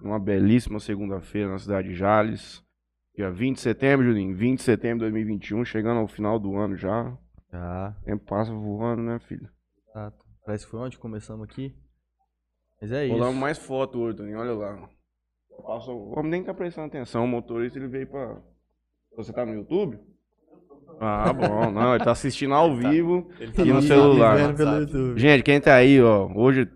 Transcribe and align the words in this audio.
Uma 0.00 0.18
belíssima 0.18 0.78
segunda-feira 0.80 1.50
na 1.50 1.58
cidade 1.58 1.88
de 1.88 1.94
Jales. 1.94 2.62
Dia 3.16 3.30
20 3.30 3.56
de 3.56 3.60
setembro, 3.62 4.06
Juninho. 4.06 4.34
20 4.36 4.58
de 4.58 4.62
setembro 4.64 4.98
de 4.98 5.10
2021, 5.10 5.64
chegando 5.64 5.98
ao 5.98 6.06
final 6.06 6.38
do 6.38 6.56
ano 6.56 6.76
já. 6.76 7.16
Já, 7.52 7.96
O 8.00 8.04
tempo 8.04 8.24
passa 8.26 8.52
voando, 8.52 9.02
né, 9.02 9.18
filho? 9.18 9.48
exato. 9.90 10.24
Parece 10.44 10.64
que 10.64 10.70
foi 10.70 10.80
onde 10.80 10.98
começamos 10.98 11.44
aqui. 11.48 11.74
Mas 12.80 12.92
é 12.92 13.06
Rolamos 13.08 13.32
isso. 13.32 13.40
mais 13.40 13.58
foto 13.58 13.98
hoje, 13.98 14.16
Toninho. 14.18 14.38
Olha 14.38 14.52
lá. 14.52 14.88
Passa... 15.66 15.90
O 15.90 16.16
homem 16.18 16.30
nem 16.30 16.44
tá 16.44 16.54
prestando 16.54 16.86
atenção. 16.86 17.24
O 17.24 17.28
motorista, 17.28 17.78
ele 17.78 17.88
veio 17.88 18.06
pra... 18.06 18.36
Você 19.16 19.32
tá 19.32 19.44
no 19.44 19.52
YouTube? 19.52 19.98
Ah, 21.00 21.32
bom. 21.32 21.70
Não, 21.72 21.94
ele 21.94 22.04
tá 22.04 22.12
assistindo 22.12 22.54
ao 22.54 22.74
vivo 22.76 23.28
Ele 23.38 23.52
e 23.68 23.72
no 23.72 23.82
celular. 23.82 24.36
Gente, 25.16 25.42
quem 25.42 25.60
tá 25.60 25.74
aí, 25.74 26.00
ó, 26.00 26.30
hoje 26.34 26.66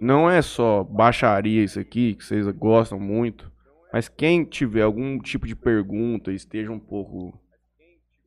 não 0.00 0.28
é 0.28 0.42
só 0.42 0.84
baixaria 0.84 1.64
isso 1.64 1.80
aqui, 1.80 2.14
que 2.14 2.24
vocês 2.24 2.46
gostam 2.48 2.98
muito, 2.98 3.50
mas 3.92 4.08
quem 4.08 4.44
tiver 4.44 4.82
algum 4.82 5.18
tipo 5.18 5.46
de 5.46 5.56
pergunta, 5.56 6.32
esteja 6.32 6.70
um 6.70 6.78
pouco 6.78 7.38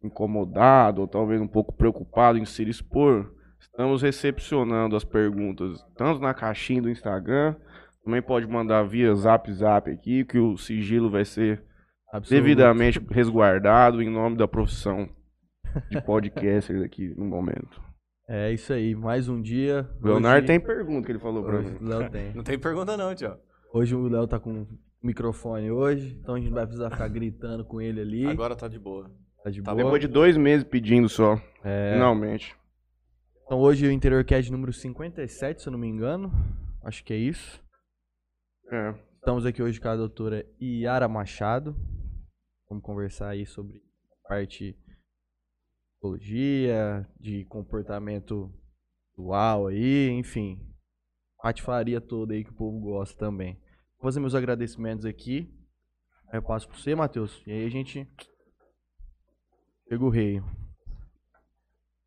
incomodado 0.03 1.01
ou 1.01 1.07
talvez 1.07 1.41
um 1.41 1.47
pouco 1.47 1.73
preocupado 1.73 2.37
em 2.37 2.45
se 2.45 2.63
expor, 2.63 3.31
estamos 3.59 4.01
recepcionando 4.01 4.95
as 4.95 5.03
perguntas 5.03 5.85
tanto 5.95 6.21
na 6.21 6.33
caixinha 6.33 6.81
do 6.81 6.89
Instagram, 6.89 7.55
também 8.03 8.21
pode 8.21 8.47
mandar 8.47 8.83
via 8.83 9.13
Zap 9.13 9.51
Zap 9.51 9.91
aqui, 9.91 10.25
que 10.25 10.39
o 10.39 10.57
sigilo 10.57 11.09
vai 11.09 11.25
ser 11.25 11.61
devidamente 12.27 12.99
resguardado 13.11 14.01
em 14.01 14.09
nome 14.09 14.37
da 14.37 14.47
profissão 14.47 15.07
de 15.89 16.01
podcaster 16.01 16.83
aqui 16.83 17.13
no 17.15 17.25
momento. 17.25 17.88
É 18.31 18.53
isso 18.53 18.71
aí. 18.71 18.93
Mais 18.93 19.27
um 19.27 19.41
dia. 19.41 19.89
O 20.01 20.05
Leonardo 20.05 20.37
Hoje- 20.39 20.47
tem 20.47 20.59
pergunta 20.59 21.05
que 21.07 21.11
ele 21.11 21.19
falou 21.19 21.43
pra 21.43 21.57
Hoje 21.57 21.71
mim. 21.71 21.77
o 21.81 21.87
Léo 21.87 22.09
tem. 22.11 22.33
Não 22.35 22.43
tem 22.43 22.59
pergunta 22.59 22.95
não, 22.95 23.15
tio. 23.15 23.35
Hoje 23.73 23.95
o 23.95 24.07
Léo 24.07 24.27
tá 24.27 24.39
com 24.39 24.67
microfone 25.01 25.71
hoje, 25.71 26.15
então 26.21 26.35
a 26.35 26.37
gente 26.37 26.49
não 26.49 26.55
vai 26.55 26.65
precisar 26.67 26.91
ficar 26.91 27.07
gritando 27.07 27.65
com 27.65 27.81
ele 27.81 28.01
ali. 28.01 28.25
Agora 28.27 28.55
tá 28.55 28.67
de 28.67 28.77
boa. 28.77 29.09
tá 29.43 29.49
de 29.49 29.61
tá 29.63 29.71
boa. 29.73 29.83
Depois 29.83 30.01
de 30.01 30.07
dois 30.07 30.37
meses 30.37 30.63
pedindo 30.63 31.09
só, 31.09 31.41
É, 31.63 31.93
finalmente. 31.93 32.55
Então 33.45 33.57
hoje 33.59 33.87
o 33.87 33.91
Interior 33.91 34.23
Cast 34.23 34.51
número 34.51 34.71
57, 34.71 35.61
se 35.63 35.67
eu 35.67 35.71
não 35.71 35.79
me 35.79 35.87
engano. 35.87 36.31
Acho 36.83 37.03
que 37.03 37.13
é 37.13 37.17
isso. 37.17 37.59
É. 38.71 38.93
Estamos 39.15 39.43
aqui 39.45 39.61
hoje 39.63 39.81
com 39.81 39.87
a 39.87 39.95
doutora 39.95 40.45
Iara 40.61 41.07
Machado. 41.07 41.75
Vamos 42.69 42.83
conversar 42.83 43.29
aí 43.29 43.45
sobre 43.45 43.81
a 44.25 44.29
parte 44.29 44.73
de 44.73 44.88
psicologia, 45.99 47.05
de 47.19 47.43
comportamento 47.45 48.51
dual 49.15 49.67
aí, 49.67 50.09
enfim. 50.11 50.57
Patifaria 51.41 51.99
toda 51.99 52.33
aí 52.33 52.43
que 52.43 52.51
o 52.51 52.55
povo 52.55 52.79
gosta 52.79 53.17
também. 53.17 53.55
Vou 53.97 54.03
fazer 54.09 54.19
meus 54.19 54.33
agradecimentos 54.35 55.05
aqui. 55.05 55.53
Aí 56.31 56.37
eu 56.39 56.43
passo 56.43 56.67
pra 56.67 56.77
você, 56.77 56.95
Matheus. 56.95 57.41
E 57.45 57.51
aí 57.51 57.65
a 57.65 57.69
gente 57.69 58.07
chega 59.87 60.03
o 60.03 60.09
rei. 60.09 60.41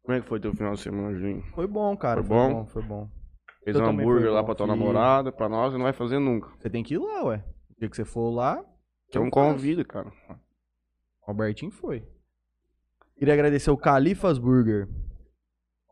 Como 0.02 0.16
é 0.16 0.20
que 0.20 0.28
foi 0.28 0.40
teu 0.40 0.52
final 0.54 0.74
de 0.74 0.80
semana, 0.80 1.14
Juninho? 1.16 1.42
Foi 1.54 1.66
bom, 1.66 1.96
cara. 1.96 2.22
Foi 2.22 2.28
Foi, 2.28 2.36
bom? 2.36 2.52
bom? 2.52 2.66
foi 2.66 2.82
bom. 2.82 3.10
Fez 3.64 3.76
Eu 3.76 3.84
um 3.84 3.88
hambúrguer 3.90 4.32
lá 4.32 4.42
pra 4.42 4.54
tua 4.54 4.66
namorada, 4.66 5.30
pra 5.30 5.48
nós, 5.48 5.72
e 5.72 5.76
não 5.76 5.84
vai 5.84 5.92
fazer 5.92 6.18
nunca. 6.18 6.48
Você 6.58 6.68
tem 6.68 6.82
que 6.82 6.94
ir 6.94 6.98
lá, 6.98 7.24
ué. 7.24 7.44
O 7.70 7.78
dia 7.78 7.88
que 7.88 7.96
você 7.96 8.04
for 8.04 8.30
lá, 8.30 8.64
Que 9.10 9.18
é 9.18 9.20
um 9.20 9.30
convite, 9.30 9.84
cara. 9.84 10.08
O 11.26 11.30
Albertinho 11.30 11.70
foi. 11.70 12.04
Queria 13.22 13.34
agradecer 13.34 13.70
o 13.70 13.76
Califas 13.76 14.36
Burger. 14.36 14.88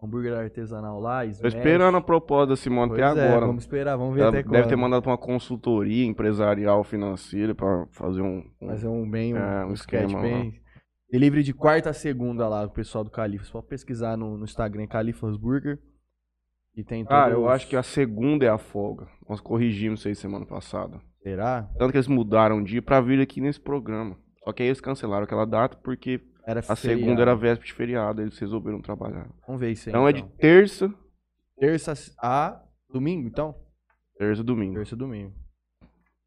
Hambúrguer 0.03 0.33
artesanal 0.36 0.98
lá. 0.98 1.20
Tô 1.41 1.47
esperando 1.47 1.97
a 1.97 2.00
proposta 2.00 2.48
da 2.48 2.56
Simone 2.56 2.89
Pois 2.91 3.00
até 3.00 3.20
é, 3.20 3.28
agora. 3.28 3.47
Vamos 3.47 3.62
esperar, 3.62 3.97
vamos 3.97 4.17
ver 4.17 4.23
Ela 4.23 4.31
até 4.31 4.39
deve 4.42 4.48
quando. 4.48 4.69
ter 4.69 4.75
mandado 4.75 5.03
pra 5.03 5.12
uma 5.12 5.17
consultoria 5.19 6.05
empresarial 6.06 6.83
financeira 6.83 7.55
pra 7.55 7.86
fazer 7.92 8.20
um. 8.20 8.42
um- 8.61 8.67
Fazer 8.67 8.89
um 8.89 9.08
bem, 9.08 9.34
um, 9.34 9.36
É, 9.36 9.64
um 9.64 9.73
sketch 9.75 10.06
esquema 10.06 10.20
bem. 10.23 10.61
Delivery 11.08 11.45
de 11.45 11.55
quarta 11.55 11.91
a 11.91 11.92
segunda 11.92 12.48
lá, 12.48 12.64
o 12.64 12.70
pessoal 12.70 13.05
do 13.05 13.11
Califas. 13.12 13.48
Pode 13.48 13.69
pesquisar 13.69 14.17
no, 14.17 14.36
no 14.36 14.42
Instagram, 14.42 14.89
Califas 14.89 15.36
Burger. 15.36 15.79
E 16.77 16.83
tem 16.83 17.05
todos 17.05 17.30
eu 17.33 17.45
os- 17.45 17.51
acho 17.52 17.69
que 17.69 17.77
a 17.77 17.83
segunda 17.85 18.45
é 18.45 18.48
a 18.48 18.58
folga. 18.58 19.07
Nós 19.29 19.40
corrigimos 19.40 20.01
isso 20.01 20.08
aí 20.08 20.17
semana 20.17 20.45
passada. 20.46 21.01
Será? 21.23 21.70
Tanto 21.79 21.92
que 21.92 21.96
eles 21.96 22.08
mudaram 22.08 22.58
o 22.58 22.64
dia 22.64 22.83
pra 22.83 23.01
vir 23.01 23.20
aqui 23.20 23.40
nesse 23.40 23.61
programa. 23.61 24.17
Só 24.42 24.52
que 24.52 24.64
aí 24.64 24.69
eles 24.69 24.80
cancelaram 24.80 25.23
aquela 25.23 25.45
data 25.45 25.77
porque 25.77 26.20
Era 26.46 26.61
a 26.61 26.77
feriado. 26.77 27.01
segunda 27.02 27.23
era 27.23 27.34
véspera 27.36 27.67
de 27.67 27.73
feriado, 27.73 28.23
eles 28.23 28.39
resolveram 28.39 28.80
trabalhar. 28.80 29.28
Vamos 29.46 29.61
ver 29.61 29.70
isso 29.73 29.89
aí. 29.89 29.92
Então 29.92 30.08
é 30.08 30.12
de 30.12 30.23
terça, 30.39 30.92
Terça 31.58 31.92
a 32.18 32.62
domingo, 32.89 33.28
então? 33.28 33.55
terça 34.17 34.40
e 34.40 34.45
domingo. 34.45 34.74
Terça 34.77 34.95
e 34.95 34.98
domingo. 34.98 35.34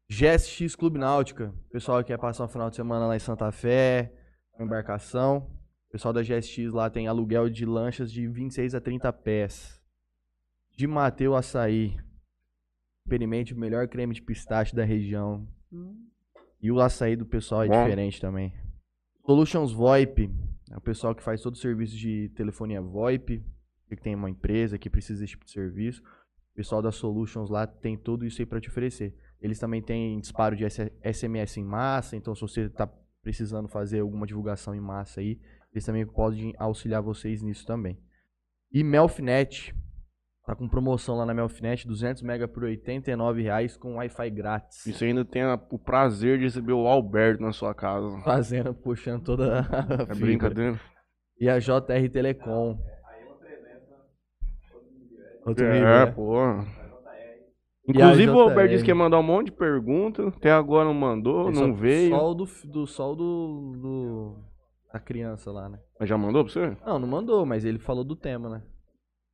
GSX 0.08 0.76
Clube 0.76 0.98
Náutica. 0.98 1.52
Pessoal 1.72 1.98
que 2.02 2.08
quer 2.08 2.18
passar 2.18 2.44
um 2.44 2.48
final 2.48 2.70
de 2.70 2.76
semana 2.76 3.06
lá 3.06 3.16
em 3.16 3.20
Santa 3.20 3.50
Fé, 3.50 4.12
embarcação. 4.60 5.50
O 5.88 5.92
pessoal 5.92 6.12
da 6.12 6.22
GSX 6.22 6.72
lá 6.72 6.88
tem 6.90 7.08
aluguel 7.08 7.48
de 7.48 7.64
lanchas 7.64 8.12
de 8.12 8.26
26 8.28 8.74
a 8.74 8.80
30 8.80 9.12
pés. 9.12 9.80
De 10.76 10.86
Mateu 10.86 11.34
Açaí. 11.34 11.96
Experimente 13.04 13.54
o 13.54 13.58
melhor 13.58 13.86
creme 13.88 14.14
de 14.14 14.22
pistache 14.22 14.74
da 14.74 14.84
região. 14.84 15.46
E 16.60 16.70
o 16.72 16.80
açaí 16.80 17.16
do 17.16 17.26
pessoal 17.26 17.62
é 17.64 17.68
Bom. 17.68 17.82
diferente 17.84 18.20
também. 18.20 18.52
Solutions 19.24 19.72
VoIP. 19.72 20.30
É 20.70 20.76
o 20.76 20.80
pessoal 20.80 21.14
que 21.14 21.22
faz 21.22 21.40
todo 21.40 21.54
o 21.54 21.58
serviço 21.58 21.96
de 21.96 22.28
telefonia 22.36 22.82
VoIP. 22.82 23.42
Que 23.88 23.96
tem 23.96 24.14
uma 24.14 24.28
empresa 24.28 24.76
que 24.76 24.90
precisa 24.90 25.20
desse 25.20 25.30
tipo 25.32 25.44
de 25.44 25.50
serviço. 25.50 26.02
O 26.02 26.56
pessoal 26.56 26.82
da 26.82 26.92
Solutions 26.92 27.48
lá 27.48 27.66
tem 27.66 27.96
tudo 27.96 28.26
isso 28.26 28.42
aí 28.42 28.46
pra 28.46 28.60
te 28.60 28.68
oferecer. 28.68 29.14
Eles 29.40 29.58
também 29.58 29.82
têm 29.82 30.20
disparo 30.20 30.56
de 30.56 30.64
SMS 30.64 31.58
em 31.58 31.64
massa, 31.64 32.16
então 32.16 32.34
se 32.34 32.40
você 32.40 32.68
tá 32.68 32.86
precisando 33.22 33.68
fazer 33.68 34.00
alguma 34.00 34.26
divulgação 34.26 34.74
em 34.74 34.80
massa 34.80 35.20
aí, 35.20 35.40
eles 35.72 35.84
também 35.84 36.06
podem 36.06 36.54
auxiliar 36.58 37.02
vocês 37.02 37.42
nisso 37.42 37.66
também. 37.66 37.98
E 38.72 38.82
Melfinet, 38.82 39.74
tá 40.46 40.54
com 40.54 40.68
promoção 40.68 41.16
lá 41.16 41.24
na 41.26 41.32
Melfinet, 41.34 41.86
200 41.86 42.22
MB 42.22 42.46
por 42.48 42.64
89 42.64 43.42
reais 43.42 43.76
com 43.76 43.96
Wi-Fi 43.96 44.30
grátis. 44.30 44.84
E 44.86 44.92
você 44.92 45.06
ainda 45.06 45.24
tem 45.24 45.42
a- 45.42 45.58
o 45.70 45.78
prazer 45.78 46.38
de 46.38 46.44
receber 46.44 46.72
o 46.72 46.86
Alberto 46.86 47.42
na 47.42 47.52
sua 47.52 47.74
casa. 47.74 48.20
Fazendo, 48.22 48.74
puxando 48.74 49.22
toda 49.24 49.60
a 49.60 50.02
É 50.02 50.06
fibra. 50.06 50.14
brincadeira? 50.14 50.80
E 51.40 51.48
a 51.48 51.58
JR 51.58 52.08
Telecom. 52.10 52.78
Outro 55.46 55.64
É, 55.66 55.72
nível, 55.72 55.88
né? 55.88 56.06
pô. 56.06 56.36
Inclusive 57.86 58.30
o 58.30 58.40
Alberto 58.40 58.70
disse 58.70 58.84
que 58.84 58.90
ia 58.90 58.94
mandar 58.94 59.18
um 59.18 59.22
monte 59.22 59.46
de 59.46 59.52
pergunta. 59.52 60.28
Até 60.28 60.50
agora 60.50 60.86
não 60.86 60.94
mandou, 60.94 61.48
Ele 61.50 61.60
não 61.60 61.68
só- 61.68 61.72
veio. 61.74 62.10
Só 62.16 62.30
o 62.30 62.34
do, 62.34 62.44
do, 62.64 62.82
o 62.82 63.14
do, 63.14 63.72
do- 63.76 64.36
da 64.90 64.98
criança 64.98 65.50
lá, 65.52 65.68
né? 65.68 65.78
Mas 66.00 66.08
já 66.08 66.16
mandou 66.16 66.44
pra 66.44 66.52
você? 66.52 66.76
Não, 66.86 66.98
não 66.98 67.06
mandou, 67.08 67.44
mas 67.44 67.62
ele 67.64 67.78
falou 67.78 68.02
do 68.02 68.16
tema, 68.16 68.48
né? 68.48 68.62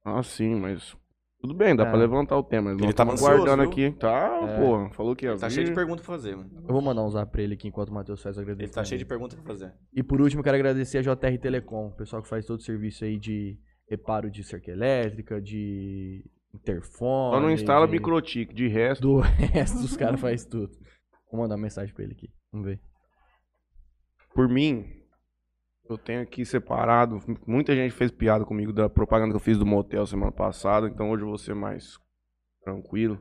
Ah, 0.04 0.20
sim, 0.22 0.56
mas. 0.56 0.96
Tudo 1.40 1.54
bem, 1.54 1.74
dá 1.74 1.84
É. 1.84 1.86
pra 1.88 1.98
levantar 1.98 2.36
o 2.36 2.42
tema. 2.42 2.72
Ele 2.72 2.82
não 2.82 2.92
tava 2.92 3.16
guardando 3.16 3.62
viu? 3.62 3.70
aqui. 3.70 3.90
Tá, 3.92 4.40
É. 4.42 4.60
pô. 4.60 4.90
Falou 4.94 5.16
que 5.16 5.24
ia 5.24 5.36
tá 5.36 5.48
vir. 5.48 5.54
cheio 5.54 5.66
de 5.66 5.72
pergunta 5.74 6.02
pra 6.02 6.12
fazer, 6.12 6.36
mano. 6.36 6.50
Eu 6.68 6.72
vou 6.72 6.82
mandar 6.82 7.02
um 7.02 7.08
zap 7.10 7.32
pra 7.32 7.40
ele 7.42 7.54
aqui 7.54 7.68
enquanto 7.68 7.88
o 7.88 7.94
Matheus 7.94 8.22
faz 8.22 8.36
o 8.36 8.42
Ele 8.42 8.68
tá 8.68 8.84
cheio 8.84 8.98
de 8.98 9.06
pergunta 9.06 9.34
pra 9.36 9.44
fazer. 9.44 9.72
E 9.94 10.02
por 10.02 10.20
último, 10.20 10.40
eu 10.40 10.44
quero 10.44 10.56
agradecer 10.56 10.98
a 10.98 11.02
JR 11.02 11.38
Telecom, 11.40 11.88
o 11.88 11.96
pessoal 11.96 12.22
que 12.22 12.28
faz 12.28 12.44
todo 12.44 12.58
o 12.58 12.62
serviço 12.62 13.04
aí 13.04 13.18
de 13.18 13.58
reparo 13.88 14.30
de 14.30 14.44
cerca 14.44 14.70
elétrica, 14.70 15.40
de 15.40 16.22
interfone. 16.54 17.34
Só 17.36 17.40
não 17.40 17.50
instala 17.50 17.86
de... 17.86 17.92
microtique. 17.92 18.54
De 18.54 18.68
resto. 18.68 19.00
Do 19.00 19.20
resto, 19.54 19.78
os 19.78 19.96
caras 19.96 20.20
fazem 20.20 20.46
tudo. 20.48 20.70
Vou 21.32 21.40
mandar 21.40 21.54
uma 21.54 21.62
mensagem 21.62 21.94
pra 21.94 22.04
ele 22.04 22.12
aqui. 22.12 22.28
Vamos 22.52 22.66
ver. 22.66 22.80
Por 24.34 24.46
mim, 24.48 24.84
eu 25.92 25.98
tenho 25.98 26.22
aqui 26.22 26.44
separado. 26.44 27.20
Muita 27.46 27.74
gente 27.74 27.92
fez 27.92 28.10
piada 28.10 28.44
comigo 28.44 28.72
da 28.72 28.88
propaganda 28.88 29.30
que 29.32 29.36
eu 29.36 29.40
fiz 29.40 29.58
do 29.58 29.66
motel 29.66 30.06
semana 30.06 30.32
passada. 30.32 30.86
Então 30.88 31.10
hoje 31.10 31.22
eu 31.22 31.28
vou 31.28 31.38
ser 31.38 31.54
mais 31.54 31.98
tranquilo. 32.62 33.18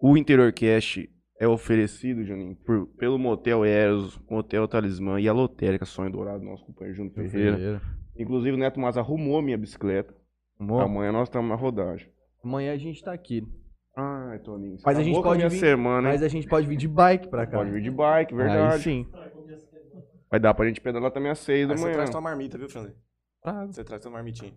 O 0.00 0.16
Interior 0.16 0.52
Cast 0.52 1.08
é 1.38 1.46
oferecido, 1.48 2.24
Juninho, 2.24 2.56
por- 2.56 2.86
pelo 2.96 3.18
Motel 3.18 3.64
Eros, 3.64 4.18
Motel 4.30 4.66
Talismã 4.68 5.20
e 5.20 5.28
a 5.28 5.32
Lotérica 5.32 5.84
Sonho 5.84 6.10
Dourado, 6.12 6.44
nosso 6.44 6.64
companheiro 6.64 6.96
Júnior 6.96 7.14
Ferreira. 7.14 7.82
Inclusive 8.16 8.56
o 8.56 8.58
Neto 8.58 8.78
Mas 8.80 8.96
arrumou 8.98 9.40
minha 9.42 9.56
bicicleta. 9.58 10.14
Amor, 10.58 10.82
Amanhã 10.82 11.12
nós 11.12 11.28
estamos 11.28 11.48
na 11.48 11.54
rodagem. 11.54 12.10
amanhã 12.44 12.72
a 12.72 12.76
gente 12.76 13.02
tá 13.02 13.12
aqui. 13.12 13.42
Ai, 13.96 14.38
Toninho. 14.40 14.78
você 14.78 14.82
Mas 14.86 14.96
a 14.98 15.00
acabou 15.00 15.14
gente 15.14 15.22
pode 15.24 15.48
vir- 15.48 15.58
semana, 15.58 16.08
hein? 16.08 16.14
Mas 16.14 16.22
a 16.22 16.28
gente 16.28 16.46
pode 16.46 16.66
vir 16.66 16.76
de 16.76 16.86
bike 16.88 17.28
pra 17.28 17.46
cá. 17.46 17.58
Pode 17.58 17.70
vir 17.70 17.82
de 17.82 17.90
bike, 17.90 18.32
Aí 18.32 18.38
verdade. 18.38 18.82
sim. 18.82 19.06
Vai 20.30 20.38
dar 20.38 20.54
pra 20.54 20.66
gente 20.66 20.80
pedalar 20.80 21.10
também 21.10 21.30
às 21.30 21.38
seis 21.40 21.66
da 21.66 21.74
Aí 21.74 21.78
você 21.78 21.84
manhã. 21.84 21.94
traz 21.96 22.10
tua 22.10 22.20
marmita, 22.20 22.56
viu, 22.56 22.68
Franley? 22.68 22.94
Trago. 23.42 23.72
Você 23.72 23.82
traz 23.84 24.00
tua 24.02 24.10
marmitinha. 24.12 24.54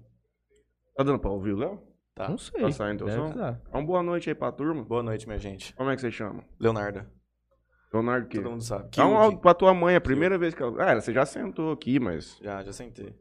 Tá 0.95 1.03
dando 1.03 1.17
pra 1.19 1.31
ouvir 1.31 1.53
o 1.53 1.57
Léo? 1.57 1.81
Tá. 2.13 2.29
Não 2.29 2.37
sei. 2.37 2.61
Tá 2.61 2.71
saindo 2.71 3.05
teu 3.05 3.13
som? 3.15 3.33
dar. 3.33 3.59
Então 3.67 3.83
boa 3.83 4.03
noite 4.03 4.29
aí 4.29 4.35
pra 4.35 4.51
turma. 4.51 4.83
Boa 4.83 5.01
noite, 5.01 5.25
minha 5.25 5.39
gente. 5.39 5.73
Como 5.75 5.89
é 5.89 5.95
que 5.95 6.01
você 6.01 6.11
chama? 6.11 6.43
Leonardo. 6.59 7.03
Leonardo 7.91 8.27
que? 8.27 8.37
Todo 8.37 8.51
mundo 8.51 8.63
sabe. 8.63 8.89
Dá 8.95 9.07
um 9.07 9.17
áudio 9.17 9.39
pra 9.39 9.53
tua 9.55 9.73
mãe, 9.73 9.95
a 9.95 10.01
primeira 10.01 10.37
vez 10.37 10.53
que 10.53 10.61
ela... 10.61 10.91
Ah, 10.91 10.95
você 11.01 11.11
já 11.11 11.25
sentou 11.25 11.71
aqui, 11.71 11.99
mas... 11.99 12.37
Já, 12.41 12.63
já 12.63 12.71
sentei. 12.71 13.15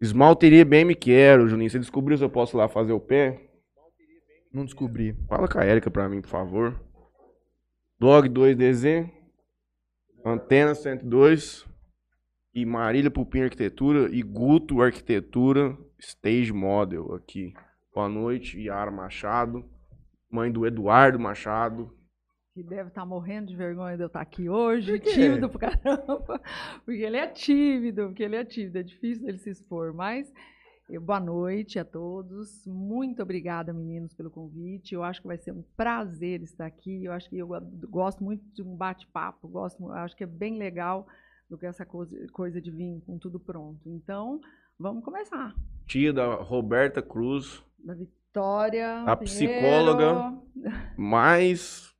Esmalteria 0.00 0.64
bem 0.64 0.84
me 0.84 0.94
quero, 0.94 1.46
Juninho. 1.48 1.70
Você 1.70 1.78
descobriu 1.78 2.16
se 2.16 2.24
eu 2.24 2.30
posso 2.30 2.56
ir 2.56 2.58
lá 2.58 2.68
fazer 2.68 2.92
o 2.92 3.00
pé? 3.00 3.48
Não 4.52 4.64
descobri. 4.64 5.14
Fala 5.28 5.46
com 5.48 5.58
a 5.58 5.66
Erika 5.66 5.90
pra 5.90 6.08
mim, 6.08 6.20
por 6.20 6.28
favor. 6.28 6.80
Dog 7.98 8.28
2DZ, 8.28 9.10
Antena 10.24 10.72
102 10.72 11.66
e 12.54 12.64
Marília 12.64 13.10
Pupim 13.10 13.42
Arquitetura 13.42 14.08
e 14.08 14.22
Guto 14.22 14.80
Arquitetura 14.80 15.76
Stage 15.98 16.52
Model 16.52 17.12
aqui. 17.12 17.52
Boa 17.92 18.08
noite, 18.08 18.60
Yara 18.60 18.90
Machado, 18.92 19.68
mãe 20.30 20.50
do 20.50 20.64
Eduardo 20.64 21.18
Machado. 21.18 21.92
Que 22.54 22.62
deve 22.62 22.90
estar 22.90 23.04
morrendo 23.04 23.48
de 23.48 23.56
vergonha 23.56 23.96
de 23.96 24.04
eu 24.04 24.06
estar 24.06 24.20
aqui 24.20 24.48
hoje, 24.48 25.00
tímido 25.00 25.48
pro 25.48 25.58
caramba. 25.58 26.40
Porque 26.86 27.02
ele 27.02 27.16
é 27.16 27.26
tímido, 27.26 28.08
porque 28.08 28.22
ele 28.22 28.36
é 28.36 28.44
tímido, 28.44 28.78
é 28.78 28.82
difícil 28.82 29.24
dele 29.24 29.38
se 29.38 29.50
expor. 29.50 29.92
Mas 29.92 30.32
boa 31.00 31.20
noite 31.20 31.78
a 31.78 31.84
todos. 31.84 32.66
Muito 32.66 33.22
obrigada, 33.22 33.72
meninos, 33.72 34.12
pelo 34.14 34.30
convite. 34.30 34.94
Eu 34.94 35.02
acho 35.02 35.20
que 35.20 35.26
vai 35.26 35.38
ser 35.38 35.52
um 35.52 35.62
prazer 35.76 36.42
estar 36.42 36.66
aqui. 36.66 37.04
Eu 37.04 37.12
acho 37.12 37.28
que 37.30 37.38
eu 37.38 37.46
go- 37.46 37.60
gosto 37.88 38.22
muito 38.22 38.44
de 38.54 38.62
um 38.62 38.76
bate-papo, 38.76 39.48
gosto, 39.48 39.90
acho 39.92 40.16
que 40.16 40.24
é 40.24 40.26
bem 40.26 40.58
legal 40.58 41.06
do 41.48 41.56
que 41.58 41.66
essa 41.66 41.84
coisa, 41.86 42.16
coisa 42.32 42.60
de 42.60 42.70
vir 42.70 43.00
com 43.06 43.18
tudo 43.18 43.38
pronto. 43.40 43.80
Então, 43.88 44.40
vamos 44.78 45.04
começar. 45.04 45.54
Tia 45.86 46.12
da 46.12 46.34
Roberta 46.34 47.00
Cruz, 47.02 47.62
Da 47.84 47.94
Vitória. 47.94 49.02
A 49.02 49.16
Pinheiro. 49.16 49.24
psicóloga. 49.60 50.38
mais. 50.96 51.91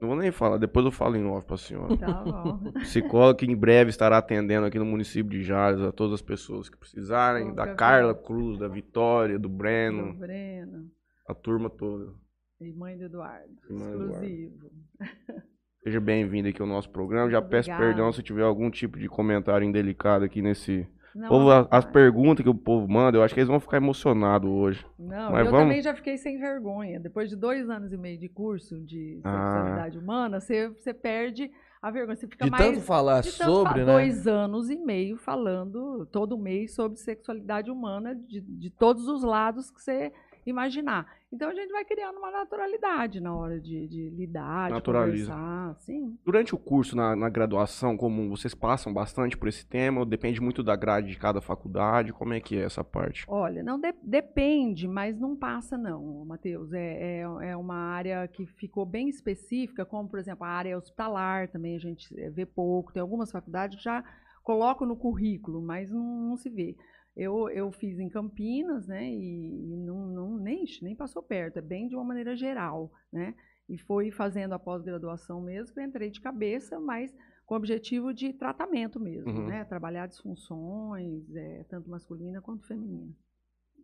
Não 0.00 0.08
vou 0.08 0.16
nem 0.16 0.30
falar, 0.30 0.58
depois 0.58 0.86
eu 0.86 0.92
falo 0.92 1.16
em 1.16 1.26
off 1.26 1.44
pra 1.46 1.56
senhora. 1.56 1.96
Tá 1.96 2.22
bom. 2.22 2.70
Psicóloga 2.82 3.38
que 3.38 3.46
em 3.50 3.56
breve 3.56 3.90
estará 3.90 4.18
atendendo 4.18 4.66
aqui 4.66 4.78
no 4.78 4.84
município 4.84 5.30
de 5.30 5.42
Jales 5.42 5.80
a 5.80 5.90
todas 5.90 6.14
as 6.14 6.22
pessoas 6.22 6.68
que 6.68 6.76
precisarem. 6.76 7.52
Da. 7.52 7.74
Carla 7.74 8.14
Cruz, 8.14 8.58
da 8.58 8.68
Vitória, 8.68 9.38
do 9.38 9.48
Do 9.48 9.48
Breno, 9.48 10.14
Breno. 10.14 10.88
a 11.26 11.34
turma 11.34 11.68
toda. 11.68 12.12
E 12.60 12.72
mãe 12.72 12.96
do 12.96 13.04
Eduardo. 13.04 13.48
Mãe 13.70 13.78
do 13.78 14.04
Eduardo. 14.04 14.24
exclusivo. 14.24 14.70
Seja 15.82 16.00
bem-vindo 16.00 16.48
aqui 16.48 16.60
ao 16.60 16.68
nosso 16.68 16.90
programa. 16.90 17.30
Já 17.30 17.40
Muito 17.40 17.50
peço 17.50 17.70
obrigada. 17.70 17.94
perdão 17.94 18.12
se 18.12 18.22
tiver 18.22 18.42
algum 18.42 18.70
tipo 18.70 18.98
de 18.98 19.08
comentário 19.08 19.66
indelicado 19.66 20.24
aqui 20.24 20.42
nesse. 20.42 20.86
Não, 21.18 21.28
Povo, 21.28 21.50
a- 21.50 21.66
as 21.70 21.84
não, 21.84 21.92
perguntas 21.92 22.42
que 22.44 22.48
o 22.48 22.54
povo 22.54 22.86
manda, 22.88 23.18
eu 23.18 23.22
acho 23.22 23.34
que 23.34 23.40
eles 23.40 23.48
vão 23.48 23.58
ficar 23.58 23.78
emocionados 23.78 24.48
hoje. 24.48 24.86
Não, 24.98 25.32
mas 25.32 25.44
eu 25.46 25.50
vamos- 25.52 25.66
também 25.68 25.82
já 25.82 25.94
fiquei 25.94 26.16
sem 26.16 26.38
vergonha. 26.38 27.00
Depois 27.00 27.28
de 27.28 27.34
dois 27.36 27.68
anos 27.68 27.92
e 27.92 27.96
meio 27.96 28.18
de 28.18 28.28
curso 28.28 28.78
de 28.80 29.20
Ah. 29.24 29.52
sexualidade 29.54 29.98
humana, 29.98 30.40
você, 30.40 30.68
você 30.68 30.94
perde 30.94 31.50
a 31.82 31.90
vergonha. 31.90 32.16
Você 32.16 32.26
fica 32.28 32.44
De 32.44 32.50
mais. 32.50 32.64
tanto 32.64 32.80
falar 32.80 33.20
de 33.22 33.32
tanto 33.36 33.50
sobre, 33.50 33.80
fa- 33.80 33.86
né? 33.86 33.92
Dois 33.92 34.26
anos 34.26 34.70
e 34.70 34.76
meio 34.76 35.16
falando 35.16 36.06
todo 36.06 36.38
mês 36.38 36.74
sobre 36.74 36.98
sexualidade 36.98 37.70
humana 37.70 38.14
de, 38.14 38.40
de 38.40 38.70
todos 38.70 39.08
os 39.08 39.22
lados 39.24 39.70
que 39.70 39.80
você 39.82 40.12
imaginar. 40.46 41.06
Então 41.30 41.50
a 41.50 41.54
gente 41.54 41.70
vai 41.70 41.84
criando 41.84 42.16
uma 42.18 42.30
naturalidade 42.30 43.20
na 43.20 43.36
hora 43.36 43.60
de, 43.60 43.86
de 43.86 44.08
lidar, 44.08 44.72
de 44.72 44.82
conversar. 44.82 45.76
Sim. 45.80 46.18
Durante 46.24 46.54
o 46.54 46.58
curso, 46.58 46.96
na, 46.96 47.14
na 47.14 47.28
graduação 47.28 47.98
comum, 47.98 48.30
vocês 48.30 48.54
passam 48.54 48.94
bastante 48.94 49.36
por 49.36 49.46
esse 49.46 49.66
tema? 49.66 50.00
Ou 50.00 50.06
depende 50.06 50.40
muito 50.40 50.62
da 50.62 50.74
grade 50.74 51.08
de 51.08 51.18
cada 51.18 51.42
faculdade? 51.42 52.14
Como 52.14 52.32
é 52.32 52.40
que 52.40 52.56
é 52.56 52.62
essa 52.64 52.82
parte? 52.82 53.26
Olha, 53.28 53.62
não 53.62 53.78
de- 53.78 53.94
depende, 54.02 54.88
mas 54.88 55.18
não 55.20 55.36
passa 55.36 55.76
não, 55.76 56.24
Matheus. 56.24 56.72
É, 56.72 57.20
é, 57.20 57.50
é 57.50 57.56
uma 57.56 57.76
área 57.76 58.26
que 58.26 58.46
ficou 58.46 58.86
bem 58.86 59.08
específica, 59.10 59.84
como 59.84 60.08
por 60.08 60.18
exemplo 60.18 60.44
a 60.44 60.48
área 60.48 60.78
hospitalar 60.78 61.48
também 61.48 61.76
a 61.76 61.80
gente 61.80 62.08
vê 62.30 62.46
pouco. 62.46 62.90
Tem 62.92 63.02
algumas 63.02 63.30
faculdades 63.30 63.76
que 63.76 63.84
já 63.84 64.02
colocam 64.42 64.86
no 64.86 64.96
currículo, 64.96 65.60
mas 65.60 65.90
não, 65.90 66.02
não 66.30 66.36
se 66.38 66.48
vê. 66.48 66.74
Eu, 67.18 67.48
eu 67.50 67.72
fiz 67.72 67.98
em 67.98 68.08
Campinas, 68.08 68.86
né? 68.86 69.04
E, 69.12 69.76
não, 69.84 70.06
não 70.06 70.36
nem, 70.38 70.64
nem 70.80 70.94
passou 70.94 71.20
perto. 71.22 71.58
É 71.58 71.60
bem 71.60 71.88
de 71.88 71.96
uma 71.96 72.04
maneira 72.04 72.36
geral, 72.36 72.92
né? 73.12 73.34
E 73.68 73.76
foi 73.76 74.10
fazendo 74.12 74.52
a 74.54 74.58
pós-graduação 74.58 75.40
mesmo 75.42 75.74
que 75.74 75.80
eu 75.80 75.84
entrei 75.84 76.10
de 76.10 76.20
cabeça, 76.20 76.78
mas 76.78 77.12
com 77.44 77.54
o 77.54 77.58
objetivo 77.58 78.14
de 78.14 78.32
tratamento 78.32 79.00
mesmo, 79.00 79.30
Uhum. 79.32 79.46
né? 79.46 79.64
Trabalhar 79.64 80.06
disfunções, 80.06 81.24
eh, 81.34 81.64
tanto 81.68 81.90
masculina 81.90 82.40
quanto 82.40 82.66
feminina. 82.66 83.12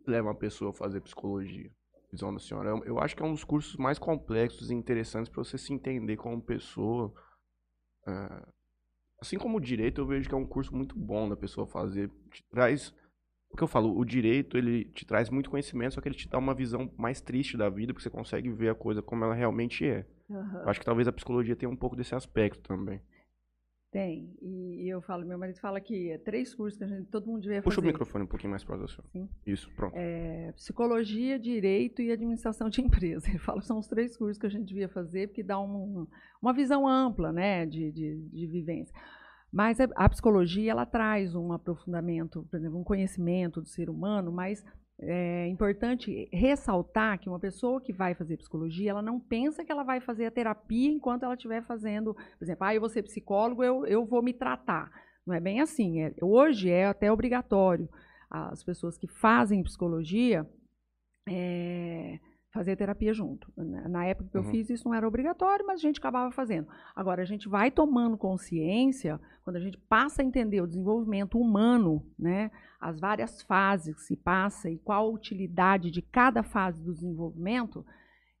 Leva 0.07 0.29
uma 0.29 0.35
pessoa 0.35 0.71
a 0.71 0.73
fazer 0.73 1.01
psicologia? 1.01 1.69
Visão 2.11 2.31
da 2.31 2.39
senhora. 2.39 2.69
Eu, 2.69 2.83
eu 2.85 2.99
acho 2.99 3.15
que 3.17 3.21
é 3.21 3.25
um 3.25 3.31
dos 3.33 3.43
cursos 3.43 3.75
mais 3.75 3.99
complexos 3.99 4.69
e 4.71 4.73
interessantes 4.73 5.29
para 5.29 5.43
você 5.43 5.57
se 5.57 5.73
entender 5.73 6.15
como 6.15 6.41
pessoa. 6.41 7.13
É, 8.07 8.45
assim 9.19 9.37
como 9.37 9.57
o 9.57 9.61
direito, 9.61 9.99
eu 9.99 10.05
vejo 10.07 10.29
que 10.29 10.35
é 10.35 10.37
um 10.37 10.45
curso 10.47 10.73
muito 10.73 10.97
bom 10.97 11.27
da 11.27 11.35
pessoa 11.35 11.67
fazer. 11.67 12.09
Te 12.31 12.43
traz. 12.49 12.93
O 13.55 13.57
que 13.57 13.63
eu 13.63 13.67
falo, 13.69 13.97
o 13.97 14.03
direito, 14.03 14.57
ele 14.57 14.83
te 14.83 15.05
traz 15.05 15.29
muito 15.29 15.49
conhecimento, 15.49 15.93
só 15.93 16.01
que 16.01 16.09
ele 16.09 16.15
te 16.15 16.27
dá 16.27 16.37
uma 16.37 16.53
visão 16.53 16.91
mais 16.97 17.21
triste 17.21 17.55
da 17.55 17.69
vida, 17.69 17.93
porque 17.93 18.03
você 18.03 18.09
consegue 18.09 18.49
ver 18.49 18.67
a 18.67 18.75
coisa 18.75 19.01
como 19.01 19.23
ela 19.23 19.33
realmente 19.33 19.85
é. 19.87 20.05
Aham. 20.29 20.59
Eu 20.63 20.69
acho 20.69 20.79
que 20.81 20.85
talvez 20.85 21.07
a 21.07 21.11
psicologia 21.13 21.55
tenha 21.55 21.69
um 21.69 21.75
pouco 21.75 21.95
desse 21.95 22.13
aspecto 22.13 22.59
também. 22.67 22.99
Tem. 23.93 24.29
E, 24.41 24.89
eu 24.89 25.01
falo, 25.01 25.25
meu 25.25 25.37
marido 25.37 25.57
fala 25.57 25.79
que 25.79 26.11
é 26.11 26.17
três 26.17 26.53
cursos 26.53 26.77
que 26.77 26.83
a 26.83 26.87
gente, 26.87 27.05
todo 27.09 27.27
mundo 27.27 27.43
devia 27.43 27.61
Puxa 27.61 27.75
o 27.79 27.81
fazer. 27.81 27.87
microfone 27.93 28.25
um 28.25 28.27
pouquinho 28.27 28.49
mais 28.51 28.61
da 28.61 28.75
senhora. 28.75 29.07
Sim. 29.13 29.29
Isso, 29.47 29.71
pronto. 29.73 29.93
É, 29.95 30.51
psicologia, 30.51 31.39
direito 31.39 32.01
e 32.01 32.11
administração 32.11 32.67
de 32.69 32.81
empresa. 32.83 33.29
Ele 33.29 33.37
fala 33.39 33.61
que 33.61 33.67
são 33.67 33.79
os 33.79 33.87
três 33.87 34.17
cursos 34.17 34.37
que 34.37 34.45
a 34.47 34.49
gente 34.49 34.65
devia 34.67 34.89
fazer, 34.89 35.27
porque 35.27 35.41
dá 35.41 35.57
um- 35.61 36.05
uma 36.41 36.51
visão 36.51 36.85
ampla 36.85 37.31
né, 37.31 37.65
de, 37.65 37.89
de, 37.89 38.17
de 38.33 38.47
vivência. 38.47 38.93
Mas 39.55 39.79
a, 39.79 39.87
a 39.95 40.09
psicologia 40.09 40.69
ela 40.69 40.85
traz 40.85 41.33
um 41.33 41.53
aprofundamento, 41.53 42.45
por 42.51 42.57
exemplo, 42.57 42.77
um 42.77 42.83
conhecimento 42.83 43.61
do 43.61 43.69
ser 43.69 43.89
humano, 43.89 44.29
mas 44.29 44.61
é 44.99 45.47
importante 45.47 46.27
ressaltar 46.33 47.17
que 47.17 47.29
uma 47.29 47.39
pessoa 47.39 47.79
que 47.79 47.93
vai 47.93 48.13
fazer 48.13 48.35
psicologia, 48.35 48.91
ela 48.91 49.01
não 49.01 49.17
pensa 49.17 49.63
que 49.63 49.71
ela 49.71 49.83
vai 49.83 50.01
fazer 50.01 50.25
a 50.25 50.31
terapia 50.31 50.91
enquanto 50.91 51.23
ela 51.23 51.35
estiver 51.35 51.63
fazendo, 51.63 52.13
por 52.13 52.43
exemplo, 52.43 52.65
ah, 52.65 52.75
eu 52.75 52.81
vou 52.81 52.89
ser 52.89 53.03
psicólogo, 53.03 53.63
eu, 53.63 53.85
eu 53.85 54.05
vou 54.05 54.21
me 54.21 54.33
tratar. 54.33 54.91
Não 55.25 55.33
é 55.33 55.39
bem 55.39 55.61
assim. 55.61 56.01
É- 56.01 56.13
hoje 56.21 56.69
é 56.69 56.87
até 56.87 57.09
obrigatório 57.09 57.87
as 58.29 58.61
pessoas 58.61 58.97
que 58.97 59.07
fazem 59.07 59.63
psicologia 59.63 60.45
é, 61.29 62.19
fazer 62.55 62.77
terapia 62.77 63.13
junto. 63.13 63.51
Na 63.57 64.05
época 64.05 64.29
que 64.31 64.37
eu 64.37 64.41
Uhum. 64.41 64.49
fiz, 64.49 64.69
isso 64.69 64.87
não 64.87 64.95
era 64.95 65.05
obrigatório, 65.05 65.65
mas 65.67 65.79
a 65.79 65.81
gente 65.81 65.99
acabava 65.99 66.31
fazendo. 66.31 66.67
Agora, 66.95 67.21
a 67.21 67.25
gente 67.25 67.49
vai 67.49 67.69
tomando 67.69 68.17
consciência, 68.17 69.19
quando 69.43 69.57
a 69.57 69.59
gente 69.59 69.77
passa 69.77 70.21
a 70.21 70.25
entender 70.25 70.61
o 70.61 70.67
desenvolvimento 70.67 71.37
humano, 71.37 72.01
né, 72.17 72.49
as 72.79 72.97
várias 72.97 73.41
fases 73.41 73.93
que 73.95 74.01
se 74.03 74.15
passa 74.15 74.69
e 74.69 74.77
qual 74.77 75.05
a 75.05 75.11
utilidade 75.11 75.91
de 75.91 76.01
cada 76.01 76.43
fase 76.43 76.81
do 76.81 76.93
desenvolvimento, 76.93 77.85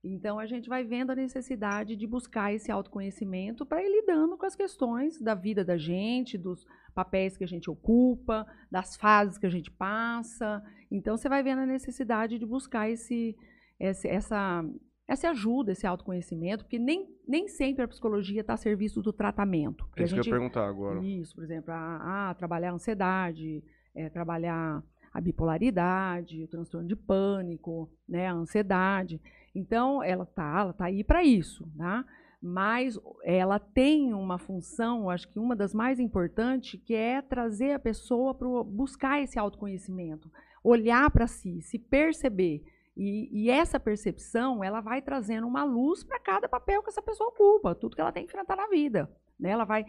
então 0.01 0.39
a 0.39 0.45
gente 0.45 0.69
vai 0.69 0.83
vendo 0.83 1.11
a 1.11 1.15
necessidade 1.15 1.95
de 1.95 2.07
buscar 2.07 2.53
esse 2.53 2.71
autoconhecimento 2.71 3.65
para 3.65 3.83
ir 3.83 3.89
lidando 3.89 4.37
com 4.37 4.45
as 4.45 4.55
questões 4.55 5.19
da 5.19 5.33
vida 5.35 5.65
da 5.65 5.77
gente, 5.77 6.37
dos 6.37 6.65
papéis 6.93 7.35
que 7.35 7.43
a 7.43 7.47
gente 7.47 7.69
ocupa, 7.69 8.45
das 8.71 8.95
fases 8.95 9.37
que 9.37 9.45
a 9.47 9.49
gente 9.49 9.69
passa. 9.71 10.63
Então 10.89 11.17
você 11.17 11.27
vai 11.27 11.41
vendo 11.43 11.59
a 11.59 11.65
necessidade 11.65 12.37
de 12.39 12.45
buscar 12.45 12.87
esse, 12.89 13.35
esse- 13.79 14.07
essa, 14.07 14.63
essa 15.07 15.29
ajuda, 15.29 15.71
esse 15.71 15.85
autoconhecimento, 15.85 16.63
porque 16.63 16.79
nem, 16.79 17.07
nem 17.27 17.47
sempre 17.47 17.83
a 17.83 17.87
psicologia 17.87 18.41
está 18.41 18.53
a 18.53 18.57
serviço 18.57 19.01
do 19.01 19.13
tratamento. 19.13 19.87
É 19.95 20.01
a 20.01 20.05
isso 20.05 20.13
que 20.13 20.19
eu 20.19 20.23
gente- 20.23 20.31
ia 20.33 20.39
perguntar 20.39 20.67
agora. 20.67 21.03
isso, 21.03 21.35
por 21.35 21.43
exemplo, 21.43 21.71
a, 21.71 22.29
a 22.29 22.33
trabalhar 22.33 22.71
a 22.71 22.73
ansiedade, 22.73 23.63
é, 23.93 24.09
trabalhar 24.09 24.83
a 25.13 25.21
bipolaridade, 25.21 26.43
o 26.43 26.47
transtorno 26.47 26.87
de 26.87 26.95
pânico, 26.95 27.89
né, 28.07 28.27
a 28.27 28.33
ansiedade. 28.33 29.21
Então, 29.53 30.03
ela 30.03 30.25
tá, 30.25 30.59
ela 30.59 30.73
tá 30.73 30.85
aí 30.85 31.03
para 31.03 31.23
isso, 31.23 31.65
tá? 31.77 32.03
Mas 32.41 32.99
ela 33.23 33.57
tem 33.57 34.13
uma 34.13 34.37
função, 34.37 35.09
acho 35.09 35.27
que 35.31 35.39
uma 35.39 35.55
das 35.55 35.73
mais 35.73 35.99
importantes, 35.99 36.79
que 36.83 36.93
é 36.93 37.21
trazer 37.21 37.71
a 37.71 37.79
pessoa 37.79 38.35
para 38.35 38.47
buscar 38.63 39.21
esse 39.21 39.39
autoconhecimento, 39.39 40.29
olhar 40.63 41.09
para 41.09 41.27
si, 41.27 41.61
se 41.61 41.79
perceber. 41.79 42.61
E, 42.95 43.29
e 43.31 43.49
essa 43.49 43.79
percepção, 43.79 44.63
ela 44.63 44.79
vai 44.79 45.01
trazendo 45.01 45.47
uma 45.47 45.63
luz 45.63 46.03
para 46.03 46.19
cada 46.19 46.47
papel 46.47 46.81
que 46.81 46.89
essa 46.89 47.01
pessoa 47.01 47.29
ocupa, 47.29 47.75
tudo 47.75 47.95
que 47.95 48.01
ela 48.01 48.11
tem 48.11 48.25
que 48.25 48.31
enfrentar 48.31 48.55
na 48.55 48.67
vida. 48.67 49.09
Né? 49.39 49.49
Ela 49.49 49.65
vai 49.65 49.85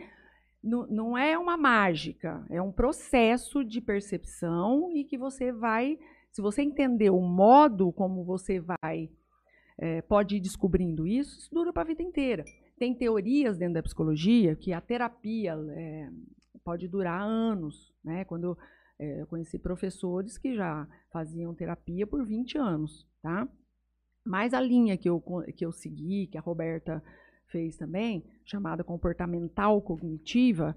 não, 0.67 0.87
não 0.89 1.19
é 1.19 1.39
uma 1.39 1.57
mágica, 1.57 2.45
é 2.51 2.61
um 2.61 2.73
processo 2.73 3.65
de 3.65 3.81
percepção 3.81 4.91
e 4.93 5.05
que 5.05 5.17
você 5.17 5.53
vai, 5.53 5.97
se 6.33 6.43
você 6.43 6.63
entender 6.63 7.11
o 7.11 7.21
modo 7.21 7.93
como 7.93 8.25
você 8.25 8.59
vai, 8.59 9.09
eh, 9.79 10.03
pode 10.03 10.37
ir 10.37 10.41
descobrindo 10.41 11.07
isso, 11.07 11.39
isso 11.39 11.55
dura 11.55 11.73
para 11.73 11.83
a 11.83 11.87
vida 11.87 12.03
inteira. 12.03 12.45
Tem 12.79 12.95
teorias 12.95 13.57
dentro 13.57 13.75
da 13.75 13.83
psicologia 13.83 14.57
que 14.57 14.73
a 14.73 14.81
terapia 14.81 15.57
eh, 15.71 16.11
pode 16.65 16.89
durar 16.89 17.23
anos, 17.23 17.95
né? 18.05 18.25
Quando 18.25 18.59
eh, 18.99 19.21
eu 19.23 19.26
conheci 19.26 19.59
professores 19.59 20.38
que 20.38 20.55
já 20.55 20.87
faziam 21.12 21.55
terapia 21.55 22.07
por 22.07 22.25
20 22.25 22.59
anos, 22.59 23.07
tá? 23.23 23.49
Mas 24.25 24.53
a 24.55 24.61
linha 24.61 24.97
que 24.97 25.09
eu, 25.09 25.23
que 25.57 25.65
eu 25.65 25.73
segui, 25.73 26.26
que 26.26 26.38
a 26.38 26.41
Roberta 26.41 27.03
fez 27.47 27.76
também, 27.76 28.25
chamada 28.45 28.83
comportamental 28.83 29.81
cognitiva, 29.81 30.75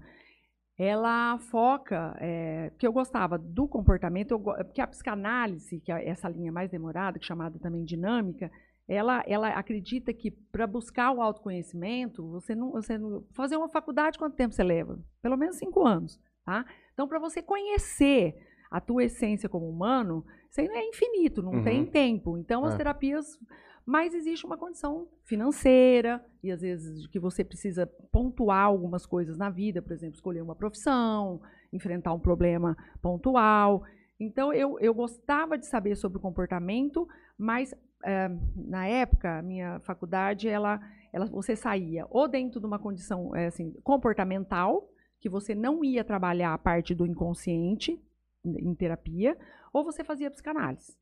ela 0.78 1.38
foca, 1.38 2.16
é, 2.18 2.70
porque 2.70 2.86
eu 2.86 2.92
gostava 2.92 3.36
do 3.36 3.68
comportamento, 3.68 4.30
eu 4.30 4.38
go- 4.38 4.54
porque 4.64 4.80
a 4.80 4.86
psicanálise, 4.86 5.78
que 5.80 5.92
é 5.92 6.08
essa 6.08 6.28
linha 6.28 6.50
mais 6.50 6.70
demorada, 6.70 7.18
que 7.18 7.24
é 7.24 7.28
chamada 7.28 7.58
também 7.58 7.84
dinâmica, 7.84 8.50
ela, 8.88 9.22
ela 9.26 9.48
acredita 9.50 10.12
que 10.12 10.30
para 10.30 10.66
buscar 10.66 11.12
o 11.12 11.20
autoconhecimento, 11.20 12.26
você 12.30 12.54
não, 12.54 12.72
você 12.72 12.96
não. 12.98 13.22
Fazer 13.32 13.56
uma 13.56 13.68
faculdade, 13.68 14.18
quanto 14.18 14.34
tempo 14.36 14.54
você 14.54 14.64
leva? 14.64 14.98
Pelo 15.22 15.36
menos 15.36 15.56
cinco 15.56 15.86
anos. 15.86 16.18
Tá? 16.44 16.64
Então, 16.92 17.06
para 17.08 17.18
você 17.18 17.42
conhecer 17.42 18.36
a 18.70 18.80
tua 18.80 19.04
essência 19.04 19.48
como 19.48 19.68
humano, 19.68 20.24
isso 20.48 20.60
aí 20.60 20.68
não 20.68 20.76
é 20.76 20.84
infinito, 20.88 21.42
não 21.42 21.54
Uhum. 21.54 21.62
tem 21.64 21.84
tempo. 21.86 22.38
Então, 22.38 22.64
as 22.64 22.74
É. 22.74 22.76
terapias. 22.76 23.38
Mas 23.86 24.14
existe 24.14 24.44
uma 24.46 24.56
condição 24.58 25.08
financeira, 25.24 26.24
e 26.42 26.52
às 26.52 26.60
vezes 26.60 27.06
que 27.08 27.18
você 27.18 27.42
precisa 27.42 27.86
pontuar 28.12 28.66
algumas 28.66 29.04
coisas 29.06 29.36
na 29.36 29.50
vida, 29.50 29.82
por 29.82 29.92
exemplo, 29.92 30.14
escolher 30.14 30.42
uma 30.42 30.54
profissão, 30.54 31.40
enfrentar 31.72 32.12
um 32.12 32.20
problema 32.20 32.76
pontual. 33.02 33.82
Então, 34.18 34.52
eu, 34.52 34.78
eu 34.80 34.92
gostava 34.94 35.56
de 35.58 35.66
saber 35.66 35.96
sobre 35.96 36.18
o 36.18 36.20
comportamento, 36.20 37.08
mas 37.38 37.74
eh, 38.04 38.28
na 38.54 38.86
época, 38.86 39.38
a 39.38 39.42
minha 39.42 39.80
faculdade, 39.80 40.46
ela, 40.46 40.78
ela, 41.12 41.26
você 41.26 41.56
saía 41.56 42.06
ou 42.10 42.28
dentro 42.28 42.60
de 42.60 42.66
uma 42.66 42.78
condição 42.78 43.34
eh, 43.34 43.46
assim, 43.46 43.72
comportamental, 43.82 44.89
que 45.20 45.28
você 45.28 45.54
não 45.54 45.84
ia 45.84 46.02
trabalhar 46.02 46.54
a 46.54 46.58
parte 46.58 46.94
do 46.94 47.06
inconsciente 47.06 48.00
em 48.44 48.74
terapia, 48.74 49.36
ou 49.72 49.84
você 49.84 50.02
fazia 50.02 50.30
psicanálise. 50.30 50.96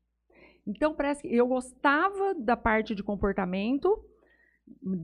Então, 0.67 0.93
parece 0.93 1.21
que 1.21 1.33
eu 1.33 1.47
gostava 1.47 2.35
da 2.35 2.55
parte 2.57 2.93
de 2.93 3.01
comportamento, 3.01 4.03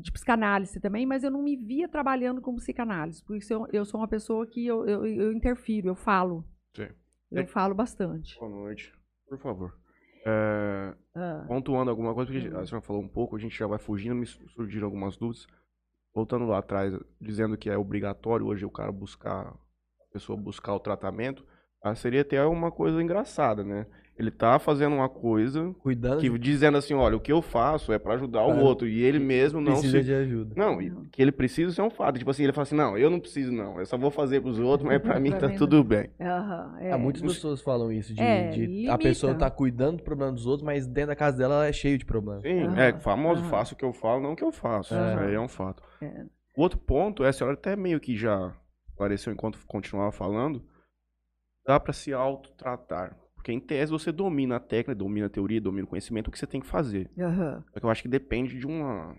de 0.02 0.12
psicanálise 0.12 0.80
também, 0.80 1.06
mas 1.06 1.24
eu 1.24 1.32
não 1.32 1.42
me 1.42 1.56
via 1.56 1.88
trabalhando 1.88 2.42
como 2.42 2.58
psicanálise, 2.58 3.24
porque 3.24 3.52
eu, 3.52 3.66
eu 3.72 3.86
sou 3.86 4.00
uma 4.02 4.08
pessoa 4.08 4.46
que 4.46 4.66
eu, 4.68 4.86
eu, 4.86 5.06
eu 5.06 5.32
interfiro, 5.32 5.88
eu 5.88 5.96
falo. 5.96 6.46
Sim. 6.76 6.90
Eu 7.32 7.42
É- 7.44 7.48
falo 7.48 7.74
bastante. 7.74 8.38
Boa 8.38 8.52
noite. 8.52 8.94
Por 9.28 9.40
favor. 9.40 9.76
É, 10.28 10.94
Ah, 11.16 11.46
pontuando 11.48 11.90
alguma 11.90 12.14
coisa, 12.14 12.32
porque 12.32 12.48
Uhum. 12.48 12.60
a 12.60 12.66
senhora 12.66 12.86
falou 12.86 13.02
um 13.02 13.08
pouco, 13.08 13.36
a 13.36 13.40
gente 13.40 13.58
já 13.58 13.66
vai 13.66 13.80
fugindo, 13.80 14.14
me 14.16 14.26
surgiram 14.26 14.86
algumas 14.86 15.16
dúvidas. 15.18 15.48
Voltando 16.16 16.46
lá 16.46 16.60
atrás, 16.60 16.98
dizendo 17.20 17.58
que 17.58 17.70
é 17.70 17.78
obrigatório 17.78 18.48
hoje 18.48 18.66
o 18.66 18.72
cara 18.72 18.90
buscar, 18.90 19.48
a 19.50 20.14
pessoa 20.14 20.40
buscar 20.40 20.74
o 20.74 20.80
tratamento, 20.80 21.46
ah, 21.84 21.94
seria 21.94 22.22
até 22.22 22.44
uma 22.46 22.72
coisa 22.72 23.04
engraçada, 23.04 23.66
né? 23.66 23.86
Ele 24.18 24.32
tá 24.32 24.58
fazendo 24.60 24.96
uma 24.96 25.10
coisa 25.10 25.74
Cuidando 25.80 26.22
que 26.22 26.30
de 26.30 26.40
dizendo 26.40 26.78
assim, 26.78 26.94
olha, 26.94 27.18
o 27.18 27.20
que 27.20 27.32
eu 27.34 27.42
faço 27.42 27.92
é 27.92 28.00
pra 28.00 28.14
ajudar 28.14 28.46
o 28.46 28.52
É. 28.52 28.64
outro 28.64 28.88
e 28.88 29.02
ele 29.02 29.20
mesmo 29.20 29.60
não 29.60 29.74
precisa 29.74 30.00
se 30.00 30.06
de 30.06 30.14
ajuda. 30.14 30.54
não, 30.56 30.78
que 31.12 31.22
ele 31.22 31.34
precisa 31.34 31.72
isso 31.72 31.82
é 31.82 31.84
um 31.84 31.90
fato. 31.90 32.18
Tipo 32.18 32.32
assim, 32.32 32.44
ele 32.44 32.54
fala 32.54 32.64
assim, 32.64 32.76
não, 32.76 32.98
eu 32.98 33.10
não 33.10 33.20
preciso 33.20 33.52
não, 33.52 33.78
eu 33.78 33.86
só 33.86 33.98
vou 33.98 34.10
fazer 34.10 34.40
pros 34.42 34.58
outros, 34.58 34.88
mas 34.88 35.02
pra 35.02 35.20
mim 35.20 35.32
tá 35.32 35.48
mim 35.48 35.54
não. 35.54 35.60
tudo 35.60 35.84
bem. 35.84 36.10
aham, 36.20 36.78
é, 36.80 36.92
Ah, 36.94 36.98
muitas 36.98 37.22
pessoas 37.22 37.62
falam 37.62 37.92
isso, 37.92 38.14
de, 38.14 38.22
É, 38.24 38.52
de 38.52 38.90
a 38.90 38.98
pessoa 38.98 39.36
tá 39.36 39.52
cuidando 39.52 39.98
do 39.98 40.04
problema 40.04 40.32
dos 40.32 40.46
outros, 40.46 40.66
mas 40.66 40.88
dentro 40.88 41.08
da 41.10 41.16
casa 41.16 41.38
dela 41.38 41.56
ela 41.56 41.68
é 41.68 41.74
cheio 41.74 41.98
de 41.98 42.06
problemas. 42.06 42.42
Sim, 42.44 42.62
Aham, 42.68 42.80
é 42.80 42.94
famoso, 43.00 43.42
aham. 43.42 43.50
faço 43.50 43.74
o 43.74 43.78
que 43.78 43.84
eu 43.84 43.92
falo, 43.92 44.22
não 44.22 44.32
o 44.32 44.36
que 44.36 44.44
eu 44.46 44.52
faço. 44.54 44.94
É. 44.94 45.10
Isso 45.10 45.20
aí 45.20 45.34
é 45.34 45.40
um 45.42 45.50
fato. 45.50 45.84
É. 46.02 46.26
O 46.56 46.62
outro 46.62 46.80
ponto 46.80 47.22
é, 47.26 47.28
a 47.28 47.34
senhora 47.34 47.56
até 47.56 47.76
meio 47.76 48.00
que 48.00 48.16
já 48.16 48.54
apareceu 48.94 49.34
enquanto 49.34 49.60
continuava 49.68 50.14
falando, 50.14 50.64
dá 51.68 51.78
pra 51.80 51.92
se 51.92 52.14
autotratar. 52.14 53.18
Porque 53.46 53.54
em 53.54 53.60
tese 53.60 53.92
você 53.92 54.12
domina 54.12 54.56
a 54.56 54.60
técnica, 54.60 54.96
domina 54.96 55.28
a 55.28 55.30
teoria, 55.30 55.62
domina 55.62 55.86
o 55.86 55.88
conhecimento, 55.88 56.30
o 56.30 56.32
que 56.32 56.40
você 56.40 56.48
tem 56.48 56.60
que 56.60 56.66
fazer. 56.66 57.12
Só 57.72 57.80
que 57.80 57.86
eu 57.86 57.90
acho 57.92 58.02
que 58.02 58.08
depende 58.08 58.58
de 58.58 58.66
uma... 58.66 59.16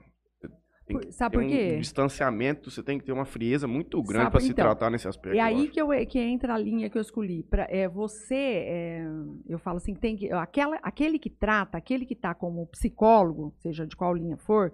Por- 0.85 1.00
que 1.00 1.12
sabe 1.12 1.37
por 1.37 1.47
quê? 1.47 1.75
Um 1.76 1.78
distanciamento, 1.78 2.68
você 2.68 2.83
tem 2.83 2.99
que 2.99 3.04
ter 3.04 3.12
uma 3.12 3.25
frieza 3.25 3.68
muito 3.68 4.02
grande 4.02 4.25
Sabe, 4.25 4.30
pra 4.33 4.40
se 4.40 4.50
então, 4.50 4.64
tratar 4.64 4.90
nesse 4.90 5.06
aspecto. 5.06 5.37
É 5.37 5.40
aí 5.40 5.68
que, 5.68 5.80
eu, 5.80 5.90
que 6.09 6.18
entra 6.18 6.54
a 6.54 6.59
linha 6.59 6.90
que 6.90 6.99
eu 6.99 7.02
escolhi. 7.02 7.45
Pra, 7.45 7.68
é, 7.71 7.88
você, 7.88 8.35
é, 8.35 9.06
eu 9.49 9.61
falo 9.61 9.76
assim, 9.76 9.95
que 9.95 10.00
tem 10.00 10.16
que, 10.16 10.33
aquela, 10.33 10.76
aquele 10.83 11.21
que 11.21 11.30
trata, 11.30 11.78
aquele 11.78 12.04
que 12.04 12.14
está 12.14 12.35
como 12.35 12.66
psicólogo, 12.66 13.54
seja 13.61 13.87
de 13.87 13.95
qual 13.95 14.12
linha 14.12 14.37
for, 14.37 14.73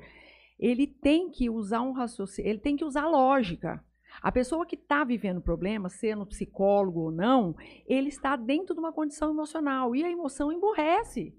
ele 0.58 0.86
tem 0.86 1.30
que 1.30 1.50
usar 1.50 1.82
um 1.82 1.92
raciocínio, 1.92 2.50
ele 2.50 2.58
tem 2.58 2.74
que 2.74 2.86
usar 2.86 3.06
lógica. 3.06 3.84
A 4.20 4.32
pessoa 4.32 4.66
que 4.66 4.74
está 4.74 5.04
vivendo 5.04 5.40
problema, 5.40 5.88
sendo 5.88 6.26
psicólogo 6.26 7.00
ou 7.00 7.10
não, 7.10 7.54
ele 7.86 8.08
está 8.08 8.36
dentro 8.36 8.74
de 8.74 8.80
uma 8.80 8.92
condição 8.92 9.30
emocional 9.30 9.94
e 9.94 10.04
a 10.04 10.10
emoção 10.10 10.50
emburrece. 10.52 11.34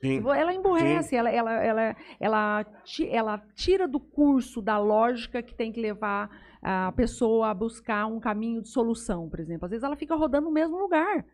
Sim. 0.00 0.18
Ela 0.28 0.52
emburrece, 0.52 1.14
ela, 1.14 1.30
ela, 1.30 1.52
ela, 1.62 1.96
ela, 2.18 2.66
ela 3.08 3.38
tira 3.54 3.86
do 3.86 4.00
curso 4.00 4.60
da 4.60 4.76
lógica 4.76 5.42
que 5.42 5.54
tem 5.54 5.70
que 5.70 5.80
levar 5.80 6.28
a 6.60 6.90
pessoa 6.92 7.50
a 7.50 7.54
buscar 7.54 8.06
um 8.06 8.18
caminho 8.18 8.62
de 8.62 8.68
solução, 8.68 9.28
por 9.28 9.38
exemplo. 9.38 9.64
Às 9.64 9.70
vezes 9.70 9.84
ela 9.84 9.96
fica 9.96 10.16
rodando 10.16 10.46
no 10.46 10.52
mesmo 10.52 10.76
lugar. 10.76 11.24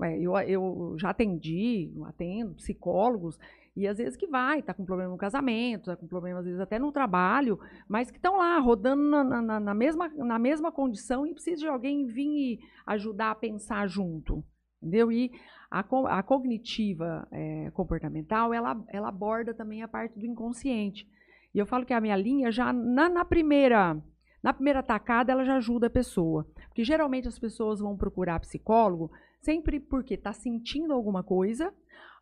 Ué, 0.00 0.18
eu, 0.18 0.36
eu 0.38 0.96
já 0.98 1.10
atendi, 1.10 1.92
atendo 2.06 2.54
psicólogos, 2.54 3.38
e 3.76 3.86
às 3.88 3.98
vezes 3.98 4.16
que 4.16 4.26
vai, 4.26 4.58
está 4.60 4.74
com 4.74 4.84
problema 4.84 5.10
no 5.10 5.16
casamento, 5.18 5.90
está 5.90 5.96
com 5.96 6.06
problema 6.06 6.40
às 6.40 6.44
vezes 6.44 6.60
até 6.60 6.78
no 6.78 6.92
trabalho, 6.92 7.58
mas 7.88 8.10
que 8.10 8.18
estão 8.18 8.36
lá 8.36 8.58
rodando 8.58 9.02
na, 9.02 9.24
na- 9.42 9.60
na- 9.60 9.74
mesma, 9.74 10.08
na 10.08 10.38
mesma 10.38 10.70
condição 10.70 11.26
e 11.26 11.32
precisa 11.32 11.62
de 11.62 11.68
alguém 11.68 12.06
vir 12.06 12.26
e 12.54 12.60
ajudar 12.86 13.30
a 13.30 13.34
pensar 13.34 13.86
junto. 13.88 14.44
Entendeu? 14.82 15.10
E 15.12 15.30
a, 15.70 15.80
a 16.18 16.22
cognitiva 16.22 17.26
eh, 17.30 17.70
comportamental, 17.72 18.52
ela, 18.52 18.82
ela 18.88 19.08
aborda 19.08 19.54
também 19.54 19.82
a 19.82 19.88
parte 19.88 20.18
do 20.18 20.26
inconsciente. 20.26 21.08
E 21.54 21.58
eu 21.58 21.66
falo 21.66 21.86
que 21.86 21.94
a 21.94 22.00
minha 22.00 22.16
linha 22.16 22.50
já 22.50 22.72
na, 22.72 23.08
na 23.08 23.24
primeira 23.24 23.96
na 24.42 24.52
primeira 24.52 24.82
tacada 24.82 25.30
ela 25.30 25.44
já 25.44 25.56
ajuda 25.56 25.86
a 25.86 25.90
pessoa. 25.90 26.44
Porque 26.66 26.82
geralmente 26.82 27.28
as 27.28 27.38
pessoas 27.38 27.78
vão 27.78 27.96
procurar 27.96 28.40
psicólogo 28.40 29.10
sempre 29.40 29.78
porque 29.78 30.14
está 30.14 30.32
sentindo 30.32 30.92
alguma 30.92 31.22
coisa. 31.22 31.72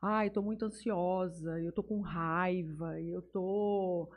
Ah, 0.02 0.24
eu 0.24 0.28
estou 0.28 0.42
muito 0.42 0.64
ansiosa, 0.64 1.60
eu 1.60 1.68
estou 1.70 1.84
com 1.84 2.00
raiva, 2.00 3.00
eu 3.00 3.20
estou 3.20 4.10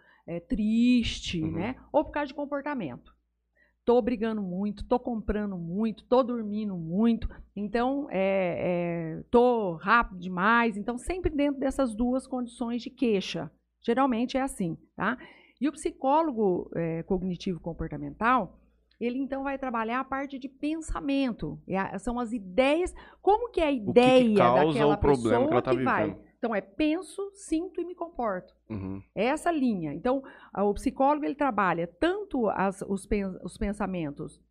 triste, 0.48 1.41
Uhum. 1.41 1.51
né? 1.51 1.75
Ou 1.91 2.03
por 2.05 2.12
causa 2.12 2.27
de 2.27 2.33
comportamento. 2.33 3.13
Tô 3.86 4.01
brigando 4.01 4.41
muito, 4.41 4.86
tô 4.86 4.98
comprando 4.98 5.57
muito, 5.57 6.05
tô 6.05 6.24
dormindo 6.24 6.77
muito, 6.77 7.27
então 7.53 8.07
é, 8.10 9.17
é, 9.19 9.24
tô 9.29 9.74
rápido 9.74 10.19
demais. 10.19 10.77
Então, 10.77 10.98
sempre 10.98 11.29
dentro 11.29 11.60
dessas 11.60 11.93
duas 11.93 12.25
condições 12.25 12.81
de 12.81 12.89
queixa. 12.89 13.51
Geralmente 13.81 14.38
é 14.38 14.41
assim, 14.41 14.77
tá? 14.95 15.17
E 15.60 15.67
o 15.67 15.72
psicólogo 15.74 16.72
é, 16.75 17.03
cognitivo 17.03 17.60
comportamental, 17.60 18.57
ele 19.00 19.19
então 19.19 19.43
vai 19.43 19.57
trabalhar 19.57 20.00
a 20.00 20.03
parte 20.03 20.38
de 20.39 20.47
pensamento. 20.47 21.59
É 21.67 21.97
são 21.97 22.19
as 22.19 22.31
ideias, 22.31 22.93
como 23.21 23.50
que 23.51 23.59
é 23.62 23.67
a 23.67 23.71
que 23.71 23.79
que 23.81 23.89
ideia 23.89 24.35
causa 24.38 24.65
daquela 24.65 24.93
o 24.95 24.97
problema 24.97 25.29
pessoa 25.29 25.47
que 25.47 25.53
ela 25.53 25.62
tá 25.62 25.73
vai. 25.83 26.03
vivendo. 26.09 26.23
Então 26.38 26.53
é 26.53 26.59
penso, 26.62 27.31
sinto 27.33 27.79
e 27.79 27.85
me 27.85 27.95
comporto. 27.95 28.53
Uhum. 28.69 29.01
É 29.15 29.25
essa 29.25 29.50
linha. 29.50 29.93
Então, 29.93 30.21
o 30.57 30.73
psicólogo 30.73 31.23
ele 31.25 31.35
trabalha 31.35 31.88
tanto 31.88 32.50
as- 32.50 32.81
os, 32.81 33.07
os 33.43 33.57
pensamentos 33.57 34.41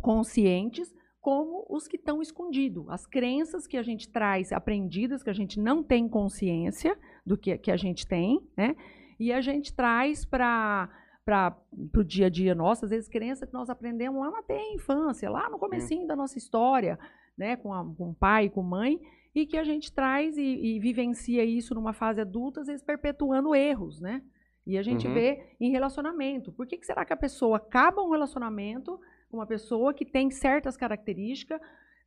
conscientes 0.00 0.92
como 1.20 1.64
os 1.68 1.86
que 1.86 1.96
estão 1.96 2.20
escondidos. 2.20 2.88
As 2.88 3.06
crenças 3.06 3.66
que 3.68 3.76
a 3.76 3.82
gente 3.82 4.08
traz 4.10 4.50
aprendidas, 4.52 5.22
que 5.22 5.30
a 5.30 5.34
gente 5.34 5.60
não 5.60 5.80
tem 5.82 6.08
consciência 6.08 6.98
do 7.24 7.38
que, 7.38 7.56
que 7.58 7.70
a 7.70 7.76
gente 7.76 8.04
tem, 8.06 8.40
né? 8.56 8.74
E 9.20 9.32
a 9.32 9.40
gente 9.40 9.72
traz 9.72 10.24
para 10.24 10.90
para 11.24 11.56
o 11.96 12.02
dia 12.04 12.26
a 12.26 12.30
dia 12.30 12.54
nosso, 12.54 12.84
às 12.84 12.90
vezes 12.90 13.08
crença 13.08 13.46
que 13.46 13.52
nós 13.52 13.70
aprendemos 13.70 14.20
lá 14.20 14.30
na 14.30 14.42
infância, 14.74 15.30
lá 15.30 15.48
no 15.48 15.58
comecinho 15.58 16.06
da 16.06 16.16
nossa 16.16 16.36
história, 16.38 16.98
né, 17.36 17.56
com, 17.56 17.72
a, 17.72 17.84
com 17.84 18.12
pai, 18.12 18.48
com 18.48 18.68
pai, 18.68 18.98
e 19.34 19.46
que 19.46 19.56
a 19.56 19.64
gente 19.64 19.92
traz 19.92 20.36
e, 20.36 20.42
e 20.42 20.78
vivencia 20.80 21.44
isso 21.44 21.74
numa 21.74 21.92
fase 21.92 22.20
adulta, 22.20 22.60
às 22.60 22.66
vezes 22.66 22.82
perpetuando 22.82 23.54
erros, 23.54 24.00
né? 24.00 24.22
E 24.66 24.76
a 24.76 24.82
gente 24.82 25.08
Uhum. 25.08 25.14
vê 25.14 25.56
em 25.58 25.70
relacionamento. 25.70 26.52
Por 26.52 26.66
que, 26.66 26.76
que 26.76 26.86
será 26.86 27.04
que 27.04 27.12
a 27.12 27.16
pessoa 27.16 27.56
acaba 27.56 28.02
um 28.02 28.10
relacionamento 28.10 29.00
com 29.30 29.38
uma 29.38 29.46
pessoa 29.46 29.94
que 29.94 30.04
tem 30.04 30.30
certas 30.30 30.76
características, 30.76 31.60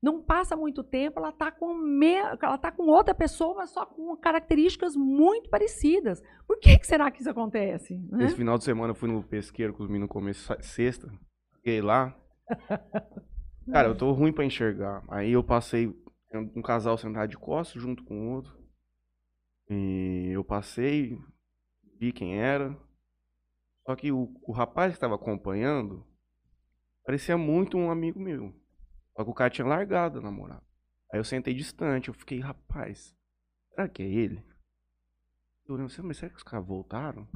não 0.06 0.22
passa 0.22 0.56
muito 0.56 0.84
tempo, 0.84 1.20
ela 1.20 1.30
está 1.30 1.52
com, 1.52 1.74
me... 1.74 2.14
ela 2.14 2.58
tá 2.60 2.72
com 2.72 2.84
outra 2.84 3.16
pessoa, 3.16 3.56
mas 3.56 3.72
só 3.72 3.86
com 3.86 4.16
características 4.16 4.96
muito 4.96 5.50
parecidas. 5.50 6.22
Por 6.48 6.60
que, 6.60 6.78
que 6.78 6.86
será 6.86 7.10
que 7.10 7.22
isso 7.22 7.30
acontece? 7.30 7.98
né? 8.12 8.26
Esse 8.26 8.36
final 8.36 8.56
de 8.58 8.64
semana 8.64 8.92
eu 8.92 8.96
fui 8.96 9.10
no 9.12 9.24
pesqueiro 9.24 9.74
com 9.74 9.82
os 9.82 9.90
meninos 9.90 10.10
comer 10.10 10.36
sa- 10.36 10.62
sexta. 10.62 11.12
Fiquei 11.56 11.82
lá. 11.82 12.16
Cara, 13.72 13.88
eu 13.88 13.98
tô 13.98 14.12
ruim 14.12 14.32
pra 14.32 14.46
enxergar. 14.46 15.04
Aí 15.10 15.32
eu 15.32 15.44
passei 15.44 15.92
um 16.56 16.62
casal 16.62 16.98
sentado 17.00 17.30
de 17.30 17.38
costas 17.38 17.82
junto 17.82 18.04
com 18.04 18.28
o 18.28 18.32
outro. 18.36 18.56
E 19.70 20.30
eu 20.32 20.44
passei, 20.44 21.18
vi 22.00 22.12
quem 22.12 22.40
era. 22.40 22.78
Só 23.88 23.96
que 23.96 24.12
o, 24.12 24.32
o 24.44 24.52
rapaz 24.52 24.92
que 24.92 24.98
estava 24.98 25.16
acompanhando 25.16 26.06
parecia 27.04 27.38
muito 27.38 27.76
um 27.76 27.90
amigo 27.90 28.20
meu. 28.20 28.54
Só 29.16 29.24
que 29.24 29.30
o 29.30 29.34
cara 29.34 29.50
tinha 29.50 29.66
largado 29.68 30.20
a 30.20 30.22
namorada. 30.22 30.64
Aí 31.12 31.20
eu 31.20 31.24
sentei 31.24 31.54
distante, 31.54 32.10
eu 32.10 32.14
fiquei, 32.14 32.40
rapaz, 32.40 33.16
será 33.70 33.88
que 33.88 34.04
é 34.04 34.06
ele? 34.06 34.44
Eu 35.68 35.76
olhei, 35.76 35.88
mas 36.04 36.18
será 36.18 36.30
que 36.30 36.38
os 36.38 36.44
caras 36.44 36.66
voltaram? 36.66 37.28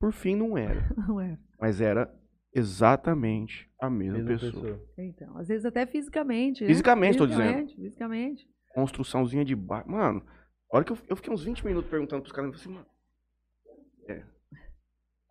Por 0.00 0.12
fim, 0.12 0.34
não 0.34 0.58
era. 0.58 0.88
Não 1.08 1.20
é? 1.20 1.38
Mas 1.60 1.80
era 1.80 2.12
exatamente 2.52 3.70
a 3.80 3.88
mesma, 3.88 4.18
Mesma 4.18 4.30
pessoa. 4.30 4.52
pessoa. 4.62 4.88
Então, 4.98 5.38
às 5.38 5.48
vezes 5.48 5.64
até 5.64 5.86
fisicamente. 5.86 6.62
né? 6.62 6.66
Fisicamente, 6.68 7.16
tô 7.18 7.26
dizendo. 7.26 7.68
Fisicamente. 7.74 8.50
Construçãozinha 8.74 9.44
de 9.44 9.54
baixo. 9.54 9.88
Mano, 9.88 10.26
A 10.70 10.76
hora 10.76 10.84
que 10.84 10.92
eu, 10.92 10.98
eu 11.08 11.16
fiquei 11.16 11.32
uns 11.32 11.44
20 11.44 11.64
minutos 11.64 11.88
perguntando 11.90 12.22
pros 12.22 12.32
caras, 12.32 12.52
eu 12.52 12.58
falei 12.58 12.64
assim, 12.64 12.74
mano. 12.74 12.86
É. 14.08 14.24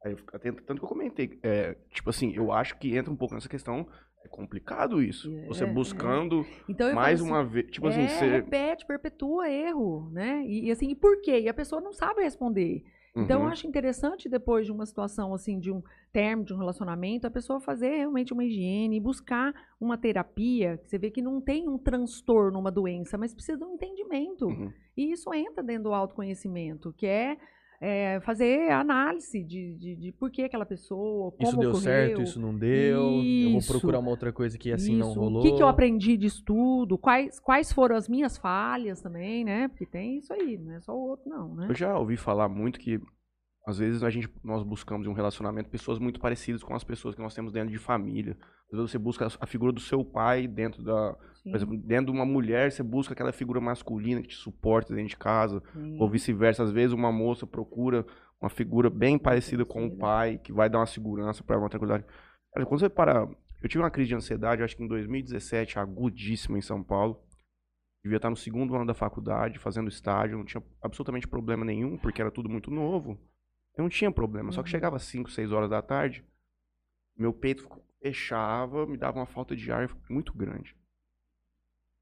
Aí 0.05 0.13
eu, 0.13 0.55
tanto 0.63 0.79
que 0.79 0.85
eu 0.85 0.89
comentei, 0.89 1.39
é, 1.43 1.73
tipo 1.89 2.09
assim, 2.09 2.31
eu 2.33 2.51
acho 2.51 2.77
que 2.79 2.95
entra 2.95 3.11
um 3.11 3.15
pouco 3.17 3.35
nessa 3.35 3.49
questão. 3.49 3.87
É 4.23 4.27
complicado 4.27 5.01
isso. 5.01 5.31
É, 5.35 5.45
Você 5.47 5.63
é. 5.63 5.67
buscando 5.67 6.45
Então, 6.69 6.87
eu 6.89 6.95
mais 6.95 7.19
falo 7.19 7.31
uma 7.31 7.43
vez. 7.43 7.69
Tipo 7.71 7.87
assim, 7.87 8.05
assim, 8.05 8.13
é, 8.13 8.17
você. 8.19 8.27
repete, 8.29 8.85
perpetua 8.85 9.49
erro, 9.49 10.09
né? 10.11 10.43
E, 10.45 10.67
e 10.67 10.71
assim, 10.71 10.89
e 10.89 10.95
por 10.95 11.21
quê? 11.21 11.39
E 11.41 11.49
a 11.49 11.53
pessoa 11.53 11.81
não 11.81 11.91
sabe 11.93 12.21
responder. 12.21 12.83
Então, 13.13 13.39
eu 13.41 13.45
Uhum. 13.45 13.51
acho 13.51 13.67
interessante, 13.67 14.29
depois 14.29 14.65
de 14.65 14.71
uma 14.71 14.85
situação 14.85 15.33
assim, 15.33 15.59
de 15.59 15.69
um 15.69 15.83
término 16.13 16.45
de 16.45 16.53
um 16.53 16.57
relacionamento, 16.57 17.27
a 17.27 17.31
pessoa 17.31 17.59
fazer 17.59 17.97
realmente 17.97 18.31
uma 18.31 18.45
higiene, 18.45 19.01
buscar 19.01 19.53
uma 19.81 19.97
terapia, 19.97 20.77
que 20.77 20.87
você 20.89 20.97
vê 20.97 21.11
que 21.11 21.21
não 21.21 21.41
tem 21.41 21.67
um 21.67 21.77
transtorno, 21.77 22.57
uma 22.57 22.71
doença, 22.71 23.17
mas 23.17 23.33
precisa 23.33 23.57
de 23.57 23.65
um 23.65 23.73
entendimento. 23.73 24.45
Uhum. 24.45 24.71
E 24.95 25.11
isso 25.11 25.33
entra 25.33 25.61
dentro 25.61 25.83
do 25.83 25.93
autoconhecimento, 25.93 26.93
que 26.93 27.05
é, 27.05 27.37
é, 27.83 28.19
fazer 28.19 28.69
análise 28.69 29.43
de, 29.43 29.75
de, 29.75 29.95
de 29.95 30.11
por 30.11 30.29
que 30.29 30.43
aquela 30.43 30.67
pessoa, 30.67 31.31
como 31.31 31.43
Isso 31.50 31.57
deu 31.57 31.69
ocorreu. 31.71 31.83
certo, 31.83 32.21
isso 32.21 32.39
não 32.39 32.55
deu. 32.55 32.97
Eu 32.97 33.50
vou 33.50 33.57
Isso. 33.57 33.71
procurar 33.71 33.97
uma 33.97 34.11
outra 34.11 34.31
coisa 34.31 34.55
que 34.55 34.71
assim 34.71 34.95
não 34.95 35.09
Isso, 35.09 35.19
rolou. 35.19 35.39
O 35.39 35.43
que, 35.43 35.55
que 35.55 35.63
eu 35.63 35.67
aprendi 35.67 36.15
de 36.15 36.27
estudo? 36.27 36.95
Quais, 36.95 37.39
quais 37.39 37.73
foram 37.73 37.95
as 37.95 38.07
minhas 38.07 38.38
falhas 38.38 39.01
também, 39.01 39.43
né? 39.43 39.67
Porque 39.67 39.88
tem 39.88 40.19
isso 40.19 40.31
aí, 40.31 40.59
não 40.59 40.73
é 40.73 40.79
só 40.79 40.95
o 40.95 41.09
outro, 41.09 41.27
não, 41.27 41.55
né? 41.55 41.65
Eu 41.69 41.73
já 41.73 41.97
ouvi 41.97 42.17
falar 42.17 42.47
muito 42.47 42.79
que 42.79 43.01
às 43.65 43.79
vezes 43.79 44.03
a 44.03 44.11
gente 44.11 44.29
nós 44.43 44.61
buscamos 44.61 45.07
em 45.07 45.09
um 45.09 45.13
relacionamento 45.13 45.69
pessoas 45.69 45.97
muito 45.97 46.19
parecidas 46.19 46.63
com 46.63 46.75
as 46.75 46.83
pessoas 46.83 47.15
que 47.15 47.21
nós 47.21 47.33
temos 47.33 47.51
dentro 47.51 47.71
de 47.71 47.79
família. 47.79 48.38
Às 48.71 48.77
vezes 48.77 48.91
você 48.91 48.97
busca 48.97 49.27
a 49.39 49.45
figura 49.45 49.73
do 49.73 49.81
seu 49.81 50.03
pai 50.03 50.47
dentro 50.47 50.81
da, 50.81 51.17
Sim, 51.33 51.51
por 51.51 51.55
exemplo, 51.57 51.77
dentro 51.77 52.05
de 52.05 52.11
uma 52.17 52.25
mulher, 52.25 52.71
você 52.71 52.81
busca 52.81 53.13
aquela 53.13 53.33
figura 53.33 53.59
masculina 53.59 54.21
que 54.21 54.29
te 54.29 54.35
suporta 54.35 54.93
dentro 54.93 55.09
de 55.09 55.17
casa, 55.17 55.61
sim. 55.73 55.97
ou 55.99 56.09
vice-versa. 56.09 56.63
Às 56.63 56.71
vezes 56.71 56.93
uma 56.93 57.11
moça 57.11 57.45
procura 57.45 58.05
uma 58.39 58.49
figura 58.49 58.89
bem 58.89 59.19
parecida 59.19 59.65
com 59.65 59.85
o 59.85 59.97
pai, 59.97 60.37
que 60.37 60.53
vai 60.53 60.69
dar 60.69 60.79
uma 60.79 60.85
segurança 60.85 61.43
para 61.43 61.59
uma 61.59 61.69
tranquilidade. 61.69 62.05
Cara, 62.53 62.65
quando 62.65 62.79
você 62.79 62.89
para, 62.89 63.27
eu 63.61 63.69
tive 63.69 63.83
uma 63.83 63.91
crise 63.91 64.07
de 64.07 64.15
ansiedade, 64.15 64.63
acho 64.63 64.75
que 64.75 64.83
em 64.83 64.87
2017, 64.87 65.77
agudíssima 65.77 66.57
em 66.57 66.61
São 66.61 66.81
Paulo. 66.81 67.21
Devia 68.03 68.15
estar 68.17 68.31
no 68.31 68.35
segundo 68.35 68.75
ano 68.75 68.85
da 68.85 68.95
faculdade, 68.95 69.59
fazendo 69.59 69.87
estágio, 69.87 70.35
não 70.37 70.45
tinha 70.45 70.63
absolutamente 70.81 71.27
problema 71.27 71.63
nenhum, 71.63 71.97
porque 71.99 72.19
era 72.19 72.31
tudo 72.31 72.49
muito 72.49 72.71
novo. 72.71 73.19
Eu 73.77 73.83
não 73.83 73.89
tinha 73.89 74.11
problema, 74.11 74.51
só 74.51 74.63
que 74.63 74.69
Uhum. 74.69 74.71
chegava 74.71 74.95
às 74.95 75.03
5, 75.03 75.29
6 75.29 75.51
horas 75.51 75.69
da 75.69 75.83
tarde, 75.83 76.25
meu 77.15 77.31
peito 77.31 77.69
fechava, 78.01 78.86
me 78.86 78.98
dava 78.98 79.20
uma 79.20 79.25
falta 79.25 79.55
de 79.55 79.72
ar 79.72 79.89
muito 80.10 80.34
grande. 80.34 80.75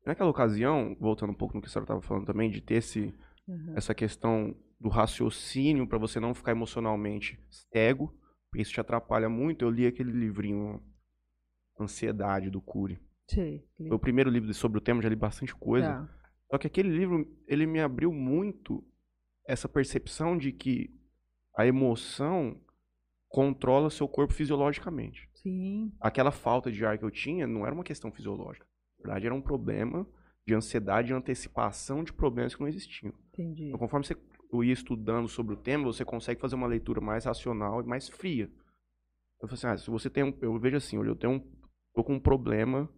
Naquela 0.05 0.29
ocasião, 0.29 0.95
voltando 0.99 1.31
um 1.31 1.35
pouco 1.35 1.55
no 1.55 1.61
que 1.61 1.67
a 1.67 1.69
senhora 1.69 1.83
estava 1.83 2.01
falando 2.01 2.25
também, 2.25 2.49
de 2.49 2.61
ter 2.61 2.75
esse, 2.75 3.13
Uhum. 3.47 3.73
essa 3.75 3.93
questão 3.95 4.55
do 4.79 4.89
raciocínio 4.89 5.87
para 5.87 5.97
você 5.97 6.19
não 6.19 6.33
ficar 6.33 6.51
emocionalmente 6.51 7.37
cego, 7.71 8.15
porque 8.49 8.61
isso 8.61 8.71
te 8.71 8.79
atrapalha 8.79 9.27
muito. 9.27 9.65
Eu 9.65 9.69
li 9.71 9.85
aquele 9.85 10.11
livrinho 10.11 10.81
Ansiedade 11.79 12.49
do 12.49 12.61
Cury. 12.61 12.99
Sei, 13.29 13.67
Foi 13.77 13.91
o 13.91 13.99
primeiro 13.99 14.29
livro 14.29 14.51
sobre 14.53 14.77
o 14.77 14.81
tema, 14.81 15.01
já 15.01 15.09
li 15.09 15.15
bastante 15.15 15.53
coisa. 15.55 15.87
tá. 15.87 16.19
Só 16.49 16.57
que 16.57 16.65
aquele 16.67 16.89
livro, 16.89 17.27
ele 17.47 17.65
me 17.67 17.79
abriu 17.79 18.11
muito 18.11 18.83
essa 19.47 19.69
percepção 19.69 20.37
de 20.37 20.51
que 20.51 20.89
a 21.55 21.65
emoção 21.67 22.59
controla 23.27 23.89
seu 23.91 24.07
corpo 24.07 24.33
fisiologicamente. 24.33 25.28
Sim, 25.41 25.91
Aquela 26.01 26.31
falta 26.31 26.71
de 26.71 26.85
ar 26.85 26.97
que 26.97 27.05
eu 27.05 27.11
tinha 27.11 27.47
não 27.47 27.65
era 27.65 27.73
uma 27.73 27.83
questão 27.83 28.11
fisiológica. 28.11 28.65
Na 28.99 29.05
verdade, 29.05 29.25
era 29.27 29.35
um 29.35 29.41
problema 29.41 30.05
de 30.45 30.53
ansiedade 30.53 31.11
e 31.11 31.15
antecipação 31.15 32.03
de 32.03 32.11
problemas 32.11 32.55
que 32.55 32.61
não 32.61 32.67
existiam. 32.67 33.13
entendi. 33.33 33.67
Então, 33.67 33.79
conforme 33.79 34.05
você 34.05 34.17
ia 34.63 34.73
estudando 34.73 35.27
sobre 35.27 35.53
o 35.53 35.57
tema, 35.57 35.85
você 35.85 36.03
consegue 36.03 36.41
fazer 36.41 36.55
uma 36.55 36.67
leitura 36.67 36.99
mais 36.99 37.25
racional 37.25 37.81
e 37.81 37.85
mais 37.85 38.09
fria. 38.09 38.51
Eu 39.41 39.47
falei 39.47 39.53
assim, 39.53 39.67
ah, 39.67 39.77
se 39.77 39.89
você 39.89 40.09
tem 40.09 40.23
um, 40.23 40.37
eu 40.41 40.59
vejo 40.59 40.75
assim, 40.77 40.97
olha, 40.97 41.09
eu 41.09 41.15
tenho 41.15 41.33
um, 41.33 41.39
tô 41.93 42.03
com 42.03 42.15
um 42.15 42.19
problema 42.19 42.89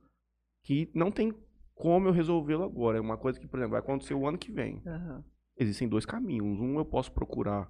que 0.63 0.89
não 0.95 1.11
tem 1.11 1.33
como 1.75 2.07
eu 2.07 2.11
resolvê-lo 2.11 2.63
agora. 2.63 2.97
É 2.97 3.01
uma 3.01 3.17
coisa 3.17 3.39
que, 3.39 3.47
por 3.47 3.57
exemplo, 3.57 3.71
vai 3.71 3.79
acontecer 3.81 4.13
o 4.13 4.27
ano 4.27 4.37
que 4.37 4.51
vem. 4.51 4.81
Aham. 4.85 5.23
Existem 5.57 5.87
dois 5.87 6.05
caminhos. 6.05 6.59
Um, 6.59 6.77
eu 6.77 6.85
posso 6.85 7.11
procurar 7.11 7.69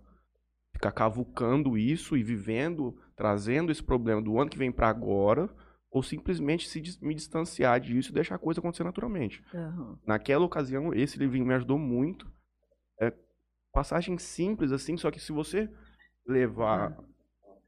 ficar 0.74 0.92
cavucando 0.92 1.78
isso 1.78 2.18
e 2.18 2.24
vivendo, 2.24 2.98
trazendo 3.16 3.72
esse 3.72 3.84
problema 3.84 4.22
do 4.22 4.40
ano 4.40 4.50
que 4.50 4.58
vem 4.58 4.72
para 4.72 4.90
agora, 4.90 5.50
ou 5.90 6.02
simplesmente 6.02 6.68
se 6.68 6.82
me 7.02 7.14
distanciar 7.14 7.80
disso 7.80 8.12
e 8.12 8.14
deixar 8.14 8.36
a 8.36 8.40
coisa 8.40 8.60
acontecer 8.60 8.84
naturalmente. 8.84 9.44
Aham. 9.54 10.00
Naquela 10.06 10.46
ocasião, 10.46 10.94
esse 10.94 11.20
livrinho 11.20 11.46
me 11.46 11.54
ajudou 11.54 11.78
muito. 11.78 12.32
É, 13.00 13.14
passagem 13.74 14.18
simples, 14.18 14.72
assim, 14.72 14.98
só 14.98 15.12
que 15.12 15.20
se 15.20 15.32
você 15.32 15.70
levar 16.26 16.98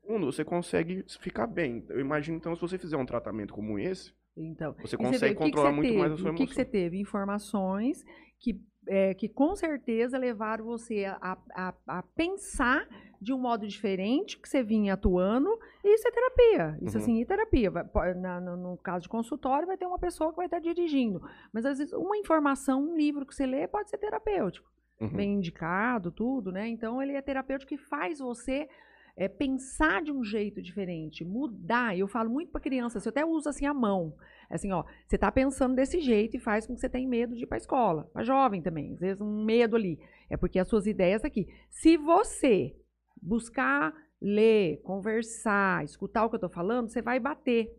fundo, 0.05 0.25
você 0.25 0.43
consegue 0.43 1.03
ficar 1.19 1.47
bem. 1.47 1.85
Eu 1.89 1.99
imagino, 1.99 2.37
então, 2.37 2.55
se 2.55 2.61
você 2.61 2.77
fizer 2.77 2.97
um 2.97 3.05
tratamento 3.05 3.53
como 3.53 3.77
esse, 3.77 4.13
Então, 4.35 4.73
você 4.73 4.95
vê, 4.97 4.97
consegue 4.97 5.25
o 5.25 5.27
que 5.29 5.33
que 5.35 5.43
controlar 5.43 5.69
você 5.69 5.75
muito 5.75 5.87
teve? 5.89 5.99
mais 5.99 6.11
a 6.13 6.17
sua 6.17 6.31
O 6.31 6.35
que, 6.35 6.47
que 6.47 6.53
você 6.53 6.61
emoção. 6.61 6.71
teve? 6.71 6.99
Informações 6.99 8.03
que, 8.39 8.61
é, 8.87 9.13
que 9.13 9.27
com 9.29 9.55
certeza 9.55 10.17
levaram 10.17 10.65
você 10.65 11.05
a, 11.05 11.37
a, 11.55 11.73
a 11.87 12.03
pensar 12.03 12.87
de 13.21 13.31
um 13.33 13.37
modo 13.39 13.65
diferente 13.65 14.37
que 14.37 14.49
você 14.49 14.61
vinha 14.61 14.95
atuando, 14.95 15.49
e 15.83 15.95
isso 15.95 16.07
é 16.07 16.11
terapia. 16.11 16.77
Isso, 16.81 16.97
Uhum. 16.97 17.03
assim, 17.03 17.21
é 17.21 17.25
terapia. 17.25 17.71
Na- 18.17 18.41
no, 18.41 18.57
no 18.57 18.77
caso 18.77 19.03
de 19.03 19.09
consultório, 19.09 19.65
vai 19.67 19.77
ter 19.77 19.85
uma 19.85 19.97
pessoa 19.99 20.31
que 20.31 20.35
vai 20.37 20.45
estar 20.47 20.59
dirigindo. 20.59 21.21
Mas, 21.53 21.65
às 21.65 21.77
vezes, 21.77 21.93
uma 21.93 22.17
informação, 22.17 22.81
um 22.83 22.97
livro 22.97 23.25
que 23.25 23.33
você 23.33 23.45
lê 23.45 23.67
pode 23.67 23.89
ser 23.89 23.97
terapêutico. 23.97 24.71
Uhum. 25.01 25.09
bem 25.09 25.33
indicado, 25.33 26.11
tudo, 26.11 26.51
né? 26.51 26.67
Então 26.67 27.01
ele 27.01 27.13
é 27.13 27.21
terapêutico 27.21 27.73
e 27.73 27.77
faz 27.77 28.19
você 28.19 28.69
é, 29.17 29.27
pensar 29.27 30.01
de 30.01 30.11
um 30.13 30.23
jeito 30.23 30.61
diferente, 30.61 31.25
mudar. 31.25 31.97
Eu 31.97 32.07
falo 32.07 32.29
muito 32.29 32.51
para 32.51 32.61
criança, 32.61 32.99
assim, 32.99 33.09
eu 33.09 33.11
até 33.11 33.25
uso 33.25 33.49
assim 33.49 33.65
a 33.65 33.73
mão. 33.73 34.13
Assim, 34.49 34.71
ó, 34.71 34.83
você 35.07 35.17
tá 35.17 35.31
pensando 35.31 35.75
desse 35.75 35.99
jeito 35.99 36.37
e 36.37 36.39
faz 36.39 36.67
com 36.67 36.73
que 36.73 36.79
você 36.79 36.89
tenha 36.89 37.07
medo 37.07 37.35
de 37.35 37.43
ir 37.43 37.47
para 37.47 37.57
a 37.57 37.59
escola. 37.59 38.09
Para 38.13 38.23
jovem 38.23 38.61
também, 38.61 38.93
às 38.93 38.99
vezes 38.99 39.21
um 39.21 39.43
medo 39.43 39.75
ali. 39.75 39.99
É 40.29 40.37
porque 40.37 40.59
as 40.59 40.67
suas 40.67 40.85
ideias 40.85 41.23
aqui. 41.23 41.47
Se 41.69 41.97
você 41.97 42.75
buscar 43.21 43.93
ler, 44.21 44.81
conversar, 44.83 45.83
escutar 45.83 46.25
o 46.25 46.29
que 46.29 46.35
eu 46.35 46.41
tô 46.41 46.49
falando, 46.49 46.89
você 46.89 47.01
vai 47.01 47.19
bater. 47.19 47.77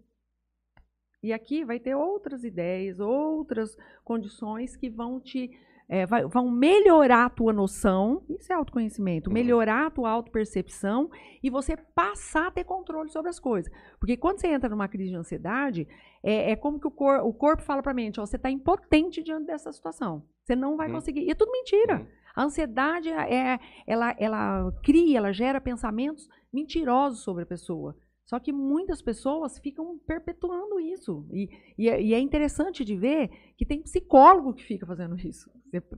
E 1.22 1.33
aqui 1.33 1.64
vai 1.64 1.81
ter 1.81 1.94
outras 1.94 2.44
ideias, 2.44 3.00
outras 3.00 3.77
condições 4.05 4.77
que 4.77 4.90
vão 4.90 5.18
te 5.18 5.50
é, 5.88 6.07
vai- 6.07 6.25
vão 6.27 6.51
melhorar 6.51 7.27
a 7.27 7.31
tua 7.31 7.53
noção, 7.53 8.23
isso 8.29 8.53
é 8.53 8.57
autoconhecimento, 8.57 9.29
Uhum. 9.29 9.35
melhorar 9.35 9.87
a 9.87 9.90
tua 9.90 10.11
autopercepção 10.11 11.11
e 11.42 11.51
você 11.51 11.77
passar 11.77 12.47
a 12.47 12.51
ter 12.51 12.64
controle 12.64 13.11
sobre 13.11 13.29
as 13.31 13.38
coisas. 13.38 13.70
Porque 14.01 14.16
quando 14.16 14.40
você 14.40 14.49
entra 14.49 14.68
numa 14.68 14.88
crise 14.88 15.11
de 15.11 15.16
ansiedade, 15.16 15.87
é, 16.23 16.53
é 16.53 16.57
como 16.57 16.81
que 16.81 16.87
o, 16.87 16.90
cor- 16.90 17.20
o 17.25 17.33
corpo 17.33 17.62
fala 17.62 17.83
pra 17.83 17.92
mente, 17.94 18.18
ó, 18.20 18.27
você 18.27 18.37
está 18.37 18.51
impotente 18.51 19.23
diante 19.23 19.47
dessa 19.47 19.73
situação. 19.73 20.23
Você 20.42 20.57
não 20.57 20.77
vai 20.77 20.88
Uhum. 20.88 20.94
conseguir. 20.94 21.20
E 21.25 21.31
é 21.31 21.35
tudo 21.35 21.53
mentira. 21.53 21.99
Uhum. 22.01 22.07
A 22.37 22.42
ansiedade, 22.44 23.11
é, 23.11 23.61
ela, 23.87 24.14
ela 24.18 24.73
cria, 24.83 25.18
ela 25.18 25.33
gera 25.33 25.61
pensamentos 25.61 26.29
mentirosos 26.53 27.20
sobre 27.20 27.44
a 27.44 27.47
pessoa. 27.47 27.94
Só 28.24 28.38
que 28.40 28.52
muitas 28.52 29.02
pessoas 29.02 29.58
ficam 29.58 29.98
perpetuando 30.06 30.80
isso. 30.80 31.26
E, 31.30 31.48
e 31.76 31.88
é, 31.88 32.02
e 32.02 32.14
é 32.14 32.18
interessante 32.18 32.84
de 32.84 32.96
ver 32.96 33.30
que 33.56 33.66
tem 33.66 33.82
psicólogo 33.82 34.54
que 34.54 34.64
fica 34.64 34.87
fazendo 34.87 35.16
isso. 35.16 35.50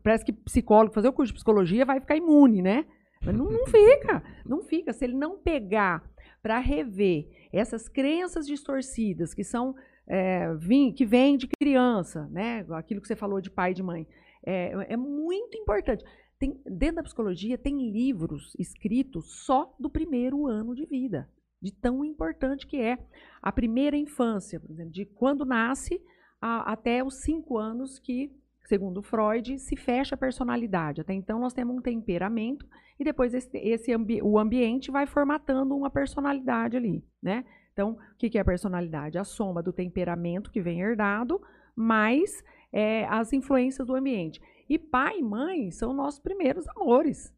Parece 0.03 0.25
que 0.25 0.33
psicólogo, 0.33 0.95
fazer 0.95 1.09
o 1.09 1.13
curso 1.13 1.33
de 1.33 1.37
psicologia, 1.37 1.85
vai 1.85 2.01
ficar 2.01 2.17
imune, 2.17 2.63
né? 2.63 2.85
Mas 3.25 3.37
não, 3.37 3.45
não 3.47 3.67
fica. 3.67 4.23
Não 4.45 4.63
fica. 4.63 4.93
Se 4.93 5.05
ele 5.05 5.15
não 5.15 5.39
pegar 5.39 6.03
para 6.43 6.59
rever 6.59 7.29
essas 7.53 7.89
crenças 7.89 8.47
distorcidas 8.47 9.33
que 9.33 9.45
são 9.45 9.75
é, 10.07 10.55
vim- 10.55 10.93
que 10.93 11.05
vêm 11.05 11.37
de 11.37 11.49
criança, 11.61 12.27
né? 12.29 12.65
Aquilo 12.71 13.01
que 13.01 13.09
você 13.09 13.17
falou 13.17 13.41
de 13.41 13.51
pai 13.51 13.71
e 13.71 13.75
de 13.75 13.83
mãe. 13.83 14.07
É, 14.45 14.93
é 14.95 14.97
muito 14.97 15.57
importante. 15.57 16.05
Tem, 16.39 16.61
dentro 16.67 16.97
da 16.97 17.03
psicologia 17.03 17.57
tem 17.57 17.91
livros 17.91 18.53
escritos 18.59 19.45
só 19.45 19.75
do 19.81 19.89
primeiro 19.89 20.47
ano 20.47 20.75
de 20.75 20.85
vida, 20.85 21.29
de 21.67 21.73
tão 21.73 22.05
importante 22.05 22.67
que 22.67 22.81
é 22.81 22.97
a 23.43 23.51
primeira 23.51 23.97
infância, 23.97 24.61
por 24.61 24.71
exemplo, 24.71 24.93
de 24.93 25.05
quando 25.05 25.45
nasce 25.45 26.01
a- 26.41 26.73
até 26.73 27.03
os 27.03 27.23
cinco 27.23 27.59
anos 27.59 27.99
que, 27.99 28.31
segundo 28.67 29.03
Freud, 29.03 29.59
se 29.59 29.77
fecha 29.77 30.15
a 30.15 30.19
personalidade. 30.19 31.01
Até 31.01 31.13
então 31.13 31.41
nós 31.41 31.53
temos 31.53 31.77
um 31.77 31.81
temperamento 31.83 32.67
e 33.01 33.05
depois 33.05 33.35
esse, 33.35 33.57
esse 33.59 33.93
ambi- 33.93 34.23
o 34.23 34.39
ambiente 34.39 34.91
vai 34.91 35.07
formatando 35.07 35.77
uma 35.77 35.91
personalidade 35.91 36.77
ali, 36.77 37.05
né? 37.23 37.45
Então, 37.73 37.91
o 37.91 38.17
que 38.17 38.39
é 38.39 38.41
a 38.41 38.45
personalidade? 38.45 39.19
A 39.19 39.25
soma 39.25 39.63
do 39.63 39.73
temperamento 39.73 40.51
que 40.51 40.63
vem 40.63 40.81
herdado, 40.81 41.41
mais 41.75 42.43
é, 42.73 43.05
as 43.07 43.33
influências 43.33 43.87
do 43.87 43.95
ambiente. 43.95 44.41
E 44.69 44.79
pai 44.79 45.19
e 45.19 45.23
mãe 45.23 45.71
são 45.71 45.93
nossos 45.93 46.21
primeiros 46.21 46.67
amores. 46.69 47.35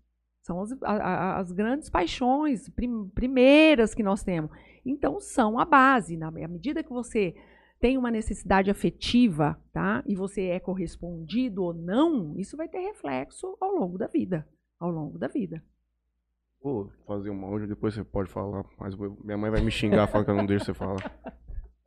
São 0.49 0.63
as, 0.63 0.73
a- 0.83 1.37
as 1.39 1.53
grandes 1.53 1.91
paixões 1.91 2.69
prim- 2.71 3.07
primeiras 3.15 3.95
que 3.95 4.03
nós 4.03 4.23
temos. 4.25 4.51
Então, 4.85 5.21
são 5.21 5.59
a 5.59 5.65
base. 5.67 6.17
Na 6.17 6.29
à 6.29 6.49
medida 6.49 6.83
que 6.83 6.89
você 6.89 7.35
tem 7.79 7.99
uma 7.99 8.11
necessidade 8.11 8.71
afetiva, 8.71 9.61
tá? 9.75 10.03
E 10.07 10.17
você 10.17 10.47
é 10.47 10.59
correspondido 10.59 11.63
ou 11.63 11.75
não, 11.75 12.35
isso 12.39 12.57
vai 12.57 12.67
ter 12.67 12.79
reflexo 12.81 13.57
ao 13.61 13.73
longo 13.75 13.99
da 13.99 14.07
vida. 14.07 14.49
Ao 14.81 14.91
longo 14.91 15.19
da 15.19 15.29
vida. 15.29 15.63
Vou 16.63 16.91
fazer 17.07 17.29
uma 17.31 17.47
hoje, 17.49 17.67
depois 17.67 17.93
você 17.95 18.03
pode 18.03 18.31
falar, 18.31 18.65
mas 18.81 18.97
minha 18.97 19.37
mãe 19.37 19.51
vai 19.51 19.61
me 19.61 19.71
xingar 19.71 20.07
falando 20.09 20.25
que 20.25 20.31
eu 20.33 20.37
não 20.37 20.47
deixo 20.47 20.65
você 20.65 20.75
falar. 20.75 20.97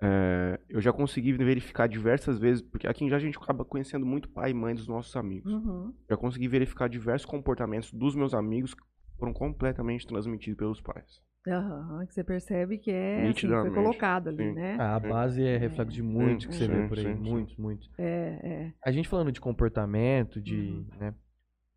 É, 0.04 0.40
eu 0.82 0.84
já 0.84 0.91
consegui 0.91 1.32
verificar 1.34 1.88
diversas 1.88 2.39
vezes, 2.39 2.62
porque 2.62 2.88
aqui 2.88 3.08
já 3.08 3.15
a 3.15 3.20
gente 3.20 3.38
acaba 3.38 3.63
conhecendo 3.63 4.04
muito 4.04 4.28
pai 4.30 4.50
e 4.50 4.54
mãe 4.54 4.74
dos 4.74 4.88
nossos 4.88 5.15
amigos. 5.15 5.54
Uhum. 5.54 5.94
Já 6.10 6.17
consegui 6.17 6.48
verificar 6.48 6.89
diversos 6.89 7.26
comportamentos 7.26 7.94
dos 7.94 8.15
meus 8.15 8.34
amigos 8.34 8.74
que 8.74 8.82
foram 9.20 9.32
completamente 9.32 10.08
transmitidos 10.08 10.58
pelos 10.58 10.82
pais. 10.82 11.22
Aham, 11.48 12.06
que 12.08 12.13
você 12.13 12.24
percebe 12.24 12.78
que 12.78 12.91
é 12.91 13.28
assim, 13.28 13.48
foi 13.48 13.72
colocado 13.72 14.30
ali, 14.30 14.50
sim. 14.50 14.54
né? 14.54 14.78
A 14.80 15.00
base 15.00 15.44
é 15.44 15.58
reflexo 15.58 15.94
de 15.94 16.04
muitos 16.04 16.46
que 16.48 16.56
você 16.56 16.65
sim, 16.65 16.72
vê 16.72 16.88
por 16.88 16.98
aí. 16.98 17.04
sim, 17.04 17.15
sim. 17.15 17.30
Muitos, 17.30 17.58
muitos. 17.58 17.89
É, 17.98 18.39
é. 18.44 18.74
A 18.84 18.91
gente 18.91 19.08
falando 19.08 19.32
de 19.32 19.41
comportamento, 19.41 20.41
de. 20.41 20.56
Uhum. 20.56 20.86
né, 21.00 21.15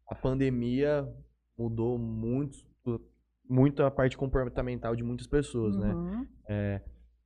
a 0.08 0.14
pandemia 0.14 1.06
mudou 1.58 1.98
muito, 1.98 2.58
muito 3.48 3.82
a 3.82 3.90
parte 3.90 4.16
comportamental 4.16 4.94
de 4.94 5.02
muitas 5.02 5.26
pessoas, 5.26 5.76
né? 5.76 5.94
Uhum. 5.94 6.26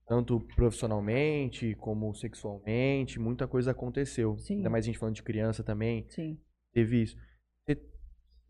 Tanto 0.09 0.41
profissionalmente 0.57 1.75
como 1.75 2.15
sexualmente, 2.15 3.21
muita 3.21 3.47
coisa 3.47 3.73
aconteceu. 3.73 4.39
Sim. 4.39 4.57
Ainda 4.57 4.71
mais 4.71 4.85
a 4.85 4.87
gente 4.87 4.99
falando 4.99 5.15
de 5.17 5.23
criança 5.23 5.63
também, 5.63 6.07
Sim. 6.09 6.39
teve 6.73 7.03
isso. 7.03 7.17
Você, 7.67 7.79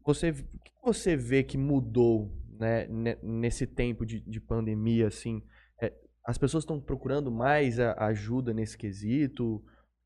você- 0.05 0.31
o 0.31 0.35
que 0.61 0.73
você 0.85 1.17
vê 1.17 1.43
que 1.43 1.59
mudou 1.59 2.33
né, 2.59 2.87
ne- 2.89 3.19
nesse 3.23 3.67
tempo 3.67 4.05
de, 4.07 4.21
de 4.21 4.41
pandemia, 4.41 5.09
assim? 5.09 5.43
É, 5.81 5.93
as 6.25 6.39
pessoas 6.39 6.63
estão 6.63 6.81
procurando 6.81 7.31
mais 7.31 7.79
a- 7.81 7.95
ajuda 8.07 8.55
nesse 8.55 8.77
quesito? 8.79 9.63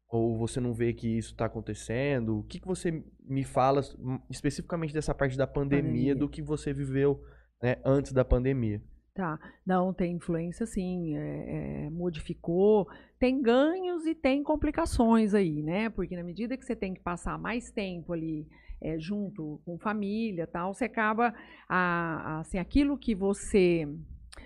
Ou 0.09 0.37
você 0.39 0.61
não 0.61 0.75
vê 0.75 0.93
que 0.93 1.09
isso 1.09 1.33
está 1.33 1.47
acontecendo? 1.47 2.39
O 2.41 2.45
que, 2.45 2.61
que 2.61 2.67
você 2.67 3.03
me 3.25 3.45
fala 3.45 3.81
especificamente 4.29 4.93
dessa 4.93 5.15
parte 5.15 5.37
da 5.39 5.47
pandemia, 5.47 5.83
Pandemia. 5.91 6.15
do 6.15 6.29
que 6.29 6.43
você 6.43 6.73
viveu 6.73 7.23
né, 7.63 7.77
antes 7.85 8.13
da 8.13 8.23
pandemia? 8.25 8.83
Tá. 9.15 9.39
Não, 9.67 9.93
tem 9.93 10.15
influência 10.17 10.65
sim, 10.65 11.15
é, 11.15 11.85
é, 11.87 11.91
modificou, 11.91 12.89
tem 13.19 13.43
ganhos 13.43 14.07
e 14.07 14.15
tem 14.15 14.43
complicações 14.43 15.35
aí, 15.35 15.63
né? 15.63 15.91
Porque 15.91 16.17
na 16.17 16.23
medida 16.23 16.57
que 16.57 16.65
você 16.65 16.75
tem 16.75 16.95
que 16.95 17.01
passar 17.01 17.39
mais 17.39 17.71
tempo 17.71 18.15
ali 18.15 18.49
é, 18.81 18.99
junto 18.99 19.61
com 19.67 19.79
família 19.79 20.47
tal, 20.47 20.73
você 20.73 20.87
acaba, 20.87 21.35
a, 21.69 21.77
a- 21.77 22.41
assim, 22.41 22.59
aquilo 22.59 22.97
que 22.97 23.15
você... 23.15 23.87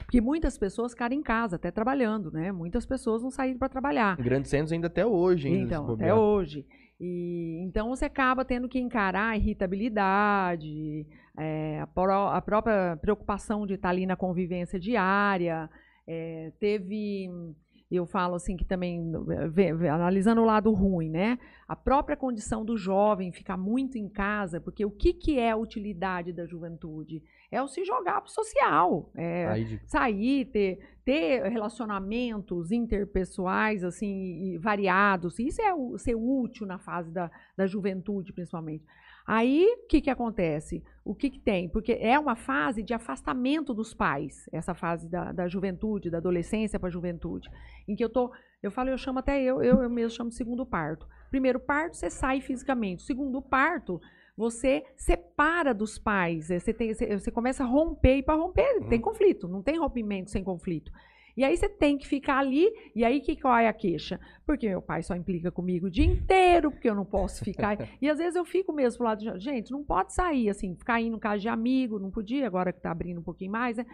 Porque 0.01 0.21
muitas 0.21 0.59
pessoas 0.59 0.93
ficaram 0.93 1.15
em 1.15 1.23
casa, 1.23 1.55
até 1.57 1.71
trabalhando, 1.71 2.31
né? 2.33 2.51
Muitas 2.51 2.85
pessoas 2.85 3.23
não 3.23 3.31
saíram 3.31 3.59
para 3.59 3.69
trabalhar. 3.69 4.19
Em 4.19 4.23
grandes 4.23 4.51
centros 4.51 4.73
ainda 4.73 4.89
até 4.89 5.07
hoje, 5.07 5.49
se 5.49 5.55
Então, 5.55 5.93
até 5.93 6.13
hoje. 6.13 6.67
E, 7.01 7.63
então 7.63 7.89
você 7.91 8.07
acaba 8.07 8.45
tendo 8.45 8.69
que 8.69 8.79
encarar 8.81 9.29
a 9.31 9.37
irritabilidade, 9.37 11.07
é, 11.39 11.81
a, 11.81 11.87
pró- 11.87 12.29
a 12.29 12.41
própria 12.41 12.97
preocupação 13.01 13.67
de 13.67 13.75
estar 13.75 13.91
ali 13.91 14.07
na 14.07 14.17
convivência 14.17 14.79
diária. 14.79 15.69
é, 16.09 16.53
teve, 16.61 17.29
eu 17.91 18.07
falo 18.07 18.35
assim 18.37 18.57
que 18.57 18.65
também, 18.65 19.13
vê- 19.51 19.73
vê- 19.75 19.89
analisando 19.89 20.41
o 20.41 20.45
lado 20.45 20.73
ruim, 20.73 21.09
né? 21.11 21.39
A 21.69 21.75
própria 21.75 22.17
condição 22.17 22.65
do 22.65 22.77
jovem 22.77 23.33
ficar 23.33 23.57
muito 23.57 23.99
em 23.99 24.09
casa, 24.09 24.61
porque 24.61 24.85
o 24.85 24.91
que, 24.91 25.13
que 25.13 25.39
é 25.39 25.51
a 25.51 25.57
utilidade 25.57 26.33
da 26.33 26.47
juventude? 26.47 27.23
É 27.51 27.61
o 27.63 27.67
se 27.69 27.85
jogar 27.85 28.21
pro 28.21 28.31
social. 28.31 29.11
É, 29.17 29.47
de- 29.65 29.81
sair, 29.87 30.45
ter, 30.47 30.79
ter 31.05 31.43
relacionamentos 31.51 32.71
interpessoais 32.73 33.85
assim 33.85 34.59
variados. 34.61 35.39
Isso 35.39 35.61
é 35.63 35.73
o- 35.75 35.97
ser 35.99 36.15
útil 36.15 36.67
na 36.67 36.79
fase 36.79 37.11
da, 37.13 37.31
da 37.57 37.67
juventude, 37.67 38.33
principalmente. 38.33 38.85
Aí, 39.27 39.67
o 39.83 39.87
que, 39.89 40.01
que 40.01 40.11
acontece? 40.11 40.85
O 41.05 41.15
que, 41.15 41.31
que 41.31 41.41
tem? 41.41 41.69
Porque 41.69 41.99
é 42.01 42.17
uma 42.19 42.37
fase 42.37 42.83
de 42.83 42.95
afastamento 42.95 43.75
dos 43.75 43.93
pais, 43.93 44.49
essa 44.53 44.73
fase 44.73 45.09
da, 45.09 45.33
da 45.33 45.49
juventude, 45.49 46.11
da 46.11 46.19
adolescência 46.19 46.79
para 46.79 46.89
a 46.89 46.93
juventude, 46.93 47.51
em 47.89 47.97
que 47.97 48.05
eu 48.05 48.09
tô, 48.09 48.31
eu 48.63 48.71
falo, 48.71 48.91
eu 48.91 48.99
chamo 48.99 49.19
até 49.19 49.43
eu, 49.43 49.63
eu, 49.63 49.83
eu 49.83 49.91
mesmo 49.91 50.11
chamo 50.11 50.31
de 50.31 50.37
segundo 50.37 50.65
parto. 50.65 51.09
Primeiro 51.29 51.59
parto, 51.59 51.97
você 51.97 52.09
sai 52.09 52.41
fisicamente. 52.41 53.03
Segundo 53.03 53.43
parto, 53.43 54.01
você 54.37 54.85
separa 54.97 55.75
dos 55.75 55.99
pais, 55.99 56.51
eh, 56.51 56.61
você, 56.61 56.73
tem, 56.73 56.95
você, 56.95 57.19
você 57.19 57.31
começa 57.31 57.65
a 57.65 57.67
romper, 57.67 58.19
e 58.19 58.23
para 58.23 58.39
romper 58.39 58.87
tem 58.89 59.01
conflito, 59.01 59.49
não 59.49 59.63
tem 59.63 59.79
rompimento 59.79 60.31
sem 60.31 60.45
conflito. 60.45 60.93
E 61.37 61.45
aí 61.45 61.57
você 61.57 61.69
tem 61.69 61.99
que 61.99 62.07
ficar 62.07 62.39
ali, 62.39 62.73
e 62.95 63.05
aí 63.05 63.21
que 63.21 63.37
qual 63.37 63.59
é 63.59 63.69
a 63.69 63.73
queixa? 63.73 64.19
Porque 64.47 64.69
meu 64.69 64.81
pai 64.81 65.03
só 65.03 65.15
implica 65.15 65.51
comigo 65.53 65.87
o 65.87 65.91
dia 65.91 66.07
inteiro, 66.07 66.71
porque 66.71 66.89
eu 66.89 66.95
não 66.95 67.05
posso 67.05 67.45
ficar. 67.45 67.77
e 68.01 68.09
às 68.09 68.19
vezes 68.19 68.37
eu 68.37 68.45
fico 68.45 68.73
mesmo 68.73 68.99
pro 68.99 69.07
lado 69.07 69.19
de, 69.19 69.39
gente, 69.39 69.71
não 69.71 69.85
pode 69.85 70.15
sair 70.15 70.49
assim, 70.49 70.75
ficar 70.75 71.01
indo 71.01 71.17
em 71.17 71.21
casa 71.21 71.41
de 71.41 71.49
amigo, 71.49 71.99
não 71.99 72.11
podia, 72.11 72.47
agora 72.47 72.73
que 72.73 72.81
tá 72.81 72.91
abrindo 72.91 73.21
um 73.21 73.25
pouquinho 73.25 73.53
mais, 73.53 73.77
né? 73.77 73.85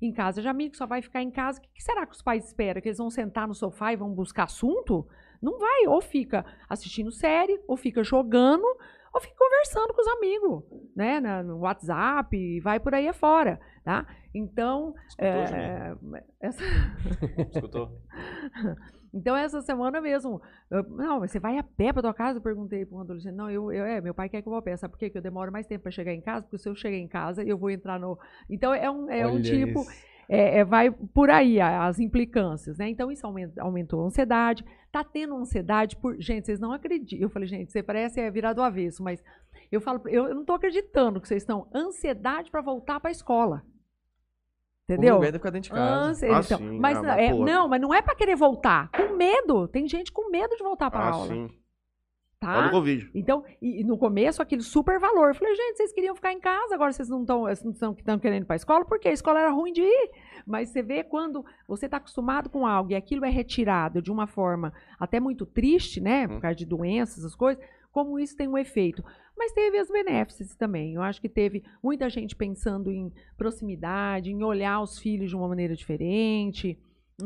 Em 0.00 0.12
casa 0.12 0.40
de 0.40 0.48
amigo, 0.48 0.76
só 0.76 0.86
vai 0.86 1.00
ficar 1.00 1.22
em 1.22 1.30
casa. 1.30 1.58
O 1.58 1.62
que, 1.62 1.68
que 1.74 1.82
será 1.82 2.06
que 2.06 2.14
os 2.14 2.22
pais 2.22 2.44
esperam? 2.46 2.80
Que 2.80 2.88
eles 2.88 2.98
vão 2.98 3.10
sentar 3.10 3.46
no 3.46 3.54
sofá 3.54 3.92
e 3.92 3.96
vão 3.96 4.12
buscar 4.12 4.44
assunto? 4.44 5.06
Não 5.40 5.58
vai, 5.58 5.86
ou 5.86 6.00
fica 6.00 6.44
assistindo 6.68 7.10
série, 7.12 7.60
ou 7.68 7.76
fica 7.76 8.02
jogando, 8.02 8.64
ou 9.12 9.20
fica 9.20 9.34
conversando 9.36 9.92
com 9.92 10.00
os 10.00 10.08
amigos, 10.08 10.62
né? 10.96 11.20
No 11.42 11.58
WhatsApp, 11.58 12.60
vai 12.60 12.80
por 12.80 12.94
aí 12.94 13.06
afora, 13.06 13.60
tá? 13.84 14.06
Então, 14.34 14.94
Escutou, 15.08 15.30
é, 15.30 15.94
essa, 16.40 16.62
Escutou? 17.52 18.00
então, 19.12 19.36
essa 19.36 19.60
semana 19.60 20.00
mesmo. 20.00 20.40
eu- 20.70 20.82
não, 20.90 21.20
mas 21.20 21.30
você 21.30 21.38
vai 21.38 21.58
a 21.58 21.62
pé 21.62 21.92
para 21.92 22.02
tua 22.02 22.14
casa? 22.14 22.38
Eu 22.38 22.42
perguntei 22.42 22.84
para 22.86 22.96
um 22.96 23.00
adolescente. 23.00 23.34
Não, 23.34 23.50
eu, 23.50 23.70
eu, 23.72 23.84
é, 23.84 24.00
meu 24.00 24.14
pai 24.14 24.28
quer 24.28 24.40
que 24.42 24.48
eu 24.48 24.52
vá 24.52 24.58
a 24.58 24.62
pé. 24.62 24.76
Sabe 24.76 24.92
por 24.92 24.98
quê? 24.98 25.10
Que 25.10 25.18
eu 25.18 25.22
demoro 25.22 25.52
mais 25.52 25.66
tempo 25.66 25.82
para 25.82 25.92
chegar 25.92 26.12
em 26.12 26.20
casa? 26.20 26.42
Porque 26.42 26.58
se 26.58 26.68
eu 26.68 26.74
chegar 26.74 26.96
em 26.96 27.08
casa, 27.08 27.42
eu 27.44 27.58
vou 27.58 27.70
entrar 27.70 27.98
no. 28.00 28.18
Então, 28.48 28.72
é 28.72 28.90
um, 28.90 29.10
é 29.10 29.26
um 29.26 29.34
Olha 29.34 29.42
tipo. 29.42 29.80
isso. 29.80 30.12
É, 30.28 30.60
é, 30.60 30.64
vai 30.64 30.90
por 30.90 31.28
aí 31.28 31.60
as 31.60 31.98
implicâncias, 31.98 32.78
né? 32.78 32.88
Então, 32.88 33.10
isso 33.12 33.26
aumenta- 33.26 33.60
aumentou 33.60 34.02
a 34.02 34.06
ansiedade. 34.06 34.64
Tá 34.90 35.04
tendo 35.04 35.34
ansiedade 35.36 35.96
por. 35.96 36.18
Gente, 36.18 36.46
vocês 36.46 36.60
não 36.60 36.72
acreditam. 36.72 37.18
Eu 37.18 37.28
falei, 37.28 37.46
gente, 37.48 37.70
você 37.70 37.82
parece 37.82 38.18
é 38.20 38.30
virar 38.30 38.54
do 38.54 38.62
avesso, 38.62 39.02
mas 39.02 39.22
eu 39.70 39.80
falo, 39.80 40.00
eu, 40.06 40.28
eu 40.28 40.34
não 40.34 40.44
tô 40.44 40.54
acreditando 40.54 41.20
que 41.20 41.28
vocês 41.28 41.42
estão. 41.42 41.66
Ansiedade 41.74 42.50
para 42.50 42.62
voltar 42.62 42.98
para 43.00 43.10
a 43.10 43.12
escola. 43.12 43.62
Entendeu? 44.88 45.14
O 45.14 45.16
lugar 45.18 45.30
é 45.30 45.32
ficar 45.32 45.50
dentro 45.50 45.70
de 45.70 45.74
casa. 45.74 46.10
Ansi- 46.10 46.26
Ah, 46.26 46.40
então, 46.44 46.58
sim, 46.58 46.78
mas, 46.80 46.98
ah, 46.98 47.02
não, 47.02 47.08
mas, 47.08 47.18
é- 47.20 47.32
não, 47.34 47.68
mas 47.68 47.80
não 47.80 47.94
é 47.94 48.02
para 48.02 48.14
querer 48.14 48.36
voltar. 48.36 48.90
Com 48.90 49.16
medo. 49.16 49.68
Tem 49.68 49.86
gente 49.88 50.10
com 50.12 50.30
medo 50.30 50.56
de 50.56 50.62
voltar 50.62 50.90
para 50.90 51.04
Ah, 51.04 51.10
aula. 51.10 51.28
sim. 51.28 51.48
Tá? 52.40 52.58
Olha 52.58 52.66
o 52.66 52.70
Covid. 52.72 53.08
Então, 53.14 53.44
e, 53.62 53.82
e 53.82 53.84
no 53.84 53.96
começo, 53.96 54.42
aquele 54.42 54.62
super 54.62 54.98
valor. 54.98 55.28
Eu 55.28 55.34
falei, 55.36 55.54
gente, 55.54 55.76
vocês 55.76 55.92
queriam 55.92 56.12
ficar 56.16 56.32
em 56.32 56.40
casa, 56.40 56.74
agora 56.74 56.90
vocês 56.92 57.08
não 57.08 57.20
estão 57.20 57.42
não 57.44 57.92
estão 57.92 58.18
querendo 58.18 58.42
ir 58.42 58.46
para 58.46 58.56
a 58.56 58.56
escola, 58.56 58.84
porque 58.84 59.06
a 59.06 59.12
escola 59.12 59.38
era 59.38 59.50
ruim 59.50 59.72
de 59.72 59.82
ir. 59.82 60.10
Mas 60.44 60.70
você 60.70 60.82
vê 60.82 61.04
quando 61.04 61.44
você 61.68 61.84
está 61.86 61.98
acostumado 61.98 62.50
com 62.50 62.66
algo 62.66 62.90
e 62.90 62.96
aquilo 62.96 63.24
é 63.24 63.30
retirado 63.30 64.02
de 64.02 64.10
uma 64.10 64.26
forma 64.26 64.72
até 64.98 65.20
muito 65.20 65.46
triste, 65.46 66.00
né? 66.00 66.26
Por 66.26 66.38
Hum. 66.38 66.40
causa 66.40 66.56
de 66.56 66.66
doenças, 66.66 67.18
essas 67.18 67.36
coisas, 67.36 67.62
como 67.92 68.18
isso 68.18 68.36
tem 68.36 68.48
um 68.48 68.58
efeito. 68.58 69.04
Mas 69.36 69.52
teve 69.52 69.78
as 69.78 69.88
benéficas 69.88 70.54
também. 70.56 70.94
Eu 70.94 71.02
acho 71.02 71.20
que 71.20 71.28
teve 71.28 71.62
muita 71.82 72.08
gente 72.08 72.34
pensando 72.34 72.90
em 72.90 73.12
proximidade, 73.36 74.30
em 74.30 74.42
olhar 74.42 74.80
os 74.80 74.98
filhos 74.98 75.30
de 75.30 75.36
uma 75.36 75.48
maneira 75.48 75.76
diferente, 75.76 76.78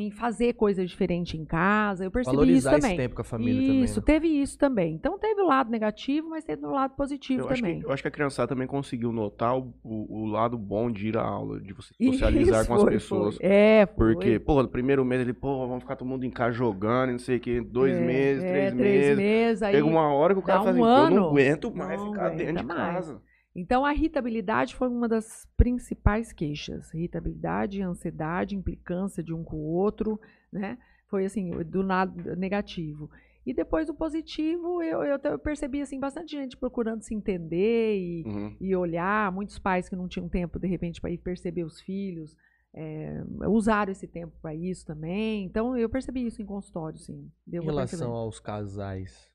em 0.02 0.10
fazer 0.10 0.52
coisas 0.54 0.88
diferentes 0.90 1.38
em 1.38 1.44
casa. 1.44 2.04
Eu 2.04 2.10
percebi 2.10 2.36
Valorizar 2.36 2.70
isso 2.70 2.78
esse 2.78 2.82
também. 2.82 2.96
tempo 2.96 3.14
com 3.14 3.20
a 3.20 3.24
família 3.24 3.52
Isso, 3.84 4.00
também. 4.00 4.14
né? 4.14 4.20
teve 4.20 4.28
isso 4.42 4.58
também. 4.58 4.94
Então 4.94 5.18
teve 5.18 5.40
o 5.40 5.46
lado 5.46 5.70
negativo, 5.70 6.28
mas 6.30 6.44
teve 6.44 6.64
o 6.64 6.70
lado 6.70 6.94
positivo 6.96 7.42
Eu 7.42 7.48
acho, 7.50 7.62
também. 7.62 7.80
que, 7.80 7.86
eu 7.86 7.92
acho 7.92 8.02
que 8.02 8.08
a 8.08 8.10
criançada 8.10 8.48
também 8.48 8.66
conseguiu 8.66 9.12
notar 9.12 9.56
o, 9.58 9.72
o- 9.84 10.22
o 10.22 10.26
lado 10.26 10.56
bom 10.58 10.90
de 10.90 11.08
ir 11.08 11.16
à 11.16 11.22
aula, 11.22 11.60
de 11.60 11.72
você 11.72 11.92
socializar 12.02 12.60
Isso, 12.60 12.68
com 12.68 12.74
as 12.74 12.82
foi, 12.82 12.90
pessoas. 12.92 13.36
foi. 13.36 13.46
É, 13.46 13.86
foi. 13.96 14.14
Porque, 14.14 14.38
pô, 14.38 14.62
no 14.62 14.68
primeiro 14.68 15.04
mês 15.04 15.20
ele, 15.20 15.32
pô, 15.32 15.66
vamos 15.66 15.82
ficar 15.82 15.96
todo 15.96 16.08
mundo 16.08 16.24
em 16.24 16.30
casa 16.30 16.52
jogando, 16.52 17.10
e 17.10 17.12
não 17.12 17.18
sei 17.18 17.36
o 17.36 17.40
quê, 17.40 17.60
dois 17.60 17.94
É, 17.96 18.00
meses, 18.00 18.44
é, 18.44 18.50
três, 18.50 18.74
três 18.74 18.98
meses. 19.08 19.16
meses. 19.18 19.62
aí... 19.62 19.74
Chega 19.74 19.86
uma 19.86 20.12
hora 20.12 20.34
que 20.34 20.40
o 20.40 20.42
cara 20.42 20.58
dá 20.58 20.64
fala 20.64 20.76
um 20.78 20.84
assim, 20.84 21.14
eu 21.14 21.20
não 21.20 21.28
aguento 21.30 21.74
mais 21.74 22.00
não 22.00 22.12
ficar 22.12 22.28
dentro 22.30 22.56
de 22.56 22.64
mais. 22.64 22.78
casa. 22.94 23.22
Então 23.58 23.84
a 23.86 23.94
irritabilidade 23.94 24.74
foi 24.74 24.88
uma 24.88 25.08
das 25.08 25.48
principais 25.56 26.32
queixas. 26.32 26.92
Irritabilidade, 26.92 27.80
ansiedade, 27.82 28.54
implicância 28.54 29.22
de 29.22 29.32
um 29.32 29.42
com 29.42 29.56
o 29.56 29.64
outro, 29.68 30.20
né? 30.52 30.76
Foi 31.08 31.24
assim, 31.24 31.50
do 31.64 31.80
lado 31.82 32.36
negativo. 32.36 33.10
E 33.46 33.54
depois 33.54 33.86
do 33.86 33.94
positivo, 33.94 34.82
eu, 34.82 35.02
eu, 35.04 35.18
eu 35.22 35.38
percebi 35.38 35.80
assim, 35.80 35.98
bastante 36.00 36.32
gente 36.32 36.56
procurando 36.56 37.02
se 37.02 37.14
entender 37.14 37.96
e, 37.96 38.24
Uhum. 38.26 38.56
e 38.60 38.74
olhar, 38.76 39.30
muitos 39.32 39.56
pais 39.58 39.88
que 39.88 39.94
não 39.96 40.08
tinham 40.08 40.28
tempo, 40.28 40.58
de 40.58 40.66
repente, 40.66 41.00
para 41.00 41.10
ir 41.10 41.18
perceber 41.18 41.62
os 41.62 41.80
filhos, 41.80 42.36
é, 42.74 43.22
usaram 43.48 43.92
esse 43.92 44.06
tempo 44.08 44.36
para 44.42 44.52
isso 44.52 44.84
também. 44.84 45.44
Então, 45.44 45.76
eu 45.78 45.88
percebi 45.88 46.26
isso 46.26 46.42
em 46.42 46.44
consultório, 46.44 46.98
sim. 46.98 47.30
Deu 47.46 47.62
Em 47.62 47.66
relação 47.66 48.00
perceber. 48.00 48.18
aos 48.18 48.40
casais, 48.40 49.30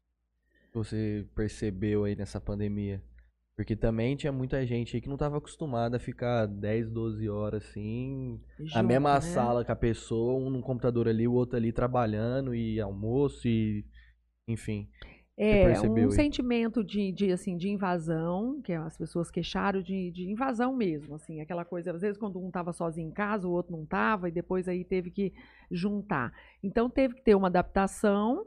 que 0.74 0.78
você 0.78 1.26
percebeu 1.34 2.04
aí 2.04 2.14
nessa 2.16 2.40
pandemia? 2.42 3.02
Porque 3.62 3.76
também 3.76 4.16
tinha 4.16 4.32
muita 4.32 4.66
gente 4.66 4.96
aí 4.96 5.02
que 5.02 5.08
não 5.08 5.16
tava 5.16 5.38
acostumada 5.38 5.98
a 5.98 6.00
ficar 6.00 6.48
10, 6.48 6.90
12 6.90 7.30
horas 7.30 7.64
assim, 7.64 8.42
na 8.58 8.66
Junto, 8.66 8.88
mesma 8.88 9.14
né? 9.14 9.22
sala 9.22 9.64
com 9.64 9.72
a 9.72 9.76
pessoa, 9.76 10.34
um 10.34 10.50
no 10.50 10.64
computador 10.64 11.08
ali, 11.08 11.28
o 11.28 11.34
outro 11.34 11.58
ali 11.58 11.72
trabalhando 11.72 12.56
e 12.56 12.82
almoço 12.82 13.48
e 13.48 13.86
enfim. 14.48 14.90
É, 15.38 15.80
um 15.80 15.96
aí? 15.96 16.12
sentimento 16.12 16.84
de, 16.84 17.12
de, 17.12 17.32
assim, 17.32 17.56
de 17.56 17.70
invasão, 17.70 18.60
que 18.64 18.74
as 18.74 18.98
pessoas 18.98 19.30
queixaram 19.30 19.80
de, 19.80 20.10
de 20.10 20.28
invasão 20.28 20.76
mesmo, 20.76 21.14
assim, 21.14 21.40
aquela 21.40 21.64
coisa, 21.64 21.92
às 21.92 22.02
vezes 22.02 22.18
quando 22.18 22.44
um 22.44 22.48
estava 22.48 22.74
sozinho 22.74 23.10
em 23.10 23.14
casa, 23.14 23.48
o 23.48 23.52
outro 23.52 23.74
não 23.74 23.84
estava, 23.84 24.28
e 24.28 24.32
depois 24.32 24.68
aí 24.68 24.84
teve 24.84 25.12
que 25.12 25.32
juntar. 25.70 26.34
Então 26.64 26.90
teve 26.90 27.14
que 27.14 27.22
ter 27.22 27.36
uma 27.36 27.48
adaptação, 27.48 28.44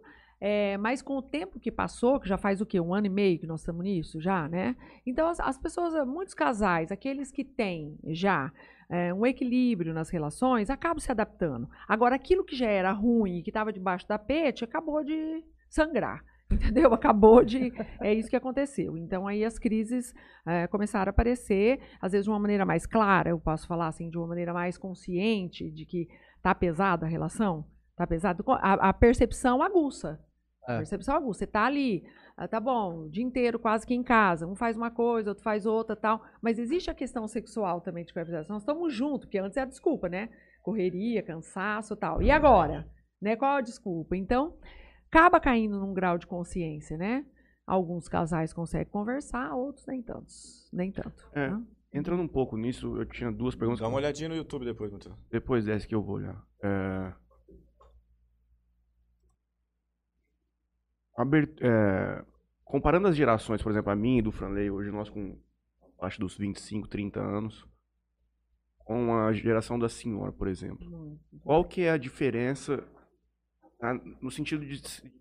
é, 0.47 0.77
mas 0.77 1.01
com 1.01 1.17
o 1.17 1.23
tempo 1.23 1.59
que 1.59 1.73
passou, 1.73 2.21
que 2.21 2.29
já 2.29 2.37
faz 2.37 2.61
o 2.61 2.67
quê? 2.67 2.79
Um 2.79 2.93
ano 2.93 3.07
e 3.07 3.11
meio 3.11 3.39
que 3.39 3.47
nós 3.47 3.61
estamos 3.61 3.83
nisso 3.83 4.21
já, 4.21 4.47
né? 4.47 4.77
Então 5.07 5.27
as, 5.27 5.41
as 5.41 5.57
pessoas, 5.57 5.95
muitos 6.07 6.35
casais, 6.35 6.93
aqueles 6.93 7.33
que 7.33 7.43
têm 7.43 7.99
já 8.09 8.53
é, 8.91 9.15
um 9.15 9.25
equilíbrio 9.25 9.95
nas 9.95 10.11
relações, 10.11 10.69
acabam 10.69 10.99
se 10.99 11.11
adaptando. 11.11 11.67
Agora, 11.89 12.15
aquilo 12.15 12.45
que 12.45 12.55
já 12.55 12.69
era 12.69 12.93
ruim 12.93 13.39
e 13.39 13.43
que 13.43 13.49
estava 13.49 13.73
debaixo 13.73 14.07
da 14.07 14.19
pete, 14.19 14.65
acabou 14.65 15.03
de 15.03 15.43
sangrar. 15.71 16.23
Entendeu? 16.53 16.93
Acabou 16.93 17.43
de. 17.43 17.73
É 17.99 18.13
isso 18.13 18.29
que 18.29 18.37
aconteceu. 18.37 18.99
Então, 18.99 19.27
aí 19.27 19.47
as 19.47 19.59
crises 19.59 20.13
eh, 20.47 20.67
começaram 20.67 21.09
a 21.09 21.11
aparecer, 21.11 21.81
às 22.03 22.13
vezes 22.13 22.27
de 22.27 22.31
uma 22.31 22.39
maneira 22.39 22.67
mais 22.67 22.85
clara, 22.85 23.31
eu 23.31 23.41
posso 23.41 23.67
falar 23.67 23.89
assim, 23.89 24.11
de 24.11 24.19
uma 24.19 24.27
maneira 24.27 24.53
mais 24.53 24.77
consciente 24.77 25.71
de 25.71 25.87
que 25.87 26.07
tá 26.43 26.55
pesada 26.55 27.07
a 27.07 27.09
relação, 27.09 27.65
tá 27.97 28.07
pesado. 28.07 28.45
A, 28.47 28.91
a 28.91 28.93
percepção 28.93 29.63
aguça. 29.63 30.21
A 30.67 30.75
É. 30.75 30.77
percepção 30.79 31.17
aguça. 31.17 31.41
Você 31.41 31.47
tá 31.47 31.65
ali, 31.65 32.05
ah, 32.37 32.49
tá 32.49 32.59
bom, 32.61 33.05
o 33.05 33.11
dia 33.11 33.23
inteiro 33.25 33.59
quase 33.59 33.87
que 33.87 33.95
em 33.95 34.03
casa, 34.03 34.47
um 34.47 34.55
faz 34.55 34.77
uma 34.77 34.91
coisa, 34.91 35.31
outro 35.31 35.45
faz 35.45 35.67
outra 35.67 35.95
tal. 35.95 36.23
Mas 36.41 36.59
existe 36.59 36.91
a 36.91 36.95
questão 36.95 37.27
sexual 37.29 37.81
também 37.81 38.05
de 38.05 38.13
conversação. 38.13 38.55
Nós 38.55 38.63
estamos 38.63 38.93
juntos, 38.93 39.27
porque 39.27 39.39
antes 39.39 39.57
era 39.57 39.69
desculpa, 39.69 40.09
né? 40.09 40.29
Correria, 40.63 41.23
cansaço 41.23 41.95
tal. 41.97 42.23
E 42.23 42.31
agora? 42.31 42.89
Né? 43.21 43.37
Qual 43.37 43.57
a 43.57 43.61
desculpa? 43.61 44.17
Então, 44.17 44.57
acaba 45.11 45.39
caindo 45.39 45.79
num 45.79 45.93
grau 45.95 46.17
de 46.19 46.27
consciência, 46.27 46.97
né? 46.97 47.25
Alguns 47.67 48.09
casais 48.09 48.53
conseguem 48.53 48.91
conversar, 48.93 49.55
outros 49.55 49.87
nem 49.87 50.03
tantos, 50.03 50.69
nem 50.73 50.93
tanto. 50.93 51.29
É. 51.35 51.51
né? 51.51 51.63
Entrando 51.93 52.23
um 52.23 52.29
pouco 52.29 52.57
nisso, 52.57 52.97
eu 52.97 53.07
tinha 53.07 53.31
duas 53.31 53.55
perguntas. 53.55 53.81
Dá 53.81 53.87
uma 53.89 53.97
olhadinha 53.99 54.29
no 54.29 54.35
YouTube 54.35 54.65
depois, 54.65 54.91
Matheus. 54.93 55.17
Depois 55.31 55.65
dessa 55.65 55.87
que 55.87 55.95
eu 55.95 56.03
vou 56.03 56.17
olhar. 56.17 56.43
É... 56.63 57.13
Aber- 61.17 61.49
é, 61.61 62.25
Comparando 62.65 63.07
as 63.07 63.15
gerações, 63.17 63.63
por 63.63 63.71
exemplo, 63.71 63.93
a 63.93 63.95
minha 63.95 64.19
e 64.19 64.23
do 64.23 64.33
Franley, 64.33 64.71
hoje 64.71 64.91
nós 64.91 65.09
com 65.09 65.39
abaixo 65.99 66.19
dos 66.19 66.37
25, 66.37 66.89
30 66.89 67.21
anos, 67.21 67.65
com 68.79 69.15
a 69.15 69.33
geração 69.33 69.79
da 69.79 69.89
senhora, 69.89 70.33
por 70.33 70.49
exemplo. 70.49 71.19
Qual 71.43 71.65
que 71.65 71.83
é 71.83 71.91
a 71.91 71.97
diferença 71.99 72.83
tá, 73.79 73.95
no 74.21 74.31
sentido 74.31 74.65
de 74.67 74.79
se 74.79 75.13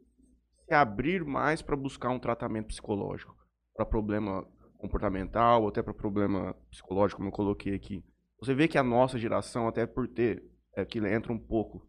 se 0.66 0.74
abrir 0.74 1.26
mais 1.26 1.62
para 1.62 1.76
buscar 1.76 2.10
um 2.10 2.18
tratamento 2.20 2.68
psicológico? 2.68 3.36
Para 3.76 3.86
problema 3.86 4.48
comportamental, 4.78 5.64
ou 5.64 5.68
até 5.68 5.84
para 5.84 5.94
problema 5.94 6.56
psicológico, 6.72 7.18
como 7.18 7.28
eu 7.28 7.34
coloquei 7.34 7.76
aqui. 7.76 8.04
Você 8.40 8.56
vê 8.56 8.68
que 8.68 8.78
a 8.78 8.84
nossa 8.84 9.20
geração, 9.20 9.68
até 9.68 9.86
por 9.86 10.08
ter, 10.08 10.44
é, 10.76 10.86
que 10.86 11.00
entra 11.00 11.32
um 11.32 11.38
pouco 11.40 11.86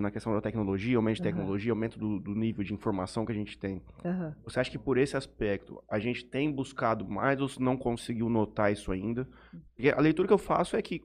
na 0.00 0.10
questão 0.10 0.32
da 0.32 0.40
tecnologia, 0.40 0.96
aumento 0.96 1.16
de 1.16 1.22
tecnologia, 1.22 1.72
aumento 1.72 1.98
do, 1.98 2.18
do 2.18 2.34
nível 2.34 2.64
de 2.64 2.72
informação 2.74 3.24
que 3.26 3.32
a 3.32 3.34
gente 3.34 3.58
tem. 3.58 3.82
Aham. 4.04 4.34
Você 4.44 4.60
acha 4.60 4.70
que 4.70 4.78
por 4.78 4.98
esse 4.98 5.16
aspecto 5.16 5.82
a 5.88 5.98
gente 5.98 6.24
tem 6.24 6.50
buscado 6.52 7.08
mais 7.08 7.40
ou 7.40 7.48
não 7.58 7.76
conseguiu 7.76 8.28
notar 8.28 8.72
isso 8.72 8.90
ainda? 8.92 9.28
Porque 9.74 9.90
a 9.90 10.00
leitura 10.00 10.26
que 10.28 10.34
eu 10.34 10.38
faço 10.38 10.76
é 10.76 10.82
que 10.82 11.02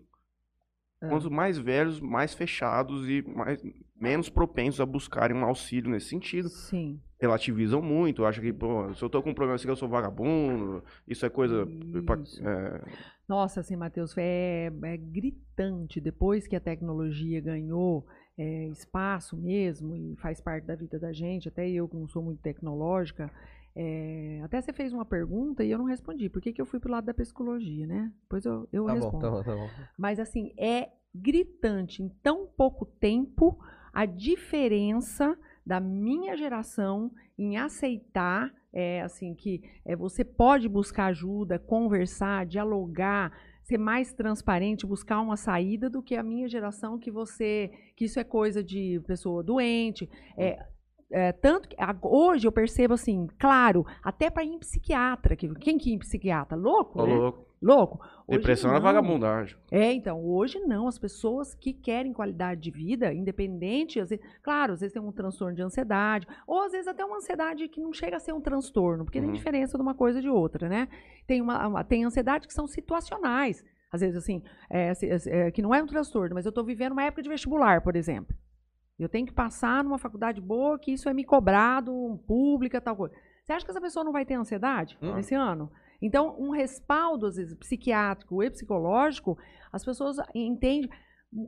Ah. 1.01 1.09
quanto 1.09 1.29
mais 1.29 1.57
velhos, 1.57 1.99
mais 1.99 2.33
fechados 2.33 3.07
e 3.09 3.21
mais, 3.27 3.61
menos 3.99 4.29
propensos 4.29 4.79
a 4.81 4.85
buscarem 4.85 5.35
um 5.35 5.43
auxílio 5.45 5.89
nesse 5.91 6.07
sentido. 6.07 6.49
Sim. 6.49 6.99
Relativizam 7.19 7.81
muito, 7.81 8.25
acham 8.25 8.43
que, 8.43 8.51
pô, 8.51 8.93
se 8.93 9.01
eu 9.03 9.09
tô 9.09 9.21
com 9.23 9.29
um 9.29 9.33
problema 9.33 9.55
assim, 9.55 9.67
eu 9.67 9.75
sou 9.75 9.87
vagabundo, 9.89 10.83
isso 11.07 11.25
é 11.25 11.29
coisa. 11.29 11.65
pra- 12.05 12.17
Isso. 12.17 12.41
é, 12.47 12.81
Nossa, 13.27 13.59
assim, 13.61 13.75
Matheus, 13.75 14.13
é, 14.17 14.71
é 14.83 14.97
gritante. 14.97 15.99
Depois 16.01 16.45
que 16.47 16.55
a 16.55 16.59
tecnologia 16.59 17.39
ganhou 17.41 18.05
é, 18.37 18.67
espaço 18.67 19.37
mesmo 19.37 19.95
e 19.95 20.15
faz 20.17 20.41
parte 20.41 20.65
da 20.65 20.75
vida 20.75 20.99
da 20.99 21.11
gente, 21.11 21.47
até 21.47 21.69
eu 21.69 21.87
que 21.87 21.95
não 21.95 22.07
sou 22.07 22.21
muito 22.21 22.41
tecnológica, 22.41 23.31
é, 23.75 24.39
até 24.43 24.61
você 24.61 24.71
fez 24.71 24.93
uma 24.93 25.05
pergunta 25.05 25.63
e 25.63 25.71
eu 25.71 25.77
não 25.77 25.85
respondi. 25.85 26.29
Por 26.29 26.41
que, 26.41 26.53
que 26.53 26.61
eu 26.61 26.65
fui 26.65 26.79
pro 26.79 26.91
lado 26.91 27.05
da 27.05 27.13
psicologia, 27.13 27.85
né? 27.85 28.11
Depois 28.21 28.45
eu, 28.45 28.67
eu 28.71 28.85
Tá 28.85 28.93
bom, 28.93 28.99
respondo. 28.99 29.21
tá 29.21 29.29
bom, 29.31 29.43
tá 29.43 29.55
bom. 29.55 29.69
Mas 29.97 30.19
assim, 30.19 30.53
é 30.57 30.89
gritante 31.13 32.01
em 32.01 32.09
tão 32.23 32.47
pouco 32.47 32.85
tempo 32.85 33.57
a 33.93 34.05
diferença 34.05 35.37
da 35.65 35.79
minha 35.79 36.35
geração 36.37 37.11
em 37.37 37.57
aceitar 37.57 38.53
é, 38.71 39.01
assim 39.01 39.33
que 39.33 39.63
é, 39.85 39.95
você 39.95 40.23
pode 40.23 40.67
buscar 40.67 41.05
ajuda, 41.05 41.57
conversar, 41.57 42.45
dialogar, 42.45 43.31
ser 43.65 43.79
mais 43.79 44.13
transparente, 44.13 44.85
buscar 44.85 45.19
uma 45.19 45.35
saída 45.35 45.89
do 45.89 46.01
que 46.01 46.15
a 46.15 46.21
minha 46.21 46.47
geração 46.47 46.99
que 46.99 47.09
você 47.09 47.71
que 47.95 48.05
isso 48.05 48.19
é 48.19 48.23
coisa 48.23 48.63
de 48.63 49.01
pessoa 49.07 49.41
doente. 49.41 50.07
É, 50.37 50.63
é, 51.11 51.31
tanto 51.31 51.67
que 51.67 51.75
hoje 52.03 52.47
eu 52.47 52.51
percebo 52.51 52.93
assim, 52.93 53.27
claro, 53.39 53.83
até 54.03 54.29
para 54.29 54.43
ir 54.43 54.49
em 54.49 54.59
psiquiatra, 54.59 55.35
que 55.35 55.51
quem 55.55 55.79
que 55.79 55.89
ia 55.89 55.95
em 55.95 55.99
psiquiatra, 55.99 56.55
louco, 56.55 57.03
né? 57.03 57.15
louco. 57.15 57.45
Louco. 57.65 57.99
Hoje 58.27 58.37
Depressão 58.37 58.69
é 58.69 58.75
não. 58.75 58.81
vagabundagem. 58.81 59.57
É, 59.71 59.91
então, 59.91 60.23
hoje 60.23 60.59
não, 60.59 60.87
as 60.87 60.99
pessoas 60.99 61.55
que 61.55 61.73
querem 61.73 62.13
qualidade 62.13 62.61
de 62.61 62.69
vida, 62.69 63.11
independente, 63.11 63.99
às 63.99 64.09
vezes, 64.11 64.23
claro, 64.43 64.73
às 64.73 64.81
vezes 64.81 64.93
tem 64.93 65.01
um 65.01 65.11
transtorno 65.11 65.55
de 65.55 65.63
ansiedade, 65.63 66.27
ou 66.45 66.61
às 66.61 66.71
vezes 66.73 66.87
até 66.87 67.03
uma 67.03 67.17
ansiedade 67.17 67.67
que 67.67 67.81
não 67.81 67.91
chega 67.91 68.17
a 68.17 68.19
ser 68.19 68.33
um 68.33 68.39
transtorno, 68.41 69.03
porque 69.03 69.17
Uhum. 69.17 69.25
tem 69.25 69.33
diferença 69.33 69.77
de 69.77 69.81
uma 69.81 69.95
coisa 69.95 70.21
de 70.21 70.29
outra, 70.29 70.69
né? 70.69 70.87
Tem, 71.25 71.41
uma, 71.41 71.67
uma- 71.67 71.83
tem 71.83 72.05
ansiedade 72.05 72.47
que 72.47 72.53
são 72.53 72.67
situacionais, 72.67 73.63
às 73.91 74.01
vezes 74.01 74.15
assim, 74.17 74.43
é, 74.69 74.93
se- 74.93 75.09
é, 75.29 75.49
que 75.49 75.61
não 75.63 75.73
é 75.73 75.81
um 75.81 75.87
transtorno, 75.87 76.35
mas 76.35 76.45
eu 76.45 76.49
estou 76.49 76.63
vivendo 76.63 76.91
uma 76.91 77.03
época 77.03 77.23
de 77.23 77.29
vestibular, 77.29 77.81
por 77.81 77.95
exemplo. 77.95 78.35
Eu 78.99 79.09
tenho 79.09 79.25
que 79.25 79.33
passar 79.33 79.83
numa 79.83 79.97
faculdade 79.97 80.39
boa, 80.39 80.77
que 80.77 80.91
isso 80.93 81.09
é 81.09 81.13
me 81.13 81.23
cobrado, 81.25 82.19
pública, 82.27 82.79
tal 82.79 82.95
coisa. 82.95 83.13
Você 83.43 83.53
acha 83.53 83.65
que 83.65 83.71
essa 83.71 83.81
pessoa 83.81 84.05
não 84.05 84.11
vai 84.13 84.23
ter 84.23 84.35
ansiedade 84.35 84.97
Hum. 85.01 85.15
nesse 85.15 85.33
ano? 85.35 85.69
Então, 86.01 86.35
um 86.39 86.51
respaldo, 86.51 87.25
às 87.25 87.35
vezes, 87.35 87.55
psiquiátrico 87.55 88.43
e 88.43 88.49
psicológico, 88.49 89.37
as 89.71 89.83
pessoas 89.83 90.17
entendem 90.33 90.89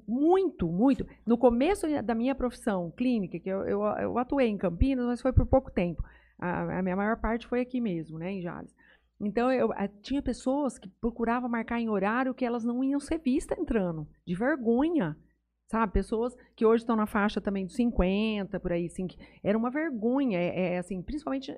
muito, 0.08 0.68
muito. 0.68 1.06
No 1.26 1.38
começo 1.38 1.88
da 2.04 2.14
minha 2.14 2.36
profissão 2.36 2.92
clínica, 2.92 3.40
que 3.40 3.50
eu, 3.50 3.62
eu, 3.64 3.82
eu 3.84 4.18
atuei 4.18 4.48
em 4.48 4.58
Campinas, 4.58 5.06
mas 5.06 5.22
foi 5.22 5.32
por 5.32 5.46
pouco 5.46 5.72
tempo. 5.72 6.04
A, 6.40 6.80
a 6.80 6.84
minha 6.84 6.96
maior 6.96 7.18
parte 7.18 7.48
foi 7.48 7.62
aqui 7.62 7.80
mesmo, 7.80 8.18
né, 8.18 8.32
em 8.32 8.42
Jales. 8.42 8.74
Então, 9.20 9.52
eu, 9.52 9.70
tinha 10.02 10.22
pessoas 10.22 10.78
que 10.78 10.90
procuravam 11.02 11.50
marcar 11.50 11.80
em 11.80 11.90
horário 11.90 12.34
que 12.34 12.46
elas 12.46 12.64
não 12.64 12.84
iam 12.84 13.00
ser 13.00 13.18
vistas 13.18 13.58
entrando, 13.58 14.08
de 14.26 14.36
vergonha. 14.36 15.18
Sabe, 15.68 15.92
pessoas 15.92 16.34
que 16.56 16.66
hoje 16.66 16.84
estão 16.84 16.96
na 16.96 17.06
faixa 17.06 17.42
também 17.42 17.66
dos 17.66 17.76
50, 17.76 18.58
por 18.60 18.72
aí, 18.72 18.86
assim, 18.86 19.06
era 19.44 19.58
uma 19.58 19.70
vergonha, 19.70 20.40
é, 20.40 20.76
é, 20.76 20.78
assim, 20.78 21.02
principalmente 21.02 21.54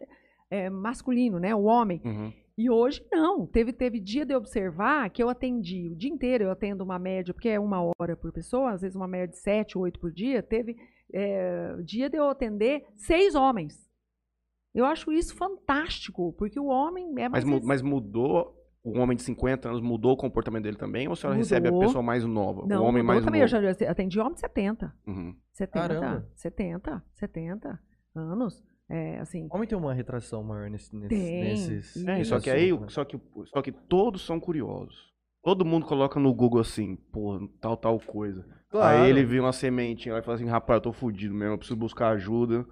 é, 0.49 0.67
masculino, 0.67 1.37
né, 1.37 1.53
o 1.53 1.63
homem. 1.63 2.01
Uhum. 2.03 2.33
E 2.59 2.69
hoje 2.69 3.01
não. 3.09 3.47
Teve, 3.47 3.71
teve 3.71 4.01
dia 4.01 4.25
de 4.25 4.35
observar 4.35 5.09
que 5.11 5.23
eu 5.23 5.29
atendi 5.29 5.87
o 5.89 5.95
dia 5.95 6.09
inteiro, 6.11 6.43
eu 6.43 6.51
atendo 6.51 6.83
uma 6.83 6.99
média, 6.99 7.33
porque 7.33 7.47
é 7.47 7.57
uma 7.59 7.79
hora 7.97 8.17
por 8.17 8.33
pessoa, 8.33 8.71
às 8.71 8.81
vezes 8.81 8.97
uma 8.97 9.07
média 9.07 9.29
de 9.29 9.37
sete, 9.37 9.77
oito 9.77 9.97
por 9.97 10.11
dia. 10.11 10.43
Teve 10.43 10.75
é, 11.13 11.77
dia 11.85 12.09
de 12.09 12.17
eu 12.17 12.29
atender 12.29 12.85
seis 12.97 13.33
homens. 13.33 13.89
Eu 14.75 14.83
acho 14.85 15.09
isso 15.11 15.35
fantástico, 15.35 16.33
porque 16.33 16.59
o 16.59 16.65
homem 16.65 17.05
é 17.17 17.29
Mas, 17.29 17.43
mais. 17.45 17.55
res- 17.59 17.65
mas 17.65 17.81
mudou. 17.81 18.55
O 18.83 18.97
homem 18.99 19.15
de 19.15 19.23
50 19.23 19.67
anos 19.69 19.81
mudou 19.81 20.13
o 20.13 20.17
comportamento 20.17 20.63
dele 20.63 20.77
também? 20.77 21.07
Ou 21.07 21.13
a 21.13 21.15
senhora 21.15 21.35
Mudou. 21.37 21.49
recebe 21.49 21.67
a 21.69 21.79
pessoa 21.79 22.01
mais 22.03 22.23
nova? 22.25 22.65
não, 22.65 22.81
o 22.83 22.85
homem 22.87 23.03
mudou 23.03 23.15
mais 23.15 23.25
também. 23.25 23.41
novo? 23.41 23.55
Eu 23.55 23.73
já 23.73 23.89
atendi 23.91 24.19
homem 24.19 24.33
de 24.33 24.39
70. 24.39 24.93
Uhum. 25.07 25.35
70, 25.53 25.87
Caramba. 25.87 26.29
70, 26.35 27.03
70 27.13 27.79
anos. 28.15 28.63
É, 28.89 29.19
assim, 29.19 29.47
Homem 29.51 29.67
tem 29.67 29.77
uma 29.77 29.93
retração 29.93 30.43
maior 30.43 30.69
nesse, 30.69 30.95
nesse, 30.95 31.09
Tem, 31.09 31.43
nesses. 31.43 31.95
isso. 31.95 32.09
É, 32.09 32.23
só 32.23 32.39
que 32.39 32.49
aí, 32.49 32.71
né? 32.71 32.85
só 32.89 33.05
que, 33.05 33.19
só 33.53 33.61
que 33.61 33.71
todos 33.71 34.25
são 34.25 34.39
curiosos. 34.39 35.09
Todo 35.43 35.63
mundo 35.63 35.85
coloca 35.85 36.19
no 36.19 36.33
Google 36.33 36.59
assim, 36.59 36.95
pô, 37.11 37.47
tal, 37.61 37.77
tal 37.77 37.99
coisa. 37.99 38.43
Claro. 38.69 39.03
Aí 39.03 39.09
ele 39.09 39.23
vê 39.23 39.39
uma 39.39 39.53
sementinha 39.53 40.13
lá 40.13 40.19
e 40.19 40.23
fala 40.23 40.35
assim, 40.35 40.47
rapaz, 40.47 40.77
eu 40.77 40.81
tô 40.81 40.91
fudido 40.91 41.33
mesmo, 41.33 41.53
eu 41.53 41.57
preciso 41.57 41.79
buscar 41.79 42.09
ajuda. 42.09 42.65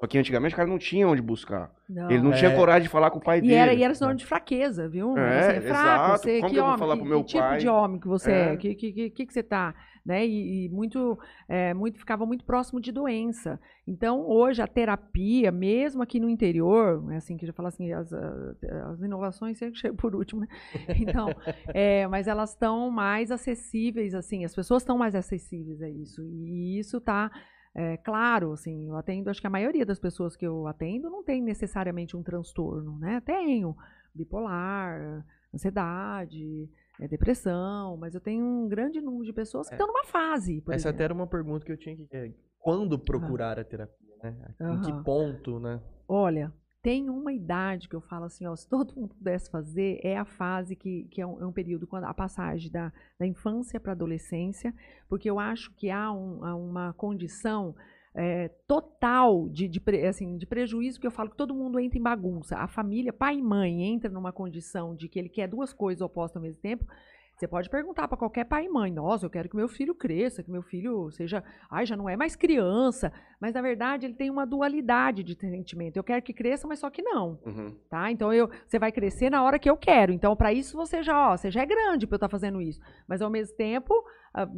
Só 0.00 0.06
que 0.06 0.18
antigamente 0.18 0.54
o 0.54 0.56
cara 0.56 0.68
não 0.68 0.78
tinha 0.78 1.08
onde 1.08 1.22
buscar. 1.22 1.70
Não. 1.88 2.10
Ele 2.10 2.22
não 2.22 2.32
É. 2.32 2.36
tinha 2.36 2.54
coragem 2.54 2.82
de 2.82 2.88
falar 2.88 3.10
com 3.10 3.18
o 3.18 3.22
pai 3.22 3.38
E 3.38 3.42
dele. 3.42 3.54
era, 3.54 3.72
e 3.74 3.82
era 3.82 3.94
sinônimo 3.94 4.18
de 4.18 4.26
fraqueza, 4.26 4.88
viu? 4.88 5.16
É, 5.16 5.42
você 5.52 5.56
é 5.56 5.60
fraco, 5.62 6.04
exato. 6.04 6.18
você, 6.22 6.36
Como 6.40 6.48
que 6.48 6.54
que 6.54 6.58
eu 6.58 6.62
vou 6.62 6.68
homem, 6.68 6.78
falar 6.78 6.94
que, 6.94 7.00
pro 7.00 7.08
meu 7.08 7.20
que 7.22 7.28
tipo 7.28 7.40
pai? 7.42 7.58
de 7.58 7.68
homem 7.68 8.00
que 8.00 8.08
você 8.08 8.30
é? 8.32 8.52
É. 8.52 8.56
Que, 8.56 8.74
que, 8.74 8.92
que, 8.92 9.10
que 9.10 9.26
que 9.26 9.32
você 9.32 9.42
tá? 9.42 9.74
Né? 10.04 10.26
E, 10.26 10.66
e 10.66 10.68
muito, 10.68 11.18
é, 11.48 11.72
muito, 11.72 11.98
ficava 11.98 12.26
muito 12.26 12.44
próximo 12.44 12.78
de 12.78 12.92
doença. 12.92 13.58
Então, 13.86 14.28
hoje, 14.28 14.60
a 14.60 14.66
terapia, 14.66 15.50
mesmo 15.50 16.02
aqui 16.02 16.20
no 16.20 16.28
interior, 16.28 17.10
é 17.10 17.16
assim 17.16 17.38
que 17.38 17.46
já 17.46 17.52
falo 17.54 17.68
assim, 17.68 17.90
as, 17.90 18.12
as 18.12 19.00
inovações 19.00 19.56
sempre 19.56 19.78
chegam 19.78 19.96
por 19.96 20.14
último, 20.14 20.42
né? 20.42 20.48
Então, 21.00 21.28
é, 21.68 22.06
mas 22.06 22.28
elas 22.28 22.50
estão 22.50 22.90
mais 22.90 23.30
acessíveis, 23.30 24.14
assim, 24.14 24.44
as 24.44 24.54
pessoas 24.54 24.82
estão 24.82 24.98
mais 24.98 25.14
acessíveis 25.14 25.80
a 25.80 25.88
isso. 25.88 26.22
E 26.22 26.78
isso 26.78 26.98
está 26.98 27.30
é, 27.74 27.96
claro, 27.96 28.52
assim, 28.52 28.88
eu 28.88 28.96
atendo, 28.96 29.28
acho 29.28 29.40
que 29.40 29.46
a 29.48 29.50
maioria 29.50 29.84
das 29.84 29.98
pessoas 29.98 30.36
que 30.36 30.46
eu 30.46 30.68
atendo 30.68 31.10
não 31.10 31.24
tem 31.24 31.42
necessariamente 31.42 32.16
um 32.16 32.22
transtorno, 32.22 32.96
né? 32.98 33.20
Tenho 33.20 33.76
bipolar, 34.14 35.24
ansiedade, 35.52 36.70
é, 37.00 37.08
depressão, 37.08 37.96
mas 37.96 38.14
eu 38.14 38.20
tenho 38.20 38.44
um 38.44 38.68
grande 38.68 39.00
número 39.00 39.24
de 39.24 39.32
pessoas 39.32 39.68
que 39.68 39.74
É. 39.74 39.76
estão 39.76 39.86
numa 39.86 40.04
fase, 40.04 40.60
por 40.60 40.72
Essa 40.74 40.88
exemplo. 40.88 40.96
até 40.96 41.04
era 41.04 41.14
uma 41.14 41.26
pergunta 41.26 41.64
que 41.64 41.72
eu 41.72 41.76
tinha 41.76 41.96
que. 41.96 42.06
é, 42.12 42.32
quando 42.60 42.98
procurar 42.98 43.58
a 43.58 43.64
terapia, 43.64 44.16
né? 44.22 44.54
Em 44.60 44.80
que 44.80 44.92
ponto, 45.04 45.58
né? 45.60 45.80
Olha, 46.08 46.52
tem 46.82 47.08
uma 47.10 47.32
idade 47.32 47.88
que 47.88 47.96
eu 47.96 48.00
falo 48.00 48.24
assim, 48.26 48.46
ó, 48.46 48.54
se 48.54 48.68
todo 48.68 48.94
mundo 48.94 49.14
pudesse 49.14 49.50
fazer, 49.50 49.98
é 50.02 50.16
a 50.18 50.24
fase 50.24 50.76
que, 50.76 51.04
que 51.10 51.20
é, 51.20 51.26
um, 51.26 51.40
é 51.42 51.46
um 51.46 51.52
período, 51.52 51.86
quando 51.86 52.04
a 52.04 52.14
passagem 52.14 52.70
da, 52.70 52.92
da 53.18 53.26
infância 53.26 53.80
para 53.80 53.92
a 53.92 53.94
adolescência, 53.94 54.72
porque 55.08 55.28
eu 55.28 55.38
acho 55.38 55.72
que 55.74 55.90
há, 55.90 56.12
um- 56.12 56.44
há 56.44 56.54
uma 56.54 56.92
condição 56.92 57.74
é, 58.14 58.48
total 58.66 59.48
de, 59.48 59.66
de, 59.66 59.82
assim, 60.06 60.36
de 60.38 60.46
prejuízo, 60.46 61.00
que 61.00 61.06
eu 61.06 61.10
falo 61.10 61.30
que 61.30 61.36
todo 61.36 61.54
mundo 61.54 61.80
entra 61.80 61.98
em 61.98 62.02
bagunça. 62.02 62.56
A 62.56 62.68
família, 62.68 63.12
pai 63.12 63.36
e 63.36 63.42
mãe, 63.42 63.82
entra 63.82 64.08
numa 64.08 64.32
condição 64.32 64.94
de 64.94 65.08
que 65.08 65.18
ele 65.18 65.28
quer 65.28 65.48
duas 65.48 65.72
coisas 65.72 66.00
opostas 66.00 66.36
ao 66.36 66.42
mesmo 66.42 66.60
tempo. 66.60 66.86
Você 67.36 67.48
pode 67.48 67.68
perguntar 67.68 68.06
para 68.06 68.16
qualquer 68.16 68.44
pai 68.44 68.66
e 68.66 68.68
mãe: 68.68 68.92
Nossa, 68.92 69.26
eu 69.26 69.30
quero 69.30 69.48
que 69.48 69.56
meu 69.56 69.68
filho 69.68 69.94
cresça, 69.94 70.42
que 70.42 70.50
meu 70.50 70.62
filho 70.62 71.10
seja. 71.10 71.42
Ai, 71.68 71.84
já 71.84 71.96
não 71.96 72.08
é 72.08 72.16
mais 72.16 72.36
criança. 72.36 73.12
Mas 73.40 73.54
na 73.54 73.60
verdade 73.60 74.06
ele 74.06 74.14
tem 74.14 74.30
uma 74.30 74.46
dualidade 74.46 75.22
de 75.24 75.34
sentimento. 75.38 75.96
Eu 75.96 76.04
quero 76.04 76.22
que 76.22 76.32
cresça, 76.32 76.66
mas 76.68 76.78
só 76.78 76.88
que 76.90 77.02
não 77.02 77.38
Uhum. 77.44 77.74
tá? 77.90 78.10
Então 78.10 78.32
eu, 78.32 78.48
você 78.66 78.78
vai 78.78 78.92
crescer 78.92 79.30
na 79.30 79.42
hora 79.42 79.58
que 79.58 79.68
eu 79.68 79.76
quero. 79.76 80.12
Então 80.12 80.34
para 80.36 80.52
isso 80.52 80.76
você 80.76 81.02
já, 81.02 81.32
ó, 81.32 81.36
você 81.36 81.50
já 81.50 81.62
é 81.62 81.66
grande 81.66 82.06
para 82.06 82.14
eu 82.14 82.18
estar 82.18 82.28
fazendo 82.28 82.60
isso. 82.62 82.80
Mas 83.08 83.20
ao 83.20 83.28
mesmo 83.30 83.56
tempo, 83.56 83.92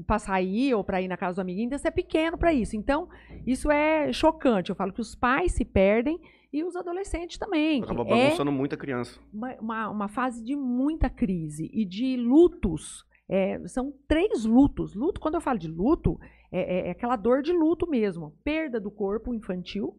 para 0.07 0.19
sair 0.19 0.75
ou 0.75 0.85
para 0.85 1.01
ir 1.01 1.09
na 1.09 1.17
casa 1.17 1.37
do 1.37 1.41
amiguinho, 1.41 1.67
então 1.67 1.79
você 1.79 1.89
é 1.89 1.91
pequeno 1.91 2.37
para 2.37 2.53
isso. 2.53 2.77
Então 2.77 3.09
isso 3.47 3.71
é 3.71 4.13
chocante. 4.13 4.71
Eu 4.71 4.77
falo 4.77 4.93
que 4.93 5.01
os 5.01 5.15
pais 5.15 5.53
se 5.53 5.65
perdem 5.65 6.21
e 6.53 6.65
os 6.65 6.77
adolescentes 6.77 7.39
também. 7.39 7.83
Acaba 7.83 8.03
é 8.03 8.05
bagunçando 8.05 8.53
muita 8.53 8.77
criança. 8.77 9.19
uma, 9.33 9.89
uma, 9.91 10.09
fase 10.09 10.43
de 10.45 10.55
muita 10.57 11.09
crise 11.11 11.71
e 11.73 11.85
de 11.85 12.17
lutos. 12.17 13.05
É, 13.29 13.59
são 13.67 13.93
três 14.07 14.45
lutos. 14.45 14.95
Luto, 14.95 15.21
quando 15.21 15.35
eu 15.35 15.41
falo 15.41 15.59
de 15.59 15.69
luto, 15.69 16.19
é, 16.53 16.61
é- 16.61 16.89
é 16.89 16.91
aquela 16.91 17.17
dor 17.17 17.43
de 17.43 17.53
luto 17.53 17.89
mesmo. 17.89 18.33
Perda 18.45 18.81
do 18.81 18.91
corpo 18.91 19.35
infantil 19.35 19.99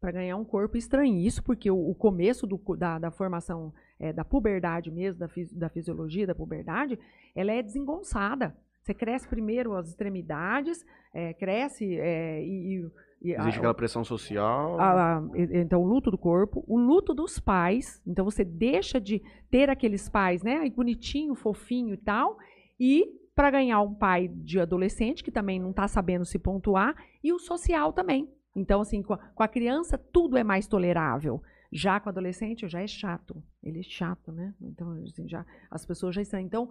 para 0.00 0.10
ganhar 0.12 0.36
um 0.36 0.44
corpo 0.44 0.76
estranhíssimo, 0.76 1.44
porque 1.46 1.70
o, 1.70 1.90
o 1.90 1.94
começo 1.94 2.46
do 2.46 2.60
da, 2.76 2.98
da 2.98 3.10
formação 3.10 3.72
é, 3.98 4.12
da 4.12 4.24
puberdade 4.24 4.90
mesmo, 4.90 5.20
da, 5.20 5.28
fisi- 5.28 5.56
da 5.56 5.68
fisiologia 5.70 6.26
da 6.26 6.34
puberdade, 6.34 6.98
ela 7.34 7.52
é 7.52 7.62
desengonçada. 7.62 8.54
Você 8.82 8.92
cresce 8.92 9.26
primeiro 9.26 9.72
as 9.74 9.88
extremidades, 9.88 10.84
é, 11.14 11.32
cresce 11.32 11.96
é, 11.98 12.44
e, 12.44 12.80
e- 12.80 12.90
e 13.22 13.34
a- 13.34 13.40
Existe 13.40 13.58
aquela 13.58 13.74
pressão 13.74 14.04
social. 14.04 14.78
a- 14.80 15.18
a- 15.18 15.22
então, 15.34 15.82
o 15.82 15.86
luto 15.86 16.10
do 16.10 16.18
corpo, 16.18 16.64
o 16.66 16.78
luto 16.78 17.14
dos 17.14 17.38
pais. 17.38 18.00
Então, 18.06 18.24
você 18.24 18.44
deixa 18.44 19.00
de 19.00 19.22
ter 19.50 19.70
aqueles 19.70 20.08
pais, 20.08 20.42
né? 20.42 20.56
aí 20.58 20.70
Bonitinho, 20.70 21.34
fofinho 21.34 21.94
e 21.94 21.98
tal. 21.98 22.36
E 22.78 23.06
para 23.34 23.50
ganhar 23.50 23.80
um 23.80 23.94
pai 23.94 24.28
de 24.28 24.60
adolescente, 24.60 25.24
que 25.24 25.30
também 25.32 25.58
não 25.58 25.70
está 25.70 25.88
sabendo 25.88 26.24
se 26.24 26.38
pontuar. 26.38 26.94
E 27.22 27.32
o 27.32 27.38
social 27.38 27.92
também. 27.92 28.28
Então, 28.54 28.80
assim, 28.80 29.02
com 29.02 29.14
a, 29.14 29.18
com 29.18 29.48
criança, 29.48 29.98
tudo 29.98 30.36
é 30.36 30.44
mais 30.44 30.66
tolerável. 30.66 31.42
Já 31.72 31.98
com 31.98 32.08
o 32.08 32.10
adolescente, 32.10 32.68
já 32.68 32.80
é 32.82 32.86
chato. 32.86 33.42
Ele 33.62 33.80
é 33.80 33.82
chato, 33.82 34.30
né? 34.30 34.54
Então, 34.60 34.92
assim, 35.02 35.28
já, 35.28 35.44
as 35.68 35.84
pessoas 35.84 36.14
já 36.14 36.22
estão. 36.22 36.38
Então, 36.38 36.68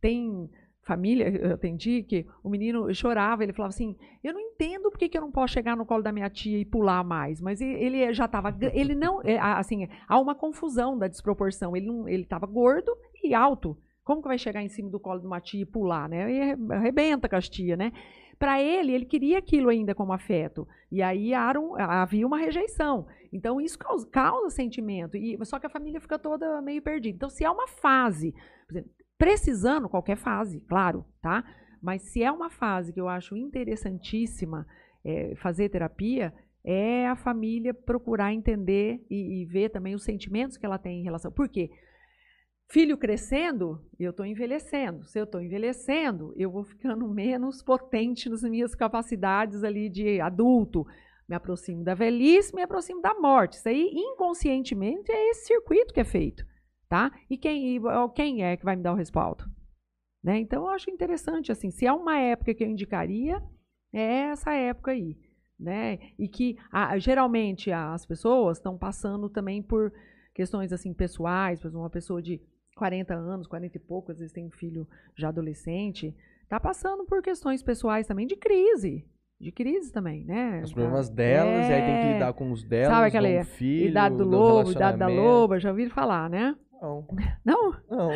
tem 0.00 0.48
família, 0.86 1.28
eu 1.28 1.54
atendi, 1.54 2.04
que 2.04 2.24
o 2.44 2.48
menino 2.48 2.94
chorava, 2.94 3.42
ele 3.42 3.52
falava 3.52 3.74
assim, 3.74 3.96
eu 4.22 4.32
não 4.32 4.40
entendo 4.40 4.88
por 4.88 4.96
que, 4.96 5.08
que 5.08 5.18
eu 5.18 5.20
não 5.20 5.32
posso 5.32 5.52
chegar 5.52 5.76
no 5.76 5.84
colo 5.84 6.00
da 6.02 6.12
minha 6.12 6.30
tia 6.30 6.58
e 6.60 6.64
pular 6.64 7.02
mais, 7.02 7.40
mas 7.40 7.60
ele 7.60 8.14
já 8.14 8.26
estava, 8.26 8.56
ele 8.72 8.94
não, 8.94 9.20
é, 9.22 9.36
assim, 9.36 9.88
há 10.06 10.20
uma 10.20 10.34
confusão 10.34 10.96
da 10.96 11.08
desproporção, 11.08 11.76
ele 11.76 11.86
não, 11.86 12.08
ele 12.08 12.22
estava 12.22 12.46
gordo 12.46 12.96
e 13.22 13.34
alto, 13.34 13.76
como 14.04 14.22
que 14.22 14.28
vai 14.28 14.38
chegar 14.38 14.62
em 14.62 14.68
cima 14.68 14.88
do 14.88 15.00
colo 15.00 15.18
de 15.18 15.26
uma 15.26 15.40
tia 15.40 15.62
e 15.62 15.66
pular, 15.66 16.08
né, 16.08 16.32
e 16.32 16.40
arre- 16.40 16.56
arrebenta 16.70 17.28
com 17.28 17.34
as 17.34 17.48
tia, 17.48 17.76
né, 17.76 17.90
para 18.38 18.62
ele, 18.62 18.92
ele 18.92 19.06
queria 19.06 19.38
aquilo 19.38 19.68
ainda 19.68 19.92
como 19.92 20.12
afeto, 20.12 20.68
e 20.92 21.02
aí 21.02 21.34
havia 21.34 22.24
uma 22.24 22.38
rejeição, 22.38 23.06
então 23.32 23.60
isso 23.60 23.76
causa, 23.76 24.06
causa 24.06 24.50
sentimento, 24.50 25.16
e, 25.16 25.36
só 25.44 25.58
que 25.58 25.66
a 25.66 25.70
família 25.70 26.00
fica 26.00 26.16
toda 26.16 26.62
meio 26.62 26.80
perdida, 26.80 27.16
então 27.16 27.28
se 27.28 27.44
há 27.44 27.50
uma 27.50 27.66
fase, 27.66 28.32
por 28.68 28.74
exemplo, 28.74 28.90
precisando 29.18 29.88
qualquer 29.88 30.16
fase, 30.16 30.60
claro, 30.60 31.04
tá? 31.20 31.44
Mas 31.82 32.02
se 32.02 32.22
é 32.22 32.30
uma 32.30 32.50
fase 32.50 32.92
que 32.92 33.00
eu 33.00 33.08
acho 33.08 33.36
interessantíssima 33.36 34.66
é, 35.04 35.34
fazer 35.36 35.68
terapia, 35.68 36.32
é 36.64 37.06
a 37.06 37.14
família 37.14 37.72
procurar 37.72 38.32
entender 38.32 39.04
e, 39.08 39.42
e 39.42 39.44
ver 39.44 39.70
também 39.70 39.94
os 39.94 40.02
sentimentos 40.02 40.56
que 40.56 40.66
ela 40.66 40.78
tem 40.78 41.00
em 41.00 41.04
relação. 41.04 41.30
Por 41.30 41.48
quê? 41.48 41.70
Filho 42.68 42.98
crescendo, 42.98 43.80
eu 43.98 44.10
estou 44.10 44.26
envelhecendo. 44.26 45.04
Se 45.04 45.20
eu 45.20 45.24
estou 45.24 45.40
envelhecendo, 45.40 46.34
eu 46.36 46.50
vou 46.50 46.64
ficando 46.64 47.06
menos 47.08 47.62
potente 47.62 48.28
nas 48.28 48.42
minhas 48.42 48.74
capacidades 48.74 49.62
ali 49.62 49.88
de 49.88 50.20
adulto. 50.20 50.84
Me 51.28 51.36
aproximo 51.36 51.84
da 51.84 51.94
velhice, 51.94 52.54
me 52.54 52.62
aproximo 52.62 53.00
da 53.00 53.14
morte. 53.14 53.54
Isso 53.54 53.68
aí, 53.68 53.88
inconscientemente, 53.92 55.10
é 55.10 55.30
esse 55.30 55.46
circuito 55.46 55.94
que 55.94 56.00
é 56.00 56.04
feito 56.04 56.44
tá? 56.88 57.10
E 57.28 57.36
quem, 57.36 57.76
e, 57.76 57.80
quem 58.14 58.44
é 58.44 58.56
que 58.56 58.64
vai 58.64 58.76
me 58.76 58.82
dar 58.82 58.92
o 58.92 58.96
respaldo? 58.96 59.44
Né? 60.22 60.38
Então, 60.38 60.64
eu 60.64 60.70
acho 60.70 60.90
interessante, 60.90 61.52
assim, 61.52 61.70
se 61.70 61.86
há 61.86 61.94
uma 61.94 62.18
época 62.18 62.52
que 62.54 62.64
eu 62.64 62.68
indicaria, 62.68 63.40
é 63.92 64.22
essa 64.30 64.52
época 64.52 64.90
aí, 64.90 65.16
né? 65.58 65.98
E 66.18 66.26
que, 66.28 66.56
a- 66.72 66.98
geralmente, 66.98 67.70
as 67.70 68.04
pessoas 68.04 68.58
estão 68.58 68.76
passando 68.76 69.28
também 69.28 69.62
por 69.62 69.92
questões, 70.34 70.72
assim, 70.72 70.92
pessoais, 70.92 71.60
por 71.60 71.68
exemplo, 71.68 71.82
uma 71.82 71.90
pessoa 71.90 72.20
de 72.20 72.40
40 72.76 73.14
anos, 73.14 73.46
40 73.46 73.76
e 73.76 73.80
pouco, 73.80 74.10
às 74.12 74.18
vezes 74.18 74.32
tem 74.32 74.44
um 74.44 74.50
filho 74.50 74.86
já 75.16 75.28
adolescente, 75.28 76.14
está 76.42 76.58
passando 76.60 77.04
por 77.06 77.22
questões 77.22 77.62
pessoais 77.62 78.06
também 78.06 78.26
de 78.26 78.36
crise, 78.36 79.06
de 79.40 79.50
crise 79.52 79.92
também, 79.92 80.24
né? 80.24 80.60
Os 80.62 80.72
problemas 80.72 81.08
delas, 81.08 81.68
e 81.68 81.72
aí 81.72 81.82
tem 81.84 81.98
que 82.00 82.06
É. 82.06 82.12
lidar 82.14 82.32
com 82.34 82.50
os 82.50 82.62
delas, 82.64 82.94
Sabe 82.96 83.06
aquela 83.08 83.38
do 83.38 83.44
filho, 83.46 83.88
idade 83.88 84.16
do 84.16 84.24
lobo, 84.24 84.72
idade 84.72 84.98
da 84.98 85.06
loba, 85.08 85.58
já 85.60 85.70
ouviram 85.70 85.90
falar, 85.90 86.28
né? 86.28 86.54
Não, 86.80 87.06
Não? 87.44 87.72
não. 87.90 88.10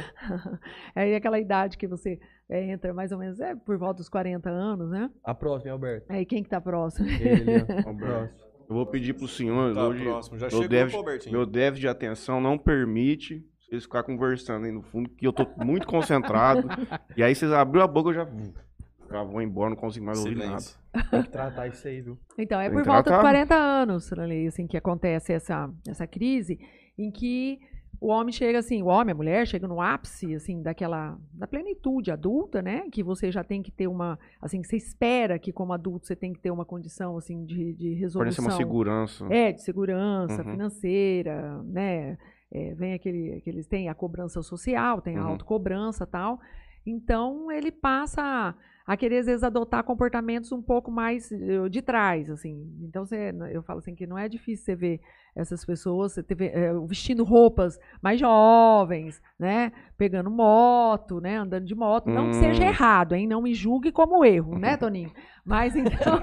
Aí 0.94 1.14
aquela 1.16 1.38
idade 1.38 1.76
que 1.78 1.86
você 1.86 2.18
é, 2.48 2.70
entra 2.70 2.92
mais 2.92 3.10
ou 3.12 3.18
menos 3.18 3.40
é 3.40 3.54
por 3.54 3.76
volta 3.78 3.98
dos 3.98 4.08
40 4.08 4.48
anos, 4.50 4.90
né? 4.90 5.10
A 5.24 5.34
próxima, 5.34 5.72
Alberto. 5.72 6.06
Aí 6.12 6.24
quem 6.26 6.42
que 6.42 6.48
tá 6.50 6.60
próximo? 6.60 7.08
Ele. 7.08 7.60
Alberto. 7.86 7.96
Próximo. 7.98 8.50
Eu 8.68 8.74
vou 8.76 8.86
pedir 8.86 9.14
pro 9.14 9.26
senhor 9.26 9.74
Tá 9.74 9.88
hoje. 9.88 10.04
próximo. 10.04 10.38
Já 10.38 10.46
meu 10.46 10.62
chegou 10.62 10.68
déficit-. 10.68 11.32
Meu 11.32 11.46
déficit 11.46 11.80
de 11.80 11.88
atenção 11.88 12.40
não 12.40 12.56
permite 12.56 13.44
vocês 13.60 13.82
ficar 13.84 14.02
conversando 14.04 14.66
aí 14.66 14.72
no 14.72 14.82
fundo, 14.82 15.08
que 15.10 15.26
eu 15.26 15.32
tô 15.32 15.44
muito 15.64 15.86
concentrado. 15.86 16.68
e 17.16 17.22
aí 17.22 17.34
vocês 17.34 17.50
abriram 17.52 17.84
a 17.84 17.88
boca, 17.88 18.10
eu 18.10 18.14
já, 18.14 18.28
já 19.10 19.22
vou 19.24 19.40
embora, 19.42 19.70
não 19.70 19.76
consigo 19.76 20.04
mais 20.06 20.18
ouvir 20.18 20.36
nada. 20.36 20.60
Silêncio. 20.60 20.80
Tem 21.10 21.22
que 21.22 21.30
tratar 21.30 21.66
isso 21.68 21.86
aí, 21.86 22.00
viu? 22.00 22.18
Então, 22.36 22.60
é 22.60 22.68
Tem 22.68 22.76
por 22.78 22.84
volta 22.84 23.02
de 23.02 23.08
tratar. 23.08 23.22
40 23.22 23.54
anos, 23.54 24.12
ali, 24.12 24.46
assim, 24.48 24.66
que 24.66 24.76
acontece 24.76 25.32
essa, 25.32 25.68
essa 25.88 26.06
crise, 26.06 26.58
em 26.98 27.10
que 27.12 27.58
o 28.00 28.08
homem 28.08 28.32
chega 28.32 28.58
assim, 28.58 28.82
o 28.82 28.86
homem, 28.86 29.12
a 29.12 29.14
mulher, 29.14 29.46
chega 29.46 29.68
no 29.68 29.80
ápice, 29.80 30.34
assim, 30.34 30.62
daquela, 30.62 31.18
da 31.32 31.46
plenitude 31.46 32.10
adulta, 32.10 32.62
né, 32.62 32.88
que 32.90 33.02
você 33.02 33.30
já 33.30 33.44
tem 33.44 33.62
que 33.62 33.70
ter 33.70 33.86
uma, 33.88 34.18
assim, 34.40 34.62
você 34.62 34.76
espera 34.76 35.38
que 35.38 35.52
como 35.52 35.72
adulto 35.72 36.06
você 36.06 36.16
tem 36.16 36.32
que 36.32 36.40
ter 36.40 36.50
uma 36.50 36.64
condição, 36.64 37.16
assim, 37.18 37.44
de, 37.44 37.74
de 37.74 37.88
Parece 37.90 38.00
resolução. 38.00 38.44
uma 38.46 38.50
segurança. 38.52 39.26
É, 39.30 39.52
de 39.52 39.62
segurança 39.62 40.42
Uhum. 40.42 40.50
financeira, 40.50 41.62
né? 41.64 42.16
É, 42.52 42.74
vem 42.74 42.94
aquele, 42.94 43.34
aqueles 43.34 43.66
tem 43.66 43.88
a 43.88 43.94
cobrança 43.94 44.42
social, 44.42 45.00
tem 45.00 45.16
a 45.16 45.20
Uhum. 45.22 45.28
autocobrança 45.32 46.06
tal. 46.06 46.40
Então 46.86 47.52
ele 47.52 47.70
passa 47.70 48.22
a, 48.22 48.54
a 48.86 48.96
querer 48.96 49.18
às 49.18 49.26
vezes 49.26 49.44
adotar 49.44 49.84
comportamentos 49.84 50.50
um 50.50 50.62
pouco 50.62 50.90
mais 50.90 51.30
eh, 51.30 51.68
de 51.68 51.82
trás, 51.82 52.30
assim. 52.30 52.74
Então 52.82 53.04
você, 53.04 53.32
eu 53.52 53.62
falo 53.62 53.78
assim 53.78 53.94
que 53.94 54.06
não 54.06 54.16
é 54.18 54.28
difícil 54.28 54.64
você 54.64 54.74
ver 54.74 55.00
essas 55.34 55.64
pessoas 55.64 56.14
teve, 56.26 56.46
eh, 56.46 56.72
vestindo 56.86 57.24
roupas 57.24 57.78
mais 58.02 58.18
jovens, 58.20 59.20
né? 59.38 59.72
Pegando 59.96 60.30
moto, 60.30 61.20
né? 61.20 61.36
Andando 61.36 61.64
de 61.66 61.74
moto. 61.74 62.08
Não 62.08 62.30
que 62.30 62.36
Hum. 62.36 62.40
seja 62.40 62.64
errado, 62.64 63.14
hein? 63.14 63.26
Não 63.26 63.42
me 63.42 63.54
julgue 63.54 63.92
como 63.92 64.24
erro, 64.24 64.58
né, 64.58 64.76
Toninho? 64.78 65.12
Mas 65.44 65.74
então, 65.74 66.20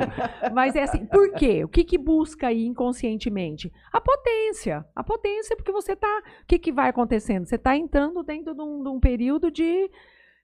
mas 0.53 0.75
é 0.75 0.83
assim, 0.83 1.05
por 1.05 1.33
quê? 1.33 1.63
O 1.63 1.67
que 1.67 1.83
que 1.83 1.97
busca 1.97 2.47
aí 2.47 2.65
inconscientemente? 2.65 3.71
A 3.91 3.99
potência. 3.99 4.85
A 4.95 5.03
potência, 5.03 5.55
porque 5.55 5.71
você 5.71 5.95
tá. 5.95 6.21
O 6.43 6.45
que, 6.47 6.59
que 6.59 6.71
vai 6.71 6.89
acontecendo? 6.89 7.45
Você 7.45 7.55
está 7.55 7.75
entrando 7.75 8.23
dentro 8.23 8.53
de 8.53 8.61
um, 8.61 8.83
de 8.83 8.89
um 8.89 8.99
período 8.99 9.49
de. 9.51 9.89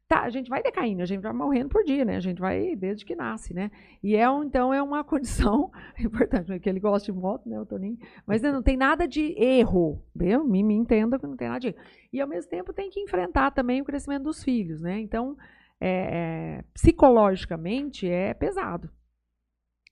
Tá, 0.07 0.23
a 0.23 0.29
gente 0.29 0.49
vai 0.49 0.61
decaindo, 0.61 1.01
a 1.01 1.05
gente 1.05 1.21
vai 1.21 1.31
morrendo 1.33 1.69
por 1.69 1.83
dia, 1.83 2.03
né? 2.03 2.17
A 2.17 2.19
gente 2.19 2.39
vai 2.39 2.75
desde 2.75 3.05
que 3.05 3.15
nasce, 3.15 3.53
né? 3.53 3.71
E 4.03 4.15
é, 4.15 4.25
então, 4.43 4.73
é 4.73 4.81
uma 4.81 5.03
condição 5.05 5.71
importante, 5.97 6.47
porque 6.47 6.69
ele 6.69 6.79
gosta 6.79 7.11
de 7.11 7.17
moto, 7.17 7.47
né, 7.47 7.59
o 7.59 7.65
Toninho? 7.65 7.97
Mas 8.25 8.41
não 8.41 8.61
tem 8.61 8.75
nada 8.75 9.07
de 9.07 9.33
erro, 9.41 10.03
entendeu? 10.15 10.43
Me, 10.43 10.61
me 10.61 10.75
entenda 10.75 11.17
que 11.17 11.25
não 11.25 11.37
tem 11.37 11.47
nada 11.47 11.59
de 11.59 11.67
erro. 11.67 11.77
E, 12.11 12.21
ao 12.21 12.27
mesmo 12.27 12.49
tempo, 12.49 12.73
tem 12.73 12.89
que 12.89 12.99
enfrentar 12.99 13.51
também 13.51 13.81
o 13.81 13.85
crescimento 13.85 14.23
dos 14.23 14.43
filhos, 14.43 14.81
né? 14.81 14.99
Então, 14.99 15.37
é, 15.79 16.59
é, 16.59 16.63
psicologicamente, 16.73 18.07
é 18.07 18.33
pesado. 18.33 18.89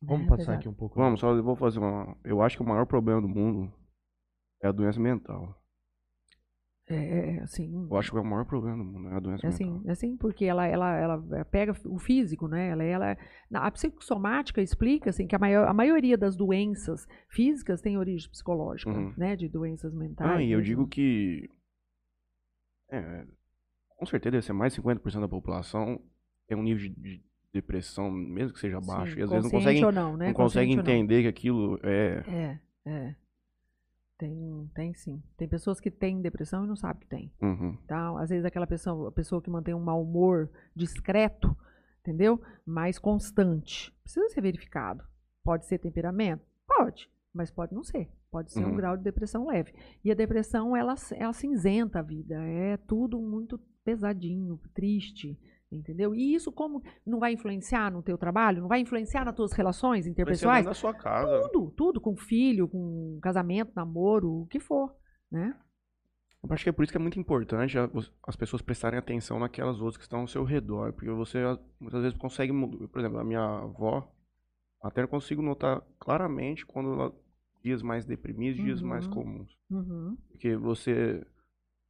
Vamos 0.01 0.26
É 0.26 0.30
passar 0.30 0.38
pesado. 0.38 0.57
aqui 0.59 0.70
um 0.70 0.74
pouco. 0.74 0.95
Vamos, 0.95 1.20
só 1.20 1.32
eu 1.32 1.43
vou 1.43 1.55
fazer 1.55 1.80
uma. 1.80 2.18
Eu 2.24 2.41
acho 2.41 2.57
que 2.57 2.64
o 2.64 2.68
maior 2.68 2.86
problema 2.86 3.22
do 3.22 3.30
mundo 3.30 3.72
é 4.62 4.68
a 4.68 4.72
doença 4.72 4.99
mental. 4.99 5.61
É, 6.93 7.35
é, 7.37 7.39
assim, 7.41 7.87
Eu 7.89 7.97
acho 7.97 8.11
que 8.11 8.17
é 8.17 8.21
o 8.21 8.25
maior 8.25 8.45
problema 8.45 8.77
do 8.77 8.83
mundo, 8.83 9.09
é 9.09 9.15
a 9.15 9.19
doença 9.19 9.45
É 9.45 9.49
assim, 9.49 9.65
mental. 9.65 9.81
é 9.87 9.91
assim, 9.91 10.17
porque 10.17 10.45
ela, 10.45 10.65
ela, 10.67 10.97
ela 10.97 11.45
pega 11.45 11.73
o 11.85 11.97
físico, 11.99 12.47
né? 12.47 12.69
Ela, 12.69 12.83
ela, 12.83 13.17
a 13.53 13.71
psicossomática 13.71 14.61
explica 14.61 15.09
assim, 15.09 15.27
que 15.27 15.35
a, 15.35 15.39
maior, 15.39 15.67
a 15.67 15.73
maioria 15.73 16.17
das 16.17 16.35
doenças 16.35 17.07
físicas 17.29 17.81
tem 17.81 17.97
origem 17.97 18.29
psicológica, 18.29 18.91
Uhum. 18.91 19.13
né? 19.17 19.35
De 19.35 19.47
doenças 19.47 19.93
mentais. 19.93 20.29
Ah, 20.29 20.41
e 20.41 20.51
eu 20.51 20.57
mesmo. 20.59 20.63
digo 20.63 20.87
que. 20.87 21.49
É, 22.89 23.25
com 23.97 24.05
certeza 24.05 24.31
deve 24.31 24.45
ser 24.45 24.53
mais 24.53 24.73
de 24.73 24.81
50% 24.81 25.19
da 25.21 25.27
população 25.27 26.01
tem 26.47 26.57
um 26.57 26.63
nível 26.63 26.89
de, 26.89 26.89
de 26.89 27.23
depressão, 27.53 28.11
mesmo 28.11 28.53
que 28.53 28.59
seja 28.59 28.79
baixo. 28.81 29.13
Sim, 29.13 29.19
e 29.19 29.23
às 29.23 29.29
vezes 29.29 29.43
não 29.45 29.51
conseguem, 29.51 29.85
ou 29.85 29.91
não, 29.91 30.17
né? 30.17 30.27
não 30.27 30.33
conseguem 30.33 30.71
ou 30.77 30.83
não. 30.83 30.83
entender 30.83 31.21
que 31.21 31.27
aquilo 31.29 31.79
é. 31.83 32.23
É, 32.27 32.59
é. 32.89 33.15
Tem, 34.22 34.69
tem 34.76 34.93
sim. 34.93 35.19
Tem 35.36 35.47
pessoas 35.47 35.80
que 35.80 35.89
têm 35.89 36.22
depressão 36.22 36.63
e 36.63 36.67
não 36.67 36.76
sabem 36.76 37.01
que 37.01 37.07
tem. 37.07 37.34
Uhum. 37.41 37.76
Tá? 37.88 38.22
Às 38.22 38.30
vezes 38.30 38.45
aquela 38.45 38.67
pessoa, 38.67 39.09
a 39.09 39.11
pessoa 39.11 39.41
que 39.41 39.49
mantém 39.49 39.74
um 39.74 39.80
mau 39.84 39.99
humor 40.03 40.47
discreto, 40.76 41.57
entendeu? 42.01 42.39
Mas 42.63 42.99
constante. 42.99 43.91
Precisa 44.03 44.30
ser 44.30 44.41
verificado. 44.41 45.03
Pode 45.43 45.65
ser 45.65 45.80
temperamento? 45.80 46.45
Pode, 46.67 47.09
mas 47.34 47.49
pode 47.49 47.74
não 47.74 47.84
ser. 47.84 48.11
Pode 48.30 48.51
ser 48.51 48.63
um 48.63 48.69
Uhum. 48.69 48.76
grau 48.76 48.95
de 48.95 49.03
depressão 49.03 49.47
leve. 49.47 49.74
E 50.05 50.11
a 50.11 50.15
depressão, 50.15 50.78
ela, 50.78 50.93
ela 51.15 51.34
cinzenta 51.34 51.97
a 51.97 52.03
vida. 52.03 52.36
É 52.43 52.78
tudo 52.78 53.19
muito 53.19 53.59
pesadinho, 53.84 54.59
triste, 54.76 55.36
entendeu? 55.72 56.13
E 56.13 56.34
isso 56.36 56.51
como 56.51 56.82
não 57.05 57.19
vai 57.19 57.34
influenciar 57.34 57.91
no 57.91 58.01
teu 58.03 58.17
trabalho? 58.17 58.61
Não 58.61 58.67
vai 58.67 58.80
influenciar 58.82 59.26
nas 59.26 59.36
tuas 59.36 59.51
relações 59.53 60.05
interpessoais? 60.07 60.65
na 60.65 60.74
sua 60.74 60.93
casa. 60.93 61.49
Tudo, 61.51 61.72
tudo. 61.72 62.01
Com 62.01 62.15
filho, 62.15 62.67
com 62.67 63.19
casamento, 63.22 63.72
namoro, 63.76 64.41
o 64.41 64.47
que 64.47 64.59
for, 64.59 64.93
né? 65.32 65.55
Eu 66.43 66.51
acho 66.51 66.63
que 66.63 66.69
é 66.69 66.74
por 66.74 66.84
isso 66.84 66.91
que 66.91 66.97
é 66.97 67.01
muito 67.01 67.19
importante 67.19 67.78
as 68.28 68.36
pessoas 68.36 68.63
prestarem 68.63 68.97
atenção 68.97 69.38
naquelas 69.39 69.78
outras 69.80 69.97
que 69.97 70.03
estão 70.03 70.22
ao 70.22 70.28
seu 70.28 70.43
redor, 70.43 70.91
porque 70.93 71.09
você 71.11 71.38
a- 71.38 71.59
muitas 71.80 72.01
vezes 72.01 72.17
consegue, 72.17 72.51
por 72.88 72.99
exemplo, 72.99 73.19
a 73.19 73.24
minha 73.24 73.43
avó, 73.59 74.11
até 74.82 75.03
eu 75.03 75.07
consigo 75.07 75.41
notar 75.43 75.82
claramente 75.99 76.65
quando 76.65 76.93
ela 76.93 77.13
dias 77.63 77.84
mais 77.84 78.05
deprimidos, 78.05 78.59
dias 78.59 78.82
mais 78.82 79.05
Uhum. 79.05 79.11
comuns, 79.13 79.55
Uhum. 79.69 80.17
porque 80.32 80.55
você 80.57 81.24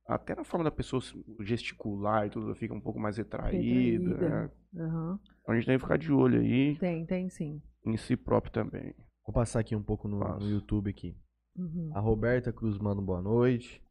até 0.07 0.35
na 0.35 0.43
forma 0.43 0.63
da 0.63 0.71
pessoa 0.71 1.01
gesticular 1.39 2.27
e 2.27 2.29
tudo 2.29 2.53
fica 2.55 2.73
um 2.73 2.81
pouco 2.81 2.99
mais 2.99 3.17
retraída, 3.17 4.09
Retraída. 4.09 4.29
né? 4.73 4.83
Aham. 4.83 5.19
Então 5.41 5.53
a 5.53 5.57
gente 5.57 5.65
tem 5.65 5.75
que 5.77 5.81
ficar 5.83 5.97
de 5.97 6.11
olho 6.11 6.39
aí 6.39 6.75
Tem, 6.77 7.05
tem 7.05 7.29
sim. 7.29 7.61
em 7.85 7.97
si 7.97 8.15
próprio 8.15 8.51
também. 8.51 8.93
Vou 9.25 9.33
passar 9.33 9.59
aqui 9.59 9.75
um 9.75 9.83
pouco 9.83 10.07
no, 10.07 10.19
no 10.19 10.49
YouTube 10.49 10.89
aqui. 10.89 11.15
Uhum. 11.55 11.91
A 11.93 11.99
Roberta 11.99 12.51
Cruz 12.51 12.77
manda 12.77 13.01
um 13.01 13.05
boa 13.05 13.21
noite. 13.21 13.81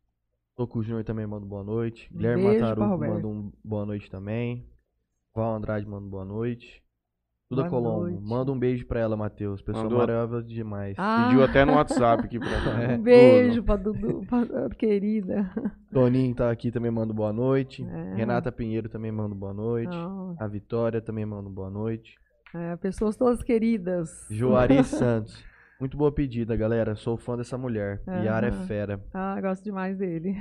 Toco 0.56 0.82
Júnior 0.82 1.04
também 1.04 1.26
manda 1.26 1.46
um 1.46 1.48
boa 1.48 1.64
noite. 1.64 2.08
Um 2.12 2.16
Guilherme 2.18 2.42
Roberta. 2.44 2.76
manda 2.86 3.28
um 3.28 3.52
boa 3.64 3.86
noite 3.86 4.10
também. 4.10 4.68
Val 5.34 5.54
Andrade 5.54 5.86
manda 5.86 6.04
um 6.06 6.10
boa 6.10 6.24
noite. 6.24 6.82
Duda 7.50 7.62
Boa 7.62 7.70
Colombo, 7.70 8.00
noite. 8.10 8.22
manda 8.22 8.52
um 8.52 8.58
beijo 8.58 8.86
pra 8.86 9.00
ela, 9.00 9.16
Matheus. 9.16 9.60
Pessoa 9.60 9.82
Mandou. 9.82 9.98
maravilhosa 9.98 10.40
demais. 10.46 10.94
Ah, 10.96 11.24
Pediu 11.26 11.42
até 11.42 11.64
no 11.64 11.72
WhatsApp 11.74 12.24
aqui 12.24 12.38
pra 12.38 12.46
mim. 12.78 12.84
É. 12.84 12.94
um 12.96 13.02
beijo 13.02 13.62
pra 13.64 13.74
Dudu, 13.74 14.24
pra, 14.28 14.46
querida. 14.78 15.50
Toninho 15.92 16.32
tá 16.32 16.48
aqui 16.48 16.70
também 16.70 16.92
manda 16.92 17.12
boa 17.12 17.32
noite. 17.32 17.84
É. 17.84 18.14
Renata 18.14 18.52
Pinheiro 18.52 18.88
também 18.88 19.10
manda 19.10 19.34
boa 19.34 19.52
noite. 19.52 19.90
Não, 19.90 20.36
A 20.38 20.46
Vitória 20.46 21.00
também 21.00 21.26
manda 21.26 21.50
boa 21.50 21.68
noite. 21.68 22.14
é, 22.54 22.76
pessoas 22.76 23.16
todas 23.16 23.42
queridas. 23.42 24.08
Joari 24.30 24.82
Santos. 24.84 25.42
Muito 25.80 25.96
boa 25.96 26.12
pedida, 26.12 26.54
galera. 26.54 26.94
Sou 26.94 27.16
fã 27.16 27.36
dessa 27.36 27.58
mulher. 27.58 28.00
Yara 28.06 28.46
é 28.46 28.52
fera. 28.52 29.02
Ah, 29.12 29.40
gosto 29.40 29.64
demais 29.64 29.98
dele. 29.98 30.36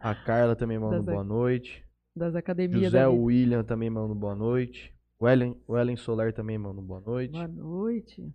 A 0.00 0.14
Carla 0.14 0.56
também 0.56 0.78
manda 0.78 0.96
Das- 0.96 1.04
boa 1.04 1.22
noite. 1.24 1.84
Das 2.16 2.34
academias 2.34 2.84
José 2.84 3.02
da. 3.02 3.10
William 3.10 3.62
também 3.62 3.90
manda 3.90 4.14
boa 4.14 4.34
noite. 4.34 4.95
O 5.18 5.26
Ellen, 5.28 5.56
o 5.66 5.78
Ellen 5.78 5.96
Solar 5.96 6.32
também 6.32 6.58
um 6.58 6.82
boa 6.82 7.00
noite. 7.00 7.32
Boa 7.32 7.48
noite. 7.48 8.34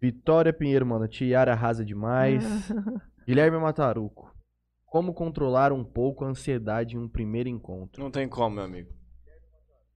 Vitória 0.00 0.52
Pinheiro 0.52 0.84
manda 0.84 1.08
Tiara 1.08 1.52
arrasa 1.52 1.84
demais. 1.84 2.44
Guilherme 3.26 3.58
Mataruco. 3.58 4.34
Como 4.86 5.14
controlar 5.14 5.72
um 5.72 5.84
pouco 5.84 6.24
a 6.24 6.28
ansiedade 6.28 6.96
em 6.96 6.98
um 6.98 7.08
primeiro 7.08 7.48
encontro? 7.48 8.02
Não 8.02 8.10
tem 8.10 8.28
como, 8.28 8.56
meu 8.56 8.64
amigo. 8.64 8.92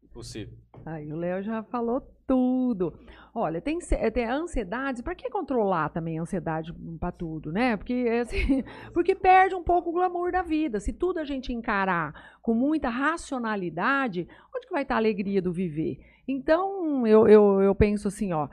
Impossível. 0.03 0.57
Aí 0.87 1.12
o 1.12 1.16
Léo 1.16 1.43
já 1.43 1.62
falou 1.64 2.14
tudo. 2.27 2.93
Olha, 3.35 3.61
tem, 3.61 3.81
se- 3.81 4.11
tem 4.12 4.27
ansiedades, 4.27 5.03
para 5.03 5.14
que 5.14 5.29
controlar 5.31 5.89
também 5.91 6.18
a 6.18 6.22
ansiedade 6.22 6.72
para 7.01 7.11
tudo, 7.12 7.51
né? 7.53 7.77
Porque, 7.77 8.07
assim, 8.22 8.62
porque 8.95 9.14
perde 9.14 9.55
um 9.55 9.62
pouco 9.62 9.91
o 9.91 9.93
glamour 9.93 10.31
da 10.33 10.43
vida. 10.43 10.79
Se 10.81 10.93
tudo 10.93 11.18
a 11.18 11.25
gente 11.25 11.53
encarar 11.53 12.39
com 12.43 12.55
muita 12.55 12.89
racionalidade, 12.89 14.29
onde 14.55 14.66
que 14.66 14.72
vai 14.72 14.83
estar 14.83 14.95
a 14.95 14.99
alegria 14.99 15.43
do 15.43 15.53
viver? 15.53 15.99
Então, 16.27 17.07
eu, 17.07 17.27
eu, 17.29 17.61
eu 17.62 17.75
penso 17.75 18.09
assim, 18.09 18.33
ó. 18.33 18.49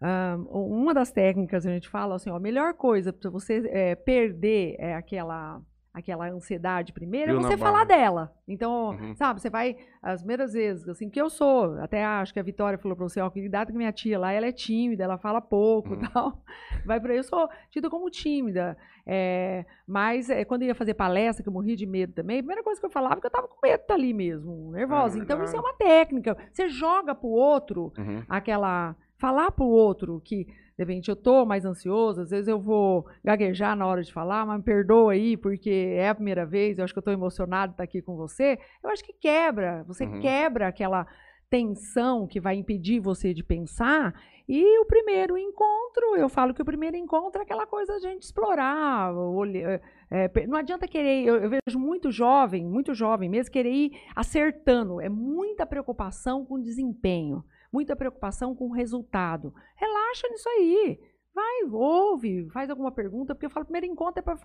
ah, 0.00 0.36
uma 0.50 0.94
das 0.94 1.10
técnicas 1.10 1.66
a 1.66 1.70
gente 1.70 1.88
fala 1.88 2.16
assim, 2.16 2.30
ó, 2.30 2.36
a 2.36 2.40
melhor 2.40 2.74
coisa 2.74 3.12
para 3.12 3.30
você 3.30 3.62
eh, 3.68 3.94
perder 3.96 4.76
é 4.78 4.94
aquela 4.94 5.60
aquela 5.98 6.28
ansiedade 6.30 6.92
primeiro, 6.92 7.32
Frio 7.34 7.44
é 7.46 7.48
você 7.50 7.56
falar 7.56 7.84
dela. 7.84 8.32
Então, 8.46 8.90
Uhum. 8.90 9.14
sabe, 9.16 9.40
você 9.40 9.50
vai 9.50 9.76
as 10.02 10.20
primeiras 10.22 10.52
vezes, 10.52 10.88
assim, 10.88 11.10
que 11.10 11.20
eu 11.20 11.28
sou, 11.28 11.78
até 11.80 12.04
acho 12.04 12.32
que 12.32 12.40
a 12.40 12.42
Vitória 12.42 12.78
falou 12.78 12.96
pra 12.96 13.08
você, 13.08 13.20
ó, 13.20 13.28
cuidado 13.30 13.72
com 13.72 13.78
minha 13.78 13.92
tia 13.92 14.18
lá, 14.18 14.32
ela 14.32 14.46
é 14.46 14.52
tímida, 14.52 15.04
ela 15.04 15.18
fala 15.18 15.40
pouco 15.40 15.94
e 15.94 15.96
Uhum. 15.96 16.02
tal. 16.12 16.42
Vai 16.86 17.00
por 17.00 17.10
aí, 17.10 17.16
eu 17.18 17.24
sou 17.24 17.48
tida 17.70 17.90
como 17.90 18.08
tímida. 18.10 18.76
é, 19.10 19.64
mas 19.86 20.28
é, 20.28 20.44
quando 20.44 20.62
eu 20.62 20.68
ia 20.68 20.74
fazer 20.74 20.92
palestra, 20.94 21.42
que 21.42 21.48
eu 21.48 21.52
morria 21.52 21.74
de 21.74 21.86
medo 21.86 22.12
também, 22.12 22.36
a 22.38 22.42
primeira 22.42 22.62
coisa 22.62 22.78
que 22.78 22.84
eu 22.86 22.90
falava 22.90 23.14
é 23.16 23.20
que 23.20 23.26
eu 23.26 23.30
tava 23.30 23.48
com 23.48 23.56
medo 23.66 23.82
ali 23.90 24.12
mesmo, 24.12 24.70
nervosa. 24.72 25.18
É 25.18 25.22
então, 25.22 25.42
isso 25.42 25.56
é 25.56 25.60
verdade. 25.60 25.66
uma 25.66 25.78
técnica. 25.78 26.36
Você 26.52 26.68
joga 26.68 27.14
pro 27.14 27.28
outro 27.28 27.92
Uhum. 27.98 28.22
aquela. 28.28 28.94
Falar 29.16 29.50
pro 29.50 29.64
outro 29.64 30.20
que, 30.24 30.46
de 30.78 30.84
repente, 30.84 31.08
eu 31.10 31.16
tô 31.16 31.44
mais 31.44 31.64
ansioso, 31.64 32.20
às 32.20 32.30
vezes 32.30 32.46
eu 32.46 32.60
vou 32.60 33.04
gaguejar 33.24 33.74
na 33.74 33.84
hora 33.84 34.00
de 34.00 34.12
falar, 34.12 34.46
mas 34.46 34.58
me 34.58 34.62
perdoa 34.62 35.12
aí, 35.12 35.36
porque 35.36 35.68
é 35.96 36.08
a 36.08 36.14
primeira 36.14 36.46
vez, 36.46 36.78
eu 36.78 36.84
acho 36.84 36.92
que 36.94 36.98
eu 36.98 37.02
tô 37.02 37.10
emocionado 37.10 37.70
de 37.70 37.74
estar 37.74 37.82
aqui 37.82 38.00
com 38.00 38.14
você. 38.14 38.56
Eu 38.80 38.88
acho 38.90 39.02
que 39.04 39.12
quebra. 39.12 39.82
Você 39.88 40.04
Uhum. 40.04 40.20
quebra 40.20 40.68
aquela 40.68 41.04
tensão 41.50 42.28
que 42.28 42.38
vai 42.38 42.54
impedir 42.54 43.00
você 43.00 43.34
de 43.34 43.42
pensar. 43.42 44.14
E 44.48 44.78
o 44.78 44.84
primeiro 44.84 45.36
encontro, 45.36 46.16
eu 46.16 46.28
falo 46.28 46.54
que 46.54 46.62
o 46.62 46.64
primeiro 46.64 46.96
encontro 46.96 47.40
é 47.40 47.44
aquela 47.44 47.66
coisa 47.66 47.94
da 47.94 47.98
gente 47.98 48.22
explorar. 48.22 49.12
olhe- 49.14 49.64
é, 50.10 50.28
pe- 50.28 50.46
não 50.46 50.56
adianta 50.56 50.86
querer, 50.86 51.24
eu, 51.26 51.36
eu 51.36 51.50
vejo 51.50 51.78
muito 51.78 52.10
jovem, 52.12 52.64
muito 52.64 52.94
jovem 52.94 53.28
mesmo, 53.28 53.52
querer 53.52 53.72
ir 53.72 53.92
acertando. 54.14 55.00
É 55.00 55.08
muita 55.08 55.66
preocupação 55.66 56.44
com 56.46 56.60
desempenho, 56.60 57.42
muita 57.72 57.94
preocupação 57.96 58.54
com 58.54 58.66
o 58.68 58.72
resultado. 58.72 59.52
Relaxa 59.76 60.28
nisso 60.30 60.48
aí. 60.48 60.98
Vai, 61.34 61.70
ouve, 61.70 62.48
faz 62.50 62.68
alguma 62.68 62.90
pergunta, 62.90 63.34
porque 63.34 63.46
eu 63.46 63.50
falo, 63.50 63.64
primeiro 63.66 63.86
encontro 63.86 64.18
é 64.18 64.22
para. 64.22 64.36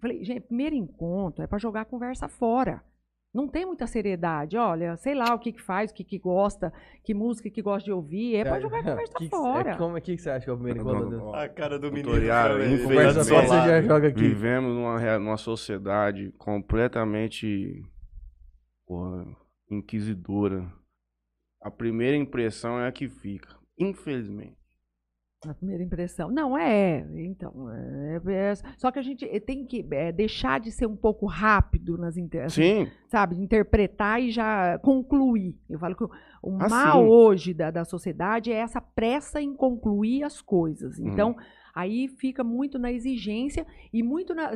Falei, 0.00 0.24
gente, 0.24 0.40
primeiro 0.42 0.74
encontro 0.74 1.42
é 1.44 1.46
para 1.46 1.58
jogar 1.58 1.82
a 1.82 1.84
conversa 1.84 2.26
fora. 2.28 2.82
Não 3.34 3.48
tem 3.48 3.64
muita 3.64 3.86
seriedade. 3.86 4.56
Olha, 4.58 4.94
sei 4.98 5.14
lá 5.14 5.34
o 5.34 5.38
que, 5.38 5.52
que 5.52 5.62
faz, 5.62 5.90
o 5.90 5.94
que, 5.94 6.04
que 6.04 6.18
gosta, 6.18 6.70
que 7.02 7.14
música 7.14 7.48
que 7.50 7.62
gosta 7.62 7.84
de 7.86 7.92
ouvir. 7.92 8.36
É 8.36 8.44
para 8.44 8.60
jogar 8.60 8.80
a 8.80 8.82
conversa 8.84 9.12
Que 9.14 9.24
que- 9.24 9.30
fora. 9.30 9.70
é, 9.70 9.76
como 9.76 9.96
é 9.96 10.00
que 10.02 10.16
você 10.18 10.28
acha 10.30 10.44
que 10.44 10.50
é 10.50 10.52
o 10.52 10.56
primeiro 10.56 10.80
encontro? 10.80 11.10
do- 11.10 11.34
A 11.34 11.48
cara 11.48 11.78
do 11.78 11.90
menino. 11.90 12.12
Conversa 12.84 13.24
só, 13.24 13.40
você 13.42 13.48
já 13.48 13.82
joga 13.82 14.08
aqui. 14.08 14.20
Vivemos 14.20 14.74
numa, 14.74 15.18
numa 15.18 15.36
sociedade 15.38 16.30
completamente 16.38 17.82
porra, 18.86 19.26
inquisidora. 19.70 20.70
A 21.62 21.70
primeira 21.70 22.16
impressão 22.16 22.78
é 22.78 22.88
a 22.88 22.92
que 22.92 23.08
fica. 23.08 23.56
Infelizmente. 23.78 24.56
A 25.44 25.54
primeira 25.54 25.82
impressão. 25.82 26.30
Não, 26.30 26.56
é. 26.56 27.04
Então, 27.16 27.68
é, 27.72 28.20
é- 28.32 28.54
só 28.78 28.92
que 28.92 28.98
a 29.00 29.02
gente 29.02 29.26
tem 29.40 29.66
que 29.66 29.84
é, 29.90 30.12
deixar 30.12 30.60
de 30.60 30.70
ser 30.70 30.86
um 30.86 30.94
pouco 30.96 31.26
rápido 31.26 31.98
nas 31.98 32.16
inter, 32.16 32.44
assim, 32.44 32.84
Sim, 32.84 32.90
sabe, 33.08 33.36
interpretar 33.36 34.22
e 34.22 34.30
já 34.30 34.78
concluir. 34.78 35.58
Eu 35.68 35.80
falo 35.80 35.96
que 35.96 36.04
o, 36.04 36.10
Ah, 36.60 36.68
mal 36.68 37.08
hoje 37.08 37.52
da, 37.52 37.72
da 37.72 37.84
sociedade 37.84 38.52
é 38.52 38.56
essa 38.56 38.80
pressa 38.80 39.40
em 39.42 39.52
concluir 39.52 40.22
as 40.22 40.40
coisas. 40.40 40.98
Uhum. 40.98 41.08
Então, 41.08 41.36
aí 41.74 42.06
fica 42.06 42.44
muito 42.44 42.78
na 42.78 42.92
exigência 42.92 43.66
e 43.92 44.00
muito 44.00 44.34
na, 44.34 44.52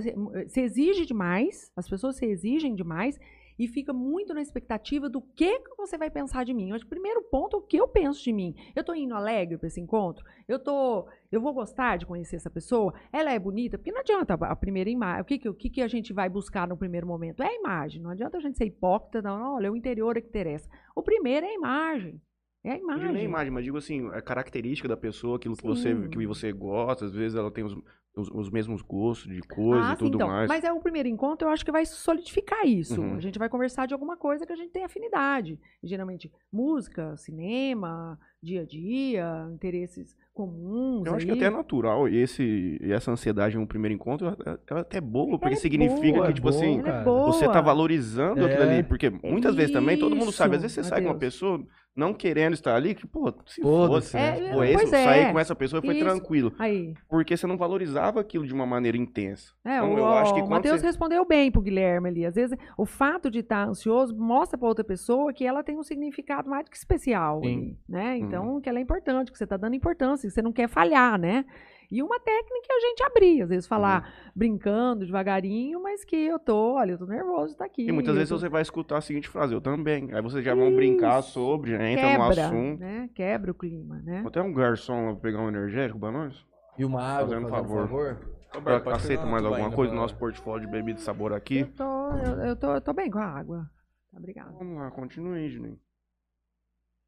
se 0.46 0.60
exige 0.60 1.04
demais, 1.04 1.72
as 1.74 1.88
pessoas 1.88 2.16
se 2.16 2.26
exigem 2.26 2.76
demais 2.76 3.18
e 3.58 3.66
fica 3.66 3.92
muito 3.92 4.34
na 4.34 4.42
expectativa 4.42 5.08
do 5.08 5.20
que, 5.20 5.60
que 5.60 5.76
você 5.76 5.96
vai 5.96 6.10
pensar 6.10 6.44
de 6.44 6.52
mim. 6.52 6.72
O 6.72 6.86
primeiro 6.86 7.22
ponto 7.22 7.56
é 7.56 7.58
o 7.58 7.62
que 7.62 7.76
eu 7.76 7.88
penso 7.88 8.22
de 8.22 8.32
mim. 8.32 8.54
Eu 8.74 8.84
tô 8.84 8.94
indo 8.94 9.14
alegre 9.14 9.56
para 9.56 9.66
esse 9.66 9.80
encontro? 9.80 10.24
Eu 10.46 10.58
tô, 10.58 11.08
eu 11.30 11.40
vou 11.40 11.52
gostar 11.52 11.96
de 11.96 12.06
conhecer 12.06 12.36
essa 12.36 12.50
pessoa? 12.50 12.94
Ela 13.12 13.32
é 13.32 13.38
bonita? 13.38 13.78
Porque 13.78 13.92
não 13.92 14.00
adianta 14.00 14.34
a 14.34 14.52
a 14.52 14.56
primeira 14.56 14.90
imagem. 14.90 15.22
O 15.22 15.24
que, 15.24 15.38
que, 15.38 15.48
o 15.48 15.54
que, 15.54 15.70
que 15.70 15.82
a 15.82 15.88
gente 15.88 16.12
vai 16.12 16.28
buscar 16.28 16.68
no 16.68 16.76
primeiro 16.76 17.06
momento? 17.06 17.42
É 17.42 17.48
a 17.48 17.54
imagem. 17.54 18.02
Não 18.02 18.10
adianta 18.10 18.36
a 18.36 18.40
gente 18.40 18.56
ser 18.56 18.66
hipócrita, 18.66 19.22
não. 19.22 19.38
não, 19.38 19.54
Olha, 19.56 19.72
o 19.72 19.76
interior 19.76 20.16
é 20.16 20.20
que 20.20 20.28
interessa. 20.28 20.68
O 20.94 21.02
primeiro 21.02 21.46
é 21.46 21.50
a 21.50 21.54
imagem. 21.54 22.20
É 22.64 22.72
a 22.72 22.78
não 22.78 22.94
digo 22.94 22.98
nem 22.98 23.08
imagem. 23.08 23.24
imagem, 23.24 23.52
mas 23.52 23.64
digo 23.64 23.78
assim, 23.78 24.08
a 24.08 24.20
característica 24.20 24.88
da 24.88 24.96
pessoa, 24.96 25.36
aquilo 25.36 25.56
que 25.56 25.62
você, 25.62 25.94
que 26.08 26.26
você 26.26 26.52
gosta, 26.52 27.04
às 27.04 27.14
vezes 27.14 27.36
ela 27.36 27.50
tem 27.50 27.64
os, 27.64 27.76
os, 28.16 28.28
os 28.30 28.50
mesmos 28.50 28.80
gostos 28.80 29.32
de 29.32 29.42
coisa 29.42 29.90
Ah, 29.90 29.92
e 29.92 29.96
tudo 29.96 30.16
então. 30.16 30.26
mais. 30.26 30.48
Mas 30.48 30.64
é 30.64 30.72
o 30.72 30.80
primeiro 30.80 31.08
encontro, 31.08 31.46
eu 31.46 31.52
acho 31.52 31.64
que 31.64 31.70
vai 31.70 31.84
solidificar 31.84 32.66
isso. 32.66 33.00
Uhum. 33.00 33.14
A 33.14 33.20
gente 33.20 33.38
vai 33.38 33.48
conversar 33.48 33.86
de 33.86 33.92
alguma 33.92 34.16
coisa 34.16 34.46
que 34.46 34.52
a 34.52 34.56
gente 34.56 34.72
tem 34.72 34.84
afinidade. 34.84 35.60
Geralmente, 35.82 36.32
música, 36.50 37.14
cinema, 37.18 38.18
dia 38.46 38.62
a 38.62 38.64
dia, 38.64 39.48
interesses 39.52 40.16
comuns. 40.32 41.06
Eu 41.06 41.14
acho 41.14 41.24
que 41.26 41.32
aí. 41.32 41.38
até 41.38 41.46
é 41.46 41.50
natural 41.50 42.06
esse, 42.08 42.78
essa 42.82 43.10
ansiedade 43.10 43.56
no 43.56 43.66
primeiro 43.66 43.94
encontro, 43.94 44.26
ela, 44.28 44.60
ela 44.68 44.78
é 44.80 44.82
até 44.82 45.00
boa, 45.00 45.38
porque 45.38 45.54
é 45.54 45.58
significa 45.58 46.12
boa, 46.18 46.26
que, 46.28 46.34
tipo 46.34 46.48
é 46.48 46.52
boa, 46.52 46.62
assim, 46.62 46.80
é 46.80 47.04
você 47.26 47.48
tá 47.48 47.60
valorizando 47.60 48.44
aquilo 48.44 48.62
É. 48.62 48.74
ali. 48.74 48.82
Porque 48.82 49.10
muitas 49.10 49.54
vezes 49.54 49.72
também, 49.72 49.98
todo 49.98 50.14
mundo 50.14 50.30
sabe, 50.32 50.56
às 50.56 50.62
vezes 50.62 50.74
você 50.74 50.80
Isso, 50.82 50.90
sai 50.90 51.00
com 51.02 51.08
uma 51.08 51.14
pessoa 51.18 51.64
não 51.94 52.12
querendo 52.12 52.52
estar 52.52 52.76
ali, 52.76 52.94
que, 52.94 53.06
pô, 53.06 53.32
se 53.46 53.62
fosse. 53.62 54.14
né? 54.14 54.38
É, 54.38 54.50
Pô, 54.50 54.56
pois 54.58 54.70
esse, 54.82 54.94
é. 54.94 55.04
sair 55.04 55.32
com 55.32 55.38
essa 55.38 55.54
pessoa 55.56 55.80
foi 55.80 55.94
Isso. 55.96 56.04
tranquilo. 56.04 56.52
Aí. 56.58 56.92
Porque 57.08 57.34
você 57.34 57.46
não 57.46 57.56
valorizava 57.56 58.20
aquilo 58.20 58.46
de 58.46 58.52
uma 58.52 58.66
maneira 58.66 58.98
intensa. 58.98 59.54
É, 59.64 59.78
Então, 59.78 59.94
o, 59.94 59.98
eu 60.00 60.06
acho 60.06 60.34
que 60.34 60.40
o 60.40 60.42
quando 60.42 60.50
Matheus 60.50 60.80
você- 60.82 60.86
respondeu 60.88 61.24
bem 61.24 61.50
pro 61.50 61.62
Guilherme 61.62 62.10
ali. 62.10 62.26
Às 62.26 62.34
vezes, 62.34 62.54
o 62.76 62.84
fato 62.84 63.30
de 63.30 63.38
estar 63.38 63.66
ansioso 63.66 64.14
mostra 64.14 64.58
para 64.58 64.68
outra 64.68 64.84
pessoa 64.84 65.32
que 65.32 65.46
ela 65.46 65.62
tem 65.64 65.78
um 65.78 65.82
significado 65.82 66.50
mais 66.50 66.66
do 66.66 66.70
que 66.70 66.76
especial, 66.76 67.40
Sim. 67.42 67.46
ali, 67.48 67.78
né? 67.88 68.16
Uhum. 68.16 68.26
Então, 68.44 68.60
que 68.60 68.68
ela 68.68 68.78
é 68.78 68.82
importante, 68.82 69.30
que 69.32 69.38
você 69.38 69.46
tá 69.46 69.56
dando 69.56 69.74
importância, 69.74 70.28
que 70.28 70.34
você 70.34 70.42
não 70.42 70.52
quer 70.52 70.68
falhar, 70.68 71.18
né? 71.18 71.44
E 71.90 72.02
uma 72.02 72.18
técnica 72.18 72.66
é 72.68 72.74
a 72.76 72.80
gente 72.80 73.02
abrir, 73.04 73.42
às 73.42 73.48
vezes 73.48 73.66
falar 73.66 74.02
Uhum. 74.02 74.30
brincando, 74.34 75.04
devagarinho, 75.06 75.80
mas 75.80 76.04
que 76.04 76.16
eu 76.16 76.36
tô, 76.38 76.74
olha, 76.74 76.92
eu 76.92 76.98
tô 76.98 77.06
nervoso 77.06 77.46
de 77.46 77.52
estar 77.52 77.64
aqui. 77.64 77.86
E 77.86 77.92
muitas 77.92 78.12
vezes 78.14 78.28
tô- 78.28 78.38
você 78.38 78.48
vai 78.48 78.60
escutar 78.62 78.98
a 78.98 79.00
seguinte 79.00 79.28
frase, 79.28 79.54
eu 79.54 79.60
também. 79.60 80.12
Aí 80.12 80.20
vocês 80.20 80.44
já 80.44 80.52
vão 80.54 80.74
brincar 80.74 81.20
Isso. 81.20 81.30
sobre, 81.30 81.70
já 81.70 81.88
entra 81.88 82.04
no 82.18 82.24
quebra, 82.28 82.46
assunto. 82.46 82.80
né? 82.80 83.10
Quebra 83.14 83.50
o 83.52 83.54
clima, 83.54 84.00
né? 84.02 84.18
Vou 84.22 84.28
até 84.28 84.42
um 84.42 84.52
garçom 84.52 85.06
lá 85.06 85.12
pra 85.12 85.20
pegar 85.20 85.40
um 85.40 85.48
energético 85.48 86.00
pra 86.00 86.10
nós. 86.10 86.44
E 86.76 86.84
uma 86.84 87.00
água, 87.00 87.28
Fazendo 87.28 87.48
fazendo 87.48 87.68
favor. 87.68 87.88
favor. 87.88 88.36
Pra, 88.64 88.80
pode 88.80 88.96
aceita 88.96 89.24
mais 89.26 89.44
uma 89.44 89.50
alguma 89.56 89.70
coisa 89.70 89.92
no 89.92 89.96
pra- 89.98 90.02
nosso 90.02 90.16
portfólio 90.18 90.66
de 90.66 90.72
bebida 90.72 90.94
de 90.98 91.02
sabor 91.02 91.32
aqui? 91.32 91.60
Eu 91.60 91.66
tô, 91.68 92.10
eu, 92.16 92.40
eu 92.48 92.56
tô, 92.56 92.72
eu 92.74 92.80
tô 92.80 92.92
bem 92.92 93.10
com 93.10 93.18
a 93.18 93.24
água. 93.26 93.64
Obrigada. 94.12 94.50
Vamos 94.58 94.78
lá, 94.78 94.90
continue 94.90 95.38
aí, 95.38 95.50
Juninho. 95.50 95.78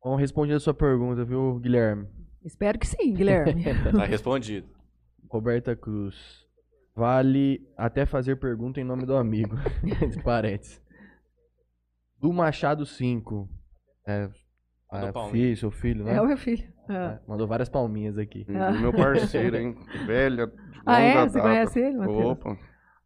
Vamos 0.03 0.21
responder 0.21 0.55
a 0.55 0.61
sua 0.61 0.75
pergunta, 0.75 1.25
viu, 1.25 1.59
Guilherme? 1.59 2.07
Espero 2.45 2.79
que 2.79 2.87
sim, 2.87 3.13
Guilherme. 3.15 3.65
Tá 3.93 4.05
respondido. 4.05 4.69
Roberta 5.29 5.77
Cruz. 5.77 6.47
Vale 6.95 7.61
até 7.77 8.07
fazer 8.07 8.37
pergunta 8.37 8.81
em 8.81 8.85
nome 8.85 9.05
do 9.05 9.17
amigo. 9.17 9.57
Entre 9.85 10.23
parênteses. 10.23 10.81
Do 12.21 12.33
Machado 12.33 12.85
5. 12.87 13.49
É, 14.07 14.29
é, 14.93 15.31
filho, 15.31 15.57
seu 15.57 15.71
filho, 15.71 16.05
né? 16.05 16.17
é 16.17 16.21
o 16.21 16.27
meu 16.27 16.39
filho. 16.39 16.67
Ah. 16.89 17.21
É, 17.23 17.29
Mandou 17.29 17.47
várias 17.47 17.69
palminhas 17.69 18.17
aqui. 18.17 18.45
Do 18.45 18.81
meu 18.81 18.93
parceiro, 18.93 19.57
hein? 19.57 19.77
Velha. 20.07 20.51
Ah, 20.87 21.01
é? 21.01 21.13
Você 21.29 21.39
data. 21.39 21.41
conhece 21.41 21.81
ele, 21.81 21.99
Matheus? 21.99 22.25
Opa. 22.25 22.59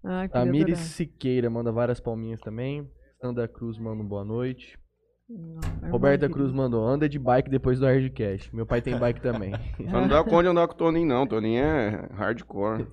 Ah, 0.04 0.28
Tamires. 0.28 0.78
Siqueira 0.78 1.50
manda 1.50 1.72
várias 1.72 2.00
palminhas 2.00 2.40
também. 2.40 2.88
Sandra 3.20 3.48
Cruz 3.48 3.78
manda 3.78 4.02
um 4.02 4.06
boa 4.06 4.24
noite. 4.24 4.78
Não, 5.28 5.60
irmã 5.60 5.90
Roberta. 5.90 6.28
Cruz 6.28 6.52
mandou, 6.52 6.86
anda 6.86 7.08
de 7.08 7.18
bike 7.18 7.50
depois 7.50 7.78
do 7.78 7.86
Hardcast. 7.86 8.54
Meu 8.54 8.66
pai 8.66 8.82
tem 8.82 8.98
bike 8.98 9.20
também. 9.20 9.52
Não 9.78 10.06
dá 10.08 10.22
conta 10.22 10.42
de 10.44 10.48
andar 10.48 10.66
com 10.68 10.74
o 10.74 10.76
Toninho, 10.76 11.08
não. 11.08 11.26
Toninho 11.26 11.62
é 11.62 12.08
hardcore. 12.12 12.86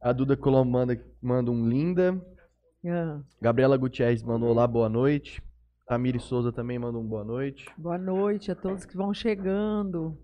A 0.00 0.12
Duda 0.12 0.36
Colombo 0.36 0.70
manda, 0.70 1.00
manda 1.22 1.50
um 1.50 1.68
linda. 1.68 2.20
Ah, 2.86 3.20
Gabriela 3.40 3.76
Gutierrez 3.76 4.22
mandou 4.22 4.50
olá, 4.50 4.66
boa 4.66 4.88
noite. 4.88 5.42
Tamiri 5.86 6.18
Souza 6.18 6.52
também 6.52 6.78
mandou 6.78 7.02
um 7.02 7.06
boa 7.06 7.24
noite. 7.24 7.66
boa 7.78 7.98
noite 7.98 8.50
a 8.50 8.54
todos 8.54 8.84
que 8.84 8.96
vão 8.96 9.12
chegando. 9.14 10.18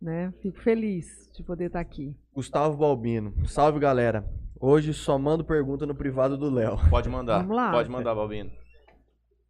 Né? 0.00 0.32
Fico 0.42 0.60
feliz 0.60 1.06
de 1.34 1.42
poder 1.42 1.66
estar 1.66 1.80
aqui. 1.80 2.14
Gustavo 2.32 2.76
Balbino. 2.76 3.34
Salve, 3.46 3.80
galera. 3.80 4.24
Hoje 4.60 4.92
só 4.92 5.18
mando 5.18 5.44
pergunta 5.44 5.86
no 5.86 5.94
privado 5.94 6.36
do 6.36 6.50
Léo. 6.50 6.76
Pode 6.90 7.08
mandar. 7.08 7.38
Vamos 7.38 7.56
lá. 7.56 7.70
Pode 7.72 7.88
mandar, 7.88 8.14
Balbino. 8.14 8.50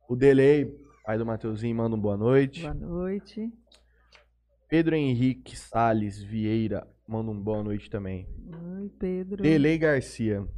O 0.08 0.16
Delay, 0.16 0.64
pai 1.04 1.18
do 1.18 1.26
Mateuzinho, 1.26 1.76
manda 1.76 1.94
um 1.94 2.00
boa 2.00 2.16
noite. 2.16 2.62
Boa 2.62 2.72
noite. 2.72 3.52
Pedro 4.66 4.94
Henrique 4.94 5.54
Sales 5.54 6.22
Vieira 6.22 6.88
manda 7.06 7.30
um 7.30 7.38
boa 7.38 7.62
noite 7.62 7.90
também. 7.90 8.26
Oi, 8.80 8.90
Pedro. 8.98 9.42
Delay 9.42 9.76
Garcia. 9.76 10.48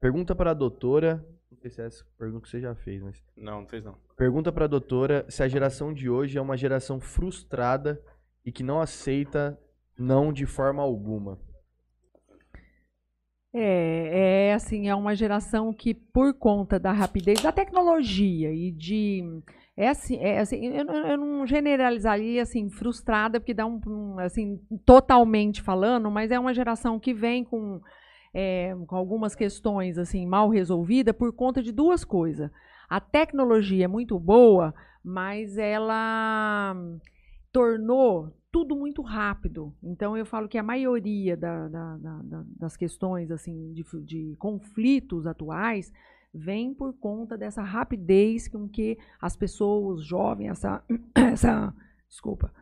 Pergunta 0.00 0.32
para 0.32 0.52
a 0.52 0.54
doutora. 0.54 1.26
Não 1.50 1.58
sei 1.58 1.70
se 1.72 1.82
é 1.82 1.86
essa 1.86 2.04
pergunta 2.16 2.44
que 2.44 2.50
você 2.50 2.60
já 2.60 2.72
fez, 2.76 3.02
mas. 3.02 3.20
Não, 3.36 3.62
não 3.62 3.68
fez 3.68 3.82
não. 3.82 3.98
Pergunta 4.16 4.52
para 4.52 4.66
a 4.66 4.68
doutora 4.68 5.26
se 5.28 5.42
a 5.42 5.48
geração 5.48 5.92
de 5.92 6.08
hoje 6.08 6.38
é 6.38 6.40
uma 6.40 6.56
geração 6.56 7.00
frustrada 7.00 8.00
e 8.46 8.52
que 8.52 8.62
não 8.62 8.80
aceita 8.80 9.58
não 9.98 10.32
de 10.32 10.46
forma 10.46 10.84
alguma. 10.84 11.36
É, 13.52 14.48
é 14.50 14.54
assim, 14.54 14.88
é 14.88 14.94
uma 14.94 15.14
geração 15.14 15.72
que, 15.72 15.92
por 15.92 16.32
conta 16.34 16.78
da 16.78 16.92
rapidez 16.92 17.42
da 17.42 17.50
tecnologia 17.50 18.52
e 18.52 18.70
de. 18.70 19.24
É 19.76 19.88
assim, 19.88 20.18
é 20.18 20.38
assim 20.38 20.66
eu, 20.66 20.86
eu 20.86 21.16
não 21.16 21.46
generalizaria 21.46 22.42
assim, 22.42 22.68
frustrada, 22.70 23.40
porque 23.40 23.54
dá 23.54 23.66
um, 23.66 23.80
um, 23.86 24.18
assim, 24.18 24.60
totalmente 24.84 25.62
falando, 25.62 26.10
mas 26.10 26.30
é 26.30 26.38
uma 26.38 26.54
geração 26.54 26.98
que 27.00 27.14
vem 27.14 27.42
com, 27.44 27.80
é, 28.32 28.76
com 28.86 28.94
algumas 28.94 29.34
questões 29.34 29.98
assim 29.98 30.26
mal 30.26 30.48
resolvidas 30.48 31.16
por 31.16 31.32
conta 31.32 31.62
de 31.62 31.72
duas 31.72 32.04
coisas. 32.04 32.50
A 32.88 33.00
tecnologia 33.00 33.86
é 33.86 33.88
muito 33.88 34.18
boa, 34.18 34.74
mas 35.02 35.56
ela 35.56 36.76
tornou 37.52 38.32
tudo 38.52 38.74
muito 38.76 39.02
rápido. 39.02 39.74
Então 39.82 40.16
eu 40.16 40.26
falo 40.26 40.48
que 40.48 40.58
a 40.58 40.62
maioria 40.62 41.36
da- 41.36 41.68
da- 41.68 41.96
da- 41.96 42.22
da- 42.22 42.44
das 42.58 42.76
questões 42.76 43.30
assim 43.30 43.72
de, 43.72 43.84
de 44.04 44.36
conflitos 44.38 45.26
atuais 45.26 45.92
vem 46.34 46.72
por 46.74 46.92
conta 46.94 47.36
dessa 47.36 47.62
rapidez 47.62 48.48
com 48.48 48.68
que 48.68 48.96
as 49.20 49.36
pessoas, 49.36 50.04
jovens, 50.04 50.50
essa, 50.50 50.84
essa 51.14 51.74
desculpa, 52.08 52.52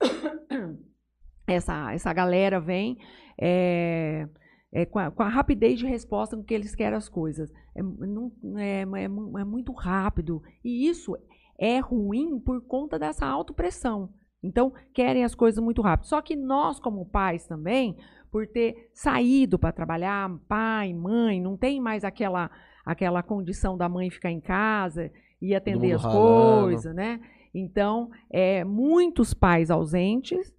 essa, 1.46 1.92
essa 1.92 2.12
galera 2.12 2.60
vem 2.60 2.98
é, 3.40 4.28
é, 4.72 4.84
com, 4.86 4.98
a, 4.98 5.10
com 5.10 5.22
a 5.22 5.28
rapidez 5.28 5.78
de 5.78 5.86
resposta 5.86 6.36
com 6.36 6.42
que 6.42 6.54
eles 6.54 6.74
querem 6.74 6.96
as 6.96 7.08
coisas. 7.08 7.52
É, 7.74 7.82
não- 7.82 8.32
é, 8.58 8.82
é 8.82 9.04
é 9.04 9.44
muito 9.44 9.72
rápido. 9.72 10.42
E 10.64 10.88
isso 10.88 11.16
é 11.58 11.78
ruim 11.78 12.38
por 12.40 12.60
conta 12.62 12.98
dessa 12.98 13.26
autopressão. 13.26 14.12
Então, 14.46 14.72
querem 14.94 15.24
as 15.24 15.34
coisas 15.34 15.62
muito 15.62 15.82
rápido. 15.82 16.06
Só 16.06 16.22
que 16.22 16.36
nós, 16.36 16.78
como 16.78 17.04
pais 17.04 17.46
também, 17.46 17.96
por 18.30 18.46
ter 18.46 18.90
saído 18.94 19.58
para 19.58 19.72
trabalhar, 19.72 20.30
pai, 20.48 20.92
mãe, 20.92 21.40
não 21.40 21.56
tem 21.56 21.80
mais 21.80 22.04
aquela, 22.04 22.50
aquela 22.84 23.22
condição 23.22 23.76
da 23.76 23.88
mãe 23.88 24.10
ficar 24.10 24.30
em 24.30 24.40
casa 24.40 25.10
e 25.40 25.54
atender 25.54 25.92
as 25.92 26.04
coisas, 26.04 26.94
né? 26.94 27.20
Então, 27.54 28.10
é, 28.30 28.64
muitos 28.64 29.32
pais 29.32 29.70
ausentes, 29.70 30.54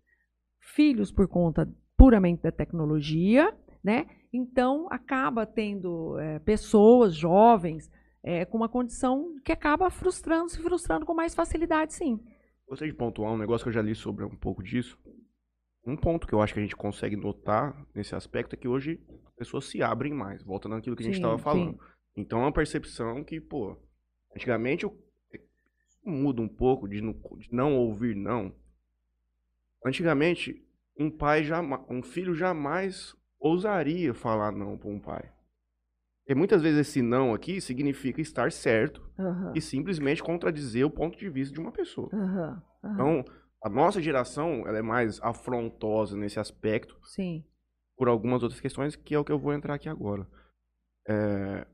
filhos 0.60 1.12
por 1.12 1.28
conta 1.28 1.70
puramente 1.96 2.44
da 2.44 2.52
tecnologia, 2.52 3.54
né? 3.84 4.08
Então, 4.34 4.88
acaba 4.90 5.46
tendo 5.46 6.20
é, 6.20 6.40
pessoas 6.40 7.16
jovens 7.16 7.90
é, 8.24 8.44
com 8.44 8.58
uma 8.58 8.68
condição 8.68 9.36
que 9.44 9.52
acaba 9.52 9.90
frustrando, 9.90 10.50
se 10.50 10.62
frustrando 10.62 11.06
com 11.06 11.14
mais 11.14 11.34
facilidade, 11.34 11.94
sim. 11.94 12.20
Gostaria 12.68 12.92
de 12.92 12.98
pontuar 12.98 13.32
um 13.32 13.38
negócio 13.38 13.64
que 13.64 13.70
eu 13.70 13.74
já 13.74 13.82
li 13.82 13.96
sobre 13.96 14.26
um 14.26 14.36
pouco 14.36 14.62
disso. 14.62 15.00
Um 15.86 15.96
ponto 15.96 16.28
que 16.28 16.34
eu 16.34 16.42
acho 16.42 16.54
que 16.54 16.60
a 16.60 16.64
gente 16.64 16.76
consegue 16.76 17.16
notar 17.16 17.88
nesse 17.96 18.14
aspecto 18.14 18.54
é 18.54 18.58
que 18.58 18.68
hoje 18.68 19.00
as 19.26 19.34
pessoas 19.36 19.66
se 19.66 19.82
abrem 19.82 20.14
mais, 20.14 20.44
voltando 20.44 20.76
naquilo 20.76 20.96
que 20.96 21.02
a 21.02 21.06
gente 21.06 21.16
Sim, 21.16 21.22
estava 21.22 21.38
sim. 21.38 21.44
falando. 21.44 21.80
Então 22.16 22.40
é 22.40 22.42
uma 22.42 22.52
percepção 22.52 23.24
que, 23.24 23.40
pô, 23.40 23.78
antigamente 24.36 24.84
eu 24.84 24.98
muda 26.04 26.42
um 26.42 26.48
pouco 26.48 26.90
de 26.90 27.02
não, 27.02 27.14
de 27.14 27.54
não 27.54 27.78
ouvir 27.78 28.16
não. 28.16 28.54
Antigamente, 29.86 30.62
um 31.00 31.10
pai 31.10 31.44
jamais, 31.44 31.86
um 31.90 32.02
filho 32.04 32.36
jamais 32.36 33.16
ousaria 33.40 34.14
falar 34.14 34.52
não 34.52 34.78
para 34.78 34.90
um 34.90 35.00
pai. 35.00 35.32
Porque 36.28 36.36
muitas 36.36 36.62
vezes 36.62 36.82
esse 36.90 37.02
não 37.02 37.34
aqui 37.34 37.62
significa 37.62 38.20
estar 38.20 38.52
certo 38.52 39.02
Aham, 39.18 39.54
e 39.56 39.62
simplesmente 39.62 40.22
contradizer 40.22 40.86
o 40.86 40.90
ponto 40.92 41.18
de 41.18 41.30
vista 41.30 41.54
de 41.54 41.62
uma 41.62 41.72
pessoa. 41.72 42.10
aham, 42.14 42.62
aham. 42.84 42.94
Então, 42.94 43.26
a 43.64 43.70
nossa 43.70 44.02
geração 44.02 44.68
ela 44.68 44.78
é 44.78 44.82
mais 44.82 45.22
afrontosa 45.22 46.18
nesse 46.18 46.38
aspecto 46.38 47.00
Sim. 47.06 47.46
por 47.96 48.10
algumas 48.10 48.44
outras 48.44 48.60
questões, 48.60 48.94
que 48.94 49.16
é 49.16 49.20
o 49.20 49.24
que 49.24 49.32
eu 49.32 49.40
vou 49.40 49.54
entrar 49.54 49.74
aqui 49.76 49.88
agora. 49.88 50.28
É, 51.08 51.66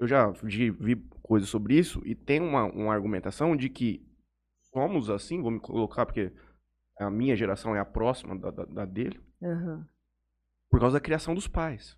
eu 0.00 0.08
já 0.08 0.28
vi, 0.42 0.72
coisas 1.22 1.48
sobre 1.48 1.78
isso 1.78 2.02
e 2.04 2.16
tem 2.16 2.40
uma, 2.40 2.64
uma 2.64 2.92
argumentação 2.92 3.56
de 3.56 3.68
que 3.68 4.04
somos 4.74 5.08
assim, 5.08 5.40
vou 5.40 5.52
me 5.52 5.60
colocar 5.60 6.04
porque 6.04 6.32
a 6.98 7.08
minha 7.08 7.36
geração 7.36 7.76
é 7.76 7.78
a 7.78 7.84
próxima 7.84 8.36
da, 8.36 8.50
da- 8.50 8.64
da 8.64 8.84
dele, 8.84 9.20
por 10.68 10.80
causa 10.80 10.94
da 10.94 11.00
criação 11.00 11.32
dos 11.32 11.46
pais. 11.46 11.96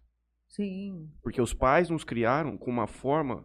Sim. 0.49 1.09
Porque 1.23 1.41
os 1.41 1.53
pais 1.55 1.91
nos 1.91 2.05
criaram 2.05 2.57
com 2.57 2.71
uma 2.71 2.87
forma 2.87 3.45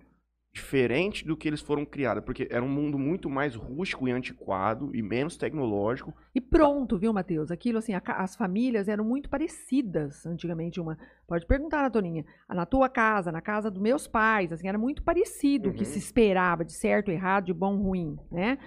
diferente 0.53 1.25
do 1.25 1.35
que 1.35 1.47
eles 1.47 1.61
foram 1.61 1.83
criados, 1.83 2.23
porque 2.23 2.47
era 2.51 2.63
um 2.63 2.69
mundo 2.69 2.97
muito 2.99 3.27
mais 3.27 3.55
rústico 3.55 4.07
e 4.07 4.11
antiquado 4.11 4.95
e 4.95 5.01
menos 5.01 5.35
tecnológico. 5.35 6.13
E 6.33 6.39
pronto, 6.39 6.95
viu, 6.97 7.11
Matheus? 7.11 7.49
Aquilo 7.49 7.79
assim, 7.79 7.93
a 7.93 8.01
as 8.05 8.35
famílias 8.35 8.87
eram 8.87 9.03
muito 9.03 9.29
parecidas 9.29 10.25
antigamente. 10.27 10.79
Uma 10.79 10.97
pode 11.27 11.47
perguntar 11.47 11.89
Toninha, 11.89 12.23
na 12.47 12.65
tua 12.67 12.87
casa, 12.87 13.31
na 13.31 13.41
casa 13.41 13.71
dos 13.71 13.81
meus 13.81 14.07
pais, 14.07 14.51
assim, 14.51 14.67
era 14.67 14.77
muito 14.77 15.01
parecido 15.03 15.69
o 15.69 15.73
que 15.73 15.85
Uhum. 15.85 15.85
se 15.85 15.97
esperava 15.97 16.63
de 16.63 16.73
certo, 16.73 17.09
errado, 17.09 17.45
de 17.45 17.53
bom, 17.53 17.75
ruim, 17.77 18.17
né? 18.31 18.59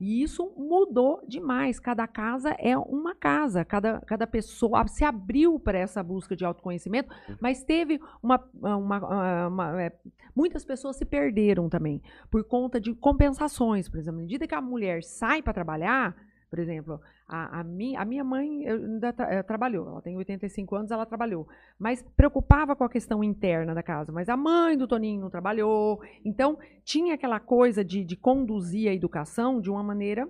E 0.00 0.22
isso 0.22 0.50
mudou 0.56 1.22
demais. 1.28 1.78
Cada 1.78 2.06
casa 2.06 2.56
é 2.58 2.76
uma 2.78 3.14
casa, 3.14 3.64
cada, 3.64 4.00
cada 4.00 4.26
pessoa 4.26 4.86
se 4.88 5.04
abriu 5.04 5.60
para 5.60 5.78
essa 5.78 6.02
busca 6.02 6.34
de 6.34 6.44
autoconhecimento, 6.44 7.10
mas 7.40 7.62
teve 7.62 8.00
uma. 8.22 8.42
uma- 8.54 9.46
uma- 9.48 9.82
é, 9.82 9.92
muitas 10.34 10.64
pessoas 10.64 10.96
se 10.96 11.04
perderam 11.04 11.68
também 11.68 12.00
por 12.30 12.42
conta 12.44 12.80
de 12.80 12.94
compensações. 12.94 13.88
Por 13.88 13.98
exemplo, 13.98 14.20
à 14.20 14.22
medida 14.22 14.46
que 14.46 14.54
a 14.54 14.60
mulher 14.62 15.02
sai 15.02 15.42
para 15.42 15.52
trabalhar, 15.52 16.16
por 16.50 16.58
exemplo, 16.58 17.00
a, 17.28 17.60
a, 17.60 17.64
mi, 17.64 17.96
a 17.96 18.04
minha 18.04 18.24
mãe 18.24 18.66
ainda 18.68 19.12
tra- 19.12 19.42
trabalhou, 19.44 19.86
ela 19.88 20.02
tem 20.02 20.16
85 20.16 20.74
anos, 20.74 20.90
ela 20.90 21.06
trabalhou, 21.06 21.46
mas 21.78 22.02
preocupava 22.16 22.74
com 22.74 22.82
a 22.82 22.90
questão 22.90 23.22
interna 23.22 23.72
da 23.72 23.84
casa. 23.84 24.10
Mas 24.10 24.28
a 24.28 24.36
mãe 24.36 24.76
do 24.76 24.88
Toninho 24.88 25.20
não 25.20 25.30
trabalhou, 25.30 26.02
então 26.24 26.58
tinha 26.84 27.14
aquela 27.14 27.38
coisa 27.38 27.84
de, 27.84 28.04
de 28.04 28.16
conduzir 28.16 28.90
a 28.90 28.94
educação 28.94 29.60
de 29.60 29.70
uma 29.70 29.82
maneira 29.82 30.28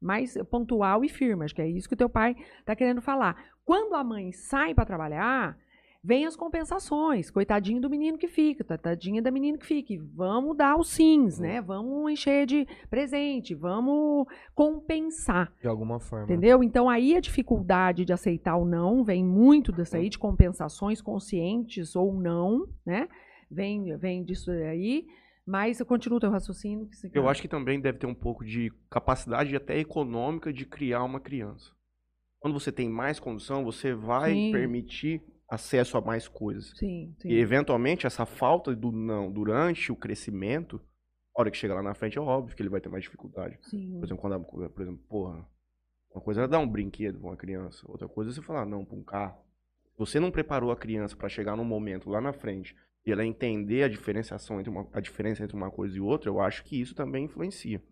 mais 0.00 0.36
pontual 0.50 1.02
e 1.04 1.08
firme. 1.08 1.44
Acho 1.44 1.54
que 1.54 1.62
é 1.62 1.68
isso 1.68 1.88
que 1.88 1.94
o 1.94 1.98
teu 1.98 2.10
pai 2.10 2.36
está 2.60 2.76
querendo 2.76 3.00
falar. 3.00 3.34
Quando 3.64 3.94
a 3.94 4.04
mãe 4.04 4.30
sai 4.32 4.74
para 4.74 4.84
trabalhar, 4.84 5.56
vem 6.02 6.26
as 6.26 6.34
compensações. 6.34 7.30
Coitadinho 7.30 7.80
do 7.80 7.88
menino 7.88 8.18
que 8.18 8.26
fica, 8.26 8.64
coitadinha 8.64 9.22
da 9.22 9.30
menina 9.30 9.56
que 9.56 9.66
fica. 9.66 9.94
Vamos 10.14 10.56
dar 10.56 10.76
os 10.76 10.88
sims, 10.88 11.38
né? 11.38 11.60
Vamos 11.60 12.10
encher 12.10 12.46
de 12.46 12.66
presente, 12.90 13.54
vamos 13.54 14.26
compensar. 14.54 15.52
De 15.60 15.68
alguma 15.68 16.00
forma. 16.00 16.24
Entendeu? 16.24 16.62
Então 16.62 16.88
aí 16.88 17.14
a 17.14 17.20
dificuldade 17.20 18.04
de 18.04 18.12
aceitar 18.12 18.56
o 18.56 18.64
não 18.64 19.04
vem 19.04 19.24
muito 19.24 19.70
dessa 19.70 19.98
aí, 19.98 20.08
de 20.08 20.18
compensações 20.18 21.00
conscientes 21.00 21.94
ou 21.94 22.12
não, 22.12 22.66
né? 22.84 23.08
Vem, 23.50 23.96
vem 23.96 24.24
disso 24.24 24.50
aí. 24.50 25.06
Mas 25.44 25.80
eu 25.80 25.86
continuo 25.86 26.20
teu 26.20 26.30
raciocínio. 26.30 26.88
que 26.88 27.18
Eu 27.18 27.28
acho 27.28 27.42
que 27.42 27.48
também 27.48 27.80
deve 27.80 27.98
ter 27.98 28.06
um 28.06 28.14
pouco 28.14 28.44
de 28.44 28.72
capacidade 28.88 29.54
até 29.56 29.76
econômica 29.76 30.52
de 30.52 30.64
criar 30.64 31.02
uma 31.02 31.18
criança. 31.18 31.72
Quando 32.38 32.58
você 32.58 32.70
tem 32.70 32.88
mais 32.88 33.18
condição, 33.18 33.64
você 33.64 33.92
vai 33.92 34.32
Sim. 34.32 34.52
permitir 34.52 35.20
acesso 35.54 35.96
a 35.98 36.00
mais 36.00 36.26
coisas. 36.28 36.72
Sim, 36.76 37.14
sim. 37.18 37.28
E 37.28 37.38
eventualmente 37.38 38.06
essa 38.06 38.24
falta 38.24 38.74
do 38.74 38.90
não 38.90 39.30
durante 39.30 39.92
o 39.92 39.96
crescimento, 39.96 40.80
a 41.36 41.40
hora 41.40 41.50
que 41.50 41.56
chega 41.56 41.74
lá 41.74 41.82
na 41.82 41.94
frente 41.94 42.18
é 42.18 42.20
óbvio 42.20 42.56
que 42.56 42.62
ele 42.62 42.68
vai 42.70 42.80
ter 42.80 42.88
mais 42.88 43.04
dificuldade. 43.04 43.58
sim. 43.62 43.98
Por 43.98 44.04
exemplo, 44.04 44.20
quando, 44.20 44.34
a- 44.34 44.68
por 44.70 44.82
exemplo, 44.82 45.00
porra, 45.08 45.46
uma 46.14 46.20
coisa 46.22 46.42
é 46.42 46.48
dar 46.48 46.58
um 46.58 46.68
brinquedo 46.68 47.18
pra 47.18 47.28
uma 47.28 47.36
criança, 47.36 47.84
outra 47.90 48.08
coisa 48.08 48.30
é 48.30 48.34
você 48.34 48.42
falar 48.42 48.64
não 48.66 48.84
pra 48.84 48.96
um 48.96 49.02
carro. 49.04 49.40
Você 49.98 50.18
não 50.18 50.30
preparou 50.30 50.70
a 50.70 50.76
criança 50.76 51.14
pra 51.16 51.28
chegar 51.28 51.56
num 51.56 51.64
momento 51.64 52.08
lá 52.08 52.20
na 52.20 52.32
frente 52.32 52.74
e 53.04 53.12
ela 53.12 53.24
entender 53.24 53.82
a 53.82 53.88
diferenciação 53.88 54.58
entre 54.58 54.70
uma, 54.70 54.88
a 54.92 55.00
diferença 55.00 55.44
entre 55.44 55.56
uma 55.56 55.70
coisa 55.70 55.96
e 55.96 56.00
outra, 56.00 56.30
eu 56.30 56.40
acho 56.40 56.64
que 56.64 56.80
isso 56.80 56.94
também 56.94 57.24
influencia. 57.26 57.82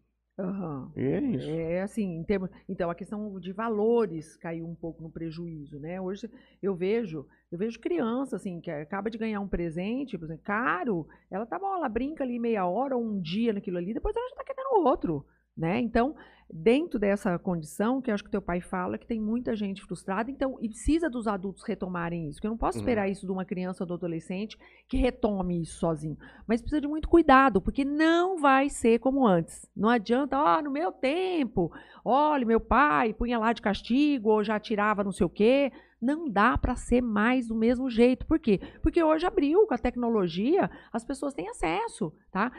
E 0.97 1.03
é 1.03 1.21
isso. 1.21 1.51
É 1.51 1.83
assim, 1.83 2.17
em 2.17 2.25
termos, 2.25 2.49
então 2.69 2.89
a 2.91 2.95
questão 2.95 3.39
de 3.39 3.53
valores 3.53 4.37
caiu 4.37 4.67
um 4.67 4.75
pouco 4.75 5.03
no 5.03 5.11
prejuízo, 5.11 5.79
né? 5.79 6.01
Hoje 6.01 6.31
eu 6.63 6.75
vejo, 6.75 7.27
eu 7.51 7.59
vejo 7.59 7.81
criança 7.81 8.37
assim 8.37 8.61
que 8.61 8.71
acaba 8.71 9.11
de 9.11 9.19
ganhar 9.19 9.41
um 9.41 9.49
presente, 9.49 10.17
por 10.17 10.27
exemplo, 10.27 10.45
caro, 10.45 11.09
ela 11.31 11.45
tá 11.45 11.59
bom, 11.59 11.75
ela 11.75 11.89
brinca 11.89 12.23
ali 12.23 12.39
meia 12.39 12.65
hora 12.65 12.97
ou 12.97 13.03
um 13.03 13.21
dia 13.21 13.53
naquilo 13.53 13.79
ali, 13.79 13.93
depois 13.93 14.15
ela 14.15 14.29
já 14.29 14.37
tá 14.37 14.45
querendo 14.45 14.87
outro, 14.87 15.27
né? 15.57 15.81
Então, 15.81 16.15
dentro 16.53 16.99
dessa 16.99 17.39
condição 17.39 18.01
que 18.03 18.11
acho 18.11 18.25
que 18.25 18.29
o 18.29 18.31
teu 18.33 18.43
pai 18.43 18.61
fala 18.61 18.99
que 18.99 19.07
tem 19.07 19.21
muita 19.21 19.55
gente 19.55 19.83
frustrada, 19.83 20.31
então 20.31 20.59
e 20.61 20.69
precisa 20.69 21.09
dos 21.09 21.29
adultos 21.29 21.63
retomarem 21.63 22.29
isso, 22.29 22.41
que 22.41 22.47
eu 22.47 22.51
não 22.51 22.59
posso 22.59 22.79
Uhum. 22.79 22.83
esperar 22.83 23.09
isso 23.09 23.25
de 23.25 23.31
uma 23.31 23.45
criança 23.45 23.85
ou 23.85 23.87
do 23.87 23.95
adolescente 23.95 24.59
que 24.89 24.97
retome 24.97 25.63
isso 25.63 25.79
sozinho. 25.79 26.19
Mas 26.49 26.61
precisa 26.61 26.81
de 26.81 26.89
muito 26.89 27.09
cuidado, 27.09 27.61
porque 27.61 27.85
não 27.85 28.39
vai 28.39 28.69
ser 28.69 28.99
como 28.99 29.27
antes. 29.27 29.65
Não 29.77 29.89
adianta, 29.89 30.37
ó, 30.39 30.61
no 30.61 30.71
meu 30.73 30.91
tempo, 30.91 31.71
olha, 32.05 32.45
meu 32.45 32.61
pai 32.61 33.13
punha 33.15 33.39
lá 33.39 33.53
de 33.53 33.63
castigo 33.63 34.31
ou 34.31 34.43
já 34.43 34.59
tirava 34.59 35.05
não 35.05 35.13
sei 35.13 35.27
o 35.27 35.31
quê. 35.31 35.71
Não 36.03 36.29
dá 36.31 36.57
para 36.57 36.75
ser 36.77 37.03
mais 37.03 37.47
do 37.49 37.55
mesmo 37.55 37.91
jeito. 37.91 38.25
Por 38.27 38.39
quê? 38.39 38.59
Porque 38.83 39.03
hoje 39.05 39.27
abriu 39.27 39.67
com 39.67 39.75
a 39.75 39.79
tecnologia, 39.79 40.71
as 40.91 41.05
pessoas 41.05 41.35
têm 41.35 41.47
acesso, 41.49 42.11
tá? 42.33 42.51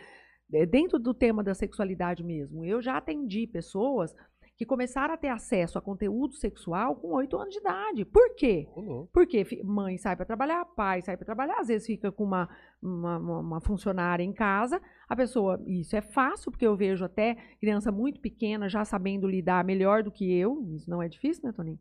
É, 0.53 0.65
Dentro 0.65 0.99
do 0.99 1.13
tema 1.13 1.43
da 1.43 1.53
sexualidade 1.53 2.23
mesmo, 2.23 2.63
eu 2.65 2.81
já 2.81 2.97
atendi 2.97 3.47
pessoas 3.47 4.13
que 4.57 4.65
começaram 4.65 5.11
a 5.15 5.17
ter 5.17 5.29
acesso 5.29 5.79
a 5.79 5.81
conteúdo 5.81 6.35
sexual 6.35 6.95
com 6.95 7.13
oito 7.15 7.35
anos 7.35 7.51
de 7.51 7.59
idade. 7.59 8.05
Por 8.05 8.35
quê? 8.35 8.67
Porque 9.11 9.43
mãe 9.63 9.97
sai 9.97 10.15
para 10.15 10.23
trabalhar, 10.25 10.63
pai 10.75 11.01
sai 11.01 11.17
para 11.17 11.25
trabalhar, 11.25 11.57
às 11.59 11.67
vezes 11.67 11.87
fica 11.87 12.11
com 12.11 12.23
uma, 12.23 12.47
uma, 12.79 13.17
uma- 13.39 13.61
funcionária 13.61 14.23
em 14.23 14.31
casa. 14.31 14.79
A 15.09 15.15
pessoa, 15.15 15.59
isso 15.65 15.95
é 15.95 16.01
fácil, 16.01 16.51
porque 16.51 16.67
eu 16.67 16.75
vejo 16.77 17.03
até 17.03 17.35
criança 17.59 17.91
muito 17.91 18.19
pequena 18.21 18.69
já 18.69 18.85
sabendo 18.85 19.27
lidar 19.27 19.65
melhor 19.65 20.03
do 20.03 20.11
que 20.11 20.31
eu. 20.31 20.63
Isso 20.75 20.87
não 20.87 21.01
é 21.01 21.09
difícil, 21.09 21.41
né, 21.43 21.51
Toninho? 21.53 21.79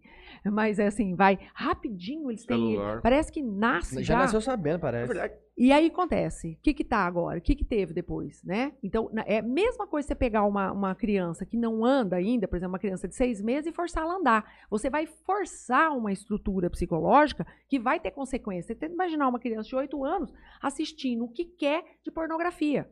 Mas 0.51 0.79
é 0.79 0.87
assim, 0.87 1.15
vai 1.15 1.39
rapidinho, 1.53 2.31
eles 2.31 2.47
têm. 2.47 2.57
Celular. 2.77 3.03
Parece 3.03 3.31
que 3.31 3.43
nasce 3.43 3.97
Já 4.03 4.15
já. 4.15 4.19
nasceu 4.21 4.41
sabendo, 4.41 4.77
É 4.77 4.79
parece. 4.79 5.13
verdade. 5.13 5.35
E 5.63 5.73
aí 5.73 5.89
acontece, 5.89 6.53
o 6.53 6.63
que 6.63 6.73
que 6.73 6.83
tá 6.83 7.01
agora? 7.01 7.39
O 7.39 7.43
que 7.43 7.55
que 7.55 7.67
teve 7.67 7.93
depois, 7.93 8.43
né? 8.43 8.73
Então, 8.83 9.11
é 9.27 9.41
a 9.41 9.43
mesma 9.43 9.87
coisa 9.87 10.09
você 10.09 10.15
pegar 10.15 10.43
uma, 10.45 10.73
uma 10.73 10.95
criança 10.95 11.45
que 11.45 11.55
não 11.55 11.85
anda 11.85 12.17
ainda, 12.17 12.49
por 12.49 12.57
exemplo, 12.57 12.73
uma 12.73 12.79
criança 12.79 13.07
de 13.07 13.15
seis 13.15 13.43
meses 13.43 13.67
e 13.67 13.73
forçá-la 13.73 14.15
a 14.15 14.17
andar. 14.17 14.67
Você 14.71 14.89
vai 14.89 15.05
forçar 15.05 15.95
uma 15.95 16.11
estrutura 16.11 16.71
psicológica 16.71 17.47
que 17.69 17.79
vai 17.79 18.01
ter 18.01 18.11
consequências. 18.13 18.69
Você 18.69 18.75
tenta 18.75 18.95
imaginar 18.95 19.29
uma 19.29 19.39
criança 19.39 19.69
de 19.69 19.77
oito 19.77 20.03
anos 20.03 20.33
assistindo 20.63 21.27
o 21.27 21.29
que 21.29 21.45
quer 21.45 21.85
de 22.03 22.11
pornografia, 22.11 22.91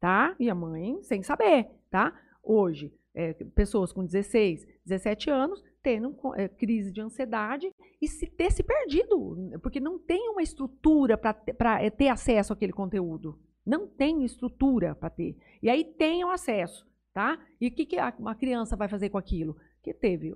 tá? 0.00 0.34
E 0.40 0.50
a 0.50 0.54
mãe 0.54 1.00
sem 1.00 1.22
saber, 1.22 1.70
tá? 1.92 2.12
Hoje, 2.42 2.92
é, 3.14 3.34
pessoas 3.54 3.92
com 3.92 4.04
16, 4.04 4.66
17 4.84 5.30
anos 5.30 5.62
tendo 5.84 6.16
é, 6.34 6.48
crise 6.48 6.90
de 6.90 7.02
ansiedade 7.02 7.70
e 8.00 8.08
se 8.08 8.26
ter 8.26 8.50
se 8.50 8.62
perdido, 8.62 9.36
porque 9.62 9.78
não 9.78 9.98
tem 9.98 10.30
uma 10.30 10.42
estrutura 10.42 11.18
para 11.18 11.90
ter 11.90 12.08
acesso 12.08 12.54
àquele 12.54 12.72
conteúdo. 12.72 13.38
Não 13.64 13.86
tem 13.86 14.24
estrutura 14.24 14.94
para 14.94 15.10
ter. 15.10 15.36
E 15.62 15.68
aí 15.68 15.84
tem 15.84 16.24
o 16.24 16.30
acesso, 16.30 16.86
tá? 17.12 17.38
E 17.60 17.68
o 17.68 17.70
que, 17.70 17.84
que 17.84 17.96
uma 18.18 18.34
criança 18.34 18.76
vai 18.76 18.88
fazer 18.88 19.10
com 19.10 19.18
aquilo? 19.18 19.56
Que 19.82 19.92
teve. 19.92 20.34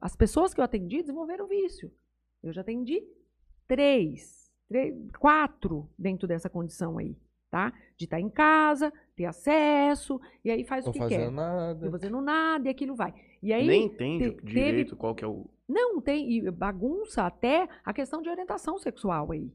As 0.00 0.14
pessoas 0.14 0.54
que 0.54 0.60
eu 0.60 0.64
atendi 0.64 1.00
desenvolveram 1.00 1.48
vício. 1.48 1.92
Eu 2.40 2.52
já 2.52 2.60
atendi 2.60 3.02
três, 3.66 4.52
três 4.68 4.94
quatro 5.18 5.90
dentro 5.98 6.28
dessa 6.28 6.48
condição 6.48 6.98
aí, 6.98 7.16
tá? 7.50 7.72
De 7.96 8.04
estar 8.04 8.20
em 8.20 8.30
casa, 8.30 8.92
ter 9.16 9.24
acesso, 9.26 10.20
e 10.44 10.50
aí 10.50 10.64
faz 10.64 10.84
Tô 10.84 10.90
o 10.90 10.92
que 10.92 10.98
fazendo 10.98 11.20
quer. 11.20 11.30
nada. 11.30 11.84
Não 11.84 11.90
fazendo 11.92 12.20
nada 12.20 12.66
e 12.68 12.70
aquilo 12.70 12.94
vai. 12.94 13.14
E 13.42 13.52
aí, 13.52 13.66
Nem 13.66 13.84
entende 13.86 14.30
te- 14.32 14.44
direito 14.44 14.96
qual 14.96 15.14
que 15.14 15.24
é 15.24 15.28
o. 15.28 15.46
não, 15.68 16.00
tem 16.00 16.30
e 16.32 16.50
bagunça 16.50 17.22
até 17.24 17.68
a 17.84 17.92
questão 17.92 18.20
de 18.22 18.28
orientação 18.28 18.78
sexual 18.78 19.30
aí. 19.32 19.52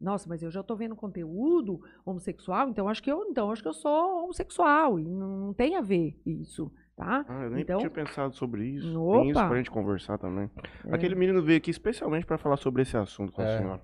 Nossa, 0.00 0.28
mas 0.28 0.42
eu 0.42 0.50
já 0.50 0.60
estou 0.60 0.76
vendo 0.76 0.94
conteúdo 0.94 1.80
homossexual, 2.04 2.68
então 2.68 2.88
acho 2.88 3.02
que 3.02 3.10
eu, 3.10 3.24
então 3.28 3.50
acho 3.50 3.60
que 3.62 3.68
eu 3.68 3.72
sou 3.74 4.22
homossexual 4.24 4.98
e 4.98 5.04
não, 5.04 5.46
não 5.46 5.52
tem 5.52 5.74
a 5.76 5.80
ver 5.80 6.16
isso, 6.24 6.72
tá? 6.96 7.24
Ah, 7.28 7.42
eu 7.44 7.50
nem 7.50 7.62
Então- 7.62 7.78
tinha 7.78 7.90
pensado 7.90 8.32
sobre 8.34 8.64
isso. 8.64 9.00
Opa! 9.02 9.20
Tem 9.20 9.30
isso 9.30 9.46
pra 9.48 9.56
gente 9.56 9.70
conversar 9.72 10.16
também. 10.18 10.48
É. 10.86 10.94
Aquele 10.94 11.16
menino 11.16 11.42
veio 11.42 11.58
aqui 11.58 11.70
especialmente 11.70 12.24
pra 12.26 12.38
falar 12.38 12.56
sobre 12.58 12.82
esse 12.82 12.96
assunto 12.96 13.32
com 13.32 13.42
a 13.42 13.44
É. 13.44 13.58
senhora. 13.58 13.82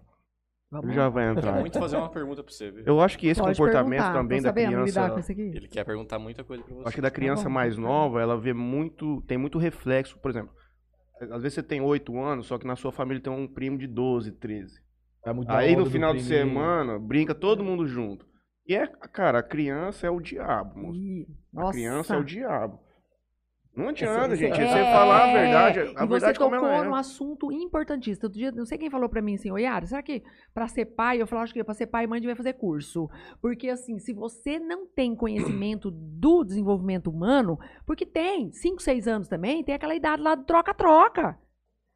Vamos 0.80 0.88
Ele 0.90 0.94
já 0.96 1.08
vai 1.08 1.24
Quer 1.32 1.38
entrar. 1.38 1.60
muito 1.60 1.78
fazer 1.78 1.96
uma 1.96 2.08
pergunta 2.08 2.42
pra 2.42 2.52
você, 2.52 2.70
viu? 2.70 2.84
Eu 2.84 3.00
acho 3.00 3.18
que 3.18 3.28
esse 3.28 3.40
Pode 3.40 3.56
comportamento 3.56 4.12
também 4.12 4.38
Tô 4.38 4.44
da 4.44 4.48
sabendo 4.50 4.84
criança. 4.84 5.32
Ele 5.36 5.68
quer 5.68 5.84
perguntar 5.84 6.18
muita 6.18 6.42
coisa 6.42 6.64
pra 6.64 6.74
você. 6.74 6.88
Acho 6.88 6.94
que 6.96 7.00
da 7.02 7.10
criança 7.10 7.44
bom. 7.44 7.50
mais 7.50 7.76
nova, 7.78 8.20
ela 8.20 8.36
vê 8.36 8.52
muito. 8.52 9.22
Tem 9.22 9.38
muito 9.38 9.58
reflexo, 9.58 10.18
por 10.18 10.30
exemplo. 10.30 10.52
Às 11.20 11.42
vezes 11.42 11.54
você 11.54 11.62
tem 11.62 11.80
8 11.80 12.18
anos, 12.20 12.46
só 12.46 12.58
que 12.58 12.66
na 12.66 12.74
sua 12.74 12.90
família 12.90 13.22
tem 13.22 13.32
um 13.32 13.46
primo 13.46 13.78
de 13.78 13.86
12, 13.86 14.32
13. 14.32 14.80
Vai 15.24 15.32
mudar 15.32 15.54
a 15.54 15.58
Aí 15.58 15.76
no 15.76 15.86
final 15.86 16.12
de 16.12 16.22
semana, 16.22 16.98
brinca 16.98 17.34
todo 17.34 17.62
mundo 17.64 17.86
junto. 17.86 18.26
E 18.66 18.74
é, 18.74 18.86
cara, 18.86 19.38
a 19.38 19.42
criança 19.42 20.06
é 20.06 20.10
o 20.10 20.20
diabo, 20.20 20.78
moço. 20.78 20.98
Ih, 20.98 21.26
A 21.56 21.70
criança 21.70 22.14
é 22.14 22.18
o 22.18 22.24
diabo. 22.24 22.80
Não 23.76 23.88
adianta, 23.88 24.36
gente. 24.36 24.52
esse- 24.52 24.70
Você 24.72 24.78
é, 24.78 24.92
falar 24.92 25.24
a 25.30 25.32
verdade, 25.32 25.78
E 25.80 25.82
a 25.96 26.04
você 26.04 26.06
verdade 26.06 26.38
como 26.38 26.50
tocou 26.52 26.68
ela 26.68 26.84
é. 26.84 26.88
num 26.88 26.94
assunto 26.94 27.50
importantíssimo. 27.50 28.26
Outro 28.26 28.38
dia, 28.38 28.52
não 28.52 28.64
sei 28.64 28.78
quem 28.78 28.88
falou 28.88 29.08
pra 29.08 29.20
mim 29.20 29.34
assim, 29.34 29.50
ô 29.50 29.58
Yara, 29.58 29.84
será 29.84 30.00
que 30.02 30.22
pra 30.54 30.68
ser 30.68 30.84
pai, 30.86 31.20
eu 31.20 31.26
falo, 31.26 31.42
acho 31.42 31.52
que 31.52 31.64
pra 31.64 31.74
ser 31.74 31.88
pai 31.88 32.04
e 32.04 32.06
mãe 32.06 32.20
devia 32.20 32.36
fazer 32.36 32.52
curso. 32.52 33.08
Porque 33.40 33.68
assim, 33.68 33.98
se 33.98 34.12
você 34.12 34.58
não 34.60 34.86
tem 34.86 35.14
conhecimento 35.16 35.90
do 35.90 36.44
desenvolvimento 36.44 37.10
humano, 37.10 37.58
porque 37.84 38.06
tem 38.06 38.52
5, 38.52 38.80
6 38.80 39.08
anos 39.08 39.26
também, 39.28 39.64
tem 39.64 39.74
aquela 39.74 39.94
idade 39.94 40.22
lá 40.22 40.34
do 40.36 40.44
troca-troca. 40.44 41.36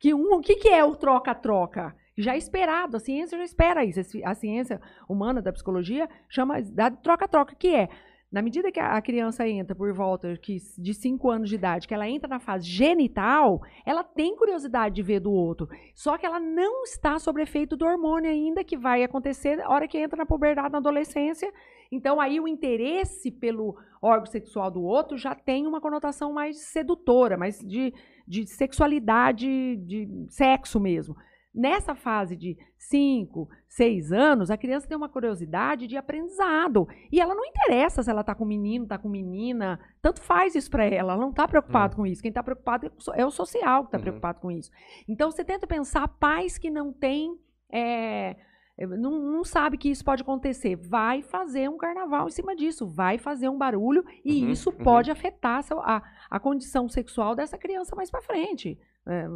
Que 0.01 0.13
um, 0.15 0.35
o 0.35 0.41
que, 0.41 0.57
que 0.57 0.69
é 0.69 0.85
o 0.85 0.97
troca-troca? 0.97 1.95
Já 2.17 2.35
é 2.35 2.39
esperado, 2.39 2.97
a 2.97 3.01
ciência 3.01 3.39
já 3.39 3.45
espera 3.45 3.85
isso. 3.85 4.01
A 4.25 4.35
ciência 4.35 4.81
humana 5.09 5.41
da 5.41 5.53
psicologia 5.53 6.09
chama 6.29 6.57
a 6.57 6.61
idade 6.61 6.97
de 6.97 7.03
troca-troca, 7.03 7.55
que 7.55 7.69
é 7.73 7.89
na 8.31 8.43
medida 8.43 8.71
que 8.71 8.79
a 8.79 9.01
criança 9.01 9.49
entra 9.49 9.75
por 9.75 9.91
volta 9.95 10.39
de 10.79 10.93
5 10.93 11.31
anos 11.31 11.49
de 11.49 11.55
idade, 11.55 11.89
que 11.89 11.95
ela 11.95 12.07
entra 12.07 12.29
na 12.29 12.39
fase 12.39 12.67
genital, 12.69 13.63
ela 13.87 14.05
tem 14.05 14.37
curiosidade 14.37 14.95
de 14.95 15.03
ver 15.03 15.21
do 15.21 15.33
outro. 15.33 15.67
Só 15.95 16.19
que 16.19 16.27
ela 16.27 16.39
não 16.39 16.85
está 16.85 17.19
sob 17.19 17.41
efeito 17.41 17.75
do 17.75 17.87
hormônio 17.87 18.31
ainda, 18.31 18.63
que 18.63 18.77
vai 18.77 19.03
acontecer 19.03 19.57
na 19.57 19.69
hora 19.71 19.89
que 19.89 19.97
entra 19.97 20.19
na 20.19 20.27
puberdade, 20.27 20.71
na 20.71 20.79
adolescência. 20.79 21.51
Então, 21.91 22.21
aí 22.21 22.39
o 22.39 22.47
interesse 22.47 23.31
pelo 23.31 23.75
órgão 24.03 24.27
sexual 24.27 24.71
do 24.71 24.83
outro 24.83 25.17
já 25.17 25.35
tem 25.35 25.67
uma 25.67 25.81
conotação 25.81 26.31
mais 26.31 26.59
sedutora, 26.59 27.39
mais 27.39 27.59
de, 27.61 27.95
de 28.27 28.47
sexualidade, 28.47 29.77
de 29.77 30.27
sexo 30.29 30.79
mesmo. 30.79 31.17
Nessa 31.59 31.93
fase 31.95 32.37
de 32.37 32.57
5, 32.77 33.49
6 33.67 34.13
anos, 34.13 34.49
a 34.51 34.57
criança 34.57 34.87
tem 34.87 34.97
uma 34.97 35.09
curiosidade 35.09 35.89
de 35.89 35.97
aprendizado. 35.97 36.87
E 37.11 37.21
ela 37.21 37.35
não 37.35 37.45
interessa 37.45 38.01
se 38.03 38.09
ela 38.11 38.21
está 38.21 38.33
com 38.35 38.45
menino, 38.45 38.85
está 38.85 38.97
com 38.97 39.09
menina. 39.09 39.81
Tanto 40.01 40.21
faz 40.23 40.55
isso 40.55 40.71
para 40.71 40.85
ela. 40.85 41.15
Ela 41.15 41.21
não 41.21 41.31
está 41.31 41.49
preocupada 41.49 41.97
com 41.97 42.07
isso. 42.07 42.23
Quem 42.23 42.29
está 42.29 42.43
preocupado 42.45 42.87
é 42.87 42.91
o 42.91 43.15
é 43.23 43.27
o 43.27 43.31
social 43.33 43.83
que 43.83 43.89
está 43.89 43.99
Uhum. 43.99 44.03
preocupado 44.03 44.39
com 44.41 44.51
isso. 44.53 44.71
Então, 45.09 45.31
você 45.33 45.45
tenta 45.45 45.67
pensar 45.67 46.07
pais 46.07 46.59
que 46.59 46.71
não 46.71 46.93
têm. 46.93 47.37
é, 47.73 48.37
não, 48.81 49.19
não 49.19 49.43
sabe 49.45 49.77
que 49.77 49.91
isso 49.91 50.05
pode 50.05 50.23
acontecer. 50.23 50.77
Vai 50.77 51.21
fazer 51.21 51.69
um 51.69 51.77
carnaval 51.77 52.29
em 52.29 52.31
cima 52.31 52.55
disso. 52.55 52.87
Vai 52.87 53.19
fazer 53.19 53.49
um 53.49 53.59
barulho. 53.59 54.05
E 54.25 54.45
Uhum, 54.45 54.51
isso 54.51 54.71
uhum. 54.71 54.77
pode 54.85 55.11
afetar 55.11 55.65
seu- 55.65 55.81
a, 55.81 56.01
a 56.31 56.39
condição 56.39 56.89
sexual 56.89 57.35
dessa 57.35 57.59
criança 57.59 57.97
mais 57.97 58.09
para 58.09 58.23
frente. 58.23 58.79
É, 59.05 59.27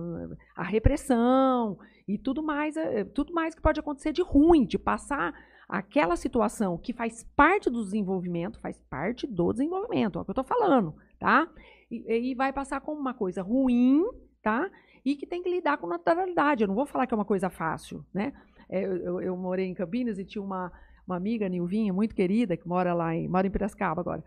a 0.54 0.62
repressão 0.62 1.76
e 2.14 2.18
tudo 2.18 2.42
mais, 2.42 2.76
é, 2.76 3.04
tudo 3.04 3.32
mais 3.32 3.54
que 3.54 3.62
pode 3.62 3.80
acontecer 3.80 4.12
de 4.12 4.22
ruim, 4.22 4.64
de 4.64 4.78
passar 4.78 5.32
aquela 5.68 6.16
situação 6.16 6.76
que 6.76 6.92
faz 6.92 7.24
parte 7.36 7.70
do 7.70 7.82
desenvolvimento, 7.82 8.60
faz 8.60 8.78
parte 8.90 9.26
do 9.26 9.52
desenvolvimento, 9.52 10.18
é 10.18 10.22
o 10.22 10.24
que 10.24 10.30
eu 10.30 10.32
estou 10.40 10.44
falando, 10.44 10.94
tá? 11.18 11.48
E, 11.90 12.30
e 12.30 12.34
vai 12.34 12.52
passar 12.52 12.80
como 12.80 13.00
uma 13.00 13.14
coisa 13.14 13.42
ruim, 13.42 14.04
tá? 14.42 14.70
E 15.04 15.16
que 15.16 15.26
tem 15.26 15.42
que 15.42 15.50
lidar 15.50 15.78
com 15.78 15.86
naturalidade. 15.86 16.62
Eu 16.62 16.68
não 16.68 16.74
vou 16.74 16.86
falar 16.86 17.06
que 17.06 17.14
é 17.14 17.16
uma 17.16 17.24
coisa 17.24 17.48
fácil, 17.48 18.04
né? 18.12 18.32
É, 18.68 18.84
eu, 18.84 18.96
eu- 18.96 19.20
eu 19.20 19.36
morei 19.36 19.66
em 19.66 19.74
Campinas 19.74 20.18
e 20.18 20.24
tinha 20.24 20.42
uma, 20.42 20.70
uma 21.06 21.16
amiga, 21.16 21.48
Nilvinha, 21.48 21.92
muito 21.92 22.14
querida, 22.14 22.56
que 22.56 22.66
mora 22.68 22.92
lá 22.94 23.14
em, 23.14 23.26
mora 23.28 23.46
em 23.46 23.50
Piracicaba 23.50 24.00
agora. 24.00 24.22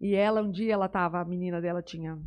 E 0.00 0.14
ela, 0.14 0.42
um 0.42 0.50
dia, 0.50 0.74
ela 0.74 0.88
tava, 0.88 1.18
a 1.20 1.24
menina 1.24 1.60
dela 1.60 1.82
tinha 1.82 2.18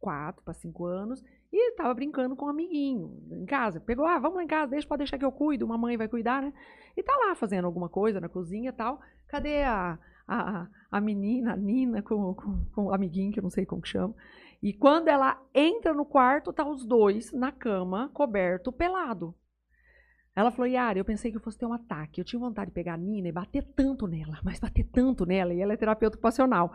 quatro 0.00 0.42
para 0.44 0.54
cinco 0.54 0.84
anos, 0.84 1.22
e 1.54 1.70
estava 1.70 1.94
brincando 1.94 2.34
com 2.34 2.46
um 2.46 2.48
amiguinho 2.48 3.16
em 3.30 3.46
casa. 3.46 3.78
Pegou, 3.78 4.04
ah, 4.04 4.18
vamos 4.18 4.38
lá 4.38 4.42
em 4.42 4.48
casa, 4.48 4.72
deixa, 4.72 4.88
pode 4.88 4.98
deixar 4.98 5.16
que 5.16 5.24
eu 5.24 5.30
cuido, 5.30 5.64
uma 5.64 5.78
mãe 5.78 5.96
vai 5.96 6.08
cuidar, 6.08 6.42
né? 6.42 6.52
E 6.96 7.02
tá 7.02 7.16
lá 7.16 7.36
fazendo 7.36 7.64
alguma 7.64 7.88
coisa 7.88 8.20
na 8.20 8.28
cozinha 8.28 8.70
e 8.70 8.72
tal. 8.72 9.00
Cadê 9.28 9.62
a, 9.62 9.96
a, 10.26 10.66
a 10.90 11.00
menina, 11.00 11.52
a 11.52 11.56
Nina, 11.56 12.02
com, 12.02 12.34
com, 12.34 12.64
com 12.74 12.84
o 12.86 12.92
amiguinho, 12.92 13.32
que 13.32 13.38
eu 13.38 13.42
não 13.42 13.50
sei 13.50 13.64
como 13.64 13.82
que 13.82 13.88
chama. 13.88 14.12
E 14.60 14.72
quando 14.72 15.06
ela 15.06 15.40
entra 15.54 15.94
no 15.94 16.04
quarto, 16.04 16.52
tá 16.52 16.66
os 16.68 16.84
dois 16.84 17.32
na 17.32 17.52
cama, 17.52 18.10
coberto, 18.12 18.72
pelado. 18.72 19.32
Ela 20.34 20.50
falou, 20.50 20.66
Yara, 20.66 20.98
eu 20.98 21.04
pensei 21.04 21.30
que 21.30 21.36
eu 21.36 21.40
fosse 21.40 21.58
ter 21.58 21.66
um 21.66 21.72
ataque. 21.72 22.20
Eu 22.20 22.24
tinha 22.24 22.40
vontade 22.40 22.70
de 22.70 22.74
pegar 22.74 22.94
a 22.94 22.98
Nina 22.98 23.28
e 23.28 23.32
bater 23.32 23.62
tanto 23.76 24.08
nela, 24.08 24.40
mas 24.42 24.58
bater 24.58 24.84
tanto 24.90 25.24
nela, 25.24 25.54
e 25.54 25.60
ela 25.60 25.74
é 25.74 25.76
terapeuta 25.76 26.16
ocupacional. 26.16 26.72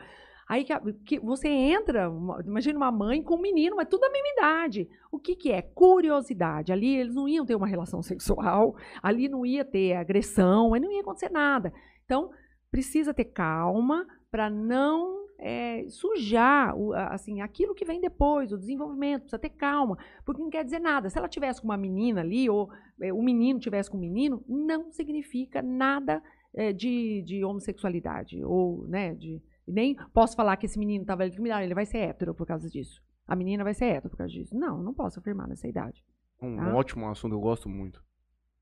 Aí 0.49 0.63
que, 0.63 0.73
que 1.05 1.19
você 1.19 1.47
entra, 1.47 2.11
imagina 2.43 2.75
uma 2.75 2.91
mãe 2.91 3.21
com 3.21 3.35
um 3.35 3.41
menino, 3.41 3.75
mas 3.75 3.87
tudo 3.87 4.01
da 4.01 4.09
mesma 4.09 4.29
idade. 4.29 4.89
O 5.11 5.19
que, 5.19 5.35
que 5.35 5.51
é? 5.51 5.61
Curiosidade. 5.61 6.73
Ali 6.73 6.95
eles 6.95 7.13
não 7.13 7.29
iam 7.29 7.45
ter 7.45 7.53
uma 7.53 7.67
relação 7.67 8.01
sexual, 8.03 8.75
ali 9.03 9.29
não 9.29 9.45
ia 9.45 9.63
ter 9.63 9.93
agressão, 9.93 10.73
aí 10.73 10.81
não 10.81 10.91
ia 10.91 11.01
acontecer 11.01 11.29
nada. 11.29 11.71
Então, 12.03 12.31
precisa 12.71 13.13
ter 13.13 13.25
calma 13.25 14.07
para 14.31 14.49
não 14.49 15.27
é, 15.37 15.85
sujar 15.87 16.73
assim, 17.11 17.41
aquilo 17.41 17.75
que 17.75 17.85
vem 17.85 18.01
depois, 18.01 18.51
o 18.51 18.57
desenvolvimento, 18.57 19.21
precisa 19.21 19.39
ter 19.39 19.49
calma, 19.49 19.99
porque 20.25 20.41
não 20.41 20.49
quer 20.49 20.65
dizer 20.65 20.79
nada. 20.79 21.11
Se 21.11 21.17
ela 21.19 21.29
tivesse 21.29 21.61
com 21.61 21.67
uma 21.67 21.77
menina 21.77 22.21
ali, 22.21 22.49
ou 22.49 22.71
é, 22.99 23.13
o 23.13 23.21
menino 23.21 23.59
tivesse 23.59 23.89
com 23.89 23.97
um 23.97 24.01
menino, 24.01 24.43
não 24.47 24.91
significa 24.91 25.61
nada 25.61 26.23
é, 26.55 26.73
de, 26.73 27.21
de 27.21 27.45
homossexualidade, 27.45 28.43
ou, 28.43 28.87
né, 28.87 29.13
de, 29.13 29.41
nem 29.71 29.95
posso 30.13 30.35
falar 30.35 30.57
que 30.57 30.65
esse 30.65 30.77
menino 30.79 31.03
estava 31.03 31.23
ali, 31.23 31.35
ele 31.63 31.73
vai 31.75 31.85
ser 31.85 31.97
hétero 31.99 32.33
por 32.33 32.45
causa 32.47 32.69
disso. 32.69 33.01
A 33.27 33.35
menina 33.35 33.63
vai 33.63 33.73
ser 33.73 33.85
hétero 33.85 34.09
por 34.09 34.17
causa 34.17 34.33
disso. 34.33 34.55
Não, 34.57 34.81
não 34.81 34.93
posso 34.93 35.19
afirmar 35.19 35.47
nessa 35.47 35.67
idade. 35.67 36.03
Um 36.41 36.55
Tá. 36.57 36.73
ótimo 36.75 37.07
assunto, 37.09 37.33
eu 37.35 37.39
gosto 37.39 37.67
muito. 37.69 38.03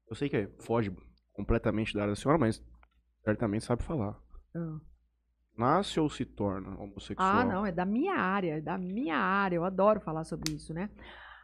Eu 0.09 0.15
sei 0.15 0.29
que 0.29 0.47
foge 0.59 0.91
completamente 1.33 1.93
da 1.93 2.01
área 2.01 2.11
da 2.13 2.15
senhora, 2.19 2.39
mas 2.39 2.63
certamente 3.23 3.63
sabe 3.65 3.83
falar. 3.83 4.17
Ah. 4.55 4.79
Nasce 5.57 5.99
ou 5.99 6.09
se 6.09 6.23
torna 6.25 6.69
homossexual? 6.79 7.27
Ah, 7.27 7.43
não, 7.45 7.65
é 7.65 7.71
da 7.71 7.85
minha 7.85 8.13
área, 8.15 8.57
é 8.57 8.61
da 8.61 8.77
minha 8.77 9.17
área. 9.17 9.55
Eu 9.55 9.63
adoro 9.65 9.99
falar 9.99 10.23
sobre 10.23 10.53
isso, 10.53 10.73
né? 10.73 10.89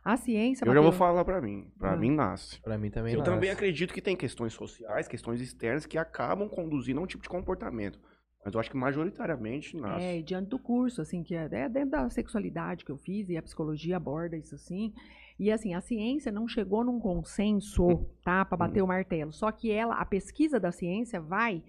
A 0.05 0.17
ciência. 0.17 0.65
Eu 0.65 0.73
já 0.73 0.81
vou 0.81 0.91
falar 0.91 1.23
pra 1.25 1.41
mim. 1.41 1.71
Pra 1.79 1.93
Ah. 1.93 1.95
mim, 1.95 2.11
nasce. 2.11 2.61
Pra 2.61 2.77
mim 2.77 2.91
também 2.91 3.13
Eu 3.13 3.19
nasce. 3.19 3.31
também 3.31 3.49
acredito 3.49 3.93
que 3.93 4.01
tem 4.01 4.15
questões 4.15 4.53
sociais, 4.53 5.07
questões 5.07 5.41
externas 5.41 5.85
que 5.85 5.97
acabam 5.97 6.47
conduzindo 6.49 6.99
a 6.99 7.03
um 7.03 7.07
tipo 7.07 7.23
de 7.23 7.29
comportamento. 7.29 7.99
Mas 8.43 8.53
eu 8.53 8.59
acho 8.59 8.69
que 8.69 8.77
majoritariamente 8.77 9.77
nasce. 9.77 10.05
É, 10.05 10.21
diante 10.21 10.49
do 10.49 10.59
curso, 10.59 11.01
assim, 11.01 11.23
que 11.23 11.35
é, 11.35 11.47
é 11.51 11.69
dentro 11.69 11.91
da 11.91 12.09
sexualidade 12.09 12.83
que 12.83 12.91
eu 12.91 12.97
fiz, 12.97 13.29
e 13.29 13.37
a 13.37 13.41
psicologia 13.41 13.97
aborda 13.97 14.35
isso 14.35 14.55
assim. 14.55 14.93
E 15.39 15.51
assim, 15.51 15.73
a 15.73 15.81
ciência 15.81 16.31
não 16.31 16.47
chegou 16.47 16.83
num 16.83 16.99
consenso, 16.99 18.05
tá, 18.23 18.45
para 18.45 18.57
bater 18.57 18.81
o 18.81 18.87
martelo. 18.87 19.31
Só 19.31 19.51
que 19.51 19.71
ela, 19.71 19.95
a 19.95 20.05
pesquisa 20.05 20.59
da 20.59 20.71
ciência 20.71 21.19
vai 21.19 21.63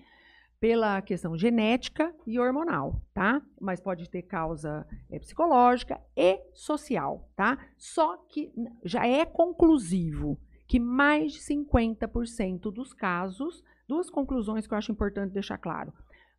pela 0.60 1.02
questão 1.02 1.36
genética 1.36 2.14
e 2.26 2.38
hormonal, 2.38 3.00
tá? 3.12 3.42
Mas 3.60 3.80
pode 3.80 4.08
ter 4.08 4.22
causa 4.22 4.86
é, 5.10 5.18
psicológica 5.18 6.00
e 6.16 6.40
social, 6.54 7.28
tá? 7.36 7.58
Só 7.76 8.16
que 8.16 8.50
já 8.82 9.06
é 9.06 9.24
conclusivo 9.24 10.38
que 10.66 10.80
mais 10.80 11.32
de 11.32 11.40
50% 11.40 12.72
dos 12.72 12.94
casos, 12.94 13.62
duas 13.86 14.08
conclusões 14.08 14.66
que 14.66 14.72
eu 14.72 14.78
acho 14.78 14.90
importante 14.90 15.32
deixar 15.32 15.58
claro. 15.58 15.92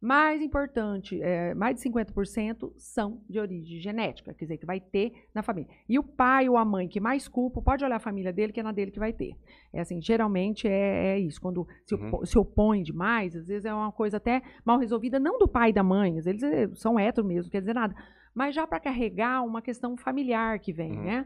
Mais 0.06 0.39
importante, 0.39 1.20
é, 1.20 1.56
mais 1.56 1.76
de 1.76 1.82
50% 1.82 2.72
são 2.78 3.22
de 3.28 3.39
origem 3.39 3.80
genética, 3.80 4.34
quer 4.36 4.45
dizer, 4.45 4.58
que 4.58 4.66
vai 4.66 4.80
ter 4.80 5.12
na 5.34 5.41
família. 5.41 5.68
E 5.89 5.97
o 5.97 6.03
pai 6.03 6.47
ou 6.47 6.58
a 6.58 6.64
mãe 6.64 6.88
que 6.88 6.99
mais 6.99 7.28
culpa, 7.28 7.60
pode 7.60 7.84
olhar 7.84 7.95
a 7.95 7.99
família 7.99 8.32
dele, 8.32 8.53
que 8.53 8.60
é 8.60 8.64
na 8.64 8.72
dele 8.72 8.91
que 8.91 8.99
vai 8.99 9.12
ter. 9.12 9.36
É 9.74 9.80
assim, 9.82 9.99
geralmente 9.99 10.68
é, 10.68 11.14
é 11.16 11.20
isso. 11.20 11.41
Quando 11.41 11.68
se, 11.86 11.95
Uhum. 11.95 12.24
se 12.24 12.38
opõe 12.38 12.84
demais, 12.84 13.36
às 13.36 13.47
vezes 13.47 13.66
é 13.66 13.74
uma 13.74 13.91
coisa 13.91 14.18
até 14.18 14.43
mal 14.64 14.78
resolvida, 14.78 15.20
não 15.20 15.39
do 15.39 15.47
pai 15.47 15.72
e 15.72 15.74
da 15.74 15.82
mãe, 15.84 16.20
às 16.20 16.26
vezes 16.26 16.43
eles 16.43 16.80
são 16.80 16.99
hétero 16.99 17.26
mesmo, 17.26 17.45
não 17.45 17.49
quer 17.51 17.62
dizer 17.62 17.74
nada. 17.74 17.95
Mas 18.34 18.53
já 18.53 18.68
para 18.68 18.80
carregar 18.80 19.41
uma 19.43 19.62
questão 19.62 19.97
familiar 19.97 20.60
que 20.60 20.72
vem, 20.72 20.91
Uhum. 20.91 21.03
né? 21.03 21.26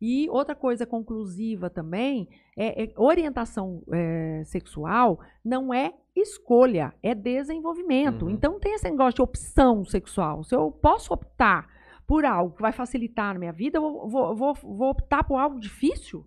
E 0.00 0.28
outra 0.28 0.54
coisa 0.54 0.84
conclusiva 0.84 1.70
também 1.70 2.28
é, 2.56 2.84
é 2.84 2.92
orientação 2.96 3.82
é, 3.90 4.42
sexual 4.44 5.18
não 5.44 5.72
é 5.72 5.94
escolha, 6.14 6.94
é 7.02 7.14
desenvolvimento. 7.14 8.26
Uhum. 8.26 8.30
Então 8.30 8.60
tem 8.60 8.74
esse 8.74 8.88
negócio 8.88 9.14
de 9.14 9.22
opção 9.22 9.84
sexual. 9.84 10.44
Se 10.44 10.54
eu 10.54 10.70
posso 10.70 11.12
optar 11.12 11.68
por 12.06 12.24
algo 12.24 12.54
que 12.54 12.62
vai 12.62 12.72
facilitar 12.72 13.32
na 13.32 13.40
minha 13.40 13.52
vida, 13.52 13.78
eu 13.78 13.82
vou, 13.82 14.08
vou, 14.08 14.36
vou, 14.36 14.54
vou 14.54 14.90
optar 14.90 15.24
por 15.24 15.36
algo 15.36 15.58
difícil? 15.58 16.26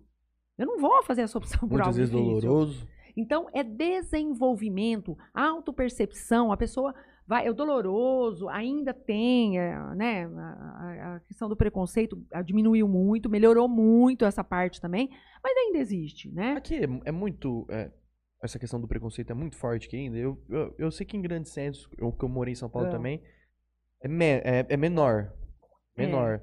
Eu 0.58 0.66
não 0.66 0.78
vou 0.78 1.02
fazer 1.02 1.22
essa 1.22 1.38
opção 1.38 1.60
por 1.60 1.70
Muitas 1.70 1.86
algo 1.86 1.96
vezes 1.96 2.14
difícil. 2.14 2.40
doloroso. 2.40 2.88
Então, 3.16 3.46
é 3.52 3.64
desenvolvimento, 3.64 5.16
autopercepção. 5.34 6.52
A 6.52 6.56
pessoa 6.56 6.94
vai. 7.30 7.46
É 7.46 7.52
doloroso, 7.52 8.48
ainda 8.48 8.92
tem, 8.92 9.58
é, 9.58 9.74
né? 9.94 10.26
A, 10.26 10.30
a- 10.40 11.16
a 11.16 11.20
questão 11.20 11.48
do 11.48 11.56
preconceito 11.56 12.20
ah, 12.32 12.42
diminuiu 12.42 12.86
muito, 12.88 13.30
melhorou 13.30 13.68
muito 13.68 14.24
essa 14.24 14.42
parte 14.44 14.80
também, 14.80 15.08
mas 15.42 15.56
ainda 15.56 15.78
existe, 15.78 16.30
né? 16.32 16.52
Aqui 16.58 16.74
é, 16.76 16.88
é 17.06 17.12
muito. 17.12 17.66
é, 17.70 17.90
essa 18.42 18.58
questão 18.58 18.80
do 18.80 18.88
preconceito 18.88 19.30
é 19.30 19.34
muito 19.34 19.56
forte 19.56 19.86
aqui 19.86 19.96
ainda. 19.96 20.16
Eu, 20.18 20.42
eu, 20.48 20.74
eu 20.78 20.90
sei 20.90 21.06
que 21.06 21.16
em 21.16 21.22
grandes 21.22 21.52
centros, 21.52 21.88
eu 21.98 22.10
que 22.12 22.24
eu 22.24 22.28
morei 22.28 22.52
em 22.52 22.56
São 22.56 22.68
Paulo 22.70 22.88
É. 22.88 22.90
também, 22.90 23.22
é, 24.02 24.08
me- 24.08 24.24
é, 24.44 24.66
é 24.68 24.76
menor. 24.76 25.32
É. 25.96 26.06
Menor. 26.06 26.40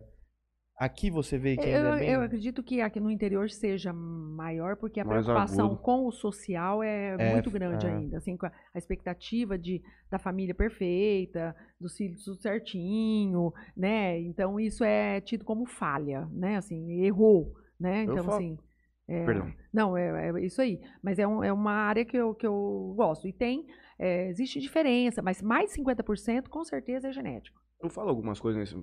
Aqui 0.80 1.10
você 1.10 1.40
vê 1.40 1.56
que 1.58 1.64
ainda 1.64 1.78
Eu, 1.90 1.94
é 1.96 2.00
bem... 2.00 2.10
eu 2.12 2.22
acredito 2.22 2.62
que 2.62 2.82
aqui 2.82 3.00
no 3.00 3.10
interior 3.10 3.50
seja 3.50 3.92
maior, 3.92 4.76
porque 4.78 5.00
a 5.00 5.06
Mais 5.06 5.26
preocupação 5.26 5.66
agudo. 5.68 5.82
com 5.82 6.06
o 6.06 6.12
social 6.12 6.84
é, 6.84 7.16
É, 7.18 7.32
muito 7.34 7.50
grande 7.50 7.88
é. 7.88 7.90
ainda. 7.90 8.18
Assim, 8.18 8.38
com 8.38 8.46
a, 8.46 8.52
a 8.76 8.78
expectativa 8.78 9.58
de, 9.58 9.82
da 10.10 10.20
família 10.20 10.54
perfeita, 10.54 11.56
dos 11.82 11.98
filhos 11.98 12.24
tudo 12.24 12.40
certinho, 12.40 13.52
né? 13.76 14.20
Então 14.22 14.60
isso 14.60 14.84
é 14.84 15.20
tido 15.22 15.44
como 15.44 15.66
falha, 15.66 16.28
né? 16.32 16.58
Assim, 16.58 17.04
errou, 17.04 17.56
né? 17.80 18.02
Eu 18.06 18.12
Então, 18.12 18.24
falo- 18.26 18.38
assim. 18.38 18.60
é, 19.08 19.26
Perdão. 19.26 19.52
Não, 19.74 19.98
é, 19.98 20.30
é 20.30 20.46
isso 20.46 20.62
aí. 20.62 20.80
Mas 21.02 21.18
é, 21.18 21.28
um- 21.28 21.44
é 21.44 21.52
uma 21.52 21.72
área 21.74 22.06
que 22.06 22.16
eu, 22.16 22.36
que 22.36 22.46
eu 22.46 22.94
gosto. 22.96 23.28
E 23.28 23.34
tem, 23.34 23.66
é, 23.98 24.28
existe 24.30 24.60
diferença, 24.60 25.24
mas 25.24 25.42
mais 25.42 25.72
de 25.72 25.78
50% 25.78 26.50
com 26.50 26.64
certeza 26.64 27.08
é 27.08 27.12
genético. 27.12 27.60
Eu 27.82 27.90
falo 27.90 28.10
algumas 28.10 28.40
coisas 28.40 28.60
nesse. 28.60 28.76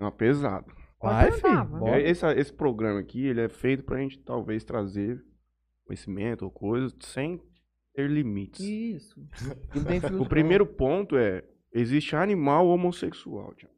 É 0.00 0.04
uma 0.04 0.10
pesada. 0.10 0.66
Vai, 1.00 1.30
filho. 1.32 1.88
Esse, 1.98 2.26
esse 2.34 2.52
programa 2.52 3.00
aqui, 3.00 3.26
ele 3.26 3.40
é 3.40 3.48
feito 3.48 3.84
pra 3.84 3.98
gente 3.98 4.18
talvez 4.18 4.64
trazer 4.64 5.22
conhecimento 5.84 6.42
ou 6.44 6.50
coisas 6.50 6.94
sem 7.00 7.40
ter 7.94 8.08
limites. 8.08 8.60
Isso. 8.60 9.20
Não 10.10 10.22
O 10.22 10.28
primeiro 10.28 10.64
ponto 10.66 11.16
é, 11.16 11.44
existe 11.72 12.16
animal 12.16 12.66
homossexual, 12.68 13.54
Tiago. 13.54 13.74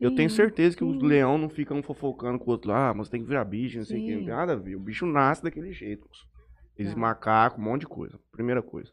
Eu 0.00 0.14
tenho 0.14 0.30
certeza 0.30 0.76
que 0.76 0.84
os 0.84 0.96
sim. 1.00 1.06
leão 1.06 1.36
não 1.36 1.48
ficam 1.48 1.82
fofocando 1.82 2.38
com 2.38 2.48
o 2.48 2.52
outro 2.52 2.70
lá, 2.70 2.90
ah, 2.90 2.94
mas 2.94 3.08
tem 3.08 3.20
que 3.20 3.26
virar 3.26 3.44
bicho, 3.44 3.78
não 3.78 3.84
sei 3.84 4.00
o 4.00 4.04
que, 4.04 4.14
não 4.14 4.24
tem 4.26 4.28
nada 4.28 4.52
a 4.52 4.56
ver. 4.56 4.76
O 4.76 4.80
bicho 4.80 5.04
nasce 5.04 5.42
daquele 5.42 5.72
jeito. 5.72 6.06
moço. 6.06 6.24
Existe 6.76 6.94
Tá. 6.94 7.00
macaco, 7.00 7.60
um 7.60 7.64
monte 7.64 7.80
de 7.80 7.88
coisa. 7.88 8.16
Primeira 8.30 8.62
coisa. 8.62 8.92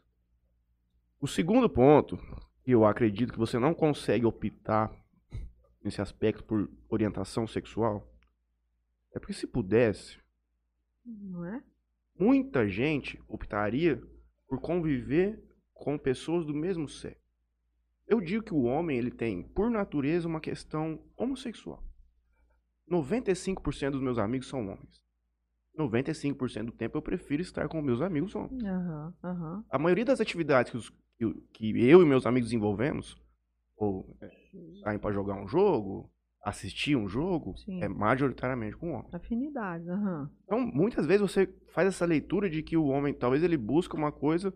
O 1.20 1.28
segundo 1.28 1.70
ponto, 1.70 2.18
que 2.64 2.72
eu 2.72 2.84
acredito 2.84 3.32
que 3.32 3.38
você 3.38 3.56
não 3.56 3.72
consegue 3.72 4.26
optar 4.26 4.90
nesse 5.86 6.02
aspecto 6.02 6.42
por 6.44 6.68
orientação 6.88 7.46
sexual, 7.46 8.12
é 9.14 9.18
porque 9.18 9.32
se 9.32 9.46
pudesse, 9.46 10.18
Não 11.04 11.44
é? 11.46 11.62
muita 12.18 12.68
gente 12.68 13.22
optaria 13.28 14.02
por 14.48 14.60
conviver 14.60 15.42
com 15.72 15.96
pessoas 15.98 16.44
do 16.44 16.52
mesmo 16.54 16.88
sexo. 16.88 17.24
Eu 18.06 18.20
digo 18.20 18.44
que 18.44 18.54
o 18.54 18.62
homem 18.64 18.98
ele 18.98 19.10
tem, 19.10 19.42
por 19.42 19.70
natureza, 19.70 20.28
uma 20.28 20.40
questão 20.40 21.02
homossexual. 21.16 21.82
95% 22.90 23.90
dos 23.90 24.00
meus 24.00 24.18
amigos 24.18 24.48
são 24.48 24.60
homens. 24.68 25.02
95% 25.78 26.64
do 26.66 26.72
tempo 26.72 26.96
eu 26.96 27.02
prefiro 27.02 27.42
estar 27.42 27.68
com 27.68 27.82
meus 27.82 28.00
amigos 28.00 28.34
homens. 28.34 28.62
Aham, 28.64 29.14
aham. 29.22 29.64
A 29.68 29.78
maioria 29.78 30.04
das 30.04 30.20
atividades 30.20 30.70
que, 30.70 30.76
os- 30.78 30.92
que 31.52 31.80
eu 31.88 32.00
e 32.02 32.06
meus 32.06 32.24
amigos 32.26 32.48
desenvolvemos, 32.48 33.16
ou 33.76 34.16
é, 34.20 34.30
saem 34.82 34.98
para 34.98 35.12
jogar 35.12 35.34
um 35.34 35.46
jogo, 35.46 36.10
assistir 36.42 36.96
um 36.96 37.08
jogo, 37.08 37.56
Sim. 37.58 37.82
é 37.82 37.88
majoritariamente 37.88 38.76
com 38.76 38.92
homem. 38.92 39.08
Afinidades, 39.12 39.88
aham. 39.88 40.30
Então, 40.44 40.60
muitas 40.60 41.04
vezes 41.06 41.20
você 41.22 41.52
faz 41.72 41.88
essa 41.88 42.04
leitura 42.06 42.48
de 42.48 42.62
que 42.62 42.76
o 42.76 42.86
homem, 42.86 43.12
talvez 43.12 43.42
ele 43.42 43.56
busca 43.56 43.96
uma 43.96 44.12
coisa 44.12 44.54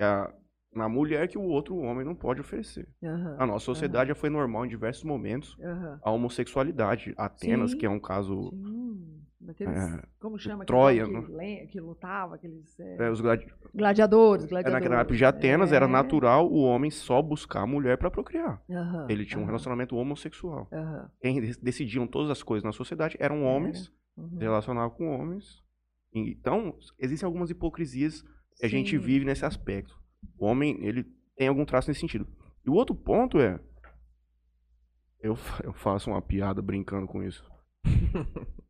é, 0.00 0.32
na 0.74 0.88
mulher 0.88 1.28
que 1.28 1.38
o 1.38 1.42
outro 1.42 1.76
homem 1.76 2.04
não 2.04 2.14
pode 2.14 2.40
oferecer. 2.40 2.88
aham, 3.02 3.36
A 3.38 3.46
nossa 3.46 3.64
sociedade 3.64 4.08
já 4.08 4.14
foi 4.14 4.30
normal 4.30 4.66
em 4.66 4.68
diversos 4.68 5.04
momentos 5.04 5.56
a 6.02 6.10
homossexualidade. 6.10 7.14
Atenas, 7.16 7.70
Sim. 7.70 7.78
que 7.78 7.86
é 7.86 7.90
um 7.90 8.00
caso. 8.00 8.50
Sim. 8.50 9.22
Daqueles, 9.40 9.76
É, 9.76 10.02
como 10.18 10.36
chama? 10.36 10.64
Troia, 10.64 11.04
aquele 11.04 11.20
né? 11.36 11.56
que, 11.60 11.66
que 11.68 11.80
lutava, 11.80 12.34
aqueles 12.34 12.78
é, 12.80 13.06
é, 13.06 13.10
os 13.10 13.20
gladi... 13.20 13.46
gladiadores, 13.72 14.44
é, 14.44 14.48
gladiadores. 14.48 14.72
naquela 14.84 15.00
época 15.00 15.16
de 15.16 15.24
Atenas 15.24 15.70
era 15.72 15.84
É. 15.84 15.88
natural 15.88 16.50
o 16.50 16.60
homem 16.62 16.90
só 16.90 17.22
buscar 17.22 17.60
a 17.62 17.66
mulher 17.66 17.96
para 17.98 18.10
procriar. 18.10 18.60
Aham, 18.68 19.06
Ele 19.08 19.24
tinha 19.24 19.38
um 19.38 19.42
aham, 19.42 19.46
relacionamento 19.50 19.94
homossexual. 19.96 20.66
aham, 20.72 21.08
Quem 21.20 21.40
de- 21.40 21.60
decidiam 21.60 22.04
todas 22.06 22.30
as 22.30 22.42
coisas 22.42 22.64
na 22.64 22.72
sociedade 22.72 23.16
eram 23.20 23.44
homens, 23.44 23.92
uhum. 24.16 24.38
relacionavam 24.38 24.90
com 24.96 25.08
homens. 25.20 25.62
Então, 26.12 26.76
existem 26.98 27.24
algumas 27.26 27.48
hipocrisias 27.48 28.22
que 28.56 28.66
a 28.66 28.68
gente 28.68 28.98
vive 28.98 29.24
nesse 29.24 29.44
aspecto. 29.44 29.96
O 30.36 30.46
homem, 30.46 30.76
ele 30.84 31.04
tem 31.36 31.46
algum 31.46 31.64
traço 31.64 31.88
nesse 31.88 32.00
sentido. 32.00 32.26
E 32.66 32.70
o 32.70 32.72
outro 32.74 32.92
ponto 32.94 33.38
é. 33.38 33.60
Eu, 35.20 35.36
eu 35.62 35.72
faço 35.72 36.10
uma 36.10 36.20
piada 36.20 36.60
brincando 36.60 37.06
com 37.06 37.22
isso. 37.22 37.44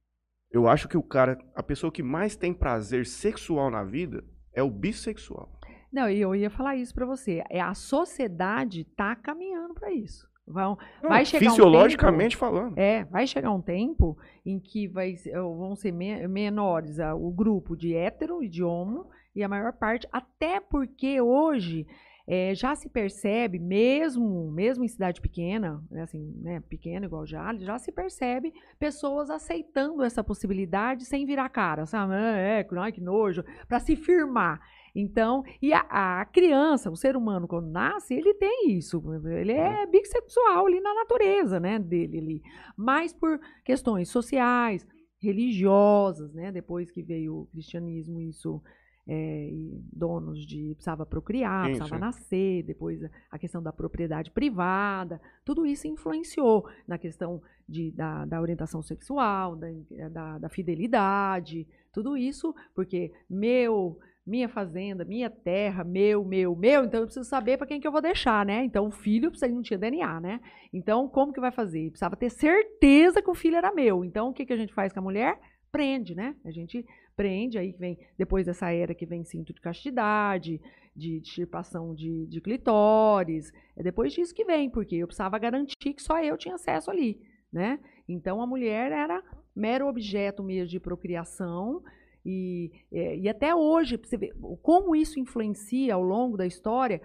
eu 0.51 0.68
acho 0.68 0.88
que 0.88 0.96
o 0.96 1.03
cara, 1.03 1.38
a 1.55 1.62
pessoa 1.62 1.92
que 1.92 2.03
mais 2.03 2.36
tem 2.36 2.53
prazer 2.55 3.07
sexual 3.07 3.70
na 3.70 3.84
vida 3.84 4.24
é 4.55 4.62
o 4.62 4.70
bissexual. 4.70 5.51
Não, 5.92 6.09
e 6.09 6.20
eu 6.20 6.34
ia 6.34 6.51
falar 6.51 6.76
isso 6.76 6.94
pra 6.94 7.07
você. 7.07 7.42
É 7.49 7.61
a 7.61 7.74
sociedade 7.74 8.84
tá 8.84 9.14
caminhando 9.16 9.74
pra 9.74 9.90
isso. 9.92 10.28
Vão, 10.46 10.78
Não, 11.03 11.11
Vai 11.11 11.26
chegar 11.26 11.46
um 11.46 11.51
fisiologicamente 11.51 12.36
falando. 12.36 12.78
É, 12.78 13.05
vai 13.05 13.26
chegar 13.26 13.51
um 13.51 13.61
tempo 13.61 14.16
em 14.46 14.59
que 14.59 14.88
vai, 14.88 15.14
vão 15.34 15.76
ser 15.76 15.92
me- 15.92 16.26
menores 16.26 16.99
o 16.99 17.30
grupo 17.30 17.76
de 17.76 17.94
hétero 17.94 18.42
e 18.42 18.49
de 18.49 18.62
homo, 18.64 19.07
e 19.34 19.42
a 19.42 19.49
maior 19.49 19.74
parte, 19.74 20.09
até 20.11 20.59
porque 20.59 21.20
hoje 21.20 21.86
eh, 22.30 22.54
já 22.54 22.74
se 22.74 22.90
percebe, 22.90 23.58
mesmo, 23.58 24.52
mesmo 24.52 24.84
em 24.84 24.88
cidade 24.88 25.18
pequena, 25.20 25.82
né, 25.90 26.02
assim, 26.02 26.30
né, 26.42 26.60
pequena 26.60 27.06
igual 27.06 27.26
Jales, 27.26 27.62
já 27.64 27.78
se 27.78 27.90
percebe 27.90 28.52
pessoas 28.78 29.30
aceitando 29.30 30.02
essa 30.04 30.22
possibilidade 30.22 31.06
sem 31.06 31.24
virar 31.24 31.48
cara, 31.48 31.86
sabe? 31.86 32.12
Ah, 32.14 32.36
É, 32.36 32.62
que- 32.64 32.76
ai, 32.76 32.92
que 32.92 33.00
nojo, 33.00 33.42
para 33.66 33.80
se 33.80 33.96
firmar. 33.96 34.60
Então, 34.94 35.42
e 35.62 35.72
a, 35.72 36.20
a 36.20 36.24
criança, 36.26 36.90
o 36.90 36.96
ser 36.96 37.16
humano, 37.16 37.46
quando 37.48 37.70
nasce, 37.70 38.14
ele 38.14 38.34
tem 38.34 38.72
isso. 38.76 39.02
Ele 39.26 39.52
é 39.52 39.86
bissexual 39.86 40.66
ali 40.66 40.80
na 40.80 40.92
natureza, 40.92 41.58
né, 41.60 41.78
dele 41.78 42.18
ali. 42.18 42.42
Mas 42.76 43.12
por 43.12 43.38
questões 43.64 44.10
sociais, 44.10 44.86
religiosas, 45.20 46.32
né, 46.34 46.50
depois 46.52 46.90
que 46.90 47.02
veio 47.02 47.40
o 47.42 47.46
cristianismo, 47.46 48.20
isso, 48.20 48.60
é, 49.09 49.48
e 49.48 49.80
donos 49.90 50.46
de 50.46 50.74
precisava 50.74 51.06
procriar, 51.06 51.64
Sim, 51.64 51.70
precisava 51.72 51.94
sim. 51.96 52.00
nascer, 52.00 52.62
depois 52.62 53.02
a- 53.30 53.38
questão 53.38 53.62
da 53.62 53.72
propriedade 53.72 54.30
privada, 54.30 55.18
tudo 55.44 55.64
isso 55.64 55.88
influenciou 55.88 56.68
na 56.86 56.98
questão 56.98 57.40
de, 57.66 57.90
da, 57.92 58.26
da 58.26 58.40
orientação 58.40 58.82
sexual, 58.82 59.56
da, 59.56 59.68
da, 60.11 60.38
da 60.38 60.48
fidelidade, 60.48 61.66
tudo 61.92 62.16
isso, 62.16 62.54
porque 62.74 63.11
meu, 63.28 63.98
minha 64.26 64.48
fazenda, 64.48 65.04
minha 65.06 65.30
terra, 65.30 65.82
meu, 65.84 66.22
meu, 66.24 66.54
meu, 66.54 66.84
então 66.84 67.00
eu 67.00 67.06
preciso 67.06 67.26
saber 67.28 67.56
para 67.56 67.66
quem 67.66 67.80
que 67.80 67.88
eu 67.88 67.92
vou 67.92 68.02
deixar, 68.02 68.44
né? 68.44 68.62
Então 68.64 68.86
o 68.88 68.90
filho 68.90 69.30
precisa, 69.30 69.50
não 69.50 69.62
tinha 69.62 69.78
DNA, 69.78 70.20
né? 70.20 70.40
Então 70.72 71.09
como 71.09 71.32
que 71.32 71.40
vai 71.40 71.50
fazer? 71.50 71.88
Precisava 71.90 72.14
ter 72.16 72.30
certeza 72.30 73.22
que 73.22 73.30
o 73.30 73.34
filho 73.34 73.56
era 73.56 73.72
meu. 73.72 74.04
Então 74.04 74.28
o 74.28 74.32
que, 74.34 74.44
que 74.44 74.52
a 74.52 74.56
gente 74.56 74.74
faz 74.74 74.92
com 74.92 74.98
a 74.98 75.02
mulher? 75.02 75.38
Prende, 75.72 76.14
né? 76.14 76.34
A 76.44 76.50
gente 76.50 76.84
prende, 77.18 77.58
aí 77.58 77.74
vem, 77.76 77.98
depois 78.16 78.46
dessa 78.46 78.70
era 78.70 78.94
que 78.94 79.04
vem 79.04 79.24
cinto 79.24 79.52
de 79.52 79.60
castidade, 79.60 80.60
de 80.94 81.16
extirpação 81.16 81.92
de, 81.92 82.26
de 82.28 82.40
clitóris, 82.40 83.52
é 83.76 83.82
depois 83.82 84.12
disso 84.12 84.32
que 84.32 84.44
vem, 84.44 84.70
porque 84.70 84.94
eu 84.94 85.06
precisava 85.08 85.36
garantir 85.36 85.74
que 85.76 86.00
só 86.00 86.22
eu 86.22 86.38
tinha 86.38 86.54
acesso 86.54 86.92
ali, 86.92 87.20
né? 87.52 87.80
Então 88.08 88.40
a 88.40 88.46
mulher 88.46 88.92
era 88.92 89.20
mero 89.54 89.88
objeto 89.88 90.44
mesmo 90.44 90.68
de 90.68 90.78
procriação, 90.78 91.82
e, 92.24 92.70
é, 92.92 93.16
e 93.16 93.28
até 93.28 93.52
hoje, 93.52 93.96
você 93.96 94.16
ver 94.16 94.32
como 94.62 94.94
isso 94.94 95.18
influencia 95.18 95.94
ao 95.94 96.02
longo 96.02 96.36
da 96.36 96.46
história, 96.46 97.00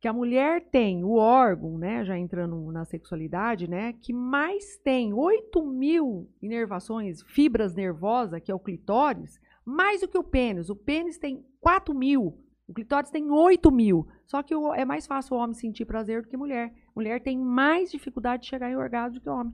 que 0.00 0.08
a 0.08 0.12
mulher 0.12 0.68
tem 0.70 1.02
o 1.02 1.14
órgão, 1.14 1.78
né, 1.78 2.04
já 2.04 2.18
entrando 2.18 2.70
na 2.70 2.84
sexualidade, 2.84 3.70
né, 3.70 3.94
que 3.94 4.12
mais 4.12 4.76
tem 4.76 5.14
8 5.14 5.64
mil 5.64 6.28
inervações, 6.42 7.22
fibras 7.22 7.74
nervosas, 7.74 8.38
que 8.42 8.50
é 8.50 8.54
o 8.54 8.58
clitóris, 8.58 9.40
mais 9.64 10.00
do 10.00 10.08
que 10.08 10.18
o 10.18 10.24
pênis. 10.24 10.68
O 10.70 10.76
pênis 10.76 11.18
tem 11.18 11.44
4 11.60 11.94
mil, 11.94 12.38
o 12.66 12.72
clitóris 12.74 13.10
tem 13.10 13.30
8 13.30 13.70
mil. 13.70 14.06
Só 14.26 14.42
que 14.42 14.54
o- 14.54 14.72
é 14.74 14.84
mais 14.84 15.06
fácil 15.06 15.36
o 15.36 15.38
homem 15.40 15.54
sentir 15.54 15.84
prazer 15.84 16.22
do 16.22 16.28
que 16.28 16.36
mulher. 16.36 16.72
Mulher 16.94 17.20
tem 17.22 17.38
mais 17.38 17.90
dificuldade 17.90 18.42
de 18.44 18.48
chegar 18.48 18.70
em 18.70 18.76
orgasmo 18.76 19.18
do 19.18 19.20
que 19.22 19.28
o 19.28 19.32
homem. 19.34 19.52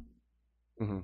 Uhum. 0.81 1.03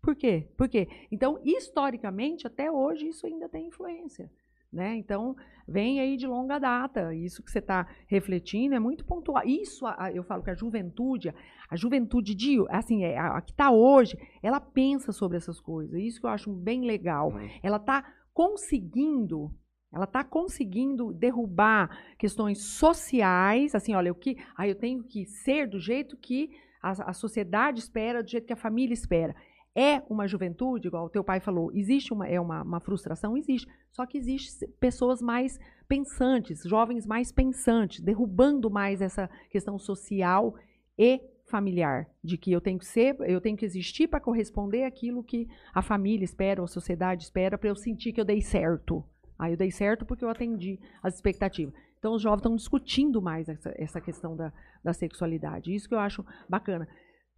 Por 0.00 0.14
quê? 0.16 0.48
Por 0.56 0.68
quê? 0.68 0.88
Então, 1.12 1.38
historicamente, 1.44 2.46
até 2.46 2.70
hoje, 2.70 3.08
isso 3.08 3.26
ainda 3.26 3.48
tem 3.48 3.66
influência. 3.66 4.30
Né? 4.70 4.96
Então, 4.96 5.34
vem 5.66 5.98
aí 5.98 6.16
de 6.16 6.26
longa 6.26 6.58
data. 6.58 7.14
Isso 7.14 7.42
que 7.42 7.50
você 7.50 7.58
está 7.58 7.86
refletindo 8.06 8.74
é 8.74 8.78
muito 8.78 9.02
pontual. 9.04 9.42
Isso, 9.46 9.86
eu 10.14 10.22
falo 10.22 10.42
que 10.42 10.50
a 10.50 10.54
juventude, 10.54 11.32
a 11.70 11.76
juventude 11.76 12.34
de, 12.34 12.58
assim, 12.68 13.02
é, 13.02 13.18
a, 13.18 13.38
a 13.38 13.40
que 13.40 13.50
está 13.52 13.70
hoje, 13.70 14.18
ela 14.42 14.60
pensa 14.60 15.10
sobre 15.10 15.38
essas 15.38 15.58
coisas. 15.58 15.98
Isso 15.98 16.20
que 16.20 16.26
eu 16.26 16.30
acho 16.30 16.50
bem 16.52 16.84
legal. 16.84 17.30
Uhum. 17.32 17.48
Ela 17.62 17.78
está 17.78 18.04
conseguindo, 18.38 19.52
ela 19.92 20.04
está 20.04 20.22
conseguindo 20.22 21.12
derrubar 21.12 21.90
questões 22.16 22.62
sociais, 22.62 23.74
assim, 23.74 23.96
olha, 23.96 24.12
o 24.12 24.14
que, 24.14 24.36
ah, 24.56 24.68
eu 24.68 24.76
tenho 24.76 25.02
que 25.02 25.26
ser 25.26 25.66
do 25.66 25.80
jeito 25.80 26.16
que 26.16 26.48
a, 26.80 27.10
a 27.10 27.12
sociedade 27.12 27.80
espera, 27.80 28.22
do 28.22 28.30
jeito 28.30 28.46
que 28.46 28.52
a 28.52 28.56
família 28.56 28.94
espera. 28.94 29.34
É 29.74 30.00
uma 30.08 30.28
juventude, 30.28 30.86
igual 30.86 31.06
o 31.06 31.10
teu 31.10 31.24
pai 31.24 31.40
falou, 31.40 31.72
existe 31.72 32.12
uma, 32.12 32.28
é 32.28 32.40
uma, 32.40 32.62
uma 32.62 32.78
frustração? 32.78 33.36
Existe. 33.36 33.66
Só 33.90 34.06
que 34.06 34.16
existe 34.16 34.68
pessoas 34.78 35.20
mais 35.20 35.58
pensantes, 35.88 36.62
jovens 36.62 37.08
mais 37.08 37.32
pensantes, 37.32 38.00
derrubando 38.00 38.70
mais 38.70 39.00
essa 39.00 39.28
questão 39.50 39.80
social 39.80 40.54
e 40.96 41.20
familiar, 41.48 42.06
de 42.22 42.36
que 42.36 42.52
eu 42.52 42.60
tenho 42.60 42.78
que 42.78 42.86
ser, 42.86 43.16
eu 43.20 43.40
tenho 43.40 43.56
que 43.56 43.64
existir 43.64 44.08
para 44.08 44.20
corresponder 44.20 44.84
àquilo 44.84 45.22
que 45.22 45.46
a 45.74 45.82
família 45.82 46.24
espera, 46.24 46.60
ou 46.60 46.64
a 46.64 46.68
sociedade 46.68 47.24
espera, 47.24 47.56
para 47.58 47.68
eu 47.68 47.76
sentir 47.76 48.12
que 48.12 48.20
eu 48.20 48.24
dei 48.24 48.40
certo. 48.40 49.04
Aí 49.38 49.52
eu 49.52 49.56
dei 49.56 49.70
certo 49.70 50.04
porque 50.04 50.24
eu 50.24 50.28
atendi 50.30 50.78
as 51.02 51.14
expectativas. 51.14 51.72
Então 51.98 52.14
os 52.14 52.22
jovens 52.22 52.38
estão 52.40 52.56
discutindo 52.56 53.20
mais 53.22 53.48
essa, 53.48 53.72
essa 53.76 54.00
questão 54.00 54.36
da, 54.36 54.52
da 54.84 54.92
sexualidade. 54.92 55.74
Isso 55.74 55.88
que 55.88 55.94
eu 55.94 55.98
acho 55.98 56.24
bacana. 56.48 56.86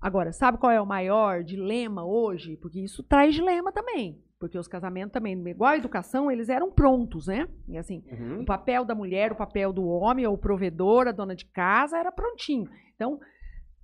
Agora, 0.01 0.33
sabe 0.33 0.57
qual 0.59 0.73
é 0.73 0.81
o 0.81 0.87
maior 0.87 1.43
dilema 1.45 2.05
hoje? 2.05 2.57
Porque 2.57 2.81
isso 2.81 3.03
traz 3.03 3.35
dilema 3.35 3.71
também. 3.71 4.23
Porque 4.39 4.59
os 4.59 4.67
casamentos 4.67 5.13
também, 5.13 5.35
igual 5.47 5.73
a 5.73 5.77
educação, 5.77 6.31
eles 6.31 6.49
eram 6.49 6.73
prontos, 6.73 7.27
né? 7.27 7.47
E 7.69 7.77
assim, 7.77 8.03
Uhum. 8.11 8.41
o 8.41 8.45
papel 8.47 8.83
da 8.87 8.95
mulher, 8.95 9.33
o 9.33 9.37
papel 9.37 9.71
do 9.75 9.85
homem, 9.87 10.27
o 10.27 10.39
provedor, 10.39 11.07
a 11.07 11.13
dona 11.13 11.37
de 11.37 11.45
casa, 11.45 11.99
era 11.99 12.11
prontinho. 12.11 12.67
Então, 12.95 13.21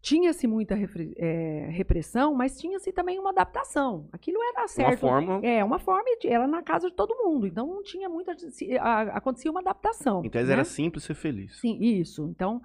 tinha-se 0.07 0.47
muita 0.47 0.77
eh, 1.17 1.69
repressão, 1.73 2.33
mas 2.33 2.57
tinha-se 2.61 2.93
também 2.93 3.19
uma 3.19 3.31
adaptação. 3.31 4.09
Aquilo 4.13 4.39
era 4.41 4.61
Uma 4.61 4.69
certo. 4.69 5.01
forma. 5.01 5.41
É, 5.43 5.65
uma 5.65 5.81
forma, 5.81 6.05
de, 6.21 6.29
era 6.29 6.47
na 6.47 6.63
casa 6.63 6.89
de 6.89 6.95
todo 6.95 7.13
mundo. 7.25 7.45
Então, 7.45 7.67
não 7.67 7.83
tinha 7.83 8.09
muita. 8.09 8.37
a- 8.81 9.17
Acontecia 9.19 9.51
uma 9.51 9.59
adaptação. 9.61 10.23
Tese 10.23 10.47
né? 10.47 10.53
era 10.53 10.65
simples 10.65 11.03
ser 11.03 11.15
feliz. 11.15 11.59
Sim, 11.61 11.77
isso. 11.81 12.29
Então, 12.31 12.63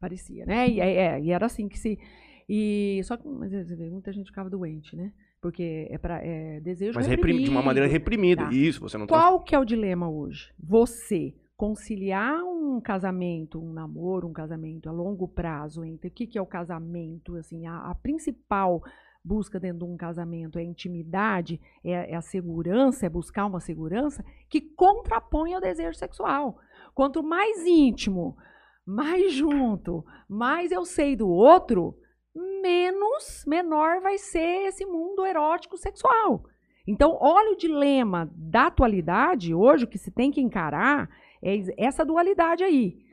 parecia, 0.00 0.46
né? 0.46 0.68
E, 0.68 0.80
é, 0.80 0.94
é, 0.94 1.20
e 1.20 1.32
era 1.32 1.46
assim 1.46 1.68
que 1.68 1.78
se. 1.78 1.98
E, 2.48 3.00
só 3.02 3.16
que 3.16 3.24
vê, 3.74 3.90
muita 3.90 4.12
gente 4.12 4.26
ficava 4.26 4.48
doente, 4.48 4.94
né? 4.94 5.12
Porque 5.40 5.88
é, 5.90 5.98
pra, 5.98 6.20
é 6.24 6.60
desejo 6.60 6.92
Mas 6.94 7.06
reprim- 7.08 7.42
de 7.42 7.50
uma 7.50 7.60
maneira 7.62 7.88
reprimida. 7.88 8.44
Tá. 8.44 8.52
Isso, 8.52 8.80
você 8.80 8.96
não 8.96 9.06
tá. 9.06 9.14
Qual 9.18 9.40
que 9.40 9.52
é 9.54 9.58
o 9.58 9.64
dilema 9.64 10.08
hoje? 10.08 10.52
Você 10.62 11.34
conciliar 11.56 12.42
um 12.42 12.80
casamento, 12.80 13.60
um 13.60 13.72
namoro, 13.72 14.28
um 14.28 14.32
casamento 14.32 14.88
a 14.88 14.92
longo 14.92 15.28
prazo 15.28 15.84
entre 15.84 16.08
o 16.08 16.10
que, 16.10 16.26
que 16.26 16.38
é 16.38 16.42
o 16.42 16.46
casamento, 16.46 17.36
assim, 17.36 17.66
a, 17.66 17.90
a 17.90 17.94
principal 17.94 18.82
busca 19.24 19.58
dentro 19.58 19.86
de 19.86 19.92
um 19.92 19.96
casamento 19.96 20.58
é 20.58 20.62
a 20.62 20.64
intimidade, 20.64 21.58
é, 21.82 22.12
é 22.12 22.14
a 22.14 22.20
segurança, 22.20 23.06
é 23.06 23.08
buscar 23.08 23.46
uma 23.46 23.60
segurança 23.60 24.22
que 24.50 24.60
contrapõe 24.60 25.54
ao 25.54 25.60
desejo 25.60 25.96
sexual. 25.96 26.58
Quanto 26.94 27.22
mais 27.22 27.64
íntimo, 27.64 28.36
mais 28.84 29.32
junto, 29.32 30.04
mais 30.28 30.70
eu 30.70 30.84
sei 30.84 31.16
do 31.16 31.28
outro, 31.28 31.96
menos 32.34 33.44
menor 33.46 34.00
vai 34.02 34.18
ser 34.18 34.66
esse 34.66 34.84
mundo 34.84 35.24
erótico 35.24 35.78
sexual. 35.78 36.44
Então, 36.86 37.16
olha 37.18 37.52
o 37.52 37.56
dilema 37.56 38.30
da 38.36 38.66
atualidade, 38.66 39.54
hoje, 39.54 39.84
o 39.84 39.88
que 39.88 39.96
se 39.96 40.10
tem 40.10 40.30
que 40.30 40.40
encarar 40.40 41.08
é 41.44 41.62
essa 41.76 42.04
dualidade 42.04 42.62
aí. 42.64 43.04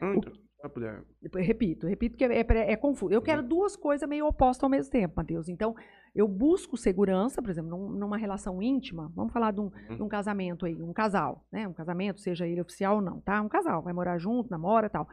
Pra 0.60 0.70
poder- 0.70 1.04
Depois, 1.22 1.46
repito, 1.46 1.88
repito 1.88 2.16
que 2.18 2.24
é, 2.24 2.40
é- 2.40 2.72
é 2.74 2.76
confuso. 2.76 3.12
Eu 3.12 3.22
quero 3.22 3.42
duas 3.42 3.76
coisas 3.76 4.08
meio 4.08 4.28
opostas 4.28 4.64
ao 4.64 4.70
mesmo 4.70 4.92
tempo, 4.92 5.16
Matheus. 5.18 5.50
Então, 5.50 5.76
eu 6.14 6.28
busco 6.28 6.78
segurança, 6.78 7.42
por 7.42 7.50
exemplo, 7.50 7.72
num- 7.72 7.90
numa 7.98 8.16
relação 8.18 8.62
íntima, 8.62 9.12
vamos 9.16 9.34
falar 9.34 9.52
de 9.52 9.60
um, 9.60 9.70
de 9.96 10.04
um 10.04 10.08
casamento 10.08 10.66
aí, 10.68 10.76
um 10.82 10.94
casal, 10.94 11.46
né? 11.52 11.68
Um 11.68 11.74
casamento, 11.74 12.22
seja 12.22 12.48
ele 12.48 12.62
oficial 12.62 12.98
ou 12.98 13.02
não, 13.02 13.20
tá? 13.22 13.42
Um 13.42 13.50
casal, 13.50 13.82
vai 13.82 13.92
morar 13.92 14.20
junto, 14.20 14.52
namora 14.52 14.86
e 14.86 14.90
tal. 14.90 15.08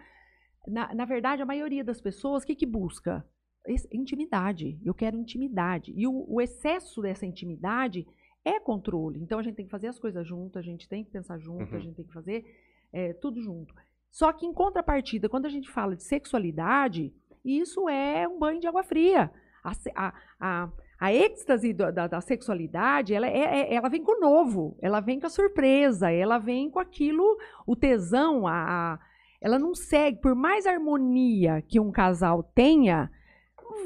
Na, 0.66 0.94
na 0.94 1.04
verdade, 1.06 1.40
a 1.40 1.46
maioria 1.46 1.82
das 1.82 1.98
pessoas, 2.00 2.42
o 2.42 2.46
que, 2.46 2.54
que 2.54 2.66
busca? 2.66 3.24
Esse- 3.66 3.88
intimidade. 3.90 4.78
Eu 4.84 4.92
quero 4.92 5.16
intimidade. 5.16 5.94
E 5.96 6.06
o, 6.06 6.26
o 6.28 6.42
excesso 6.42 7.00
dessa 7.00 7.24
intimidade 7.24 8.06
é 8.44 8.60
controle. 8.60 9.18
Então, 9.22 9.38
a 9.38 9.42
gente 9.42 9.54
tem 9.54 9.64
que 9.64 9.70
fazer 9.70 9.88
as 9.88 9.98
coisas 9.98 10.26
junto, 10.26 10.58
a 10.58 10.62
gente 10.62 10.86
tem 10.88 11.04
que 11.04 11.10
pensar 11.10 11.38
junto, 11.38 11.72
a 11.72 11.76
Uhum. 11.76 11.80
gente 11.80 11.96
tem 11.96 12.04
que 12.04 12.12
fazer 12.12 12.44
é, 12.92 13.12
tudo 13.14 13.40
junto. 13.40 13.74
Só 14.10 14.32
que, 14.32 14.46
em 14.46 14.52
contrapartida, 14.52 15.28
quando 15.28 15.46
a 15.46 15.50
gente 15.50 15.70
fala 15.70 15.94
de 15.94 16.02
sexualidade, 16.02 17.12
isso 17.44 17.88
é 17.88 18.26
um 18.26 18.38
banho 18.38 18.60
de 18.60 18.66
água 18.66 18.82
fria. 18.82 19.30
A, 19.62 19.72
a, 19.94 20.14
a, 20.40 20.68
a 21.00 21.12
êxtase 21.12 21.72
da, 21.72 21.90
da- 21.90 22.06
da 22.06 22.20
sexualidade, 22.20 23.12
ela, 23.14 23.26
é- 23.26 23.60
é- 23.70 23.74
ela 23.74 23.88
vem 23.88 24.02
com 24.02 24.16
o 24.16 24.20
novo, 24.20 24.76
ela 24.80 25.00
vem 25.00 25.20
com 25.20 25.26
a 25.26 25.30
surpresa, 25.30 26.10
ela 26.10 26.38
vem 26.38 26.70
com 26.70 26.78
aquilo, 26.80 27.36
o 27.66 27.76
tesão, 27.76 28.46
a, 28.46 28.52
a- 28.94 28.98
ela 29.40 29.58
não 29.58 29.74
segue, 29.74 30.20
por 30.20 30.34
mais 30.34 30.66
harmonia 30.66 31.62
que 31.68 31.78
um 31.78 31.92
casal 31.92 32.42
tenha, 32.42 33.10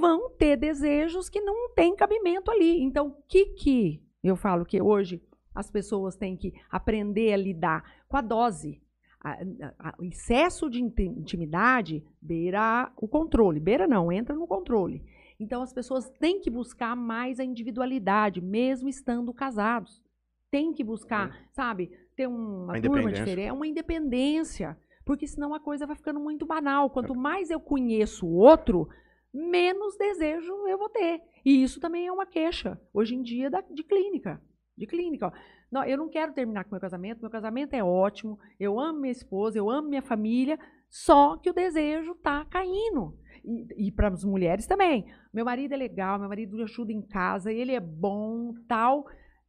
vão 0.00 0.30
ter 0.30 0.57
desejos 0.57 1.28
que 1.28 1.40
não 1.40 1.70
têm 1.74 1.94
cabimento 1.94 2.50
ali. 2.50 2.80
Então, 2.82 3.09
o 3.09 3.22
que 3.28 3.46
que 3.46 4.03
eu 4.24 4.36
falo 4.36 4.64
que 4.64 4.80
hoje 4.80 5.22
as 5.55 5.70
pessoas 5.70 6.16
têm 6.16 6.36
que 6.36 6.53
aprender 6.70 7.32
a 7.32 7.36
lidar 7.36 7.84
com 8.09 8.16
a 8.16 8.20
dose? 8.22 8.82
A- 9.25 9.39
a- 9.79 9.95
o 9.99 10.05
excesso 10.05 10.68
de 10.68 10.83
inti- 10.83 11.03
intimidade 11.05 12.05
beira 12.20 12.93
o 12.97 13.07
controle. 13.07 13.61
Beira 13.61 13.87
não, 13.87 14.11
entra 14.11 14.35
no 14.35 14.47
controle. 14.47 15.03
Então 15.39 15.62
as 15.62 15.73
pessoas 15.73 16.09
têm 16.18 16.41
que 16.41 16.51
buscar 16.51 16.97
mais 16.97 17.39
a 17.39 17.45
individualidade, 17.45 18.41
mesmo 18.41 18.89
estando 18.89 19.33
casados. 19.33 20.03
Tem 20.51 20.73
que 20.73 20.85
buscar, 20.85 21.31
sabe, 21.53 21.91
ter 22.16 22.27
uma 22.27 22.77
A 22.77 22.81
turma 22.81 23.11
diferente, 23.25 23.51
uma 23.53 23.66
independência. 23.66 24.77
Porque 25.05 25.27
senão 25.27 25.53
a 25.55 25.59
coisa 25.61 25.87
vai 25.87 25.97
ficando 25.97 26.20
muito 26.20 26.47
banal. 26.47 26.91
Quanto 26.91 27.14
mais 27.14 27.51
eu 27.51 27.59
conheço 27.59 28.27
o 28.27 28.35
outro, 28.37 28.89
menos 29.33 29.97
desejo 29.97 30.53
eu 30.68 30.79
vou 30.79 30.89
ter. 30.89 31.20
E 31.45 31.62
isso 31.62 31.81
também 31.81 32.07
é 32.07 32.12
uma 32.12 32.27
queixa, 32.27 32.81
hoje 32.93 33.14
em 33.16 33.23
dia, 33.23 33.51
da- 33.51 33.62
de 33.62 33.83
clínica. 33.83 34.41
De 34.77 34.87
clínica. 34.87 35.27
ó. 35.29 35.33
Não, 35.73 35.83
eu 35.85 35.97
não 35.97 36.09
quero 36.11 36.35
terminar 36.35 36.64
com 36.64 36.70
meu 36.73 36.81
casamento, 36.81 37.20
meu 37.23 37.31
casamento 37.31 37.73
é 37.73 37.83
ótimo, 37.83 38.39
eu 38.61 38.79
amo 38.79 39.01
minha 39.01 39.11
esposa, 39.12 39.57
eu 39.59 39.70
amo 39.70 39.89
minha 39.89 40.03
família, 40.03 40.59
só 40.91 41.37
que 41.39 41.49
o 41.49 41.55
desejo 41.55 42.12
está 42.12 42.45
caindo. 42.45 43.16
E, 43.43 43.89
e 43.89 43.91
para 43.91 44.09
as 44.09 44.23
mulheres 44.23 44.66
também. 44.66 45.07
Meu 45.33 45.45
marido 45.47 45.73
é 45.73 45.77
legal, 45.77 46.18
meu 46.18 46.29
marido 46.29 46.62
ajuda 46.62 46.93
em 46.93 47.01
casa, 47.01 47.51
ele 47.51 47.73
é 47.73 47.81
bom, 47.81 48.53
tal. 48.68 49.07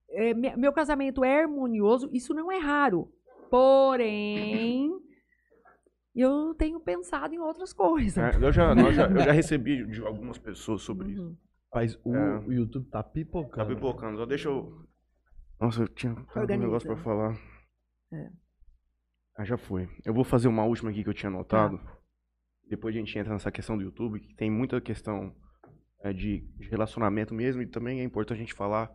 É, 0.09 0.33
me- 0.33 0.55
meu 0.55 0.71
casamento 0.71 1.23
é 1.25 1.41
harmonioso, 1.41 2.09
isso 2.13 2.33
não 2.33 2.49
é 2.51 2.57
raro. 2.57 3.11
Porém, 3.49 4.89
eu 6.15 6.53
tenho 6.55 6.79
pensado 6.79 7.33
em 7.35 7.39
outras 7.39 7.73
coisas. 7.73 8.17
É, 8.17 8.35
eu, 8.43 8.51
já, 8.51 8.73
já- 8.91 9.07
eu 9.09 9.19
já 9.19 9.31
recebi 9.33 9.85
de 9.87 10.01
algumas 10.01 10.37
pessoas 10.37 10.81
sobre 10.83 11.11
isso. 11.11 11.21
Uhum. 11.27 11.37
Mas 11.73 11.99
o, 12.05 12.15
É. 12.15 12.43
YouTube 12.49 12.87
tá 12.89 13.01
Tá 13.03 13.09
pipocando. 13.09 13.75
pipocando. 13.75 14.17
Só 14.17 14.25
deixa 14.25 14.47
eu. 14.49 14.71
Nossa, 15.63 15.83
eu 15.83 15.87
tinha 15.87 16.11
um 16.11 16.57
negócio 16.57 16.85
pra 16.85 17.01
falar. 17.01 17.39
É. 18.11 18.29
Ah, 19.37 19.45
já 19.45 19.57
foi. 19.57 19.89
Eu 20.03 20.13
vou 20.13 20.25
fazer 20.25 20.49
uma 20.49 20.65
última 20.65 20.91
aqui 20.91 21.03
que 21.05 21.09
eu 21.09 21.13
tinha 21.13 21.29
anotado. 21.29 21.79
Depois 22.69 22.93
a 22.93 22.99
gente 22.99 23.17
entra 23.17 23.31
nessa 23.31 23.49
questão 23.49 23.77
do 23.77 23.83
YouTube, 23.83 24.19
que 24.19 24.35
tem 24.35 24.51
muita 24.51 24.81
questão 24.81 25.33
é, 26.01 26.11
de, 26.11 26.41
de 26.57 26.67
relacionamento 26.67 27.33
mesmo, 27.33 27.61
e 27.61 27.65
também 27.65 28.01
é 28.01 28.03
importante 28.03 28.39
a 28.39 28.41
gente 28.41 28.53
falar 28.53 28.93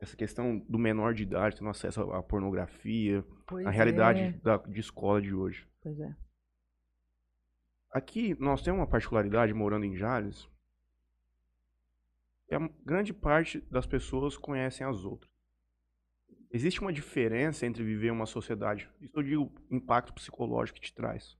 essa 0.00 0.16
questão 0.16 0.58
do 0.60 0.78
menor 0.78 1.12
de 1.12 1.24
idade 1.24 1.56
tendo 1.56 1.68
acesso 1.68 2.00
à 2.12 2.22
pornografia, 2.22 3.22
Pois 3.46 3.66
a 3.66 3.70
realidade 3.70 4.20
é, 4.20 4.32
da, 4.42 4.56
de 4.56 4.80
escola 4.80 5.20
de 5.20 5.34
hoje. 5.34 5.68
Pois 5.82 6.00
é. 6.00 6.16
Aqui 7.92 8.34
nós 8.40 8.62
temos 8.62 8.80
uma 8.80 8.86
particularidade 8.86 9.52
morando 9.52 9.84
em 9.84 9.94
Jales. 9.94 10.48
que 12.48 12.54
a 12.54 12.70
grande 12.86 13.12
parte 13.12 13.60
das 13.70 13.86
pessoas 13.86 14.38
conhecem 14.38 14.86
as 14.86 15.04
outras. 15.04 15.29
Existe 16.52 16.80
uma 16.80 16.92
diferença 16.92 17.64
entre 17.64 17.84
viver 17.84 18.10
uma 18.10 18.26
sociedade, 18.26 18.88
isso 19.00 19.16
eu 19.16 19.22
digo 19.22 19.52
impacto 19.70 20.12
psicológico 20.12 20.80
que 20.80 20.86
te 20.86 20.94
traz. 20.94 21.36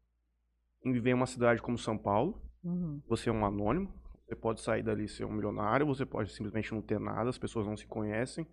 Em 0.85 0.93
viver 0.93 1.11
em 1.11 1.15
uma 1.15 1.27
cidade 1.27 1.61
como 1.61 1.77
São 1.79 1.99
Paulo, 1.99 2.41
Uhum. 2.63 3.03
você 3.09 3.31
é 3.31 3.33
um 3.33 3.45
anônimo, 3.45 3.93
você 4.27 4.37
pode 4.37 4.61
sair 4.61 4.83
dali 4.83 5.05
e 5.05 5.09
ser 5.09 5.25
um 5.25 5.33
milionário, 5.33 5.87
você 5.87 6.05
pode 6.07 6.31
simplesmente 6.33 6.73
não 6.73 6.81
ter 6.83 7.01
nada, 7.01 7.29
as 7.29 7.39
pessoas 7.39 7.67
não 7.67 7.77
se 7.77 7.87
conhecem, 7.87 8.47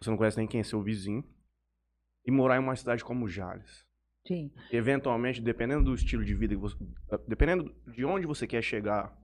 você 0.00 0.10
não 0.10 0.16
conhece 0.16 0.36
nem 0.36 0.46
quem 0.48 0.60
é 0.60 0.64
seu 0.64 0.82
vizinho. 0.82 1.24
E 2.26 2.30
morar 2.30 2.56
em 2.56 2.60
uma 2.60 2.76
cidade 2.76 3.02
como 3.04 3.26
Jales. 3.28 3.84
Sim. 4.26 4.52
Eventualmente, 4.70 5.40
dependendo 5.40 5.84
do 5.84 5.94
estilo 5.94 6.24
de 6.24 6.34
vida, 6.34 6.56
você, 6.56 6.76
dependendo 7.26 7.74
de 7.86 8.04
onde 8.04 8.26
você 8.26 8.46
quer 8.46 8.62
chegar, 8.62 9.16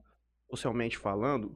socialmente 0.49 0.97
falando, 0.97 1.55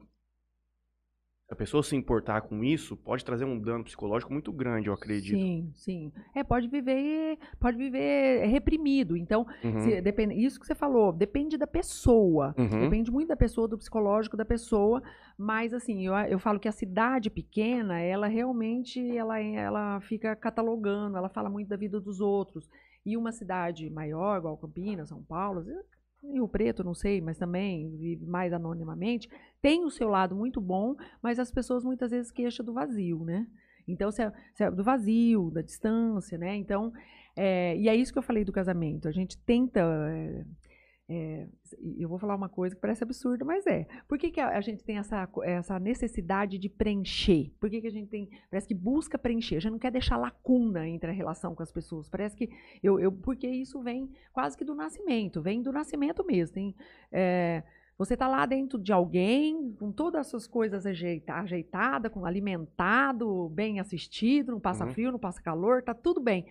a 1.50 1.54
pessoa 1.54 1.82
se 1.82 1.94
importar 1.94 2.40
com 2.42 2.64
isso, 2.64 2.96
pode 2.96 3.24
trazer 3.24 3.44
um 3.44 3.58
dano 3.58 3.84
psicológico 3.84 4.32
muito 4.32 4.50
grande, 4.50 4.88
eu 4.88 4.94
acredito. 4.94 5.38
Sim, 5.38 5.70
sim. 5.74 6.12
É, 6.34 6.42
pode 6.42 6.68
viver, 6.68 7.38
pode 7.60 7.76
viver 7.76 8.46
reprimido. 8.46 9.14
Então, 9.16 9.46
Uhum, 9.62 9.78
se- 9.80 10.00
depende, 10.00 10.34
isso 10.34 10.58
que 10.58 10.66
você 10.66 10.74
falou, 10.74 11.12
depende 11.12 11.58
da 11.58 11.66
pessoa. 11.66 12.54
uhum, 12.58 12.80
Depende 12.80 13.10
muito 13.10 13.28
da 13.28 13.36
pessoa, 13.36 13.68
do 13.68 13.76
psicológico 13.76 14.36
da 14.38 14.44
pessoa, 14.44 15.02
mas 15.36 15.74
assim, 15.74 16.06
eu, 16.06 16.14
eu 16.14 16.38
falo 16.38 16.58
que 16.58 16.66
a 16.68 16.72
cidade 16.72 17.28
pequena, 17.28 18.00
ela 18.00 18.26
realmente, 18.26 19.14
ela, 19.16 19.38
ela 19.38 20.00
fica 20.00 20.34
catalogando, 20.34 21.18
ela 21.18 21.28
fala 21.28 21.50
muito 21.50 21.68
da 21.68 21.76
vida 21.76 22.00
dos 22.00 22.20
outros. 22.20 22.68
E 23.04 23.18
uma 23.18 23.32
cidade 23.32 23.90
maior, 23.90 24.38
igual 24.38 24.56
Campinas, 24.56 25.10
São 25.10 25.22
Paulo, 25.22 25.62
em 26.24 26.34
Rio 26.34 26.48
Preto, 26.48 26.82
não 26.82 26.94
sei, 26.94 27.20
mas 27.20 27.38
também 27.38 27.96
vive 27.96 28.26
mais 28.26 28.52
anonimamente, 28.52 29.28
tem 29.60 29.84
o 29.84 29.90
seu 29.90 30.08
lado 30.08 30.34
muito 30.34 30.60
bom, 30.60 30.96
mas 31.22 31.38
as 31.38 31.50
pessoas 31.50 31.84
muitas 31.84 32.10
vezes 32.10 32.30
queixam 32.30 32.64
do 32.64 32.72
vazio, 32.72 33.24
né? 33.24 33.46
Então, 33.86 34.10
se 34.10 34.22
é, 34.22 34.32
se 34.54 34.64
é 34.64 34.70
do 34.70 34.82
vazio, 34.82 35.50
da 35.50 35.60
distância, 35.60 36.38
né? 36.38 36.56
Então, 36.56 36.92
é, 37.36 37.76
e 37.76 37.88
é 37.88 37.94
isso 37.94 38.12
que 38.12 38.18
eu 38.18 38.22
falei 38.22 38.44
do 38.44 38.52
casamento. 38.52 39.08
A 39.08 39.12
gente 39.12 39.36
tenta. 39.38 39.80
É, 39.80 40.44
é, 41.06 41.46
eu 41.98 42.08
vou 42.08 42.18
falar 42.18 42.34
uma 42.34 42.48
coisa 42.48 42.74
que 42.74 42.80
parece 42.80 43.04
absurda, 43.04 43.44
mas 43.44 43.66
é. 43.66 43.86
Por 44.08 44.18
que, 44.18 44.30
que 44.30 44.40
a, 44.40 44.56
a, 44.56 44.60
gente 44.62 44.82
tem 44.82 44.96
essa, 44.96 45.28
essa 45.42 45.78
necessidade 45.78 46.58
de 46.58 46.68
preencher? 46.68 47.52
Por 47.60 47.68
que, 47.68 47.80
que 47.80 47.86
a 47.86 47.90
gente 47.90 48.08
tem. 48.08 48.30
Parece 48.50 48.66
que 48.66 48.74
busca 48.74 49.18
preencher. 49.18 49.56
A 49.56 49.60
gente 49.60 49.72
não 49.72 49.78
quer 49.78 49.92
deixar 49.92 50.16
lacuna 50.16 50.88
entre 50.88 51.10
a 51.10 51.12
relação 51.12 51.54
com 51.54 51.62
as 51.62 51.70
pessoas. 51.70 52.08
Parece 52.08 52.34
que. 52.34 52.48
Eu, 52.82 52.98
eu, 52.98 53.12
porque 53.12 53.46
isso 53.46 53.82
vem 53.82 54.10
quase 54.32 54.56
que 54.56 54.64
do 54.64 54.74
nascimento, 54.74 55.42
vem 55.42 55.62
do 55.62 55.72
nascimento 55.72 56.24
mesmo. 56.24 56.54
Tem, 56.54 56.74
é, 57.12 57.62
você 57.98 58.14
está 58.14 58.26
lá 58.26 58.46
dentro 58.46 58.78
de 58.78 58.92
alguém, 58.92 59.72
com 59.78 59.92
todas 59.92 60.22
as 60.22 60.26
suas 60.28 60.46
coisas 60.46 60.86
ajeita, 60.86 61.34
ajeitadas, 61.34 62.10
com 62.10 62.24
alimentado, 62.24 63.50
bem 63.50 63.78
assistido, 63.78 64.52
não 64.52 64.60
passa 64.60 64.84
uhum. 64.84 64.90
frio, 64.90 65.12
não 65.12 65.18
passa 65.18 65.42
calor, 65.42 65.82
tá 65.82 65.92
tudo 65.92 66.20
bem. 66.20 66.46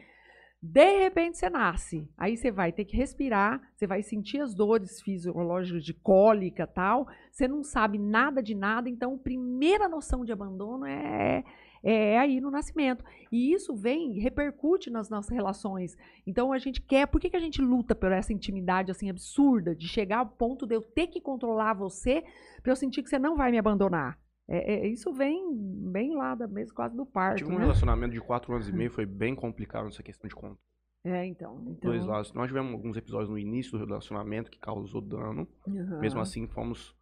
De 0.66 0.99
repente 0.99 1.38
você 1.38 1.49
nasce, 1.49 2.09
aí 2.18 2.38
você 2.38 2.49
vai 2.49 2.72
ter 2.72 2.86
que 2.86 2.95
respirar, 2.95 3.61
você 3.76 3.86
vai 3.86 4.01
sentir 4.01 4.39
as 4.39 4.53
dores 4.53 5.01
fisiológicas 5.01 5.84
de 5.84 5.93
cólica 5.93 6.66
tal, 6.66 7.05
você 7.30 7.49
não 7.49 7.61
sabe 7.66 7.99
nada 7.99 8.41
de 8.41 8.55
nada, 8.55 8.89
então 8.89 9.16
a 9.16 9.18
primeira 9.18 9.89
noção 9.89 10.24
de 10.24 10.32
abandono 10.32 10.86
é, 10.86 11.43
é 11.84 12.18
aí 12.18 12.39
no 12.39 12.49
nascimento. 12.49 13.03
E 13.30 13.51
isso 13.51 13.76
vem, 13.76 14.14
repercute 14.20 14.89
nas 14.89 15.09
nossas 15.09 15.32
relações. 15.32 15.97
Então 16.26 16.53
a 16.53 16.57
gente 16.57 16.80
quer, 16.80 17.07
por 17.07 17.20
que, 17.20 17.30
que 17.30 17.36
a 17.36 17.41
gente 17.41 17.61
luta 17.61 17.93
por 17.93 18.14
essa 18.14 18.32
intimidade 18.32 18.89
assim 18.89 19.09
absurda, 19.09 19.76
de 19.76 19.89
chegar 19.89 20.20
ao 20.20 20.28
ponto 20.28 20.66
de 20.66 20.76
eu 20.76 20.82
ter 20.82 21.07
que 21.07 21.20
controlar 21.20 21.74
você 21.74 22.24
para 22.61 22.72
eu 22.72 22.78
sentir 22.78 23.03
que 23.03 23.09
você 23.09 23.20
não 23.20 23.36
vai 23.36 23.51
me 23.51 23.57
abandonar? 23.57 24.18
É, 24.48 24.74
é, 24.74 24.88
isso 24.88 25.14
vem 25.14 25.56
bem 25.91 26.16
lá 26.16 26.36
da 26.36 26.48
mesmo 26.48 26.76
quase 26.76 26.96
do 26.96 27.06
parto. 27.06 27.38
Tive 27.38 27.52
um 27.52 27.56
né? 27.56 27.62
relacionamento 27.62 28.14
de 28.14 28.22
quatro 28.22 28.54
anos 28.54 28.68
e 28.68 28.74
meio, 28.74 28.89
foi 28.91 29.06
bem 29.06 29.36
complicado 29.36 29.86
nessa 29.86 30.04
questão 30.04 30.28
de 30.28 30.36
conta. 30.36 30.60
É, 31.06 31.26
então, 31.26 31.62
então. 31.68 31.91
Dois 31.91 32.06
lados. 32.06 32.32
Nós 32.34 32.48
tivemos 32.48 32.72
alguns 32.72 32.96
episódios 32.96 33.30
no 33.30 33.38
início 33.38 33.78
do 33.78 33.86
relacionamento 33.86 34.50
que 34.50 34.60
causou 34.60 35.02
dano. 35.02 35.48
Uhum. 35.68 36.00
Mesmo 36.00 36.22
assim, 36.22 36.48
fomos 36.48 36.96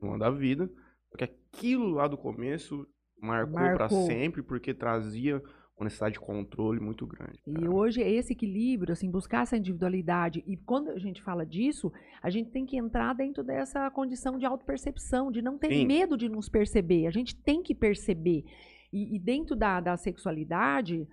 uma 0.00 0.18
da 0.18 0.30
vida. 0.30 0.70
Porque 1.10 1.24
aquilo 1.24 1.88
lá 1.88 2.06
do 2.06 2.18
começo 2.18 2.86
marcou, 3.20 3.54
marcou. 3.54 3.76
para 3.76 3.88
sempre, 3.88 4.42
porque 4.42 4.74
trazia 4.74 5.42
uma 5.76 5.84
necessidade 5.84 6.14
de 6.14 6.20
controle 6.20 6.80
muito 6.80 7.06
grande. 7.06 7.38
Cara. 7.44 7.64
E 7.64 7.68
hoje 7.68 8.02
é 8.02 8.10
esse 8.10 8.32
equilíbrio, 8.32 8.92
assim, 8.92 9.10
buscar 9.10 9.42
essa 9.42 9.56
individualidade. 9.56 10.42
E 10.46 10.56
quando 10.56 10.90
a 10.90 10.98
gente 10.98 11.22
fala 11.22 11.44
disso, 11.44 11.92
a 12.22 12.30
gente 12.30 12.50
tem 12.50 12.64
que 12.64 12.76
entrar 12.76 13.12
dentro 13.14 13.42
dessa 13.42 13.90
condição 13.90 14.38
de 14.38 14.46
autopercepção, 14.46 15.30
de 15.30 15.42
não 15.42 15.58
ter 15.58 15.68
Sim. 15.68 15.86
medo 15.86 16.16
de 16.16 16.28
nos 16.28 16.48
perceber. 16.48 17.06
A 17.06 17.10
gente 17.10 17.34
tem 17.34 17.62
que 17.62 17.74
perceber. 17.74 18.44
E, 18.92 19.16
e 19.16 19.18
dentro 19.18 19.56
da, 19.56 19.80
da 19.80 19.96
sexualidade, 19.96 21.08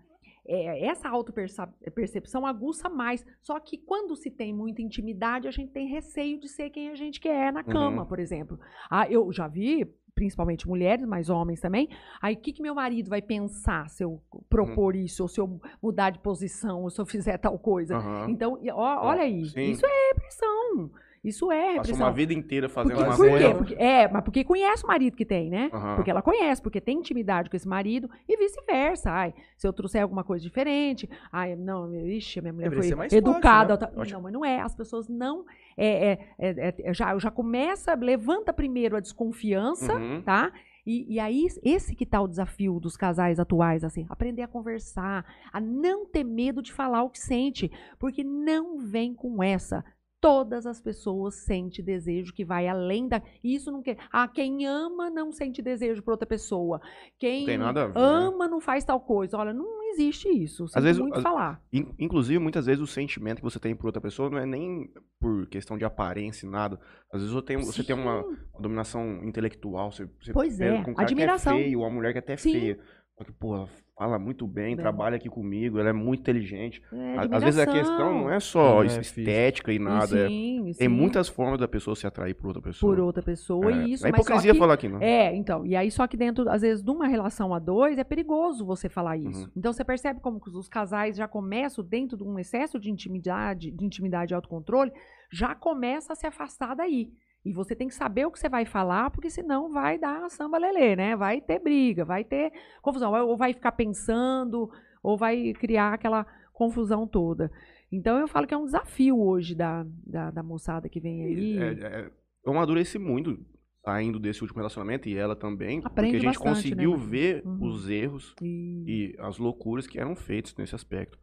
é, 0.46 0.86
essa 0.86 1.10
autopercepção 1.10 2.46
aguça 2.46 2.90
mais. 2.90 3.26
Só 3.42 3.60
que 3.60 3.78
quando 3.78 4.16
se 4.16 4.30
tem 4.30 4.54
muita 4.54 4.82
intimidade, 4.82 5.48
a 5.48 5.52
gente 5.52 5.72
tem 5.72 5.88
receio 5.88 6.40
de 6.40 6.48
ser 6.48 6.70
quem 6.70 6.90
a 6.90 6.96
gente 6.96 7.20
quer 7.20 7.52
na 7.54 7.64
cama, 7.64 8.04
uhum. 8.04 8.08
por 8.08 8.20
exemplo. 8.20 8.60
Ah, 8.90 9.10
eu 9.10 9.32
já 9.32 9.48
vi 9.48 9.86
principalmente 10.16 10.68
mulheres, 10.68 11.06
mas 11.06 11.30
homens 11.30 11.60
também. 11.60 11.90
Aí, 12.22 12.36
o 12.36 12.38
que, 12.38 12.54
que 12.54 12.62
meu 12.62 12.76
marido 12.76 13.10
vai 13.10 13.22
pensar 13.22 13.90
se 13.90 14.04
eu 14.04 14.22
propor 14.50 14.96
uhum. 14.96 15.02
isso, 15.02 15.24
ou 15.24 15.30
se 15.30 15.40
eu 15.40 15.60
mudar 15.82 16.10
de 16.10 16.20
posição, 16.20 16.84
ou 16.84 16.90
se 16.90 17.00
eu 17.00 17.06
fizer 17.06 17.38
tal 17.38 17.58
coisa? 17.58 17.98
Uhum. 17.98 18.30
Então, 18.30 18.60
ó, 18.74 19.08
olha 19.08 19.24
aí, 19.24 19.46
Sim. 19.46 19.72
isso 19.72 19.86
é 19.86 20.14
pressão. 20.14 20.92
Isso 21.24 21.52
é 21.52 21.74
repressão. 21.74 21.94
Passou 21.94 22.08
uma 22.08 22.12
vida 22.12 22.34
inteira 22.34 22.68
fazendo 22.68 22.96
porque, 22.96 23.10
uma 23.10 23.16
por 23.16 23.30
coisa. 23.30 23.56
Porque, 23.56 23.76
é, 23.76 24.08
mas 24.08 24.24
porque 24.24 24.44
conhece 24.44 24.84
o 24.84 24.88
marido 24.88 25.16
que 25.16 25.26
tem, 25.26 25.52
né? 25.52 25.70
Uhum. 25.72 25.96
Porque 25.96 26.10
ela 26.10 26.22
conhece, 26.22 26.60
porque 26.62 26.82
tem 26.82 26.98
intimidade 26.98 27.48
com 27.48 27.56
esse 27.56 27.68
marido 27.68 28.10
e 28.28 28.36
vice-versa. 28.38 29.12
Ai, 29.12 29.34
se 29.56 29.68
eu 29.68 29.72
trouxer 29.72 30.02
alguma 30.02 30.24
coisa 30.24 30.44
diferente, 30.44 31.08
ai, 31.32 31.56
não, 31.56 31.94
ixi, 32.08 32.42
minha 32.42 32.54
mulher 32.54 32.72
foi 32.72 32.88
educada. 33.16 33.78
Forte, 33.78 34.10
né? 34.10 34.14
Não, 34.14 34.22
mas 34.22 34.34
não 34.34 34.44
é. 34.44 34.62
As 34.62 34.74
pessoas 34.74 35.08
não. 35.08 35.46
É, 35.78 36.12
é, 36.12 36.20
é, 36.40 36.76
é, 36.80 36.94
já, 36.94 37.18
já 37.18 37.32
começa, 37.32 37.94
levanta 37.96 38.54
primeiro 38.54 38.96
a 38.96 39.00
desconfiança, 39.00 39.96
uhum. 39.96 40.22
tá? 40.22 40.52
E, 40.86 41.16
e, 41.16 41.20
aí, 41.20 41.46
esse 41.64 41.96
que 41.96 42.06
tá 42.06 42.20
o 42.20 42.28
desafio 42.28 42.80
dos 42.80 42.98
casais 42.98 43.40
atuais, 43.40 43.84
assim, 43.84 44.06
aprender 44.10 44.42
a 44.42 44.48
conversar, 44.48 45.26
a 45.54 45.62
não 45.62 46.06
ter 46.06 46.24
medo 46.24 46.62
de 46.62 46.74
falar 46.74 47.04
o 47.04 47.10
que 47.10 47.20
sente, 47.20 47.72
porque 48.00 48.24
não 48.24 48.80
vem 48.80 49.14
com 49.14 49.44
essa 49.44 49.86
todas 50.22 50.68
as 50.68 50.80
pessoas 50.80 51.36
sentem 51.36 51.84
desejo 51.84 52.32
que 52.32 52.46
vai 52.46 52.68
além 52.68 53.08
da. 53.08 53.22
Isso 53.44 53.72
não 53.72 53.82
quer. 53.82 53.98
Ah, 54.12 54.28
quem 54.28 54.68
ama 54.68 55.10
não 55.10 55.32
sente 55.32 55.62
desejo 55.62 56.04
por 56.04 56.12
outra 56.12 56.28
pessoa. 56.28 56.80
Quem 57.18 57.46
ver, 57.46 57.58
né? 57.58 57.66
ama 57.96 58.48
não 58.48 58.62
faz 58.62 58.86
tal 58.86 59.02
coisa. 59.02 59.36
Olha, 59.38 59.52
não 59.52 59.82
existe 59.90 60.30
isso. 60.30 60.66
Às 60.76 60.84
vezes, 60.84 61.02
muito 61.02 61.18
as, 61.18 61.24
falar. 61.24 61.60
Inclusive, 61.98 62.38
muitas 62.38 62.68
vezes 62.68 62.82
o 62.82 62.88
sentimento 62.88 63.38
que 63.38 63.44
você 63.44 63.60
tem 63.60 63.76
por 63.76 63.88
outra 63.88 64.02
pessoa 64.02 64.30
não 64.30 64.38
é 64.38 64.46
nem 64.46 64.94
por 65.20 65.48
questão 65.48 65.76
de 65.78 65.84
aparência 65.84 66.48
nada. 66.48 66.80
Às 67.12 67.22
vezes 67.22 67.34
você 67.34 67.46
tem, 67.46 67.58
você 67.58 67.84
tem 67.84 67.96
uma, 67.96 68.22
uma, 68.22 68.62
dominação 68.62 69.24
intelectual. 69.24 69.92
Você, 69.92 70.08
você 70.22 70.32
pois 70.32 70.62
é, 70.62 70.72
um 70.88 70.94
admiração. 70.98 71.56
Que 71.56 71.62
é 71.62 71.64
feio, 71.64 71.80
uma 71.80 71.90
mulher 71.90 72.12
que 72.12 72.20
é 72.20 72.22
até 72.22 72.38
Sim. 72.38 72.52
feia. 72.54 72.80
Só 73.18 73.24
que, 73.24 73.32
pô, 73.34 73.68
fala 74.02 74.18
muito 74.18 74.48
bem, 74.48 74.76
bem, 74.76 74.78
trabalha 74.78 75.18
aqui 75.18 75.30
comigo, 75.30 75.78
ela 75.78 75.90
é 75.90 75.94
muito 75.94 76.22
inteligente. 76.22 76.82
É, 76.92 77.36
Às 77.36 77.44
vezes 77.44 77.60
a 77.60 77.68
questão 77.68 78.22
não 78.22 78.32
é 78.32 78.40
só 78.40 78.84
é 78.84 78.88
estética 78.88 79.72
e 79.72 79.78
nada. 79.78 80.28
Sim, 80.28 80.70
é, 80.70 80.74
sim. 80.74 80.80
Tem 80.80 80.88
muitas 80.88 81.30
formas 81.30 81.60
da 81.60 81.68
pessoa 81.68 81.96
se 81.96 82.08
atrair 82.08 82.34
por 82.34 82.48
outra 82.48 82.64
pessoa. 82.64 82.96
Por 82.96 83.00
outra 83.00 83.22
pessoa, 83.22 83.72
é. 83.72 83.76
e 83.76 83.94
isso. 83.94 84.08
É 84.08 84.10
hipocrisia 84.10 84.54
que, 84.54 84.58
falar 84.58 84.74
aqui, 84.74 84.90
não. 84.90 85.00
É, 85.00 85.36
então. 85.36 85.64
E 85.68 85.76
aí, 85.76 85.92
só 85.92 86.08
que 86.08 86.18
dentro, 86.18 86.50
às 86.50 86.64
vezes, 86.64 86.84
de 86.84 86.90
uma 86.90 87.06
relação 87.06 87.54
a 87.54 87.60
dois, 87.60 88.00
é 88.00 88.04
perigoso 88.04 88.66
você 88.66 88.90
falar 88.90 89.18
isso. 89.18 89.44
Uhum. 89.44 89.52
Então 89.56 89.72
você 89.72 89.86
percebe 89.86 90.20
como 90.20 90.42
os 90.48 90.68
casais 90.68 91.16
já 91.16 91.28
começam, 91.28 91.86
dentro 91.86 92.18
de 92.18 92.24
um 92.24 92.40
excesso 92.40 92.80
de 92.80 92.90
intimidade, 92.90 93.70
de 93.70 93.86
intimidade 93.86 94.34
e 94.34 94.36
autocontrole, 94.36 94.92
já 95.32 95.54
começa 95.54 96.14
a 96.14 96.16
se 96.16 96.26
afastar 96.26 96.76
daí. 96.76 97.12
E 97.44 97.52
você 97.52 97.76
tem 97.76 97.88
que 97.88 97.96
saber 97.96 98.26
o 98.26 98.32
que 98.32 98.40
você 98.40 98.48
vai 98.48 98.66
falar, 98.66 99.10
porque 99.10 99.30
senão 99.30 99.72
vai 99.72 99.98
dar 99.98 100.30
samba 100.30 100.60
lelê, 100.60 100.96
né? 100.96 101.16
Vai 101.16 101.42
ter 101.42 101.60
briga, 101.60 102.06
vai 102.06 102.24
ter 102.24 102.52
confusão. 102.82 103.12
Ou 103.14 103.36
vai 103.36 103.54
ficar 103.54 103.72
pensando, 103.72 104.70
ou 105.02 105.18
vai 105.18 105.54
criar 105.54 105.94
aquela 105.94 106.26
confusão 106.54 107.08
toda. 107.08 107.52
Então 107.92 108.18
eu 108.18 108.28
falo 108.28 108.46
que 108.46 108.54
é 108.54 108.58
um 108.58 108.66
desafio 108.66 109.20
hoje 109.20 109.56
da, 109.56 109.86
da, 110.06 110.32
da 110.32 110.44
moçada 110.44 110.88
que 110.88 111.00
vem 111.00 111.24
aí. 111.24 111.58
É, 111.58 111.72
é, 111.84 112.12
eu 112.46 112.54
amadureci 112.54 113.00
muito 113.00 113.38
saindo 113.84 114.20
desse 114.20 114.42
último 114.42 114.60
relacionamento 114.60 115.10
e 115.10 115.18
ela 115.18 115.36
também. 115.36 115.82
Aprende 115.84 115.94
porque 115.94 116.28
a 116.28 116.32
gente 116.32 116.40
bastante, 116.40 116.76
né, 116.76 116.86
conseguiu 116.86 116.98
né, 116.98 117.06
ver 117.06 117.46
uhum. 117.46 117.68
os 117.68 117.90
erros 117.90 118.36
e... 118.42 118.84
e... 118.88 119.16
as 119.20 119.38
loucuras 119.38 119.88
que 119.88 120.00
eram 120.00 120.16
feitas 120.16 120.56
nesse 120.56 120.76
aspecto. 120.76 121.18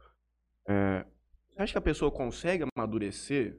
É, 0.68 1.06
você 1.48 1.62
acha 1.62 1.72
que 1.72 1.78
a 1.78 1.82
pessoa 1.82 2.10
consegue 2.10 2.64
amadurecer 2.76 3.56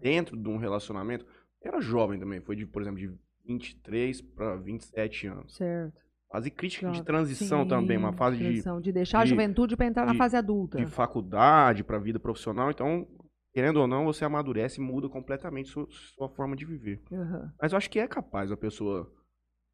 dentro 0.00 0.36
de 0.36 0.48
um 0.48 0.56
relacionamento? 0.56 1.24
Era 1.62 1.80
jovem 1.80 2.18
também, 2.18 2.40
foi 2.40 2.56
de, 2.56 2.66
por 2.66 2.82
exemplo, 2.82 2.98
de 2.98 3.12
23 3.46 4.20
para 4.22 4.56
27 4.56 5.26
anos. 5.26 5.56
Certo. 5.56 6.00
Fase 6.30 6.50
crítica 6.50 6.86
Jovem. 6.86 7.00
de 7.00 7.04
transição 7.04 7.62
Sim, 7.64 7.68
também, 7.68 7.96
uma 7.96 8.12
fase 8.12 8.36
de. 8.36 8.62
De 8.80 8.92
deixar 8.92 9.18
de, 9.18 9.22
a 9.24 9.26
juventude 9.26 9.76
para 9.76 9.86
entrar 9.86 10.06
de, 10.06 10.12
na 10.12 10.14
fase 10.14 10.36
adulta. 10.36 10.78
De 10.78 10.86
faculdade 10.86 11.82
para 11.82 11.96
a 11.96 12.00
vida 12.00 12.20
profissional. 12.20 12.70
Então, 12.70 13.04
querendo 13.52 13.78
ou 13.78 13.88
não, 13.88 14.04
você 14.04 14.24
amadurece 14.24 14.80
e 14.80 14.84
muda 14.84 15.08
completamente 15.08 15.70
sua, 15.70 15.86
sua 15.90 16.28
forma 16.28 16.54
de 16.54 16.64
viver. 16.64 17.02
Uhum. 17.10 17.50
Mas 17.60 17.72
eu 17.72 17.78
acho 17.78 17.90
que 17.90 17.98
é 17.98 18.06
capaz 18.06 18.52
a 18.52 18.56
pessoa 18.56 19.12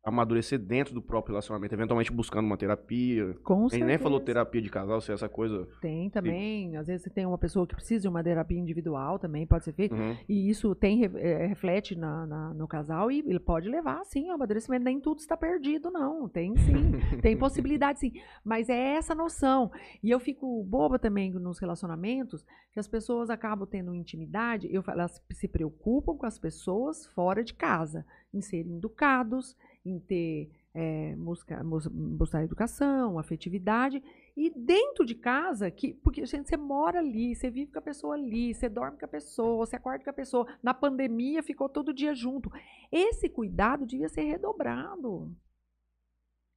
amadurecer 0.06 0.56
dentro 0.56 0.94
do 0.94 1.02
próprio 1.02 1.32
relacionamento, 1.32 1.74
eventualmente 1.74 2.12
buscando 2.12 2.46
uma 2.46 2.56
terapia. 2.56 3.34
Com 3.42 3.68
certeza. 3.68 3.88
nem 3.88 3.98
falou 3.98 4.20
terapia 4.20 4.62
de 4.62 4.70
casal, 4.70 5.00
se 5.00 5.10
é 5.10 5.14
essa 5.14 5.28
coisa. 5.28 5.66
Tem 5.80 6.08
também. 6.08 6.76
Às 6.76 6.86
vezes 6.86 7.02
você 7.02 7.10
tem 7.10 7.26
uma 7.26 7.36
pessoa 7.36 7.66
que 7.66 7.74
precisa 7.74 8.02
de 8.02 8.08
uma 8.08 8.22
terapia 8.22 8.56
individual 8.56 9.18
também, 9.18 9.44
pode 9.44 9.64
ser 9.64 9.72
feito. 9.72 9.96
Uhum. 9.96 10.16
E 10.28 10.48
isso 10.48 10.76
tem 10.76 11.04
é, 11.16 11.46
reflete 11.46 11.96
na, 11.96 12.24
na, 12.24 12.54
no 12.54 12.68
casal 12.68 13.10
e 13.10 13.18
ele 13.18 13.40
pode 13.40 13.68
levar, 13.68 14.04
sim, 14.04 14.28
ao 14.28 14.36
amadurecimento. 14.36 14.84
Nem 14.84 15.00
tudo 15.00 15.18
está 15.18 15.36
perdido, 15.36 15.90
não. 15.90 16.28
Tem 16.28 16.56
sim. 16.56 16.92
tem 17.20 17.36
possibilidade, 17.36 17.98
sim. 17.98 18.12
Mas 18.44 18.68
é 18.68 18.94
essa 18.94 19.12
noção. 19.12 19.72
E 20.00 20.08
eu 20.08 20.20
fico 20.20 20.62
boba 20.62 21.00
também 21.00 21.32
nos 21.32 21.58
relacionamentos, 21.58 22.46
que 22.70 22.78
as 22.78 22.86
pessoas 22.86 23.28
acabam 23.28 23.66
tendo 23.66 23.92
intimidade, 23.92 24.68
eu, 24.70 24.84
elas 24.86 25.20
se 25.32 25.48
preocupam 25.48 26.16
com 26.16 26.26
as 26.26 26.38
pessoas 26.38 27.06
fora 27.06 27.42
de 27.42 27.54
casa, 27.54 28.06
em 28.32 28.40
serem 28.40 28.76
educados, 28.76 29.56
em 29.86 29.98
ter 30.00 30.50
é, 30.74 31.14
buscar 31.16 32.42
educação, 32.42 33.18
afetividade. 33.18 34.02
E 34.36 34.50
dentro 34.50 35.06
de 35.06 35.14
casa, 35.14 35.70
que, 35.70 35.94
porque 35.94 36.26
gente, 36.26 36.48
você 36.48 36.56
mora 36.56 36.98
ali, 36.98 37.34
você 37.34 37.50
vive 37.50 37.72
com 37.72 37.78
a 37.78 37.82
pessoa 37.82 38.14
ali, 38.14 38.52
você 38.52 38.68
dorme 38.68 38.98
com 38.98 39.04
a 39.06 39.08
pessoa, 39.08 39.64
você 39.64 39.76
acorda 39.76 40.04
com 40.04 40.10
a 40.10 40.12
pessoa. 40.12 40.46
Na 40.62 40.74
pandemia 40.74 41.42
ficou 41.42 41.68
todo 41.68 41.94
dia 41.94 42.14
junto. 42.14 42.50
Esse 42.92 43.28
cuidado 43.28 43.86
devia 43.86 44.08
ser 44.08 44.24
redobrado. 44.24 45.34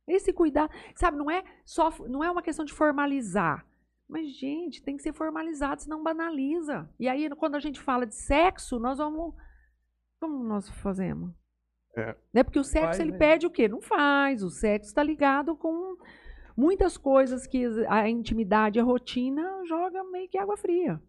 Esse 0.06 0.34
cuidado, 0.34 0.74
sabe, 0.96 1.18
não 1.18 1.30
é 1.30 1.44
só, 1.64 1.90
não 2.08 2.24
é 2.24 2.32
uma 2.32 2.42
questão 2.42 2.66
de 2.66 2.74
formalizar, 2.74 3.66
Mas, 4.08 4.36
gente, 4.36 4.82
tem 4.82 4.98
que 4.98 5.04
ser 5.04 5.14
formalizado, 5.14 5.84
senão 5.84 6.02
banaliza. 6.02 6.90
E 7.00 7.08
aí, 7.08 7.30
quando 7.36 7.56
a 7.56 7.60
gente 7.60 7.80
fala 7.80 8.08
de 8.08 8.16
sexo, 8.16 8.80
nós 8.80 8.98
vamos. 8.98 9.36
Como 10.20 10.44
nós 10.44 10.68
fazemos? 10.68 11.39
É. 12.00 12.16
Né? 12.34 12.44
Porque 12.44 12.60
o 12.60 12.64
sexo, 12.64 12.88
Faz, 12.88 13.00
ele 13.00 13.12
né? 13.12 13.18
pede 13.18 13.46
o 13.46 13.52
quê? 13.52 13.68
Não 13.68 13.82
faz. 13.82 14.44
O 14.44 14.50
sexo 14.50 14.90
está 14.90 15.04
ligado 15.04 15.56
com 15.56 15.98
muitas 16.56 16.98
coisas 16.98 17.48
que 17.48 17.66
a 17.88 18.10
intimidade, 18.10 18.80
a 18.80 18.84
rotina 18.84 19.64
joga 19.68 20.04
meio 20.06 20.30
que 20.30 20.38
água 20.38 20.58
fria. 20.58 21.02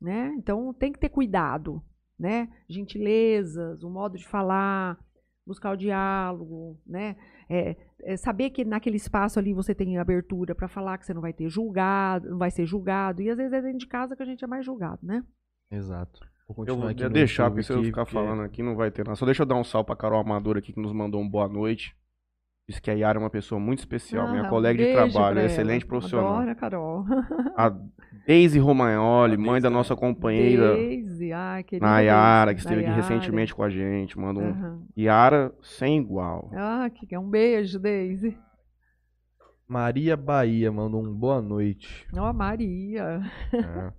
Né? 0.00 0.34
Então, 0.36 0.72
tem 0.72 0.92
que 0.92 0.98
ter 0.98 1.08
cuidado. 1.08 1.82
Né? 2.18 2.48
Gentilezas, 2.68 3.82
o 3.82 3.90
modo 3.90 4.18
de 4.18 4.28
falar, 4.28 4.98
buscar 5.46 5.72
o 5.72 5.76
diálogo, 5.76 6.78
né? 6.86 7.16
É, 7.48 7.76
é 8.02 8.16
saber 8.16 8.50
que 8.50 8.64
naquele 8.64 8.96
espaço 8.96 9.38
ali 9.38 9.52
você 9.52 9.74
tem 9.74 9.98
abertura 9.98 10.54
para 10.54 10.68
falar 10.68 10.98
que 10.98 11.06
você 11.06 11.12
não 11.12 11.20
vai 11.20 11.32
ter 11.32 11.48
julgado, 11.48 12.30
não 12.30 12.38
vai 12.38 12.50
ser 12.50 12.64
julgado. 12.66 13.20
E 13.22 13.30
às 13.30 13.36
vezes 13.36 13.52
é 13.52 13.60
dentro 13.60 13.78
de 13.78 13.86
casa 13.86 14.14
que 14.14 14.22
a 14.22 14.26
gente 14.26 14.44
é 14.44 14.46
mais 14.46 14.64
julgado, 14.64 15.00
né? 15.02 15.24
Exato. 15.70 16.20
Vou 16.54 16.64
Eu 16.66 16.74
continuar 16.74 16.94
vou 16.94 17.10
deixar, 17.10 17.48
porque 17.48 17.62
se 17.62 17.72
eu 17.72 17.82
ficar 17.84 18.04
porque- 18.04 18.12
falando 18.14 18.42
aqui 18.42 18.60
não 18.62 18.74
vai 18.74 18.90
ter 18.90 19.04
nada. 19.04 19.14
Só 19.16 19.24
deixa 19.24 19.42
eu 19.42 19.46
dar 19.46 19.54
um 19.54 19.62
salve 19.64 19.86
pra 19.86 19.94
Carol 19.96 20.20
Amador 20.20 20.56
aqui, 20.56 20.72
que 20.72 20.80
nos 20.80 20.92
mandou 20.92 21.20
um 21.20 21.28
boa 21.28 21.48
noite. 21.48 21.94
Disse 22.68 22.82
que 22.82 22.90
a 22.90 22.94
Yara 22.94 23.18
é 23.18 23.20
uma 23.22 23.30
pessoa 23.30 23.60
muito 23.60 23.80
especial, 23.80 24.28
minha 24.30 24.42
Ah, 24.44 24.46
um 24.46 24.48
colega 24.50 24.78
de 24.78 24.84
beijo 24.92 25.12
trabalho, 25.12 25.38
é 25.40 25.46
excelente 25.46 25.84
profissional. 25.86 26.34
Adoro 26.34 26.50
a 26.50 26.54
Carol. 26.54 27.04
A 27.56 27.72
Deise 28.26 28.58
Romagnoli, 28.58 29.34
A 29.34 29.38
mãe 29.38 29.50
Deise, 29.52 29.62
da 29.62 29.70
nossa 29.70 29.94
companheira 29.96 30.74
Deise, 30.76 31.32
ah, 31.32 31.62
querida 31.64 31.86
Nayara, 31.86 32.52
que 32.54 32.60
esteve 32.60 32.84
aqui 32.84 32.94
recentemente 32.94 33.54
com 33.54 33.62
a 33.62 33.70
gente. 33.70 34.18
Manda 34.18 34.40
um 34.40 34.50
Aham. 34.50 34.82
Yara 34.96 35.52
sem 35.62 35.98
igual. 35.98 36.50
Ah, 36.54 36.88
que 36.92 37.16
um 37.16 37.28
beijo, 37.28 37.78
Deise. 37.78 38.36
Maria 39.68 40.16
Bahia 40.16 40.70
mandou 40.70 41.00
um 41.04 41.12
boa 41.14 41.40
noite. 41.40 42.06
Ó, 42.16 42.32
Maria. 42.32 43.20
É. 43.52 43.92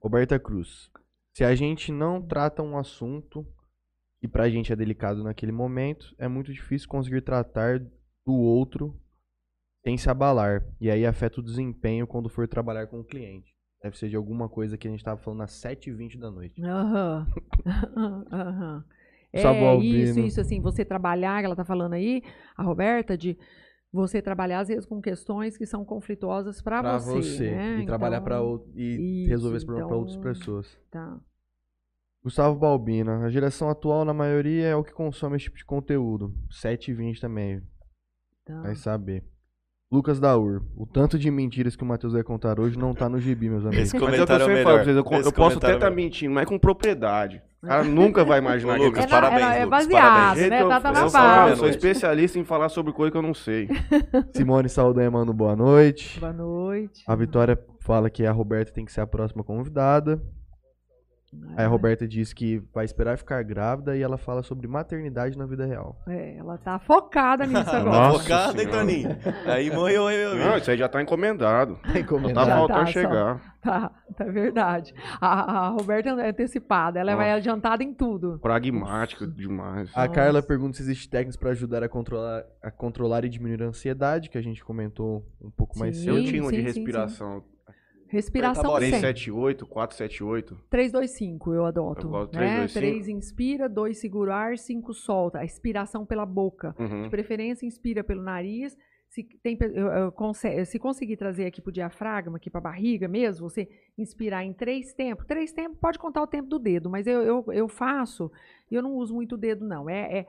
Roberta 0.00 0.38
Cruz. 0.38 0.90
Se 1.38 1.44
a 1.44 1.54
gente 1.54 1.92
não 1.92 2.20
trata 2.20 2.64
um 2.64 2.76
assunto 2.76 3.46
que 4.20 4.26
pra 4.26 4.50
gente 4.50 4.72
é 4.72 4.76
delicado 4.76 5.22
naquele 5.22 5.52
momento, 5.52 6.12
é 6.18 6.26
muito 6.26 6.52
difícil 6.52 6.88
conseguir 6.88 7.20
tratar 7.20 7.78
do 8.26 8.34
outro 8.34 9.00
sem 9.84 9.96
se 9.96 10.10
abalar. 10.10 10.66
E 10.80 10.90
aí 10.90 11.06
afeta 11.06 11.38
o 11.38 11.42
desempenho 11.44 12.08
quando 12.08 12.28
for 12.28 12.48
trabalhar 12.48 12.88
com 12.88 12.98
o 12.98 13.04
cliente. 13.04 13.54
Deve 13.80 13.96
ser 13.96 14.08
de 14.08 14.16
alguma 14.16 14.48
coisa 14.48 14.76
que 14.76 14.88
a 14.88 14.90
gente 14.90 15.04
tava 15.04 15.20
falando 15.20 15.42
às 15.42 15.52
7h20 15.52 16.18
da 16.18 16.28
noite. 16.28 16.60
Aham. 16.60 17.28
Aham. 18.32 18.84
É, 19.32 19.76
isso, 19.76 20.18
isso, 20.18 20.40
assim, 20.40 20.60
você 20.60 20.84
trabalhar, 20.84 21.44
ela 21.44 21.54
tá 21.54 21.64
falando 21.64 21.92
aí, 21.92 22.20
a 22.56 22.64
Roberta, 22.64 23.16
de 23.16 23.38
você 23.92 24.20
trabalhar, 24.20 24.60
às 24.60 24.68
vezes, 24.68 24.84
com 24.86 25.00
questões 25.00 25.56
que 25.56 25.64
são 25.66 25.84
conflituosas 25.84 26.60
para 26.60 26.80
Pra 26.82 26.98
você, 26.98 27.22
você. 27.22 27.50
né? 27.50 27.80
E 27.80 27.86
trabalhar 27.86 28.16
Então, 28.18 28.24
para 28.24 28.40
outro 28.40 28.70
e 28.74 29.22
isso, 29.22 29.30
resolver 29.30 29.56
esse 29.56 29.66
problema 29.66 29.88
para 29.88 29.96
outras 29.96 30.16
então- 30.16 30.32
pessoas. 30.32 30.78
Tá. 30.90 31.18
Gustavo 32.22 32.58
Balbina. 32.58 33.24
A 33.24 33.30
geração 33.30 33.70
atual, 33.70 34.04
na 34.04 34.12
maioria, 34.12 34.66
é 34.66 34.76
o 34.76 34.84
que 34.84 34.92
consome 34.92 35.36
esse 35.36 35.44
tipo 35.44 35.56
de 35.56 35.64
conteúdo. 35.64 36.34
7h20 36.50 37.20
também. 37.20 37.62
tá. 38.44 38.60
Vai 38.62 38.74
saber. 38.74 39.24
Lucas 39.90 40.20
Daur. 40.20 40.62
O 40.76 40.84
tanto 40.86 41.18
de 41.18 41.30
mentiras 41.30 41.74
que 41.76 41.82
o 41.82 41.86
Matheus 41.86 42.12
vai 42.12 42.22
contar 42.22 42.60
hoje 42.60 42.76
não 42.78 42.92
tá 42.92 43.08
no 43.08 43.18
gibi, 43.18 43.48
meus 43.48 43.64
amigos. 43.66 43.84
Esse 43.86 43.94
Mas 43.94 43.94
é 43.94 43.96
o 43.96 44.00
que 44.00 44.20
eu 44.22 44.26
comentário 44.26 44.42
é 44.42 44.44
falo 44.44 44.46
pra 44.46 44.72
melhor. 44.72 44.84
vocês, 44.84 44.96
eu, 44.96 45.02
eu 45.02 45.04
posso 45.04 45.28
até 45.28 45.36
comentário 45.38 45.74
é 45.74 45.76
estar 45.76 45.86
o 45.90 45.94
melhor. 45.94 46.04
mentindo, 46.04 46.34
mas 46.34 46.46
com 46.48 46.58
propriedade. 46.58 47.42
O 47.62 47.66
cara 47.66 47.82
nunca 47.82 48.24
vai 48.24 48.38
imaginar 48.38 48.74
Ô, 48.74 48.76
que 48.76 48.84
Lucas, 48.84 49.04
eu- 49.04 49.10
parabéns, 49.10 49.42
Ela 49.42 49.56
é 49.56 49.64
Lucas, 49.64 49.86
baseada, 49.86 50.08
parabéns. 50.10 50.50
Né? 50.50 50.64
Tá, 50.68 50.80
tá 50.80 50.92
na 50.92 51.08
base. 51.08 51.50
eu 51.50 51.56
sou 51.56 51.68
especialista 51.68 52.38
em 52.38 52.44
falar 52.44 52.68
sobre 52.68 52.92
coisa 52.92 53.10
que 53.10 53.18
eu 53.18 53.22
não 53.22 53.34
sei. 53.34 53.68
Simone 54.32 54.68
Saldanha 54.68 55.10
manda 55.10 55.32
boa 55.32 55.56
noite. 55.56 56.20
Boa 56.20 56.32
noite. 56.32 57.02
A 57.06 57.16
Vitória 57.16 57.58
fala 57.80 58.08
que 58.08 58.24
a 58.24 58.30
Roberta 58.30 58.72
tem 58.72 58.84
que 58.84 58.92
ser 58.92 59.00
a 59.00 59.06
próxima 59.06 59.42
convidada. 59.42 60.22
Aí 61.56 61.64
a 61.64 61.68
Roberta 61.68 62.06
diz 62.06 62.32
que 62.32 62.62
vai 62.72 62.84
esperar 62.84 63.18
ficar 63.18 63.42
grávida 63.42 63.96
e 63.96 64.02
ela 64.02 64.16
fala 64.16 64.42
sobre 64.42 64.66
maternidade 64.66 65.36
na 65.36 65.44
vida 65.46 65.66
real. 65.66 66.00
É, 66.06 66.36
ela 66.36 66.56
tá 66.56 66.78
focada 66.78 67.44
nisso 67.46 67.68
agora. 67.70 67.84
Nossa 67.84 68.22
Focado, 68.22 68.60
hein. 68.60 68.68
Toninho? 68.68 69.16
Aí 69.46 69.70
morreu, 69.70 70.10
hein, 70.10 70.18
meu 70.18 70.30
amigo? 70.32 70.48
Não, 70.48 70.56
isso 70.56 70.70
aí 70.70 70.78
já 70.78 70.88
tá 70.88 71.02
encomendado. 71.02 71.76
Tá 71.82 71.98
Encomendado. 71.98 72.46
Já 72.46 72.56
faltando 72.56 72.80
tá, 72.80 72.86
só. 72.86 72.92
chegar. 72.92 73.58
Tá, 73.60 73.90
tá 74.16 74.24
verdade. 74.24 74.94
A, 75.20 75.66
a 75.66 75.68
Roberta 75.70 76.10
é 76.10 76.30
antecipada, 76.30 77.00
ela 77.00 77.16
vai 77.16 77.26
Nossa. 77.26 77.38
adiantada 77.38 77.82
em 77.82 77.92
tudo. 77.92 78.38
Pragmático 78.38 79.26
demais. 79.26 79.90
A 79.94 80.02
Nossa. 80.02 80.12
Carla 80.12 80.40
pergunta 80.40 80.76
se 80.76 80.82
existe 80.84 81.10
técnicas 81.10 81.36
para 81.36 81.50
ajudar 81.50 81.82
a 81.82 81.88
controlar, 81.88 82.44
a 82.62 82.70
controlar 82.70 83.24
e 83.24 83.28
diminuir 83.28 83.64
a 83.64 83.66
ansiedade, 83.66 84.30
que 84.30 84.38
a 84.38 84.40
gente 84.40 84.64
comentou 84.64 85.26
um 85.42 85.50
pouco 85.50 85.76
mais 85.76 85.96
Sim. 85.96 86.04
cedo. 86.04 86.18
Eu 86.18 86.24
tinha 86.24 86.42
uma 86.42 86.52
de 86.52 86.72
sim, 86.72 86.72
sim, 86.72 86.84
respiração. 88.08 88.60
Aperta 88.62 88.68
a 88.68 88.70
bola. 88.70 88.80
sempre. 88.80 89.00
378, 89.00 89.66
478. 89.66 90.58
3, 90.70 90.92
2, 90.92 91.10
5 91.10 91.52
eu 91.52 91.64
adoto. 91.66 92.06
Eu 92.06 92.10
gosto 92.10 92.34
né? 92.38 92.40
3, 92.40 92.58
2, 92.58 92.72
5. 92.72 92.80
3 92.80 93.08
inspira, 93.08 93.68
2 93.68 93.98
segura 93.98 94.30
o 94.30 94.34
ar, 94.34 94.58
5 94.58 94.92
solta. 94.94 95.38
A 95.38 95.44
expiração 95.44 96.04
pela 96.06 96.26
boca. 96.26 96.74
Uhum. 96.78 97.02
De 97.02 97.10
preferência, 97.10 97.66
inspira 97.66 98.02
pelo 98.04 98.22
nariz. 98.22 98.76
Se, 99.08 99.24
tem, 99.42 99.56
eu- 99.60 99.86
eu 99.86 100.12
conse- 100.12 100.66
se 100.66 100.78
conseguir 100.78 101.16
trazer 101.16 101.46
aqui 101.46 101.62
pro 101.62 101.72
diafragma, 101.72 102.36
aqui 102.36 102.50
pra 102.50 102.60
barriga 102.60 103.08
mesmo, 103.08 103.48
você 103.48 103.66
inspirar 103.96 104.44
em 104.44 104.52
três 104.52 104.92
tempos. 104.92 105.24
Três 105.26 105.50
tempos, 105.50 105.78
pode 105.80 105.98
contar 105.98 106.20
o 106.22 106.26
tempo 106.26 106.46
do 106.46 106.58
dedo, 106.58 106.90
mas 106.90 107.06
eu, 107.06 107.22
eu, 107.22 107.44
eu 107.52 107.68
faço 107.68 108.30
e 108.70 108.74
eu 108.74 108.82
não 108.82 108.92
uso 108.96 109.14
muito 109.14 109.34
o 109.34 109.38
dedo, 109.38 109.64
não. 109.66 109.88
É, 109.88 110.18
é, 110.18 110.26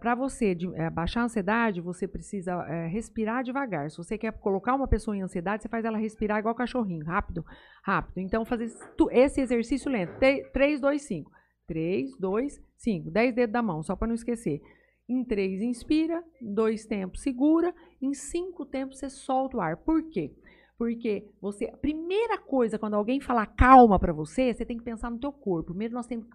para 0.00 0.14
você 0.14 0.54
de- 0.54 0.74
é, 0.74 0.88
baixar 0.90 1.20
a 1.22 1.24
ansiedade, 1.24 1.80
você 1.80 2.06
precisa 2.08 2.52
é, 2.68 2.86
respirar 2.86 3.42
devagar. 3.42 3.90
Se 3.90 3.96
você 3.96 4.16
quer 4.18 4.32
colocar 4.32 4.74
uma 4.74 4.88
pessoa 4.88 5.16
em 5.16 5.22
ansiedade, 5.22 5.62
você 5.62 5.68
faz 5.68 5.84
ela 5.84 5.98
respirar 5.98 6.38
igual 6.38 6.54
cachorrinho, 6.54 7.04
rápido, 7.04 7.44
rápido. 7.82 8.18
Então, 8.18 8.44
fazer 8.44 8.70
esse 9.12 9.40
exercício 9.40 9.90
lento. 9.90 10.12
3, 10.52 10.80
2, 10.80 11.02
5. 11.02 11.30
3, 11.66 12.10
2, 12.18 12.60
5. 12.76 13.10
10 13.10 13.34
dedos 13.34 13.52
da 13.52 13.62
mão, 13.62 13.82
só 13.82 13.94
para 13.94 14.08
não 14.08 14.14
esquecer. 14.14 14.60
Em 15.08 15.24
3, 15.24 15.60
inspira. 15.62 16.22
Dois 16.40 16.86
tempos, 16.86 17.22
segura. 17.22 17.74
Em 18.00 18.14
cinco 18.14 18.64
tempos, 18.64 18.98
você 18.98 19.10
solta 19.10 19.56
o 19.56 19.60
ar. 19.60 19.76
Por 19.76 20.02
quê? 20.08 20.32
Porque 20.78 21.26
você, 21.40 21.66
a 21.66 21.76
primeira 21.76 22.38
coisa, 22.38 22.78
quando 22.78 22.94
alguém 22.94 23.20
falar 23.20 23.46
calma 23.46 23.98
para 23.98 24.12
você, 24.12 24.54
você 24.54 24.64
tem 24.64 24.78
que 24.78 24.84
pensar 24.84 25.10
no 25.10 25.18
teu 25.18 25.30
corpo. 25.32 25.70
Primeiro, 25.70 25.94
nós 25.94 26.06
temos 26.06 26.26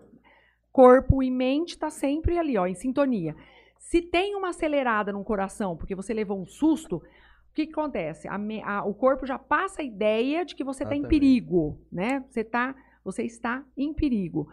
corpo 0.75 1.23
e 1.23 1.31
mente 1.31 1.69
está 1.69 1.89
sempre 1.89 2.37
ali, 2.37 2.57
ó, 2.57 2.65
em 2.67 2.75
sintonia. 2.75 3.33
Se 3.79 4.01
tem 4.01 4.35
uma 4.35 4.49
acelerada 4.49 5.13
no 5.13 5.23
coração, 5.23 5.77
porque 5.77 5.95
você 5.95 6.13
levou 6.13 6.37
um 6.37 6.45
susto, 6.45 6.97
o 6.97 7.01
que, 7.53 7.65
que 7.65 7.71
acontece? 7.71 8.27
A 8.27 8.37
me- 8.37 8.61
a- 8.61 8.83
o 8.83 8.93
corpo 8.93 9.25
já 9.25 9.39
passa 9.39 9.81
a 9.81 9.85
ideia 9.85 10.43
de 10.43 10.53
que 10.53 10.65
você 10.65 10.83
está 10.83 10.93
em 10.93 11.01
perigo, 11.09 11.79
né? 11.89 12.25
Você, 12.29 12.43
tá, 12.43 12.75
você 13.05 13.23
está 13.23 13.63
em 13.77 13.93
perigo. 13.93 14.49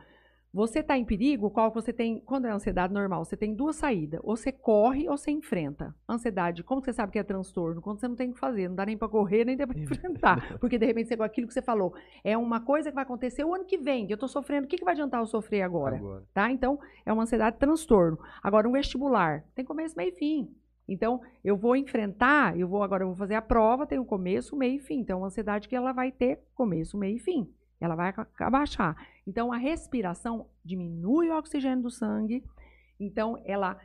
Você 0.55 0.81
está 0.81 0.99
em 0.99 1.05
perigo, 1.05 1.51
qual 1.51 1.70
você 1.73 1.95
tem? 1.95 2.20
Quando 2.20 2.45
é 2.47 2.51
ansiedade 2.51 2.93
normal, 2.93 3.24
você 3.24 3.35
tem 3.37 3.55
duas 3.55 3.77
saídas. 3.77 4.20
Ou 4.23 4.37
você 4.37 4.53
corre 4.53 5.09
ou 5.09 5.16
você 5.16 5.31
enfrenta. 5.31 5.95
Ansiedade, 6.07 6.62
como 6.62 6.83
você 6.85 6.93
sabe 6.93 7.11
que 7.11 7.19
é 7.19 7.23
transtorno? 7.23 7.81
Quando 7.81 7.99
você 8.01 8.07
não 8.07 8.15
tem 8.15 8.29
o 8.31 8.35
que 8.35 8.39
fazer, 8.39 8.69
não 8.69 8.74
dá 8.77 8.85
nem 8.85 8.99
para 8.99 9.09
correr, 9.09 9.47
nem 9.47 9.57
dá 9.57 9.66
para 9.66 9.79
enfrentar. 9.81 10.59
Porque 10.59 10.77
de 10.79 10.85
repente, 10.85 11.09
você- 11.09 11.15
aquilo 11.23 11.47
que 11.49 11.55
você 11.55 11.62
falou, 11.62 11.95
é 12.23 12.37
uma 12.37 12.61
coisa 12.61 12.91
que 12.91 12.95
vai 12.95 13.03
acontecer 13.05 13.43
o 13.45 13.55
ano 13.55 13.65
que 13.65 13.79
vem, 13.79 14.07
que 14.07 14.12
eu 14.12 14.16
estou 14.16 14.29
sofrendo, 14.29 14.66
o 14.66 14.69
que, 14.69 14.77
que 14.77 14.85
vai 14.85 14.93
adiantar 14.93 15.20
eu 15.23 15.27
sofrer 15.27 15.62
agora? 15.62 15.97
Agora. 15.97 16.24
tá? 16.35 16.51
Então, 16.53 16.79
é 17.07 17.12
uma 17.12 17.23
ansiedade 17.23 17.57
transtorno. 17.59 18.19
Agora, 18.43 18.69
um 18.69 18.73
vestibular 18.73 19.45
tem 19.55 19.65
começo, 19.65 19.97
meio 19.97 20.11
e 20.11 20.12
fim. 20.12 20.55
Então, 20.87 21.23
eu 21.43 21.57
vou 21.57 21.77
enfrentar, 21.77 22.59
eu 22.59 22.69
vou 22.69 22.83
agora 22.83 23.05
eu 23.05 23.09
vou 23.09 23.16
fazer 23.16 23.37
a 23.37 23.41
prova, 23.43 23.87
tem 23.87 23.99
um 23.99 24.05
começo, 24.05 24.55
meio 24.55 24.74
e 24.77 24.81
fim. 24.81 24.99
Então, 24.99 25.16
é 25.16 25.20
uma 25.23 25.27
ansiedade 25.29 25.66
que 25.66 25.74
ela 25.74 25.93
vai 25.93 26.12
ter 26.12 26.41
começo, 26.55 26.99
meio 26.99 27.16
e 27.16 27.20
fim. 27.20 27.49
Ela 27.81 27.95
vai 27.95 28.12
abaixar. 28.41 28.97
Então, 29.27 29.53
a 29.53 29.57
respiração 29.57 30.49
diminui 30.65 31.28
o 31.31 31.36
oxigênio 31.36 31.82
do 31.82 31.90
sangue. 31.90 32.44
Então, 32.99 33.40
ela 33.44 33.78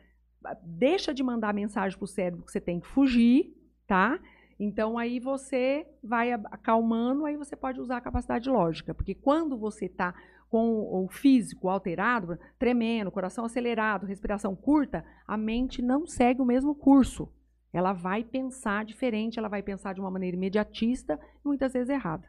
ah, 0.46 0.58
deixa 0.64 1.14
de 1.14 1.24
mandar 1.24 1.54
mensagem 1.54 1.98
para 1.98 2.06
o 2.06 2.08
cérebro 2.08 2.46
que 2.46 2.52
você 2.52 2.62
tem 2.62 2.80
que 2.80 2.88
fugir, 2.88 3.56
tá? 3.86 4.20
Então, 4.60 4.98
aí 4.98 5.20
você 5.20 5.86
vai 6.04 6.32
acalmando, 6.32 7.26
aí 7.26 7.38
você 7.38 7.56
pode 7.56 7.80
usar 7.80 7.98
a 7.98 8.02
capacidade 8.02 8.50
lógica. 8.50 8.94
Porque 8.94 9.14
quando 9.14 9.58
você 9.58 9.86
está 9.86 10.16
com 10.50 11.04
o 11.04 11.08
físico 11.10 11.70
alterado, 11.70 12.40
tremendo, 12.58 13.12
coração 13.12 13.46
acelerado, 13.46 14.06
respiração 14.06 14.56
curta, 14.56 15.06
a 15.28 15.38
mente 15.38 15.82
não 15.82 16.08
segue 16.08 16.42
o 16.42 16.46
mesmo 16.46 16.74
curso. 16.74 17.30
Ela 17.72 17.94
vai 17.94 18.24
pensar 18.24 18.86
diferente, 18.86 19.38
ela 19.38 19.50
vai 19.50 19.62
pensar 19.62 19.94
de 19.94 20.00
uma 20.00 20.10
maneira 20.10 20.36
imediatista 20.36 21.20
e 21.44 21.48
muitas 21.48 21.74
vezes 21.74 21.90
errada. 21.90 22.28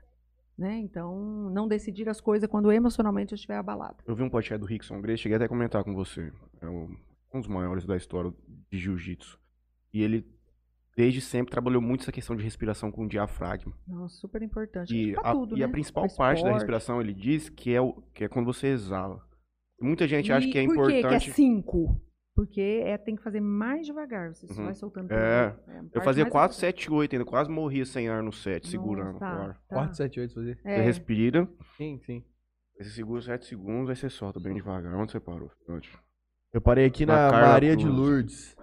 Né? 0.58 0.78
Então, 0.78 1.48
não 1.50 1.68
decidir 1.68 2.08
as 2.08 2.20
coisas 2.20 2.48
quando 2.50 2.72
emocionalmente 2.72 3.32
eu 3.32 3.36
estiver 3.36 3.56
abalado. 3.56 3.98
Eu 4.04 4.16
vi 4.16 4.24
um 4.24 4.28
podcast 4.28 4.58
do 4.58 4.66
Rickson 4.66 5.00
Grace, 5.00 5.22
cheguei 5.22 5.36
até 5.36 5.44
a 5.44 5.48
comentar 5.48 5.84
com 5.84 5.94
você. 5.94 6.32
É 6.60 6.68
um, 6.68 6.96
dos 7.32 7.46
maiores 7.46 7.86
da 7.86 7.96
história 7.96 8.34
de 8.68 8.76
jiu-jitsu. 8.76 9.38
E 9.94 10.02
ele, 10.02 10.26
desde 10.96 11.20
sempre, 11.20 11.52
trabalhou 11.52 11.80
muito 11.80 12.00
essa 12.02 12.10
questão 12.10 12.34
de 12.34 12.42
respiração 12.42 12.90
com 12.90 13.06
diafragma. 13.06 13.72
Nossa, 13.86 14.16
super 14.16 14.42
importante. 14.42 14.92
E, 14.92 15.14
a, 15.22 15.32
tudo, 15.32 15.56
e 15.56 15.62
a 15.62 15.66
né? 15.68 15.72
principal 15.72 16.08
Pra 16.08 16.16
parte 16.16 16.42
da 16.42 16.52
respiração, 16.52 17.00
ele 17.00 17.14
diz 17.14 17.48
que 17.48 17.72
é, 17.72 17.80
o, 17.80 17.92
que 18.12 18.24
é 18.24 18.28
quando 18.28 18.46
você 18.46 18.66
exala. 18.66 19.22
Muita 19.80 20.08
gente 20.08 20.32
acha 20.32 20.48
E 20.48 20.50
que 20.50 20.58
é 20.58 20.64
por 20.64 20.72
importante. 20.72 21.26
que 21.26 21.30
é 21.30 21.34
cinco? 21.34 22.00
Porque 22.38 22.82
é, 22.84 22.96
tem 22.96 23.16
que 23.16 23.22
fazer 23.24 23.40
mais 23.40 23.84
devagar, 23.84 24.32
você 24.32 24.46
só 24.46 24.60
Uhum. 24.60 24.66
vai 24.66 24.74
soltando. 24.76 25.10
É. 25.12 25.46
a 25.66 25.82
Eu 25.92 26.00
fazia 26.02 26.22
mais 26.22 26.30
4, 26.32 26.54
importante. 26.54 26.60
7, 26.82 26.92
8 26.92 27.12
ainda. 27.16 27.24
Quase 27.24 27.50
morria 27.50 27.84
sem 27.84 28.08
ar 28.08 28.22
no 28.22 28.32
7, 28.32 28.68
segurando 28.68 29.14
Nossa, 29.14 29.24
o 29.24 29.28
ar. 29.28 29.54
tá. 29.68 29.74
4, 29.74 29.96
7, 29.96 30.20
8 30.20 30.34
fazer. 30.34 30.58
É. 30.64 30.76
Você 30.76 30.82
respira, 30.82 31.48
Sim, 31.76 31.98
sim. 32.06 32.24
aí 32.78 32.84
você 32.84 32.90
segura 32.90 33.20
7 33.22 33.44
segundos, 33.44 33.90
aí 33.90 33.96
você 33.96 34.08
solta 34.08 34.38
bem 34.38 34.54
devagar. 34.54 34.94
Onde 34.94 35.10
você 35.10 35.18
parou? 35.18 35.50
Onde? 35.68 35.90
Eu 36.52 36.60
parei 36.60 36.84
aqui 36.86 37.04
Na 37.04 37.28
na, 37.28 37.40
Maria 37.40 37.74
de 37.76 37.84
Cruz. 37.84 37.98
Lourdes. 37.98 38.56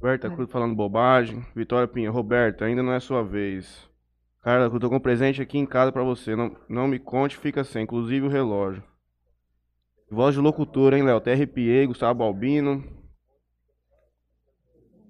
Roberta 0.00 0.28
É. 0.28 0.30
Cruz 0.30 0.48
falando 0.48 0.76
bobagem. 0.76 1.44
Vitória 1.52 1.88
Pinha, 1.88 2.12
Roberta, 2.12 2.64
ainda 2.64 2.80
não 2.80 2.92
é 2.92 3.00
sua 3.00 3.24
vez. 3.24 3.90
Carla 4.44 4.68
Cruz, 4.68 4.80
tô 4.80 4.88
com 4.88 4.96
um 4.96 5.00
presente 5.00 5.42
aqui 5.42 5.58
em 5.58 5.66
casa 5.66 5.90
pra 5.90 6.04
você. 6.04 6.36
Não, 6.36 6.56
não 6.68 6.86
me 6.86 7.00
conte, 7.00 7.36
fica 7.36 7.64
sem, 7.64 7.82
inclusive 7.82 8.24
o 8.24 8.30
relógio. 8.30 8.84
Voz 10.10 10.34
de 10.34 10.40
locutor, 10.40 10.94
hein, 10.94 11.02
Léo? 11.02 11.20
TRPA, 11.20 11.86
Gustavo 11.86 12.18
Balbino. 12.20 12.84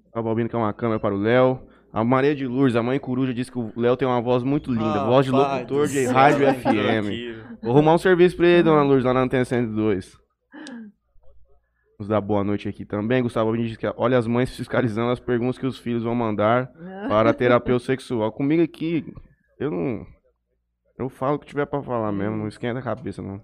Gustavo 0.05 0.23
Balbino 0.23 0.49
que 0.49 0.55
é 0.55 0.59
uma 0.59 0.73
câmera 0.73 0.99
para 0.99 1.13
o 1.13 1.17
Léo. 1.17 1.61
A 1.93 2.03
Maria 2.03 2.35
de 2.35 2.45
Lourdes, 2.45 2.75
a 2.75 2.83
mãe 2.83 2.99
coruja, 2.99 3.33
disse 3.33 3.51
que 3.51 3.57
o 3.57 3.71
Léo 3.75 3.95
tem 3.95 4.07
uma 4.07 4.21
voz 4.21 4.43
muito 4.43 4.71
linda. 4.71 5.05
voz 5.05 5.25
de 5.25 5.31
locutor 5.31 5.87
de 5.87 6.05
rádio 6.05 6.45
FM. 6.53 7.61
Vou 7.61 7.71
arrumar 7.71 7.93
um 7.93 7.97
serviço 7.97 8.35
pra 8.35 8.47
ele, 8.47 8.63
dona 8.63 8.83
Lourdes, 8.83 9.05
lá 9.05 9.13
na 9.13 9.21
Antena 9.21 9.45
102. 9.45 10.17
Vamos 11.97 12.09
dar 12.09 12.21
boa 12.21 12.43
noite 12.43 12.67
aqui 12.67 12.85
também. 12.85 13.23
Gustavo 13.23 13.45
Balbino 13.47 13.67
diz 13.67 13.77
que 13.77 13.87
olha 13.97 14.17
as 14.17 14.27
mães 14.27 14.55
fiscalizando 14.55 15.11
as 15.11 15.19
perguntas 15.19 15.57
que 15.57 15.65
os 15.65 15.79
filhos 15.79 16.03
vão 16.03 16.13
mandar 16.13 16.71
para 17.07 17.29
a 17.29 17.33
terapeuta 17.35 17.85
sexual. 17.85 18.31
Comigo 18.31 18.61
aqui, 18.61 19.05
eu 19.59 19.71
não. 19.71 20.05
Eu 20.99 21.09
falo 21.09 21.35
o 21.35 21.39
que 21.39 21.45
tiver 21.45 21.65
pra 21.65 21.81
falar 21.81 22.11
mesmo, 22.11 22.35
não 22.35 22.47
esquenta 22.47 22.79
a 22.79 22.83
cabeça, 22.83 23.21
não. 23.21 23.41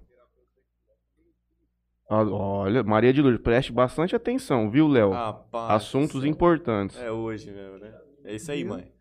Olha, 2.09 2.83
Maria 2.83 3.13
de 3.13 3.21
Lourdes, 3.21 3.41
preste 3.41 3.71
bastante 3.71 4.15
atenção, 4.15 4.69
viu, 4.69 4.87
Léo? 4.87 5.11
Rapaz. 5.11 5.71
Assuntos 5.71 6.23
importantes. 6.25 6.97
É 6.99 7.11
hoje 7.11 7.51
mesmo, 7.51 7.77
né? 7.79 7.91
É 8.25 8.35
isso 8.35 8.51
aí, 8.51 8.63
mãe. 8.63 8.91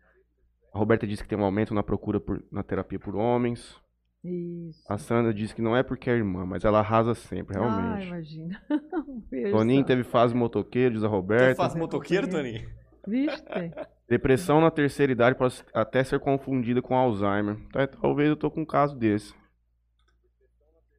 A 0.73 0.79
Roberta 0.79 1.05
disse 1.05 1.21
que 1.21 1.29
tem 1.29 1.37
um 1.37 1.43
aumento 1.43 1.73
na 1.73 1.83
procura 1.83 2.19
por- 2.19 2.43
na 2.51 2.63
terapia 2.63 2.97
por 2.99 3.15
homens. 3.15 3.75
Isso. 4.23 4.81
A 4.89 4.97
Sandra 4.97 5.33
disse 5.33 5.53
que 5.53 5.61
não 5.61 5.75
é 5.75 5.83
porque 5.83 6.09
é 6.09 6.13
irmã, 6.13 6.45
mas 6.45 6.63
ela 6.63 6.79
arrasa 6.79 7.13
sempre, 7.13 7.57
Ah, 7.57 7.61
realmente. 7.61 8.07
imagina. 8.07 8.61
Um 9.07 9.21
beijo, 9.29 9.51
Toninho 9.51 9.83
teve 9.83 10.03
fase 10.03 10.33
motoqueiro, 10.33 10.95
diz 10.95 11.03
a 11.03 11.07
Tu 11.07 11.11
Roberta. 11.11 11.55
faz 11.55 11.75
motoqueiro, 11.75 12.27
Toninho? 12.29 12.67
Vixe, 13.05 13.43
tem. 13.43 13.71
Depressão 14.07 14.61
na 14.61 14.71
terceira 14.71 15.11
idade 15.11 15.37
pode 15.37 15.61
até 15.73 16.03
ser 16.05 16.19
confundida 16.21 16.81
com 16.81 16.95
Alzheimer. 16.95 17.57
Tá, 17.71 17.85
Talvez 17.85 18.29
eu 18.29 18.35
tô 18.37 18.49
com 18.49 18.61
um 18.61 18.65
caso 18.65 18.95
desse. 18.97 19.33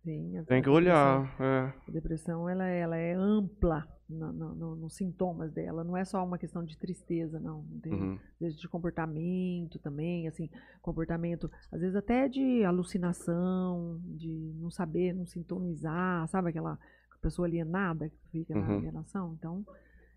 A 0.06 0.44
Tem 0.44 0.62
que 0.62 0.68
olhar. 0.68 1.34
é. 1.40 1.72
A 1.88 1.90
depressão 1.90 2.48
ela, 2.48 2.66
ela 2.66 2.96
é 2.96 3.14
ampla 3.14 3.86
no- 4.08 4.32
no- 4.32 4.54
no- 4.54 4.76
nos 4.76 4.94
sintomas 4.96 5.50
dela. 5.50 5.82
Não 5.82 5.96
é 5.96 6.04
só 6.04 6.22
uma 6.22 6.36
questão 6.36 6.62
de 6.62 6.76
tristeza, 6.76 7.40
não. 7.40 7.64
Tem, 7.82 7.92
Uhum. 7.92 8.18
vezes 8.38 8.58
de 8.60 8.68
comportamento 8.68 9.78
também, 9.78 10.28
assim, 10.28 10.50
comportamento, 10.82 11.50
às 11.72 11.80
vezes 11.80 11.96
até 11.96 12.28
de 12.28 12.62
alucinação, 12.64 13.98
de 14.04 14.52
não 14.60 14.70
saber, 14.70 15.14
não 15.14 15.24
sintonizar, 15.26 16.28
sabe 16.28 16.50
aquela 16.50 16.78
pessoa 17.22 17.48
alienada 17.48 18.10
que 18.10 18.28
fica 18.30 18.54
na 18.54 18.60
Uhum. 18.68 18.76
alienação? 18.78 19.34
Então, 19.38 19.64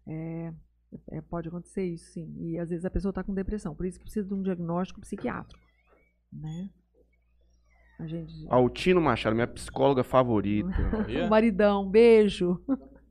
é, 0.06 0.54
é, 1.12 1.22
pode 1.22 1.48
acontecer 1.48 1.86
isso, 1.86 2.12
sim. 2.12 2.36
E 2.40 2.60
às 2.60 2.70
vezes 2.70 2.84
a 2.84 2.90
pessoa 2.92 3.12
está 3.12 3.24
com 3.24 3.34
depressão, 3.34 3.74
por 3.74 3.86
isso 3.86 3.98
que 3.98 4.04
precisa 4.04 4.28
de 4.28 4.34
um 4.34 4.42
diagnóstico 4.42 5.00
psiquiátrico, 5.00 5.64
né? 6.34 6.70
Gente... 8.06 8.46
Altino 8.50 9.02
Machado, 9.02 9.36
minha 9.36 9.48
psicóloga 9.48 10.04
favorita. 10.04 10.70
O 11.26 11.30
maridão, 11.30 11.90
beijo. 11.90 12.60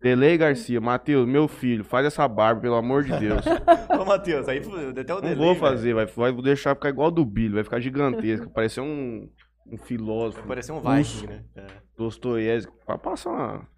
Delei 0.00 0.36
Garcia, 0.38 0.80
Matheus, 0.80 1.26
meu 1.26 1.48
filho, 1.48 1.82
faz 1.82 2.06
essa 2.06 2.28
barba, 2.28 2.60
pelo 2.60 2.76
amor 2.76 3.02
de 3.02 3.18
Deus. 3.18 3.44
Ô, 3.98 4.04
Matheus, 4.04 4.48
aí 4.48 4.58
até 4.58 5.12
o 5.12 5.16
Não 5.16 5.22
delay, 5.22 5.34
vou 5.34 5.54
fazer, 5.56 5.94
vai, 5.94 6.06
vai 6.06 6.32
vou 6.32 6.42
deixar 6.42 6.74
ficar 6.74 6.90
igual 6.90 7.10
do 7.10 7.24
Billy, 7.24 7.54
vai 7.54 7.64
ficar 7.64 7.80
gigantesco, 7.80 8.48
parecer 8.50 8.80
um, 8.80 9.28
um 9.66 9.76
filósofo. 9.76 10.40
Vai 10.40 10.48
parecer 10.48 10.72
um 10.72 10.80
Viking, 10.80 11.26
né? 11.26 11.44
É. 11.56 11.66
Dostoiévski, 11.96 12.72
vai 12.86 12.98
passar 12.98 13.30
uma... 13.30 13.68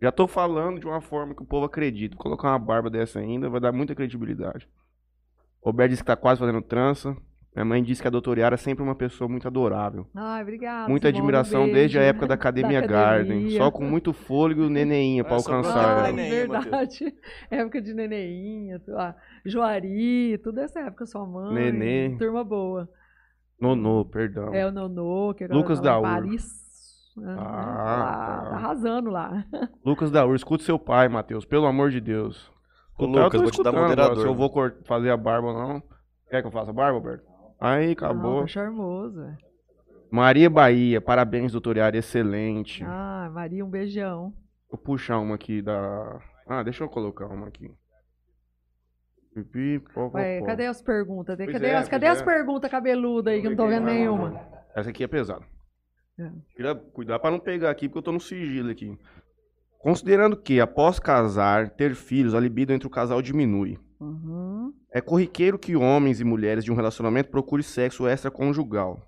Já 0.00 0.12
tô 0.12 0.26
falando 0.26 0.80
de 0.80 0.86
uma 0.86 1.00
forma 1.00 1.34
que 1.34 1.42
o 1.42 1.46
povo 1.46 1.66
acredita. 1.66 2.16
Colocar 2.16 2.48
uma 2.48 2.58
barba 2.58 2.90
dessa 2.90 3.18
ainda 3.18 3.48
vai 3.48 3.60
dar 3.60 3.72
muita 3.72 3.94
credibilidade. 3.94 4.68
Roberto 5.62 5.90
disse 5.90 6.02
que 6.02 6.06
tá 6.06 6.16
quase 6.16 6.40
fazendo 6.40 6.60
trança. 6.60 7.16
Minha 7.54 7.64
mãe 7.64 7.82
disse 7.84 8.02
que 8.02 8.08
a 8.08 8.10
doutora 8.10 8.40
Yara 8.40 8.54
é 8.54 8.58
sempre 8.58 8.82
uma 8.82 8.96
pessoa 8.96 9.28
muito 9.28 9.46
adorável. 9.46 10.06
Ai, 10.14 10.42
obrigada. 10.42 10.88
Muita 10.88 11.06
Simone, 11.06 11.18
admiração 11.20 11.60
beijo. 11.62 11.74
desde 11.74 11.98
a 12.00 12.02
época 12.02 12.26
da 12.26 12.34
Academia 12.34 12.80
Garden. 12.80 13.30
academia. 13.38 13.58
Só 13.58 13.70
com 13.70 13.84
muito 13.84 14.12
fôlego 14.12 14.64
e 14.64 14.68
neneinha 14.70 15.22
pra 15.22 15.36
É, 15.36 15.42
pra 15.42 15.54
alcançar. 15.56 16.06
Ah, 16.08 16.10
um 16.10 16.16
verdade. 16.16 17.14
Época 17.50 17.80
de 17.80 17.94
neneinha, 17.94 18.82
ah, 18.98 19.14
Joari, 19.46 20.36
tudo 20.42 20.58
essa 20.60 20.80
época, 20.80 21.06
sua 21.06 21.24
mãe. 21.24 21.54
Nenê. 21.54 22.16
Turma 22.18 22.42
boa. 22.42 22.88
Nonô, 23.60 24.04
perdão. 24.04 24.52
É 24.52 24.66
o 24.66 24.72
Nonô, 24.72 25.32
que 25.32 25.44
agora 25.44 25.56
Lucas 25.58 25.78
tá 25.78 25.84
Daur. 25.90 26.02
Paris. 26.02 26.64
Ah, 27.24 27.36
Ah, 27.38 27.98
lá, 27.98 28.16
tá. 28.16 28.50
tá 28.50 28.56
arrasando 28.56 29.10
lá. 29.10 29.44
Lucas 29.86 30.10
da 30.10 30.26
Ur, 30.26 30.34
escuta 30.34 30.64
seu 30.64 30.76
pai, 30.76 31.08
Matheus. 31.08 31.44
Pelo 31.44 31.66
amor 31.66 31.90
de 31.90 32.00
Deus. 32.00 32.50
Ô, 32.98 33.06
Lucas, 33.06 33.40
vou 33.40 33.50
te 33.52 33.62
dar 33.62 33.70
moderador. 33.70 34.16
Se 34.18 34.26
eu 34.26 34.34
vou 34.34 34.50
fazer 34.84 35.10
a 35.10 35.16
barba 35.16 35.46
ou 35.48 35.54
não. 35.54 35.82
Quer 36.28 36.40
que 36.42 36.48
eu 36.48 36.52
faça 36.52 36.70
a 36.72 36.74
barba, 36.74 36.96
Alberto? 36.98 37.33
Aí, 37.60 37.92
acabou. 37.92 38.46
charmoso. 38.46 39.20
é. 39.22 39.36
Maria 40.10 40.48
Bahia, 40.48 41.00
parabéns, 41.00 41.52
doutor 41.52 41.76
Yara, 41.76 41.96
excelente. 41.96 42.84
Ah, 42.84 43.28
Maria, 43.32 43.64
um 43.64 43.68
beijão. 43.68 44.32
Vou 44.70 44.78
puxar 44.78 45.18
uma 45.18 45.34
aqui 45.34 45.60
da. 45.60 46.20
Ah, 46.46 46.62
deixa 46.62 46.84
eu 46.84 46.88
colocar 46.88 47.26
uma 47.26 47.48
aqui. 47.48 47.70
Pipi, 49.34 49.80
pó, 49.92 50.08
pó, 50.10 50.18
Ué, 50.18 50.38
pó. 50.38 50.46
cadê 50.46 50.66
as 50.66 50.80
perguntas? 50.80 51.36
Pois 51.36 51.50
Cadê, 51.50 51.66
é, 51.66 51.74
as, 51.76 51.88
cadê 51.88 52.06
as 52.06 52.20
é. 52.20 52.24
perguntas 52.24 52.70
cabeludas 52.70 53.34
aí 53.34 53.40
que 53.40 53.46
eu 53.48 53.50
não 53.50 53.56
tô 53.56 53.66
vendo 53.66 53.86
nenhuma? 53.86 54.40
Essa 54.76 54.90
aqui 54.90 55.02
é 55.02 55.08
pesada. 55.08 55.44
É. 56.16 56.30
Cuidar 56.92 57.18
pra 57.18 57.30
não 57.32 57.40
pegar 57.40 57.70
aqui, 57.70 57.88
porque 57.88 57.98
eu 57.98 58.02
tô 58.02 58.12
no 58.12 58.20
sigilo 58.20 58.70
aqui. 58.70 58.96
Considerando 59.80 60.36
que, 60.36 60.60
após 60.60 61.00
casar, 61.00 61.70
ter 61.70 61.94
filhos, 61.96 62.34
a 62.34 62.40
libido 62.40 62.72
entre 62.72 62.86
o 62.86 62.90
casal 62.90 63.20
diminui. 63.20 63.78
Uhum. 64.00 64.72
É 64.92 65.00
corriqueiro 65.00 65.58
que 65.58 65.76
homens 65.76 66.20
e 66.20 66.24
mulheres 66.24 66.64
de 66.64 66.70
um 66.72 66.74
relacionamento 66.74 67.30
procurem 67.30 67.62
sexo 67.64 68.06
extraconjugal. 68.08 69.00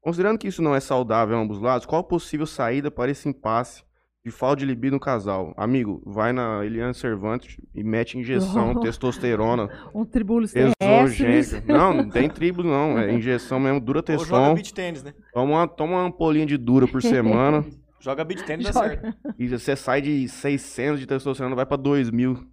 Considerando 0.00 0.38
que 0.38 0.48
isso 0.48 0.60
não 0.62 0.74
é 0.74 0.80
saudável 0.80 1.36
a 1.36 1.40
ambos 1.40 1.58
lados, 1.60 1.86
qual 1.86 2.00
a 2.00 2.04
possível 2.04 2.46
saída 2.46 2.90
para 2.90 3.10
esse 3.10 3.26
impasse 3.28 3.82
de 4.22 4.30
falta 4.30 4.56
de 4.56 4.66
libido 4.66 4.94
no 4.96 5.00
casal? 5.00 5.54
Amigo, 5.56 6.02
vai 6.04 6.32
na 6.32 6.64
Eliane 6.64 6.92
Cervantes 6.94 7.56
e 7.74 7.82
mete 7.82 8.18
injeção, 8.18 8.72
Oh. 8.76 8.80
testosterona, 8.80 9.68
Um 9.94 10.04
tribulos 10.04 10.52
terrestres. 10.52 11.20
exogênica. 11.22 11.72
Não, 11.72 11.94
não 11.94 12.10
tem 12.10 12.28
tribo 12.28 12.62
não, 12.62 12.98
é 12.98 13.12
injeção 13.14 13.58
mesmo, 13.58 13.80
dura 13.80 14.04
Ou 14.06 14.18
joga 14.18 14.54
beat 14.54 14.72
tênis, 14.72 15.02
né? 15.02 15.14
Toma 15.32 15.52
uma, 15.52 15.68
toma 15.68 15.92
uma 15.94 16.06
ampolinha 16.06 16.44
de 16.46 16.58
dura 16.58 16.86
por 16.86 17.00
semana 17.00 17.64
Joga 17.98 18.22
beat 18.24 18.44
tênis 18.44 18.66
dá 18.66 18.72
certo. 18.74 19.16
e 19.38 19.48
você 19.48 19.74
sai 19.74 20.02
de 20.02 20.28
600 20.28 21.00
de 21.00 21.06
testosterona, 21.06 21.56
vai 21.56 21.64
pra 21.64 21.78
2000. 21.78 22.46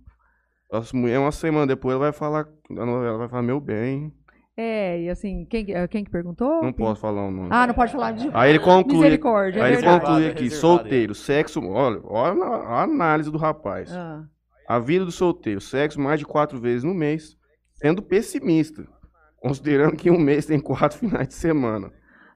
Nossa 0.72 0.96
mulher, 0.96 1.20
uma 1.20 1.32
semana 1.32 1.68
depois, 1.68 1.96
ela 1.96 2.06
vai 2.06 2.14
falar, 2.14 2.48
ela 2.70 3.18
vai 3.18 3.28
falar, 3.28 3.42
meu 3.42 3.60
bem, 3.60 4.14
É, 4.56 5.02
e 5.02 5.10
assim, 5.10 5.46
quem, 5.50 5.66
eh, 5.74 5.88
quem 5.88 6.04
que 6.04 6.12
perguntou? 6.12 6.62
não 6.62 6.72
Quem- 6.74 6.86
posso 6.86 7.02
falar 7.02 7.24
o 7.28 7.32
nome. 7.32 7.50
Ah, 7.52 7.66
não 7.68 7.74
pode 7.74 7.92
falar 7.92 8.12
de 8.12 8.30
Aí 8.34 8.52
ele 8.52 8.60
conclui, 8.60 8.94
misericórdia, 9.00 9.64
aí 9.64 9.74
é 9.74 9.78
ele 9.78 9.84
conclui 9.84 10.28
aqui, 10.28 10.44
reservado, 10.44 10.56
solteiro, 10.78 11.16
sexo, 11.16 11.62
olha, 11.68 12.00
olha 12.04 12.44
a 12.44 12.56
a 12.80 12.84
análise 12.84 13.32
do 13.32 13.38
rapaz. 13.38 13.92
Ah, 13.92 14.24
A 14.68 14.80
vida 14.80 15.04
do 15.04 15.12
solteiro, 15.12 15.60
sexo 15.60 16.00
mais 16.00 16.20
de 16.20 16.26
quatro 16.26 16.60
vezes 16.60 16.84
no 16.84 16.94
mês, 16.94 17.36
sendo 17.74 18.02
pessimista, 18.02 18.86
considerando 19.42 19.96
que 19.98 20.10
um 20.12 20.20
mês 20.20 20.46
tem 20.46 20.60
quatro 20.60 20.98
finais 21.00 21.28
de 21.28 21.34
semana. 21.34 21.92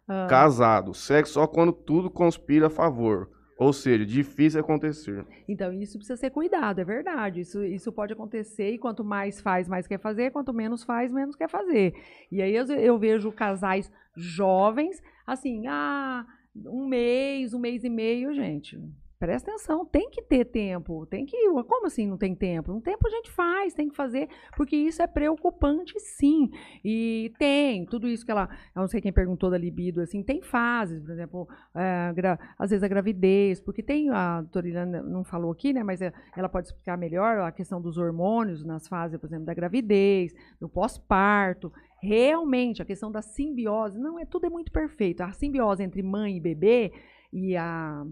ah. 0.10 0.28
Casado, 0.30 0.94
sexo 0.94 1.34
só 1.34 1.48
quando 1.48 1.72
tudo 1.72 2.10
conspira 2.10 2.68
a 2.68 2.70
favor. 2.70 3.30
Ou 3.57 3.72
seja, 3.72 4.06
difícil 4.06 4.60
acontecer. 4.60 5.26
Então, 5.48 5.72
isso 5.73 5.98
precisa 5.98 6.18
ser 6.18 6.30
cuidado, 6.30 6.80
é 6.80 6.84
verdade. 6.84 7.40
Isso, 7.40 7.64
isso 7.64 7.91
pode 7.91 8.11
acontecer 8.11 8.72
e 8.72 8.77
quanto 8.77 9.03
mais 9.03 9.40
faz, 9.40 9.68
mais 9.68 9.88
quer 9.88 9.99
fazer, 9.99 10.32
quanto 10.32 10.53
menos 10.53 10.84
faz, 10.84 11.11
menos 11.11 11.36
quer 11.36 11.49
fazer. 11.49 11.94
E 12.30 12.41
aí 12.41 12.53
eu, 12.53 12.65
eu 12.65 12.99
vejo 12.99 13.32
casais 13.32 13.90
jovens, 14.15 15.02
assim, 15.26 15.68
ah, 15.68 16.26
um 16.65 16.86
mês, 16.86 17.53
um 17.53 17.60
mês 17.60 17.84
e 17.86 17.90
meio, 17.90 18.34
gente. 18.34 18.77
Presta 19.26 19.49
atenção, 19.49 19.84
tem 19.84 20.07
que 20.11 20.22
ter 20.22 20.45
tempo, 20.45 21.03
tem 21.07 21.26
que. 21.26 21.35
Como 21.64 21.88
assim 21.88 22.06
não 22.06 22.15
tem 22.15 22.35
tempo? 22.35 22.72
Um 22.72 22.80
tempo 22.80 23.07
a 23.07 23.10
gente 23.10 23.31
faz, 23.31 23.73
tem 23.73 23.89
que 23.89 23.95
fazer, 23.95 24.30
porque 24.56 24.76
isso 24.76 25.02
é 25.02 25.07
preocupante, 25.07 25.99
sim. 25.99 26.52
E 26.84 27.34
tem, 27.39 27.88
tudo 27.88 28.07
isso 28.07 28.23
que 28.23 28.30
ela. 28.30 28.47
Eu 28.76 28.81
não 28.81 28.88
sei 28.88 29.02
quem 29.02 29.11
perguntou 29.11 29.49
da 29.49 29.57
libido, 29.57 29.99
assim, 29.99 30.22
tem 30.22 30.43
fases, 30.43 31.02
por 31.02 31.10
exemplo, 31.10 31.47
é, 31.73 32.14
gra- 32.14 32.38
às 32.56 32.69
vezes 32.69 32.84
a 32.84 32.88
gravidez, 32.88 33.60
porque 33.60 33.81
tem, 33.81 34.11
a 34.11 34.41
doutora 34.41 34.69
Ilana 34.69 35.02
não 35.02 35.23
falou 35.23 35.52
aqui, 35.52 35.73
né, 35.73 35.81
mas 35.81 36.03
é- 36.03 36.14
ela 36.38 36.47
pode 36.47 36.68
explicar 36.68 36.95
melhor 36.95 37.39
a 37.39 37.52
questão 37.52 37.81
dos 37.81 37.97
hormônios 37.97 38.64
nas 38.64 38.88
fases, 38.88 39.19
por 39.19 39.26
exemplo, 39.26 39.45
da 39.47 39.56
gravidez, 39.56 40.35
do 40.61 40.69
pós-parto. 40.69 41.73
Realmente, 41.99 42.80
a 42.80 42.85
questão 42.85 43.11
da 43.11 43.23
simbiose, 43.23 43.97
não, 43.97 44.19
é 44.19 44.26
tudo 44.26 44.45
é 44.45 44.49
muito 44.52 44.72
perfeito. 44.72 45.22
A 45.22 45.31
simbiose 45.31 45.81
entre 45.81 46.03
mãe 46.03 46.38
e 46.38 46.39
bebê 46.39 46.93
e 47.34 47.57
a 47.57 48.06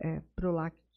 é, 0.00 0.20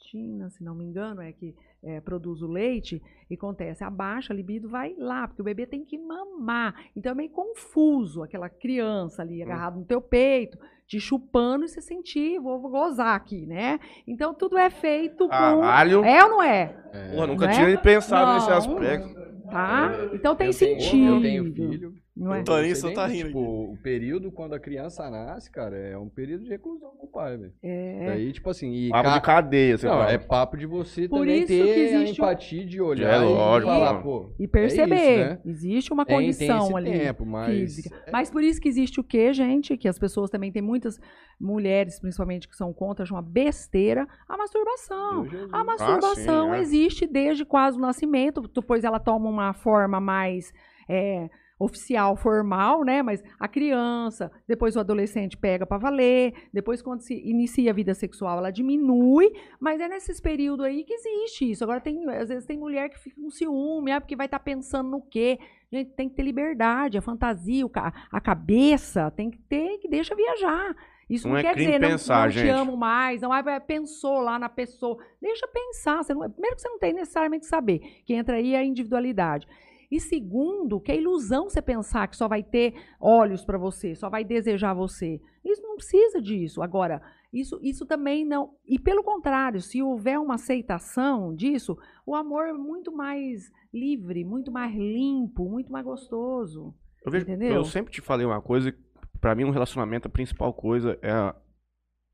intestina, 0.04 0.50
se 0.50 0.64
não 0.64 0.76
me 0.76 0.84
engano, 0.86 1.22
é 1.22 1.32
que 1.32 1.56
é, 1.82 2.00
produz 2.02 2.42
o 2.42 2.48
leite, 2.48 3.02
e 3.30 3.34
acontece, 3.36 3.84
abaixa, 3.84 4.32
a 4.32 4.36
libido 4.36 4.70
vai 4.70 4.96
lá, 4.98 5.28
porque 5.28 5.42
o 5.42 5.46
bebê 5.46 5.66
tem 5.66 5.84
que 5.84 5.98
mamar. 5.98 6.76
Então 6.96 7.12
é 7.12 7.16
meio 7.16 7.30
confuso 7.30 8.22
aquela 8.24 8.50
criança 8.50 9.22
ali 9.22 9.40
Hum. 9.42 9.46
agarrada 9.46 9.78
no 9.78 9.86
teu 9.86 10.02
peito, 10.02 10.58
te 10.88 11.00
chupando 11.00 11.66
e 11.66 11.68
você 11.70 11.82
sentir, 11.82 12.40
vou, 12.40 12.60
vou 12.60 12.70
gozar 12.70 13.16
aqui, 13.16 13.46
né? 13.46 13.80
Então 14.08 14.34
tudo 14.34 14.58
é 14.58 14.70
feito 14.70 15.20
com. 15.26 15.30
Caralho. 15.30 16.04
É 16.04 16.24
ou 16.24 16.30
não 16.32 16.44
é? 16.44 16.76
É. 16.92 17.12
Porra, 17.16 17.28
nunca 17.28 17.46
Não 17.48 17.54
é? 17.54 17.56
tinha 17.56 17.78
pensado 17.80 18.34
nesse 18.36 18.50
Não. 18.50 18.58
aspecto. 18.58 19.24
Tá? 19.50 19.92
Então 20.14 20.36
tem 20.36 20.48
eu 20.48 20.54
tenho- 20.58 20.80
sentido. 20.80 21.16
Eu 21.16 21.22
tenho 21.22 21.54
filho. 21.54 21.94
Não 22.16 22.32
é? 22.36 22.42
O 22.42 22.44
Toninho 22.44 22.74
Eu 22.74 22.76
só 22.76 22.92
tá 22.94 23.08
nem, 23.08 23.18
rindo 23.18 23.28
Tipo, 23.30 23.40
o 23.74 23.78
período 23.82 24.32
quando 24.32 24.54
a 24.54 24.60
criança 24.60 25.10
nasce, 25.10 25.50
cara, 25.52 25.76
é 25.76 25.98
um 25.98 26.08
período 26.08 26.44
de 26.44 26.50
reclusão 26.52 26.92
com 26.92 27.08
o 27.08 27.10
pai, 27.10 27.36
velho. 27.38 27.54
É. 27.64 28.06
Daí, 28.06 28.32
tipo 28.32 28.52
assim, 28.52 28.72
e 28.72 28.90
Papo 28.90 29.10
ca- 29.10 29.16
de 29.16 29.22
cadeia, 29.22 29.78
você 29.80 29.88
Não, 29.88 29.94
fala. 29.98 30.12
é 30.12 30.18
papo 30.20 30.56
de 30.56 30.68
você 30.68 31.10
Por 31.10 31.22
também 31.22 31.40
isso 31.40 31.48
ter 31.48 31.74
que 31.74 31.96
a 31.96 32.04
empatia 32.08 32.66
de 32.68 32.80
olhar 32.80 33.20
É 33.20 33.26
e 33.26 33.30
lógico, 33.30 33.72
falar, 33.72 34.04
pô, 34.04 34.32
E 34.40 34.48
perceber, 34.48 34.94
é 34.96 35.16
isso, 35.16 35.30
né? 35.30 35.40
existe 35.44 35.92
uma 35.92 36.06
Tem- 36.06 36.18
tem 36.18 36.26
condição 36.28 36.66
esse 36.68 36.76
ali 36.76 36.92
tempo, 36.92 37.26
mas 37.26 37.50
física. 37.52 37.96
é- 38.06 38.12
Mas 38.12 38.30
por 38.30 38.44
isso 38.44 38.62
que 38.62 38.70
existe 38.70 39.00
o 39.00 39.04
quê, 39.04 39.34
gente? 39.34 39.76
Que 39.76 39.88
as 39.88 39.98
pessoas 39.98 40.30
também 40.30 40.52
tem 40.52 40.62
muitas 40.62 41.00
mulheres, 41.42 42.00
principalmente, 42.00 42.48
que 42.48 42.56
são 42.56 42.72
contra, 42.72 43.02
acham 43.04 43.18
uma 43.18 43.24
besteira, 43.24 44.08
a 44.30 44.38
masturbação. 44.38 45.26
A 45.52 45.64
masturbação 45.64 46.50
sim, 46.52 46.56
é. 46.58 46.60
existe 46.62 47.08
desde 47.08 47.44
quase 47.44 47.76
o 47.76 47.82
nascimento, 47.82 48.42
depois 48.54 48.84
ela 48.84 49.00
toma 49.00 49.28
uma 49.28 49.52
forma 49.54 50.00
mais 50.00 50.54
é, 50.88 51.28
oficial, 51.60 52.16
formal, 52.16 52.84
né? 52.84 53.02
Mas 53.02 53.24
a 53.40 53.48
criança, 53.48 54.32
depois 54.48 54.76
o 54.76 54.80
adolescente 54.80 55.38
pega 55.38 55.66
para 55.66 55.78
valer, 55.78 56.34
depois 56.52 56.82
quando 56.82 57.02
se 57.02 57.14
inicia 57.14 57.72
a 57.72 57.74
vida 57.74 57.94
sexual 57.94 58.38
ela 58.38 58.52
diminui, 58.52 59.32
mas 59.60 59.80
é 59.80 59.88
nesses 59.88 60.20
períodos 60.20 60.66
aí 60.66 60.84
que 60.84 60.94
existe 60.94 61.52
isso. 61.52 61.64
Agora 61.64 61.80
tem, 61.80 62.08
às 62.10 62.30
vezes 62.30 62.46
tem 62.46 62.58
mulher 62.58 62.90
que 62.90 63.00
fica 63.00 63.20
com 63.22 63.30
ciúme, 63.30 63.92
ah, 63.92 64.02
porque 64.02 64.16
vai 64.16 64.26
estar 64.26 64.40
pensando 64.40 64.90
no 64.90 65.02
quê? 65.02 65.40
Gente, 65.72 65.92
tem 65.92 66.08
que 66.10 66.16
ter 66.16 66.24
liberdade, 66.24 66.98
a 66.98 67.02
fantasia, 67.02 67.66
a 68.12 68.22
cabeça 68.22 69.10
tem 69.12 69.32
que 69.32 69.40
ter, 69.40 69.78
que 69.80 69.88
deixa 69.88 70.16
viajar. 70.16 70.76
Isso 71.10 71.28
Não 71.28 71.34
não, 71.34 71.40
é 71.40 71.44
quer 71.44 71.56
dizer, 71.56 71.80
não, 71.80 71.90
pensar, 71.90 72.26
não 72.26 72.32
te 72.32 72.40
gente. 72.40 72.50
amo 72.50 72.78
mais, 72.78 73.22
não, 73.22 73.32
ah, 73.32 73.60
pensou 73.60 74.20
lá 74.20 74.40
na 74.40 74.50
pessoa. 74.50 74.98
Deixa 75.22 75.48
pensar. 75.48 76.04
Você 76.04 76.14
não, 76.14 76.30
primeiro 76.30 76.56
que 76.56 76.62
você 76.62 76.70
não 76.70 76.80
tem 76.80 76.94
necessariamente 76.94 77.42
que 77.42 77.48
saber, 77.50 77.80
que 78.06 78.14
entra 78.14 78.38
aí 78.38 78.56
a 78.56 78.64
individualidade. 78.64 79.48
E 79.94 80.00
segundo, 80.00 80.80
que 80.80 80.92
é 80.92 80.98
ilusão 80.98 81.48
você 81.48 81.62
pensar 81.62 82.08
que 82.08 82.18
só 82.18 82.28
vai 82.28 82.42
ter 82.42 82.74
olhos 83.00 83.46
para 83.46 83.60
você, 83.60 83.94
só 83.94 84.10
vai 84.10 84.24
desejar 84.24 84.74
você. 84.74 85.22
Isso 85.46 85.62
não 85.62 85.76
precisa 85.76 86.20
disso. 86.20 86.64
Agora, 86.64 87.00
isso, 87.32 87.60
isso 87.62 87.86
também 87.86 88.26
não. 88.26 88.56
E 88.66 88.80
pelo 88.80 89.04
contrário, 89.04 89.62
se 89.62 89.84
houver 89.84 90.20
uma 90.20 90.34
aceitação 90.34 91.36
disso, 91.36 91.78
o 92.08 92.16
amor 92.16 92.48
é 92.48 92.54
muito 92.54 92.92
mais 92.92 93.52
livre, 93.72 94.26
muito 94.26 94.52
mais 94.52 94.74
limpo, 94.74 95.48
muito 95.48 95.72
mais 95.72 95.86
gostoso. 95.86 96.74
Eu, 97.06 97.12
vejo, 97.12 97.26
Entendeu? 97.26 97.54
eu 97.54 97.64
sempre 97.64 97.94
te 97.94 98.02
falei 98.02 98.26
uma 98.26 98.42
coisa, 98.42 98.76
pra 99.22 99.36
mim 99.36 99.44
um 99.44 99.52
relacionamento, 99.52 100.08
a 100.08 100.12
principal 100.12 100.56
coisa 100.56 100.98
é 101.04 101.12
a 101.12 101.36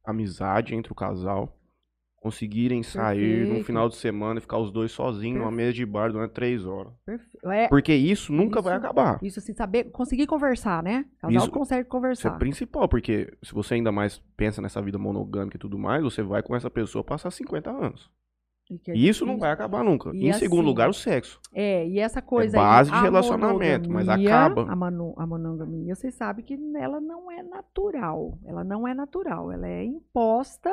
amizade 0.04 0.76
entre 0.76 0.92
o 0.92 0.96
casal. 0.96 1.58
Conseguirem 2.22 2.84
sair 2.84 3.40
no 3.40 3.46
Perfeito. 3.46 3.66
final 3.66 3.88
de 3.88 3.96
semana 3.96 4.40
e 4.40 4.42
ficar 4.42 4.58
os 4.58 4.72
dois 4.72 4.92
sozinhos 4.92 5.40
numa 5.40 5.52
mesa 5.52 5.72
de 5.74 5.86
bar 5.86 6.12
durante 6.12 6.32
três 6.32 6.66
horas. 6.66 6.92
Perfe- 7.06 7.38
É, 7.46 7.68
Porque 7.70 7.94
isso 7.94 8.34
nunca 8.34 8.62
vai 8.62 8.74
Isso- 8.76 8.86
acabar. 8.86 9.20
isso 9.24 9.40
assim, 9.40 9.54
saber, 9.54 9.86
conseguir 9.86 10.28
conversar, 10.28 10.84
né? 10.84 11.06
Casal 11.22 11.38
Isso- 11.38 11.52
consegue 11.52 11.82
Isso 11.82 11.88
é 11.88 11.92
conversar. 11.92 12.32
principal, 12.38 12.90
porque 12.90 13.32
se 13.42 13.54
você 13.54 13.76
ainda 13.76 13.92
mais 13.92 14.20
pensa 14.36 14.62
nessa 14.62 14.82
vida 14.82 14.98
monogâmica 14.98 15.56
e 15.56 15.60
tudo 15.60 15.80
mais, 15.80 16.04
você 16.04 16.22
vai 16.22 16.44
com 16.44 16.54
essa 16.56 16.70
pessoa 16.70 17.04
passar 17.06 17.32
50 17.32 17.72
anos. 17.72 18.12
E 18.70 18.80
é 18.92 18.96
E 18.96 19.08
isso 19.08 19.26
não 19.26 19.40
vai 19.40 19.52
acabar 19.52 19.84
nunca. 19.84 20.12
E 20.14 20.26
em 20.28 20.30
assim, 20.30 20.40
segundo 20.42 20.64
lugar, 20.66 20.90
o 20.90 20.94
sexo. 20.94 21.40
É, 21.54 21.88
e 21.88 21.98
essa 22.00 22.22
coisa 22.22 22.56
base 22.56 22.92
aí, 22.92 22.98
de 22.98 23.04
relacionamento, 23.04 23.90
mas 23.90 24.08
acaba. 24.08 24.70
A, 24.72 24.76
manu- 24.76 25.16
a 25.18 25.26
monogamia, 25.26 25.96
você 25.96 26.12
sabe 26.12 26.44
que 26.44 26.56
ela 26.76 27.00
não 27.02 27.32
é 27.32 27.42
natural. 27.42 28.38
Ela 28.46 28.64
não 28.64 28.88
é 28.88 28.94
natural. 28.94 29.52
Ela 29.52 29.68
é 29.68 29.84
imposta. 29.86 30.70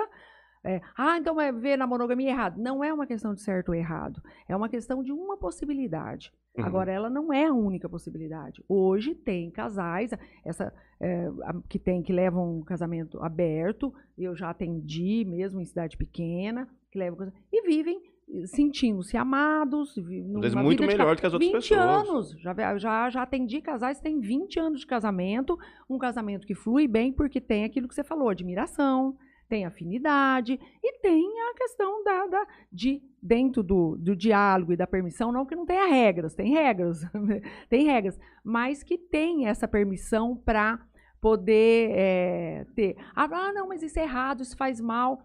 É, 0.67 0.81
ah, 0.97 1.17
então 1.17 1.41
é 1.41 1.53
ver 1.53 1.77
na 1.77 1.87
monogamia 1.87 2.31
errado. 2.31 2.59
Não 2.59 2.83
é 2.83 2.93
uma 2.93 3.07
questão 3.07 3.33
de 3.33 3.41
certo 3.41 3.69
ou 3.69 3.75
errado. 3.75 4.21
É 4.49 4.57
uma 4.57 4.69
questão 4.69 5.03
de 5.03 5.13
uma 5.13 5.37
possibilidade. 5.37 6.33
Uhum. 6.59 6.65
Agora, 6.65 6.91
ela 6.91 7.09
não 7.09 7.33
é 7.33 7.47
a 7.47 7.53
única 7.53 7.89
possibilidade. 7.89 8.65
Hoje 8.69 9.15
tem 9.15 9.49
casais 9.51 10.11
essa, 10.45 10.73
é, 11.01 11.29
que 11.69 11.79
tem 11.79 12.03
que 12.03 12.13
levam 12.13 12.59
um 12.59 12.65
casamento 12.65 13.23
aberto. 13.23 13.95
Eu 14.19 14.35
já 14.35 14.51
atendi, 14.51 15.25
mesmo 15.25 15.61
em 15.61 15.65
cidade 15.65 15.97
pequena, 15.97 16.69
que 16.91 16.99
levam 16.99 17.33
e 17.53 17.63
vivem 17.63 18.03
sentindo-se 18.47 19.17
amados, 19.17 19.95
vezes 19.95 20.55
muito 20.57 20.85
melhor 20.85 21.15
do 21.15 21.21
que 21.21 21.27
as 21.27 21.33
outras 21.33 21.53
20 21.53 21.69
pessoas. 21.69 22.09
anos. 22.09 22.31
Já, 22.41 22.77
já, 22.77 23.09
já 23.09 23.23
atendi 23.23 23.61
casais 23.61 23.99
que 23.99 24.03
têm 24.03 24.19
20 24.19 24.59
anos 24.59 24.81
de 24.81 24.87
casamento, 24.87 25.57
um 25.89 25.97
casamento 25.97 26.45
que 26.45 26.55
flui 26.55 26.89
bem 26.89 27.13
porque 27.13 27.41
tem 27.41 27.65
aquilo 27.65 27.87
que 27.87 27.95
você 27.95 28.03
falou, 28.03 28.29
admiração, 28.29 29.17
tem 29.49 29.65
afinidade 29.65 30.59
e 30.83 30.99
tem 31.01 31.25
a 31.51 31.55
questão 31.55 32.03
da, 32.05 32.27
da- 32.27 32.47
de 32.73 33.03
dentro 33.23 33.63
do, 33.63 33.97
do 33.99 34.15
diálogo 34.17 34.73
e 34.73 34.77
da 34.77 34.87
permissão, 34.87 35.33
não 35.33 35.45
que 35.47 35.57
não 35.57 35.67
tenha 35.67 35.87
regras, 35.87 36.35
tem 36.35 36.53
regras, 36.53 37.01
tem 37.69 37.85
regras, 37.87 38.19
mas 38.45 38.83
que 38.83 38.97
tem 38.99 39.47
essa 39.49 39.67
permissão 39.69 40.37
para 40.37 40.79
poder 41.21 41.91
eh, 41.93 42.67
ter. 42.75 42.97
Ah, 43.15 43.29
ah, 43.31 43.53
não, 43.53 43.69
mas 43.69 43.83
isso 43.83 43.99
é 43.99 44.03
errado, 44.03 44.43
isso 44.43 44.57
faz 44.57 44.81
mal. 44.81 45.21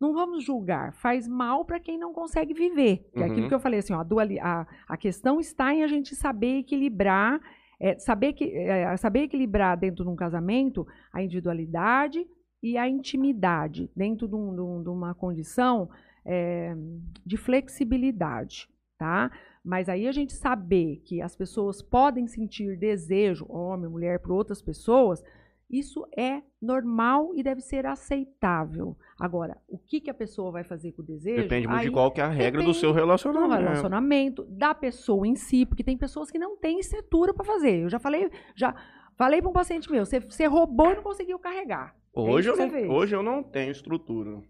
Não 0.00 0.12
vamos 0.14 0.42
julgar, 0.44 0.92
faz 0.94 1.28
mal 1.28 1.64
para 1.64 1.78
quem 1.78 1.98
não 1.98 2.12
consegue 2.12 2.54
viver. 2.54 3.08
Que 3.14 3.22
é 3.22 3.26
Uhum. 3.26 3.32
aquilo 3.32 3.48
que 3.48 3.54
eu 3.54 3.60
falei 3.60 3.78
assim, 3.80 3.92
ó, 3.92 4.00
a, 4.00 4.02
duali- 4.02 4.40
a, 4.40 4.66
a 4.88 4.96
questão 4.96 5.38
está 5.38 5.72
em 5.74 5.82
a 5.82 5.86
gente 5.86 6.14
saber 6.14 6.58
equilibrar, 6.60 7.38
eh, 7.78 7.98
saber, 7.98 8.32
que, 8.32 8.44
eh, 8.44 8.96
saber 8.96 9.20
equilibrar 9.24 9.76
dentro 9.78 10.04
de 10.04 10.10
um 10.10 10.16
casamento 10.16 10.86
a 11.12 11.22
individualidade 11.22 12.26
e 12.62 12.76
a 12.76 12.88
intimidade, 12.88 13.90
dentro 13.96 14.28
de, 14.28 14.34
um- 14.34 14.54
de 14.54 14.60
um- 14.60 14.82
de 14.82 14.88
uma 14.88 15.14
condição 15.14 15.88
eh, 16.24 16.76
de 17.24 17.36
flexibilidade, 17.38 18.68
tá? 18.98 19.30
Mas 19.64 19.88
aí 19.88 20.06
a 20.06 20.12
gente 20.12 20.32
saber 20.34 21.00
que 21.04 21.20
as 21.22 21.34
pessoas 21.34 21.80
podem 21.82 22.26
sentir 22.26 22.76
desejo, 22.78 23.46
homem, 23.48 23.88
mulher, 23.90 24.18
por 24.20 24.32
outras 24.32 24.60
pessoas, 24.62 25.22
isso 25.70 26.04
é 26.16 26.42
normal 26.60 27.32
e 27.34 27.42
deve 27.42 27.60
ser 27.60 27.86
aceitável. 27.86 28.96
Agora, 29.18 29.56
o 29.68 29.78
que, 29.78 30.00
que 30.00 30.10
a 30.10 30.14
pessoa 30.14 30.50
vai 30.50 30.64
fazer 30.64 30.92
com 30.92 31.00
o 31.02 31.04
desejo? 31.04 31.42
Depende 31.42 31.66
muito 31.68 31.80
de 31.82 31.86
aí 31.86 31.92
qual 31.92 32.10
que 32.10 32.20
é 32.20 32.24
a 32.24 32.28
regra 32.28 32.62
do 32.62 32.74
seu 32.74 32.90
do 32.90 32.96
relacionamento. 32.96 33.62
relacionamento, 33.62 34.44
da 34.44 34.74
pessoa 34.74 35.26
em 35.26 35.36
si, 35.36 35.64
porque 35.64 35.84
tem 35.84 35.96
pessoas 35.96 36.30
que 36.30 36.38
não 36.38 36.56
têm 36.56 36.80
estrutura 36.80 37.32
para 37.32 37.44
fazer. 37.44 37.80
Eu 37.84 37.88
já 37.88 37.98
falei, 37.98 38.30
já 38.56 38.74
falei 39.20 39.42
para 39.42 39.50
um 39.50 39.52
paciente 39.52 39.90
meu, 39.90 40.06
você, 40.06 40.46
roubou 40.46 40.92
e 40.92 40.96
não 40.96 41.02
conseguiu 41.02 41.38
carregar. 41.38 41.94
Hoje, 42.14 42.48
É 42.48 42.52
eu 42.52 42.56
não, 42.56 42.70
fez. 42.70 42.88
hoje 42.88 43.14
eu 43.14 43.22
não 43.22 43.42
tenho 43.42 43.70
estrutura. 43.70 44.40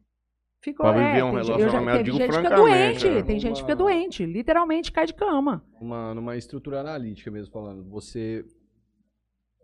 Ficou, 0.63 0.87
Pra 0.87 0.93
viver 0.93 1.19
é, 1.19 1.25
um 1.25 1.33
relacionamento, 1.33 2.05
digo 2.05 2.17
gente 2.19 2.27
que 2.31 2.37
fica 2.37 2.49
francamente, 2.49 3.01
doente, 3.01 3.15
né? 3.17 3.23
tem 3.25 3.41
gente 3.41 3.55
que 3.57 3.61
fica 3.63 3.73
Uma- 3.73 3.79
doente, 3.79 4.25
literalmente 4.27 4.93
cai 4.93 5.07
de 5.07 5.15
cama. 5.15 5.65
uma, 5.81 6.15
numa 6.15 6.37
estrutura 6.37 6.81
analítica 6.81 7.31
mesmo 7.33 7.53
falando, 7.53 7.83
você 7.91 8.45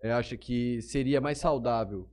é, 0.03 0.11
acha 0.11 0.37
que 0.37 0.83
seria 0.83 1.21
mais 1.21 1.39
saudável 1.39 2.11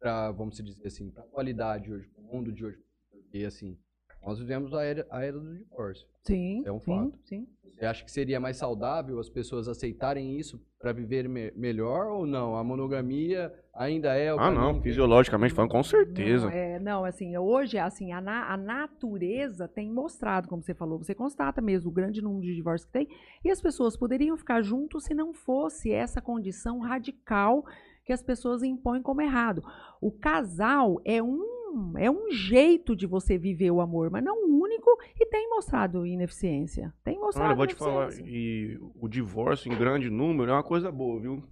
para, 0.00 0.30
vamos 0.32 0.56
dizer 0.56 0.86
assim, 0.86 1.10
para 1.10 1.24
a 1.24 1.26
qualidade 1.26 1.92
hoje, 1.92 2.08
para 2.08 2.22
o 2.22 2.26
mundo 2.26 2.50
de 2.50 2.64
hoje? 2.64 2.78
Porque 3.10 3.44
assim, 3.44 3.76
nós 4.26 4.38
vivemos 4.38 4.72
a 4.74 4.82
era, 4.82 5.06
a 5.10 5.24
era 5.24 5.38
do 5.38 5.54
divórcio. 5.56 6.06
Sim, 6.22 6.62
É 6.64 6.72
um 6.72 6.80
sim, 6.80 6.86
fato. 6.86 7.18
sim. 7.24 7.46
Você 7.74 7.84
acha 7.86 8.04
que 8.04 8.10
seria 8.12 8.38
mais 8.38 8.56
saudável 8.56 9.18
as 9.18 9.28
pessoas 9.28 9.66
aceitarem 9.66 10.38
isso 10.38 10.64
para 10.78 10.92
viver 10.92 11.28
me- 11.28 11.50
melhor 11.56 12.06
ou 12.06 12.24
não? 12.24 12.54
A 12.56 12.62
monogamia 12.62 13.52
ainda 13.74 14.14
é 14.14 14.32
o 14.32 14.38
Ah, 14.38 14.48
não, 14.50 14.80
fisiologicamente 14.80 15.52
falando, 15.52 15.72
com 15.72 15.82
certeza. 15.82 16.46
Não, 16.46 16.52
é, 16.54 16.78
não, 16.78 17.04
assim, 17.04 17.36
hoje, 17.36 17.76
assim, 17.76 18.12
a, 18.12 18.20
na- 18.20 18.52
a 18.52 18.56
natureza 18.56 19.66
tem 19.66 19.90
mostrado, 19.90 20.48
como 20.48 20.62
você 20.62 20.72
falou, 20.72 20.98
você 20.98 21.14
constata 21.16 21.60
mesmo 21.60 21.90
o 21.90 21.92
grande 21.92 22.22
número 22.22 22.42
de 22.46 22.54
divórcios 22.54 22.86
que 22.86 22.92
tem, 22.92 23.08
e 23.44 23.50
as 23.50 23.60
pessoas 23.60 23.96
poderiam 23.96 24.36
ficar 24.36 24.62
juntos 24.62 25.04
se 25.04 25.12
não 25.14 25.32
fosse 25.34 25.90
essa 25.90 26.22
condição 26.22 26.78
radical 26.78 27.64
que 28.04 28.12
as 28.12 28.22
pessoas 28.22 28.62
impõem 28.62 29.02
como 29.02 29.20
errado. 29.20 29.62
O 30.00 30.12
casal 30.12 31.00
é 31.04 31.20
um 31.22 31.53
é 31.98 32.10
um 32.10 32.30
jeito 32.30 32.94
de 32.94 33.06
você 33.06 33.36
viver 33.38 33.70
o 33.70 33.80
amor, 33.80 34.10
mas 34.10 34.22
não 34.22 34.44
o 34.44 34.62
único 34.62 34.90
e 35.18 35.26
tem 35.26 35.48
mostrado 35.48 36.06
ineficiência. 36.06 36.92
Tem 37.04 37.18
mostrado 37.18 37.46
Olha, 37.46 37.52
eu 37.52 37.56
vou 37.56 37.66
te 37.66 37.74
falar, 37.74 38.10
e 38.20 38.78
o 39.00 39.08
divórcio 39.08 39.72
em 39.72 39.76
grande 39.76 40.10
número 40.10 40.50
é 40.50 40.54
uma 40.54 40.62
coisa 40.62 40.90
boa, 40.90 41.20
viu? 41.20 41.42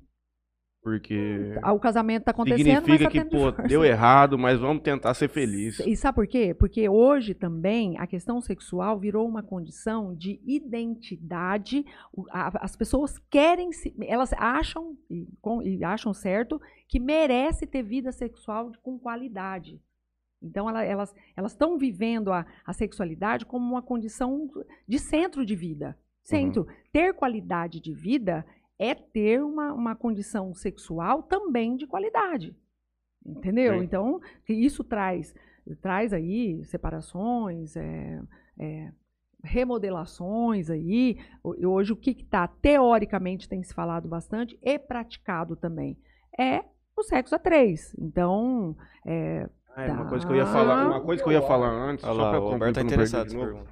Porque 0.83 1.57
Ah, 1.63 1.73
O 1.73 1.79
casamento 1.79 2.23
está 2.23 2.33
acontecendo, 2.33 2.85
significa 2.85 3.05
tá 3.05 3.11
que, 3.11 3.25
pô, 3.25 3.53
deu 3.69 3.85
errado, 3.85 4.37
mas 4.37 4.59
vamos 4.59 4.83
tentar 4.83 5.15
ser 5.15 5.29
feliz. 5.29 5.79
E 5.79 5.95
sabe 5.95 6.17
por 6.17 6.27
quê? 6.27 6.53
Porque 6.53 6.89
hoje 6.89 7.35
também 7.35 7.97
a 7.99 8.07
questão 8.07 8.41
sexual 8.41 8.99
virou 8.99 9.29
uma 9.29 9.45
condição 9.45 10.13
de 10.13 10.41
identidade. 10.45 11.87
As 12.33 12.75
pessoas 12.75 13.17
querem 13.31 13.71
se, 13.71 13.95
elas 14.01 14.33
acham 14.33 14.97
e, 15.09 15.85
acham 15.85 16.13
certo 16.13 16.61
que 16.89 16.99
merece 16.99 17.65
ter 17.65 17.85
vida 17.85 18.11
sexual 18.11 18.73
com 18.83 18.99
qualidade. 18.99 19.81
Então, 20.43 20.69
ela- 20.69 20.85
elas 20.85 21.15
elas 21.37 21.53
estão 21.53 21.79
vivendo 21.79 22.33
a, 22.33 22.45
a 22.67 22.73
sexualidade 22.73 23.47
como 23.47 23.65
uma 23.71 23.83
condição 23.83 24.51
de 24.89 24.99
centro 24.99 25.45
de 25.47 25.55
vida. 25.55 25.97
Centro. 26.23 26.67
Ter 26.93 27.15
qualidade 27.15 27.81
de 27.81 27.93
vida 27.93 28.45
é 28.79 28.95
ter 28.95 29.43
uma, 29.43 29.73
uma 29.73 29.95
condição 29.97 30.55
sexual 30.55 31.23
também 31.23 31.77
de 31.77 31.87
qualidade. 31.87 32.55
Entendeu? 33.25 33.79
Sim. 33.79 33.85
Então, 33.85 34.21
que 34.45 34.53
isso 34.53 34.83
traz, 34.83 35.35
traz 35.81 36.13
aí 36.13 36.65
separações, 36.65 37.77
é, 37.77 38.21
é, 38.59 38.93
remodelações 39.45 40.71
aí. 40.71 41.19
Hoje, 41.43 41.93
o 41.93 41.97
que 41.97 42.11
está, 42.11 42.47
teoricamente, 42.49 43.49
tem 43.49 43.63
se 43.63 43.73
falado 43.75 44.09
bastante 44.09 44.59
e 44.63 44.79
praticado 44.79 45.57
também, 45.57 45.97
é 46.39 46.65
o 46.97 47.03
sexo 47.03 47.35
a 47.35 47.39
três. 47.39 47.95
Então, 47.99 48.77
é, 49.07 49.49
é 49.77 49.91
uma 49.93 50.07
coisa 50.07 50.27
que 50.27 50.33
eu 50.33 50.37
ia 50.37 50.47
falar, 50.47 50.87
uma 50.87 51.01
coisa 51.01 51.23
que 51.23 51.29
eu 51.29 51.33
ia 51.33 51.43
falar 51.43 51.69
antes, 51.71 52.05
Olha 52.05 52.15
só 52.15 52.23
lá, 52.23 52.31
pra 52.31 52.41
o 52.41 52.53
Alberto 52.53 52.75
tá 52.75 52.83
interessado 52.83 53.29
de 53.29 53.37
nessa 53.37 53.47
pergunta. 53.51 53.71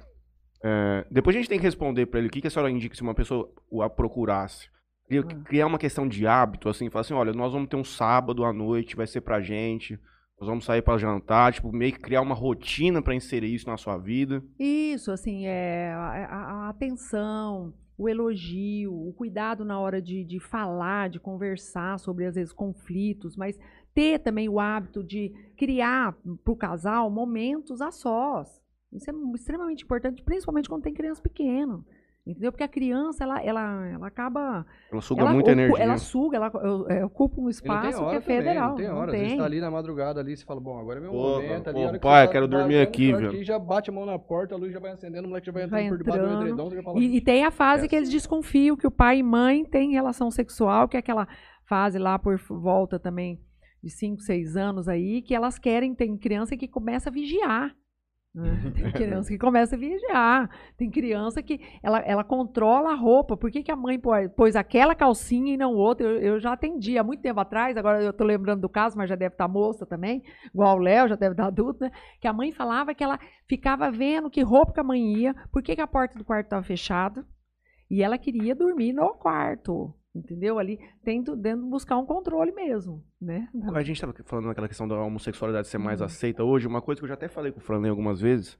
É, 0.63 1.05
depois 1.09 1.35
a 1.35 1.39
gente 1.39 1.49
tem 1.49 1.57
que 1.59 1.65
responder 1.65 2.05
pra 2.05 2.19
ele 2.19 2.27
o 2.27 2.31
que, 2.31 2.41
que 2.41 2.47
a 2.47 2.49
senhora 2.49 2.71
indica 2.71 2.95
se 2.95 3.01
uma 3.01 3.15
pessoa 3.15 3.51
o 3.69 3.81
a 3.81 3.89
procurasse. 3.89 4.69
Ah. 5.11 5.23
Criar 5.43 5.65
uma 5.67 5.77
questão 5.79 6.07
de 6.07 6.25
hábito, 6.25 6.69
assim, 6.69 6.89
falar 6.89 7.01
assim, 7.01 7.13
olha, 7.13 7.33
nós 7.33 7.51
vamos 7.51 7.67
ter 7.67 7.75
um 7.75 7.83
sábado 7.83 8.45
à 8.45 8.53
noite, 8.53 8.95
vai 8.95 9.05
ser 9.07 9.19
pra 9.21 9.41
gente, 9.41 9.99
nós 10.39 10.47
vamos 10.47 10.63
sair 10.63 10.81
pra 10.81 10.97
jantar, 10.97 11.51
tipo, 11.51 11.71
meio 11.71 11.91
que 11.91 11.99
criar 11.99 12.21
uma 12.21 12.33
rotina 12.35 13.01
pra 13.01 13.13
inserir 13.13 13.53
isso 13.53 13.67
na 13.67 13.75
sua 13.77 13.97
vida. 13.97 14.41
Isso, 14.57 15.11
assim, 15.11 15.45
é 15.47 15.91
a, 15.93 15.99
a- 15.99 16.51
a 16.65 16.69
atenção, 16.69 17.73
o 17.97 18.07
elogio, 18.07 18.93
o 18.93 19.13
cuidado 19.13 19.65
na 19.65 19.79
hora 19.79 20.01
de, 20.01 20.23
de 20.23 20.39
falar, 20.39 21.09
de 21.09 21.19
conversar 21.19 21.99
sobre, 21.99 22.25
às 22.25 22.35
vezes, 22.35 22.53
conflitos, 22.53 23.35
mas 23.35 23.59
ter 23.93 24.19
também 24.19 24.47
o 24.49 24.59
hábito 24.59 25.03
de 25.03 25.31
criar 25.57 26.15
para 26.43 26.51
o 26.53 26.55
casal 26.55 27.09
momentos 27.09 27.81
a 27.81 27.91
sós. 27.91 28.61
Isso 28.91 29.09
é 29.09 29.13
extremamente 29.35 29.83
importante, 29.83 30.23
principalmente 30.23 30.67
quando 30.69 30.83
tem 30.83 30.93
criança 30.93 31.21
pequena. 31.21 31.79
Entendeu? 32.23 32.51
Porque 32.51 32.63
a 32.63 32.67
criança, 32.67 33.23
ela, 33.23 33.41
ela, 33.41 33.87
ela 33.87 34.05
acaba. 34.07 34.63
Ela 34.91 35.01
suga 35.01 35.21
ela, 35.21 35.33
muita 35.33 35.49
ocu- 35.49 35.59
energia. 35.59 35.83
Ela 35.83 35.97
suga, 35.97 36.37
ela 36.37 36.51
é, 36.89 37.03
ocupa 37.03 37.41
um 37.41 37.49
espaço 37.49 37.97
que 37.97 38.15
é 38.15 38.19
também, 38.19 38.37
federal. 38.37 38.69
não 38.69 38.75
tem 38.75 38.89
hora. 38.91 39.05
Às 39.11 39.11
vezes 39.11 39.27
tem. 39.29 39.37
tá 39.39 39.43
ali 39.45 39.59
na 39.59 39.71
madrugada 39.71 40.19
ali, 40.19 40.37
você 40.37 40.45
fala, 40.45 40.59
bom, 40.61 40.77
agora 40.77 40.99
é 40.99 41.01
meu 41.01 41.11
Pô, 41.11 41.17
momento. 41.17 41.67
Ali, 41.69 41.73
pô, 41.79 41.83
a 41.83 41.87
hora 41.87 41.97
que 41.97 42.03
pai, 42.03 42.21
você 42.21 42.27
tá 42.27 42.31
quero 42.33 42.47
dormir 42.47 42.75
batendo 42.75 42.81
aqui, 42.83 43.11
aqui, 43.13 43.25
velho. 43.25 43.43
já 43.43 43.57
bate 43.57 43.89
a 43.89 43.93
mão 43.93 44.05
na 44.05 44.19
porta, 44.19 44.53
a 44.53 44.57
luz 44.57 44.71
já 44.71 44.79
vai 44.79 44.91
acendendo, 44.91 45.25
o 45.25 45.29
moleque 45.29 45.47
já 45.47 45.51
vai 45.51 45.63
entrando 45.63 45.79
Vai 45.81 45.89
por 45.89 45.97
debaixo 45.97 46.19
do 46.19 46.25
entrando. 46.27 46.41
edredom, 46.43 46.69
você 46.69 46.75
já 46.75 46.83
fala, 46.83 46.99
E, 46.99 47.15
e 47.17 47.21
tem 47.21 47.43
a 47.43 47.49
fase 47.49 47.85
É 47.85 47.87
que 47.87 47.95
eles 47.95 48.07
assim. 48.09 48.17
desconfiam 48.17 48.77
que 48.77 48.85
o 48.85 48.91
pai 48.91 49.17
e 49.17 49.23
mãe 49.23 49.65
têm 49.65 49.93
relação 49.93 50.29
sexual, 50.29 50.87
que 50.87 50.97
é 50.97 50.99
aquela 50.99 51.27
fase 51.65 51.97
lá 51.97 52.19
por 52.19 52.37
volta 52.37 52.99
também 52.99 53.39
de 53.83 53.89
5, 53.89 54.21
6 54.21 54.55
anos 54.55 54.87
aí, 54.87 55.21
que 55.21 55.33
elas 55.33 55.57
querem, 55.57 55.95
tem 55.95 56.17
criança 56.17 56.55
que 56.55 56.67
começa 56.67 57.09
a 57.09 57.11
vigiar. 57.11 57.75
né? 58.33 58.71
Tem 58.75 58.91
criança 58.91 59.29
que 59.29 59.37
começa 59.39 59.75
a 59.75 59.79
vigiar. 59.79 60.49
Tem 60.77 60.89
criança 60.89 61.41
que 61.43 61.59
ela, 61.83 61.99
ela 61.99 62.23
controla 62.23 62.91
a 62.91 62.95
roupa. 62.95 63.35
Por 63.35 63.49
que, 63.51 63.63
que 63.63 63.71
a 63.71 63.75
mãe 63.75 63.99
pô- 63.99 64.11
pôs 64.37 64.55
aquela 64.55 64.93
calcinha 64.95 65.53
e 65.53 65.57
não 65.57 65.73
outra? 65.73 66.05
Eu, 66.07 66.19
eu 66.21 66.39
já 66.39 66.53
atendi 66.53 66.97
há 66.97 67.03
muito 67.03 67.21
tempo 67.21 67.39
atrás, 67.39 67.75
agora 67.75 68.01
eu 68.01 68.13
tô 68.13 68.23
lembrando 68.23 68.61
do 68.61 68.69
caso, 68.69 68.97
mas 68.97 69.09
já 69.09 69.15
deve 69.15 69.33
estar 69.33 69.47
moça 69.47 69.85
também, 69.85 70.23
igual 70.53 70.77
o 70.77 70.79
Léo, 70.81 71.09
já 71.09 71.15
deve 71.15 71.33
estar 71.33 71.47
adulto, 71.47 71.83
né? 71.83 71.91
Que 72.21 72.27
a 72.27 72.33
mãe 72.33 72.51
falava 72.51 72.93
que 72.93 73.03
ela 73.03 73.19
ficava 73.49 73.89
vendo 73.91 74.29
que 74.29 74.41
roupa 74.41 74.73
que 74.73 74.79
a 74.79 74.83
mãe 74.83 75.01
ia, 75.13 75.35
por 75.51 75.61
que, 75.63 75.75
que 75.75 75.81
a 75.81 75.87
porta 75.87 76.17
do 76.17 76.23
quarto 76.23 76.45
estava 76.45 76.63
fechada, 76.63 77.25
e 77.89 78.01
ela 78.01 78.17
queria 78.17 78.55
dormir 78.55 78.93
no 78.93 79.09
quarto. 79.15 79.93
Entendeu? 80.13 80.59
Ali, 80.59 80.77
tendo, 81.03 81.37
tendo 81.37 81.65
buscar 81.67 81.97
um 81.97 82.05
controle 82.05 82.51
mesmo, 82.51 83.01
né? 83.19 83.47
A 83.73 83.81
gente 83.81 84.01
tava 84.01 84.13
falando 84.25 84.47
naquela 84.47 84.67
questão 84.67 84.85
da 84.87 84.99
homossexualidade 85.01 85.67
ser 85.69 85.77
mais 85.77 86.01
Uhum. 86.01 86.05
aceita 86.07 86.43
hoje, 86.43 86.67
uma 86.67 86.81
coisa 86.81 86.99
que 86.99 87.05
eu 87.05 87.07
já 87.07 87.13
até 87.13 87.29
falei 87.29 87.51
com 87.51 87.59
o 87.59 87.63
Franley 87.63 87.89
algumas 87.89 88.19
vezes. 88.19 88.59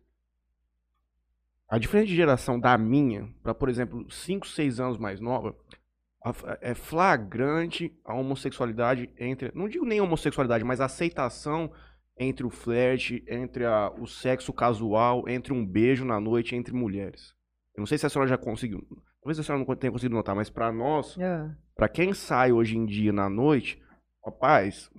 A 1.68 1.78
diferença 1.78 2.08
de 2.08 2.16
geração 2.16 2.60
da 2.60 2.78
minha, 2.78 3.28
pra, 3.44 3.54
por 3.54 3.70
exemplo, 3.70 4.10
5, 4.10 4.48
6 4.48 4.80
anos 4.80 4.98
mais 4.98 5.20
nova, 5.20 5.56
a- 6.24 6.58
é 6.62 6.74
flagrante 6.74 7.92
a 8.06 8.14
homossexualidade 8.14 9.10
entre. 9.18 9.52
Não 9.54 9.68
digo 9.68 9.86
nem 9.86 10.00
homossexualidade, 10.02 10.64
mas 10.64 10.80
a 10.82 10.86
aceitação 10.86 11.72
entre 12.18 12.46
o 12.46 12.50
flerte, 12.50 13.24
entre 13.28 13.66
a- 13.66 13.92
o 14.00 14.06
sexo 14.06 14.54
casual, 14.54 15.28
entre 15.28 15.52
um 15.54 15.66
beijo 15.66 16.06
na 16.06 16.20
noite 16.20 16.56
entre 16.56 16.74
mulheres. 16.74 17.34
Eu 17.76 17.82
não 17.82 17.86
sei 17.88 17.98
se 17.98 18.06
a 18.06 18.10
senhora 18.10 18.30
já 18.30 18.38
conseguiu. 18.38 18.86
Talvez 19.22 19.40
a 19.40 19.44
senhora 19.44 19.64
não 19.68 19.76
tenha 19.76 19.92
conseguido 19.92 20.16
notar, 20.16 20.36
mas 20.36 20.50
pra 20.50 20.72
nós, 20.72 21.18
É. 21.18 21.50
Pra 21.76 21.88
quem 21.90 22.14
sai 22.14 22.52
hoje 22.52 22.78
em 22.78 22.86
dia 22.86 23.12
na 23.12 23.28
noite, 23.30 23.82
rapaz, 24.26 24.90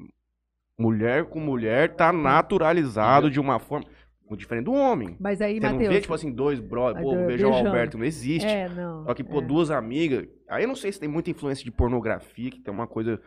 mulher 0.79 1.27
com 1.27 1.39
mulher 1.41 1.95
tá 1.95 2.13
naturalizado 2.13 3.31
de 3.31 3.39
uma 3.39 3.59
forma 3.59 3.87
muito 4.29 4.41
diferente 4.41 4.65
do 4.65 4.73
homem. 4.73 5.17
Mas 5.21 5.41
aí, 5.41 5.61
Você 5.61 5.69
não 5.69 5.79
vê, 5.79 6.01
tipo 6.01 6.15
assim, 6.15 6.33
dois 6.33 6.59
brothers, 6.59 7.05
pô, 7.05 7.13
do- 7.15 7.27
beijar 7.27 7.47
o 7.47 7.51
beijando. 7.51 7.69
Alberto, 7.69 7.99
não 7.99 8.05
existe. 8.05 8.49
é, 8.49 8.69
não. 8.69 9.05
Só 9.05 9.15
que, 9.15 9.23
pô, 9.23 9.41
é. 9.41 9.45
duas 9.45 9.71
amigas. 9.71 10.27
Aí 10.49 10.65
eu 10.65 10.69
não 10.69 10.75
sei 10.75 10.91
se 10.91 10.99
tem 10.99 11.09
muita 11.09 11.31
influência 11.31 11.65
de 11.65 11.71
pornografia, 11.71 12.51
que 12.51 12.61
tem 12.61 12.73
uma 12.73 12.87
coisa 12.87 13.21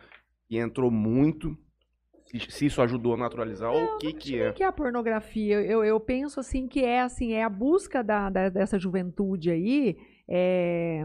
que 0.48 0.58
entrou 0.58 0.90
muito. 0.90 1.56
Se, 2.48 2.66
isso 2.66 2.82
ajudou 2.82 3.14
a 3.14 3.16
naturalizar, 3.16 3.70
ou 3.72 3.94
o 3.94 3.98
que 3.98 4.12
que 4.12 4.38
é. 4.38 4.50
O 4.50 4.52
que 4.52 4.64
é 4.64 4.66
a 4.66 4.72
pornografia? 4.72 5.62
Eu, 5.62 5.84
eu 5.84 5.98
penso 6.00 6.40
assim 6.40 6.66
que 6.66 6.84
é 6.84 7.00
assim, 7.00 7.32
é 7.32 7.44
a 7.44 7.48
busca 7.48 8.02
da, 8.02 8.28
da- 8.28 8.48
dessa 8.48 8.78
juventude 8.78 9.48
aí 9.50 9.96
é, 10.28 11.04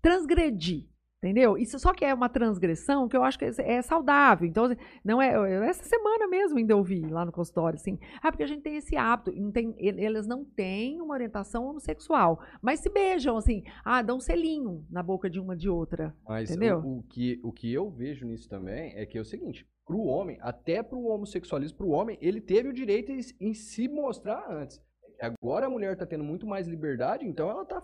transgredir. 0.00 0.90
Entendeu? 1.22 1.58
Isso 1.58 1.78
só 1.78 1.92
que 1.92 2.02
é 2.02 2.14
uma 2.14 2.30
transgressão 2.30 3.06
que 3.06 3.14
eu 3.14 3.22
acho 3.22 3.38
que 3.38 3.44
é 3.44 3.50
é 3.58 3.82
saudável. 3.82 4.48
Então, 4.48 4.64
assim, 4.64 4.76
não 5.04 5.20
é. 5.20 5.28
Essa 5.68 5.84
semana 5.84 6.26
mesmo 6.26 6.56
ainda 6.56 6.72
eu 6.72 6.82
vi 6.82 7.02
lá 7.02 7.26
no 7.26 7.30
consultório, 7.30 7.76
assim. 7.78 7.98
Ah, 8.22 8.32
porque 8.32 8.42
a 8.42 8.46
gente 8.46 8.62
tem 8.62 8.76
esse 8.76 8.96
hábito. 8.96 9.30
Não 9.38 9.52
tem, 9.52 9.74
e- 9.78 10.02
eles 10.02 10.26
não 10.26 10.46
têm 10.46 10.98
uma 11.02 11.12
orientação 11.12 11.66
homossexual. 11.66 12.40
Mas 12.62 12.80
se 12.80 12.88
beijam, 12.88 13.36
assim. 13.36 13.62
Ah, 13.84 14.00
dão 14.00 14.16
um 14.16 14.20
selinho 14.20 14.86
na 14.90 15.02
boca 15.02 15.28
de 15.28 15.38
uma 15.38 15.54
de 15.54 15.68
outra. 15.68 16.16
Mas 16.26 16.50
Entendeu? 16.50 16.78
O, 16.78 17.00
o 17.00 17.02
que, 17.02 17.38
o 17.44 17.52
que 17.52 17.70
eu 17.70 17.90
vejo 17.90 18.26
nisso 18.26 18.48
também 18.48 18.94
é 18.96 19.04
que 19.04 19.18
é 19.18 19.20
o 19.20 19.24
seguinte, 19.24 19.68
pro 19.84 20.00
homem, 20.00 20.38
até 20.40 20.82
pro 20.82 21.04
homossexualismo, 21.04 21.76
pro 21.76 21.90
homem, 21.90 22.16
ele 22.22 22.40
teve 22.40 22.70
o 22.70 22.72
direito 22.72 23.12
em, 23.12 23.20
em 23.38 23.52
se 23.52 23.88
mostrar 23.88 24.50
antes. 24.50 24.80
Agora 25.20 25.66
a 25.66 25.70
mulher 25.70 25.98
tá 25.98 26.06
tendo 26.06 26.24
muito 26.24 26.46
mais 26.46 26.66
liberdade, 26.66 27.26
então 27.26 27.50
ela 27.50 27.66
tá 27.66 27.78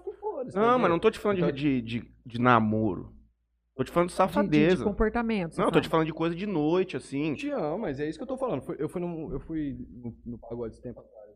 tá 0.45 0.61
Não, 0.61 0.63
mas 0.67 0.71
entendendo? 0.75 0.89
não 0.91 0.99
tô 0.99 1.11
te 1.11 1.19
falando 1.19 1.37
de, 1.39 1.43
Então- 1.45 1.53
de, 1.55 1.83
de, 1.83 2.11
de 2.25 2.41
namoro. 2.41 3.13
Tô 3.75 3.85
te 3.85 3.91
falando 3.91 4.09
de 4.09 4.15
De, 4.15 4.19
de, 4.19 4.27
de 4.27 4.33
safadeza. 4.33 4.85
comportamento. 4.85 5.59
não, 5.59 5.71
tô 5.71 5.81
te 5.81 5.89
falando 5.89 6.07
de 6.07 6.13
coisa 6.15 6.35
de 6.35 6.47
noite, 6.47 6.97
assim. 6.97 7.35
Tião, 7.35 7.77
mas 7.79 8.01
é 8.01 8.09
isso 8.09 8.19
que 8.19 8.23
eu 8.23 8.27
tô 8.29 8.37
falando. 8.39 8.63
Eu 8.79 8.89
fui, 8.89 9.01
num- 9.01 9.31
eu 9.33 9.41
fui 9.41 9.77
no, 10.03 10.15
no 10.25 10.39
pagode 10.39 10.73
esse 10.75 10.83
tempo 10.83 11.01
atrás. 11.01 11.27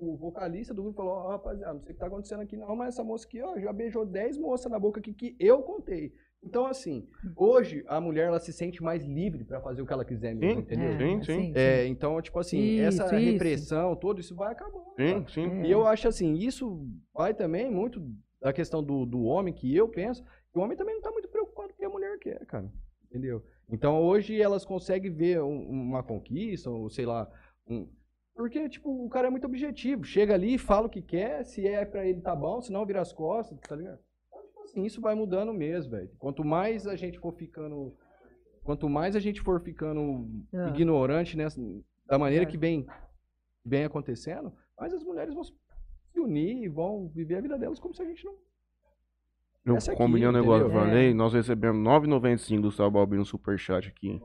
O 0.00 0.16
vocalista 0.16 0.72
do 0.72 0.82
grupo 0.82 0.96
falou, 0.98 1.12
ó, 1.12 1.28
rapaziada, 1.30 1.74
não 1.74 1.80
sei 1.80 1.90
o 1.90 1.94
que 1.94 1.98
tá 2.00 2.06
acontecendo 2.06 2.40
aqui 2.40 2.56
não, 2.56 2.76
mas 2.76 2.94
essa 2.94 3.02
moça 3.02 3.26
aqui, 3.26 3.42
ó, 3.42 3.58
já 3.58 3.72
beijou 3.72 4.06
10 4.06 4.38
moças 4.38 4.70
na 4.70 4.78
boca 4.78 5.00
aqui 5.00 5.12
que 5.12 5.34
eu 5.40 5.60
contei. 5.62 6.12
Então, 6.40 6.66
assim, 6.66 7.08
hoje 7.36 7.82
a 7.88 8.00
mulher, 8.00 8.26
ela 8.28 8.38
se 8.38 8.52
sente 8.52 8.80
mais 8.80 9.04
livre 9.04 9.42
pra 9.44 9.60
fazer 9.60 9.82
o 9.82 9.86
que 9.86 9.92
ela 9.92 10.04
quiser 10.04 10.36
mesmo, 10.36 10.54
Sim, 10.54 10.60
entendeu? 10.60 10.88
É, 10.92 10.98
Sim, 10.98 11.22
sim. 11.24 11.52
É, 11.56 11.84
então, 11.88 12.22
tipo 12.22 12.38
assim, 12.38 12.58
Isso, 12.60 13.02
essa 13.02 13.16
isso. 13.18 13.32
repressão, 13.32 13.96
tudo 13.96 14.20
isso 14.20 14.36
vai 14.36 14.52
acabando. 14.52 14.84
Sim, 14.96 15.12
cara. 15.14 15.28
sim. 15.30 15.62
E 15.64 15.70
eu 15.72 15.84
acho 15.84 16.06
assim, 16.06 16.34
isso 16.34 16.86
vai 17.12 17.34
também 17.34 17.68
muito 17.68 18.00
da 18.40 18.52
questão 18.52 18.82
do, 18.82 19.04
do 19.04 19.22
homem, 19.24 19.52
que 19.52 19.74
eu 19.74 19.88
penso, 19.88 20.22
que 20.52 20.58
o 20.58 20.62
homem 20.62 20.76
também 20.76 20.94
não 20.94 21.02
tá 21.02 21.10
muito 21.10 21.28
preocupado 21.28 21.68
com 21.68 21.74
o 21.74 21.76
que 21.78 21.84
a 21.84 21.88
mulher 21.90 22.18
quer, 22.18 22.44
cara. 22.46 22.70
Entendeu? 23.06 23.42
Então 23.70 24.02
hoje 24.02 24.40
elas 24.40 24.64
conseguem 24.64 25.10
ver 25.12 25.42
um- 25.42 25.68
uma 25.68 26.02
conquista, 26.02 26.70
ou 26.70 26.88
sei 26.90 27.06
lá, 27.06 27.30
um- 27.68 27.88
porque, 28.34 28.68
tipo, 28.68 29.04
o 29.04 29.08
cara 29.08 29.26
é 29.26 29.30
muito 29.30 29.46
objetivo. 29.46 30.04
Chega 30.04 30.34
ali, 30.34 30.56
fala 30.58 30.86
o 30.86 30.90
que 30.90 31.02
quer, 31.02 31.42
se 31.44 31.66
é 31.66 31.84
pra 31.84 32.06
ele 32.06 32.20
tá 32.20 32.36
bom, 32.36 32.60
se 32.60 32.70
não 32.70 32.86
vira 32.86 33.00
as 33.00 33.12
costas, 33.12 33.58
tá 33.60 33.74
ligado? 33.74 33.98
Então, 34.28 34.42
tipo 34.46 34.60
assim, 34.62 34.84
isso 34.84 35.00
vai 35.00 35.14
mudando 35.16 35.52
mesmo, 35.52 35.90
velho. 35.90 36.10
Quanto 36.18 36.44
mais 36.44 36.86
a 36.86 36.94
gente 36.94 37.18
for 37.18 37.32
ficando. 37.34 37.96
Quanto 38.62 38.88
mais 38.88 39.16
a 39.16 39.20
gente 39.20 39.40
for 39.40 39.60
ficando 39.60 40.28
Ah. 40.54 40.68
ignorante 40.68 41.36
nessa, 41.36 41.60
da 42.06 42.16
maneira 42.18 42.44
É. 42.44 42.46
que 42.46 42.56
vem, 42.58 42.86
vem 43.64 43.84
acontecendo, 43.84 44.52
mais 44.78 44.92
as 44.94 45.02
mulheres 45.02 45.34
vão 45.34 45.42
se 46.18 46.20
unir 46.20 46.64
e 46.64 46.68
vão 46.68 47.08
viver 47.14 47.36
a 47.36 47.40
vida 47.40 47.56
delas 47.56 47.78
como 47.78 47.94
se 47.94 48.02
a 48.02 48.04
gente 48.04 48.24
não. 48.24 48.34
Eu 49.64 49.76
Essa 49.76 49.92
aqui, 49.92 49.98
combinei 49.98 50.28
um 50.28 50.32
negócio 50.32 50.66
entendeu? 50.66 50.84
Vanley, 50.84 51.14
nós 51.14 51.32
recebemos 51.32 51.80
9,95 51.82 52.56
do 52.56 52.62
Gustavo 52.62 52.90
Balbino 52.90 53.20
no 53.20 53.26
superchat 53.26 53.88
aqui. 53.88 54.20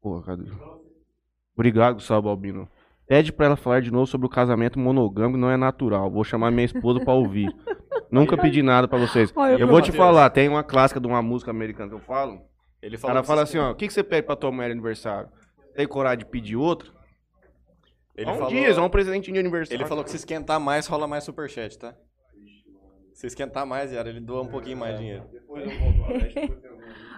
Porra, 0.00 0.22
cadê? 0.22 0.50
Obrigado, 1.54 1.94
Gustavo 1.94 2.22
Balbino. 2.22 2.68
Pede 3.06 3.32
pra 3.32 3.46
ela 3.46 3.56
falar 3.56 3.80
de 3.80 3.90
novo 3.90 4.06
sobre 4.06 4.26
o 4.26 4.30
casamento 4.30 4.78
monogâmico, 4.78 5.38
não 5.38 5.50
é 5.50 5.56
natural. 5.56 6.10
Vou 6.10 6.24
chamar 6.24 6.50
minha 6.50 6.64
esposa 6.64 7.00
pra 7.00 7.12
ouvir. 7.14 7.48
Nunca 8.10 8.36
pedi 8.36 8.62
nada 8.62 8.86
pra 8.86 8.98
vocês. 8.98 9.32
Olha, 9.34 9.58
Eu 9.58 9.66
vou 9.66 9.80
te 9.80 9.90
falar, 9.90 10.28
tem 10.30 10.48
uma 10.48 10.62
clássica 10.62 11.00
de 11.00 11.06
uma 11.06 11.22
música 11.22 11.50
americana 11.50 11.88
que 11.88 11.94
eu 11.94 12.00
falo. 12.00 12.40
Ele 12.82 12.98
cara 12.98 13.20
que 13.20 13.26
fala 13.26 13.42
assim, 13.42 13.58
ó, 13.58 13.70
o 13.70 13.74
que, 13.74 13.86
que 13.86 13.92
você 13.92 14.02
pede 14.02 14.26
pra 14.26 14.36
tua 14.36 14.50
mulher 14.50 14.70
aniversário? 14.70 15.30
Tem 15.74 15.86
coragem 15.86 16.18
de 16.18 16.26
pedir 16.26 16.56
outro? 16.56 16.92
Ele 18.14 18.28
Há 18.28 18.32
um 18.32 18.36
falou, 18.36 18.50
dia, 18.50 18.68
é 18.68 18.80
um 18.80 18.90
presente 18.90 19.32
de 19.32 19.38
aniversário. 19.38 19.80
ele 19.80 19.88
falou 19.88 20.04
que 20.04 20.10
se 20.10 20.16
esquentar 20.16 20.60
mais, 20.60 20.86
rola 20.86 21.06
mais 21.06 21.24
superchat, 21.24 21.78
tá? 21.78 21.94
Se 23.14 23.26
esquentar 23.26 23.66
mais, 23.66 23.92
Yara, 23.92 24.08
ele 24.08 24.20
doa 24.20 24.42
um 24.42 24.48
pouquinho 24.48 24.76
mais 24.76 24.94
de 24.94 25.00
dinheiro. 25.00 25.24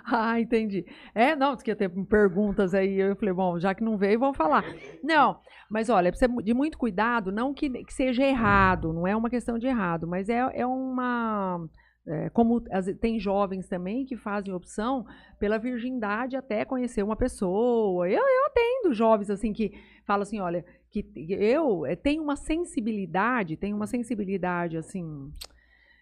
Ah, 0.06 0.38
entendi. 0.38 0.84
É, 1.14 1.34
não, 1.34 1.56
porque 1.56 1.74
ter 1.74 1.88
perguntas 2.06 2.74
aí, 2.74 3.00
eu 3.00 3.16
falei, 3.16 3.32
bom, 3.32 3.58
já 3.58 3.74
que 3.74 3.82
não 3.82 3.96
veio, 3.96 4.18
vamos 4.18 4.36
falar. 4.36 4.62
Não, 5.02 5.40
mas 5.70 5.88
olha, 5.88 6.10
precisa 6.10 6.30
de 6.42 6.52
muito 6.52 6.76
cuidado, 6.76 7.32
não 7.32 7.54
que, 7.54 7.70
que 7.70 7.92
seja 7.94 8.22
errado, 8.22 8.92
não 8.92 9.06
é 9.06 9.16
uma 9.16 9.30
questão 9.30 9.58
de 9.58 9.66
errado, 9.66 10.06
mas 10.06 10.28
é, 10.28 10.46
é 10.52 10.66
uma. 10.66 11.66
É, 12.06 12.28
como 12.28 12.62
as, 12.70 12.84
tem 13.00 13.18
jovens 13.18 13.66
também 13.66 14.04
que 14.04 14.14
fazem 14.14 14.52
opção 14.52 15.06
pela 15.40 15.56
virgindade 15.56 16.36
até 16.36 16.66
conhecer 16.66 17.02
uma 17.02 17.16
pessoa. 17.16 18.06
Eu, 18.06 18.20
eu 18.20 18.46
atendo 18.46 18.92
jovens 18.92 19.30
assim 19.30 19.54
que 19.54 19.72
falam 20.06 20.22
assim, 20.22 20.38
olha, 20.38 20.62
que 21.02 21.26
eu 21.28 21.86
é, 21.86 21.96
tenho 21.96 22.22
uma 22.22 22.36
sensibilidade, 22.36 23.56
tenho 23.56 23.76
uma 23.76 23.86
sensibilidade 23.86 24.76
assim 24.76 25.32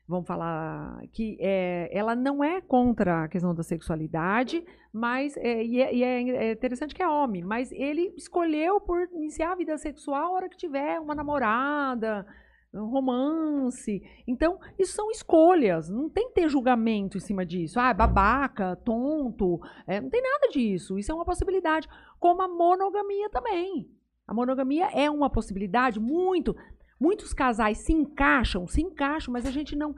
vamos 0.07 0.27
falar 0.27 1.01
que 1.13 1.39
é, 1.41 1.89
ela 1.93 2.15
não 2.15 2.43
é 2.43 2.61
contra 2.61 3.25
a 3.25 3.29
questão 3.29 3.55
da 3.55 3.63
sexualidade, 3.63 4.65
mas 4.93 5.37
é, 5.37 5.65
e, 5.65 5.81
é, 5.81 5.95
e 5.95 6.05
é, 6.05 6.53
interessante 6.53 6.95
que 6.95 7.03
é 7.03 7.09
homem, 7.09 7.43
mas 7.43 7.73
ele 7.73 8.13
escolheu 8.17 8.81
por 8.81 9.09
iniciar 9.13 9.53
a 9.53 9.57
vida 9.57 9.79
sexual 9.79 10.27
a 10.27 10.31
hora 10.33 10.49
que 10.49 10.57
tiver 10.57 11.01
uma 11.01 11.15
namorada, 11.15 12.27
um 12.75 12.87
romance. 12.87 14.03
Então, 14.27 14.59
isso 14.79 14.93
são 14.93 15.11
escolhas, 15.11 15.89
não 15.89 16.09
tem 16.09 16.29
que 16.29 16.35
ter 16.35 16.49
julgamento 16.49 17.17
em 17.17 17.21
cima 17.21 17.45
disso. 17.47 17.79
Ah, 17.79 17.95
babaca, 17.95 18.77
tonto, 18.77 19.61
é, 19.87 20.01
não 20.01 20.11
tem 20.11 20.23
nada 20.23 20.49
disso. 20.49 20.99
Isso 20.99 21.13
é 21.13 21.15
uma 21.15 21.25
possibilidade, 21.25 21.89
como 22.19 22.43
a 22.43 22.49
monogamia 22.49 23.31
também. 23.31 23.89
A 24.33 24.35
monogamia 24.35 24.87
é 24.95 25.11
uma 25.11 25.29
possibilidade 25.29 26.01
muito. 26.01 26.57
Muitos 26.99 27.35
casais 27.35 27.77
se 27.77 27.93
encaixam, 27.93 28.67
se 28.67 28.81
encaixam, 28.81 29.31
mas 29.31 29.45
a 29.45 29.51
gente 29.51 29.77
não. 29.77 29.95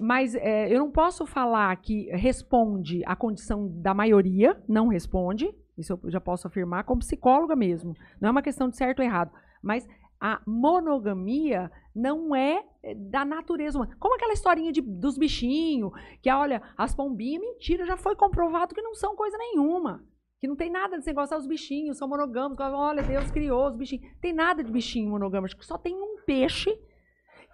Mas 0.00 0.34
é, 0.34 0.74
eu 0.74 0.78
não 0.78 0.90
posso 0.90 1.26
falar 1.26 1.76
que 1.76 2.08
responde 2.16 3.02
à 3.04 3.14
condição 3.14 3.68
da 3.68 3.92
maioria, 3.92 4.58
não 4.66 4.88
responde. 4.88 5.54
Isso 5.76 6.00
eu 6.02 6.10
já 6.10 6.18
posso 6.18 6.46
afirmar 6.46 6.84
como 6.84 7.00
psicóloga 7.00 7.54
mesmo. 7.54 7.94
Não 8.18 8.28
é 8.28 8.30
uma 8.32 8.40
questão 8.40 8.70
de 8.70 8.76
certo 8.78 9.00
ou 9.00 9.04
errado. 9.04 9.30
Mas 9.60 9.86
a 10.18 10.40
monogamia 10.46 11.70
não 11.94 12.34
é, 12.34 12.64
é 12.82 12.94
da 12.94 13.22
natureza 13.22 13.76
humana. 13.76 13.94
Como 14.00 14.14
aquela 14.14 14.32
historinha 14.32 14.72
de, 14.72 14.80
dos 14.80 15.18
bichinhos, 15.18 15.92
que 16.22 16.30
olha, 16.30 16.62
as 16.74 16.94
pombinhas, 16.94 17.42
mentira, 17.42 17.84
já 17.84 17.98
foi 17.98 18.16
comprovado 18.16 18.74
que 18.74 18.80
não 18.80 18.94
são 18.94 19.14
coisa 19.14 19.36
nenhuma. 19.36 20.02
Que 20.44 20.48
não 20.48 20.56
tem 20.56 20.70
nada 20.70 20.98
de 20.98 21.12
gostar 21.14 21.38
dos 21.38 21.46
bichinhos, 21.46 21.96
são 21.96 22.06
monogâmicos. 22.06 22.60
Olha, 22.66 23.02
Deus 23.02 23.30
criou 23.30 23.66
os 23.66 23.74
bichinhos. 23.74 24.04
Tem 24.20 24.30
nada 24.30 24.62
de 24.62 24.70
bichinho 24.70 25.08
monogâmico, 25.08 25.64
só 25.64 25.78
tem 25.78 25.94
um 25.94 26.18
peixe 26.26 26.70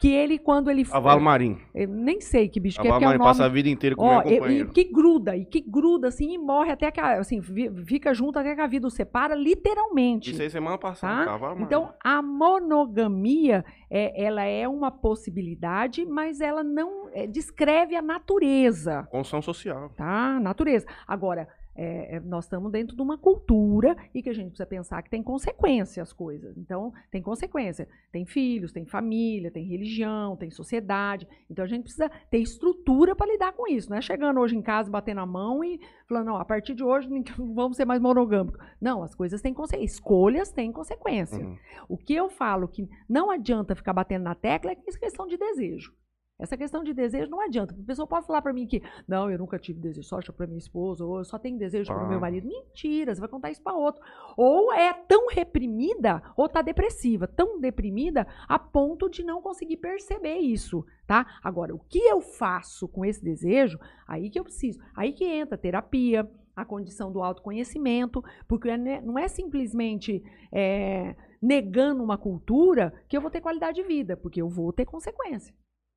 que 0.01 0.09
ele, 0.13 0.41
quando 0.41 0.69
ele... 0.71 0.85
Cavalo 0.85 1.21
marinho. 1.21 1.61
Eu 1.73 1.87
nem 1.87 2.21
sei 2.21 2.49
que 2.49 2.59
bicho 2.59 2.79
Cavalo 2.79 2.99
que 2.99 3.05
é, 3.05 3.07
marinho 3.07 3.13
é 3.13 3.17
o 3.17 3.19
nome... 3.25 3.31
passa 3.31 3.45
a 3.45 3.49
vida 3.49 3.69
inteira 3.69 3.95
com 3.95 4.05
o 4.05 4.23
companheiro. 4.25 4.71
e 4.71 4.73
que 4.73 4.85
gruda, 4.91 5.37
e 5.37 5.45
que 5.45 5.61
gruda, 5.61 6.09
assim, 6.09 6.33
e 6.35 6.39
morre 6.39 6.73
até 6.73 6.91
que, 6.91 6.99
a- 6.99 7.21
assim, 7.21 7.41
fica 7.87 8.13
junto 8.13 8.39
até 8.41 8.57
que 8.57 8.61
a 8.61 8.67
vida 8.67 8.89
o 8.89 8.91
separa, 8.91 9.37
literalmente. 9.37 10.33
Isso 10.33 10.43
aí 10.43 10.51
semana 10.51 10.77
passada, 10.79 11.21
Tá? 11.21 11.25
cavalo 11.27 11.53
marinho. 11.53 11.67
Então, 11.67 11.95
a 12.03 12.21
monogamia, 12.21 13.65
é, 13.89 14.25
ela 14.25 14.43
é 14.43 14.67
uma 14.67 14.91
possibilidade, 14.91 16.05
mas 16.07 16.41
ela 16.41 16.65
não 16.65 17.09
é, 17.13 17.27
descreve 17.29 17.95
a 17.95 18.03
natureza, 18.03 19.07
Construção 19.13 19.43
social. 19.43 19.91
tá? 19.97 20.41
Natureza. 20.41 20.87
Agora, 21.07 21.47
é, 21.75 22.17
é, 22.17 22.21
nós 22.21 22.45
estamos 22.45 22.71
dentro 22.71 22.97
de 22.97 23.03
uma 23.03 23.17
cultura 23.17 23.97
e 24.15 24.23
que 24.23 24.29
a 24.29 24.35
gente 24.35 24.49
precisa 24.49 24.67
pensar 24.67 25.03
que 25.03 25.11
tem 25.11 25.23
consequência 25.23 26.03
as 26.03 26.13
coisas. 26.13 26.57
Então, 26.57 26.93
tem 27.11 27.23
consequência. 27.23 27.89
Tem 28.13 28.27
filhos, 28.27 28.73
tem 28.73 28.85
família, 28.85 29.51
tem 29.51 29.65
religião, 29.65 30.37
tem 30.37 30.51
sociedade. 30.51 31.27
Então, 31.49 31.65
a 31.65 31.69
gente 31.69 31.85
precisa 31.85 32.11
ter 32.31 32.39
estrutura 32.39 33.15
para 33.15 33.31
lidar 33.31 33.53
com 33.53 33.67
isso. 33.67 33.89
Não 33.89 33.97
é 33.97 34.01
chegando 34.01 34.41
hoje 34.41 34.57
em 34.57 34.63
casa, 34.63 34.91
batendo 34.91 35.21
a 35.21 35.27
mão 35.27 35.63
e 35.65 35.81
falando, 36.09 36.27
não, 36.27 36.37
a 36.37 36.45
partir 36.45 36.75
de 36.75 36.83
hoje 36.83 37.09
não 37.09 37.23
vamos 37.55 37.77
ser 37.77 37.85
mais 37.85 38.01
monogâmicos. 38.01 38.61
Não, 38.81 39.03
as 39.03 39.15
coisas 39.15 39.41
têm 39.41 39.55
consequência. 39.55 39.85
Escolhas 39.85 40.51
têm 40.51 40.73
consequência. 40.73 41.39
Uhum. 41.39 41.57
O 41.89 41.97
que 41.97 42.15
eu 42.15 42.29
falo 42.29 42.69
que 42.69 42.89
não 43.09 43.31
adianta 43.31 43.75
ficar 43.75 43.93
batendo 43.93 44.25
na 44.25 44.35
tecla 44.35 44.73
é 44.73 44.77
essa 44.87 44.99
questão 44.99 45.27
de 45.27 45.37
desejo. 45.37 45.95
Essa 46.41 46.57
questão 46.57 46.83
de 46.83 46.95
desejo 46.95 47.31
não 47.31 47.41
adianta. 47.41 47.75
A 47.79 47.87
pessoa 47.87 48.07
pode 48.07 48.27
falar 48.27 48.41
para 48.41 48.53
mim 48.53 48.67
que, 48.67 48.83
não, 49.07 49.31
eu 49.31 49.39
nunca 49.39 49.59
tive 49.59 49.79
desejo 49.79 50.03
só 50.09 50.19
para 50.33 50.47
minha 50.47 50.59
esposa, 50.59 51.05
ou 51.05 51.19
eu 51.19 51.25
só 51.25 51.39
tenho 51.39 51.59
desejo 51.59 51.93
para 51.93 52.03
o 52.03 52.07
Ah. 52.07 52.09
meu 52.09 52.21
marido. 52.21 52.49
Mentira, 52.49 53.15
você 53.15 53.21
vai 53.21 53.29
contar 53.29 53.51
isso 53.51 53.63
para 53.63 53.77
outro. 53.77 54.03
Ou 54.37 54.73
é 54.73 54.93
tão 54.93 55.29
reprimida, 55.29 56.23
ou 56.37 56.49
tá 56.49 56.63
depressiva, 56.63 57.27
tão 57.29 57.61
deprimida 57.61 58.27
a 58.49 58.59
ponto 58.59 59.09
de 59.09 59.23
não 59.23 59.43
conseguir 59.43 59.77
perceber 59.77 60.39
isso, 60.39 60.85
tá? 61.07 61.27
Agora, 61.43 61.75
o 61.75 61.79
que 61.79 61.99
eu 61.99 62.21
faço 62.21 62.89
com 62.89 63.05
esse 63.05 63.23
desejo, 63.23 63.79
aí 64.07 64.31
que 64.31 64.39
eu 64.39 64.45
preciso. 64.45 64.81
Aí 64.97 65.13
que 65.13 65.25
entra 65.25 65.55
a 65.57 65.59
terapia, 65.59 66.29
a 66.57 66.65
condição 66.65 67.13
do 67.13 67.23
autoconhecimento, 67.23 68.23
porque 68.49 68.77
né, 68.77 69.01
não 69.03 69.19
é 69.19 69.29
simplesmente 69.29 70.23
é, 70.53 71.15
negando 71.41 72.03
uma 72.03 72.19
cultura 72.19 72.93
que 73.09 73.17
eu 73.17 73.21
vou 73.21 73.31
ter 73.31 73.41
qualidade 73.41 73.81
de 73.81 73.87
vida, 73.87 74.17
porque 74.17 74.43
eu 74.43 74.49
vou 74.49 74.73
ter 74.73 74.85
consequência. 74.85 75.55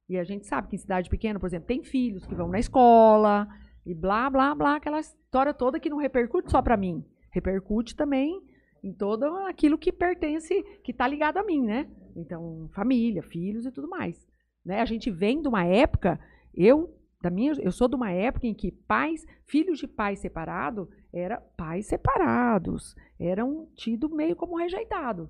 E 0.10 0.18
a 0.18 0.24
gente 0.24 0.46
sabe 0.46 0.68
que 0.68 0.76
em 0.76 0.80
cidade 0.80 1.10
pequena, 1.10 1.40
por 1.40 1.48
exemplo, 1.48 1.68
tem 1.68 1.84
filhos 1.84 2.26
que 2.26 2.36
vão 2.36 2.48
na 2.50 2.60
escola 2.60 3.48
e 3.86 3.94
blá, 3.94 4.30
blá, 4.30 4.54
blá, 4.54 4.76
aquela 4.76 5.00
história 5.00 5.54
toda 5.54 5.80
que 5.80 5.90
não 5.90 5.98
repercute 5.98 6.52
só 6.52 6.62
para 6.62 6.78
mim, 6.78 7.06
repercute 7.32 7.96
também 7.96 8.42
em 8.84 8.94
todo 8.94 9.26
aquilo 9.48 9.78
que 9.78 9.92
pertence, 9.92 10.62
que 10.84 10.92
está 10.92 11.08
ligado 11.08 11.38
a 11.38 11.44
mim, 11.44 11.62
né? 11.64 11.90
Então, 12.16 12.70
família, 12.74 13.24
filhos 13.24 13.66
e 13.66 13.72
tudo 13.72 13.88
mais. 13.88 14.28
Né? 14.64 14.82
A 14.82 14.86
gente 14.86 15.10
vem 15.10 15.42
de 15.42 15.48
uma 15.48 15.64
época, 15.66 16.20
eu 16.54 16.94
da 17.22 17.30
minha, 17.30 17.54
eu 17.54 17.72
sou 17.72 17.88
de 17.88 17.96
uma 17.96 18.12
época 18.12 18.46
em 18.46 18.54
que 18.54 18.70
pais, 18.70 19.26
filhos 19.46 19.80
de 19.80 19.88
pais 19.88 20.20
separados, 20.20 20.90
eram 21.14 21.42
pais 21.56 21.88
separados, 21.88 22.94
eram 23.18 23.70
tidos 23.76 24.12
meio 24.12 24.36
como 24.36 24.58
rejeitado. 24.58 25.30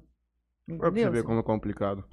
Olha 0.68 0.80
pra 0.80 0.90
você 0.90 1.02
Entendeu? 1.02 1.12
ver 1.12 1.24
como 1.24 1.40
é 1.40 1.44
complicado. 1.44 2.04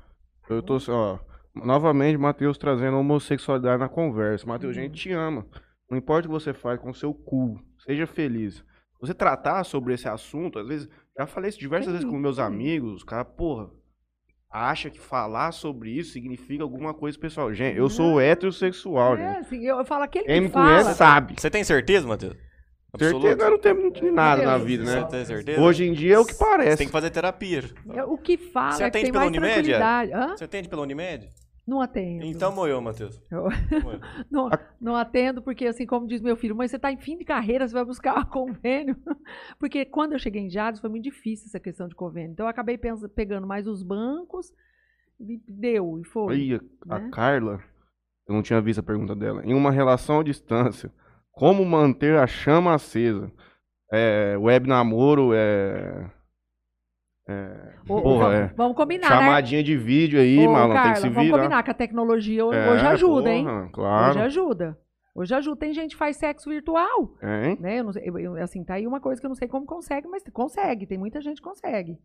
Eu 0.51 0.63
tô, 0.63 0.75
assim, 0.75 0.91
ó, 0.91 1.19
novamente, 1.55 2.17
Matheus 2.19 2.57
trazendo 2.59 2.97
a 2.97 3.01
homossexualidade 3.01 3.79
na 3.81 3.89
conversa. 3.89 4.47
Matheus, 4.47 4.77
a 4.77 4.81
Uhum. 4.81 4.87
gente 4.87 5.01
te 5.01 5.13
ama. 5.13 5.47
Não 5.91 5.99
importa 5.99 6.27
o 6.27 6.31
que 6.31 6.35
você 6.41 6.53
faz 6.55 6.79
com 6.81 6.91
o 6.91 6.95
seu 6.95 7.13
cu, 7.13 7.61
seja 7.85 8.07
feliz. 8.07 8.65
Você 9.01 9.15
tratar 9.15 9.65
sobre 9.65 9.95
esse 9.95 10.09
assunto, 10.09 10.59
às 10.59 10.69
vezes, 10.69 10.89
já 11.19 11.27
falei 11.27 11.49
isso 11.51 11.59
diversas 11.59 11.93
vezes 11.93 12.09
com 12.09 12.19
meus 12.19 12.39
amigos, 12.39 12.97
os 12.97 13.03
caras, 13.03 13.27
porra, 13.37 13.71
acha 14.51 14.91
que 14.91 15.01
falar 15.01 15.53
sobre 15.53 15.91
isso 15.91 16.13
significa 16.13 16.63
alguma 16.63 16.93
coisa 16.93 17.19
pessoal. 17.19 17.53
Gente, 17.55 17.79
eu 17.79 17.89
sou 17.89 18.21
heterossexual, 18.21 19.15
É, 19.15 19.17
gente. 19.17 19.39
assim, 19.47 19.65
eu, 19.65 19.85
falo 19.85 20.05
aquele 20.05 20.25
Quem 20.27 20.35
que 20.35 20.41
me 20.43 20.49
fala, 20.49 20.67
conhece 20.69 20.95
sabe. 20.99 21.35
Você 21.39 21.51
tem 21.51 21.65
certeza, 21.65 22.07
Matheus? 22.07 22.37
Certeza 22.99 23.45
eu 23.45 23.51
não 23.51 23.59
tenho 23.59 23.93
de 23.93 24.11
nada 24.11 24.45
na 24.45 24.59
vida, 24.59 24.85
né? 24.85 25.01
Você 25.01 25.07
tem 25.09 25.25
certeza? 25.25 25.61
Hoje 25.61 25.85
em 25.85 25.93
dia 25.93 26.15
é 26.15 26.19
o 26.19 26.25
que 26.25 26.35
Você 26.35 26.45
parece. 26.45 26.77
tem 26.79 26.87
que 26.87 26.93
fazer 26.93 27.11
terapia. 27.11 27.63
é, 27.95 28.05
o 28.05 28.19
que 28.19 28.37
fala 28.37 28.73
Você 28.73 28.83
é 28.85 28.91
que 28.91 28.99
atende 28.99 29.05
tem 29.05 29.13
pela 29.13 29.27
Unimed. 29.27 29.73
Hã? 29.75 30.37
Você 30.37 30.45
atende 30.45 30.69
pela 30.69 30.83
Unimed? 30.83 31.29
Não 31.67 31.81
atendo. 31.81 32.25
Então 32.25 32.53
moeu, 32.53 32.81
Matheus. 32.81 33.23
Eu-. 33.31 33.49
Não, 34.31 34.51
não 34.81 34.97
atendo, 34.97 35.41
porque 35.41 35.67
assim, 35.67 35.87
como 35.87 36.07
diz 36.07 36.21
meu 36.21 36.37
filho, 36.37 36.57
mas 36.57 36.71
você 36.71 36.77
está 36.77 36.91
em 36.91 36.97
fim 36.97 37.17
de 37.17 37.25
carreira, 37.25 37.69
você 37.69 37.75
vai 37.75 37.85
buscar 37.85 38.25
convênio. 38.27 38.97
Porque 39.59 39.85
quando 39.85 40.15
eu 40.15 40.19
cheguei 40.19 40.43
em 40.43 40.51
Jales, 40.51 40.81
foi 40.81 40.91
muito 40.91 41.05
difícil 41.05 41.47
essa 41.47 41.61
questão 41.61 41.87
de 41.87 41.95
convênio. 41.95 42.33
Então 42.33 42.47
eu 42.47 42.51
acabei 42.51 42.77
pegando 43.15 43.47
mais 43.47 43.69
os 43.69 43.83
bancos, 43.85 44.53
e 45.21 45.41
deu, 45.47 45.99
e 46.01 46.05
foi. 46.05 46.35
Aí, 46.35 46.61
a 46.89 46.99
né? 46.99 47.11
Carla, 47.13 47.63
eu 48.27 48.35
não 48.35 48.43
tinha 48.43 48.61
visto 48.61 48.81
a 48.81 48.83
pergunta 48.83 49.15
dela. 49.15 49.45
Em 49.45 49.55
uma 49.55 49.71
relação 49.71 50.21
à 50.21 50.23
distância, 50.25 50.91
como 51.41 51.65
manter 51.65 52.17
a 52.19 52.27
chama 52.27 52.75
acesa? 52.75 53.33
É, 53.93 54.37
web 54.39 54.69
namoro, 54.69 55.33
é. 55.35 56.11
é 57.29 57.75
Ô, 57.89 58.01
porra, 58.03 58.25
vamos, 58.31 58.35
é. 58.51 58.55
vamos 58.57 58.77
combinar, 58.77 59.09
né? 59.11 59.17
Chamadinha 59.17 59.63
de 59.63 59.77
vídeo 59.77 60.21
aí, 60.21 60.39
Ô, 60.47 60.53
tem 60.55 60.93
que 60.93 60.99
se 61.01 61.09
vamos 61.09 61.25
virar. 61.25 61.37
combinar 61.39 61.63
que 61.63 61.71
a 61.71 61.75
tecnologia 61.75 62.43
É, 62.43 62.71
hoje 62.71 62.87
ajuda, 62.87 63.31
hein? 63.33 63.45
porra, 63.45 63.69
Claro. 63.73 64.11
Hoje 64.11 64.21
ajuda. 64.21 64.79
Hoje 65.15 65.35
ajuda. 65.35 65.57
Tem 65.57 65.73
gente 65.75 65.91
que 65.93 65.97
faz 65.97 66.17
sexo 66.17 66.49
virtual, 66.49 67.15
É, 67.21 67.49
hein? 67.49 67.59
né? 67.61 67.81
Eu 67.81 67.85
não 67.85 67.93
sei, 67.93 68.05
eu- 68.07 68.37
assim, 68.37 68.63
tá 68.63 68.75
aí 68.75 68.87
uma 68.87 69.01
coisa 69.01 69.21
que 69.21 69.27
eu 69.27 69.31
não 69.31 69.35
sei 69.35 69.49
como 69.49 69.67
consegue, 69.67 70.07
mas 70.07 70.23
consegue. 70.33 70.87
Tem 70.87 70.97
muita 70.99 71.21
gente 71.21 71.39
que 71.39 71.49
consegue. 71.49 71.99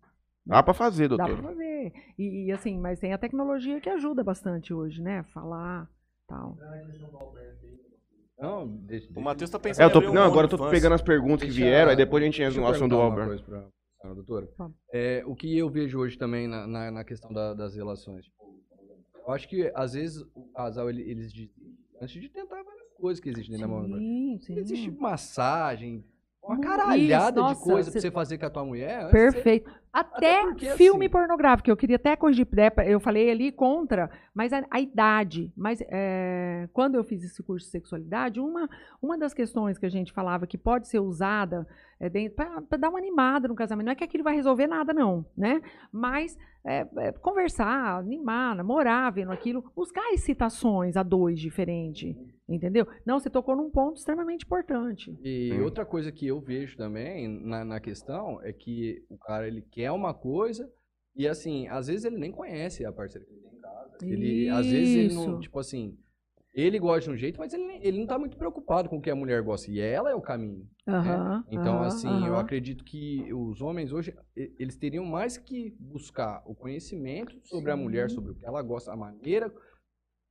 Dá 0.45 0.63
pra 0.63 0.73
fazer, 0.73 1.07
Dá 1.09 1.17
pra 1.17 1.27
doutor. 1.27 1.43
fazer. 1.49 1.93
E, 2.17 2.45
e, 2.47 2.51
assim, 2.51 2.79
mas 2.79 2.99
tem 2.99 3.13
a 3.13 3.17
tecnologia 3.17 3.79
que 3.79 3.89
ajuda 3.89 4.23
bastante 4.23 4.73
hoje, 4.73 5.01
né? 5.01 5.23
Falar, 5.33 5.87
tal. 6.27 6.55
Não, 8.37 8.67
deixa, 8.67 9.05
O 9.05 9.07
deixa- 9.13 9.21
Matheus 9.21 9.49
tá 9.49 9.57
É, 9.57 9.61
pensando 9.61 9.83
eu 9.83 9.91
tô, 10.01 10.09
um 10.09 10.13
não, 10.13 10.23
agora 10.23 10.45
eu 10.45 10.49
tô 10.49 10.69
pegando 10.69 10.93
as 10.93 11.01
perguntas 11.01 11.41
que 11.41 11.53
Deixa- 11.53 11.63
vieram, 11.65 11.89
aí 11.91 11.95
depois 11.95 12.21
a 12.21 12.25
gente 12.25 12.41
entra 12.41 12.59
no 12.59 12.67
assunto 12.67 12.89
do 12.91 12.97
Albert. 13.01 13.41
pra 13.43 13.63
senhora 14.01 14.15
doutora. 14.15 14.49
É, 14.91 15.23
o 15.25 15.35
que 15.35 15.57
eu 15.57 15.69
vejo 15.69 15.99
hoje 15.99 16.17
também 16.17 16.47
na, 16.47 16.67
na, 16.67 16.91
na 16.91 17.03
questão 17.03 17.31
da- 17.31 17.53
das 17.53 17.75
relações. 17.75 18.25
Eu 19.25 19.33
acho 19.33 19.47
que, 19.47 19.71
às 19.73 19.93
vezes, 19.93 20.21
o 20.35 20.43
casal, 20.53 20.89
ele- 20.89 21.01
eles 21.09 21.31
desistem 21.33 21.73
antes 22.01 22.21
de 22.21 22.29
tentar 22.29 22.61
várias 22.61 22.91
coisas 22.99 23.19
que 23.23 23.29
existem 23.29 23.57
dentro 23.57 23.67
da 23.67 23.73
mão. 23.81 23.97
Sim, 23.97 24.37
sim. 24.41 24.57
Existe 24.59 24.91
massagem, 24.91 26.05
uma 26.43 26.53
Isso, 26.55 26.61
caralhada 26.61 27.41
nossa, 27.41 27.55
de 27.55 27.61
coisa 27.63 27.89
cê- 27.89 27.93
pra 27.93 28.01
você 28.01 28.11
fazer 28.11 28.37
com 28.37 28.45
a 28.45 28.49
tua 28.51 28.65
mulher. 28.65 29.09
Perfeito. 29.09 29.71
Até, 29.95 30.41
porque, 30.41 30.69
filme 30.71 31.05
assim- 31.05 31.11
pornográfico, 31.11 31.69
eu 31.69 31.77
queria 31.77 31.95
até 31.95 32.17
corrigir, 32.17 32.45
eu 32.85 32.99
falei 32.99 33.31
ali 33.31 33.49
contra, 33.49 34.09
mas 34.33 34.51
a, 34.51 34.61
a 34.69 34.81
idade. 34.81 35.53
Mas 35.55 35.81
é, 35.89 36.67
quando 36.73 36.95
eu 36.95 37.03
fiz 37.05 37.23
esse 37.23 37.41
curso 37.41 37.65
de 37.65 37.71
sexualidade, 37.71 38.41
uma, 38.41 38.69
uma 39.01 39.17
das 39.17 39.33
questões 39.33 39.77
que 39.77 39.85
a 39.85 39.89
gente 39.89 40.11
falava 40.11 40.45
que 40.45 40.57
pode 40.57 40.89
ser 40.89 40.99
usada 40.99 41.65
é, 41.97 42.09
para 42.29 42.77
dar 42.77 42.89
uma 42.89 42.99
animada 42.99 43.47
no 43.47 43.55
casamento, 43.55 43.85
não 43.85 43.93
é 43.93 43.95
que 43.95 44.03
aquilo 44.03 44.23
vai 44.23 44.35
resolver 44.35 44.67
nada, 44.67 44.93
não, 44.93 45.25
né? 45.37 45.61
Mas 45.91 46.37
é, 46.65 46.85
é, 46.97 47.11
conversar, 47.11 47.99
animar, 47.99 48.55
namorar, 48.55 49.13
vendo 49.13 49.31
aquilo, 49.31 49.63
buscar 49.75 50.11
excitações 50.11 50.97
a 50.97 51.03
dois 51.03 51.39
diferente, 51.39 52.17
entendeu? 52.49 52.87
Não, 53.05 53.19
você 53.19 53.29
tocou 53.29 53.55
num 53.55 53.69
ponto 53.69 53.97
extremamente 53.97 54.45
importante. 54.45 55.15
E 55.23 55.53
outra 55.61 55.85
coisa 55.85 56.11
que 56.11 56.25
eu 56.25 56.39
vejo 56.41 56.75
também 56.75 57.27
na, 57.27 57.63
na 57.63 57.79
questão 57.79 58.41
é 58.41 58.51
que 58.51 59.03
o 59.09 59.17
cara 59.17 59.47
ele 59.47 59.61
quer 59.61 59.84
uma 59.91 60.13
coisa 60.13 60.71
e 61.15 61.27
assim, 61.27 61.67
às 61.67 61.87
vezes 61.87 62.05
ele 62.05 62.17
nem 62.17 62.31
conhece 62.31 62.85
a 62.85 62.91
parceira 62.91 63.25
que 63.25 63.33
ele 63.33 63.41
tem 63.41 63.51
em 63.57 63.61
casa. 63.61 63.97
Ele, 64.01 64.49
às 64.49 64.65
vezes 64.65 64.95
ele 64.95 65.13
não, 65.13 65.31
Isso. 65.33 65.39
tipo 65.41 65.59
assim, 65.59 65.97
ele 66.53 66.79
gosta 66.79 67.01
de 67.09 67.09
um 67.15 67.17
jeito, 67.17 67.37
mas 67.39 67.53
ele, 67.53 67.63
ele 67.81 67.99
não 67.99 68.07
tá 68.07 68.17
muito 68.17 68.37
preocupado 68.37 68.87
com 68.89 68.97
o 68.97 69.01
que 69.01 69.09
a 69.09 69.15
mulher 69.15 69.41
gosta. 69.41 69.69
E 69.69 69.79
ela 69.79 70.09
é 70.09 70.15
o 70.15 70.21
caminho. 70.21 70.65
Aham, 70.87 71.43
Então, 71.51 71.77
aham, 71.77 71.85
assim, 71.87 72.07
eu 72.07 72.33
aham. 72.33 72.39
acredito 72.39 72.83
que 72.83 73.31
os 73.33 73.61
homens 73.61 73.91
hoje, 73.91 74.13
eles 74.35 74.77
teriam 74.77 75.03
mais 75.05 75.37
que 75.37 75.75
buscar 75.79 76.41
o 76.45 76.53
conhecimento 76.55 77.35
sobre 77.45 77.71
a 77.71 77.75
mulher, 77.77 78.09
sobre 78.09 78.31
o 78.31 78.35
que 78.35 78.45
ela 78.45 78.61
gosta, 78.61 78.91
a 78.91 78.95
maneira, 78.95 79.51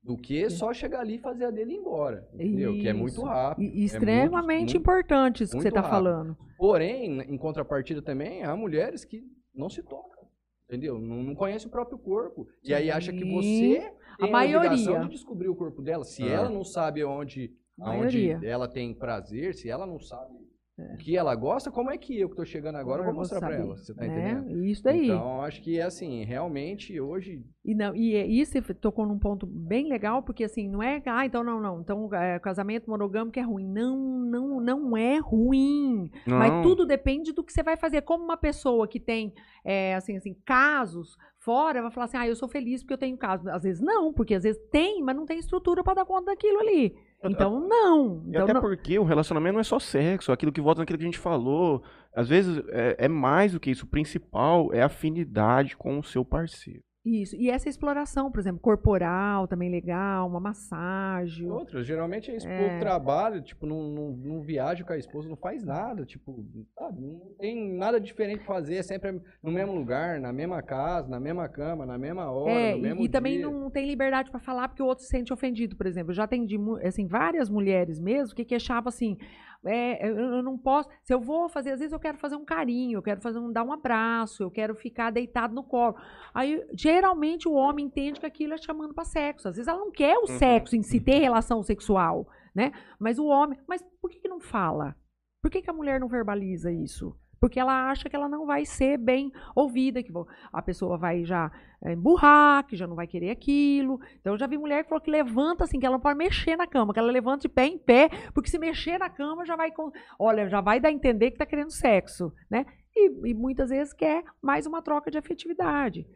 do 0.03 0.17
que 0.19 0.49
só 0.51 0.73
chegar 0.73 1.01
ali 1.01 1.15
e 1.15 1.19
fazer 1.19 1.47
a 1.47 1.51
dele 1.51 1.73
ir 1.73 1.77
embora. 1.79 2.29
Entendeu? 2.35 2.73
Que 2.75 2.89
é 2.89 2.93
muito 2.93 3.15
Isso. 3.15 3.25
rápido. 3.25 3.63
E- 3.65 3.67
é 3.67 3.71
muito- 3.73 3.85
extremamente 3.85 4.61
muito- 4.75 4.77
importante 4.77 5.43
isso 5.45 5.57
que 5.57 5.63
você 5.63 5.69
está 5.69 5.83
falando. 5.83 6.37
Porém, 6.59 7.21
em 7.23 7.37
contrapartida 7.39 8.01
também, 8.03 8.43
há 8.45 8.55
mulheres 8.55 9.05
que 9.05 9.23
não 9.55 9.69
se 9.69 9.83
tocam. 9.83 10.25
Entendeu? 10.67 10.99
Não, 10.99 11.23
não 11.23 11.35
conhecem 11.35 11.69
o 11.69 11.71
próprio 11.71 11.99
corpo. 11.99 12.49
E 12.63 12.73
aí 12.75 12.91
acha 12.91 13.13
que 13.13 13.21
Sim. 13.21 13.33
você 13.35 13.93
tem 14.19 14.29
a, 14.29 14.31
maioria. 14.33 14.57
obrigação 14.71 15.03
de 15.05 15.11
descobrir 15.11 15.49
o 15.49 15.55
corpo 15.55 15.83
dela. 15.83 16.05
Se 16.05 16.23
É. 16.23 16.29
ela 16.33 16.49
não 16.49 16.65
sabe 16.65 17.05
onde, 17.05 17.53
A 17.79 17.91
aonde 17.91 18.29
maioria. 18.29 18.41
ela 18.49 18.67
tem 18.67 18.95
prazer, 18.95 19.55
se 19.55 19.69
ela 19.69 19.87
não 19.87 19.99
sabe 20.01 20.33
o 20.77 20.97
que 20.97 21.17
ela 21.17 21.35
gosta, 21.37 21.71
como 21.71 21.91
é 21.91 21.97
que 21.97 22.19
eu 22.19 22.29
que 22.29 22.35
tô 22.35 22.45
chegando 22.45 22.77
agora 22.77 23.03
vou 23.03 23.11
Agora 23.11 23.17
mostrar 23.19 23.39
saber, 23.39 23.61
ela? 23.61 23.77
Você 23.77 23.95
tá 23.95 24.05
né? 24.05 24.09
entendendo? 24.09 24.65
Isso 24.65 24.83
daí. 24.83 25.05
Então, 25.05 25.43
acho 25.43 25.63
que 25.63 25.81
assim, 25.81 26.25
realmente 26.25 27.01
hoje 27.01 27.45
E, 27.65 27.75
não, 27.77 27.95
e 27.95 28.17
é- 28.17 28.27
isso 28.27 28.53
você 28.53 28.75
tocou 28.75 29.07
num 29.07 29.19
ponto 29.19 29.47
bem 29.47 29.89
legal, 29.89 30.23
porque 30.25 30.43
assim, 30.43 30.69
não 30.69 30.83
é, 30.83 31.01
ah, 31.07 31.25
então 31.25 31.45
não, 31.45 31.61
não, 31.61 31.81
então 31.81 32.13
é, 32.13 32.41
casamento 32.41 32.91
monogâmico 32.91 33.39
é 33.39 33.43
ruim. 33.43 33.69
Não, 33.69 33.97
não, 33.97 34.61
não 34.61 34.97
é 34.97 35.19
ruim. 35.19 36.11
Não. 36.27 36.39
Mas 36.39 36.63
tudo 36.63 36.85
depende 36.85 37.33
do 37.33 37.45
que 37.45 37.53
você 37.53 37.63
vai 37.63 37.77
fazer. 37.77 38.03
Como 38.03 38.25
uma 38.25 38.37
pessoa 38.37 38.89
que 38.89 38.99
tem, 38.99 39.33
é, 39.65 39.95
assim, 39.95 40.17
assim, 40.17 40.35
casos 40.45 41.17
fora, 41.39 41.83
vai 41.83 41.91
falar 41.91 42.07
assim, 42.07 42.17
ah, 42.17 42.27
eu 42.27 42.35
sou 42.35 42.49
feliz 42.49 42.83
porque 42.83 42.95
eu 42.95 42.99
tenho 42.99 43.17
casos. 43.19 43.47
Às 43.47 43.63
vezes 43.63 43.81
não, 43.81 44.13
porque 44.13 44.35
às 44.35 44.43
vezes 44.43 44.61
tem, 44.71 45.03
mas 45.03 45.15
não 45.15 45.27
tem 45.27 45.39
estrutura 45.39 45.85
para 45.85 45.95
dar 45.95 46.05
conta 46.07 46.33
daquilo 46.33 46.59
ali. 46.59 46.97
Então, 47.31 47.61
não. 47.61 48.23
Então, 48.27 48.45
até 48.45 48.53
não. 48.53 48.61
porque 48.61 48.99
o 48.99 49.05
relacionamento 49.05 49.55
não 49.55 49.61
é 49.61 49.65
só 49.65 49.79
sexo, 49.79 50.33
aquilo 50.33 50.53
que 50.53 50.61
volta 50.61 50.81
naquilo 50.81 50.99
que 50.99 51.05
a 51.05 51.09
gente 51.09 51.19
falou. 51.19 51.83
Às 52.15 52.29
vezes 52.29 52.63
é, 52.69 52.97
é 53.07 53.09
mais 53.09 53.53
do 53.53 53.61
que 53.61 53.71
isso. 53.71 53.85
O 53.85 53.89
principal 53.89 54.73
é 54.73 54.83
a 54.83 54.87
afinidade 54.87 55.77
com 55.77 55.99
o 55.99 56.05
seu 56.05 56.25
parceiro. 56.25 56.83
Isso. 57.05 57.37
E 57.37 57.51
essa 57.51 57.69
exploração, 57.69 58.31
por 58.33 58.41
exemplo, 58.41 58.61
corporal 58.61 59.47
também 59.47 59.71
legal, 59.71 60.27
uma 60.27 60.41
massagem. 60.41 61.51
Outras, 61.51 61.87
geralmente 61.87 62.31
a 62.31 62.35
esposa 62.35 62.55
É. 62.57 62.79
trabalha, 62.79 63.43
tipo, 63.43 63.67
não, 63.67 63.83
não, 63.91 64.11
não 64.17 64.41
viaja 64.41 64.83
com 64.85 64.93
a 64.93 64.97
esposa, 64.97 65.29
não 65.29 65.37
faz 65.37 65.63
nada, 65.63 66.07
tipo, 66.07 66.43
sabe, 66.79 67.03
não 67.03 67.21
tem 67.39 67.75
nada 67.75 68.01
diferente 68.01 68.39
pra 68.39 68.55
fazer, 68.55 68.77
é 68.77 68.83
sempre 68.83 69.21
no 69.43 69.53
mesmo 69.53 69.75
lugar, 69.75 70.19
na 70.19 70.33
mesma 70.33 70.63
casa, 70.63 71.07
na 71.07 71.21
mesma 71.21 71.47
cama, 71.47 71.85
na 71.85 71.99
mesma 71.99 72.31
hora, 72.31 72.51
É, 72.51 72.71
no 72.73 72.79
e, 72.79 72.81
mesmo 72.81 73.03
e 73.05 73.09
também 73.11 73.37
dia. 73.37 73.51
não 73.51 73.71
tem 73.71 73.87
liberdade 73.87 74.31
para 74.31 74.41
falar 74.41 74.69
porque 74.69 74.83
o 74.83 74.87
outro 74.87 75.05
se 75.05 75.11
sente 75.11 75.31
ofendido, 75.33 75.77
por 75.77 75.87
exemplo. 75.87 76.11
Eu 76.13 76.15
já 76.17 76.25
atendi 76.25 76.57
assim, 76.83 77.07
várias 77.07 77.51
mulheres 77.51 78.01
mesmo 78.01 78.35
que 78.35 78.47
queixavam 78.47 78.89
assim: 78.89 79.19
é, 79.67 80.09
eu, 80.09 80.43
não 80.43 80.59
posso. 80.59 80.89
Se 81.03 81.13
eu 81.13 81.21
vou 81.21 81.49
fazer, 81.49 81.71
às 81.71 81.79
vezes 81.79 81.93
eu 81.93 81.99
quero 81.99 82.19
fazer 82.19 82.37
um 82.37 82.45
carinho, 82.45 82.99
eu 82.99 83.03
quero 83.03 83.21
fazer 83.21 83.39
um, 83.39 83.53
dar 83.53 83.65
um 83.65 83.73
abraço, 83.73 84.43
eu 84.43 84.51
quero 84.51 84.75
ficar 84.75 85.11
deitado 85.11 85.55
no 85.55 85.63
colo. 85.63 85.97
Aí, 86.33 86.63
geralmente, 86.73 87.49
o 87.49 87.55
homem 87.55 87.87
entende 87.87 88.21
que 88.21 88.27
aquilo 88.27 88.55
é 88.55 88.59
chamando 88.59 88.95
para 88.95 89.05
sexo. 89.05 89.49
Às 89.49 89.57
vezes 89.57 89.69
ela 89.69 89.79
não 89.79 89.91
quer 89.91 90.17
o 90.19 90.27
sexo 90.27 90.77
em 90.77 90.83
si, 90.83 91.01
ter 91.01 91.19
relação 91.19 91.63
sexual, 91.63 92.29
né? 92.55 92.73
Mas 92.99 93.19
o 93.19 93.27
homem. 93.27 93.59
Mas 93.67 93.83
por 94.01 94.11
que, 94.11 94.21
que 94.21 94.29
não 94.29 94.41
fala? 94.41 94.95
Por 95.43 95.51
que, 95.51 95.63
que 95.63 95.71
a 95.71 95.75
mulher 95.75 96.01
não 96.01 96.09
verbaliza 96.09 96.73
isso? 96.73 97.17
Porque 97.45 97.61
ela 97.61 97.91
acha 97.91 98.09
que 98.09 98.17
ela 98.17 98.27
não 98.27 98.47
vai 98.47 98.65
ser 98.65 98.97
bem 98.97 99.31
ouvida, 99.55 100.03
que 100.03 100.11
a 100.51 100.63
pessoa 100.63 100.97
vai 100.97 101.27
já 101.27 101.53
é, 101.83 101.93
emburrar, 101.93 102.67
que 102.67 102.75
já 102.75 102.87
não 102.87 102.97
vai 102.97 103.07
querer 103.07 103.29
aquilo. 103.29 104.01
Então, 104.19 104.33
eu 104.33 104.39
já 104.39 104.47
vi 104.47 104.57
mulher 104.57 104.83
que 104.83 104.89
falou 104.89 105.05
que 105.05 105.11
levanta 105.11 105.65
assim, 105.65 105.79
que 105.79 105.85
ela 105.85 105.97
não 105.97 106.01
pode 106.01 106.17
mexer 106.17 106.57
na 106.57 106.67
cama, 106.67 106.95
que 106.95 106.99
ela 106.99 107.13
levanta 107.13 107.43
de 107.43 107.51
pé 107.51 107.67
em 107.67 107.77
pé, 107.77 108.09
porque 108.33 108.49
se 108.49 108.59
mexer 108.59 108.97
na 108.97 109.11
cama 109.11 109.45
já 109.45 109.57
vai, 109.57 109.71
olha, 110.19 110.49
já 110.49 110.63
vai 110.63 110.81
dar 110.81 110.89
a 110.89 110.93
entender 110.93 111.33
que 111.33 111.35
está 111.35 111.45
querendo 111.45 111.71
sexo, 111.71 112.33
né? 112.51 112.65
E, 112.97 113.29
e 113.29 113.35
muitas 113.35 113.69
vezes 113.69 113.93
quer 113.93 114.25
mais 114.41 114.65
uma 114.65 114.81
troca 114.81 115.11
de 115.11 115.19
afetividade. 115.19 116.07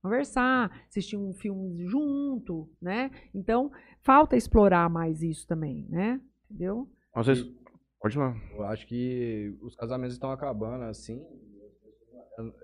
Conversar, 0.00 0.70
assistir 0.88 1.18
um 1.18 1.34
filme 1.34 1.84
junto, 1.84 2.70
né? 2.80 3.10
Então, 3.34 3.70
falta 4.00 4.34
explorar 4.34 4.88
mais 4.88 5.22
isso 5.22 5.46
também, 5.46 5.86
né? 5.90 6.18
Entendeu? 6.50 6.88
Às 7.14 7.26
vezes. 7.26 7.59
Pode 8.00 8.18
lá. 8.18 8.34
Eu 8.54 8.64
acho 8.64 8.86
que 8.86 9.56
os 9.62 9.74
casamentos 9.76 10.14
estão 10.14 10.30
acabando 10.30 10.84
assim, 10.84 11.22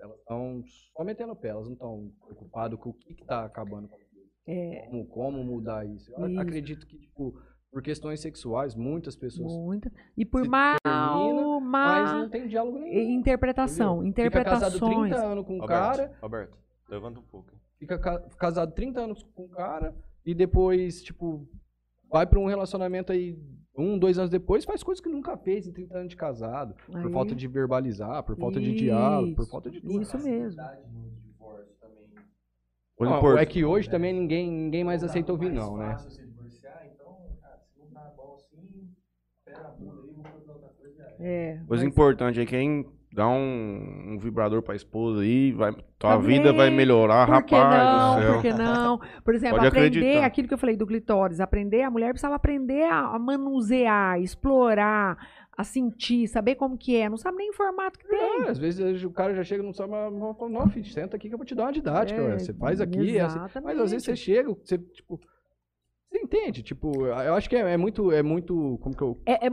elas 0.01 0.17
estão 0.19 0.63
só 0.95 1.03
metendo 1.03 1.33
o 1.33 1.35
pé, 1.35 1.49
elas 1.49 1.65
não 1.67 1.73
estão 1.73 2.11
preocupadas 2.25 2.79
com 2.79 2.89
o 2.89 2.93
que 2.93 3.13
está 3.13 3.45
acabando. 3.45 3.89
É, 4.47 4.87
Como, 4.89 5.05
como 5.07 5.43
mudar 5.43 5.85
isso. 5.85 6.11
Eu 6.17 6.27
Isso. 6.29 6.39
acredito 6.39 6.87
que, 6.87 6.97
tipo, 6.97 7.37
por 7.69 7.81
questões 7.83 8.21
sexuais, 8.21 8.73
muitas 8.75 9.15
pessoas. 9.15 9.51
muita. 9.53 9.91
E 10.15 10.25
por 10.25 10.43
se 10.43 10.49
mal, 10.49 10.77
termina, 10.83 11.59
Mas 11.59 12.11
não 12.13 12.29
tem 12.29 12.47
diálogo 12.47 12.79
nenhum. 12.79 13.11
interpretação, 13.19 14.03
entendeu? 14.05 14.31
Fica 14.31 14.43
casado 14.45 14.75
interpretações. 14.77 15.09
30 15.11 15.25
anos 15.31 15.45
com 15.45 15.57
um 15.57 15.61
Alberto, 15.61 15.97
cara, 15.97 16.17
Alberto, 16.21 16.57
levanta 16.89 17.19
um 17.19 17.23
pouco. 17.23 17.51
fica 17.77 17.99
ca- 17.99 18.21
casado 18.39 18.73
30 18.73 19.01
anos 19.01 19.21
com 19.35 19.43
um 19.43 19.49
cara 19.49 19.93
e 20.25 20.33
depois, 20.33 21.03
tipo, 21.03 21.45
vai 22.09 22.25
pra 22.25 22.39
um 22.39 22.47
relacionamento 22.47 23.11
aí 23.11 23.37
um, 23.77 23.97
dois 23.97 24.17
anos 24.17 24.29
depois, 24.31 24.65
faz 24.65 24.81
coisas 24.83 25.01
que 25.01 25.09
nunca 25.09 25.37
fez 25.37 25.67
em 25.67 25.71
30 25.71 25.97
anos 25.97 26.09
de 26.09 26.15
casado. 26.15 26.73
Por 26.85 26.97
Aí. 26.97 27.11
falta 27.11 27.35
de 27.35 27.47
verbalizar, 27.47 28.23
por 28.23 28.35
falta 28.35 28.59
de 28.59 28.73
diálogo, 28.75 29.35
por 29.35 29.41
Isso, 29.43 29.51
falta 29.51 29.69
de 29.69 29.79
tudo. 29.81 30.01
Isso 30.01 30.17
mesmo. 30.17 30.61
Ó, 32.99 33.03
importante. 33.05 33.41
é 33.43 33.45
que 33.45 33.63
hoje 33.63 33.87
também 33.89 34.11
ninguém, 34.11 34.49
ninguém 34.51 34.83
mais 34.83 35.03
aceita 35.03 35.31
ouvir 35.31 35.51
não, 35.51 35.77
né? 35.77 35.95
É, 41.19 41.59
Coisa 41.67 41.83
mas- 41.83 41.91
importante 41.93 42.39
aí, 42.39 42.45
quem 42.45 42.85
dá 43.17 43.27
um, 43.27 44.13
um 44.13 44.17
vibrador 44.19 44.61
pra 44.61 44.75
esposa 44.75 45.21
aí, 45.21 45.51
vai, 45.51 45.73
tua 45.97 46.17
Também. 46.17 46.37
vida 46.37 46.53
vai 46.53 46.69
melhorar, 46.69 47.25
Por 47.25 47.43
que 47.43 47.55
rapaz 47.55 47.83
não? 47.83 48.15
do 48.15 48.21
céu. 48.21 48.33
Por 48.33 48.41
que 48.43 48.53
não? 48.53 49.01
Por 49.25 49.33
exemplo, 49.33 49.55
Pode 49.55 49.67
aprender 49.69 49.97
acreditar. 49.97 50.25
aquilo 50.27 50.47
que 50.47 50.53
eu 50.53 50.57
falei 50.59 50.77
do 50.77 50.85
clitóris, 50.85 51.39
aprender, 51.39 51.81
a 51.81 51.89
mulher 51.89 52.09
precisava 52.09 52.35
aprender 52.35 52.83
a, 52.83 53.15
a 53.15 53.17
manusear, 53.17 54.21
explorar, 54.21 55.17
a 55.57 55.63
sentir, 55.63 56.27
saber 56.27 56.53
como 56.53 56.77
que 56.77 56.95
é. 56.95 57.09
Não 57.09 57.17
sabe 57.17 57.37
nem 57.37 57.49
o 57.49 57.53
formato 57.53 57.97
que 57.97 58.07
tem. 58.07 58.43
É, 58.45 58.49
às 58.49 58.59
vezes 58.59 59.03
o 59.03 59.09
cara 59.09 59.33
já 59.33 59.43
chega 59.43 59.63
e 59.63 59.65
não 59.65 59.73
sabe, 59.73 59.89
mas 59.89 60.37
fala, 60.37 60.51
não, 60.51 60.69
filho, 60.69 60.85
senta 60.85 61.15
aqui 61.15 61.27
que 61.27 61.33
eu 61.33 61.39
vou 61.39 61.45
te 61.45 61.55
dar 61.55 61.63
uma 61.63 61.73
didática. 61.73 62.21
É, 62.21 62.37
você 62.37 62.53
faz 62.53 62.79
aqui, 62.79 63.17
é 63.17 63.21
assim. 63.21 63.39
mas 63.63 63.79
às 63.79 63.89
vezes 63.89 64.05
você 64.05 64.15
chega, 64.15 64.53
você, 64.53 64.77
tipo, 64.77 65.19
você 66.07 66.19
entende, 66.19 66.61
tipo, 66.61 67.07
eu 67.07 67.33
acho 67.33 67.49
que 67.49 67.55
é, 67.55 67.73
é 67.73 67.77
muito, 67.77 68.11
é 68.11 68.21
muito, 68.21 68.77
como 68.83 68.95
que 68.95 69.01
eu... 69.01 69.19
É, 69.25 69.47
é, 69.47 69.49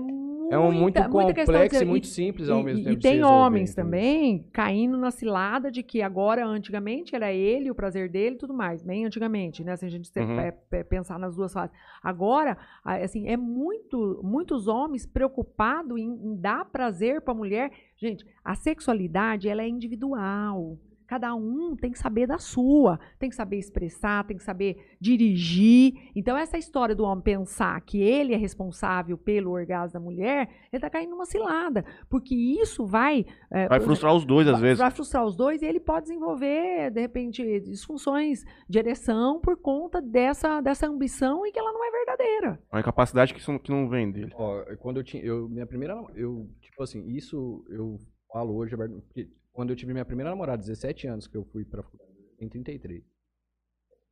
É 0.55 0.59
um 0.59 0.65
muito 0.65 0.81
muita- 0.81 1.09
muita 1.09 1.35
complexo 1.35 1.83
e 1.83 1.87
muito 1.87 2.07
simples 2.07 2.49
ao 2.49 2.61
E- 2.61 2.65
mesmo 2.65 2.81
e- 2.81 2.85
tempo. 2.85 2.97
E 2.97 3.01
tem 3.01 3.25
homens 3.25 3.75
também 3.75 4.47
caindo 4.53 4.97
na 4.97 5.11
cilada 5.11 5.71
de 5.71 5.83
que 5.83 6.01
agora, 6.03 6.47
antigamente, 6.47 7.15
era 7.15 7.33
ele, 7.33 7.71
o 7.71 7.75
prazer 7.75 8.09
dele 8.09 8.37
e 8.37 8.39
tudo 8.39 8.55
mais. 8.55 8.83
Bem 8.83 9.05
antigamente, 9.05 9.63
né? 9.65 9.77
Se 9.77 9.85
a 9.85 9.89
gente 9.89 10.11
Uhum. 10.19 10.39
é, 10.41 10.55
é, 10.73 10.83
pensar 10.85 11.19
nas 11.19 11.35
duas 11.37 11.53
fases. 11.53 11.75
Agora, 12.03 12.57
assim, 12.85 13.29
é 13.29 13.37
muito, 13.37 14.21
muitos 14.23 14.69
homens 14.69 15.07
preocupados 15.07 15.99
em, 15.99 16.05
em 16.09 16.37
dar 16.37 16.65
prazer 16.67 17.21
para 17.21 17.33
a 17.33 17.37
mulher. 17.37 17.71
Gente, 17.97 18.25
a 18.45 18.55
sexualidade, 18.55 19.49
ela 19.49 19.63
é 19.63 19.69
individual. 19.69 20.79
Cada 21.07 21.35
um 21.35 21.77
tem 21.77 21.91
que 21.91 21.99
saber 21.99 22.27
da 22.27 22.39
sua, 22.39 22.99
tem 23.19 23.29
que 23.29 23.37
saber 23.37 23.59
expressar, 23.59 24.25
tem 24.27 24.37
que 24.37 24.43
saber 24.43 24.77
dirigir. 25.01 25.95
Então, 26.15 26.37
essa 26.37 26.57
história 26.59 26.95
do 26.95 27.05
homem 27.05 27.23
pensar 27.23 27.81
que 27.83 28.01
ele 28.01 28.33
é 28.35 28.37
responsável 28.37 29.17
pelo 29.19 29.51
orgasmo 29.53 29.95
da 29.95 30.01
mulher, 30.01 30.49
ele 30.73 30.79
está 30.79 30.89
caindo 30.91 31.11
numa 31.11 31.27
cilada. 31.27 31.85
Porque 32.09 32.35
isso 32.35 32.87
vai. 32.87 33.25
é, 33.51 33.69
Vai 33.69 33.81
frustrar 33.81 34.15
os 34.15 34.25
dois, 34.25 34.47
às 34.47 34.55
vai- 34.55 34.63
vezes. 34.63 34.79
Vai 34.79 34.91
frustrar 34.91 35.25
os 35.25 35.37
dois 35.37 35.63
e 35.63 35.67
ele 35.67 35.81
pode 35.81 36.07
desenvolver, 36.07 36.91
de 36.91 37.01
repente, 37.01 37.61
disfunções 37.61 38.43
de 38.69 38.79
ereção 38.79 39.41
por 39.41 39.57
conta 39.57 40.01
dessa, 40.01 40.61
dessa 40.61 40.87
ambição 40.87 41.47
e 41.47 41.53
que 41.53 41.59
ela 41.59 41.73
não 41.73 41.85
é 41.85 41.91
verdadeira. 41.91 42.59
É 42.73 42.77
uma 42.77 42.83
capacidade 42.83 43.35
que, 43.35 43.59
que 43.59 43.71
não 43.71 43.89
vem 43.89 44.11
dele. 44.11 44.33
Ó, 44.35 44.63
quando 44.79 44.99
eu 44.99 45.05
tinha. 45.05 45.23
Eu, 45.23 45.49
minha 45.49 45.67
primeira. 45.67 45.95
Eu, 46.15 46.49
tipo 46.61 46.83
assim, 46.83 47.07
isso 47.09 47.65
eu 47.69 47.99
falo 48.33 48.57
hoje, 48.57 48.75
aberto, 48.75 49.01
porque 49.03 49.29
quando 49.55 49.71
eu 49.71 49.77
tive 49.77 49.93
minha 49.93 50.05
primeira 50.05 50.31
namorada, 50.31 50.61
17 50.61 51.07
anos 51.07 51.27
que 51.29 51.37
eu 51.37 51.45
fui 51.45 51.65
pra 51.65 51.83
faculdade, 51.83 52.13
em 52.41 52.49
33. 52.49 53.05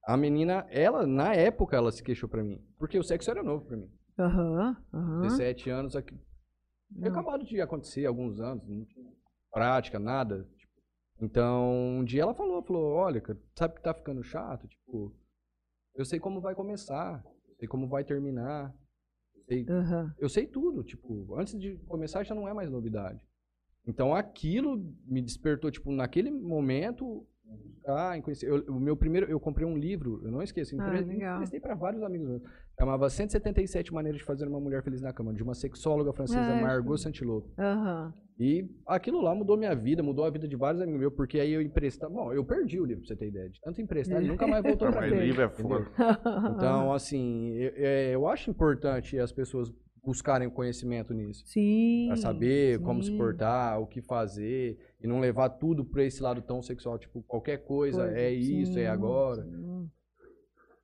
A 0.06 0.16
menina, 0.16 0.66
ela, 0.70 1.04
na 1.06 1.34
época, 1.34 1.76
ela 1.76 1.90
se 1.92 2.02
queixou 2.02 2.28
pra 2.28 2.42
mim. 2.42 2.64
Porque 2.78 2.98
o 2.98 3.02
sexo 3.02 3.30
era 3.30 3.42
novo 3.42 3.66
pra 3.66 3.76
mim. 3.76 3.90
Aham, 4.18 4.76
aham. 4.94 5.20
17 5.22 5.68
anos, 5.68 5.96
aqui, 5.96 6.16
tinha 6.94 7.08
acabado 7.10 7.44
de 7.44 7.60
acontecer 7.60 8.06
alguns 8.06 8.40
anos, 8.40 8.66
não 8.68 8.84
tinha 8.84 9.12
prática, 9.52 9.98
nada. 9.98 10.48
tipo. 10.56 10.72
Então, 11.20 11.72
um 11.98 12.04
dia 12.04 12.22
ela 12.22 12.34
falou, 12.34 12.62
falou, 12.62 12.92
olha, 12.94 13.20
cara, 13.20 13.38
sabe 13.56 13.74
que 13.74 13.82
tá 13.82 13.92
ficando 13.92 14.22
chato? 14.22 14.66
Tipo, 14.68 15.12
eu 15.94 16.04
sei 16.04 16.20
como 16.20 16.40
vai 16.40 16.54
começar, 16.54 17.24
eu 17.48 17.54
sei 17.56 17.68
como 17.68 17.88
vai 17.88 18.04
terminar, 18.04 18.74
eu 19.34 19.42
sei, 19.44 19.66
Aham. 19.68 20.14
eu 20.18 20.28
sei 20.28 20.46
tudo, 20.46 20.82
tipo, 20.84 21.34
antes 21.36 21.58
de 21.58 21.76
começar 21.86 22.22
já 22.24 22.34
não 22.34 22.48
é 22.48 22.52
mais 22.54 22.70
novidade. 22.70 23.20
Então 23.86 24.14
aquilo 24.14 24.82
me 25.06 25.20
despertou, 25.20 25.70
tipo, 25.70 25.90
naquele 25.90 26.30
momento, 26.30 27.26
ah, 27.86 28.16
em 28.16 28.22
conhecer, 28.22 28.48
eu, 28.48 28.64
o 28.68 28.78
meu 28.80 28.96
primeiro, 28.96 29.28
eu 29.28 29.40
comprei 29.40 29.66
um 29.66 29.76
livro, 29.76 30.20
eu 30.24 30.30
não 30.30 30.40
esqueço, 30.42 30.74
Ah, 30.80 30.96
emprestei 31.00 31.58
para 31.60 31.74
vários 31.74 32.02
amigos 32.02 32.28
meus. 32.28 32.42
Chamava 32.78 33.10
177 33.10 33.92
maneiras 33.92 34.18
de 34.20 34.24
fazer 34.24 34.46
uma 34.48 34.60
mulher 34.60 34.82
feliz 34.82 35.00
na 35.02 35.12
cama, 35.12 35.34
de 35.34 35.42
uma 35.42 35.54
sexóloga 35.54 36.12
francesa, 36.12 36.52
Ah. 36.52 36.60
Margot 36.60 36.96
Santilot. 36.96 37.46
Aham. 37.58 38.14
E 38.38 38.66
aquilo 38.86 39.20
lá 39.20 39.34
mudou 39.34 39.56
minha 39.58 39.74
vida, 39.74 40.02
mudou 40.02 40.24
a 40.24 40.30
vida 40.30 40.48
de 40.48 40.56
vários 40.56 40.80
amigos 40.80 40.98
meus, 41.00 41.12
porque 41.14 41.38
aí 41.38 41.52
eu 41.52 41.60
emprestava, 41.60 42.12
bom, 42.12 42.32
eu 42.32 42.42
perdi 42.44 42.80
o 42.80 42.84
livro, 42.84 43.02
pra 43.02 43.08
você 43.08 43.16
ter 43.16 43.28
ideia, 43.28 43.48
de 43.48 43.60
tanto 43.60 43.80
emprestar, 43.80 44.18
ele 44.18 44.28
nunca 44.28 44.46
mais 44.46 44.62
voltou 44.64 44.90
pra 44.90 45.02
Mas 45.02 45.12
mim. 45.12 45.18
livro 45.20 45.42
é 45.42 45.48
foda. 45.50 45.86
Então, 46.56 46.92
assim, 46.92 47.52
eu, 47.52 47.72
é, 47.76 48.14
eu 48.14 48.26
acho 48.26 48.50
importante 48.50 49.18
as 49.18 49.30
pessoas 49.32 49.70
buscarem 50.04 50.50
conhecimento 50.50 51.14
nisso. 51.14 51.44
Sim. 51.46 52.06
Pra 52.08 52.16
saber 52.16 52.80
como 52.80 53.02
se 53.02 53.10
sim. 53.10 53.16
portar, 53.16 53.80
o 53.80 53.86
que 53.86 54.02
fazer, 54.02 54.78
e 55.00 55.06
não 55.06 55.20
levar 55.20 55.48
tudo 55.50 55.84
pra 55.84 56.04
esse 56.04 56.22
lado 56.22 56.42
tão 56.42 56.60
sexual. 56.62 56.98
Tipo, 56.98 57.22
qualquer 57.22 57.58
coisa, 57.58 58.02
Coisa, 58.02 58.18
é 58.18 58.30
isso, 58.32 58.74
sim, 58.74 58.80
é 58.80 58.88
agora. 58.88 59.42
sim. 59.44 59.90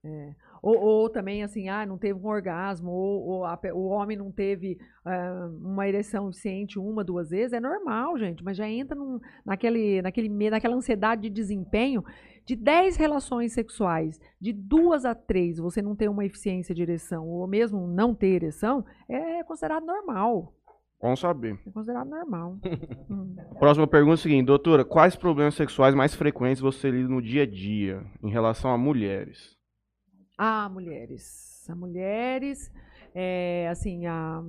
É. 0.05 0.35
Ou, 0.63 0.79
ou 0.79 1.11
também 1.11 1.43
assim, 1.43 1.69
ah, 1.69 1.85
não 1.85 1.99
teve 1.99 2.19
um 2.19 2.27
orgasmo, 2.27 2.91
ou, 2.91 3.27
ou 3.27 3.45
a 3.45 3.57
pe- 3.57 3.73
o 3.73 3.87
homem 3.87 4.17
não 4.17 4.31
teve 4.31 4.79
ah, 5.05 5.49
uma 5.61 5.89
ereção 5.89 6.29
eficiente 6.31 6.79
uma, 6.79 7.03
duas 7.05 7.31
vezes, 7.31 7.53
é 7.53 7.61
normal, 7.61 8.17
gente, 8.19 8.43
mas 8.45 8.57
já 8.57 8.69
entra 8.69 8.97
num, 8.97 9.19
naquele, 9.45 10.01
naquele, 10.01 10.29
me- 10.29 10.51
naquela 10.51 10.77
ansiedade 10.77 11.23
de 11.23 11.31
desempenho 11.31 12.03
de 12.49 12.57
10 12.57 12.97
relações 12.97 13.53
sexuais, 13.53 14.19
de 14.41 14.55
duas 14.55 15.05
a 15.05 15.15
três, 15.15 15.59
você 15.59 15.83
não 15.83 15.95
ter 15.95 16.09
uma 16.09 16.25
eficiência 16.25 16.75
de 16.75 16.81
ereção, 16.81 17.29
ou 17.29 17.47
mesmo 17.47 17.87
não 17.87 18.15
ter 18.15 18.29
ereção, 18.29 18.87
é 19.07 19.45
considerado 19.45 19.85
normal. 19.85 20.55
Bom 20.99 21.15
saber. 21.15 21.61
É 21.67 21.71
considerado 21.71 22.09
normal. 22.09 22.57
Hum. 23.11 23.37
Próxima 23.59 23.87
pergunta 23.87 24.15
é 24.15 24.21
a 24.21 24.23
seguinte, 24.23 24.47
doutora, 24.47 24.85
quais 24.85 25.17
problemas 25.17 25.55
sexuais 25.55 25.95
mais 25.95 26.15
frequentes 26.15 26.61
você 26.61 26.91
lida 26.91 27.09
no 27.09 27.23
dia 27.23 27.45
a 27.45 27.47
dia 27.47 28.05
em 28.23 28.31
relação 28.31 28.71
a 28.71 28.77
mulheres? 28.77 29.57
Ah, 30.37 30.69
mulheres. 30.69 31.67
A 31.71 31.75
mulheres, 31.75 32.71
é, 33.15 33.69
assim, 33.71 34.07
a, 34.07 34.43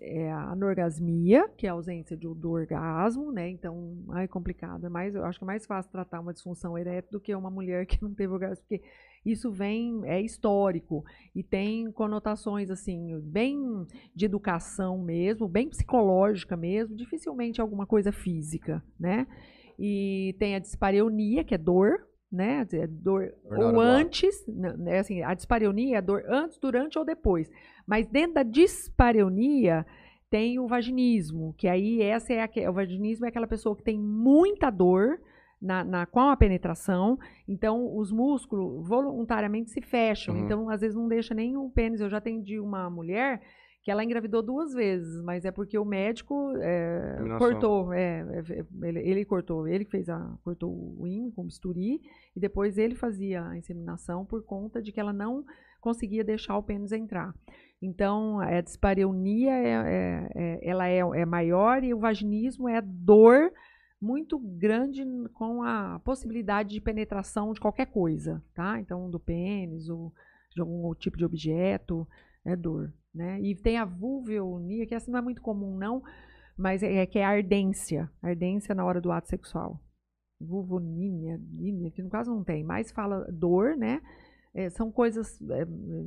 é, 0.00 0.24
é 0.24 0.32
a 0.32 0.50
anorgasmia, 0.52 1.48
que 1.56 1.66
é 1.66 1.70
a 1.70 1.74
ausência 1.74 2.16
de- 2.16 2.26
do 2.34 2.50
orgasmo, 2.50 3.30
né? 3.32 3.48
Então, 3.48 3.96
ai, 4.10 4.26
complicado. 4.28 4.86
É 4.86 5.08
eu 5.10 5.24
acho 5.24 5.38
que 5.38 5.44
é 5.44 5.46
mais 5.46 5.66
fácil 5.66 5.90
tratar 5.90 6.20
uma 6.20 6.32
disfunção 6.32 6.76
erétil 6.78 7.12
do 7.12 7.20
que 7.20 7.34
uma 7.34 7.50
mulher 7.50 7.86
que 7.86 8.02
não 8.02 8.14
teve 8.14 8.32
orgasmo, 8.32 8.64
porque 8.68 8.82
isso 9.24 9.50
vem, 9.52 10.00
é 10.04 10.20
histórico 10.20 11.04
e 11.34 11.42
tem 11.42 11.90
conotações, 11.92 12.70
assim, 12.70 13.20
bem 13.20 13.86
de 14.14 14.24
educação 14.24 14.98
mesmo, 14.98 15.46
bem 15.48 15.68
psicológica 15.68 16.56
mesmo, 16.56 16.96
dificilmente 16.96 17.60
alguma 17.60 17.86
coisa 17.86 18.10
física, 18.10 18.82
né? 18.98 19.26
E 19.78 20.34
tem 20.38 20.54
a 20.54 20.58
dispareunia, 20.58 21.44
que 21.44 21.54
é 21.54 21.58
dor, 21.58 22.06
né? 22.32 22.66
É 22.72 22.86
dor 22.86 23.34
ou 23.50 23.78
antes, 23.80 24.44
né, 24.48 24.72
né, 24.78 24.98
assim, 25.00 25.22
a 25.22 25.34
dispareunia 25.34 25.96
é 25.96 25.98
a 25.98 26.00
dor 26.00 26.24
antes, 26.26 26.58
durante 26.58 26.98
ou 26.98 27.04
depois. 27.04 27.50
Mas 27.86 28.06
dentro 28.06 28.34
da 28.34 28.42
dispareunia 28.42 29.84
tem 30.30 30.58
o 30.58 30.66
vaginismo, 30.66 31.54
que 31.58 31.68
aí 31.68 32.00
essa 32.00 32.32
é 32.32 32.42
a, 32.42 32.70
o 32.70 32.72
vaginismo 32.72 33.26
é 33.26 33.28
aquela 33.28 33.46
pessoa 33.46 33.76
que 33.76 33.82
tem 33.82 33.98
muita 33.98 34.70
dor 34.70 35.20
na, 35.60 35.84
na- 35.84 36.06
com 36.06 36.20
a 36.20 36.36
penetração, 36.36 37.18
então 37.46 37.96
os 37.96 38.10
músculos 38.10 38.88
voluntariamente 38.88 39.70
se 39.70 39.80
fecham, 39.82 40.34
Uhum. 40.34 40.44
então 40.44 40.68
às 40.70 40.80
vezes 40.80 40.96
não 40.96 41.06
deixa 41.06 41.34
nem 41.34 41.56
o 41.56 41.68
pênis. 41.70 42.00
Eu 42.00 42.08
já 42.08 42.16
atendi 42.18 42.58
uma 42.58 42.88
mulher 42.88 43.42
que 43.82 43.90
ela 43.90 44.04
engravidou 44.04 44.42
duas 44.42 44.72
vezes, 44.72 45.20
mas 45.22 45.44
é 45.44 45.50
porque 45.50 45.76
o 45.76 45.84
médico 45.84 46.52
é, 46.58 47.16
cortou, 47.38 47.92
é, 47.92 48.20
é, 48.20 48.64
ele, 48.88 49.00
ele 49.00 49.24
cortou, 49.24 49.66
ele 49.66 49.84
fez 49.84 50.08
a 50.08 50.38
cortou 50.44 50.70
o 50.70 51.04
rim 51.04 51.30
com 51.32 51.44
bisturi 51.44 52.00
e 52.36 52.38
depois 52.38 52.78
ele 52.78 52.94
fazia 52.94 53.44
a 53.44 53.58
inseminação 53.58 54.24
por 54.24 54.44
conta 54.44 54.80
de 54.80 54.92
que 54.92 55.00
ela 55.00 55.12
não 55.12 55.44
conseguia 55.80 56.22
deixar 56.22 56.56
o 56.56 56.62
pênis 56.62 56.92
entrar. 56.92 57.34
Então, 57.80 58.38
a 58.38 58.60
dispareunia 58.60 59.50
é, 59.52 59.68
é- 59.72 60.28
é- 60.36 60.60
ela 60.62 60.86
é, 60.88 60.98
é 60.98 61.26
maior 61.26 61.82
e 61.82 61.92
o 61.92 61.98
vaginismo 61.98 62.68
é 62.68 62.76
a 62.76 62.80
dor 62.80 63.52
muito 64.00 64.38
grande 64.38 65.04
com 65.34 65.62
a 65.64 66.00
possibilidade 66.04 66.70
de 66.70 66.80
penetração 66.80 67.52
de 67.52 67.60
qualquer 67.60 67.86
coisa, 67.86 68.40
tá? 68.54 68.78
Então, 68.78 69.10
do 69.10 69.18
pênis 69.18 69.88
ou 69.88 70.12
de 70.54 70.60
algum 70.60 70.94
tipo 70.94 71.16
de 71.16 71.24
objeto, 71.24 72.06
é 72.44 72.56
dor, 72.56 72.92
né? 73.14 73.40
E 73.40 73.54
tem 73.54 73.78
a 73.78 73.84
vulvonia, 73.84 74.86
que 74.86 74.94
essa 74.94 75.10
não 75.10 75.18
é 75.18 75.22
muito 75.22 75.42
comum 75.42 75.76
não, 75.76 76.02
mas 76.56 76.82
é, 76.82 76.96
é 76.96 77.06
que 77.06 77.18
é 77.18 77.24
ardência, 77.24 78.10
ardência 78.22 78.74
na 78.74 78.84
hora 78.84 79.00
do 79.00 79.10
ato 79.12 79.28
sexual. 79.28 79.80
Vulvonínia, 80.40 81.38
nínia, 81.50 81.90
que 81.90 82.02
no 82.02 82.10
caso 82.10 82.34
não 82.34 82.42
tem, 82.42 82.64
mas 82.64 82.90
fala 82.90 83.26
dor, 83.32 83.76
né? 83.76 84.00
É, 84.54 84.68
são 84.68 84.90
coisas, 84.92 85.40
é, 85.50 85.64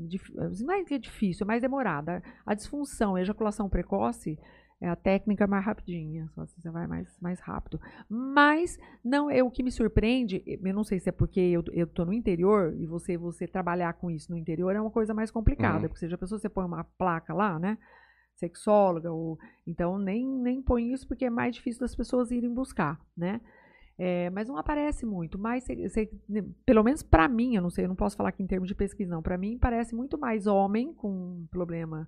dif- 0.08 0.34
não 0.64 0.76
é 0.76 0.84
que 0.84 0.94
é 0.94 1.00
difícil, 1.00 1.46
é 1.46 1.48
mais 1.48 1.62
demorada. 1.62 2.22
A 2.46 2.54
disfunção, 2.54 3.16
a 3.16 3.22
ejaculação 3.22 3.70
precoce, 3.70 4.38
é 4.82 4.90
a 4.90 4.96
técnica 4.96 5.48
mais 5.48 5.64
rapidinha, 5.66 6.28
só 6.36 6.42
assim 6.42 6.60
você 6.62 6.70
vai 6.70 6.86
mais, 6.86 7.08
mais 7.22 7.40
rápido. 7.40 7.80
Mas 8.10 8.78
não 9.04 9.30
é 9.32 9.42
o 9.42 9.50
que 9.50 9.64
me 9.64 9.72
surpreende, 9.72 10.44
eu 10.46 10.74
não 10.74 10.84
sei 10.84 11.00
se 11.00 11.10
é 11.10 11.12
porque 11.12 11.40
eu, 11.40 11.64
eu 11.72 11.88
tô 11.88 12.04
no 12.06 12.12
interior 12.14 12.74
e 12.78 12.86
você 12.86 13.18
você 13.18 13.48
trabalhar 13.48 13.94
com 13.94 14.12
isso 14.12 14.32
no 14.32 14.38
interior 14.38 14.76
é 14.76 14.82
uma 14.82 14.92
coisa 14.92 15.14
mais 15.14 15.32
complicada, 15.32 15.84
Uhum. 15.84 15.88
porque 15.88 16.00
seja 16.00 16.16
a 16.16 16.20
pessoa 16.20 16.38
você 16.40 16.50
põe 16.50 16.66
uma 16.66 16.84
placa 16.84 17.34
lá, 17.34 17.58
né? 17.58 17.78
Sexóloga, 18.36 19.12
ou 19.12 19.40
então 19.66 19.98
nem, 19.98 20.28
nem 20.28 20.62
põe 20.62 20.92
isso 20.92 21.08
porque 21.08 21.26
é 21.26 21.30
mais 21.30 21.56
difícil 21.56 21.80
das 21.80 21.96
pessoas 21.96 22.32
irem 22.32 22.54
buscar, 22.54 23.00
né? 23.16 23.40
É, 23.98 24.30
mas 24.32 24.50
não 24.50 24.58
aparece 24.58 25.06
muito. 25.06 25.40
Mas, 25.40 25.64
cê- 25.64 25.88
cê- 25.88 26.10
pelo 26.66 26.84
menos 26.84 27.02
para 27.02 27.30
mim, 27.30 27.56
eu 27.56 27.62
não 27.62 27.70
sei, 27.70 27.86
eu 27.86 27.90
não 27.90 27.96
posso 27.96 28.18
falar 28.18 28.28
aqui 28.28 28.44
em 28.44 28.48
termos 28.48 28.68
de 28.68 28.76
pesquisa, 28.76 29.10
não. 29.10 29.22
Para 29.22 29.38
mim, 29.38 29.58
parece 29.58 29.96
muito 29.96 30.18
mais 30.18 30.48
homem 30.48 30.94
com 30.94 31.46
problema 31.50 32.06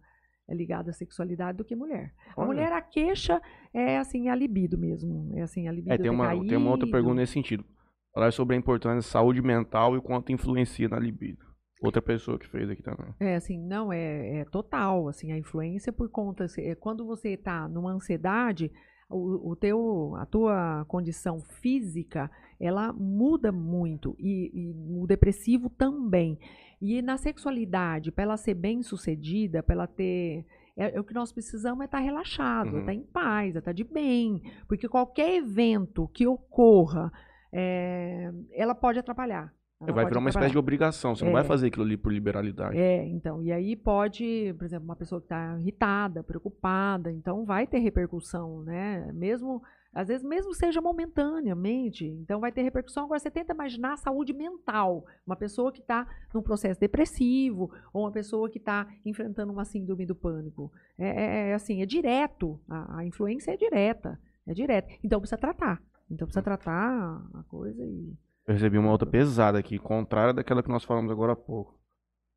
é, 0.48 0.54
ligado 0.54 0.90
à 0.90 0.94
sexualidade 0.94 1.58
do 1.58 1.66
que 1.66 1.76
mulher. 1.76 2.14
A 2.36 2.42
Olha. 2.42 2.48
mulher, 2.48 2.72
a 2.72 2.82
queixa 2.82 3.42
é 3.74 3.98
assim, 3.98 4.30
a 4.30 4.36
libido 4.36 4.78
mesmo. 4.78 5.32
É 5.36 5.42
assim, 5.42 5.68
a 5.68 5.72
libido 5.72 5.94
É, 5.94 5.98
tem 5.98 6.10
uma, 6.10 6.30
tem 6.46 6.58
uma 6.58 6.72
outra 6.72 6.90
pergunta 6.90 7.16
nesse 7.16 7.34
sentido. 7.34 7.66
Falar 8.14 8.32
sobre 8.32 8.56
a 8.56 8.60
importância 8.60 8.96
da 8.96 9.02
saúde 9.02 9.42
mental 9.42 9.94
e 9.96 9.98
o 9.98 10.02
quanto 10.02 10.32
influencia 10.32 10.88
na 10.88 10.98
libido. 10.98 11.46
Outra 11.82 12.02
pessoa 12.02 12.40
que 12.40 12.48
fez 12.48 12.70
aqui 12.70 12.82
também. 12.82 13.14
É, 13.20 13.36
assim, 13.36 13.60
não, 13.60 13.94
é, 13.94 14.40
é 14.40 14.46
total, 14.46 15.08
assim, 15.08 15.32
a 15.32 15.38
influência 15.38 15.94
por 15.94 16.10
conta, 16.10 16.48
é, 16.58 16.74
quando 16.74 17.06
você 17.06 17.34
está 17.34 17.68
numa 17.68 17.92
ansiedade, 17.92 18.72
o, 19.10 19.52
o 19.52 19.56
teu, 19.56 20.16
a 20.18 20.26
tua 20.26 20.86
condição 20.88 21.40
física, 21.40 22.30
ela 22.60 22.92
muda 22.92 23.52
muito, 23.52 24.16
e, 24.20 24.52
e 24.54 24.70
o 24.70 25.08
depressivo 25.08 25.70
também. 25.70 26.38
E 26.82 27.02
na 27.02 27.18
sexualidade, 27.18 28.12
para 28.12 28.24
ela 28.24 28.38
ser 28.38 28.54
bem 28.54 28.84
sucedida, 28.84 29.64
para 29.64 29.76
ela 29.76 29.88
ter... 29.88 30.46
É, 30.76 30.96
é 30.96 31.00
o 31.00 31.04
que 31.04 31.14
nós 31.14 31.32
precisamos 31.32 31.82
é 31.82 31.86
estar 31.86 32.00
relaxado, 32.00 32.74
Uhum. 32.74 32.80
estar 32.82 32.94
em 32.94 33.02
paz, 33.02 33.56
estar 33.56 33.72
de 33.72 33.84
bem, 33.84 34.44
porque 34.68 34.88
qualquer 34.88 35.36
evento 35.36 36.08
que 36.10 36.28
ocorra, 36.28 37.12
é, 37.52 38.32
ela 38.52 38.76
pode 38.76 39.00
atrapalhar. 39.00 39.57
Ela 39.80 39.94
vai 39.94 40.06
virar 40.06 40.20
uma 40.20 40.30
espécie 40.30 40.52
de 40.52 40.58
obrigação. 40.58 41.16
Você 41.16 41.24
não 41.24 41.32
É. 41.32 41.36
vai 41.36 41.44
fazer 41.44 41.68
aquilo 41.68 41.86
ali 41.86 41.96
por 41.98 42.12
liberalidade. 42.12 42.78
É, 42.78 43.06
então, 43.08 43.44
e 43.44 43.52
aí 43.52 43.76
pode, 43.76 44.54
por 44.58 44.66
exemplo, 44.66 44.86
uma 44.86 44.96
pessoa 44.96 45.22
que 45.22 45.26
está 45.26 45.58
irritada, 45.60 46.24
preocupada, 46.24 47.12
então 47.12 47.46
vai 47.46 47.68
ter 47.68 47.78
repercussão, 47.80 48.64
né? 48.64 49.12
Mesmo 49.14 49.62
Às 49.94 50.10
vezes, 50.10 50.24
mesmo 50.24 50.54
seja 50.54 50.80
momentaneamente, 50.80 52.06
então 52.06 52.40
vai 52.40 52.52
ter 52.52 52.62
repercussão. 52.62 53.06
Agora, 53.06 53.20
você 53.20 53.32
tenta 53.32 53.54
imaginar 53.54 53.94
a 53.94 53.98
saúde 53.98 54.32
mental. 54.32 55.04
Uma 55.26 55.36
pessoa 55.36 55.72
que 55.72 55.80
está 55.80 56.06
num 56.32 56.42
processo 56.44 56.80
depressivo, 56.80 57.72
ou 57.92 58.04
uma 58.04 58.12
pessoa 58.12 58.48
que 58.48 58.60
está 58.60 58.88
enfrentando 59.04 59.52
uma 59.52 59.66
síndrome 59.66 60.06
do 60.06 60.14
pânico. 60.14 60.72
É, 61.00 61.08
é- 61.08 61.50
é 61.50 61.54
assim, 61.56 61.82
é 61.82 61.86
direto. 61.86 62.60
A, 62.70 63.00
a 63.00 63.06
influência 63.06 63.52
é 63.52 63.58
direta. 63.58 64.20
É 64.46 64.54
direta. 64.54 64.88
Então 65.04 65.20
precisa 65.20 65.38
tratar. 65.38 65.82
Então 66.12 66.28
precisa 66.28 66.44
tratar 66.44 67.28
a 67.34 67.44
coisa 67.48 67.84
e. 67.84 68.14
Eu 68.48 68.54
recebi 68.54 68.78
uma 68.78 68.92
outra 68.92 69.08
pesada 69.10 69.60
aqui, 69.60 69.78
contrária 69.78 70.34
daquela 70.34 70.64
que 70.64 70.70
nós 70.70 70.84
falamos 70.84 71.12
agora 71.12 71.34
há 71.34 71.36
pouco. 71.36 71.78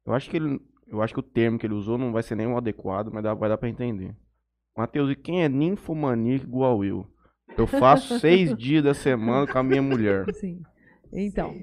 Eu 0.04 0.12
acho 0.12 0.28
que 0.28 0.36
ele, 0.36 0.60
eu 0.88 1.00
acho 1.00 1.14
que 1.14 1.20
o 1.20 1.22
termo 1.22 1.58
que 1.58 1.66
ele 1.66 1.74
usou 1.74 1.96
não 1.96 2.10
vai 2.12 2.22
ser 2.22 2.34
nem 2.34 2.46
o 2.48 2.56
adequado, 2.56 3.10
mas 3.12 3.22
dá, 3.22 3.32
vai 3.32 3.48
dar 3.48 3.56
pra 3.58 3.68
entender. 3.68 4.14
Matheus, 4.76 5.10
e 5.10 5.14
quem 5.16 5.44
é 5.44 5.48
ninfomaníaco 5.48 6.44
igual 6.46 6.84
eu? 6.84 7.06
Eu 7.56 7.66
faço 7.66 8.18
seis 8.20 8.56
dias 8.56 8.82
da 8.82 8.94
semana 8.94 9.46
com 9.46 9.58
a 9.58 9.62
minha 9.62 9.82
mulher. 9.82 10.24
Assim. 10.30 10.60
Então. 11.12 11.54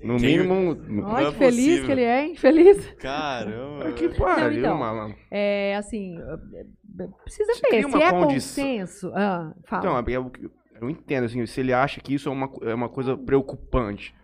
No 0.00 0.16
Quem- 0.18 0.38
mínimo. 0.38 1.04
Olha 1.06 1.28
é 1.28 1.30
que 1.32 1.38
feliz 1.38 1.56
possível. 1.66 1.86
que 1.86 1.92
ele 1.92 2.02
é, 2.02 2.26
hein? 2.26 2.36
Feliz. 2.36 2.90
Caramba. 3.00 3.92
Que 3.92 4.08
pariu, 4.10 4.58
então, 4.58 4.78
malandro. 4.78 5.16
É 5.30 5.74
assim. 5.76 6.18
é, 6.18 6.22
é, 7.02 7.06
Precisa 7.24 7.54
Você 7.54 7.60
ver. 7.70 7.88
Se 7.90 8.02
é 8.02 8.10
condição- 8.10 8.64
consenso. 8.64 9.12
Ah, 9.14 9.54
fala. 9.66 10.00
Então, 10.00 10.12
eu, 10.12 10.32
eu 10.80 10.90
entendo, 10.90 11.24
assim, 11.24 11.44
se 11.46 11.60
ele 11.60 11.72
acha 11.72 12.00
que 12.00 12.14
isso 12.14 12.28
é 12.28 12.32
uma, 12.32 12.50
é 12.62 12.74
uma 12.74 12.88
coisa 12.88 13.16
preocupante. 13.16 14.14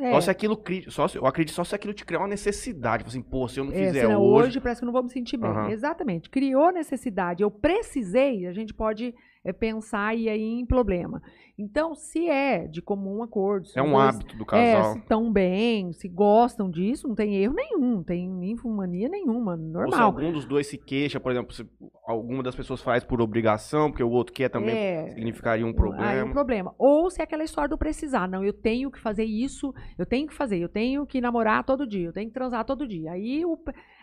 é, 0.00 0.12
Só 0.12 0.20
se 0.20 0.30
aquilo. 0.30 0.62
Só 0.88 1.08
se, 1.08 1.16
eu 1.18 1.26
acredito 1.26 1.54
só 1.54 1.64
se 1.64 1.74
aquilo 1.74 1.94
te 1.94 2.04
criar 2.04 2.20
uma 2.20 2.28
necessidade. 2.28 3.04
Assim, 3.06 3.22
pô, 3.22 3.48
se 3.48 3.58
eu 3.60 3.64
não 3.64 3.72
é, 3.72 3.86
fizer 3.86 4.02
senão 4.02 4.20
hoje. 4.22 4.48
hoje 4.48 4.60
parece 4.60 4.80
que 4.80 4.84
eu 4.84 4.86
não 4.86 4.92
vou 4.92 5.02
me 5.02 5.10
sentir 5.10 5.36
bem. 5.36 5.50
Aham. 5.50 5.70
Exatamente. 5.70 6.30
Criou 6.30 6.70
necessidade. 6.72 7.42
Eu 7.42 7.50
precisei, 7.50 8.46
a 8.46 8.52
gente 8.52 8.72
pode 8.74 9.14
é, 9.44 9.52
pensar 9.52 10.14
e 10.16 10.28
aí 10.28 10.42
em 10.60 10.64
problema. 10.66 11.20
Então, 11.58 11.94
se 11.94 12.28
é 12.28 12.66
de 12.66 12.80
comum 12.80 13.22
acordo. 13.22 13.66
se 13.68 13.78
É 13.78 13.82
um 13.82 13.90
dois- 13.92 14.14
hábito 14.16 14.36
do 14.36 14.42
É, 14.44 14.46
casal. 14.46 14.92
se 14.94 14.98
estão 15.00 15.30
bem, 15.32 15.92
se 15.92 16.08
gostam 16.08 16.70
disso, 16.70 17.06
não 17.06 17.14
tem 17.14 17.36
erro 17.36 17.54
nenhum, 17.54 17.96
não 17.96 18.02
tem 18.02 18.28
ninfomania 18.28 19.08
nenhuma, 19.08 19.52
Ou 19.52 19.58
se 19.58 19.64
normal. 19.72 20.00
algum 20.02 20.32
dos 20.32 20.44
dois 20.46 20.66
se 20.66 20.78
queixa, 20.78 21.20
por 21.20 21.30
exemplo, 21.30 21.52
se 21.52 21.66
alguma 22.06 22.42
das 22.42 22.56
pessoas 22.56 22.80
faz 22.80 23.04
por 23.04 23.20
obrigação, 23.20 23.90
porque 23.90 24.02
o 24.02 24.10
outro 24.10 24.32
quer 24.32 24.48
também, 24.48 24.74
É, 24.76 25.08
significaria 25.10 25.64
um 25.64 25.68
Aí 25.68 25.72
é 25.72 25.74
um 25.74 25.76
problema. 25.76 26.32
problema. 26.32 26.74
Ou 26.78 27.10
se 27.10 27.20
é 27.20 27.24
aquela 27.24 27.44
história 27.44 27.68
do 27.68 27.78
precisar. 27.78 28.26
Não, 28.28 28.42
eu 28.42 28.52
tenho 28.52 28.90
que 28.90 28.98
fazer 28.98 29.24
isso, 29.24 29.72
eu 29.98 30.06
tenho 30.06 30.26
que 30.26 30.34
fazer, 30.34 30.58
eu 30.58 30.68
tenho 30.68 31.06
que 31.06 31.20
namorar 31.20 31.64
todo 31.64 31.86
dia, 31.86 32.06
eu 32.06 32.12
tenho 32.12 32.28
que 32.28 32.34
transar 32.34 32.64
todo 32.64 32.86
dia. 32.88 33.12
Aí 33.12 33.44
o- 33.44 33.58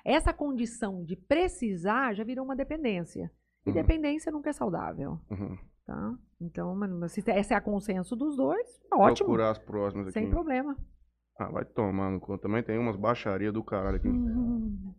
essa 0.05 0.31
condição 0.31 1.03
de 1.03 1.15
precisar 1.15 2.13
já 2.13 2.23
virou 2.23 2.45
uma 2.45 2.55
dependência. 2.55 3.31
E 3.65 3.69
Uhum. 3.69 3.73
dependência 3.73 4.31
nunca 4.31 4.49
é 4.49 4.53
saudável, 4.53 5.19
Uhum. 5.30 5.57
tá? 5.86 6.18
Então, 6.40 6.73
mas 6.76 7.11
se 7.11 7.23
essa 7.30 7.53
é 7.53 7.57
a 7.57 7.61
consenso 7.61 8.15
dos 8.15 8.36
dois, 8.38 8.80
ótimo, 8.91 9.27
Procurar 9.27 9.52
as 9.52 9.57
próximas 9.60 10.07
aqui. 10.07 10.14
sem 10.14 10.30
problema. 10.30 10.77
Ah, 11.38 11.49
vai 11.49 11.65
tomar 11.65 12.10
no 12.11 12.19
cu. 12.19 12.38
Também 12.38 12.64
tem 12.64 12.77
umas 12.77 12.95
baixarias 12.95 13.53
do 13.53 13.64
caralho 13.64 13.98
aqui. 13.98 14.07
Hum, 14.10 14.94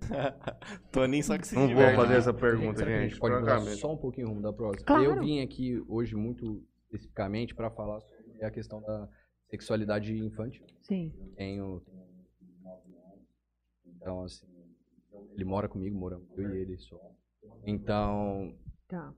Toninho 0.92 1.22
só 1.24 1.36
que 1.38 1.46
se 1.46 1.54
Não 1.54 1.62
vou 1.62 1.68
diverte. 1.70 1.96
fazer 1.96 2.14
essa 2.14 2.32
pergunta, 2.34 2.84
gente. 2.84 3.10
gente 3.10 3.20
pode 3.20 3.34
mudar 3.36 3.60
só 3.76 3.92
um 3.92 3.96
pouquinho 3.96 4.26
o 4.26 4.30
rumo 4.30 4.42
da 4.42 4.52
prosa? 4.52 4.82
Claro. 4.84 5.04
Eu 5.04 5.20
vim 5.20 5.40
aqui 5.42 5.82
hoje 5.88 6.14
muito 6.16 6.62
especificamente 6.84 7.54
para 7.54 7.70
falar 7.70 8.00
sobre 8.00 8.44
a 8.44 8.50
questão 8.50 8.80
da 8.82 9.08
sexualidade 9.48 10.16
infantil. 10.16 10.64
Sim. 10.82 11.12
Tenho, 11.36 11.80
tenho 11.80 12.02
nove 12.62 12.96
anos, 12.96 13.28
então 13.86 14.22
assim, 14.24 14.46
ele 15.34 15.44
mora 15.44 15.68
comigo, 15.68 15.96
moramos 15.98 16.26
eu 16.36 16.54
e 16.54 16.58
ele 16.58 16.76
só. 16.78 16.98
Então, 17.64 18.54
Tá. 18.88 19.12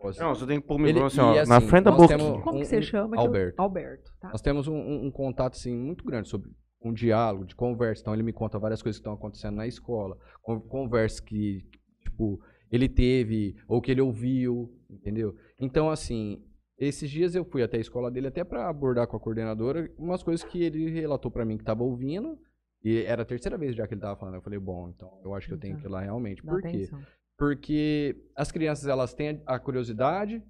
posso- 0.00 0.20
Não, 0.20 0.34
você 0.34 0.46
tem 0.46 0.60
que 0.60 0.66
pôr 0.66 0.76
o 0.76 0.78
microfone 0.78 1.06
assim, 1.06 1.20
ó, 1.20 1.44
e, 1.44 1.48
na 1.48 1.56
assim, 1.58 1.68
frente 1.68 1.84
da 1.84 1.90
boquinha. 1.92 2.18
temos- 2.18 2.42
Como 2.44 2.56
Um- 2.56 2.60
que 2.60 2.66
você 2.66 2.78
um- 2.78 2.82
chama? 2.82 3.16
eu- 3.16 3.20
Alberto. 3.20 3.60
Alberto, 3.62 4.12
tá. 4.20 4.30
Nós 4.30 4.40
temos 4.40 4.68
um, 4.68 4.74
um- 4.74 5.06
um 5.06 5.10
contato 5.10 5.54
assim 5.54 5.76
muito 5.76 6.04
grande 6.04 6.28
sobre 6.28 6.50
um 6.82 6.92
diálogo, 6.92 7.44
de 7.44 7.54
conversa. 7.54 8.02
Então 8.02 8.14
ele 8.14 8.22
me 8.22 8.32
conta 8.32 8.58
várias 8.58 8.82
coisas 8.82 8.98
que 8.98 9.02
estão 9.02 9.12
acontecendo 9.14 9.56
na 9.56 9.66
escola, 9.66 10.16
con- 10.42 10.60
conversas 10.60 11.20
que 11.20 11.64
tipo 12.02 12.40
ele 12.70 12.88
teve 12.88 13.56
ou 13.68 13.80
que 13.80 13.90
ele 13.90 14.00
ouviu, 14.00 14.72
entendeu? 14.90 15.34
Então 15.60 15.90
assim, 15.90 16.44
esses 16.78 17.08
dias 17.10 17.34
eu 17.34 17.44
fui 17.44 17.62
até 17.62 17.76
a 17.76 17.80
escola 17.80 18.10
dele 18.10 18.26
até 18.28 18.44
para 18.44 18.68
abordar 18.68 19.06
com 19.06 19.16
a 19.16 19.20
coordenadora 19.20 19.90
umas 19.98 20.22
coisas 20.22 20.44
que 20.44 20.62
ele 20.62 20.90
relatou 20.90 21.30
para 21.30 21.44
mim 21.44 21.56
que 21.56 21.62
estava 21.62 21.82
ouvindo. 21.82 22.38
E 22.84 23.02
era 23.04 23.22
a 23.22 23.24
terceira 23.26 23.56
vez 23.58 23.74
já 23.74 23.86
que 23.86 23.94
ele 23.94 23.98
estava 23.98 24.16
falando. 24.18 24.36
Eu 24.36 24.42
falei, 24.42 24.58
bom, 24.60 24.88
então 24.94 25.10
eu 25.24 25.34
acho 25.34 25.48
que 25.48 25.54
eu 25.54 25.58
tenho 25.58 25.76
que 25.76 25.84
ir 25.86 25.88
lá 25.88 26.00
realmente. 26.02 26.44
Dá 26.44 26.52
Por 26.52 26.62
quê? 26.62 26.68
atenção. 26.68 27.00
Porque 27.38 28.16
as 28.34 28.50
crianças 28.50 28.86
elas 28.86 29.14
têm 29.14 29.42
a 29.46 29.58
curiosidade. 29.58 30.42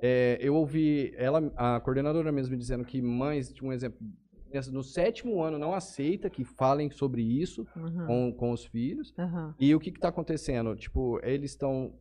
É, 0.00 0.36
eu 0.40 0.54
ouvi 0.54 1.12
ela, 1.16 1.50
a 1.56 1.80
coordenadora 1.80 2.30
mesmo 2.30 2.52
me 2.52 2.58
dizendo 2.58 2.84
que 2.84 3.00
mães, 3.00 3.54
um 3.62 3.72
exemplo, 3.72 3.98
crianças 4.48 4.72
no 4.72 4.82
sétimo 4.82 5.42
ano 5.42 5.58
não 5.58 5.74
aceita 5.74 6.28
que 6.30 6.44
falem 6.44 6.90
sobre 6.90 7.22
isso 7.22 7.66
Uhum. 7.74 8.06
com, 8.06 8.32
com 8.34 8.52
os 8.52 8.64
filhos. 8.64 9.14
Aham. 9.18 9.54
E 9.58 9.74
o 9.74 9.80
que 9.80 9.90
está 9.90 10.08
acontecendo? 10.08 10.76
Tipo, 10.76 11.18
eles 11.22 11.52
estão 11.52 11.94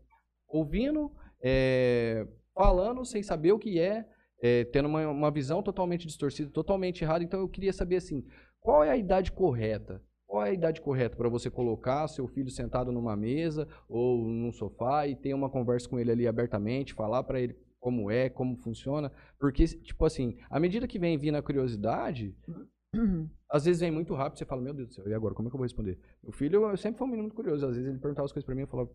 ouvindo, 0.47 1.11
é, 1.41 2.27
falando 2.53 3.03
sem 3.05 3.23
saber 3.23 3.51
o 3.53 3.59
que 3.59 3.79
é, 3.79 4.05
é, 4.41 4.65
tendo 4.65 4.87
uma, 4.87 5.07
uma 5.07 5.31
visão 5.31 5.63
totalmente 5.63 6.05
distorcida, 6.05 6.49
totalmente 6.51 7.03
errada. 7.03 7.23
Então 7.23 7.39
eu 7.39 7.47
queria 7.49 7.73
saber 7.73 7.95
assim, 7.97 8.23
qual 8.59 8.83
é 8.83 8.89
a 8.91 8.97
idade 8.97 9.31
correta? 9.31 10.01
Qual 10.35 10.45
é 10.45 10.49
a 10.49 10.53
idade 10.53 10.81
correta 10.81 11.15
para 11.15 11.29
você 11.29 11.49
colocar 11.49 12.09
seu 12.09 12.27
filho 12.27 12.49
sentado 12.49 12.91
numa 12.91 13.15
mesa 13.15 13.69
ou 13.87 14.27
num 14.27 14.51
sofá 14.51 15.07
e 15.07 15.15
ter 15.15 15.33
uma 15.33 15.49
conversa 15.49 15.87
com 15.87 15.97
ele 15.97 16.11
ali 16.11 16.27
abertamente, 16.27 16.93
falar 16.93 17.23
para 17.23 17.39
ele 17.39 17.55
como 17.79 18.11
é, 18.11 18.27
como 18.27 18.57
funciona? 18.57 19.13
Porque, 19.39 19.63
tipo 19.65 20.03
assim, 20.03 20.35
à 20.49 20.59
medida 20.59 20.89
que 20.89 20.99
vem 20.99 21.17
vindo 21.17 21.35
a 21.35 21.41
curiosidade, 21.41 22.35
às 23.49 23.63
vezes 23.63 23.79
vem 23.79 23.91
muito 23.91 24.13
rápido, 24.13 24.37
você 24.37 24.43
fala, 24.43 24.61
meu 24.61 24.73
Deus 24.73 24.89
do 24.89 24.93
céu, 24.95 25.07
e 25.07 25.13
agora, 25.13 25.33
como 25.33 25.47
é 25.47 25.49
que 25.49 25.55
eu 25.55 25.57
vou 25.57 25.65
responder? 25.65 25.97
O 26.21 26.33
filho 26.33 26.69
eu 26.69 26.75
sempre 26.75 26.97
foi 26.97 27.07
um 27.07 27.11
menino 27.11 27.29
muito 27.29 27.35
curioso, 27.37 27.65
às 27.65 27.77
vezes 27.77 27.89
ele 27.89 27.99
perguntava 27.99 28.25
as 28.25 28.33
coisas 28.33 28.45
pra 28.45 28.53
mim, 28.53 28.63
eu 28.63 28.67
falava, 28.67 28.89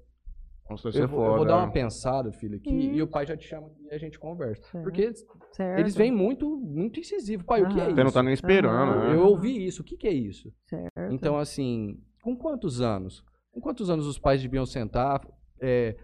eu 0.73 0.93
você 0.93 1.07
vou, 1.07 1.25
eu 1.27 1.37
vou 1.37 1.45
dar 1.45 1.57
uma 1.59 1.71
pensada, 1.73 2.31
filho, 2.33 2.57
aqui, 2.57 2.71
Isso. 2.71 2.95
e 2.95 3.03
o 3.03 3.07
pai 3.09 3.27
já 3.27 3.37
te 3.37 3.47
chama 3.47 3.71
e 3.91 3.95
a 3.95 3.99
gente 3.99 4.19
conversa. 4.19 4.63
Certo. 4.71 4.85
Porque 4.85 5.13
Certo. 5.53 5.79
eles 5.81 5.95
vêm 5.95 6.11
muito, 6.13 6.49
muito 6.59 7.01
incisivos. 7.01 7.45
Pai, 7.47 7.63
o 7.63 7.69
que 7.69 7.81
é 7.81 7.87
isso? 7.87 7.95
Você 7.97 8.05
não 8.05 8.13
tá 8.13 8.23
nem 8.23 8.33
esperando, 8.35 8.93
Aham. 8.93 9.09
né? 9.09 9.15
Eu 9.17 9.23
ouvi 9.27 9.67
isso, 9.67 9.83
o 9.83 9.85
que, 9.85 9.97
que 9.97 10.07
é 10.07 10.13
isso? 10.13 10.53
Certo. 10.67 11.13
Então, 11.13 11.37
assim, 11.39 11.99
com 12.23 12.37
quantos 12.37 12.81
anos? 12.81 13.25
Com 13.53 13.61
quantos 13.61 13.91
anos 13.91 14.07
os 14.07 14.19
pais 14.19 14.41
deviam 14.43 14.65
sentar, 14.67 15.21
é, 15.61 15.97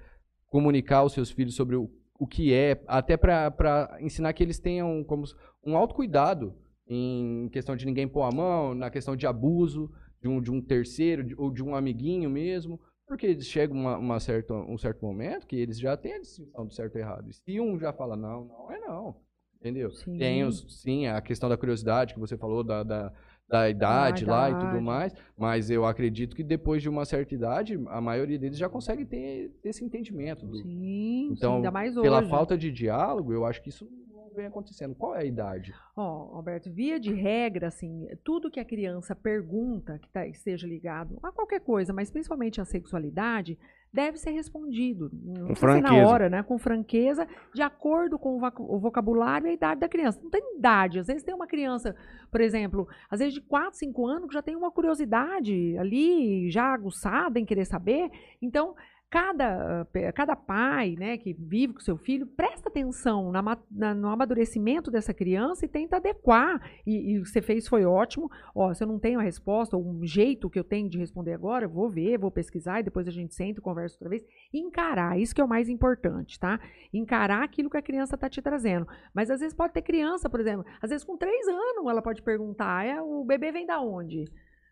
comunicar 0.48 0.98
aos 0.98 1.12
seus 1.12 1.30
filhos 1.30 1.54
sobre 1.54 1.76
o, 1.76 1.90
o 2.18 2.26
que 2.26 2.52
é, 2.52 2.80
até 2.86 3.16
para 3.16 3.98
ensinar 4.00 4.32
que 4.32 4.42
eles 4.42 4.58
tenham 4.58 5.04
como 5.04 5.24
um 5.64 5.76
autocuidado 5.76 6.54
em 6.88 7.48
questão 7.50 7.74
de 7.76 7.84
ninguém 7.84 8.06
pôr 8.08 8.22
a 8.22 8.30
mão, 8.34 8.74
na 8.74 8.90
questão 8.90 9.16
de 9.16 9.26
abuso 9.26 9.90
de 10.22 10.28
um, 10.28 10.40
de 10.40 10.50
um 10.50 10.60
terceiro 10.62 11.22
de- 11.24 11.34
ou 11.36 11.50
de 11.50 11.62
um 11.62 11.74
amiguinho 11.74 12.30
mesmo, 12.30 12.80
porque 13.06 13.40
chega 13.40 13.72
uma, 13.72 13.96
uma 13.96 14.20
certa, 14.20 14.52
um 14.54 14.76
certo 14.76 15.04
momento 15.04 15.46
que 15.46 15.56
eles 15.56 15.78
já 15.78 15.96
têm 15.96 16.14
a 16.14 16.20
distinção 16.20 16.66
do 16.66 16.72
certo 16.72 16.96
e 16.96 17.00
errado. 17.00 17.28
E 17.30 17.32
se 17.32 17.60
um 17.60 17.78
já 17.78 17.92
fala 17.92 18.16
não, 18.16 18.44
não 18.44 18.70
é 18.72 18.78
não. 18.80 19.16
Entendeu? 19.58 19.90
Sim. 19.90 20.18
Tem 20.18 20.44
os, 20.44 20.64
sim 20.82 21.06
a 21.06 21.20
questão 21.20 21.48
da 21.48 21.56
curiosidade 21.56 22.14
que 22.14 22.20
você 22.20 22.36
falou, 22.36 22.62
da, 22.62 22.82
da, 22.82 23.12
da 23.48 23.70
idade 23.70 24.24
lá 24.24 24.50
e 24.50 24.54
tudo 24.58 24.80
mais, 24.82 25.14
mas 25.36 25.70
eu 25.70 25.84
acredito 25.86 26.36
que 26.36 26.44
depois 26.44 26.82
de 26.82 26.88
uma 26.88 27.04
certa 27.04 27.34
idade, 27.34 27.80
a 27.88 28.00
maioria 28.00 28.38
deles 28.38 28.58
já 28.58 28.68
consegue 28.68 29.04
ter 29.06 29.50
esse 29.64 29.84
entendimento. 29.84 30.46
do- 30.46 30.58
Sim, 30.58 30.64
sim, 30.64 31.28
então, 31.32 31.56
ainda 31.56 31.70
mais 31.70 31.96
hoje. 31.96 32.02
pela 32.02 32.22
falta 32.28 32.56
de 32.56 32.70
diálogo, 32.70 33.32
eu 33.32 33.44
acho 33.46 33.62
que 33.62 33.70
isso 33.70 33.88
vem 34.36 34.46
acontecendo. 34.46 34.94
Qual 34.94 35.16
é 35.16 35.22
a 35.22 35.24
idade? 35.24 35.74
Ó, 35.96 36.36
Alberto, 36.36 36.70
via 36.70 37.00
de 37.00 37.12
regra, 37.12 37.68
assim, 37.68 38.06
tudo 38.22 38.50
que 38.50 38.60
a 38.60 38.64
criança 38.64 39.16
pergunta, 39.16 39.98
que 39.98 40.08
tá, 40.08 40.26
esteja 40.26 40.66
ligado 40.66 41.18
a 41.22 41.32
qualquer 41.32 41.60
coisa, 41.60 41.92
mas 41.92 42.10
principalmente 42.10 42.60
a 42.60 42.64
sexualidade, 42.64 43.58
deve 43.92 44.18
ser 44.18 44.30
respondido. 44.30 45.10
Não 45.12 45.34
ser 45.34 45.48
na 45.48 45.56
franqueza. 45.56 46.06
hora, 46.06 46.28
né? 46.28 46.42
Com 46.42 46.58
franqueza, 46.58 47.26
de 47.54 47.62
acordo 47.62 48.18
com 48.18 48.38
o 48.58 48.78
vocabulário 48.78 49.46
e 49.46 49.50
a 49.50 49.54
idade 49.54 49.80
da 49.80 49.88
criança. 49.88 50.20
Não 50.22 50.30
tem 50.30 50.56
idade. 50.58 50.98
Às 50.98 51.06
vezes 51.06 51.22
tem 51.22 51.34
uma 51.34 51.46
criança, 51.46 51.96
por 52.30 52.42
exemplo, 52.42 52.86
às 53.10 53.20
vezes 53.20 53.34
de 53.34 53.40
4, 53.40 53.78
5 53.78 54.06
anos, 54.06 54.28
que 54.28 54.34
já 54.34 54.42
tem 54.42 54.54
uma 54.54 54.70
curiosidade 54.70 55.76
ali, 55.78 56.50
já 56.50 56.74
aguçada 56.74 57.40
em 57.40 57.46
querer 57.46 57.64
saber. 57.64 58.10
Então, 58.42 58.74
cada, 59.10 59.86
cada 60.14 60.34
pai 60.36 60.94
né, 60.98 61.16
que 61.16 61.32
vive 61.32 61.74
com 61.74 61.80
seu 61.80 61.96
filho, 61.96 62.26
presta 62.26 62.68
atenção 62.68 63.30
na 63.32 63.42
na- 63.70 63.94
no 63.94 64.08
amadurecimento 64.08 64.90
dessa 64.90 65.14
criança 65.14 65.64
e 65.64 65.68
tenta 65.68 65.96
adequar. 65.96 66.60
E, 66.86 67.12
e 67.12 67.18
o 67.18 67.22
que 67.22 67.28
você 67.30 67.40
fez 67.40 67.66
foi 67.68 67.84
ótimo. 67.84 68.28
Ó, 68.54 68.72
se 68.74 68.82
eu 68.82 68.88
não 68.88 68.98
tenho 68.98 69.18
a 69.20 69.22
resposta, 69.22 69.76
ou 69.76 69.86
um 69.88 70.04
jeito 70.04 70.50
que 70.50 70.58
eu 70.58 70.64
tenho 70.64 70.88
de 70.88 70.98
responder 70.98 71.32
agora, 71.34 71.68
vou 71.68 71.88
ver, 71.88 72.18
vou 72.18 72.30
pesquisar 72.30 72.80
e 72.80 72.82
depois 72.82 73.06
a 73.06 73.12
gente 73.12 73.34
senta 73.34 73.60
e 73.60 73.62
conversa 73.62 73.94
outra 73.96 74.08
vez. 74.10 74.24
Encarar, 74.52 75.18
isso 75.18 75.34
que 75.34 75.40
é 75.40 75.44
o 75.44 75.48
mais 75.48 75.68
importante, 75.68 76.38
tá? 76.38 76.58
Encarar 76.92 77.42
aquilo 77.44 77.70
que 77.70 77.76
a 77.76 77.82
criança 77.82 78.16
está 78.16 78.28
te 78.28 78.42
trazendo. 78.42 78.86
Mas 79.14 79.30
às 79.30 79.40
vezes 79.40 79.54
pode 79.54 79.72
ter 79.72 79.82
criança, 79.82 80.28
por 80.28 80.40
exemplo, 80.40 80.64
às 80.82 80.90
vezes 80.90 81.04
com 81.04 81.16
três 81.16 81.46
anos 81.48 81.86
ela 81.88 82.02
pode 82.02 82.22
perguntar, 82.22 82.84
é, 82.84 83.00
o 83.00 83.24
bebê 83.24 83.52
vem 83.52 83.66
da 83.66 83.80
onde? 83.80 84.24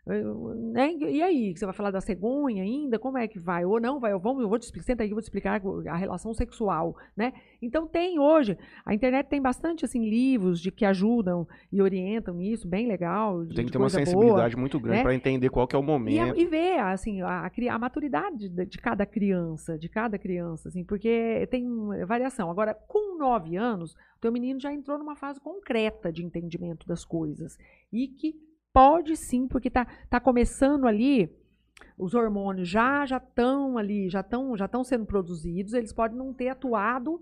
Eu- 0.06 0.54
né? 0.54 0.92
E 0.92 1.22
aí, 1.22 1.56
você 1.56 1.64
vai 1.64 1.74
falar 1.74 1.90
da 1.90 2.00
cegonha 2.00 2.62
ainda? 2.62 2.98
Como 2.98 3.16
é 3.16 3.26
que 3.26 3.38
vai? 3.38 3.64
Ou 3.64 3.80
não 3.80 3.98
vai? 3.98 4.12
Ou 4.12 4.20
vamos, 4.20 4.42
eu 4.42 4.48
vou 4.48 4.58
te 4.58 4.64
explicar, 4.64 4.84
senta 4.86 5.02
aí, 5.02 5.08
eu 5.08 5.14
vou 5.14 5.22
te 5.22 5.24
explicar 5.24 5.62
a 5.88 5.96
relação 5.96 6.34
sexual, 6.34 6.94
né? 7.16 7.32
Então 7.62 7.86
tem 7.86 8.18
hoje, 8.18 8.58
a 8.84 8.92
internet 8.92 9.28
tem 9.28 9.40
bastante 9.40 9.84
assim 9.84 10.04
livros 10.06 10.60
de 10.60 10.70
que 10.70 10.84
ajudam 10.84 11.48
e 11.72 11.80
orientam 11.80 12.40
isso, 12.42 12.68
bem 12.68 12.86
legal, 12.86 13.46
de, 13.46 13.54
Tem 13.54 13.64
que 13.64 13.72
ter 13.72 13.78
uma 13.78 13.84
coisa 13.84 13.96
boa. 13.98 14.06
sensibilidade 14.06 14.56
muito 14.58 14.78
grande 14.78 14.98
né? 14.98 15.02
pra 15.04 15.14
entender 15.14 15.48
qual 15.48 15.66
que 15.66 15.74
é 15.74 15.78
o 15.78 15.82
E, 15.82 15.86
momento. 15.86 16.34
a- 16.34 16.36
e 16.38 16.46
ver, 16.46 16.78
assim, 16.80 17.22
a, 17.22 17.50
a 17.70 17.78
maturidade 17.78 18.48
de, 18.50 18.66
de 18.66 18.78
cada 18.78 19.06
criança, 19.06 19.78
de 19.78 19.88
cada 19.88 20.18
criança, 20.18 20.68
assim, 20.68 20.84
porque 20.84 21.48
tem 21.50 21.66
variação. 22.06 22.50
Agora, 22.50 22.74
com 22.74 23.16
nove 23.16 23.56
anos, 23.56 23.94
o 24.16 24.20
teu 24.20 24.30
menino 24.30 24.60
já 24.60 24.70
entrou 24.72 24.98
numa 24.98 25.16
fase 25.16 25.40
concreta 25.40 26.12
de 26.12 26.22
entendimento 26.22 26.86
das 26.86 27.04
coisas. 27.06 27.56
E 27.90 28.08
que 28.08 28.34
pode 28.74 29.16
sim, 29.16 29.48
porque 29.48 29.70
tá, 29.70 29.86
tá 30.10 30.20
começando 30.20 30.86
ali, 30.86 31.30
os 31.96 32.14
hormônios 32.14 32.68
já 32.68 33.06
já 33.06 33.16
estão 33.16 33.78
ali, 33.78 34.10
já 34.10 34.20
estão 34.20 34.54
já 34.56 34.66
estão 34.66 34.84
sendo 34.84 35.06
produzidos, 35.06 35.72
eles 35.72 35.92
podem 35.94 36.18
não 36.18 36.34
ter 36.34 36.48
atuado 36.48 37.18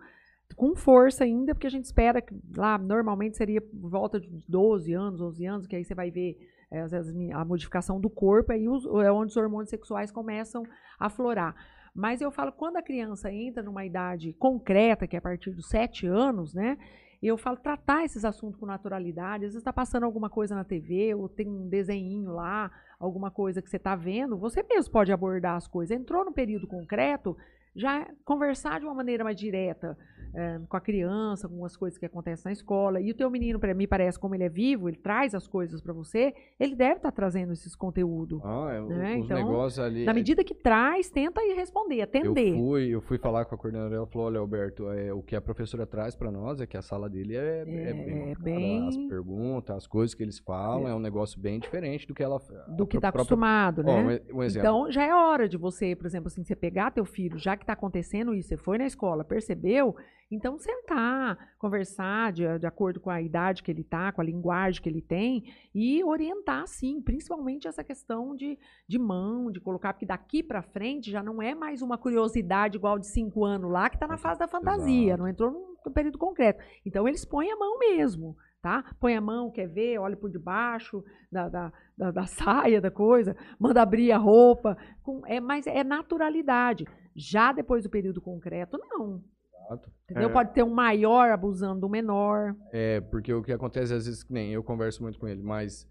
com 0.57 0.75
força 0.77 1.25
ainda, 1.25 1.55
porque 1.55 1.67
a 1.67 1.71
gente 1.71 1.85
espera 1.85 2.21
que 2.21 2.35
lá 2.57 2.77
normalmente 2.77 3.37
seria 3.37 3.61
por 3.61 3.89
volta 3.89 4.21
de 4.21 4.29
12 4.49 4.93
anos, 4.93 5.21
11 5.21 5.47
anos, 5.47 5.67
que 5.67 5.77
aí 5.77 5.85
você 5.85 5.95
vai 5.95 6.11
ver 6.11 6.37
é, 6.71 6.81
às 6.81 6.91
vezes, 6.91 7.15
a 7.33 7.45
modificação 7.45 8.01
do 8.01 8.09
corpo, 8.09 8.51
aí 8.51 8.67
os- 8.67 8.87
é 9.05 9.13
onde 9.13 9.31
os 9.31 9.37
hormônios 9.37 9.69
sexuais 9.69 10.11
começam 10.11 10.63
a 10.99 11.07
aflorar. 11.07 11.55
Mas 11.95 12.23
eu 12.23 12.31
falo, 12.31 12.51
quando 12.51 12.79
a 12.79 12.83
criança 12.83 13.31
entra 13.31 13.63
numa 13.63 13.85
idade 13.85 14.33
concreta, 14.33 15.07
que 15.07 15.15
é 15.15 15.19
a 15.19 15.23
partir 15.23 15.51
dos 15.51 15.69
7 15.69 16.07
anos, 16.07 16.55
né? 16.55 16.79
Eu 17.23 17.39
falo, 17.39 17.57
tratar 17.57 18.05
esses 18.05 18.25
assuntos 18.25 18.59
com 18.59 18.67
naturalidade. 18.67 19.45
Às 19.45 19.53
vezes 19.53 19.57
está 19.57 19.73
passando 19.73 20.05
alguma 20.05 20.29
coisa 20.29 20.55
na 20.55 20.65
TV, 20.65 21.15
ou 21.15 21.29
tem 21.29 21.49
um 21.49 21.69
desenho 21.69 22.33
lá, 22.33 22.71
alguma 22.99 23.31
coisa 23.31 23.63
que 23.63 23.71
você 23.71 23.77
está 23.77 23.95
vendo, 23.95 24.37
você 24.37 24.63
mesmo 24.63 24.93
pode 24.93 25.13
abordar 25.13 25.57
as 25.57 25.69
coisas. 25.69 25.97
Entrou 25.97 26.25
no 26.25 26.33
período 26.33 26.67
concreto, 26.67 27.37
já 27.75 28.07
conversar 28.25 28.81
de 28.81 28.87
uma 28.87 28.95
maneira 28.95 29.25
mais 29.25 29.37
direta 29.37 29.97
eh, 30.35 30.61
com 30.69 30.77
a 30.77 30.81
criança, 30.81 31.49
com 31.49 31.65
as 31.65 31.77
coisas 31.77 31.99
que 31.99 32.07
acontecem 32.07 32.45
na 32.47 32.53
escola. 32.53 33.01
E 33.01 33.11
o 33.11 33.15
teu 33.15 33.31
menino, 33.31 33.59
para 33.59 33.75
mim, 33.75 33.87
parece 33.87 34.19
como 34.19 34.35
ele 34.35 34.45
é 34.45 34.49
vivo, 34.49 34.89
ele 34.89 34.97
traz 34.97 35.35
as 35.35 35.47
coisas 35.47 35.81
para 35.81 35.93
você, 35.93 36.33
ele 36.59 36.75
deve 36.75 36.97
estar 36.97 37.13
trazendo 37.13 37.53
esses 37.53 37.75
conteúdos. 37.75 38.41
Ah, 38.45 38.71
é, 38.73 38.81
Né, 38.81 39.17
os 39.19 39.25
então, 39.27 39.37
negócios 39.37 39.79
ali. 39.79 40.05
Na 40.05 40.15
medida 40.15 40.43
que 40.45 40.55
traz, 40.55 41.11
tenta 41.11 41.43
ir 41.43 41.55
responder, 41.55 41.97
eu 41.99 42.05
atender. 42.05 42.55
fui, 42.55 42.89
eu 42.89 43.01
fui 43.03 43.19
falar 43.19 43.45
com 43.45 43.55
a 43.55 43.59
coordenadora, 43.59 43.97
ela 43.97 44.07
falou, 44.07 44.27
olha, 44.29 44.39
Alberto, 44.41 44.91
é, 44.91 45.13
o 45.13 45.23
que 45.23 45.37
a 45.37 45.41
professora 45.41 45.87
traz 45.87 46.15
pra 46.15 46.31
nós 46.31 46.61
é 46.61 46.67
que 46.67 46.77
a 46.77 46.83
sala 46.83 47.09
dele 47.11 47.37
é, 47.37 47.59
é 47.59 47.91
É, 47.91 47.93
bem, 47.93 48.27
marcada, 48.27 48.43
bem- 48.45 48.89
as 48.89 48.97
perguntas, 48.97 49.77
as 49.77 49.87
coisas 49.87 50.15
que 50.15 50.23
eles 50.23 50.39
falam, 50.39 50.89
é, 50.89 50.95
um 50.95 50.99
negócio 51.01 51.39
bem 51.41 51.59
diferente 51.59 52.07
do 52.07 52.15
que 52.15 52.23
ela 52.23 52.39
do 52.69 52.87
que 52.87 52.97
está 52.97 53.13
própria- 53.13 53.23
acostumado, 53.23 53.81
Ó, 53.81 53.85
né? 53.85 54.21
um, 54.33 54.39
um 54.39 54.43
exemplo. 54.43 54.69
Então, 54.69 54.91
já 54.91 55.05
é 55.05 55.15
hora 55.15 55.49
de 55.49 55.57
você, 55.59 55.95
por 55.95 56.07
exemplo, 56.07 56.29
assim, 56.29 56.43
você 56.43 56.57
pegar 56.57 56.91
teu 56.91 57.05
filho, 57.05 57.39
já 57.39 57.55
que 57.57 57.62
está 57.65 57.73
acontecendo 57.73 58.35
isso, 58.35 58.51
você 58.51 58.57
foi 58.57 58.79
na 58.79 58.87
escola, 58.87 59.25
percebeu? 59.25 59.97
Então, 60.33 60.59
sentar, 60.59 61.37
conversar 61.59 62.33
de, 62.33 62.59
de 62.59 62.67
acordo 62.67 62.99
com 62.99 63.11
a 63.11 63.21
idade 63.21 63.63
que 63.63 63.71
ele 63.71 63.83
está, 63.83 64.11
com 64.11 64.23
a 64.23 64.25
linguagem 64.25 64.81
que 64.81 64.89
ele 64.89 65.03
tem, 65.03 65.45
e 65.75 66.03
orientar, 66.03 66.67
sim, 66.67 67.03
principalmente 67.03 67.69
essa 67.69 67.85
questão 67.85 68.35
de, 68.35 68.59
de 68.89 68.99
mão, 68.99 69.53
de 69.53 69.61
colocar, 69.61 69.93
porque 69.93 70.07
daqui 70.07 70.43
para 70.43 70.63
frente 70.63 71.11
já 71.11 71.23
não 71.23 71.43
é 71.43 71.55
mais 71.55 71.83
uma 71.83 71.99
curiosidade 71.99 72.79
igual 72.79 72.99
de 72.99 73.09
cinco 73.09 73.45
anos 73.45 73.71
lá, 73.71 73.91
que 73.91 73.97
está 73.97 74.07
na 74.07 74.17
fase 74.17 74.41
da 74.41 74.49
fantasia, 74.49 75.09
Exato. 75.09 75.23
não 75.23 75.29
entrou 75.29 75.51
num, 75.51 75.77
num 75.85 75.93
período 75.93 76.17
concreto. 76.17 76.65
Então, 76.87 77.07
eles 77.07 77.27
põem 77.27 77.53
a 77.53 77.57
mão 77.57 77.79
mesmo. 77.79 78.35
Tá? 78.63 78.95
Põe 79.01 79.17
a 79.17 79.21
mão, 79.21 79.51
quer 79.51 79.67
ver, 79.67 79.99
olha 79.99 80.17
por 80.17 80.31
debaixo 80.31 81.03
da, 81.33 81.49
da, 81.49 81.73
da, 81.99 82.11
da 82.13 82.27
saia, 82.31 82.81
da 82.81 82.93
coisa, 82.93 83.37
manda 83.59 83.83
abrir 83.83 84.13
a 84.13 84.19
roupa. 84.19 84.79
Com, 85.03 85.21
é, 85.27 85.41
mas 85.41 85.67
é 85.67 85.83
naturalidade. 85.83 86.87
Já 87.15 87.53
depois 87.53 87.83
do 87.85 87.91
período 87.91 88.21
concreto, 88.21 88.79
não. 88.79 89.23
Exato. 89.67 89.93
Entendeu? 90.05 90.29
É. 90.31 90.33
Pode 90.33 90.53
ter 90.55 90.63
um 90.63 90.71
maior 90.75 91.31
abusando 91.31 91.81
do 91.83 91.89
menor. 91.89 92.57
É, 92.73 93.01
porque 93.01 93.33
o 93.33 93.43
que 93.43 93.53
acontece 93.53 93.93
às 93.95 94.07
vezes, 94.07 94.23
que 94.23 94.33
nem 94.33 94.53
eu 94.53 94.63
converso 94.65 95.03
muito 95.03 95.19
com 95.19 95.29
ele, 95.29 95.43
mas 95.43 95.89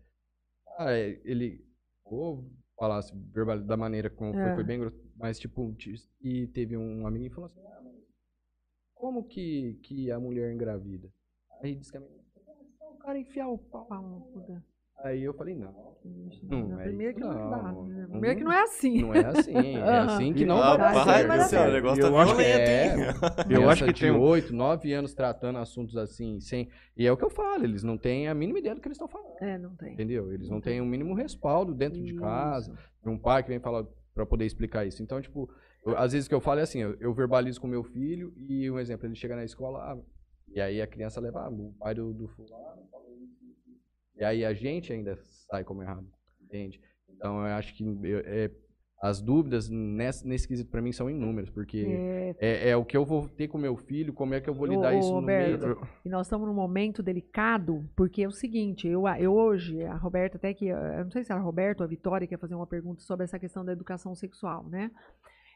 ah, 0.78 0.92
é, 0.92 1.22
ele, 1.24 1.64
vou 2.04 2.50
falar 2.78 2.98
assim, 2.98 3.16
verbal, 3.32 3.60
da 3.60 3.78
maneira 3.78 4.10
como 4.10 4.34
foi, 4.34 4.42
É. 4.42 4.56
foi 4.56 4.64
bem 4.64 4.80
grosso, 4.80 4.98
mas 5.16 5.40
tipo, 5.40 5.72
ti- 5.74 5.96
e 6.20 6.48
teve 6.48 6.76
um 6.76 7.06
amigo 7.06 7.26
que 7.26 7.36
falou 7.36 7.46
assim, 7.46 7.62
ah, 7.68 7.82
mas 7.84 7.94
como 8.96 9.24
que, 9.24 9.80
que 9.84 10.12
a 10.12 10.20
mulher 10.20 10.52
engravida? 10.52 11.10
Aí 11.62 11.76
disse 11.76 11.92
que 11.92 11.98
a 11.98 12.02
menina, 12.02 12.22
"Ah, 12.82 12.90
o 12.90 12.98
cara 12.98 13.18
enfiar 13.20 13.48
o 13.50 13.58
pau. 13.58 13.88
Aí 15.04 15.24
eu 15.24 15.34
falei, 15.34 15.56
não, 15.56 15.74
Não, 16.44 16.80
é 16.80 16.84
Primeiro 16.86 17.14
que 17.16 17.22
não, 17.22 17.50
dá. 17.50 17.72
não. 17.72 17.86
né? 17.88 18.02
Não- 18.04 18.10
Primeiro 18.12 18.38
que 18.38 18.44
não 18.44 18.52
é 18.52 18.62
assim. 18.64 19.02
não 19.02 19.14
é 19.16 19.26
assim, 19.26 19.56
é 19.78 19.80
Aham. 19.82 20.16
assim 20.16 20.34
que 20.34 20.46
não 20.46 20.58
Ah, 20.62 20.78
vai 20.78 20.78
dar 20.78 20.94
vai, 20.94 21.16
certo. 21.16 21.28
mas 21.28 21.52
Rapaz, 21.52 21.70
o 21.70 21.74
negócio 21.74 22.04
Eu 22.06 22.12
tá 22.12 22.22
acho 22.22 22.36
que 22.36 22.44
violento, 22.44 22.70
É, 22.70 22.86
hein? 22.86 22.92
Eu 23.50 23.70
acho 23.70 23.86
que 23.86 23.94
tem 23.94 24.12
um- 24.12 24.20
8, 24.22 24.54
9 24.54 24.94
anos 24.94 25.14
tratando 25.14 25.58
assuntos 25.60 25.98
assim, 25.98 26.40
sem. 26.40 26.70
E 26.98 27.06
é 27.08 27.12
o 27.12 27.18
que 27.18 27.24
eu 27.26 27.30
falo, 27.30 27.64
eles 27.64 27.84
não 27.84 27.98
têm 27.98 28.28
a 28.28 28.34
mínima 28.34 28.60
ideia 28.60 28.76
do 28.76 28.82
que 28.82 28.88
eles 28.88 28.96
estão 28.96 29.08
falando. 29.08 29.36
É, 29.42 29.58
não 29.58 29.76
tem. 29.76 29.94
Entendeu? 29.94 30.32
Eles 30.34 30.50
não 30.50 30.62
têm 30.62 30.82
o 30.82 30.86
mínimo 30.86 31.14
respaldo 31.16 31.74
dentro 31.74 32.02
de 32.04 32.14
casa, 32.16 32.74
de 33.04 33.10
um 33.10 33.18
pai 33.18 33.42
que 33.44 33.50
vem 33.50 33.60
falar 33.60 33.86
pra 34.14 34.26
poder 34.26 34.46
explicar 34.46 34.86
isso. 34.86 35.02
Então, 35.02 35.20
tipo, 35.22 35.50
eu- 35.86 35.98
às 35.98 36.12
vezes 36.14 36.28
o 36.28 36.30
que 36.30 36.36
eu 36.36 36.42
falo 36.42 36.60
é 36.60 36.64
assim, 36.64 36.80
eu, 36.80 36.96
eu 37.00 37.14
verbalizo 37.14 37.60
com 37.62 37.68
meu 37.68 37.84
filho 37.84 38.34
e 38.36 38.70
um 38.70 38.78
exemplo, 38.80 39.08
ele 39.08 39.16
chega 39.16 39.36
na 39.36 39.44
escola, 39.46 39.80
ah, 39.80 39.98
e 40.54 40.60
aí 40.60 40.82
a 40.82 40.88
criança 40.88 41.20
leva, 41.22 41.42
ah, 41.46 41.50
o 41.50 41.74
pai 41.80 41.96
do, 41.96 42.14
do 42.14 42.28
fulano 42.28 42.84
falou 42.92 43.16
isso. 43.18 43.41
E 44.22 44.24
aí 44.24 44.46
a 44.46 44.54
gente 44.54 44.94
ainda 44.94 45.18
sai 45.50 45.64
como 45.64 45.82
errado, 45.82 46.08
entende? 46.40 46.80
Então 47.10 47.40
eu 47.40 47.54
acho 47.56 47.74
que 47.76 47.84
eu- 47.84 48.20
é, 48.24 48.52
as 49.02 49.20
dúvidas 49.20 49.68
nesse, 49.68 50.28
nesse 50.28 50.48
quesito 50.48 50.70
pra 50.70 50.80
mim 50.80 50.92
são 50.92 51.10
inúmeras, 51.10 51.50
porque 51.50 51.84
É, 51.88 52.36
é, 52.40 52.70
é 52.70 52.78
o 52.78 52.86
que 52.86 52.96
eu 52.96 53.04
vou 53.04 53.28
ter 53.28 53.48
com 53.48 53.58
meu 53.58 53.76
filho, 53.76 54.14
como 54.14 54.36
é 54.36 54.40
que 54.40 54.48
eu 54.48 54.54
vou 54.54 54.68
lidar 54.68 54.94
ô, 54.94 55.00
isso 55.00 55.16
no 55.16 55.24
meio. 55.24 55.58
Roberto, 55.58 55.88
E 56.06 56.10
nós 56.10 56.28
estamos 56.28 56.48
num 56.48 56.54
momento 56.54 57.02
delicado, 57.02 57.84
porque 57.96 58.22
é 58.22 58.28
o 58.28 58.32
seguinte, 58.32 58.88
eu, 58.88 59.08
eu 59.08 59.34
hoje, 59.34 59.84
a 59.86 59.96
Roberta 59.96 60.38
até 60.38 60.54
que, 60.54 60.70
eh, 60.70 61.00
eu 61.00 61.04
não 61.06 61.10
sei 61.12 61.24
se 61.24 61.32
era 61.32 61.42
a 61.42 61.44
Roberta 61.44 61.82
ou 61.82 61.86
a 61.86 61.90
Vitória 61.90 62.28
quer 62.28 62.38
fazer 62.38 62.54
uma 62.54 62.68
pergunta 62.68 63.02
sobre 63.02 63.24
essa 63.24 63.40
questão 63.40 63.66
da 63.66 63.72
educação 63.72 64.14
sexual, 64.14 64.70
né? 64.70 64.92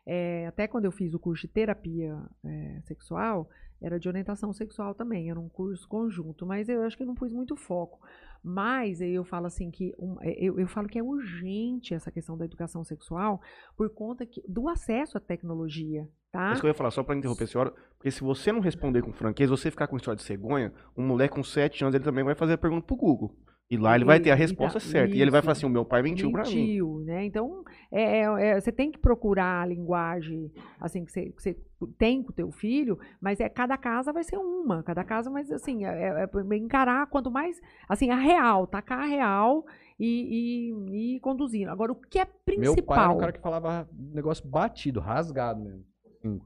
É, 0.07 0.47
até 0.47 0.67
quando 0.67 0.85
eu 0.85 0.91
fiz 0.91 1.13
o 1.13 1.19
curso 1.19 1.45
de 1.45 1.53
terapia 1.53 2.17
eh, 2.43 2.79
sexual, 2.85 3.47
era 3.81 3.99
de 3.99 4.07
orientação 4.07 4.51
sexual 4.53 4.93
também, 4.93 5.29
era 5.29 5.39
um 5.39 5.49
curso 5.49 5.87
conjunto, 5.87 6.45
mas 6.45 6.69
eu 6.69 6.83
acho 6.83 6.97
que 6.97 7.05
não 7.05 7.15
pus 7.15 7.33
muito 7.33 7.55
foco. 7.55 7.99
Mas 8.43 9.01
eu 9.01 9.23
falo 9.23 9.47
assim 9.47 9.71
que 9.71 9.91
um, 9.97 10.17
eh, 10.21 10.37
eu, 10.39 10.59
eu 10.59 10.67
falo 10.67 10.87
que 10.87 10.99
é 10.99 11.03
urgente 11.03 11.95
essa 11.95 12.11
questão 12.11 12.37
da 12.37 12.45
educação 12.45 12.83
sexual 12.83 13.41
por 13.75 13.89
conta 13.89 14.23
que, 14.23 14.43
do 14.47 14.69
acesso 14.69 15.17
à 15.17 15.21
tecnologia, 15.21 16.07
tá? 16.31 16.49
É 16.49 16.51
Isso 16.53 16.61
que 16.61 16.67
eu 16.67 16.69
ia 16.69 16.75
falar, 16.75 16.91
só 16.91 17.01
pra 17.03 17.15
interromper 17.15 17.45
a 17.45 17.47
senhora, 17.47 17.73
porque 17.97 18.11
se 18.11 18.21
você 18.21 18.51
não 18.51 18.59
responder 18.59 19.01
com 19.01 19.11
franqueza, 19.11 19.49
você 19.49 19.71
ficar 19.71 19.87
com 19.87 19.97
história 19.97 20.17
de 20.17 20.23
cegonha, 20.23 20.71
um 20.95 21.05
moleque 21.05 21.33
com 21.33 21.43
7 21.43 21.83
anos, 21.83 21.95
ele 21.95 22.03
também 22.03 22.23
vai 22.23 22.35
fazer 22.35 22.53
a 22.53 22.57
pergunta 22.57 22.85
pro 22.85 22.95
Google. 22.95 23.35
E 23.69 23.77
lá 23.77 23.95
ele 23.95 24.05
vai 24.05 24.19
ter 24.19 24.29
a 24.29 24.35
e 24.35 24.37
resposta 24.37 24.79
tá- 24.79 24.85
certa. 24.85 25.15
E 25.15 25.19
ele 25.21 25.31
vai 25.31 25.41
falar 25.41 25.53
isso. 25.53 25.65
assim, 25.65 25.71
o 25.71 25.73
meu 25.73 25.83
pai 25.83 26.03
mentiu, 26.03 26.31
pra 26.31 26.43
mim. 26.43 26.55
mentiu, 26.55 26.99
né? 27.03 27.25
Então, 27.25 27.63
é, 27.91 28.19
é- 28.19 28.47
é- 28.49 28.61
você 28.61 28.71
tem 28.71 28.91
que 28.91 28.99
procurar 28.99 29.63
a 29.63 29.65
linguagem 29.65 30.51
assim 30.79 31.03
que 31.03 31.11
você, 31.11 31.31
que 31.31 31.41
você 31.41 31.57
tem 31.97 32.21
com 32.21 32.29
o 32.29 32.33
teu 32.33 32.51
filho, 32.51 32.99
mas 33.19 33.39
é 33.39 33.49
cada 33.49 33.75
casa 33.75 34.13
vai 34.13 34.23
ser 34.23 34.37
uma, 34.37 34.83
cada 34.83 35.03
casa, 35.03 35.31
mas 35.31 35.51
assim, 35.51 35.83
é, 35.83 35.89
é- 35.89 36.29
é 36.53 36.55
encarar 36.57 37.07
quanto 37.07 37.31
mais, 37.31 37.59
assim, 37.89 38.11
a 38.11 38.15
real, 38.15 38.67
tacar 38.67 38.99
a 38.99 39.05
real 39.05 39.65
e, 39.99 40.71
e, 40.91 41.15
e 41.15 41.19
conduzindo. 41.21 41.71
Agora, 41.71 41.91
o 41.91 41.95
que 41.95 42.19
é 42.19 42.25
Meu 42.25 42.31
pai 42.35 42.43
era 42.45 42.73
principal? 42.75 43.15
um 43.15 43.19
cara 43.19 43.31
que 43.31 43.41
falava 43.41 43.89
negócio 44.13 44.47
batido, 44.47 44.99
rasgado 44.99 45.59
mesmo. 45.63 45.83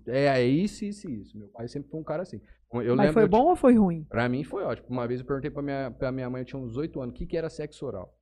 É, 0.08 0.26
é 0.26 0.44
isso, 0.46 0.86
isso 0.86 1.10
isso. 1.10 1.38
Meu 1.38 1.48
pai 1.50 1.68
sempre 1.68 1.90
foi 1.90 2.00
um 2.00 2.04
cara 2.04 2.24
assim. 2.24 2.40
Eu 2.74 2.96
mas 2.96 3.08
lembro, 3.08 3.14
foi 3.14 3.24
eu 3.24 3.28
bom 3.28 3.46
ou 3.48 3.56
foi 3.56 3.76
ruim? 3.76 4.04
Pra 4.10 4.30
mim 4.30 4.44
foi 4.44 4.64
ótimo. 4.64 4.88
Uma 4.90 5.08
vez 5.08 5.20
eu 5.20 5.26
perguntei 5.26 5.50
pra 5.50 5.62
minha, 5.64 5.90
pra 5.92 6.12
minha 6.12 6.30
mãe, 6.30 6.42
eu 6.42 6.46
tinha 6.46 6.62
uns 6.62 6.78
8 6.78 7.02
anos, 7.02 7.14
o 7.14 7.18
que, 7.18 7.26
que 7.26 7.36
era 7.38 7.50
sexo 7.50 7.86
oral? 7.86 8.16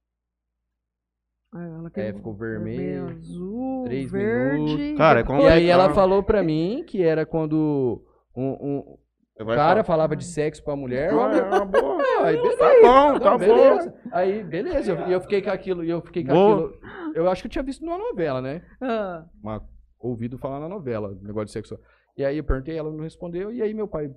Ela 1.53 1.90
É, 1.95 2.14
ficou 2.14 2.34
vermelho, 2.36 3.10
azul, 3.10 3.84
três 3.86 4.11
verde. 4.11 4.60
minutos. 4.60 4.98
Cara, 4.98 5.22
é 5.22 5.41
E 5.41 5.48
aí 5.48 5.68
ela 5.69 5.94
falou 5.94 6.22
pra 6.22 6.44
mim 6.44 6.84
que 6.86 7.02
era 7.02 7.26
quando 7.26 8.03
um, 8.36 8.52
um 8.52 8.98
cara 9.45 9.56
falar, 9.56 9.84
falava 9.84 10.15
de 10.15 10.26
sexo 10.26 10.64
pra 10.64 10.76
mulher. 10.76 11.10
"Ah, 11.14 11.36
é 11.36 11.41
uma 11.44 11.65
boa. 11.65 11.98
Aí 12.26 12.36
beleza. 12.36 12.57
Tá 12.57 12.69
bom, 12.82 12.88
Não, 13.14 13.19
tá 13.19 13.32
bom. 13.32 13.38
beleza. 13.38 13.94
Aí, 14.11 14.44
beleza. 14.44 15.06
E 15.07 15.11
eu, 15.14 15.22
fiquei 15.22 15.41
com 15.41 15.52
aquilo, 15.52 15.84
e 15.84 15.90
eu 15.90 16.02
fiquei 16.02 16.24
com 16.26 16.34
Boa. 16.34 16.65
aquilo. 16.68 17.14
Eu 17.15 17.30
acho 17.30 17.44
que 17.44 17.48
eu 17.48 17.52
tinha 17.52 17.64
visto 17.64 17.86
numa 17.86 17.98
novela, 17.98 18.41
né? 18.41 18.64
Ah, 18.82 19.24
Uma, 19.41 19.64
ouvido 19.99 20.38
falar 20.40 20.60
na 20.60 20.68
novela, 20.68 21.15
negócio 21.22 21.45
de 21.45 21.52
sexo. 21.52 21.78
E 22.18 22.26
aí 22.26 22.38
eu 22.38 22.44
perguntei, 22.44 22.76
ela 22.78 22.91
não 22.91 23.03
respondeu, 23.03 23.52
e 23.52 23.61
aí 23.61 23.72
meu 23.74 23.88
pai 23.88 24.11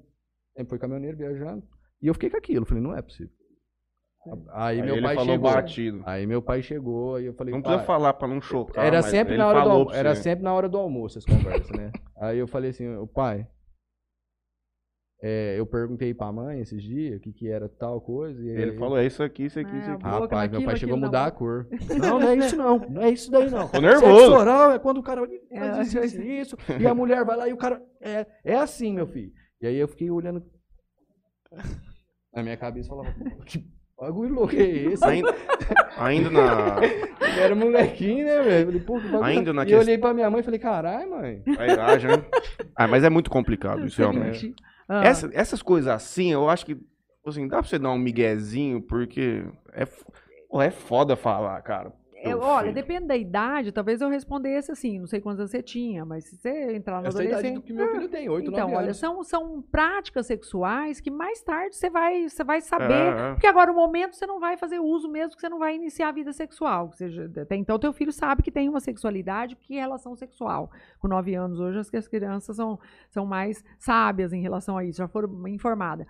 sempre 0.61 0.71
foi 0.71 0.79
caminhoneiro, 0.79 1.17
viajando. 1.17 1.63
E 2.03 2.07
eu 2.07 2.15
fiquei 2.15 2.31
com 2.31 2.37
aquilo, 2.37 2.65
falei, 2.67 2.83
não 2.83 2.97
é 2.97 3.03
possível. 3.03 3.33
Aí, 4.53 4.79
Aí 4.79 4.83
meu 4.87 4.97
ele 4.97 5.03
pai 5.07 5.15
falou 5.15 5.33
chegou. 5.33 5.51
batido. 5.53 6.03
Aí 6.05 6.27
meu 6.27 6.43
pai 6.43 6.61
chegou 6.63 7.19
e 7.21 7.27
eu 7.27 7.35
falei, 7.35 7.55
Não 7.55 7.63
precisa 7.63 7.85
falar 7.85 8.13
pra 8.13 8.29
não 8.29 8.39
chocar. 8.41 8.85
era 8.85 8.99
mas 8.99 9.07
sempre 9.07 9.33
ele 9.35 9.39
na 9.43 9.49
hora 9.49 9.63
do 9.65 9.93
era 9.95 10.15
sempre 10.15 10.45
na 10.45 10.53
hora 10.53 10.69
do 10.69 10.77
almoço 10.77 11.17
as 11.19 11.25
conversas, 11.25 11.71
né? 11.71 11.91
Aí 12.21 12.39
eu 12.39 12.47
falei 12.47 12.69
assim, 12.69 12.87
o 12.97 13.07
pai, 13.07 13.47
é, 15.23 15.55
eu 15.59 15.65
perguntei 15.67 16.13
pra 16.15 16.31
mãe 16.33 16.61
esses 16.61 16.83
dias 16.83 17.17
o 17.17 17.21
que, 17.21 17.33
que 17.33 17.49
era 17.49 17.67
tal 17.67 17.99
coisa. 18.01 18.43
E 18.43 18.49
Ele 18.49 18.71
aí- 18.73 18.79
falou, 18.79 18.99
é 18.99 19.07
isso 19.07 19.23
aqui, 19.23 19.45
isso 19.45 19.59
aqui, 19.59 19.75
É, 19.75 19.79
isso 19.81 19.91
aqui. 19.91 20.03
boca 20.03 20.19
Rapaz, 20.21 20.51
meu 20.51 20.65
pai 20.65 20.77
chegou 20.77 20.97
a 20.97 20.99
mudar 21.01 21.21
na 21.23 21.27
a 21.27 21.31
cor. 21.31 21.67
Não, 21.99 22.21
não 22.21 22.29
é 22.29 22.37
isso 22.37 22.57
não. 22.59 22.79
Não 22.91 23.03
é 23.03 23.11
isso 23.11 23.31
daí 23.31 23.51
não. 23.51 23.69
Tô 23.69 23.81
nervoso. 23.81 24.19
Sexo 24.19 24.33
oral 24.35 24.73
é 24.73 24.79
quando 24.79 24.99
o 24.99 25.03
cara 25.03 25.23
É, 25.51 25.61
faz 25.73 25.89
isso, 25.95 25.99
isso, 25.99 26.23
isso, 26.57 26.57
e 26.79 26.87
a 26.87 26.95
mulher 26.95 27.25
vai 27.25 27.37
lá 27.39 27.49
e 27.49 27.53
o 27.55 27.57
cara... 27.57 27.83
É, 28.03 28.27
é 28.45 28.55
assim, 28.57 28.95
meu 28.95 29.07
filho. 29.07 29.33
E 29.61 29.67
aí 29.67 29.77
eu 29.77 29.89
fiquei 29.89 30.11
olhando... 30.11 30.43
Na 32.33 32.43
minha 32.43 32.57
cabeça 32.57 32.89
eu 32.93 32.97
falava, 32.97 33.15
que 33.45 33.65
bagulho 33.99 34.35
louco 34.35 34.55
é 34.55 34.61
esse? 34.63 35.05
Ainda, 35.05 35.35
ainda 35.99 36.31
na. 36.31 36.77
Eu 37.37 37.43
era 37.45 37.55
molequinho, 37.55 38.25
né, 38.25 38.43
velho? 38.43 38.67
Falei, 38.67 38.81
pô, 38.81 38.95
que 39.01 39.09
bagulho... 39.09 39.25
Ainda 39.25 39.53
na 39.53 39.65
e 39.65 39.73
eu 39.73 39.79
olhei 39.79 39.99
pra 39.99 40.13
minha 40.15 40.29
mãe 40.31 40.41
e 40.41 40.43
falei, 40.43 40.59
caralho, 40.59 41.11
mãe. 41.11 41.43
A 41.59 41.67
idade, 41.69 42.07
né? 42.09 42.25
Ah, 42.75 42.89
mas 42.89 43.05
é 43.05 43.11
muito 43.11 43.31
complicado 43.31 43.87
isso, 43.87 43.99
realmente. 43.99 44.39
Seguinte, 44.41 44.63
ah, 44.89 45.05
Essa- 45.05 45.31
essas 45.33 45.63
coisas 45.63 45.93
assim, 45.93 46.33
eu 46.33 46.49
acho 46.49 46.67
que, 46.67 46.77
assim, 47.25 47.47
dá 47.47 47.59
pra 47.61 47.69
você 47.69 47.79
dar 47.79 47.91
um 47.91 47.99
miguezinho, 47.99 48.81
porque 48.83 49.45
é, 49.73 49.85
pô, 50.49 50.61
é 50.61 50.71
foda 50.71 51.15
falar, 51.15 51.61
cara. 51.63 51.93
É, 52.23 52.29
Meu 52.29 52.41
olha, 52.41 52.71
depende 52.71 53.07
da 53.07 53.17
idade, 53.17 53.73
talvez 53.73 54.01
eu 54.01 54.09
respondesse 54.09 54.71
assim, 54.71 54.99
não 54.99 55.07
sei 55.07 55.21
quantos 55.21 55.41
anos 55.41 55.51
você 55.51 55.63
tinha, 55.63 56.05
mas 56.05 56.25
se 56.25 56.37
você 56.37 56.75
entrar 56.75 57.05
Essa 57.05 57.23
é 57.23 57.27
a 57.27 57.29
idade 57.31 57.51
do 57.53 57.63
que 57.63 57.73
meu 57.73 57.91
filho 57.91 58.09
tem, 58.09 58.29
8, 58.29 58.51
Então, 58.51 58.69
9 58.69 58.77
olha, 58.77 58.85
anos. 58.87 58.99
são, 58.99 59.25
são 59.25 59.63
práticas 59.63 60.27
sexuais 60.27 61.01
que 61.01 61.11
mais 61.11 61.41
tarde 61.43 61.77
você 61.77 61.89
vai, 61.89 62.29
você 62.29 62.45
vai 62.45 62.61
saber. 62.61 62.93
É, 62.93 63.31
é. 63.31 63.33
Porque 63.33 63.47
agora, 63.47 63.73
no 63.73 63.79
momento, 63.79 64.17
você 64.17 64.27
não 64.27 64.39
vai 64.39 64.57
fazer 64.59 64.79
uso 64.79 65.09
mesmo, 65.09 65.35
que 65.35 65.41
você 65.41 65.49
não 65.49 65.59
vai 65.59 65.75
iniciar 65.75 66.09
a 66.09 66.13
vida 66.13 66.33
sexual. 66.33 66.87
Ou 66.87 66.93
seja, 66.93 67.31
até 67.41 67.57
então, 67.57 67.79
teu 67.79 67.93
filho 67.93 68.13
sabe 68.13 68.43
que 68.43 68.51
tem 68.51 68.69
uma 68.69 68.81
sexualidade, 68.81 69.57
que 69.57 69.79
é 69.79 69.81
relação 69.81 70.15
sexual. 70.15 70.71
Com 70.99 71.09
nove 71.09 71.35
anos 71.35 71.59
hoje, 71.59 71.79
as, 71.79 71.93
as 71.95 72.07
crianças 72.07 72.57
são, 72.57 72.79
são 73.09 73.25
mais 73.25 73.65
sábias 73.79 74.33
em 74.33 74.43
relação 74.43 74.77
a 74.77 74.85
isso, 74.85 74.99
já 74.99 75.09
foram 75.09 75.49
informadas. 75.49 76.07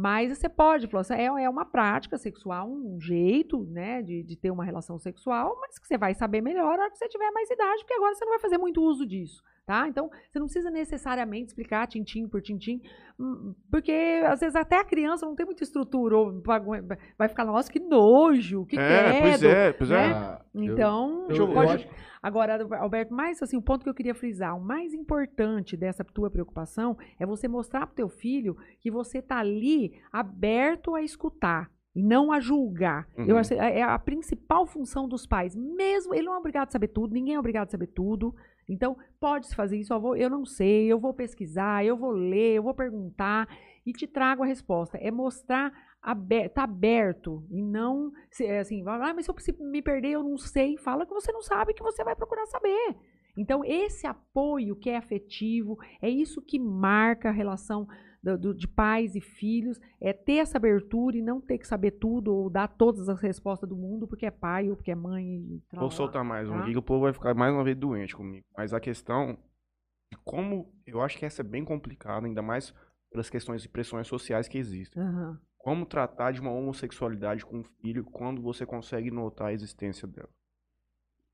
Mas 0.00 0.38
você 0.38 0.48
pode, 0.48 0.88
assim, 0.96 1.14
é, 1.14 1.24
é 1.24 1.50
uma 1.50 1.64
prática 1.64 2.16
sexual, 2.16 2.70
um 2.70 3.00
jeito, 3.00 3.64
né, 3.64 4.00
de, 4.00 4.22
de 4.22 4.36
ter 4.36 4.48
uma 4.48 4.64
relação 4.64 4.96
sexual, 4.96 5.58
mas 5.60 5.76
que 5.76 5.88
você 5.88 5.98
vai 5.98 6.14
saber 6.14 6.40
melhor 6.40 6.76
na 6.76 6.84
hora 6.84 6.90
que 6.92 6.96
você 6.96 7.08
tiver 7.08 7.28
mais 7.32 7.50
idade, 7.50 7.78
porque 7.82 7.94
agora 7.94 8.14
você 8.14 8.24
não 8.24 8.30
vai 8.30 8.38
fazer 8.38 8.58
muito 8.58 8.80
uso 8.80 9.04
disso, 9.04 9.42
tá? 9.68 9.86
Então, 9.86 10.08
você 10.32 10.38
não 10.38 10.46
precisa 10.46 10.70
necessariamente 10.70 11.48
explicar 11.48 11.86
tintim 11.86 12.26
por 12.26 12.40
tintim, 12.40 12.80
hum, 13.20 13.54
porque 13.70 13.92
às 14.26 14.40
vezes 14.40 14.56
até 14.56 14.76
a 14.80 14.84
criança 14.84 15.26
não 15.26 15.34
tem 15.36 15.44
muita 15.44 15.62
estrutura, 15.62 16.16
ou 16.16 16.40
vai- 16.42 17.28
ficar, 17.28 17.44
nossa, 17.44 17.70
que 17.70 17.78
nojo, 17.78 18.64
que 18.64 18.78
é, 18.78 19.20
pois 19.20 19.42
é, 19.42 19.72
pois 19.74 19.90
é. 19.90 20.08
né? 20.08 20.38
Eu- 20.54 20.62
Então, 20.64 21.26
eu- 21.28 21.36
eu 21.36 21.52
pode- 21.52 21.72
acho- 21.74 21.88
Agora, 22.22 22.58
Alberto, 22.80 23.14
mais 23.14 23.40
assim, 23.42 23.56
o 23.58 23.62
ponto 23.62 23.84
que 23.84 23.88
eu 23.90 23.94
queria 23.94 24.14
frisar, 24.14 24.56
o 24.56 24.60
mais 24.60 24.92
importante 24.92 25.76
dessa 25.76 26.02
tua 26.02 26.28
preocupação 26.30 26.96
é 27.20 27.24
você 27.24 27.46
mostrar 27.46 27.86
para 27.86 27.92
o 27.92 27.94
teu 27.94 28.08
filho 28.08 28.56
que 28.80 28.90
você 28.90 29.20
tá 29.22 29.38
ali 29.38 29.92
aberto 30.10 30.96
a 30.96 31.02
escutar 31.02 31.70
e 31.94 32.02
não 32.02 32.32
a 32.32 32.40
julgar. 32.40 33.06
Eu 33.16 33.34
Uhum. 33.34 33.38
acho 33.38 33.50
que 33.50 33.54
é 33.60 33.82
a 33.82 33.96
principal 34.00 34.66
função 34.66 35.06
dos 35.06 35.26
pais. 35.28 35.54
Mesmo 35.54 36.12
ele 36.12 36.24
não 36.26 36.34
é 36.34 36.38
obrigado 36.38 36.68
a 36.68 36.72
saber 36.72 36.88
tudo, 36.88 37.14
ninguém 37.14 37.34
é 37.36 37.38
obrigado 37.38 37.68
a 37.68 37.70
saber 37.70 37.86
tudo. 37.88 38.34
Então, 38.68 38.96
pode 39.18 39.46
se 39.46 39.56
fazer 39.56 39.78
isso, 39.78 39.92
eu, 40.16 40.28
não 40.28 40.44
sei, 40.44 40.86
eu 40.86 40.98
vou 40.98 41.14
pesquisar, 41.14 41.84
eu 41.84 41.96
vou 41.96 42.10
ler, 42.10 42.56
eu 42.56 42.62
vou 42.62 42.74
perguntar 42.74 43.48
e 43.86 43.92
te 43.92 44.06
trago 44.06 44.42
a 44.42 44.46
resposta. 44.46 44.98
É 44.98 45.10
mostrar 45.10 45.72
aberto, 46.02 46.54
tá 46.54 46.64
aberto 46.64 47.44
e 47.50 47.62
não 47.62 48.12
é 48.40 48.60
assim, 48.60 48.84
ah, 48.86 49.14
mas 49.14 49.26
se 49.26 49.30
eu 49.30 49.66
me 49.66 49.82
perder, 49.82 50.10
eu 50.10 50.22
não 50.22 50.36
sei. 50.36 50.76
Fala 50.76 51.06
que 51.06 51.14
você 51.14 51.32
não 51.32 51.42
sabe, 51.42 51.74
que 51.74 51.82
você 51.82 52.04
vai 52.04 52.14
procurar 52.14 52.46
saber. 52.46 52.96
Então, 53.36 53.64
esse 53.64 54.06
apoio 54.06 54.76
que 54.76 54.90
é 54.90 54.96
afetivo, 54.96 55.78
é 56.02 56.10
isso 56.10 56.42
que 56.42 56.58
marca 56.58 57.28
a 57.28 57.32
relação 57.32 57.86
do- 58.22 58.36
do- 58.38 58.54
de 58.54 58.66
pais 58.66 59.14
e 59.14 59.20
filhos, 59.20 59.80
é 60.00 60.12
ter 60.12 60.38
essa 60.38 60.58
abertura 60.58 61.16
e 61.16 61.22
não 61.22 61.40
ter 61.40 61.58
que 61.58 61.66
saber 61.66 61.92
tudo 61.92 62.34
ou 62.34 62.50
dar 62.50 62.68
todas 62.68 63.08
as 63.08 63.20
respostas 63.20 63.68
do 63.68 63.76
mundo 63.76 64.06
porque 64.06 64.26
é 64.26 64.30
pai 64.30 64.68
ou 64.70 64.76
porque 64.76 64.90
é 64.90 64.94
mãe. 64.94 65.24
E 65.26 65.62
Vou 65.76 65.90
soltar 65.90 66.24
mais 66.24 66.48
um 66.48 66.52
tá? 66.52 66.60
aqui 66.60 66.72
que 66.72 66.78
o 66.78 66.82
povo 66.82 67.02
vai 67.02 67.12
ficar 67.12 67.34
mais 67.34 67.52
uma 67.54 67.64
vez 67.64 67.76
doente 67.76 68.16
comigo. 68.16 68.44
Mas 68.56 68.72
a 68.74 68.80
questão 68.80 69.38
de 70.10 70.18
como. 70.24 70.72
Eu 70.86 71.00
acho 71.02 71.18
que 71.18 71.24
essa 71.26 71.42
é 71.42 71.44
bem 71.44 71.64
complicada, 71.64 72.26
ainda 72.26 72.42
mais 72.42 72.74
pelas 73.10 73.30
questões 73.30 73.62
de 73.62 73.68
pressões 73.68 74.06
sociais 74.06 74.48
que 74.48 74.58
existem. 74.58 75.02
Aham. 75.02 75.40
Como 75.58 75.84
tratar 75.84 76.32
de 76.32 76.40
uma 76.40 76.50
homossexualidade 76.52 77.44
com 77.44 77.58
um 77.58 77.64
filho 77.64 78.04
quando 78.04 78.40
você 78.40 78.64
consegue 78.64 79.10
notar 79.10 79.48
a 79.48 79.52
existência 79.52 80.06
dela? 80.08 80.28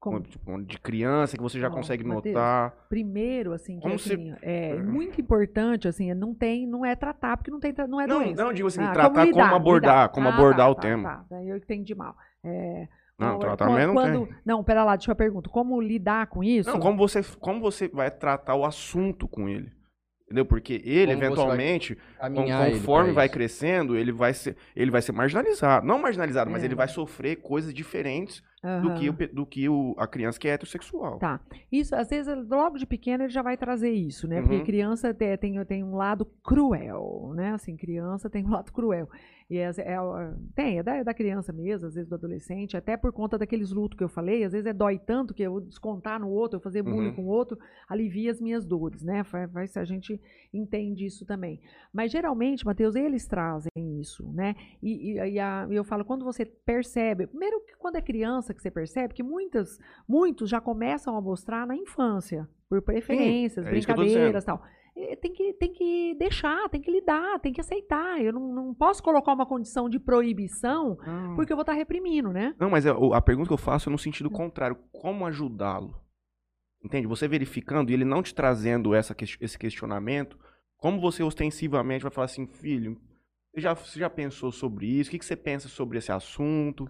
Como- 0.04 0.20
Tipo, 0.20 0.62
de 0.62 0.78
criança 0.78 1.36
que 1.36 1.42
você 1.42 1.58
já 1.58 1.68
consegue 1.70 2.04
Matheus, 2.04 2.34
notar. 2.34 2.86
Primeiro, 2.88 3.52
assim, 3.52 3.76
que 3.76 3.82
Como 3.82 3.94
é, 3.94 3.98
se- 3.98 4.12
assim, 4.14 4.34
é 4.42 4.70
É. 4.70 4.74
muito 4.82 5.20
importante, 5.20 5.88
assim, 5.88 6.10
é 6.10 6.14
não 6.14 6.34
tem, 6.34 6.66
não 6.66 6.84
é 6.84 6.94
tratar, 6.94 7.36
porque 7.36 7.50
não 7.50 7.58
tem, 7.60 7.74
não 7.88 8.00
é 8.00 8.06
Não, 8.06 8.18
doença. 8.22 8.44
não, 8.44 8.52
digo 8.52 8.68
assim, 8.68 8.82
Ah, 8.82 8.92
tratar 8.92 9.10
como, 9.20 9.24
lidar, 9.26 9.54
abordar, 9.54 9.90
lidar. 9.96 10.08
como 10.10 10.28
Ah, 10.28 10.34
abordar 10.34 10.66
tá, 10.66 10.70
o 10.70 10.74
tá, 10.74 10.80
tema. 10.82 11.08
Tá, 11.08 11.24
daí 11.30 11.48
eu 11.48 11.56
entendi 11.56 11.94
mal. 11.94 12.14
É, 12.44 12.86
Não, 13.18 13.38
tratamento 13.38 13.86
não 13.88 13.94
quando, 13.94 14.26
tem. 14.26 14.36
Não, 14.44 14.64
pera 14.64 14.84
lá, 14.84 14.96
deixa 14.96 15.10
eu 15.10 15.16
perguntar. 15.16 15.48
Como 15.50 15.80
lidar 15.80 16.26
com 16.26 16.42
isso? 16.44 16.68
Não, 16.70 16.78
como 16.80 16.96
você, 16.98 17.22
como 17.40 17.60
você 17.60 17.88
vai 17.88 18.10
tratar 18.10 18.54
o 18.56 18.64
assunto 18.64 19.26
com 19.28 19.48
ele? 19.48 19.72
Entendeu? 20.24 20.44
Porque 20.46 20.80
ele, 20.84 21.12
Como 21.12 21.24
eventualmente, 21.24 21.94
com- 22.18 22.26
ele 22.42 22.72
conforme 22.72 23.08
pra 23.10 23.14
vai 23.14 23.26
isso. 23.26 23.34
crescendo, 23.34 23.96
ele 23.96 24.10
vai 24.10 24.32
ser, 24.34 24.56
ele 24.74 24.90
vai 24.90 25.00
ser 25.02 25.12
marginalizado. 25.12 25.86
Não 25.86 25.98
marginalizado, 26.00 26.50
mas 26.50 26.62
É. 26.62 26.66
ele 26.66 26.74
vai 26.74 26.88
sofrer 26.88 27.36
coisas 27.36 27.72
diferentes 27.74 28.42
do 28.82 28.88
Aham. 28.88 28.94
que, 28.94 29.08
o, 29.10 29.12
do 29.34 29.46
que 29.46 29.68
o, 29.68 29.94
a 29.98 30.06
criança 30.06 30.38
que 30.40 30.48
é 30.48 30.52
heterossexual. 30.52 31.18
Tá. 31.18 31.38
Isso, 31.70 31.94
às 31.94 32.08
vezes, 32.08 32.32
logo 32.48 32.78
de 32.78 32.86
pequeno, 32.86 33.24
ele 33.24 33.32
já 33.32 33.42
vai 33.42 33.56
trazer 33.58 33.90
isso, 33.90 34.26
né? 34.26 34.40
Porque 34.40 34.56
Uhum. 34.56 34.64
criança 34.64 35.12
te- 35.12 35.36
tem, 35.36 35.62
tem 35.66 35.84
um 35.84 35.96
lado 35.96 36.24
cruel, 36.42 37.32
né? 37.34 37.52
Assim, 37.52 37.76
criança 37.76 38.30
tem 38.30 38.44
um 38.44 38.50
lado 38.56 38.72
cruel. 38.72 39.08
E 39.50 39.58
é, 39.58 39.70
é, 39.76 39.98
tem, 40.54 40.78
é 40.78 40.82
da, 40.82 40.94
é 40.96 41.04
da 41.04 41.12
criança 41.12 41.52
mesmo, 41.52 41.86
às 41.86 41.94
vezes 41.94 42.08
do 42.08 42.14
adolescente, 42.14 42.78
até 42.78 42.96
por 42.96 43.12
conta 43.12 43.36
daqueles 43.36 43.70
lutos 43.70 43.98
que 43.98 44.02
eu 44.02 44.08
falei, 44.08 44.42
às 44.42 44.52
vezes 44.52 44.66
é 44.66 44.72
dói 44.72 44.98
tanto 44.98 45.34
que 45.34 45.42
eu 45.42 45.60
descontar 45.60 46.18
no 46.18 46.30
outro, 46.30 46.56
eu 46.56 46.62
fazer 46.62 46.80
bullying 46.82 47.08
Uhum. 47.08 47.14
com 47.16 47.22
o 47.24 47.28
outro, 47.28 47.58
alivia 47.86 48.30
as 48.30 48.40
minhas 48.40 48.64
dores, 48.64 49.02
né? 49.02 49.22
Vai, 49.24 49.46
vai, 49.46 49.66
a 49.76 49.84
gente 49.84 50.18
entende 50.50 51.04
isso 51.04 51.26
também. 51.26 51.60
Mas 51.92 52.10
geralmente, 52.10 52.64
Mateus, 52.64 52.94
eles 52.96 53.26
trazem 53.26 53.70
isso, 54.00 54.26
né? 54.32 54.56
E, 54.82 55.12
e, 55.12 55.32
e 55.34 55.38
a- 55.38 55.66
e 55.70 55.74
eu 55.74 55.84
falo, 55.84 56.06
quando 56.06 56.24
você 56.24 56.46
percebe, 56.46 57.26
primeiro 57.26 57.60
que 57.66 57.76
quando 57.76 57.96
é 57.96 58.00
criança 58.02 58.53
que 58.54 58.62
você 58.62 58.70
percebe, 58.70 59.14
que 59.14 59.22
muitas, 59.22 59.78
muitos 60.08 60.48
já 60.48 60.60
começam 60.60 61.16
a 61.16 61.20
mostrar 61.20 61.66
na 61.66 61.76
infância, 61.76 62.48
por 62.68 62.80
preferências, 62.82 63.64
é 63.66 63.68
eu 63.68 63.72
tô 63.82 63.94
brincadeiras 63.94 64.42
e 64.42 64.46
tal. 64.46 64.62
E 64.96 65.16
Tem 65.16 65.32
que, 65.32 65.52
tem 65.54 65.72
que 65.72 66.14
deixar, 66.14 66.68
tem 66.68 66.80
que 66.80 66.90
lidar, 66.90 67.40
tem 67.40 67.52
que 67.52 67.60
aceitar. 67.60 68.20
Eu 68.22 68.32
não, 68.32 68.54
não 68.54 68.74
posso 68.74 69.02
colocar 69.02 69.32
uma 69.32 69.44
condição 69.44 69.88
de 69.88 69.98
proibição 69.98 70.96
Não. 71.04 71.34
porque 71.34 71.52
eu 71.52 71.56
vou 71.56 71.62
estar 71.62 71.72
reprimindo, 71.72 72.32
né? 72.32 72.54
Não, 72.60 72.70
mas 72.70 72.86
é, 72.86 72.92
o- 72.92 73.12
a 73.12 73.20
pergunta 73.20 73.48
que 73.48 73.52
eu 73.52 73.58
faço 73.58 73.88
é 73.88 73.92
no 73.92 73.98
sentido 73.98 74.30
contrário. 74.30 74.76
Como 74.92 75.26
ajudá-lo? 75.26 76.00
Entende? 76.82 77.06
Você 77.08 77.26
verificando 77.26 77.90
e 77.90 77.94
ele 77.94 78.04
não 78.04 78.22
te 78.22 78.34
trazendo 78.34 78.94
essa, 78.94 79.16
esse 79.40 79.58
questionamento, 79.58 80.38
como 80.76 81.00
você 81.00 81.22
ostensivamente 81.22 82.02
vai 82.02 82.12
falar 82.12 82.26
assim, 82.26 82.46
filho, 82.46 83.00
você 83.52 83.60
já, 83.60 83.74
você 83.74 83.98
já 83.98 84.10
pensou 84.10 84.52
sobre 84.52 84.86
isso? 84.86 85.08
O 85.08 85.10
que, 85.12 85.18
que 85.18 85.24
você 85.24 85.34
pensa 85.36 85.66
sobre 85.68 85.98
esse 85.98 86.12
assunto? 86.12 86.88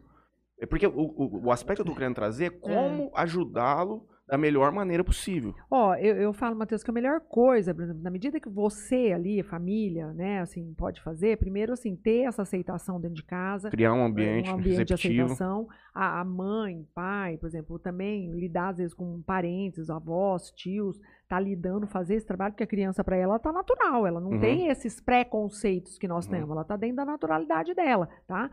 É 0.64 0.66
porque 0.66 0.86
o, 0.86 0.92
o, 0.98 1.46
o 1.46 1.52
aspecto 1.52 1.82
que 1.84 1.88
eu 1.90 1.92
tô 1.92 1.98
querendo 1.98 2.14
trazer 2.14 2.46
é 2.48 2.50
como 2.50 3.12
ajudá-lo 3.14 4.08
da 4.26 4.38
melhor 4.38 4.72
maneira 4.72 5.04
possível. 5.04 5.54
Ó, 5.70 5.94
eu, 5.96 6.16
eu 6.16 6.32
falo, 6.32 6.56
Matheus, 6.56 6.82
que 6.82 6.90
a 6.90 6.94
melhor 6.94 7.20
coisa, 7.20 7.74
por 7.74 7.82
exemplo, 7.84 8.02
na 8.02 8.10
medida 8.10 8.40
que 8.40 8.48
você 8.48 9.12
ali, 9.14 9.42
família, 9.42 10.14
né, 10.14 10.40
assim, 10.40 10.72
pode 10.72 11.02
fazer, 11.02 11.36
primeiro, 11.36 11.74
assim, 11.74 11.94
ter 11.94 12.22
essa 12.22 12.40
aceitação 12.40 12.98
dentro 12.98 13.16
de 13.16 13.22
casa, 13.24 13.68
Criar 13.68 13.92
um 13.92 14.02
ambiente, 14.02 14.48
um 14.50 14.54
ambiente 14.54 14.84
de 14.86 14.94
receptivo. 14.94 15.24
aceitação. 15.24 15.68
A, 15.94 16.20
a 16.20 16.24
mãe, 16.24 16.88
pai, 16.94 17.36
por 17.36 17.46
exemplo, 17.46 17.78
também 17.78 18.30
lidar 18.32 18.70
às 18.70 18.78
vezes 18.78 18.94
com 18.94 19.20
parentes, 19.20 19.90
avós, 19.90 20.50
tios, 20.52 20.98
tá 21.28 21.38
lidando, 21.38 21.86
fazer 21.86 22.14
esse 22.14 22.26
trabalho, 22.26 22.54
porque 22.54 22.64
a 22.64 22.66
criança 22.66 23.04
para 23.04 23.16
ela 23.18 23.38
tá 23.38 23.52
natural, 23.52 24.06
ela 24.06 24.22
não 24.22 24.30
Uhum. 24.30 24.40
tem 24.40 24.68
esses 24.68 25.02
preconceitos 25.02 25.98
que 25.98 26.08
nós 26.08 26.24
Uhum. 26.24 26.30
temos, 26.30 26.50
ela 26.50 26.64
tá 26.64 26.76
dentro 26.78 26.96
da 26.96 27.04
naturalidade 27.04 27.74
dela, 27.74 28.08
tá? 28.26 28.50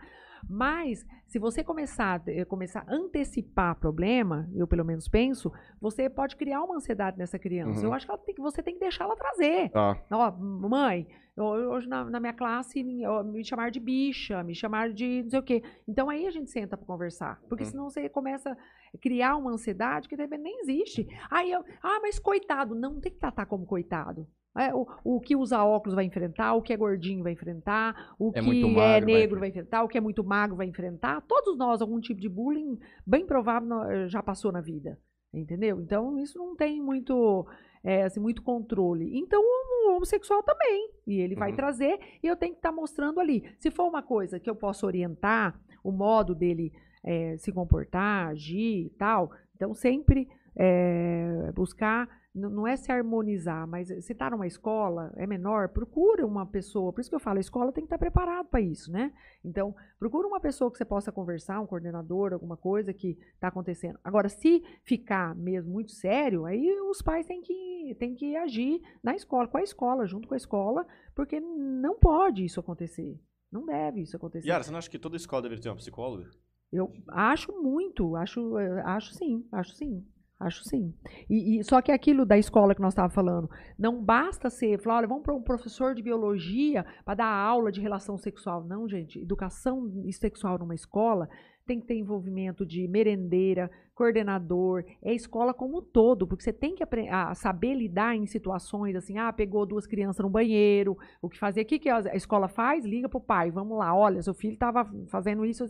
Mas 0.49 1.05
se 1.27 1.39
você 1.39 1.63
começar, 1.63 2.21
eh, 2.27 2.45
começar 2.45 2.83
a 2.87 2.93
antecipar 2.93 3.75
problema, 3.75 4.49
eu 4.53 4.67
pelo 4.67 4.83
menos 4.83 5.07
penso, 5.07 5.51
você 5.79 6.09
pode 6.09 6.35
criar 6.35 6.63
uma 6.63 6.75
ansiedade 6.75 7.17
nessa 7.17 7.39
criança. 7.39 7.79
Uhum. 7.79 7.87
Eu 7.87 7.93
acho 7.93 8.05
que 8.07 8.17
tem 8.25 8.35
você 8.41 8.61
tem 8.61 8.73
que 8.73 8.79
deixar 8.79 9.05
ela 9.05 9.15
trazer. 9.15 9.69
Tá. 9.69 9.97
Ó, 10.11 10.31
mãe, 10.31 11.07
hoje 11.41 11.87
na, 11.87 12.03
na 12.05 12.19
minha 12.19 12.33
classe 12.33 12.83
me 12.83 13.43
chamaram 13.43 13.71
de 13.71 13.79
bicha, 13.79 14.43
me 14.43 14.53
chamaram 14.55 14.93
de 14.93 15.23
não 15.23 15.29
sei 15.29 15.39
o 15.39 15.43
quê. 15.43 15.63
Então 15.87 16.09
aí 16.09 16.25
a 16.27 16.31
gente 16.31 16.49
senta 16.51 16.77
para 16.77 16.85
conversar. 16.85 17.41
Porque 17.49 17.63
Uhum. 17.63 17.69
senão 17.69 17.89
você 17.89 18.07
começa 18.09 18.51
a 18.51 18.97
criar 18.97 19.35
uma 19.35 19.51
ansiedade 19.51 20.07
que 20.07 20.15
de 20.15 20.21
repente 20.23 20.41
nem 20.41 20.59
existe. 20.61 21.07
Aí 21.29 21.51
eu, 21.51 21.63
ah, 21.81 21.99
mas 22.01 22.19
coitado, 22.19 22.75
não 22.75 22.99
tem 22.99 23.11
que 23.11 23.19
tratar 23.19 23.45
como 23.45 23.65
coitado. 23.65 24.27
É, 24.57 24.73
o, 24.75 24.85
o 25.03 25.21
que 25.21 25.33
usa 25.33 25.63
óculos 25.63 25.95
vai 25.95 26.03
enfrentar, 26.03 26.53
o 26.55 26.61
que 26.61 26.73
é 26.73 26.77
gordinho 26.77 27.23
vai 27.23 27.31
enfrentar, 27.31 28.13
o 28.19 28.31
É 28.31 28.33
que 28.33 28.39
é 28.39 28.43
magro 28.67 29.09
vai 29.09 29.21
negro 29.21 29.39
vai 29.39 29.49
enfrentar, 29.49 29.83
o 29.83 29.87
que 29.87 29.97
é 29.97 30.01
muito 30.01 30.23
magro 30.25 30.57
vai 30.57 30.67
enfrentar. 30.67 31.21
Todos 31.21 31.57
nós, 31.57 31.81
algum 31.81 32.01
tipo 32.01 32.19
de 32.19 32.27
bullying, 32.27 32.77
bem 33.07 33.25
provável, 33.25 33.69
já 34.09 34.21
passou 34.21 34.51
na 34.51 34.59
vida. 34.59 34.99
Entendeu? 35.33 35.79
Então, 35.79 36.19
isso 36.19 36.37
não 36.37 36.53
tem 36.57 36.81
muito, 36.81 37.47
é, 37.83 38.03
assim, 38.03 38.19
muito 38.19 38.41
controle. 38.41 39.17
Então, 39.17 39.41
o 39.41 39.95
homossexual 39.95 40.43
também. 40.43 40.89
E 41.07 41.19
ele 41.19 41.35
vai 41.35 41.49
Uhum. 41.49 41.55
trazer 41.55 41.99
e 42.23 42.27
eu 42.27 42.35
tenho 42.35 42.53
que 42.53 42.59
estar 42.59 42.71
mostrando 42.71 43.19
ali. 43.19 43.43
Se 43.59 43.71
for 43.71 43.87
uma 43.87 44.01
coisa 44.03 44.39
que 44.39 44.49
eu 44.49 44.55
posso 44.55 44.85
orientar, 44.85 45.59
o 45.83 45.91
modo 45.91 46.35
dele 46.35 46.71
é, 47.03 47.35
se 47.37 47.51
comportar, 47.51 48.27
agir 48.29 48.85
e 48.85 48.89
tal, 48.91 49.31
então 49.55 49.73
sempre 49.73 50.27
é, 50.55 51.51
buscar, 51.55 52.07
não 52.33 52.65
é 52.65 52.77
se 52.77 52.91
harmonizar, 52.91 53.67
mas 53.67 53.89
se 53.89 54.13
está 54.13 54.29
numa 54.29 54.47
escola, 54.47 55.11
é 55.17 55.27
menor, 55.27 55.69
procura 55.69 56.25
uma 56.25 56.45
pessoa, 56.45 56.93
por 56.93 57.01
isso 57.01 57.09
que 57.09 57.15
eu 57.15 57.19
falo, 57.19 57.37
a 57.37 57.41
escola 57.41 57.71
tem 57.73 57.83
que 57.83 57.87
estar 57.87 57.97
preparado 57.97 58.47
para 58.47 58.61
isso, 58.61 58.91
né? 58.91 59.11
Então, 59.43 59.75
procura 59.99 60.27
uma 60.27 60.39
pessoa 60.39 60.71
que 60.71 60.77
você 60.77 60.85
possa 60.85 61.11
conversar, 61.11 61.59
um 61.59 61.67
coordenador, 61.67 62.31
alguma 62.31 62.55
coisa 62.55 62.93
que 62.93 63.17
está 63.33 63.49
acontecendo. 63.49 63.99
Agora, 64.03 64.29
se 64.29 64.63
ficar 64.83 65.35
mesmo 65.35 65.71
muito 65.71 65.91
sério, 65.91 66.45
aí 66.45 66.71
os 66.89 67.01
pais 67.01 67.25
têm 67.25 67.41
que, 67.41 67.95
têm 67.99 68.15
que 68.15 68.35
agir 68.37 68.81
na 69.03 69.13
escola, 69.13 69.47
com 69.47 69.57
a 69.57 69.63
escola, 69.63 70.07
junto 70.07 70.27
com 70.27 70.33
a 70.33 70.37
escola, 70.37 70.87
porque 71.13 71.39
não 71.39 71.99
pode 71.99 72.45
isso 72.45 72.59
acontecer. 72.61 73.19
Não 73.51 73.65
deve 73.65 74.01
isso 74.01 74.15
acontecer. 74.15 74.47
Yara, 74.47 74.63
você 74.63 74.71
não 74.71 74.79
acha 74.79 74.89
que 74.89 74.97
toda 74.97 75.17
escola 75.17 75.41
deveria 75.41 75.61
ter 75.61 75.69
uma 75.69 75.75
psicóloga? 75.75 76.29
Eu 76.71 76.89
acho 77.09 77.51
muito, 77.61 78.15
acho, 78.15 78.57
eh, 78.57 78.81
acho 78.85 79.13
sim, 79.13 79.45
acho 79.51 79.75
sim. 79.75 80.05
Acho 80.41 80.63
sim. 80.63 80.93
E, 81.29 81.59
e- 81.59 81.63
só 81.63 81.81
que 81.81 81.91
aquilo 81.91 82.25
da 82.25 82.37
escola 82.37 82.73
que 82.73 82.81
nós 82.81 82.93
estávamos 82.93 83.13
falando, 83.13 83.49
não 83.77 84.03
basta 84.03 84.49
ser, 84.49 84.81
falar, 84.81 84.97
olha, 84.97 85.07
vamos 85.07 85.23
para 85.23 85.35
um 85.35 85.41
professor 85.43 85.93
de 85.93 86.01
biologia 86.01 86.83
para 87.05 87.15
dar 87.15 87.27
aula 87.27 87.71
de 87.71 87.79
relação 87.79 88.17
sexual. 88.17 88.63
Não, 88.63 88.87
gente. 88.89 89.19
Educação 89.19 89.87
sexual 90.11 90.57
numa 90.57 90.73
escola 90.73 91.29
tem 91.65 91.79
que 91.79 91.85
ter 91.85 91.95
envolvimento 91.95 92.65
de 92.65 92.87
merendeira, 92.87 93.69
coordenador, 93.93 94.83
é 95.01 95.11
a 95.11 95.13
escola 95.13 95.53
como 95.53 95.77
um 95.77 95.81
todo, 95.81 96.27
porque 96.27 96.43
você 96.43 96.51
tem 96.51 96.73
que 96.75 96.83
a 97.11 97.35
saber 97.35 97.75
lidar 97.75 98.15
em 98.15 98.25
situações 98.25 98.95
assim, 98.95 99.19
ah, 99.19 99.31
pegou 99.31 99.63
duas 99.65 99.85
crianças 99.85 100.23
no 100.23 100.29
banheiro, 100.29 100.97
o 101.21 101.29
que 101.29 101.37
fazer, 101.37 101.61
o 101.61 101.65
que, 101.65 101.77
que 101.77 101.87
a 101.89 102.15
escola 102.15 102.47
faz? 102.47 102.83
Liga 102.83 103.07
pro 103.07 103.21
pai, 103.21 103.51
vamos 103.51 103.77
lá, 103.77 103.95
olha, 103.95 104.21
seu 104.23 104.33
filho 104.33 104.55
estava 104.55 104.89
fazendo 105.09 105.45
isso, 105.45 105.65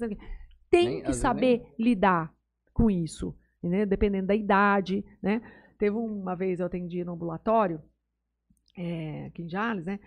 tem 0.69 0.88
Nem- 0.89 1.03
que 1.03 1.14
saber 1.14 1.61
lidar 1.77 2.34
com 2.73 2.89
isso, 2.89 3.35
né? 3.62 3.86
dependendo 3.86 4.28
da 4.28 4.36
idade, 4.36 5.04
né? 5.22 5.42
Teve 5.78 5.96
uma 5.96 6.36
vez 6.36 6.60
eu 6.60 6.66
atendi 6.66 7.04
no 7.04 7.14
ambulatório, 7.14 7.82
é, 8.78 9.26
aqui 9.26 9.44
em 9.44 9.50
Jales, 9.50 9.86
né? 9.86 10.00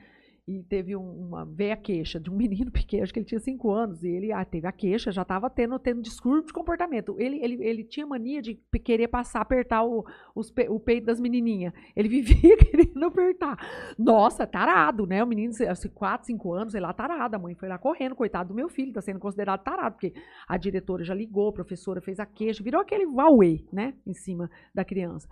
E 0.46 0.62
teve 0.62 0.94
um- 0.94 1.26
uma 1.26 1.46
veio 1.46 1.72
a 1.72 1.76
queixa 1.76 2.20
de 2.20 2.30
um 2.30 2.36
menino 2.36 2.70
pequeno, 2.70 3.02
acho 3.02 3.12
que 3.14 3.18
ele 3.18 3.26
tinha 3.26 3.40
cinco 3.40 3.70
anos, 3.70 4.02
e 4.04 4.08
ele 4.08 4.30
ah, 4.30 4.44
teve 4.44 4.66
a 4.66 4.72
queixa, 4.72 5.10
já 5.10 5.22
estava 5.22 5.48
tendo, 5.48 5.78
tendo 5.78 6.02
distúrbio 6.02 6.46
de 6.46 6.52
comportamento. 6.52 7.16
Ele, 7.18 7.42
ele, 7.42 7.64
ele 7.64 7.84
tinha 7.84 8.06
mania 8.06 8.42
de 8.42 8.54
querer 8.84 9.08
passar, 9.08 9.40
apertar 9.40 9.82
o, 9.84 10.04
os 10.34 10.52
o 10.68 10.78
peito 10.78 11.06
das 11.06 11.18
menininhas. 11.18 11.72
Ele 11.96 12.08
vivia 12.10 12.56
querendo 12.58 13.04
apertar. 13.04 13.56
Nossa, 13.98 14.46
tarado, 14.46 15.06
né? 15.06 15.22
O 15.24 15.26
menino, 15.26 15.52
assim, 15.68 15.88
quatro, 15.88 16.26
cinco 16.26 16.52
anos, 16.52 16.72
sei 16.72 16.80
lá, 16.80 16.92
tarado. 16.92 17.36
A 17.36 17.38
mãe 17.38 17.54
foi 17.54 17.68
lá 17.68 17.78
correndo, 17.78 18.14
coitado 18.14 18.50
do 18.50 18.54
meu 18.54 18.68
filho, 18.68 18.88
está 18.88 19.00
sendo 19.00 19.18
considerado 19.18 19.62
tarado, 19.62 19.94
porque 19.94 20.12
a 20.46 20.56
diretora 20.58 21.04
já 21.04 21.14
ligou, 21.14 21.48
a 21.48 21.52
professora 21.52 22.00
fez 22.00 22.20
a 22.20 22.26
queixa, 22.26 22.62
virou 22.62 22.80
aquele 22.80 23.06
Huawei, 23.06 23.66
né? 23.72 23.94
Em 24.06 24.12
cima 24.14 24.50
da 24.74 24.84
criança. 24.84 25.28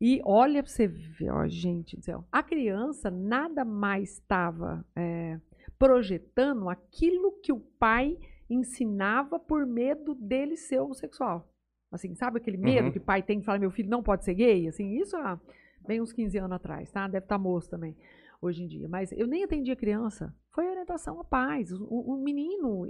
E 0.00 0.20
olha 0.24 0.62
pra 0.62 0.70
você 0.70 0.86
ver, 0.86 1.30
ó, 1.30 1.46
gente 1.46 1.96
do 1.96 2.02
céu, 2.04 2.24
a 2.30 2.42
criança 2.42 3.10
nada 3.10 3.64
mais 3.64 4.14
estava 4.14 4.84
é, 4.96 5.38
projetando 5.78 6.68
aquilo 6.68 7.32
que 7.42 7.52
o 7.52 7.60
pai 7.60 8.18
ensinava 8.50 9.38
por 9.38 9.64
medo 9.66 10.14
dele 10.14 10.56
ser 10.56 10.78
homossexual. 10.80 11.48
Assim, 11.92 12.14
sabe 12.14 12.38
aquele 12.38 12.56
medo 12.56 12.86
Uhum. 12.86 12.92
que 12.92 12.98
o 12.98 13.04
pai 13.04 13.22
tem 13.22 13.38
que 13.38 13.46
falar, 13.46 13.58
meu 13.58 13.70
filho 13.70 13.88
não 13.88 14.02
pode 14.02 14.24
ser 14.24 14.34
gay? 14.34 14.66
Assim, 14.68 14.96
isso 14.98 15.16
há 15.16 15.40
bem 15.86 16.00
uns 16.00 16.12
15 16.12 16.36
anos 16.38 16.52
atrás, 16.56 16.90
tá? 16.90 17.06
Deve 17.06 17.24
estar 17.24 17.38
moço 17.38 17.70
também, 17.70 17.96
hoje 18.42 18.64
em 18.64 18.66
dia. 18.66 18.88
Mas 18.88 19.12
eu 19.12 19.26
nem 19.26 19.44
atendia 19.44 19.76
criança. 19.76 20.34
Foi 20.50 20.66
orientação 20.68 21.20
a 21.20 21.24
pais. 21.24 21.70
O, 21.72 21.84
o- 21.84 22.16
menino, 22.22 22.84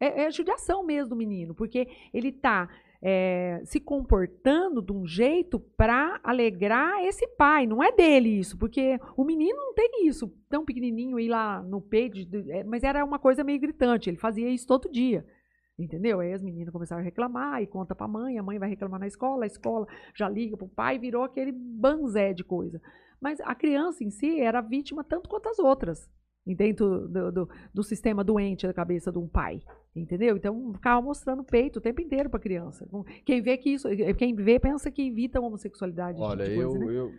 é, 0.00 0.24
é 0.24 0.30
judiação 0.30 0.82
mesmo 0.84 1.10
do 1.10 1.16
menino, 1.16 1.54
porque 1.54 1.86
ele 2.14 2.28
está 2.28 2.68
é, 3.02 3.60
se 3.64 3.80
comportando 3.80 4.80
de 4.80 4.92
um 4.92 5.04
jeito 5.04 5.58
para 5.58 6.20
alegrar 6.22 7.02
esse 7.04 7.26
pai. 7.26 7.66
Não 7.66 7.82
é 7.82 7.90
dele 7.90 8.28
isso, 8.28 8.56
porque 8.56 8.98
o 9.16 9.24
menino 9.24 9.56
não 9.56 9.74
tem 9.74 10.06
isso. 10.06 10.32
Tão 10.48 10.64
pequenininho 10.64 11.18
ir 11.18 11.28
lá 11.28 11.60
no 11.62 11.80
peito, 11.80 12.18
é, 12.48 12.62
mas 12.62 12.84
era 12.84 13.04
uma 13.04 13.18
coisa 13.18 13.42
meio 13.42 13.60
gritante. 13.60 14.08
Ele 14.08 14.16
fazia 14.16 14.48
isso 14.48 14.66
todo 14.66 14.90
dia. 14.90 15.26
Entendeu? 15.76 16.20
Aí 16.20 16.32
as 16.32 16.42
meninas 16.42 16.72
começaram 16.72 17.00
a 17.00 17.04
reclamar 17.04 17.60
e 17.60 17.66
conta 17.66 17.94
pra 17.94 18.06
mãe, 18.06 18.38
a 18.38 18.42
mãe 18.42 18.58
vai 18.58 18.68
reclamar 18.68 19.00
na 19.00 19.06
escola, 19.06 19.44
a 19.44 19.46
escola 19.46 19.86
já 20.14 20.28
liga 20.28 20.56
pro 20.56 20.68
pai, 20.68 20.98
virou 20.98 21.24
aquele 21.24 21.50
banzé 21.50 22.32
de 22.32 22.44
coisa. 22.44 22.80
Mas 23.20 23.40
a 23.40 23.54
criança 23.54 24.04
em 24.04 24.10
si 24.10 24.38
era 24.40 24.60
vítima 24.60 25.02
tanto 25.02 25.28
quanto 25.28 25.48
as 25.48 25.58
outras, 25.58 26.08
dentro 26.46 27.08
do, 27.08 27.32
do, 27.32 27.48
do 27.72 27.82
sistema 27.82 28.24
doente 28.24 28.66
da 28.66 28.72
cabeça 28.72 29.12
de 29.12 29.18
um 29.18 29.28
pai. 29.28 29.62
Entendeu? 29.94 30.36
Então 30.36 30.72
ficava 30.72 31.00
mostrando 31.02 31.40
o 31.40 31.44
peito 31.44 31.78
o 31.78 31.82
tempo 31.82 32.00
inteiro 32.00 32.30
pra 32.30 32.40
criança. 32.40 32.88
Quem 33.24 33.42
vê 33.42 33.56
que 33.56 33.70
isso, 33.70 33.88
quem 34.16 34.34
vê 34.34 34.58
pensa 34.58 34.90
que 34.90 35.06
evita 35.06 35.38
a 35.38 35.42
homossexualidade. 35.42 36.18
Olha, 36.20 36.44
tipo 36.44 36.62
coisa, 36.62 36.78
eu, 36.78 36.86
né? 36.86 36.96
eu 36.96 37.12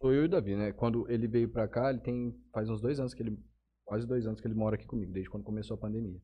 sou 0.00 0.12
eu 0.12 0.22
e 0.22 0.26
o 0.26 0.28
Davi, 0.28 0.54
né? 0.54 0.72
Quando 0.72 1.10
ele 1.10 1.26
veio 1.26 1.48
pra 1.48 1.66
cá, 1.66 1.90
ele 1.90 2.00
tem 2.00 2.34
faz 2.52 2.68
uns 2.68 2.80
dois 2.80 3.00
anos 3.00 3.14
que 3.14 3.22
ele 3.22 3.38
quase 3.84 4.06
dois 4.06 4.26
anos 4.26 4.40
que 4.40 4.46
ele 4.46 4.54
mora 4.54 4.74
aqui 4.74 4.86
comigo, 4.86 5.10
desde 5.10 5.30
quando 5.30 5.44
começou 5.44 5.74
a 5.74 5.80
pandemia. 5.80 6.20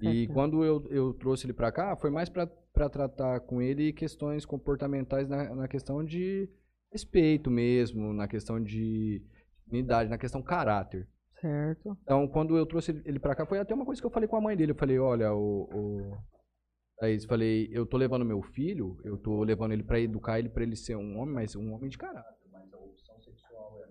E 0.00 0.20
Certo. 0.20 0.32
quando 0.32 0.64
eu, 0.64 0.86
eu 0.90 1.12
trouxe 1.14 1.46
ele 1.46 1.52
pra 1.52 1.72
cá, 1.72 1.96
foi 1.96 2.10
mais 2.10 2.28
pra 2.28 2.46
pra 2.72 2.88
tratar 2.88 3.40
com 3.40 3.60
ele 3.60 3.92
questões 3.92 4.46
comportamentais 4.46 5.28
na, 5.28 5.54
na 5.54 5.68
questão 5.68 6.02
de 6.02 6.48
respeito 6.90 7.50
mesmo, 7.50 8.12
na 8.12 8.26
questão 8.26 8.62
de 8.62 9.22
dignidade, 9.66 10.10
na 10.10 10.18
questão 10.18 10.42
caráter. 10.42 11.06
Certo. 11.42 11.98
Então, 12.02 12.26
quando 12.28 12.56
eu 12.56 12.64
trouxe 12.64 12.92
ele- 13.04 13.18
pra 13.18 13.34
cá, 13.34 13.44
foi 13.44 13.58
até 13.58 13.74
uma 13.74 13.84
coisa 13.84 14.00
que 14.00 14.06
eu 14.06 14.10
falei 14.12 14.28
com 14.28 14.36
a 14.36 14.40
mãe 14.40 14.56
dele. 14.56 14.70
Eu 14.72 14.76
falei, 14.76 14.98
olha, 14.98 15.34
o. 15.34 15.64
o... 15.74 16.16
Thaís, 16.98 17.24
falei, 17.24 17.68
eu 17.72 17.84
tô 17.84 17.96
levando 17.96 18.24
meu 18.24 18.40
filho, 18.42 18.96
eu 19.02 19.18
tô 19.18 19.42
levando 19.42 19.72
ele 19.72 19.82
pra 19.82 19.98
educar 19.98 20.38
ele 20.38 20.48
pra 20.48 20.62
ele 20.62 20.76
ser 20.76 20.94
um 20.96 21.18
homem, 21.18 21.34
mas 21.34 21.56
um 21.56 21.72
homem 21.72 21.90
de 21.90 21.98
caráter. 21.98 22.32
Mas 22.52 22.72
a 22.72 22.78
opção 22.78 23.20
sexual 23.20 23.76
é. 23.82 23.88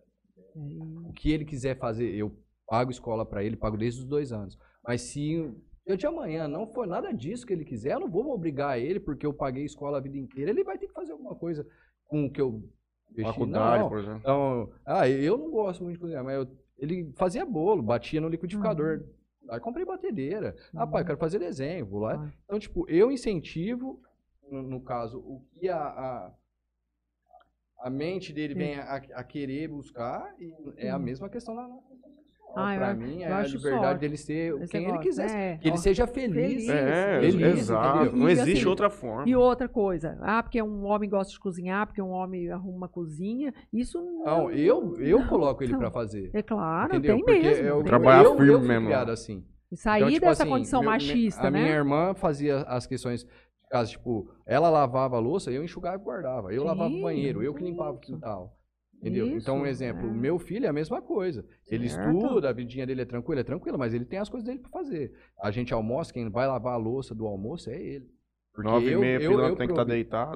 O 1.10 1.12
que 1.14 1.30
ele 1.32 1.44
quiser 1.44 1.78
fazer, 1.78 2.10
eu 2.16 2.32
pago 2.66 2.90
escola 2.90 3.26
pra 3.26 3.44
ele, 3.44 3.58
pago 3.58 3.76
desde 3.76 4.00
os 4.00 4.08
dois 4.08 4.32
anos. 4.32 4.58
Mas 4.88 5.02
se 5.02 5.54
eu 5.86 5.98
de 5.98 6.08
amanhã 6.08 6.48
não 6.48 6.66
for 6.72 6.88
nada 6.88 7.12
disso 7.12 7.46
que 7.46 7.52
ele 7.52 7.66
quiser, 7.66 7.94
eu 7.96 8.00
não 8.00 8.10
vou 8.10 8.26
obrigar 8.34 8.80
ele, 8.80 9.00
porque 9.00 9.26
eu 9.26 9.34
paguei 9.34 9.66
escola 9.66 9.98
a 9.98 10.02
vida 10.02 10.18
inteira. 10.18 10.50
Ele 10.52 10.64
vai 10.64 10.78
ter 10.78 10.88
que 10.88 10.94
fazer 10.94 11.12
alguma 11.12 11.36
coisa 11.36 11.68
com 12.06 12.26
o 12.28 12.32
que 12.32 12.40
eu. 12.40 12.64
Faculdade, 13.24 13.84
Não, 13.84 13.90
por 13.90 14.00
exemplo. 14.00 14.20
então, 14.20 14.74
ah, 14.86 15.10
eu 15.10 15.38
não 15.38 15.52
gosto 15.52 15.84
muito 15.84 15.96
de 15.96 16.00
cozinhar, 16.00 16.24
mas 16.24 16.36
eu- 16.36 16.61
ele 16.82 17.14
fazia 17.16 17.46
bolo, 17.46 17.84
batia 17.84 18.20
no 18.20 18.28
liquidificador. 18.28 19.06
Aí 19.50 19.60
comprei 19.60 19.86
batedeira. 19.86 20.56
Ah, 20.76 20.88
pai, 20.88 21.04
eu 21.04 21.06
quero 21.06 21.20
fazer 21.20 21.38
desenho, 21.38 21.86
vou 21.86 22.00
lá. 22.00 22.16
Ah. 22.16 22.32
Então, 22.46 22.60
tipo, 22.60 22.90
eu 22.90 23.12
incentivo, 23.12 24.02
no, 24.50 24.64
no 24.64 24.82
caso, 24.82 25.20
o 25.20 25.46
que 25.54 25.70
a, 25.70 25.78
a, 25.78 26.34
a 27.82 27.90
mente 27.90 28.34
dele 28.34 28.54
Sim. 28.54 28.60
vem 28.60 28.76
a, 28.76 28.96
a 28.96 29.24
querer 29.24 29.68
buscar, 29.68 30.34
e 30.40 30.54
é 30.78 30.90
a 30.90 30.98
Sim. 30.98 31.04
mesma 31.04 31.30
questão 31.30 31.56
sexual. 31.56 31.91
Ah, 32.56 32.76
pra 32.76 32.90
a- 32.90 32.94
mim, 32.94 33.22
é 33.24 33.28
a 33.32 33.38
acho 33.40 33.56
liberdade 33.58 33.84
sorte. 33.86 34.00
dele 34.02 34.18
ser 34.18 34.54
Esse 34.62 34.72
quem 34.72 34.86
ele 34.88 34.98
quiser. 35.00 35.30
é. 35.30 35.58
Que 35.58 35.68
ele 35.68 35.76
Ó, 35.76 35.78
seja 35.78 36.06
feliz. 36.08 36.36
feliz. 36.66 36.70
É, 36.70 37.20
Feliz, 37.22 37.58
exato. 37.60 38.16
Não 38.16 38.30
existe 38.30 38.60
assim, 38.60 38.68
outra 38.68 38.90
forma. 38.90 39.30
E 39.30 39.36
outra 39.36 39.70
coisa, 39.70 40.18
ah, 40.22 40.44
porque 40.44 40.62
um 40.62 40.86
homem 40.86 41.10
gosta 41.10 41.32
de 41.32 41.40
cozinhar, 41.40 41.88
porque 41.88 42.02
um 42.02 42.10
homem 42.12 42.52
arruma 42.52 42.78
uma 42.78 42.88
cozinha, 42.90 43.54
isso 43.72 44.02
não. 44.02 44.24
Não, 44.26 44.52
eu, 44.52 45.00
eu 45.00 45.20
não, 45.20 45.28
coloco 45.28 45.64
ele 45.64 45.72
não. 45.74 45.80
pra 45.80 45.92
fazer. 45.92 46.30
É 46.34 46.42
claro, 46.42 46.96
entendeu? 46.96 47.16
tem 47.16 47.24
Porque 47.26 47.40
mesmo. 47.40 47.66
eu, 47.68 47.76
tem 47.78 47.86
Trabalhar 47.86 48.24
eu, 48.26 48.36
firme 48.38 48.52
eu 48.54 48.60
mesmo. 48.60 48.86
criado 48.88 49.12
assim. 49.12 49.46
E 49.72 49.78
sair 49.78 50.02
Então, 50.02 50.12
tipo 50.14 50.26
dessa 50.26 50.44
assim, 50.44 50.52
condição 50.52 50.82
meu- 50.82 50.90
machista, 50.92 51.48
A 51.48 51.52
né? 51.52 51.62
minha 51.62 51.74
irmã 51.74 52.14
fazia 52.14 52.58
as 52.64 52.86
questões 52.86 53.24
de 53.24 53.30
casa, 53.70 53.90
tipo, 53.90 54.30
ela 54.46 54.70
lavava 54.70 55.16
a 55.16 55.20
louça, 55.20 55.50
eu 55.50 55.64
enxugava 55.64 55.96
e 55.96 56.04
guardava. 56.04 56.54
Eu 56.54 56.64
lavava 56.66 56.94
o 56.94 57.02
banheiro, 57.02 57.42
eu 57.42 57.54
que 57.54 57.64
limpava 57.64 57.92
o 57.92 57.94
isso. 57.94 58.02
quintal. 58.02 58.54
Entendeu? 59.02 59.26
então, 59.36 59.56
um 59.58 59.62
Isso, 59.62 59.70
exemplo, 59.84 60.08
é. 60.08 60.12
meu 60.14 60.38
filho 60.38 60.66
é 60.66 60.70
a 60.70 60.74
mesma 60.74 61.02
coisa. 61.02 61.44
Ele 61.68 61.90
Certo. 61.90 62.12
estuda, 62.16 62.50
a 62.50 62.54
vidinha 62.54 62.86
dele 62.86 63.02
é 63.02 63.06
tranquila, 63.06 63.42
é 63.42 63.44
tranquila, 63.44 63.76
mas 63.78 63.96
ele 63.96 64.06
tem 64.06 64.20
as 64.20 64.30
coisas 64.30 64.46
dele 64.48 64.60
pra 64.60 64.70
fazer. 64.70 65.12
A 65.42 65.50
gente 65.50 65.74
almoça, 65.74 66.14
quem 66.14 66.30
vai 66.30 66.48
lavar 66.48 66.74
a 66.74 66.78
louça 66.78 67.16
do 67.16 67.26
almoço 67.26 67.70
é 67.72 67.82
ele. 67.82 68.08
Porque 68.54 68.70
Nove 68.70 68.86
e 68.90 68.92
eu- 68.92 69.00
meia, 69.00 69.20
eu- 69.20 69.32
pilantra 69.32 69.52
eu 69.54 69.56
tem 69.58 69.68
que 69.68 69.74
estar 69.74 69.86
provi- 69.86 69.92
deitado. 70.04 70.34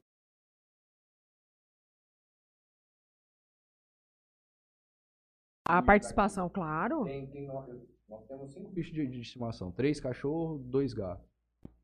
A 5.67 5.81
participação, 5.81 6.47
claro. 6.49 7.03
Tem, 7.05 7.25
tem 7.27 7.47
nós, 7.47 7.67
nós 8.07 8.25
temos 8.27 8.53
cinco 8.53 8.69
bichos 8.69 8.93
de, 8.93 9.07
de 9.07 9.21
estimação. 9.21 9.71
Três 9.71 9.99
cachorros, 9.99 10.63
dois 10.63 10.93
gatos. 10.93 11.25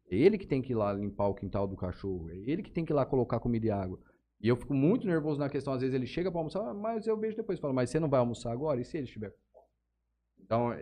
É 0.10 0.16
ele 0.16 0.38
que 0.38 0.45
tem 0.45 0.62
que 0.62 0.74
ir 0.74 0.76
lá 0.76 0.94
limpar 0.94 1.28
o 1.28 1.34
quintal 1.34 1.68
do 1.68 1.76
cachorro. 1.76 2.30
É 2.30 2.36
ele 2.36 2.62
que 2.62 2.72
tem 2.72 2.86
que 2.86 2.91
ir 2.94 2.95
lá 2.95 3.06
colocar 3.06 3.40
comida 3.40 3.66
e 3.68 3.72
água. 3.72 3.99
E 4.43 4.47
eu 4.47 4.55
fico 4.55 4.73
muito 4.73 5.05
nervoso 5.07 5.39
na 5.39 5.49
questão. 5.49 5.73
Às 5.73 5.81
vezes 5.81 5.93
ele 5.95 6.07
chega 6.07 6.31
pra 6.31 6.39
almoçar, 6.39 6.61
"Ah, 6.68 6.73
mas 6.73 7.05
eu 7.07 7.18
vejo 7.18 7.38
depois. 7.38 7.59
Falo, 7.59 7.73
mas 7.73 7.89
você 7.89 7.99
não 7.99 8.09
vai 8.09 8.19
almoçar 8.19 8.51
agora? 8.51 8.81
E 8.81 8.85
se 8.85 8.97
ele 8.97 9.05
estiver 9.05 9.30
com 9.31 9.38
fome? 9.53 9.65
Então, 10.39 10.73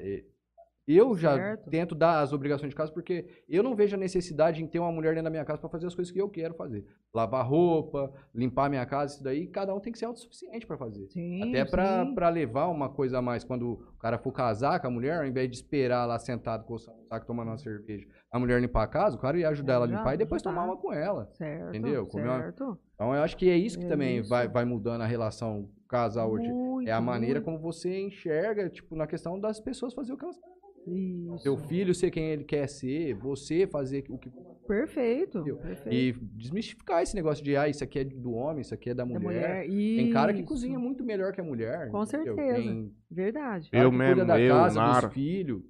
Eu 0.91 1.16
já 1.16 1.36
Certo. 1.36 1.70
tento 1.70 1.94
dar 1.94 2.20
as 2.22 2.34
obrigações 2.34 2.72
de 2.72 2.76
casa 2.76 2.91
porque 2.91 3.28
eu 3.48 3.61
não 3.61 3.76
vejo 3.76 3.95
a 3.95 3.99
necessidade 3.99 4.64
em 4.64 4.66
ter 4.68 4.80
uma 4.80 4.91
mulher 4.91 5.10
dentro 5.11 5.26
da 5.26 5.30
minha 5.30 5.45
casa 5.45 5.60
para 5.60 5.70
fazer 5.70 5.86
as 5.86 5.94
coisas 5.94 6.11
que 6.11 6.20
eu 6.20 6.28
quero 6.28 6.56
fazer. 6.56 6.84
Lavar 7.14 7.48
roupa, 7.48 8.11
limpar 8.34 8.66
a 8.66 8.70
minha 8.70 8.86
casa, 8.88 9.14
isso 9.14 9.24
daí, 9.24 9.45
cada 9.45 9.72
um 9.76 9.80
tem 9.80 9.94
que 9.94 9.99
ser 9.99 10.06
autossuficiente 10.06 10.66
para 10.66 10.78
fazer. 10.80 11.06
Sim, 11.10 11.49
Até 11.49 11.64
pra 11.64 12.30
levar 12.30 12.68
uma 12.70 12.90
coisa 12.90 13.20
a 13.20 13.22
mais. 13.22 13.44
Quando 13.44 13.74
o 13.74 13.98
cara 13.99 14.18
for 14.18 14.32
casar 14.32 14.80
com 14.80 14.88
a 14.88 14.90
mulher, 14.90 15.20
ao 15.20 15.26
invés 15.28 15.48
de 15.48 15.57
esperar 15.57 16.07
lá 16.07 16.18
sentado 16.18 16.66
com 16.66 16.74
o 16.74 16.80
saco 16.80 17.26
tomando 17.28 17.49
uma 17.49 17.57
cerveja, 17.60 18.07
a 18.32 18.40
mulher 18.40 18.60
limpar 18.60 18.82
a 18.84 18.88
casa, 18.88 19.16
o 19.16 19.20
cara 19.20 19.38
ia 19.38 19.49
ajudar 19.49 19.74
ela 19.76 19.86
a 19.86 19.88
limpar 19.88 20.16
e 20.16 20.18
depois 20.18 20.41
tomar 20.41 20.66
uma 20.66 20.76
com 20.76 20.91
ela. 20.91 21.30
Certo, 21.34 21.70
Entendeu? 21.70 22.07
Uma- 22.11 22.40
certo. 22.40 22.80
Então 22.95 23.14
eu 23.14 23.22
acho 23.22 23.38
que 23.38 23.48
é 23.48 23.56
isso 23.56 23.78
que 23.78 23.86
É 23.86 23.90
também 23.90 24.18
isso. 24.18 24.30
Vai, 24.30 24.48
vai 24.48 24.66
mudando 24.66 25.02
a 25.02 25.06
relação 25.06 25.70
casal 25.88 26.32
hoje. 26.32 26.48
Muito, 26.52 26.88
É 26.90 26.91
a 26.94 26.99
maneira 27.02 27.36
muito. 27.40 27.45
como 27.45 27.60
você 27.60 27.99
enxerga, 28.02 28.70
tipo, 28.70 28.95
na 28.95 29.06
questão 29.06 29.40
das 29.40 29.60
pessoas 29.60 29.94
fazer 29.94 30.14
o 30.14 30.18
que 30.18 30.24
elas 30.26 30.40
querem. 30.40 30.59
Isso. 30.88 31.39
Seu 31.39 31.57
filho 31.57 31.93
ser 31.93 32.10
quem 32.11 32.26
ele 32.31 32.43
quer 32.43 32.68
ser, 32.68 33.14
você 33.15 33.68
fazer 33.68 34.06
o 34.10 34.18
que. 34.18 34.30
Perfeito. 34.68 35.43
Perfeito. 35.43 35.93
E 35.93 36.11
desmistificar 36.38 37.01
esse 37.01 37.15
negócio 37.15 37.43
de, 37.43 37.56
ah, 37.56 37.68
isso 37.68 37.84
aqui 37.84 37.99
é 37.99 38.03
do 38.03 38.31
homem, 38.34 38.61
isso 38.61 38.73
aqui 38.73 38.89
é 38.91 38.93
da 38.93 39.03
Da 39.03 39.10
mulher. 39.10 39.65
mulher. 39.65 39.68
Tem 39.68 40.11
cara 40.11 40.34
que 40.34 40.43
cozinha 40.43 40.77
muito 40.80 41.03
melhor 41.03 41.34
que 41.34 41.41
a 41.41 41.43
mulher. 41.43 41.89
Com 41.89 42.03
entendeu? 42.03 42.35
certeza. 42.35 42.56
Tem 42.61 42.91
Verdade. 43.10 43.69
Eu 43.72 43.91
mesmo, 43.91 44.26
da 44.26 44.39
eu, 44.39 44.56
casa, 44.56 44.80
Nara. 44.80 45.07
dos 45.07 45.14
filhos. 45.14 45.61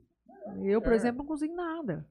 Eu, 0.63 0.81
por 0.81 0.91
É. 0.93 0.95
exemplo, 0.95 1.19
não 1.19 1.25
cozinho 1.25 1.55
nada. 1.55 2.05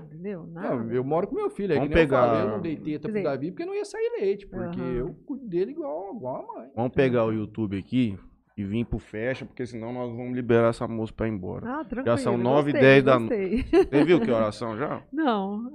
Entendeu? 0.00 0.46
Nada. 0.46 0.76
Não, 0.76 0.92
eu 0.92 1.02
moro 1.02 1.26
com 1.26 1.34
meu 1.34 1.50
filho. 1.50 1.72
Aí 1.72 1.78
Vamos 1.78 1.88
que 1.88 1.94
nem 1.94 2.04
eu, 2.04 2.08
pegar- 2.08 2.40
eu 2.44 2.50
não 2.50 2.60
dei 2.60 2.76
teta 2.76 2.84
Quer 2.90 2.98
pro 3.00 3.08
dizer- 3.12 3.22
Davi 3.24 3.50
porque 3.50 3.64
não 3.66 3.74
ia 3.74 3.84
sair 3.84 4.12
leite. 4.20 4.46
Porque 4.46 4.80
eu 4.80 5.14
cuido 5.26 5.46
dele 5.48 5.72
igual, 5.72 6.14
igual 6.14 6.36
a 6.36 6.54
mãe. 6.60 6.70
Vamos 6.76 6.92
pegar 6.92 7.24
o 7.24 7.32
YouTube 7.32 7.76
aqui 7.76 8.16
e 8.58 8.64
vir 8.64 8.84
pro 8.84 8.98
fecha, 8.98 9.46
porque 9.46 9.64
senão 9.64 9.92
nós 9.92 10.10
vamos 10.10 10.34
liberar 10.34 10.70
essa 10.70 10.88
moça 10.88 11.12
pra 11.12 11.28
ir 11.28 11.30
embora. 11.30 11.64
Ah, 11.64 11.84
tranquilo. 11.84 12.18
são 12.18 12.32
gostei, 12.32 12.52
9 12.52 12.70
e 12.70 12.72
10 12.72 13.04
da 13.04 13.18
gostei. 13.18 13.62
Você 13.62 14.04
viu 14.04 14.20
que 14.20 14.30
oração 14.30 14.76
já? 14.76 15.00
Não. 15.12 15.70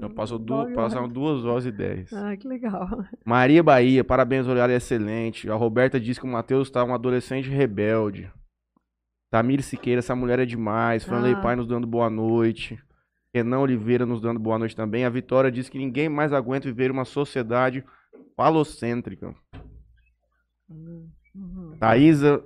Já 0.00 0.10
passou 0.10 0.36
duas, 0.36 0.74
passaram 0.74 1.08
duas 1.08 1.44
horas 1.44 1.64
e 1.64 1.70
10. 1.70 2.12
Ah, 2.12 2.36
que 2.36 2.48
legal. 2.48 2.88
Maria 3.24 3.62
Bahia, 3.62 4.02
parabéns, 4.02 4.48
horário 4.48 4.74
excelente. 4.74 5.48
A 5.48 5.54
Roberta 5.54 6.00
disse 6.00 6.18
que 6.18 6.26
o 6.26 6.28
Matheus 6.28 6.70
tá 6.70 6.84
um 6.84 6.92
adolescente 6.92 7.48
rebelde. 7.48 8.28
Tamir 9.30 9.62
Siqueira, 9.62 10.00
essa 10.00 10.16
mulher 10.16 10.40
é 10.40 10.44
demais. 10.44 11.04
Franley 11.04 11.34
Ah. 11.34 11.40
Pai 11.40 11.54
nos 11.54 11.68
dando 11.68 11.86
boa 11.86 12.10
noite. 12.10 12.82
Renan 13.32 13.60
Oliveira 13.60 14.04
nos 14.04 14.20
dando 14.20 14.40
boa 14.40 14.58
noite 14.58 14.74
também. 14.74 15.04
A 15.04 15.08
Vitória 15.08 15.52
disse 15.52 15.70
que 15.70 15.78
ninguém 15.78 16.08
mais 16.08 16.32
aguenta 16.32 16.66
viver 16.66 16.90
uma 16.90 17.04
sociedade 17.04 17.84
falocêntrica. 18.36 19.32
Uhum. 21.34 21.76
Thaísa 21.78 22.44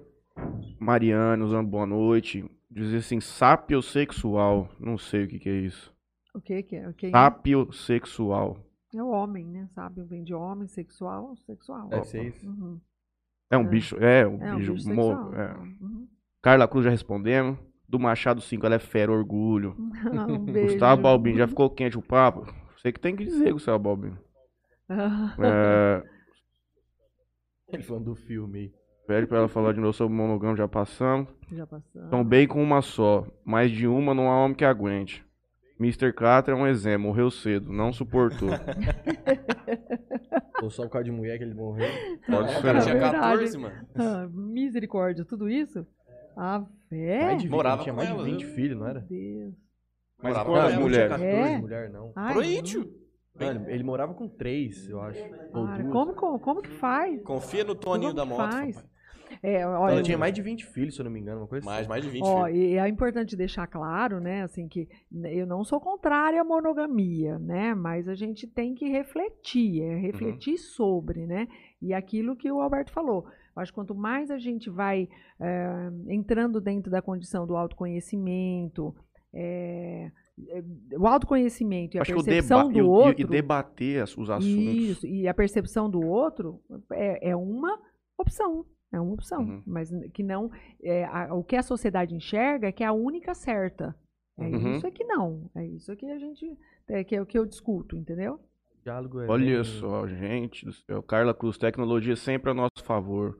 Mariana 0.78 1.36
nos 1.36 1.50
dando 1.52 1.68
boa 1.68 1.86
noite. 1.86 2.44
Diz 2.70 2.92
assim, 2.94 3.20
sapiosexual. 3.20 4.68
Não 4.78 4.98
sei 4.98 5.24
o 5.24 5.28
que, 5.28 5.38
que 5.38 5.48
é 5.48 5.54
isso. 5.60 5.94
O 6.34 6.40
que 6.40 6.62
que 6.62 6.76
é? 6.76 6.92
Quem 6.92 7.08
é? 7.08 7.12
Sapiosexual. 7.12 8.58
É 8.94 9.02
o 9.02 9.08
homem, 9.08 9.44
né? 9.46 9.68
Sabe? 9.74 10.02
Vem 10.04 10.22
de 10.24 10.34
homem, 10.34 10.66
sexual, 10.68 11.36
sexual. 11.46 11.88
Ser 12.04 12.26
isso. 12.28 12.46
Uhum. 12.46 12.80
É 13.50 13.56
um 13.56 13.62
É. 13.62 13.68
bicho. 13.68 13.96
É, 13.98 14.26
um 14.26 14.42
É 14.42 14.54
um 14.54 14.58
bicho. 14.58 14.78
sexual. 14.78 15.34
é. 15.34 15.54
Uhum. 15.58 16.08
Carla 16.42 16.68
Cruz 16.68 16.84
já 16.84 16.90
respondemos. 16.90 17.58
Do 17.88 18.00
Machado 18.00 18.40
5, 18.40 18.66
ela 18.66 18.74
é 18.74 18.78
fera, 18.80 19.12
orgulho. 19.12 19.76
um 20.28 20.38
beijo. 20.44 20.72
Gustavo 20.72 21.02
Balbino, 21.02 21.38
já 21.38 21.46
ficou 21.46 21.70
quente 21.70 21.96
o 21.96 22.02
papo? 22.02 22.44
Você 22.76 22.90
que 22.92 22.98
tem 23.00 23.14
que 23.14 23.24
dizer, 23.24 23.52
Gustavo 23.52 23.78
Balbino. 23.78 24.18
É, 25.42 26.02
Ele 27.68 27.82
falando 27.82 28.04
do 28.04 28.14
filme 28.14 28.58
aí. 28.58 28.74
Pede 29.06 29.26
pra 29.26 29.38
ela 29.38 29.48
falar 29.48 29.72
de 29.72 29.80
novo 29.80 29.92
sobre 29.92 30.14
o 30.14 30.16
monogamo, 30.16 30.56
já 30.56 30.66
passamos. 30.68 31.28
Já 31.52 31.66
passamos. 31.66 32.06
Então, 32.08 32.24
bem 32.24 32.46
com 32.46 32.62
uma 32.62 32.82
só. 32.82 33.26
Mais 33.44 33.70
de 33.70 33.86
uma 33.86 34.14
não 34.14 34.30
há 34.30 34.44
homem 34.44 34.56
que 34.56 34.64
aguente. 34.64 35.24
Mr. 35.78 36.12
Catra 36.12 36.54
é 36.54 36.56
um 36.56 36.66
exemplo, 36.66 37.06
morreu 37.08 37.30
cedo, 37.30 37.70
não 37.70 37.92
suportou. 37.92 38.48
Ou 40.62 40.70
só 40.70 40.84
por 40.84 40.90
causa 40.90 41.04
de 41.04 41.10
mulher 41.12 41.36
que 41.38 41.44
ele 41.44 41.54
morreu. 41.54 41.86
Pode 42.26 42.56
O 42.56 42.62
cara 42.62 42.80
ser. 42.80 42.90
tinha 42.90 42.94
verdade. 43.00 43.16
14, 43.20 43.58
mano. 43.58 43.74
Ah, 43.94 44.26
misericórdia, 44.32 45.24
tudo 45.24 45.48
isso? 45.50 45.86
Ah, 46.36 46.64
é? 46.90 47.28
20, 47.36 47.48
Morava 47.48 47.76
ele 47.76 47.82
tinha 47.84 47.92
com 47.94 47.96
mais 47.98 48.08
ela, 48.10 48.24
de 48.24 48.30
20 48.30 48.44
né? 48.46 48.50
filhos, 48.52 48.78
não 48.78 48.86
era? 48.86 49.00
Meu 49.00 49.08
Deus. 49.08 49.54
Mas 50.22 50.32
Morava 50.32 50.50
com 50.50 50.56
ela. 50.56 50.80
mulheres? 50.80 51.10
Não 51.10 51.18
tinha 51.18 51.30
14 51.30 51.52
É? 51.54 51.58
mulheres, 51.58 51.92
não. 51.92 52.12
Ai, 52.16 52.32
Por 52.34 52.42
aí, 52.42 52.62
tio. 52.62 52.90
Mano, 53.38 53.68
ele 53.68 53.84
morava 53.84 54.14
com 54.14 54.26
3, 54.28 54.88
eu 54.88 55.00
acho. 55.02 55.22
Ou 55.52 55.66
Cara, 55.66 55.82
duas. 55.82 55.92
como, 55.92 56.14
como, 56.14 56.38
como 56.40 56.62
que 56.62 56.70
faz? 56.70 57.22
Confia 57.22 57.64
no 57.64 57.74
Toninho 57.74 58.14
Como 58.14 58.16
da 58.16 58.24
moto, 58.24 58.50
faz? 58.50 58.76
papai. 58.76 58.90
É, 59.42 59.66
olha, 59.66 59.92
Ela 59.94 60.02
tinha 60.02 60.18
mais 60.18 60.32
de 60.32 60.42
20 60.42 60.66
filhos, 60.66 60.94
se 60.94 61.00
eu 61.00 61.04
não 61.04 61.10
me 61.10 61.20
engano, 61.20 61.40
uma 61.42 61.46
coisa 61.46 61.64
Mais, 61.64 61.80
assim. 61.80 61.88
mais 61.88 62.02
de 62.04 62.10
20 62.10 62.22
Ó, 62.24 62.44
filhos. 62.46 62.58
e 62.58 62.78
é 62.78 62.88
importante 62.88 63.36
deixar 63.36 63.66
claro, 63.66 64.20
né, 64.20 64.42
assim, 64.42 64.66
que 64.68 64.88
eu 65.24 65.46
não 65.46 65.64
sou 65.64 65.80
contrária 65.80 66.40
à 66.40 66.44
monogamia, 66.44 67.38
né, 67.38 67.74
mas 67.74 68.08
a 68.08 68.14
gente 68.14 68.46
tem 68.46 68.74
que 68.74 68.86
refletir, 68.88 69.82
é 69.82 69.96
refletir 69.96 70.56
sobre, 70.58 71.26
né, 71.26 71.46
e 71.80 71.92
aquilo 71.92 72.36
que 72.36 72.50
o 72.50 72.60
Alberto 72.60 72.92
falou. 72.92 73.24
Eu 73.56 73.62
acho 73.62 73.72
que 73.72 73.76
quanto 73.76 73.94
mais 73.94 74.30
a 74.30 74.38
gente 74.38 74.68
vai 74.68 75.08
eh, 75.40 75.90
entrando 76.08 76.60
dentro 76.60 76.90
da 76.90 77.00
condição 77.00 77.46
do 77.46 77.56
autoconhecimento, 77.56 78.94
eh, 79.34 80.10
o 80.98 81.06
autoconhecimento 81.06 81.96
e 81.96 81.98
a 81.98 82.02
Acho 82.02 82.12
que 82.12 82.20
o 82.20 82.24
percepção 82.24 82.70
do 82.70 82.78
e, 82.78 82.82
o- 82.82 82.84
e- 82.84 82.88
outro... 82.88 83.20
e 83.22 83.24
debater 83.24 84.02
os 84.04 84.28
assuntos. 84.28 84.44
Isso, 84.44 85.06
e 85.06 85.26
a 85.26 85.32
percepção 85.32 85.88
do 85.88 86.00
outro 86.06 86.60
é, 86.92 87.30
é 87.30 87.36
uma 87.36 87.78
opção. 88.18 88.66
É 88.92 89.00
uma 89.00 89.12
opção. 89.14 89.40
Uhum. 89.42 89.62
Mas 89.66 89.90
que 90.14 90.22
não. 90.22 90.50
é, 90.82 91.04
a- 91.04 91.34
o 91.34 91.42
que 91.44 91.56
a 91.56 91.62
sociedade 91.62 92.14
enxerga 92.14 92.68
é 92.68 92.72
que 92.72 92.82
é 92.84 92.86
a 92.86 92.92
única 92.92 93.34
certa. 93.34 93.94
É 94.38 94.44
Uhum. 94.46 94.76
isso 94.76 94.86
é 94.86 94.90
que 94.90 95.04
não. 95.04 95.50
É 95.54 95.66
isso 95.66 95.94
que 95.96 96.06
a 96.06 96.18
gente. 96.18 96.56
É, 96.88 97.02
que 97.02 97.16
é 97.16 97.20
o 97.20 97.26
que 97.26 97.38
eu 97.38 97.44
discuto, 97.46 97.96
entendeu? 97.96 98.38
Diálogo 98.84 99.20
é 99.20 99.26
Olha 99.28 99.54
bem- 99.56 99.64
só, 99.64 100.06
gente 100.06 100.64
do 100.64 100.72
céu. 100.72 101.02
Carla 101.02 101.34
Cruz, 101.34 101.58
tecnologia 101.58 102.14
sempre 102.14 102.50
a 102.50 102.54
nosso 102.54 102.84
favor. 102.84 103.36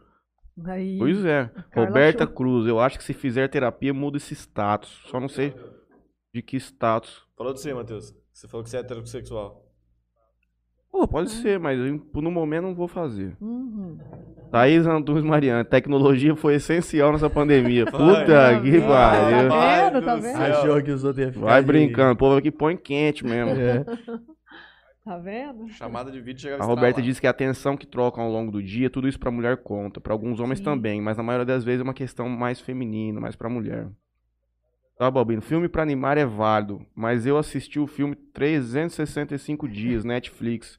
Aí, 0.64 0.98
Pois 0.98 1.24
é. 1.24 1.50
Roberta 1.74 2.24
achou. 2.24 2.34
Cruz, 2.34 2.66
eu 2.66 2.80
acho 2.80 2.98
que 2.98 3.04
se 3.04 3.12
fizer 3.14 3.46
terapia 3.48 3.92
muda 3.94 4.16
esse 4.16 4.34
status. 4.34 5.02
Só 5.06 5.20
não 5.20 5.28
sei 5.28 5.54
de 6.34 6.42
que 6.42 6.56
status. 6.56 7.24
Falou 7.36 7.52
de 7.52 7.60
você, 7.60 7.72
Matheus. 7.74 8.12
Você 8.32 8.48
falou 8.48 8.64
que 8.64 8.70
você 8.70 8.78
é 8.78 8.80
heterossexual. 8.80 9.65
Pô, 10.96 11.06
pode 11.06 11.28
ser, 11.28 11.60
mas 11.60 11.78
eu, 11.78 12.00
no 12.14 12.30
momento 12.30 12.62
não 12.62 12.74
vou 12.74 12.88
fazer. 12.88 13.36
Uhum. 13.38 13.98
Thaís 14.50 14.86
Antunes 14.86 15.22
Mariana, 15.22 15.62
tecnologia 15.62 16.34
foi 16.34 16.54
essencial 16.54 17.12
nessa 17.12 17.28
pandemia. 17.28 17.84
Puta 17.84 18.62
que 18.62 18.80
Tá 18.80 18.86
pariu. 18.88 19.48
Vai 19.50 19.90
vendo? 19.90 20.02
Tá 20.06 20.16
do 20.16 20.22
vendo? 20.22 20.36
Achou 20.40 20.82
que 20.82 20.90
os 20.90 21.04
outros 21.04 21.22
iam 21.22 21.32
ficar 21.34 21.44
Vai 21.44 21.62
brincando, 21.62 22.14
o 22.14 22.16
povo 22.16 22.36
aqui 22.36 22.50
põe 22.50 22.78
quente 22.78 23.24
mesmo. 23.26 23.50
É. 23.60 23.84
Tá 25.04 25.18
vendo? 25.18 25.68
Chamada 25.68 26.10
de 26.10 26.20
vídeo 26.20 26.40
chegava 26.40 26.64
A 26.64 26.66
Roberta 26.66 27.00
disse 27.00 27.20
que 27.20 27.28
a 27.28 27.30
atenção 27.30 27.76
que 27.76 27.86
trocam 27.86 28.24
ao 28.24 28.28
longo 28.32 28.50
do 28.50 28.60
dia, 28.60 28.90
tudo 28.90 29.06
isso 29.06 29.20
pra 29.20 29.30
mulher 29.30 29.58
conta. 29.58 30.00
Pra 30.00 30.12
alguns 30.12 30.40
homens 30.40 30.58
Sim. 30.58 30.64
também, 30.64 31.00
mas 31.00 31.16
na 31.16 31.22
maioria 31.22 31.46
das 31.46 31.62
vezes 31.62 31.80
é 31.80 31.84
uma 31.84 31.94
questão 31.94 32.28
mais 32.28 32.58
feminina, 32.58 33.20
mais 33.20 33.36
pra 33.36 33.48
mulher. 33.48 33.86
Tá, 34.98 35.08
Balbino? 35.08 35.40
Filme 35.40 35.68
pra 35.68 35.84
animar 35.84 36.18
é 36.18 36.26
válido, 36.26 36.84
mas 36.92 37.24
eu 37.24 37.38
assisti 37.38 37.78
o 37.78 37.86
filme 37.86 38.16
365 38.16 39.68
dias, 39.68 40.04
Netflix, 40.04 40.76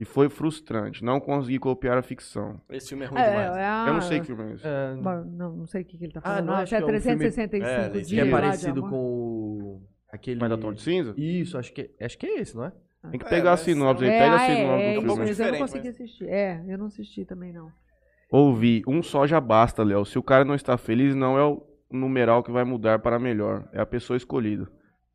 e 0.00 0.04
foi 0.04 0.28
frustrante. 0.30 1.04
Não 1.04 1.20
consegui 1.20 1.58
copiar 1.58 1.98
a 1.98 2.02
ficção. 2.02 2.60
Esse 2.70 2.88
filme 2.88 3.04
é 3.04 3.06
ruim 3.08 3.20
É, 3.20 3.30
demais. 3.30 3.56
é 3.56 3.64
a- 3.64 3.84
Eu 3.86 3.92
não 3.94 4.00
sei 4.00 4.20
que 4.20 4.26
filme 4.26 4.42
é 4.50 4.54
esse. 4.54 4.66
É, 4.66 4.94
Bom, 4.96 5.24
não, 5.26 5.56
não 5.56 5.66
sei 5.66 5.82
o 5.82 5.84
que, 5.84 5.98
que 5.98 6.04
ele 6.04 6.12
tá 6.12 6.20
Ah, 6.20 6.28
falando. 6.28 6.46
não, 6.46 6.54
Ah, 6.54 6.58
acho 6.60 6.74
é 6.74 6.78
que 6.78 6.82
é 6.82 6.86
um 6.86 6.88
filme- 6.88 7.00
365 7.18 7.66
É, 7.66 7.88
dias. 7.90 8.08
que 8.08 8.20
é 8.20 8.24
de 8.24 8.30
parecido 8.30 8.80
amor. 8.80 8.90
com 8.90 8.96
o... 8.96 9.82
Aquele... 10.12 10.40
Mas 10.40 10.50
da 10.50 10.56
Tom 10.58 10.72
de 10.72 10.80
Cinza? 10.82 11.14
Isso, 11.16 11.56
acho 11.58 11.72
que, 11.72 11.90
acho 12.00 12.18
que 12.18 12.26
é 12.26 12.40
esse, 12.40 12.56
não 12.56 12.64
é? 12.64 12.72
Tem 13.10 13.18
que 13.20 13.26
É, 13.26 13.28
pegar 13.28 13.50
a 13.50 13.52
mas 13.52 13.60
sinopse 13.60 14.04
aí. 14.04 14.10
É, 14.10 14.18
Pega 14.18 14.34
a 14.34 14.38
sinopse 14.40 14.52
é, 14.62 14.64
do 14.64 14.72
é, 14.72 14.92
filme. 14.92 15.06
isso, 15.06 15.16
mas 15.18 15.40
eu 15.40 15.52
não 15.52 15.58
consegui 15.58 15.86
mas- 15.88 15.94
assistir. 15.94 16.28
É, 16.28 16.64
eu 16.68 16.78
não 16.78 16.86
assisti 16.86 17.24
também, 17.24 17.52
não. 17.52 17.70
Ouvi, 18.30 18.82
um 18.86 19.02
só 19.02 19.26
já 19.26 19.40
basta, 19.40 19.82
Léo. 19.82 20.04
Se 20.04 20.18
o 20.18 20.22
cara 20.22 20.44
não 20.44 20.54
está 20.54 20.76
feliz, 20.76 21.14
não 21.14 21.38
é 21.38 21.44
o 21.44 21.62
numeral 21.90 22.42
que 22.42 22.50
vai 22.52 22.64
mudar 22.64 22.98
para 23.00 23.18
melhor. 23.18 23.68
É 23.72 23.80
a 23.80 23.86
pessoa 23.86 24.16
escolhida. 24.16 24.68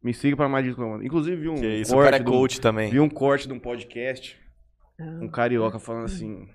Me 0.04 0.14
siga 0.14 0.36
para 0.36 0.50
mais 0.50 0.66
dicas. 0.66 0.84
Inclusive, 1.04 1.36
vi 1.42 1.50
um 1.50 1.56
Que 1.56 1.68
isso, 1.78 1.92
o 1.94 1.96
corte 1.96 2.12
cara 2.12 2.22
é 2.22 2.26
coach 2.26 2.60
também. 2.62 2.90
vi 2.92 3.00
um 3.00 3.10
corte 3.10 3.48
de 3.48 3.54
um 3.54 3.60
podcast. 3.60 4.38
Um 5.00 5.30
carioca 5.30 5.80
falando 5.80 6.06
assim. 6.06 6.48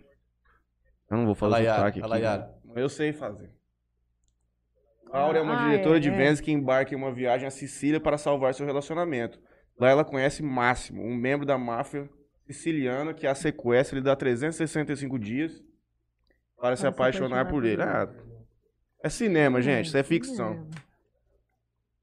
Eu 1.11 1.17
não 1.19 1.27
vou 1.27 1.35
falar 1.35 1.53
o 1.53 1.55
Alaiara, 1.57 1.79
sotaque 1.79 2.01
aqui. 2.01 2.59
Mas 2.65 2.77
Eu 2.77 2.89
sei 2.89 3.13
fazer. 3.13 3.51
A 5.13 5.19
Áurea 5.21 5.41
é 5.41 5.43
uma 5.43 5.61
Ah, 5.61 5.69
diretora 5.69 5.97
é, 5.97 6.01
de 6.01 6.09
é. 6.09 6.17
vendas 6.17 6.41
que 6.41 6.53
embarca 6.53 6.95
em 6.95 6.97
uma 6.97 7.13
viagem 7.13 7.47
à 7.47 7.51
Sicília 7.51 8.01
para 8.01 8.17
salvar 8.17 8.55
seu 8.55 8.65
relacionamento. 8.65 9.41
Lá 9.79 9.91
ela 9.91 10.05
conhece 10.05 10.43
Máximo, 10.43 11.03
um 11.03 11.15
membro 11.17 11.45
da 11.45 11.59
máfia 11.59 12.09
siciliana 12.47 13.15
que 13.15 13.27
a 13.27 13.35
sequestra 13.35 13.99
e 13.99 14.03
dá 14.03 14.15
365 14.15 15.19
dias 15.19 15.63
para 16.57 16.77
se 16.77 16.83
se 16.83 16.87
apaixonar 16.87 17.41
apaixonar 17.41 17.51
por 17.51 17.65
ele. 17.65 17.83
Ah, 17.83 18.09
é 19.03 19.09
cinema, 19.09 19.63
gente, 19.63 19.87
isso 19.87 19.97
é 19.97 20.03
ficção. 20.03 20.53
É. 20.53 20.81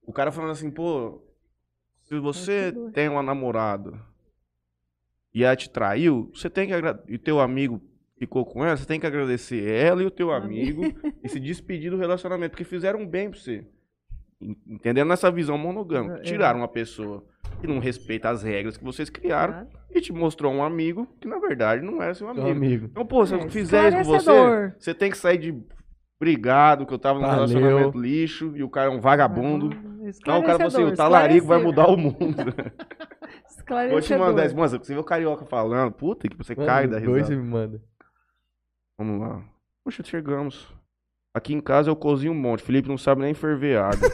O 0.04 0.12
cara 0.12 0.32
falando 0.32 0.52
assim, 0.52 0.72
pô, 0.72 1.22
se 2.04 2.18
você 2.20 2.74
tem 2.94 3.08
uma 3.10 3.22
namorada 3.22 4.02
e 5.38 5.44
ela 5.44 5.56
te 5.56 5.70
traiu, 5.70 6.32
você 6.34 6.50
tem 6.50 6.68
que 6.68 6.74
agra- 6.74 7.02
e 7.08 7.18
teu 7.18 7.40
amigo 7.40 7.82
ficou 8.18 8.46
com 8.46 8.66
ela, 8.66 8.76
você 8.76 8.86
tem 8.86 9.00
que 9.00 9.06
agradecer 9.06 9.64
ela 9.70 10.02
e 10.02 10.06
o 10.06 10.12
teu 10.12 10.32
amigo 10.32 10.82
e 11.24 11.30
se 11.30 11.40
despedir 11.40 11.92
do 11.92 11.98
relacionamento, 11.98 12.52
porque 12.52 12.64
fizeram 12.64 13.06
bem 13.06 13.30
pra 13.30 13.40
você. 13.40 13.64
en- 14.42 14.56
entendendo 14.68 15.12
essa 15.14 15.32
visão 15.32 15.58
monogâmica. 15.58 16.18
É. 16.18 16.22
Tiraram 16.22 16.60
uma 16.60 16.68
pessoa 16.68 17.24
que 17.60 17.66
não 17.68 17.80
respeita 17.80 18.30
as 18.30 18.44
regras 18.44 18.78
que 18.78 18.84
vocês 18.84 19.10
criaram 19.10 19.68
e 19.92 20.00
te 20.02 20.14
mostrou 20.14 20.54
um 20.54 20.64
amigo 20.64 21.08
que, 21.20 21.28
na 21.28 21.40
verdade, 21.40 21.84
não 21.84 22.02
é 22.04 22.14
seu 22.14 22.28
amigo. 22.30 22.48
amigo. 22.50 22.86
Então, 22.92 23.06
pô, 23.06 23.26
se 23.26 23.34
eu 23.34 23.40
É, 23.40 23.50
fizer 23.50 23.88
isso 24.00 24.12
com 24.12 24.20
você, 24.20 24.74
você 24.78 24.94
tem 24.94 25.10
que 25.10 25.18
sair 25.18 25.38
de 25.40 25.56
brigado, 26.20 26.86
que 26.86 26.94
eu 26.94 27.00
tava 27.00 27.20
num 27.20 27.26
Valeu. 27.28 27.48
relacionamento 27.48 28.00
lixo 28.00 28.54
e 28.56 28.64
o 28.64 28.70
cara 28.70 28.92
é 28.92 28.96
um 28.96 29.00
vagabundo. 29.00 29.70
Não, 30.26 30.40
o 30.40 30.44
cara 30.44 30.58
falou 30.58 30.68
assim, 30.68 30.84
o 30.84 30.96
talarico 30.96 31.48
vai 31.48 31.62
mudar 31.62 31.88
o 31.88 31.98
mundo. 31.98 32.18
Vou 33.92 34.00
te 34.02 34.16
mandar 34.16 34.46
isso. 34.46 34.56
Mano, 34.56 34.70
você 34.70 34.94
vê 34.94 35.00
o 35.00 35.04
carioca 35.04 35.46
falando, 35.46 35.92
puta, 35.92 36.28
que 36.30 36.38
você 36.38 36.56
cai 36.56 36.88
da 36.88 37.00
Mano, 37.00 37.06
dois 37.06 37.24
risada. 37.28 37.36
você 37.36 37.42
me 37.42 37.50
manda. 37.50 37.82
Vamos 38.98 39.20
lá. 39.20 39.44
Poxa, 39.84 40.04
chegamos. 40.04 40.74
Aqui 41.34 41.54
em 41.54 41.60
casa 41.62 41.90
eu 41.90 41.96
cozinho 41.96 42.32
um 42.32 42.36
monte. 42.36 42.64
Felipe 42.64 42.88
não 42.88 42.98
sabe 42.98 43.22
nem 43.22 43.34
ferver 43.34 43.78
água. 43.78 44.10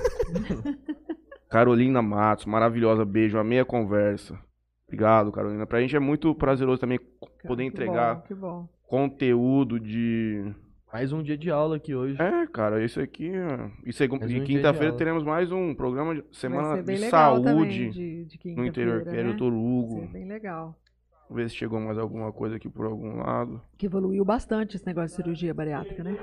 Carolina 1.50 2.02
Matos, 2.02 2.46
maravilhosa. 2.46 3.06
Beijo, 3.06 3.38
amei 3.38 3.60
a 3.60 3.66
conversa. 3.66 4.38
Obrigado, 4.88 5.32
Carolina. 5.32 5.66
Pra 5.66 5.80
gente 5.82 5.96
é 5.96 6.00
muito 6.00 6.34
prazeroso 6.36 6.82
também 6.82 7.00
poder 7.48 7.64
Que 7.64 7.70
entregar 7.70 8.16
bom, 8.16 8.22
Que 8.22 8.34
bom. 8.36 8.68
conteúdo 8.88 9.80
de. 9.80 10.54
Mais 10.94 11.12
um 11.12 11.24
dia 11.24 11.36
de 11.36 11.50
aula 11.50 11.78
aqui 11.78 11.96
hoje. 11.96 12.22
É, 12.22 12.46
cara, 12.46 12.84
isso 12.86 13.02
aqui. 13.02 13.28
é- 13.30 13.72
E, 13.84 14.42
quinta-feira 14.42 14.94
teremos 14.96 15.24
mais 15.24 15.52
um 15.52 15.74
programa 15.74 16.14
de 16.14 16.22
Vai 16.22 16.30
semana 16.34 16.76
ser 16.76 16.84
bem 16.84 16.96
de 16.98 17.02
legal 17.02 17.36
também 17.42 17.54
saúde 17.56 17.90
de, 17.90 18.26
de 18.26 18.56
no 18.56 18.64
interior. 18.64 19.04
né? 19.04 19.24
doutor 19.24 19.52
Vai 19.52 19.60
Hugo. 19.60 20.00
ser 20.02 20.08
bem 20.10 20.28
legal. 20.28 20.78
Vamos 21.28 21.44
ver 21.44 21.50
se 21.50 21.56
chegou 21.56 21.80
mais 21.80 21.98
alguma 21.98 22.32
coisa 22.32 22.58
aqui 22.58 22.70
por 22.70 22.86
algum 22.86 23.18
lado. 23.18 23.60
Que 23.76 23.88
evoluiu 23.88 24.24
bastante 24.24 24.76
esse 24.76 24.86
negócio 24.86 25.10
de 25.10 25.16
cirurgia 25.16 25.52
bariátrica, 25.52 26.04
né? 26.04 26.16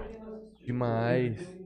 Demais. 0.64 1.58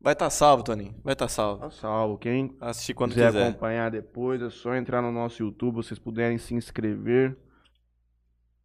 Vai 0.00 0.12
estar 0.12 0.30
salvo, 0.30 0.62
Toninho. 0.62 0.94
Vai 1.02 1.14
estar 1.14 1.26
salvo. 1.26 1.62
Tá 1.62 1.70
salvo. 1.70 2.16
Quem 2.16 2.56
Assistir 2.60 2.94
quando 2.94 3.10
quiser 3.14 3.32
quiser. 3.32 3.48
acompanhar 3.48 3.90
depois, 3.90 4.40
é 4.40 4.50
só 4.50 4.76
entrar 4.76 5.02
no 5.02 5.10
nosso 5.10 5.42
YouTube, 5.42 5.74
vocês 5.74 5.98
puderem 5.98 6.38
se 6.38 6.54
inscrever. 6.54 7.30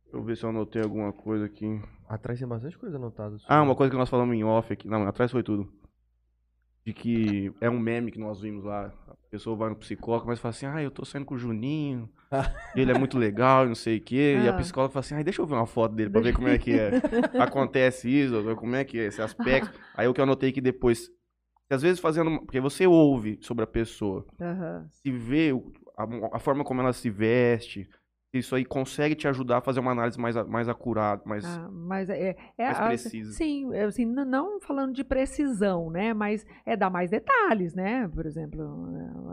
Deixa 0.03 0.17
eu 0.17 0.23
ver 0.23 0.37
se 0.37 0.43
eu 0.43 0.49
anotei 0.49 0.83
alguma 0.83 1.11
coisa 1.11 1.45
aqui. 1.45 1.81
Atrás 2.13 2.37
tem 2.37 2.47
bastante 2.47 2.77
coisa 2.77 2.97
anotada. 2.97 3.37
Ah, 3.47 3.63
uma 3.63 3.75
coisa 3.75 3.89
que 3.89 3.97
nós 3.97 4.07
falamos 4.09 4.35
em 4.35 4.43
off 4.43 4.71
aqui. 4.71 4.87
Não, 4.87 5.07
atrás 5.07 5.31
foi 5.31 5.41
tudo. 5.41 5.67
De 6.85 6.93
que 6.93 7.51
é 7.59 7.69
um 7.69 7.79
meme 7.79 8.11
que 8.11 8.19
nós 8.19 8.39
vimos 8.41 8.63
lá. 8.63 8.93
A 9.07 9.15
pessoa 9.31 9.55
vai 9.55 9.69
no 9.69 9.75
psicólogo, 9.75 10.27
mas 10.27 10.39
fala 10.39 10.51
assim: 10.51 10.65
ah, 10.67 10.83
eu 10.83 10.91
tô 10.91 11.03
saindo 11.03 11.25
com 11.25 11.33
o 11.33 11.37
Juninho. 11.39 12.07
ele 12.75 12.91
é 12.91 12.93
muito 12.93 13.17
legal, 13.17 13.65
e 13.65 13.69
não 13.69 13.75
sei 13.75 13.97
o 13.97 14.01
quê. 14.01 14.37
E 14.43 14.47
a 14.47 14.51
Ah. 14.51 14.53
psicóloga 14.53 14.93
fala 14.93 14.99
assim: 15.01 15.15
ah, 15.15 15.23
deixa 15.23 15.41
eu 15.41 15.45
ver 15.47 15.55
uma 15.55 15.65
foto 15.65 15.95
dele 15.95 16.11
pra 16.11 16.21
ver 16.21 16.33
como 16.35 16.47
é 16.49 16.57
que 16.59 16.71
é. 16.77 16.91
Acontece 17.41 18.07
isso, 18.09 18.43
ver 18.43 18.55
como 18.55 18.75
é 18.75 18.83
que 18.83 18.99
é 18.99 19.05
esse 19.05 19.21
aspecto. 19.21 19.79
Aí 19.95 20.07
o 20.07 20.13
que 20.13 20.19
eu 20.19 20.23
anotei 20.23 20.51
que 20.51 20.61
depois. 20.61 21.09
Às 21.69 21.81
vezes 21.81 21.99
fazendo. 21.99 22.41
Porque 22.41 22.59
você 22.59 22.85
ouve 22.85 23.39
sobre 23.41 23.63
a 23.63 23.67
pessoa 23.67 24.23
Aham. 24.39 24.85
se 24.91 25.09
vê 25.09 25.51
a, 25.97 26.35
a 26.37 26.39
forma 26.39 26.63
como 26.63 26.81
ela 26.81 26.93
se 26.93 27.09
veste, 27.09 27.89
isso 28.33 28.55
aí 28.55 28.65
consegue 28.65 29.13
te 29.13 29.27
ajudar 29.27 29.57
a 29.57 29.61
fazer 29.61 29.79
uma 29.79 29.91
análise 29.91 30.19
mais, 30.19 30.35
mais 30.47 30.67
acurada, 30.67 31.21
mais... 31.23 31.45
Ah, 31.45 31.69
mas 31.71 32.09
é, 32.09 32.35
é 32.57 32.63
Mais 32.65 32.79
a- 32.79 32.87
precisa. 32.87 33.31
Sim, 33.31 33.71
é, 33.75 33.83
assim, 33.83 34.05
não 34.05 34.59
falando 34.59 34.91
de 34.91 35.03
precisão, 35.03 35.91
né? 35.91 36.15
Mas 36.15 36.43
é 36.65 36.75
dar 36.75 36.89
mais 36.89 37.11
detalhes, 37.11 37.75
né? 37.75 38.09
Por 38.11 38.25
exemplo, 38.25 38.87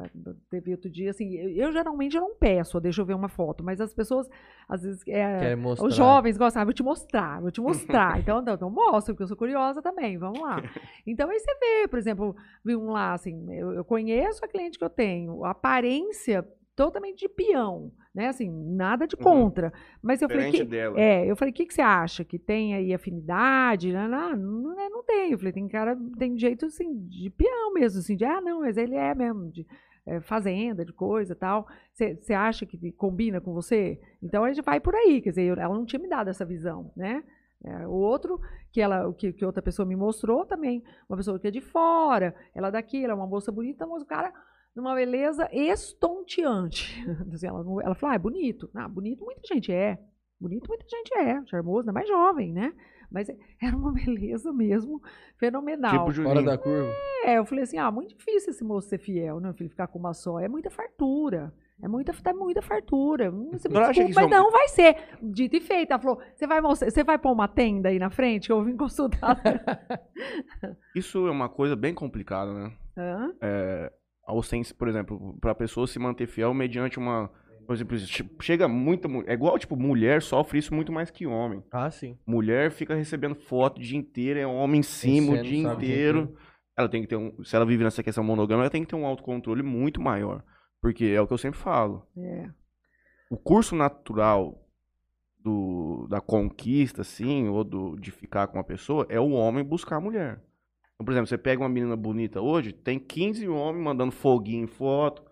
é, 0.05 0.11
teve 0.51 0.73
outro 0.73 0.91
dia, 0.91 1.11
assim, 1.11 1.33
eu, 1.35 1.49
eu 1.69 1.73
geralmente 1.73 2.17
não 2.21 2.35
peço, 2.35 2.79
deixa 2.79 3.01
eu 3.01 3.07
ver 3.07 3.15
uma 3.15 3.29
foto, 3.31 3.65
mas 3.65 3.81
as 3.81 3.95
pessoas, 3.95 4.29
às 4.69 4.83
vezes, 4.83 5.03
é, 5.09 5.49
os 5.87 5.95
jovens 5.97 6.37
gostam, 6.37 6.61
ah, 6.61 6.65
vou 6.67 6.75
te 6.75 6.83
mostrar, 6.83 7.41
vou 7.41 7.51
te 7.51 7.61
mostrar. 7.63 8.19
Então, 8.21 8.41
então, 8.43 8.55
então 8.55 8.69
mostra, 8.71 9.15
porque 9.15 9.23
eu 9.23 9.29
sou 9.29 9.37
curiosa 9.37 9.81
também, 9.81 10.19
vamos 10.19 10.41
lá. 10.43 10.63
Então, 11.07 11.31
aí 11.31 11.39
você 11.39 11.55
vê, 11.59 11.89
por 11.89 11.99
exemplo, 11.99 12.37
vi 12.63 12.77
um 12.77 12.91
lá, 12.91 13.15
assim, 13.15 13.51
eu, 13.55 13.73
eu 13.73 13.85
conheço 13.85 14.45
a 14.45 14.49
cliente 14.49 14.79
que 14.79 14.85
eu 14.85 14.91
tenho, 14.91 15.43
a 15.43 15.51
aparência 15.53 16.47
totalmente 16.85 17.19
de 17.21 17.29
peão, 17.29 17.93
né? 18.15 18.29
Assim, 18.29 18.49
nada 18.51 19.07
de 19.07 19.15
Uhum. 19.17 19.23
contra. 19.23 19.73
Mas 20.03 20.23
eu 20.23 20.29
falei 20.29 20.47
Diferente 20.47 20.65
que. 20.65 20.71
dela. 20.71 20.99
É, 21.01 21.31
eu 21.31 21.37
falei, 21.37 21.53
o 21.53 21.55
que, 21.55 21.67
que 21.67 21.75
você 21.75 21.83
acha? 21.83 22.25
Que 22.25 22.39
tem 22.39 22.75
aí 22.75 22.95
afinidade? 22.95 23.93
Não, 23.93 24.09
não, 24.09 24.37
não, 24.37 24.81
é, 24.81 24.89
não 24.89 25.03
tem. 25.05 25.33
Eu 25.33 25.39
falei, 25.39 25.53
tem 25.53 25.69
cara, 25.69 25.97
tem 26.19 26.39
jeito 26.39 26.67
assim, 26.67 27.07
de 27.07 27.29
peão 27.31 27.73
mesmo, 27.75 28.01
assim, 28.01 28.17
de 28.17 28.25
ah, 28.25 28.41
não, 28.41 28.61
mas 28.61 28.77
ele 28.77 28.95
é 28.97 29.15
mesmo, 29.15 29.51
de 29.51 29.67
é, 30.07 30.21
fazenda, 30.21 30.85
de 30.85 30.93
coisa 30.93 31.35
e 31.35 31.37
tal. 31.37 31.67
Você 31.93 32.33
acha 32.33 32.65
que 32.65 32.93
combina 32.93 33.41
com 33.41 33.53
você? 33.53 34.01
Então 34.23 34.45
a 34.45 34.49
gente 34.53 34.65
vai 34.65 34.81
por 34.81 34.95
aí, 34.95 35.21
quer 35.21 35.31
dizer, 35.31 35.43
eu- 35.43 35.55
ela 35.61 35.75
não 35.75 35.85
tinha 35.85 36.01
me 36.01 36.09
dado 36.09 36.29
essa 36.31 36.45
visão, 36.45 36.91
né? 36.97 37.23
É, 37.63 37.87
o 37.87 37.93
outro 37.93 38.41
que 38.73 38.81
ela, 38.81 39.13
que, 39.13 39.35
que 39.35 39.45
outra 39.45 39.61
pessoa 39.61 39.85
me 39.87 39.95
mostrou 39.95 40.47
também, 40.47 40.83
uma 41.07 41.17
pessoa 41.19 41.39
que 41.39 41.47
é 41.47 41.51
de 41.51 41.61
fora, 41.61 42.35
ela 42.55 42.69
é 42.69 42.71
daqui, 42.71 43.05
ela 43.05 43.13
é 43.13 43.17
uma 43.17 43.27
moça 43.27 43.53
bonita, 43.53 43.87
mas 43.87 44.03
o 44.03 44.07
cara 44.07 44.33
numa 44.75 44.95
beleza 44.95 45.49
estonteante. 45.53 47.05
Assim, 47.33 47.47
ela, 47.47 47.63
não- 47.63 47.81
ela 47.81 47.95
falou, 47.95 48.13
ah, 48.13 48.17
é 48.17 48.19
bonito. 48.19 48.71
Ah, 48.75 48.89
bonito 48.89 49.25
muita 49.25 49.41
gente 49.53 49.73
é. 49.73 49.99
Bonito 50.41 50.69
muita 50.69 50.87
gente 50.89 51.13
é. 51.19 51.45
Charmoso, 51.47 51.81
ainda 51.81 51.93
mais 51.93 52.09
jovem, 52.09 52.53
né? 52.53 52.73
Mas 53.11 53.29
é- 53.29 53.37
era 53.63 53.77
uma 53.77 53.93
beleza 53.93 54.53
mesmo 54.53 55.03
fenomenal. 55.39 56.09
Tipo 56.09 56.23
Fora 56.23 56.43
da 56.43 56.57
curva. 56.57 56.91
É, 57.25 57.39
eu 57.39 57.45
falei 57.45 57.65
assim, 57.65 57.77
ah, 57.79 57.91
muito 57.91 58.17
difícil 58.17 58.51
esse 58.51 58.65
moço 58.65 58.89
ser 58.89 58.99
fiel, 58.99 59.41
né, 59.41 59.53
filho? 59.53 59.69
Ficar 59.71 59.87
com 59.89 59.99
uma 59.99 60.15
só. 60.15 60.39
É 60.41 60.49
muita 60.49 60.71
fartura. 60.71 61.53
É 61.83 61.89
muita, 61.89 62.13
tá 62.13 62.35
muita 62.35 62.61
fartura. 62.61 63.31
Hum, 63.31 63.51
Você 63.53 63.67
me 63.67 63.75
Não 63.75 63.91
desculpa, 63.91 64.21
é 64.21 64.23
mas 64.25 64.31
não 64.31 64.51
vai 64.51 64.69
ser. 64.69 64.97
Dito 65.23 65.57
e 65.57 65.61
feito. 65.61 65.91
Ela 65.91 65.99
falou, 66.01 66.21
você 66.35 66.47
vai, 66.47 66.61
você 66.61 67.03
vai 67.05 67.19
pôr 67.19 67.33
uma 67.33 67.49
tenda 67.49 67.89
aí 67.89 67.99
na 67.99 68.11
frente 68.11 68.49
que 68.49 68.53
eu 68.53 68.63
vim 68.63 68.77
consultar. 68.77 69.41
Isso 70.95 71.27
é 71.27 71.31
uma 71.31 71.49
coisa 71.49 71.75
bem 71.75 71.95
complicada, 71.95 72.53
né? 72.53 72.73
Hã? 72.99 73.33
A 74.27 74.33
ausência, 74.33 74.75
por 74.75 74.89
exemplo, 74.89 75.37
pra 75.41 75.55
pessoa 75.55 75.87
se 75.87 75.99
manter 75.99 76.27
fiel 76.27 76.53
mediante 76.55 76.99
uma... 76.99 77.31
Por 77.67 77.75
exemplo, 77.75 77.97
che- 77.99 78.29
chega 78.43 78.67
muita... 78.67 79.07
mu- 79.09 79.23
É 79.27 79.33
igual, 79.33 79.59
tipo, 79.59 79.77
mulher 79.77 80.23
sofre 80.23 80.59
isso 80.59 80.75
muito 80.75 80.91
mais 80.93 81.11
que 81.11 81.27
homem. 81.27 81.63
Ah, 81.71 81.91
sim. 81.91 82.19
Mulher 82.27 82.71
fica 82.73 82.95
recebendo 82.95 83.35
foto 83.37 83.79
o 83.79 83.81
dia 83.81 83.97
inteiro, 83.99 84.41
é 84.41 84.47
homem 84.47 84.81
em 84.81 84.83
cima 84.83 85.33
o 85.33 85.43
dia 85.43 85.59
inteiro. 85.75 86.37
Ela 86.77 86.89
tem 86.89 87.03
que 87.03 87.09
ter 87.09 87.17
um. 87.17 87.45
Se 87.45 87.55
ela 87.55 87.65
vive 87.67 87.85
nessa 87.85 88.03
questão 88.03 88.25
monogâmica, 88.25 88.63
ela 88.65 88.71
tem 88.71 88.83
que 88.83 88.89
ter 88.89 88.97
um 88.97 89.07
autocontrole 89.07 89.63
muito 89.63 90.01
maior. 90.01 90.43
Porque 90.81 91.05
é 91.07 91.21
o 91.21 91.27
que 91.27 91.33
eu 91.33 91.39
sempre 91.39 91.59
falo. 91.61 92.07
É. 92.17 92.49
O 93.31 93.37
curso 93.37 93.77
natural 93.77 94.67
do, 95.39 96.07
da 96.09 96.21
conquista, 96.21 97.03
assim, 97.03 97.49
ou 97.49 97.63
do, 97.65 97.97
de 97.97 98.11
ficar 98.11 98.47
com 98.49 98.59
uma 98.59 98.65
pessoa, 98.65 99.07
é 99.09 99.21
o 99.21 99.31
homem 99.31 99.63
buscar 99.65 99.97
a 99.97 100.01
mulher. 100.01 100.41
Então, 101.01 101.05
por 101.07 101.13
exemplo, 101.13 101.29
você 101.29 101.39
pega 101.39 101.63
uma 101.63 101.69
menina 101.69 101.97
bonita 101.97 102.43
hoje, 102.43 102.75
tem 102.75 102.99
15 102.99 103.49
homens 103.49 103.83
mandando 103.83 104.13
foguinho 104.13 104.65
em 104.65 104.67
foto, 104.67 105.23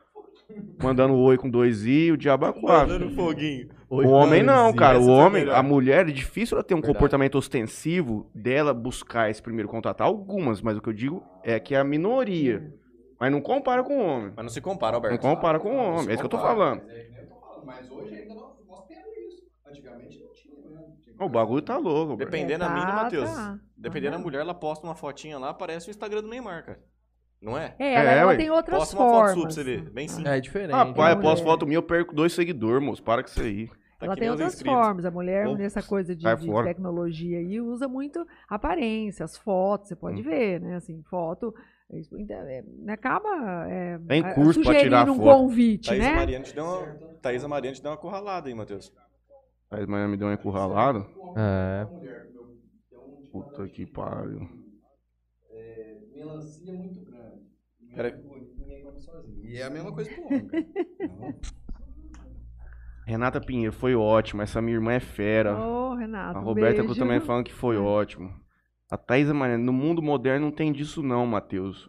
mandando 0.82 1.14
oi 1.14 1.36
com 1.36 1.50
dois 1.50 1.84
i, 1.84 2.10
o 2.10 2.16
diabo 2.16 2.46
é 2.46 2.52
quatro. 2.54 3.10
foguinho. 3.10 3.68
O 3.90 4.08
homem 4.08 4.42
não, 4.42 4.72
cara. 4.72 4.98
O 4.98 5.04
foi 5.04 5.12
homem, 5.12 5.50
a 5.50 5.62
mulher, 5.62 6.08
é 6.08 6.10
difícil 6.10 6.56
ela 6.56 6.64
ter 6.64 6.72
um 6.72 6.78
Verdade. 6.78 6.94
comportamento 6.94 7.34
ostensivo 7.36 8.30
dela 8.34 8.72
buscar 8.72 9.28
esse 9.30 9.42
primeiro 9.42 9.68
contato. 9.68 10.00
Algumas, 10.00 10.62
mas 10.62 10.78
o 10.78 10.80
que 10.80 10.88
eu 10.88 10.92
digo 10.94 11.22
é 11.44 11.60
que 11.60 11.74
é 11.74 11.78
a 11.78 11.84
minoria. 11.84 12.72
Mas 13.20 13.30
não 13.30 13.42
compara 13.42 13.82
com 13.84 13.98
o 13.98 14.02
homem. 14.06 14.32
Mas 14.34 14.44
não 14.46 14.50
se 14.50 14.62
compara, 14.62 14.92
Não 14.92 15.04
Alberto. 15.04 15.20
compara 15.20 15.60
com 15.60 15.68
o 15.68 15.76
Não 15.76 15.84
homem. 15.96 16.08
É 16.08 16.12
isso 16.14 16.18
que 16.22 16.24
eu 16.26 16.30
tô 16.30 16.38
falando. 16.38 16.80
Mas 17.66 17.90
hoje 17.90 18.14
ainda 18.14 18.34
nós, 18.34 18.86
temos 18.88 19.16
isso. 19.18 19.42
Antigamente 19.68 20.18
não? 20.18 20.27
O 21.18 21.28
bagulho 21.28 21.62
tá 21.62 21.76
louco. 21.76 22.12
Alberto. 22.12 22.30
Dependendo 22.30 22.60
da 22.64 22.70
É, 22.70 22.74
mina, 22.74 22.86
tá, 22.86 23.02
Matheus. 23.02 23.30
tá. 23.30 23.58
Dependendo 23.76 24.10
da 24.12 24.16
Aham. 24.16 24.24
mulher, 24.24 24.40
ela 24.40 24.54
posta 24.54 24.86
uma 24.86 24.94
fotinha 24.94 25.38
lá, 25.38 25.50
aparece 25.50 25.88
o 25.88 25.90
Instagram 25.90 26.22
do 26.22 26.28
Neymar, 26.28 26.64
cara. 26.64 26.80
Não 27.40 27.56
é? 27.56 27.74
É, 27.78 27.94
ela, 27.94 28.10
É, 28.10 28.18
ela 28.18 28.36
tem 28.36 28.50
outras 28.50 28.78
Posta 28.78 28.96
uma 28.96 29.04
foto 29.04 29.14
formas. 29.14 29.32
sua 29.34 29.42
pra 29.42 29.50
você 29.52 29.64
ver. 29.64 29.90
Bem 29.90 30.08
simples. 30.08 30.26
É 30.32 30.40
diferente. 30.40 30.72
Rapaz, 30.72 31.10
eu 31.10 31.16
mulher. 31.16 31.20
posto 31.30 31.44
foto 31.44 31.66
minha, 31.66 31.78
eu 31.78 31.82
perco 31.82 32.14
dois 32.14 32.32
seguidores, 32.32 32.84
moço. 32.84 33.02
Para 33.02 33.22
com 33.22 33.28
isso 33.28 33.40
aí. 33.40 33.68
Tá 33.98 34.06
ela 34.06 34.16
tem 34.16 34.30
outras 34.30 34.54
inscritos. 34.54 34.78
formas. 34.80 35.04
A 35.04 35.10
mulher, 35.10 35.46
Pô, 35.46 35.54
nessa 35.54 35.82
coisa 35.82 36.14
de, 36.16 36.22
de 36.24 36.52
tecnologia 36.64 37.38
aí, 37.38 37.60
usa 37.60 37.86
muito 37.88 38.24
aparência, 38.48 39.24
as 39.24 39.36
fotos, 39.36 39.88
você 39.88 39.96
pode 39.96 40.20
Hum. 40.20 40.24
ver, 40.24 40.60
né? 40.60 40.76
Assim, 40.76 41.02
foto. 41.10 41.52
isso, 41.92 42.16
então, 42.18 42.36
é, 42.36 42.62
acaba 42.88 43.66
é, 43.68 43.98
Tem 44.06 44.22
curso 44.34 44.60
pra 44.60 44.72
sugerindo 44.72 44.82
tirar 44.96 45.10
um 45.10 45.16
foto. 45.16 45.38
convite, 45.38 45.88
Thaisa 45.88 46.10
né? 46.10 46.14
Mariano 46.16 46.44
te 46.44 46.54
deu 46.54 46.64
uma, 46.64 46.86
Thaisa 47.22 47.48
Mariano 47.48 47.76
te 47.76 47.82
deu 47.82 47.90
uma 47.90 47.96
curralada 47.96 48.48
aí, 48.48 48.54
Matheus. 48.54 48.92
Amanhã 49.70 50.08
me 50.08 50.16
deu 50.16 50.28
uma 50.28 50.34
encurralada. 50.34 51.06
É. 51.36 51.86
Puta 53.30 53.68
que 53.68 53.86
pariu. 53.86 54.48
Melancia 56.14 56.72
muito 56.72 57.04
grande. 57.04 57.42
Pera- 57.94 58.16
Ninguém 58.56 58.82
come 58.82 59.00
sozinho. 59.00 59.44
E 59.46 59.56
é 59.56 59.62
a 59.64 59.70
mesma 59.70 59.92
coisa 59.92 60.10
pro 60.10 60.24
homem. 60.26 60.50
Renata 63.06 63.40
Pinheiro, 63.40 63.72
foi 63.72 63.94
ótimo. 63.94 64.42
Essa 64.42 64.60
minha 64.60 64.74
irmã 64.76 64.92
é 64.92 65.00
fera. 65.00 65.56
Ô, 65.58 65.94
Renato, 65.94 66.38
A 66.38 66.40
um 66.40 66.44
Roberta 66.44 66.82
beijo. 66.82 66.98
Também 66.98 67.20
falando 67.20 67.44
que 67.44 67.52
foi 67.54 67.76
ótimo. 67.76 68.34
A 68.90 68.96
Thaisa 68.96 69.32
Mariano, 69.32 69.64
no 69.64 69.72
mundo 69.72 70.02
moderno 70.02 70.46
não 70.46 70.52
tem 70.52 70.72
disso 70.72 71.02
não, 71.02 71.26
Matheus. 71.26 71.88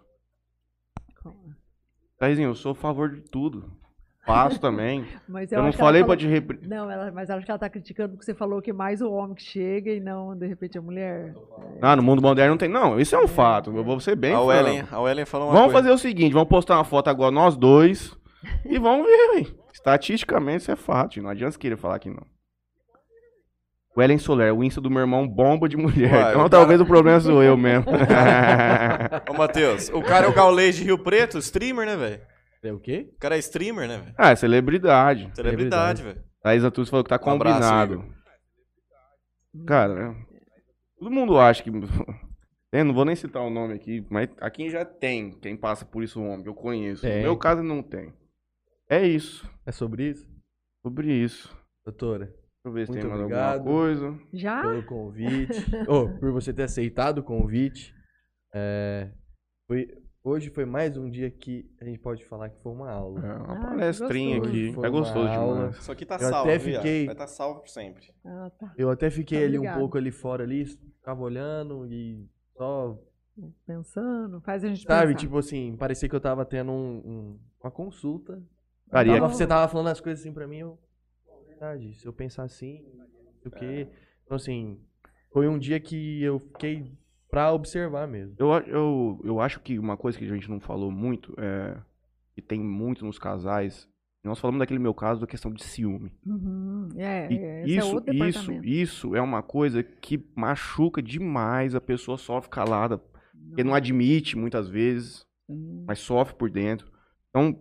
Thaisinho, 2.17 2.49
eu 2.49 2.55
sou 2.55 2.73
a 2.73 2.75
favor 2.75 3.09
de 3.09 3.21
tudo. 3.21 3.78
Faço 4.25 4.59
também. 4.59 5.05
Mas 5.27 5.51
Eu, 5.51 5.63
não 5.63 5.69
que 5.71 5.75
ela 5.75 5.85
falei 5.85 6.03
pra 6.03 6.15
te 6.15 6.27
repre... 6.27 6.59
Não, 6.67 6.89
ela, 6.91 7.11
mas 7.11 7.29
acho 7.29 7.45
que 7.45 7.51
ela 7.51 7.59
tá 7.59 7.69
criticando 7.69 8.09
porque 8.09 8.25
você 8.25 8.33
falou 8.33 8.61
que 8.61 8.71
mais 8.71 9.01
o 9.01 9.11
homem 9.11 9.33
que 9.33 9.41
chega 9.41 9.91
e 9.91 9.99
não, 9.99 10.35
de 10.35 10.45
repente, 10.45 10.77
a 10.77 10.81
mulher. 10.81 11.33
Ah, 11.81 11.95
no 11.95 12.03
mundo 12.03 12.21
moderno 12.21 12.51
não 12.51 12.57
tem. 12.57 12.69
Não, 12.69 12.99
isso 12.99 13.15
é 13.15 13.19
um 13.19 13.27
fato. 13.27 13.75
Eu 13.75 13.83
vou 13.83 13.99
ser 13.99 14.15
bem 14.15 14.33
a. 14.33 14.41
Wellen, 14.41 14.83
a 14.91 14.99
Wellen 14.99 15.25
falou 15.25 15.47
uma 15.47 15.53
Vamos 15.53 15.71
coisa. 15.71 15.87
fazer 15.87 15.95
o 15.95 15.97
seguinte, 15.97 16.33
vamos 16.33 16.49
postar 16.49 16.75
uma 16.75 16.83
foto 16.83 17.09
agora 17.09 17.31
nós 17.31 17.55
dois 17.57 18.15
e 18.65 18.77
vamos 18.77 19.05
ver, 19.07 19.37
hein? 19.37 19.47
Estatisticamente 19.73 20.63
isso 20.63 20.71
é 20.71 20.75
fato, 20.75 21.21
não 21.21 21.29
adianta 21.29 21.53
você 21.53 21.59
querer 21.59 21.77
falar 21.77 21.99
que 21.99 22.09
não. 22.09 22.23
O 23.95 24.01
Ellen 24.01 24.17
Soler, 24.17 24.53
o 24.53 24.63
Insta 24.63 24.79
do 24.79 24.89
meu 24.89 25.01
irmão 25.01 25.27
bomba 25.27 25.67
de 25.67 25.75
mulher. 25.75 26.13
Uai, 26.13 26.31
então 26.31 26.45
o 26.45 26.49
talvez 26.49 26.79
o 26.79 26.85
problema 26.85 27.19
sou 27.19 27.41
eu 27.43 27.57
mesmo. 27.57 27.85
Ô, 29.29 29.33
Matheus, 29.33 29.89
o 29.89 30.01
cara 30.01 30.27
é 30.27 30.29
o 30.29 30.33
Gaulês 30.33 30.75
de 30.75 30.83
Rio 30.83 30.97
Preto, 30.99 31.37
streamer, 31.39 31.85
né, 31.85 31.95
velho? 31.97 32.21
É 32.61 32.73
o 32.73 32.79
quê? 32.79 33.09
O 33.15 33.17
cara 33.19 33.35
é 33.35 33.39
streamer, 33.39 33.87
né, 33.87 33.97
velho? 33.99 34.15
ah, 34.17 34.31
é 34.31 34.35
celebridade. 34.35 35.31
Celebridade, 35.33 36.03
velho. 36.03 36.23
Thaís 36.41 36.63
Antunes 36.63 36.89
falou 36.89 37.03
que 37.03 37.09
tá 37.09 37.19
Um 37.25 37.31
abraço, 37.35 37.59
combinado. 37.59 37.93
Igor. 39.53 39.65
Cara, 39.65 40.15
todo 40.97 41.11
mundo 41.11 41.37
acha 41.37 41.63
que. 41.63 41.69
Eu 41.69 41.73
não 42.85 42.93
vou 42.93 43.05
nem 43.05 43.15
citar 43.15 43.41
o 43.41 43.49
nome 43.49 43.73
aqui, 43.73 44.05
mas 44.09 44.29
aqui 44.39 44.69
já 44.69 44.85
tem 44.85 45.31
quem 45.31 45.55
passa 45.57 45.85
por 45.85 46.03
isso, 46.03 46.21
homem, 46.21 46.43
que 46.43 46.49
eu 46.49 46.53
conheço. 46.55 47.01
Tem. 47.01 47.17
No 47.17 47.23
meu 47.23 47.37
caso, 47.37 47.63
não 47.63 47.81
tem. 47.81 48.13
É 48.89 49.05
isso. 49.05 49.49
É 49.65 49.71
sobre 49.71 50.09
isso? 50.09 50.27
Sobre 50.81 51.11
isso. 51.13 51.55
Doutora, 51.85 52.25
Deixa 52.25 52.37
eu 52.65 52.71
ver 52.73 52.85
se 52.85 52.91
Muito 52.91 53.01
tem 53.01 53.09
mais 53.09 53.21
obrigado. 53.21 53.53
alguma 53.57 53.75
coisa. 53.75 54.19
Já? 54.33 54.61
pelo 54.61 54.83
convite. 54.85 55.65
oh, 55.87 56.09
por 56.19 56.31
você 56.31 56.53
ter 56.53 56.63
aceitado 56.63 57.19
o 57.19 57.23
convite. 57.23 57.93
É, 58.53 59.09
foi, 59.67 59.87
hoje 60.23 60.49
foi 60.49 60.65
mais 60.65 60.95
um 60.97 61.09
dia 61.09 61.29
que 61.31 61.69
a 61.79 61.85
gente 61.85 61.99
pode 61.99 62.25
falar 62.25 62.49
que 62.49 62.59
foi 62.61 62.71
uma 62.71 62.89
aula. 62.91 63.19
É 63.25 63.33
uma 63.37 63.53
Ah, 63.53 63.67
palestrinha 63.69 64.37
aqui. 64.37 64.65
gostoso. 64.67 64.85
É 64.85 64.89
gostoso 64.89 65.29
demais. 65.29 65.77
Isso 65.77 65.91
aqui 65.91 66.05
tá 66.05 66.15
Eu 66.15 66.19
salvo, 66.29 66.49
até 66.49 66.59
fiquei- 66.59 67.05
Vai 67.05 67.13
estar 67.15 67.27
salvo 67.27 67.59
por 67.61 67.69
sempre. 67.69 68.13
Ah, 68.25 68.51
tá. 68.57 68.73
Eu 68.77 68.89
até 68.89 69.09
fiquei 69.09 69.39
Tá 69.39 69.45
ali 69.45 69.59
um 69.59 69.73
pouco 69.73 69.97
ali 69.97 70.11
fora 70.11 70.43
ali, 70.43 70.65
ficava 70.65 71.21
olhando 71.21 71.85
e 71.91 72.27
só 72.55 72.97
Pensando, 73.65 74.41
faz 74.41 74.65
a 74.65 74.67
gente 74.67 74.83
Sabe, 74.83 75.07
pensar. 75.13 75.19
tipo 75.19 75.37
assim, 75.37 75.73
parecia 75.77 76.09
que 76.09 76.15
eu 76.15 76.19
tava 76.19 76.43
tendo 76.43 76.73
um- 76.73 76.97
um- 77.05 77.39
uma 77.63 77.71
consulta. 77.71 78.33
É- 78.91 78.91
Tava- 78.91 79.29
você 79.29 79.47
tava 79.47 79.71
falando 79.71 79.87
as 79.87 80.01
coisas 80.01 80.19
assim 80.19 80.33
pra 80.33 80.45
mim, 80.45 80.57
eu. 80.57 80.77
Verdade, 81.47 81.93
se 81.93 82.05
eu 82.05 82.11
pensar 82.11 82.43
assim, 82.43 82.83
não 82.97 83.33
sei 83.41 83.47
o 83.47 83.51
quê. 83.51 83.87
Então, 84.25 84.35
assim, 84.35 84.77
foi 85.31 85.47
um 85.47 85.57
dia 85.57 85.79
que 85.79 86.21
eu 86.21 86.37
fiquei 86.39 86.91
pra 87.29 87.51
observar 87.53 88.07
mesmo. 88.07 88.35
Eu, 88.37 88.51
eu, 88.67 89.21
eu 89.23 89.39
acho 89.41 89.59
que 89.59 89.77
uma 89.79 89.95
coisa 89.97 90.17
que 90.17 90.25
a 90.25 90.27
gente 90.27 90.49
não 90.49 90.59
falou 90.59 90.91
muito, 90.91 91.33
é, 91.37 91.77
que 92.35 92.41
tem 92.41 92.59
muito 92.59 93.05
nos 93.05 93.19
casais, 93.19 93.87
nós 94.23 94.39
falamos 94.39 94.59
daquele 94.59 94.79
meu 94.79 94.93
caso 94.93 95.21
da 95.21 95.27
questão 95.27 95.51
de 95.51 95.63
ciúme. 95.63 96.11
Uhum, 96.25 96.89
É, 96.97 97.31
E 97.31 97.37
é, 97.37 97.61
é 97.61 97.65
isso, 97.65 98.03
isso, 98.11 98.51
isso 98.63 99.15
é 99.15 99.21
uma 99.21 99.41
coisa 99.41 99.81
que 99.81 100.23
machuca 100.35 101.01
demais, 101.01 101.73
a 101.73 101.81
pessoa 101.81 102.17
sofre 102.17 102.49
calada, 102.49 102.97
porque 103.49 103.63
não 103.63 103.73
admite 103.73 104.37
muitas 104.37 104.67
vezes, 104.67 105.25
Sim. 105.49 105.85
mas 105.87 105.99
sofre 105.99 106.35
por 106.35 106.49
dentro. 106.51 106.91
Então, 107.29 107.57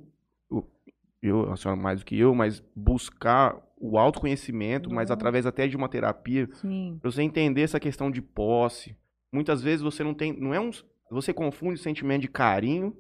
eu, 1.22 1.50
a 1.52 1.56
senhora 1.56 1.80
mais 1.80 2.00
do 2.00 2.04
que 2.06 2.18
eu, 2.18 2.34
mas 2.34 2.62
buscar 2.74 3.56
o 3.76 3.98
autoconhecimento, 3.98 4.88
mas 4.88 5.04
Nossa. 5.08 5.14
através 5.14 5.46
até 5.46 5.66
de 5.66 5.76
uma 5.76 5.88
terapia, 5.88 6.48
Sim. 6.54 6.98
Pra 7.00 7.10
você 7.10 7.22
entender 7.22 7.62
essa 7.62 7.80
questão 7.80 8.10
de 8.10 8.20
posse. 8.20 8.96
Muitas 9.32 9.62
vezes 9.62 9.80
você 9.82 10.02
não 10.02 10.14
tem. 10.14 10.32
Não 10.32 10.52
é 10.54 10.60
um. 10.60 10.70
Você 11.10 11.32
confunde 11.32 11.78
sentimento 11.80 12.22
de 12.22 12.28
carinho 12.28 12.96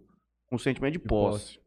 com 0.48 0.58
sentimento 0.58 0.92
de 0.94 0.98
De 0.98 1.04
posse. 1.06 1.58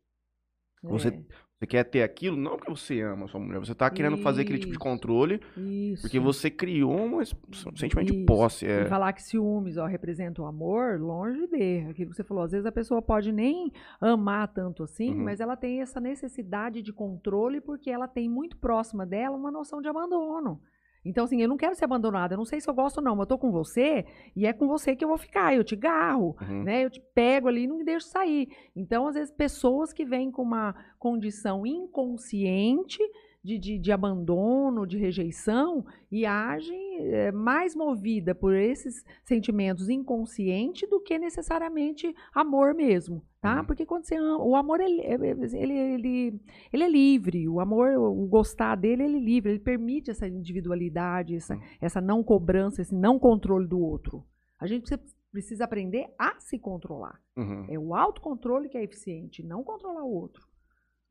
Você- 0.83 1.09
é, 1.09 1.21
Você 1.61 1.67
quer 1.67 1.83
ter 1.83 2.01
aquilo, 2.01 2.35
não 2.35 2.57
porque 2.57 2.71
você 2.71 3.01
ama 3.01 3.25
a 3.25 3.27
sua 3.27 3.39
mulher. 3.39 3.59
Você 3.59 3.75
tá 3.75 3.87
querendo 3.87 4.17
fazer 4.17 4.41
aquele 4.41 4.57
tipo 4.57 4.71
de 4.71 4.77
Isso. 4.77 4.79
controle 4.79 5.39
isso. 5.55 6.01
porque 6.01 6.19
você 6.19 6.49
criou 6.49 6.91
um 6.99 7.21
es- 7.21 7.35
sentimento 7.75 8.07
de 8.11 8.15
Isso. 8.17 8.25
posse. 8.25 8.65
E 8.65 8.67
É. 8.67 8.85
falar 8.87 9.13
que 9.13 9.21
ciúmes 9.21 9.77
ó, 9.77 9.85
representa 9.85 10.41
o 10.41 10.45
amor, 10.47 10.99
longe 10.99 11.45
de. 11.45 11.85
Aquilo 11.87 12.09
que 12.09 12.15
você 12.15 12.23
falou, 12.23 12.43
às 12.43 12.51
vezes 12.51 12.65
a 12.65 12.71
pessoa 12.71 12.99
pode 12.99 13.31
nem 13.31 13.71
amar 13.99 14.47
tanto 14.47 14.81
assim, 14.81 15.11
Uhum. 15.11 15.23
mas 15.23 15.39
ela 15.39 15.55
tem 15.55 15.81
essa 15.83 15.99
necessidade 16.01 16.81
de 16.81 16.91
controle 16.91 17.61
porque 17.61 17.91
ela 17.91 18.07
tem 18.07 18.27
muito 18.27 18.57
próxima 18.57 19.05
dela 19.05 19.37
uma 19.37 19.51
noção 19.51 19.83
de 19.83 19.87
abandono. 19.87 20.59
Então, 21.03 21.23
assim, 21.25 21.41
eu 21.41 21.47
não 21.49 21.57
quero 21.57 21.73
ser 21.75 21.85
abandonada, 21.85 22.33
eu 22.35 22.37
não 22.37 22.45
sei 22.45 22.61
se 22.61 22.69
eu 22.69 22.73
gosto 22.73 22.97
ou 22.99 23.03
não, 23.03 23.15
mas 23.15 23.21
eu 23.23 23.27
tô 23.27 23.37
com 23.37 23.51
você 23.51 24.05
e 24.35 24.45
é 24.45 24.53
com 24.53 24.67
você 24.67 24.95
que 24.95 25.03
eu 25.03 25.09
vou 25.09 25.17
ficar, 25.17 25.55
eu 25.55 25.63
te 25.63 25.75
garro, 25.75 26.35
Uhum. 26.41 26.63
né? 26.63 26.85
Eu 26.85 26.89
te 26.91 27.01
pego 27.15 27.47
ali 27.47 27.63
e 27.63 27.67
não 27.67 27.77
me 27.77 27.83
deixo 27.83 28.05
sair. 28.07 28.47
Então, 28.75 29.07
às 29.07 29.15
vezes, 29.15 29.31
pessoas 29.33 29.91
que 29.91 30.05
vêm 30.05 30.29
com 30.31 30.43
uma 30.43 30.75
condição 30.99 31.65
inconsciente 31.65 32.99
de, 33.43 33.57
de, 33.57 33.79
de 33.79 33.91
abandono, 33.91 34.85
de 34.85 34.97
rejeição, 34.97 35.83
e 36.11 36.25
agem 36.25 36.97
eh, 36.99 37.31
mais 37.31 37.75
movida 37.75 38.35
por 38.35 38.53
esses 38.53 39.03
sentimentos 39.23 39.89
inconscientes 39.89 40.87
do 40.87 40.99
que 41.01 41.17
necessariamente 41.17 42.13
amor 42.33 42.75
mesmo, 42.75 43.25
tá? 43.41 43.59
Uhum. 43.59 43.65
Porque 43.65 43.85
quando 43.85 44.05
você 44.05 44.15
ama, 44.15 44.43
o 44.43 44.55
amor 44.55 44.79
ele, 44.79 45.01
ele, 45.01 45.27
ele, 45.55 46.41
ele 46.71 46.83
é 46.83 46.89
livre, 46.89 47.49
o 47.49 47.59
amor, 47.59 47.97
o 47.97 48.27
gostar 48.27 48.75
dele, 48.75 49.03
ele 49.03 49.17
é 49.17 49.21
livre, 49.21 49.51
ele 49.51 49.59
permite 49.59 50.11
essa 50.11 50.27
individualidade, 50.27 51.35
essa, 51.35 51.55
Uhum. 51.55 51.61
essa 51.81 51.99
não 51.99 52.23
cobrança, 52.23 52.81
esse 52.81 52.93
não 52.93 53.17
controle 53.17 53.67
do 53.67 53.79
outro. 53.79 54.23
A 54.59 54.67
gente 54.67 54.81
precisa, 54.81 55.01
precisa 55.31 55.63
aprender 55.63 56.13
a 56.19 56.39
se 56.39 56.59
controlar. 56.59 57.19
Uhum. 57.35 57.65
É 57.69 57.79
o 57.79 57.95
autocontrole 57.95 58.69
que 58.69 58.77
é 58.77 58.83
eficiente, 58.83 59.41
não 59.41 59.63
controlar 59.63 60.03
o 60.03 60.13
outro. 60.13 60.45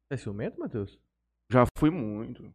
É 0.08 0.16
ciumento, 0.16 0.60
Matheus? 0.60 0.96
Já 1.50 1.64
fui 1.76 1.90
muito. 1.90 2.48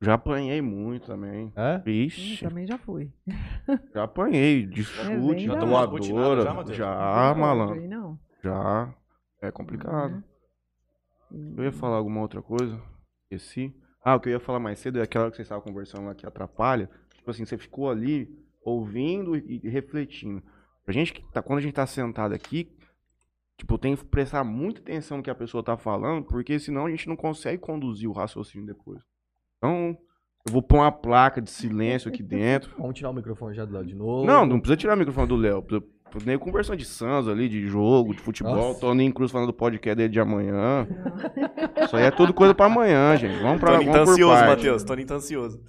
Já 0.00 0.14
apanhei 0.14 0.60
muito 0.60 1.06
também. 1.06 1.52
É? 1.56 1.76
Hum, 1.76 1.82
Vixe, 1.84 2.44
também 2.44 2.66
já 2.66 2.76
fui. 2.78 3.10
já 3.94 4.04
apanhei 4.04 4.66
de 4.66 4.74
bem 4.82 4.84
chute, 4.84 5.40
de 5.42 5.48
da- 5.48 5.54
doadora. 5.54 6.42
Já, 6.42 6.54
Matheus? 6.54 6.76
Já, 6.76 6.94
Não 7.26 7.32
tem 7.34 7.42
malandro. 7.42 7.88
Não. 7.88 8.18
Já. 8.42 8.94
É 9.40 9.50
complicado. 9.50 10.22
Uhum. 11.30 11.54
Eu 11.58 11.64
ia 11.64 11.72
falar 11.72 11.96
alguma 11.96 12.20
outra 12.20 12.42
coisa? 12.42 12.80
Esqueci. 13.30 13.74
Ah, 14.04 14.14
o 14.16 14.20
que 14.20 14.28
eu 14.28 14.32
ia 14.32 14.40
falar 14.40 14.60
mais 14.60 14.78
cedo 14.78 14.98
é 14.98 15.02
aquela 15.02 15.30
que 15.30 15.36
vocês 15.36 15.46
estavam 15.46 15.64
conversando 15.64 16.06
lá 16.06 16.14
que 16.14 16.26
atrapalha. 16.26 16.88
Tipo 17.14 17.30
assim, 17.30 17.44
você 17.44 17.58
ficou 17.58 17.90
ali 17.90 18.28
ouvindo 18.64 19.36
e, 19.36 19.60
e 19.64 19.68
refletindo. 19.68 20.42
A 20.86 20.92
gente 20.92 21.12
que 21.12 21.22
tá, 21.32 21.42
quando 21.42 21.58
a 21.58 21.62
gente 21.62 21.74
tá 21.74 21.86
sentado 21.86 22.32
aqui, 22.34 22.70
tipo, 23.56 23.78
tem 23.78 23.96
que 23.96 24.04
prestar 24.04 24.44
muita 24.44 24.80
atenção 24.80 25.18
no 25.18 25.22
que 25.22 25.30
a 25.30 25.34
pessoa 25.34 25.62
tá 25.62 25.76
falando, 25.76 26.24
porque 26.24 26.58
senão 26.58 26.86
a 26.86 26.90
gente 26.90 27.08
não 27.08 27.16
consegue 27.16 27.58
conduzir 27.58 28.08
o 28.08 28.12
raciocínio 28.12 28.66
depois. 28.66 29.00
Então, 29.58 29.96
eu 30.46 30.52
vou 30.52 30.62
pôr 30.62 30.76
uma 30.76 30.92
placa 30.92 31.40
de 31.40 31.50
silêncio 31.50 32.08
aqui 32.08 32.22
dentro. 32.22 32.74
Vamos 32.78 32.94
tirar 32.94 33.10
o 33.10 33.14
microfone 33.14 33.56
já 33.56 33.64
do 33.64 33.74
lado 33.74 33.86
de 33.86 33.94
novo. 33.94 34.26
Não, 34.26 34.46
não 34.46 34.60
precisa 34.60 34.76
tirar 34.76 34.94
o 34.94 34.98
microfone 34.98 35.26
do 35.26 35.36
Léo. 35.36 35.64
Nem 36.24 36.38
conversando 36.38 36.76
de 36.76 36.84
Santos 36.84 37.28
ali, 37.28 37.48
de 37.48 37.66
jogo, 37.66 38.14
de 38.14 38.20
futebol. 38.20 38.54
Nossa. 38.54 38.80
Toninho 38.80 39.12
Cruz 39.12 39.30
falando 39.30 39.48
do 39.48 39.52
podcast 39.52 39.96
dele 39.96 40.08
de 40.08 40.20
amanhã. 40.20 40.86
Isso 41.82 41.96
aí 41.96 42.04
é 42.04 42.10
tudo 42.10 42.32
coisa 42.32 42.54
pra 42.54 42.66
amanhã, 42.66 43.16
gente. 43.16 43.38
Vamos 43.42 43.60
pra 43.60 43.72
Toninho 43.72 43.92
tá 43.92 43.98
vamos 43.98 44.10
por 44.10 44.12
ansioso. 44.12 44.46
Matheus. 44.46 44.84
Toninho 44.84 45.08
tá 45.08 45.14
ansioso. 45.16 45.62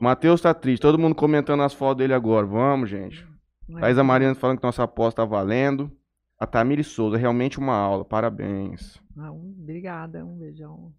Matheus 0.00 0.40
tá 0.40 0.54
triste. 0.54 0.80
Todo 0.80 0.98
mundo 0.98 1.14
comentando 1.14 1.62
as 1.62 1.74
fotos 1.74 1.98
dele 1.98 2.14
agora. 2.14 2.46
Vamos, 2.46 2.88
gente. 2.88 3.26
Não 3.68 3.78
é 3.78 3.82
Thaisa 3.82 4.04
falando 4.34 4.58
que 4.58 4.64
nossa 4.64 4.82
aposta 4.84 5.22
tá 5.22 5.26
valendo. 5.26 5.90
A 6.38 6.46
Tamiri 6.46 6.84
Souza, 6.84 7.16
realmente 7.16 7.58
uma 7.58 7.74
aula. 7.74 8.04
Parabéns. 8.04 9.00
Ah, 9.16 9.32
um- 9.32 9.54
obrigada, 9.62 10.24
um 10.24 10.36
beijão. 10.36 10.92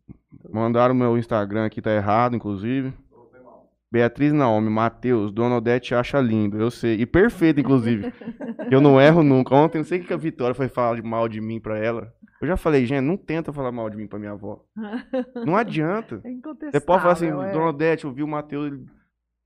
Mandaram 0.52 0.95
meu 0.95 1.18
Instagram 1.18 1.65
aqui, 1.65 1.81
tá 1.81 1.91
errado, 1.91 2.35
inclusive. 2.35 2.94
Beatriz 3.89 4.34
Naomi, 4.34 4.69
Matheus, 4.69 5.31
Dona 5.31 5.57
Odete 5.57 5.95
acha 5.95 6.19
lindo, 6.19 6.60
eu 6.60 6.69
sei. 6.69 6.99
E 6.99 7.06
perfeito, 7.06 7.60
inclusive. 7.60 8.11
eu 8.69 8.81
não 8.81 8.99
erro 8.99 9.23
nunca. 9.23 9.56
Ontem, 9.56 9.77
não 9.77 9.85
sei 9.85 10.02
o 10.02 10.03
que 10.03 10.14
a 10.14 10.18
Vitória 10.18 10.53
foi 10.53 10.68
falar 10.68 10.95
de 10.98 11.02
mal 11.02 11.30
de 11.30 11.39
mim 11.39 11.60
pra 11.60 11.77
ela. 11.77 12.14
Eu 12.41 12.48
já 12.48 12.57
falei, 12.57 12.85
gente, 12.85 13.02
não 13.02 13.15
tenta 13.15 13.53
falar 13.53 13.72
mal 13.72 13.89
de 13.89 13.95
mim 13.95 14.06
pra 14.06 14.19
minha 14.19 14.34
avó. 14.34 14.64
Não 15.45 15.56
adianta. 15.56 16.22
É. 16.23 16.72
Você 16.72 16.80
pode 16.80 17.02
falar 17.02 17.14
assim, 17.14 17.27
é. 17.27 17.52
Dona 17.52 17.69
Odete, 17.69 18.06
eu 18.06 18.11
vi 18.11 18.22
o 18.22 18.27
Matheus, 18.27 18.68
ele, 18.68 18.85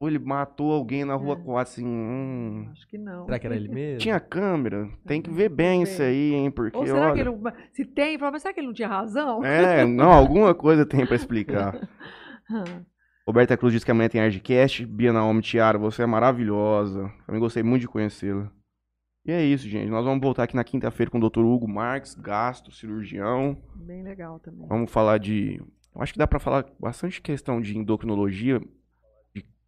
pô, 0.01 0.07
ele 0.07 0.17
matou 0.17 0.71
alguém 0.73 1.05
na 1.05 1.13
rua 1.13 1.33
É. 1.35 1.43
4, 1.43 1.57
assim, 1.57 1.85
hum, 1.85 2.67
Acho 2.71 2.87
que 2.87 2.97
não. 2.97 3.25
Será 3.25 3.37
que 3.37 3.45
era 3.45 3.55
ele 3.55 3.67
mesmo? 3.69 3.99
tinha 3.99 4.19
câmera, 4.19 4.89
tem 5.05 5.21
que 5.21 5.29
ver 5.29 5.47
bem 5.49 5.83
isso 5.83 6.01
aí, 6.01 6.33
hein, 6.33 6.49
porque, 6.49 6.75
Ou 6.75 6.87
será 6.87 7.05
olha... 7.05 7.13
que 7.13 7.19
ele. 7.21 7.29
não- 7.29 7.53
Se 7.71 7.85
tem, 7.85 8.17
fala, 8.17 8.31
mas 8.31 8.41
será 8.41 8.51
que 8.53 8.59
ele 8.59 8.67
não 8.67 8.73
tinha 8.73 8.87
razão? 8.87 9.45
É, 9.45 9.85
não, 9.85 10.11
alguma 10.11 10.55
coisa 10.55 10.85
tem 10.87 11.05
pra 11.05 11.15
explicar. 11.15 11.75
Roberta 13.27 13.55
Cruz 13.55 13.71
disse 13.73 13.85
que 13.85 13.91
amanhã 13.91 14.09
tem 14.09 14.19
Ardcast. 14.19 14.85
Bia 14.85 15.13
Naomi 15.13 15.41
Tiara, 15.41 15.77
você 15.77 16.01
é 16.03 16.05
maravilhosa. 16.05 17.11
Também 17.25 17.39
gostei 17.39 17.61
muito 17.63 17.81
de 17.81 17.87
conhecê-la. 17.87 18.51
E 19.23 19.31
é 19.31 19.43
isso, 19.45 19.69
gente. 19.69 19.89
Nós 19.89 20.03
vamos 20.03 20.19
voltar 20.21 20.43
aqui 20.43 20.55
na 20.55 20.63
quinta-feira 20.63 21.11
com 21.11 21.19
o 21.19 21.29
Dr. 21.29 21.41
Hugo 21.41 21.67
Marques, 21.67 22.15
gasto, 22.15 22.71
cirurgião. 22.71 23.55
Bem 23.75 24.01
legal 24.01 24.39
também. 24.39 24.67
Vamos 24.67 24.91
falar 24.91 25.19
de. 25.19 25.61
Eu 25.95 26.01
acho 26.01 26.11
que 26.13 26.19
dá 26.19 26.25
pra 26.25 26.39
falar 26.39 26.65
bastante 26.79 27.21
questão 27.21 27.61
de 27.61 27.77
endocrinologia, 27.77 28.59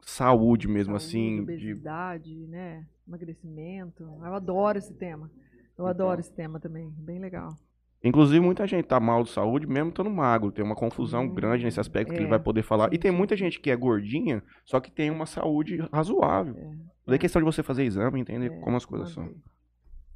saúde 0.06 0.68
mesmo, 0.68 0.98
Saúde, 1.00 1.06
assim. 1.06 1.36
De... 1.38 1.42
Obesidade, 1.42 2.48
né? 2.48 2.86
Emagrecimento. 3.08 4.04
Eu 4.04 4.34
adoro 4.34 4.78
esse 4.78 4.94
tema. 4.94 5.30
Eu 5.36 5.72
Então. 5.74 5.88
adoro 5.88 6.20
esse 6.20 6.32
tema 6.34 6.60
também. 6.60 6.90
Bem 6.98 7.20
legal. 7.20 7.56
Inclusive, 8.04 8.40
muita 8.42 8.68
gente 8.68 8.86
tá 8.86 9.00
mal 9.00 9.24
de 9.24 9.30
saúde, 9.30 9.66
mesmo 9.66 9.90
estando 9.90 10.10
magro. 10.10 10.52
Tem 10.52 10.64
uma 10.64 10.76
confusão 10.76 11.24
Hum, 11.24 11.34
grande 11.34 11.64
nesse 11.64 11.80
aspecto 11.80 12.10
que 12.12 12.18
ele 12.18 12.26
é. 12.26 12.30
vai 12.30 12.40
poder 12.40 12.62
falar. 12.62 12.90
E 12.90 12.96
Sim, 12.96 13.00
tem 13.00 13.12
sim, 13.12 13.18
muita 13.18 13.36
gente 13.38 13.60
que 13.62 13.72
é 13.72 13.76
gordinha, 13.76 14.44
só 14.66 14.80
que 14.82 14.92
tem 14.92 15.10
uma 15.10 15.26
saúde 15.26 15.78
razoável. 15.92 16.54
É, 16.58 16.76
Daí 17.08 17.16
é 17.16 17.18
questão 17.18 17.42
de 17.42 17.46
você 17.46 17.64
fazer 17.64 17.84
exame 17.86 18.20
e 18.20 18.22
entender 18.22 18.48
é, 18.52 18.60
como 18.60 18.76
as 18.76 18.86
coisas 18.86 19.10
são. 19.12 19.24
Muito 19.24 19.42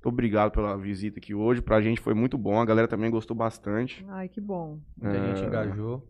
obrigado 0.04 0.52
pela 0.52 0.78
visita 0.78 1.18
aqui 1.20 1.34
hoje. 1.34 1.62
Pra 1.62 1.82
gente 1.82 2.00
foi 2.02 2.14
muito 2.14 2.38
bom. 2.38 2.60
A 2.60 2.66
galera 2.66 2.88
também 2.88 3.10
gostou 3.10 3.36
bastante. 3.36 4.06
Ai, 4.10 4.28
que 4.30 4.40
bom. 4.42 4.80
Muita 5.02 5.20
gente 5.26 5.44
É. 5.44 5.48
engajou. 5.48 6.06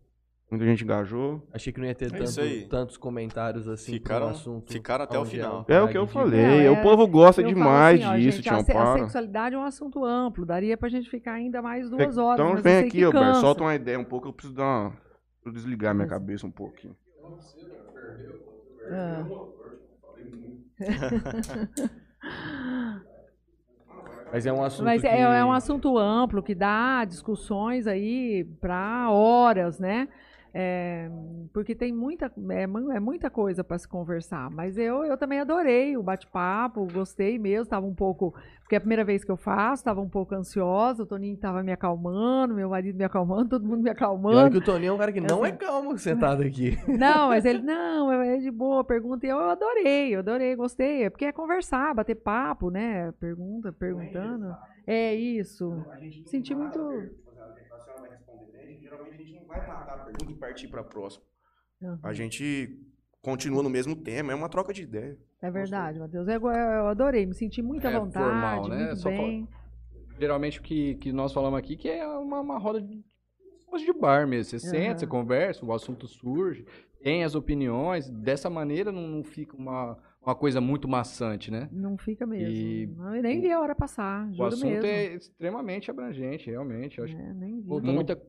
Muita 0.49 0.65
gente 0.65 0.83
engajou. 0.85 1.45
Achei 1.51 1.73
que 1.73 1.79
não 1.79 1.85
ia 1.87 1.93
ter 1.93 2.05
É 2.05 2.17
tanto- 2.17 2.69
tantos 2.69 2.95
comentários 2.97 3.67
assim 3.67 3.91
Ficaram- 3.93 4.27
pro 4.27 4.35
assunto. 4.35 4.71
ficaram 4.71 5.03
até 5.03 5.19
o 5.19 5.25
final. 5.25 5.65
É 5.67 5.81
o 5.81 5.89
que 5.89 5.97
eu 5.97 6.07
falei. 6.07 6.41
Não, 6.41 6.53
é- 6.53 6.71
o 6.71 6.81
povo 6.81 7.05
gosta 7.05 7.41
Eu 7.41 7.49
demais 7.49 7.99
assim, 7.99 8.09
ó, 8.09 8.15
disso, 8.15 8.37
gente, 8.37 8.43
Tião 8.43 8.79
a, 8.79 8.93
a 8.93 8.97
sexualidade 8.99 9.55
é 9.55 9.57
um 9.57 9.63
assunto 9.63 10.05
amplo. 10.05 10.45
Daria 10.45 10.77
pra 10.77 10.87
gente 10.87 11.09
ficar 11.09 11.33
ainda 11.33 11.61
mais 11.61 11.89
duas 11.89 12.17
horas. 12.17 12.39
Então 12.45 12.61
vem 12.61 12.77
aqui, 12.79 12.91
que 12.91 13.03
Alberto. 13.03 13.27
cansa. 13.27 13.41
Solta 13.41 13.63
uma 13.63 13.75
ideia 13.75 13.99
um 13.99 14.05
pouco. 14.05 14.29
Eu 14.29 14.33
preciso 14.33 14.55
dar 14.55 14.63
uma... 14.63 14.89
Preciso 15.43 15.65
desligar 15.65 15.93
minha 15.93 16.07
cabeça 16.07 16.47
um 16.47 16.51
pouquinho. 16.51 16.95
Ah. 18.89 19.25
Mas 24.31 24.45
é 24.45 24.51
um 24.51 24.63
assunto 24.63 24.85
Mas 24.85 25.01
que... 25.01 25.07
é, 25.07 25.21
é 25.21 25.45
um 25.45 25.51
assunto 25.51 25.97
amplo 25.97 26.43
que 26.43 26.53
dá 26.53 27.05
discussões 27.05 27.87
aí 27.87 28.43
para 28.59 29.09
horas, 29.09 29.79
né? 29.79 30.07
É, 30.59 31.07
porque 31.53 31.75
tem 31.75 31.93
muita, 31.93 32.31
é, 32.49 32.63
é 32.63 32.99
muita 32.99 33.29
coisa 33.29 33.63
para 33.63 33.77
se 33.77 33.87
conversar. 33.87 34.49
Mas 34.49 34.75
eu, 34.75 35.05
eu 35.05 35.15
também 35.15 35.39
adorei 35.39 35.95
o 35.95 36.01
bate-papo, 36.01 36.87
gostei 36.91 37.37
mesmo. 37.37 37.61
Estava 37.61 37.85
um 37.85 37.93
pouco. 37.93 38.33
Porque 38.61 38.73
é 38.73 38.79
a 38.79 38.81
primeira 38.81 39.05
vez 39.05 39.23
que 39.23 39.29
eu 39.29 39.37
faço, 39.37 39.81
estava 39.81 40.01
um 40.01 40.09
pouco 40.09 40.33
ansiosa. 40.33 41.03
O 41.03 41.05
Toninho 41.05 41.35
estava 41.35 41.61
me 41.61 41.71
acalmando, 41.71 42.55
meu 42.55 42.71
marido 42.71 42.97
me 42.97 43.03
acalmando, 43.03 43.49
todo 43.53 43.67
mundo 43.67 43.83
me 43.83 43.89
olha 43.89 43.91
acalmando. 43.91 44.49
que 44.49 44.57
o 44.57 44.65
Toninho 44.65 44.89
é 44.89 44.93
um 44.93 44.97
cara 44.97 45.13
que 45.13 45.21
não 45.21 45.45
é 45.45 45.49
Assim. 45.49 45.57
calmo 45.59 45.95
sentado 45.95 46.41
aqui. 46.41 46.75
Não, 46.89 47.27
mas 47.27 47.45
ele, 47.45 47.61
não, 47.61 48.11
é 48.11 48.37
de 48.37 48.49
boa, 48.49 48.83
pergunta. 48.83 49.27
E 49.27 49.29
eu 49.29 49.39
adorei, 49.39 50.15
eu 50.15 50.19
adorei, 50.21 50.55
gostei. 50.55 51.03
É 51.03 51.09
porque 51.11 51.25
é 51.25 51.31
conversar, 51.31 51.93
bater 51.93 52.15
papo, 52.15 52.71
né? 52.71 53.11
Pergunta, 53.19 53.71
perguntando. 53.71 54.55
É 54.87 55.13
isso. 55.13 55.85
Senti 56.25 56.55
muito. 56.55 56.79
Geralmente 58.79 59.21
a 59.21 59.25
gente 59.25 59.33
não 59.33 59.36
vai 59.47 59.65
matar 59.67 59.93
a 59.95 59.97
pergunta 60.03 60.31
e 60.31 60.35
partir 60.35 60.67
para 60.67 60.83
próxima. 60.83 61.23
Uhum. 61.81 61.97
A 62.03 62.13
gente 62.13 62.79
continua 63.21 63.61
no 63.63 63.69
mesmo 63.69 63.95
tema, 63.95 64.31
é 64.31 64.35
uma 64.35 64.49
troca 64.49 64.73
de 64.73 64.83
ideia. 64.83 65.17
É 65.41 65.51
verdade, 65.51 65.99
Matheus. 65.99 66.27
Eu, 66.27 66.41
eu 66.41 66.87
adorei, 66.87 67.25
me 67.25 67.33
senti 67.33 67.61
muita 67.61 67.89
É 67.89 67.99
vontade, 67.99 68.25
formal, 68.25 68.67
né? 68.67 68.85
muito 68.87 68.97
Só 68.97 69.09
bem. 69.09 69.47
Geralmente 70.19 70.59
o 70.59 70.63
que, 70.63 70.95
que 70.95 71.11
nós 71.11 71.31
falamos 71.31 71.59
aqui 71.59 71.75
que 71.77 71.87
é 71.87 72.05
uma, 72.07 72.39
uma 72.39 72.57
roda 72.57 72.81
de, 72.81 73.03
de 73.77 73.93
bar 73.93 74.27
mesmo. 74.27 74.49
Você 74.49 74.59
senta, 74.59 74.99
você 74.99 75.07
conversa, 75.07 75.63
o 75.63 75.71
assunto 75.71 76.07
surge, 76.07 76.65
tem 77.03 77.23
as 77.23 77.35
opiniões. 77.35 78.09
Dessa 78.09 78.49
maneira 78.49 78.91
não, 78.91 79.07
não 79.07 79.23
fica 79.23 79.55
uma, 79.55 79.95
uma 80.19 80.33
coisa 80.33 80.59
muito 80.59 80.87
maçante, 80.87 81.51
né? 81.51 81.69
Não 81.71 81.95
fica 81.99 82.25
mesmo. 82.25 82.47
E 82.49 82.87
Não, 82.87 83.15
eu 83.15 83.21
nem 83.21 83.39
vi 83.39 83.51
a 83.51 83.59
hora 83.59 83.75
passar, 83.75 84.27
O 84.35 84.43
assunto 84.43 84.65
mesmo. 84.65 84.87
é 84.87 85.13
extremamente 85.13 85.91
abrangente, 85.91 86.49
realmente. 86.49 86.97
Eu 86.97 87.03
acho 87.05 87.15
É, 87.15 87.33
nem 87.35 87.57
vi. 87.57 87.61
que 87.61 87.67
Voltando- 87.67 87.93
muita, 87.93 88.19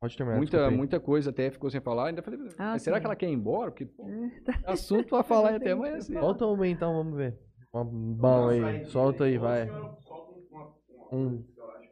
Pode 0.00 0.16
terminar, 0.16 0.36
muita, 0.36 0.70
muita 0.70 1.00
coisa 1.00 1.30
até 1.30 1.50
ficou 1.50 1.70
sem 1.70 1.80
falar. 1.80 2.08
Ainda 2.08 2.22
falei, 2.22 2.40
Ah, 2.58 2.72
mas 2.72 2.82
será 2.82 3.00
que 3.00 3.06
ela 3.06 3.16
quer 3.16 3.28
ir 3.28 3.32
embora? 3.32 3.70
Porque 3.70 3.86
pô, 3.86 4.04
É. 4.66 4.72
assunto 4.72 5.08
pra 5.08 5.22
falar 5.22 5.54
até 5.56 5.70
amanhã 5.72 6.00
cedo. 6.00 6.20
Volta 6.20 6.46
uma 6.46 6.68
então, 6.68 6.92
vamos 6.94 7.16
ver. 7.16 7.38
Um 7.72 7.84
bom 8.14 8.48
aí, 8.48 8.84
solta 8.86 9.24
aí, 9.24 9.36
vai. 9.38 9.68
Um. 11.12 11.44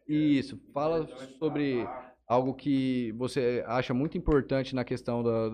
Isso, 0.06 0.60
fala 0.72 1.06
sobre 1.38 1.86
algo 2.26 2.54
que 2.54 3.12
você 3.12 3.64
acha 3.66 3.92
muito 3.94 4.16
importante 4.16 4.74
na 4.74 4.84
questão 4.84 5.22
da, 5.22 5.48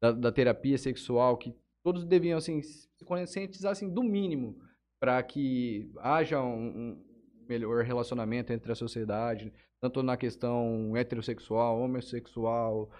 da, 0.00 0.12
da 0.12 0.32
terapia 0.32 0.78
sexual, 0.78 1.36
que 1.36 1.54
todos 1.82 2.04
deviam 2.04 2.38
assim, 2.38 2.62
se 2.62 2.88
conscientizar 3.04 3.72
assim, 3.72 3.92
do 3.92 4.02
mínimo 4.02 4.56
para 5.00 5.22
que 5.22 5.90
haja 5.98 6.40
um, 6.42 6.66
um 6.68 7.04
melhor 7.48 7.84
relacionamento 7.84 8.52
entre 8.52 8.72
a 8.72 8.74
sociedade, 8.74 9.52
tanto 9.86 10.02
na 10.02 10.16
questão 10.16 10.96
heterossexual, 10.96 11.80
homossexual, 11.80 12.90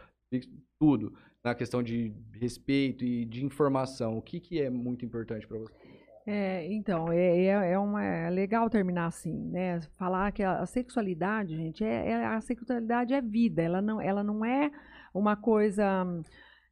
tudo, 0.78 1.12
na 1.42 1.54
questão 1.54 1.82
de 1.82 2.12
respeito 2.32 3.04
e 3.04 3.24
de 3.24 3.44
informação. 3.44 4.16
O 4.16 4.22
que, 4.22 4.38
que 4.40 4.60
é 4.60 4.70
muito 4.70 5.04
importante 5.04 5.46
para 5.46 5.58
você? 5.58 5.74
É, 6.26 6.66
então, 6.72 7.12
é, 7.12 7.44
é, 7.44 7.72
é, 7.72 7.78
uma, 7.78 8.02
é 8.04 8.30
legal 8.30 8.68
terminar 8.68 9.06
assim, 9.06 9.32
né? 9.50 9.80
Falar 9.96 10.32
que 10.32 10.42
a, 10.42 10.60
a 10.60 10.66
sexualidade, 10.66 11.56
gente, 11.56 11.84
é, 11.84 12.10
é- 12.10 12.26
a 12.26 12.40
sexualidade 12.40 13.14
é 13.14 13.20
vida, 13.20 13.62
ela 13.62 13.80
não, 13.80 14.00
ela 14.00 14.24
não 14.24 14.44
é 14.44 14.70
uma 15.14 15.36
coisa. 15.36 16.04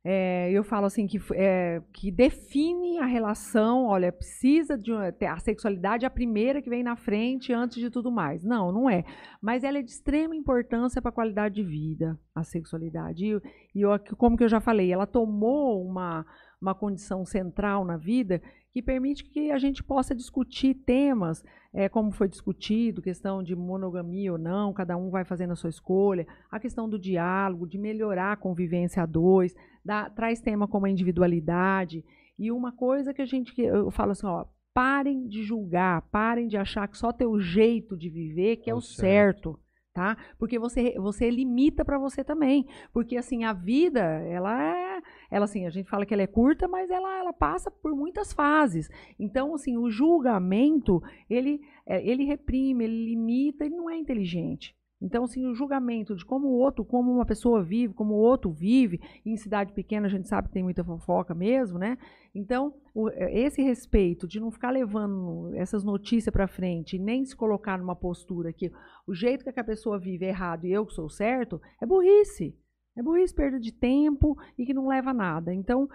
É, 0.07 0.51
eu 0.53 0.63
falo 0.63 0.85
assim 0.85 1.07
que, 1.07 1.19
é, 1.33 1.81
que 1.91 2.11
define 2.11 2.99
a 2.99 3.07
relação, 3.07 3.87
olha, 3.87 4.13
precisa 4.13 4.77
de 4.77 4.93
a 4.93 5.39
sexualidade 5.39 6.05
é 6.05 6.07
a 6.07 6.11
primeira 6.11 6.61
que 6.61 6.69
vem 6.69 6.83
na 6.83 6.95
frente 6.95 7.55
antes 7.55 7.79
de 7.79 7.89
tudo 7.89 8.13
mais. 8.13 8.45
Não, 8.45 8.71
não 8.71 8.91
é. 8.91 9.03
Mas 9.41 9.65
ela 9.65 9.79
é 9.79 9.83
de 9.83 9.91
extrema 9.91 10.37
importância 10.37 11.01
para 11.01 11.09
a 11.09 11.13
qualidade 11.13 11.55
de 11.55 11.63
vida, 11.63 12.19
a 12.35 12.45
sexualidade. 12.45 13.25
E, 13.25 13.41
e 13.75 13.81
eu, 13.81 13.99
como 14.19 14.37
que 14.37 14.45
eu 14.45 14.49
já 14.49 14.61
falei, 14.61 14.93
ela 14.93 15.07
tomou 15.07 15.83
uma, 15.83 16.27
uma 16.65 16.75
condição 16.75 17.25
central 17.25 17.85
na 17.85 17.97
vida 17.97 18.41
que 18.73 18.83
permite 18.83 19.23
que 19.25 19.51
a 19.53 19.59
gente 19.59 19.85
possa 19.85 20.15
discutir 20.15 20.75
temas, 20.75 21.45
é, 21.73 21.89
como 21.89 22.11
foi 22.11 22.27
discutido, 22.29 23.01
questão 23.03 23.43
de 23.43 23.55
monogamia 23.55 24.33
ou 24.33 24.39
não, 24.39 24.73
cada 24.73 24.97
um 24.97 25.11
vai 25.11 25.25
fazendo 25.25 25.53
a 25.53 25.57
sua 25.57 25.71
escolha, 25.71 26.27
a 26.51 26.59
questão 26.59 26.89
do 26.89 26.99
diálogo, 26.99 27.69
de 27.69 27.79
melhorar 27.79 28.33
a 28.33 28.37
convivência 28.37 29.03
a 29.03 29.07
dois, 29.07 29.55
dá- 29.85 30.11
traz 30.11 30.41
tema 30.41 30.67
como 30.67 30.87
a 30.87 30.91
individualidade. 30.91 32.05
E 32.39 32.51
uma 32.51 32.73
coisa 32.73 33.15
que 33.15 33.23
a 33.23 33.27
gente, 33.27 33.55
que 33.55 33.63
eu 33.63 33.91
falo 33.93 34.11
assim, 34.13 34.27
ó, 34.27 34.45
parem 34.73 35.29
de 35.29 35.43
julgar, 35.45 36.03
parem 36.11 36.49
de 36.49 36.57
achar 36.57 36.89
que 36.89 36.99
só 36.99 37.13
teu 37.13 37.39
jeito 37.39 37.97
de 37.97 38.09
viver 38.09 38.57
que 38.57 38.69
é 38.69 38.73
É 38.73 38.75
o 38.75 38.79
o 38.79 38.83
certo. 38.83 39.59
Tá? 39.95 40.17
Porque 40.41 40.59
você, 40.59 40.97
você 40.99 41.31
limita 41.31 41.85
para 41.85 41.97
você 41.99 42.25
também. 42.25 42.67
Porque 42.93 43.17
assim, 43.17 43.45
a 43.45 43.53
vida, 43.53 44.01
ela 44.01 44.61
é, 44.61 45.01
ela 45.31 45.45
assim, 45.45 45.67
a 45.67 45.71
gente 45.71 45.89
fala 45.89 46.05
que 46.05 46.13
ela 46.13 46.25
é 46.25 46.27
curta, 46.27 46.67
mas 46.67 46.91
ela, 46.91 47.17
ela 47.17 47.33
passa 47.33 47.71
por 47.71 47.95
muitas 47.95 48.33
fases. 48.33 48.91
Então, 49.21 49.55
assim, 49.55 49.77
o 49.77 49.89
julgamento, 49.89 51.01
ele, 51.31 51.61
é, 51.87 52.05
ele 52.05 52.25
reprime, 52.25 52.83
ele 52.83 53.05
limita, 53.05 53.65
ele 53.65 53.77
não 53.77 53.89
é 53.89 53.97
inteligente. 53.97 54.75
Então, 55.05 55.25
assim, 55.25 55.47
o 55.47 55.55
julgamento 55.55 56.17
de 56.17 56.25
como 56.25 56.49
o 56.49 56.53
outro, 56.59 56.83
como 56.83 57.13
uma 57.13 57.27
pessoa 57.27 57.63
vive, 57.63 57.93
como 57.93 58.15
o 58.15 58.19
outro 58.19 58.51
vive, 58.51 58.99
em 59.25 59.37
cidade 59.37 59.73
pequena 59.75 60.07
a 60.07 60.11
gente 60.11 60.27
sabe 60.27 60.49
que 60.49 60.55
tem 60.55 60.63
muita 60.63 60.83
fofoca 60.83 61.35
mesmo, 61.35 61.79
né? 61.79 61.99
Então, 62.35 62.73
o- 62.95 63.11
esse 63.11 63.61
respeito 63.63 64.27
de 64.27 64.41
não 64.41 64.51
ficar 64.51 64.71
levando 64.71 65.51
essas 65.55 65.85
notícias 65.85 66.33
para 66.33 66.49
frente, 66.49 66.99
nem 66.99 67.25
se 67.27 67.37
colocar 67.37 67.79
numa 67.79 67.95
postura 67.95 68.51
que 68.53 68.73
o 69.07 69.15
jeito 69.15 69.45
que 69.45 69.61
a 69.61 69.65
pessoa 69.65 69.99
vive 69.99 70.25
é 70.25 70.31
errado 70.31 70.65
e 70.67 70.73
eu 70.73 70.87
que 70.87 70.95
sou 70.95 71.11
certo, 71.11 71.61
é 71.83 71.85
burrice. 71.87 72.57
É 72.97 73.03
burrice, 73.03 73.35
perda 73.35 73.59
de 73.61 73.73
tempo 73.73 74.37
e 74.57 74.65
que 74.65 74.73
não 74.73 74.87
leva 74.89 75.11
a 75.11 75.15
nada. 75.15 75.53
Então, 75.53 75.87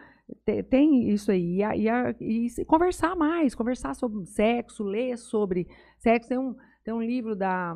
te- 0.45 0.61
tem 0.63 1.09
isso 1.09 1.31
aí. 1.31 1.55
E, 1.57 1.63
a- 1.63 1.75
e 1.75 1.89
a- 1.89 2.15
e 2.19 2.47
conversar 2.65 3.15
mais, 3.15 3.55
conversar 3.55 3.95
sobre 3.95 4.23
sexo, 4.25 4.83
ler 4.83 5.17
sobre 5.17 5.65
sexo. 5.97 6.29
Tem 6.29 6.37
um, 6.37 6.53
tem 6.83 6.93
um 6.93 7.01
livro 7.01 7.35
da. 7.35 7.75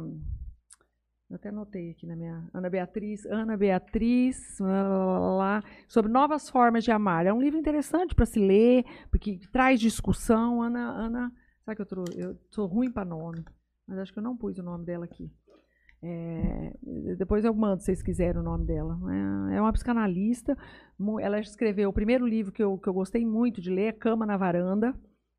Eu 1.34 1.38
até 1.38 1.50
anotei 1.50 1.90
aqui 1.90 2.06
na 2.06 2.16
minha. 2.16 2.48
Ana 2.54 2.70
Beatriz. 2.70 3.26
Ana 3.26 3.58
Beatriz. 3.58 4.60
lá, 4.60 4.84
lá, 4.84 5.36
lá, 5.36 5.64
sobre 5.88 6.12
novas 6.12 6.48
formas 6.48 6.84
de 6.84 6.92
amar. 6.92 7.26
É 7.26 7.34
um 7.34 7.42
livro 7.42 7.60
interessante 7.60 8.14
para 8.14 8.28
se 8.28 8.38
ler, 8.40 8.86
porque 9.10 9.40
traz 9.52 9.80
discussão. 9.80 10.62
Ana. 10.62 10.92
Ana 10.92 11.32
sabe 11.66 11.76
que 11.76 11.82
eu, 11.82 11.86
trou- 11.88 12.06
eu 12.16 12.38
sou 12.52 12.68
ruim 12.68 12.92
para 12.92 13.04
nome, 13.04 13.44
mas 13.88 13.98
acho 13.98 14.14
que 14.14 14.20
eu 14.20 14.24
não 14.24 14.38
pus 14.38 14.60
o 14.60 14.64
nome 14.64 14.86
dela 14.86 15.06
aqui. 15.06 15.32
É, 16.04 16.72
depois 17.18 17.44
eu 17.44 17.54
mando, 17.54 17.80
se 17.80 17.86
vocês 17.86 18.04
quiserem, 18.04 18.40
o 18.40 18.44
nome 18.44 18.68
dela. 18.68 19.00
É, 19.50 19.56
é 19.56 19.62
uma 19.62 19.74
psicanalista. 19.74 20.56
Ela 21.20 21.40
escreveu 21.40 21.90
o 21.90 21.94
primeiro 21.94 22.28
livro 22.28 22.52
que 22.52 22.62
eu, 22.62 22.78
que 22.78 22.88
eu 22.88 22.94
gostei 22.94 23.26
muito 23.26 23.60
de 23.60 23.72
ler, 23.72 23.86
é 23.88 23.92
Cama 23.92 24.24
na 24.24 24.38
Varanda. 24.38 24.94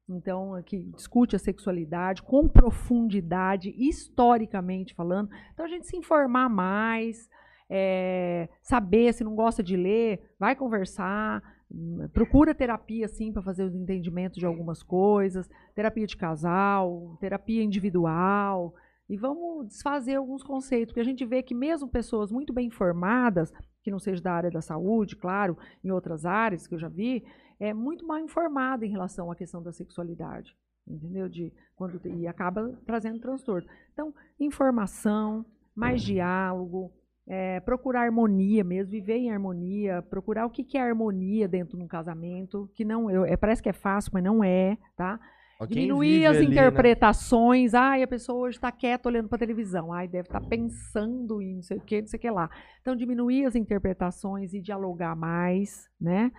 Então, 0.08 0.62
que 0.64 0.78
discute 0.94 1.34
a 1.34 1.38
sexualidade 1.38 2.22
com 2.22 2.46
profundidade, 2.46 3.74
historicamente 3.76 4.94
falando. 4.94 5.30
Então, 5.52 5.64
a 5.64 5.68
gente 5.68 5.86
se 5.86 5.96
informar 5.96 6.48
mais, 6.50 7.28
é, 7.70 8.48
saber, 8.62 9.14
se 9.14 9.24
não 9.24 9.34
gosta 9.34 9.62
de 9.62 9.76
ler, 9.76 10.20
vai 10.38 10.54
conversar, 10.54 11.42
hum, 11.70 12.06
procura 12.12 12.54
terapia, 12.54 13.08
sim, 13.08 13.32
para 13.32 13.42
fazer 13.42 13.64
os 13.64 13.74
entendimentos 13.74 14.38
de 14.38 14.44
algumas 14.44 14.82
coisas, 14.82 15.48
terapia 15.74 16.06
de 16.06 16.16
casal, 16.16 17.16
terapia 17.18 17.62
individual, 17.62 18.74
e 19.08 19.16
vamos 19.16 19.68
desfazer 19.68 20.16
alguns 20.16 20.42
conceitos, 20.42 20.92
porque 20.92 21.00
a 21.00 21.04
gente 21.04 21.24
vê 21.24 21.42
que 21.42 21.54
mesmo 21.54 21.88
pessoas 21.88 22.30
muito 22.30 22.52
bem 22.52 22.66
informadas, 22.66 23.52
que 23.82 23.90
não 23.90 23.98
seja 23.98 24.22
da 24.22 24.32
área 24.32 24.50
da 24.50 24.62
saúde, 24.62 25.14
claro, 25.16 25.58
em 25.82 25.90
outras 25.90 26.24
áreas 26.24 26.66
que 26.66 26.74
eu 26.74 26.78
já 26.78 26.88
vi, 26.88 27.22
é 27.58 27.72
muito 27.72 28.06
mal 28.06 28.18
informada 28.18 28.84
em 28.84 28.90
relação 28.90 29.30
à 29.30 29.36
questão 29.36 29.62
da 29.62 29.72
sexualidade, 29.72 30.56
entendeu? 30.86 31.28
De 31.28 31.52
quando 31.76 32.00
e 32.06 32.26
acaba 32.26 32.78
trazendo 32.86 33.20
transtorno. 33.20 33.68
Então, 33.92 34.14
informação, 34.38 35.44
mais 35.74 36.02
diálogo, 36.02 36.92
é, 37.26 37.60
procurar 37.60 38.02
harmonia 38.02 38.62
mesmo, 38.62 38.90
viver 38.90 39.16
em 39.16 39.30
harmonia, 39.30 40.02
procurar 40.02 40.46
o 40.46 40.50
que, 40.50 40.62
que 40.62 40.76
é 40.76 40.82
harmonia 40.82 41.48
dentro 41.48 41.76
de 41.76 41.82
um 41.82 41.88
casamento, 41.88 42.70
que 42.74 42.84
não 42.84 43.10
eu, 43.10 43.24
é, 43.24 43.36
parece 43.36 43.62
que 43.62 43.68
é 43.68 43.72
fácil, 43.72 44.10
mas 44.12 44.22
não 44.22 44.44
é, 44.44 44.76
tá? 44.96 45.18
Ó, 45.60 45.66
Diminuir 45.66 46.26
as 46.26 46.36
ali, 46.36 46.46
né? 46.46 46.52
interpretações. 46.52 47.74
Ai, 47.74 48.02
a 48.02 48.08
pessoa 48.08 48.46
hoje 48.46 48.58
está 48.58 48.72
quieta 48.72 49.08
olhando 49.08 49.28
para 49.28 49.38
televisão. 49.38 49.92
Ai, 49.92 50.08
deve 50.08 50.28
estar 50.28 50.40
pensando 50.40 51.40
em 51.40 51.56
não 51.56 51.62
sei 51.62 51.76
o 51.78 51.80
que, 51.80 52.00
não 52.00 52.08
sei 52.08 52.18
o 52.18 52.20
que 52.20 52.30
lá. 52.30 52.50
Então, 52.80 52.96
diminuir 52.96 53.46
as 53.46 53.54
interpretações 53.54 54.52
e 54.52 54.60
dialogar 54.60 55.14
mais, 55.14 55.88
né? 56.00 56.32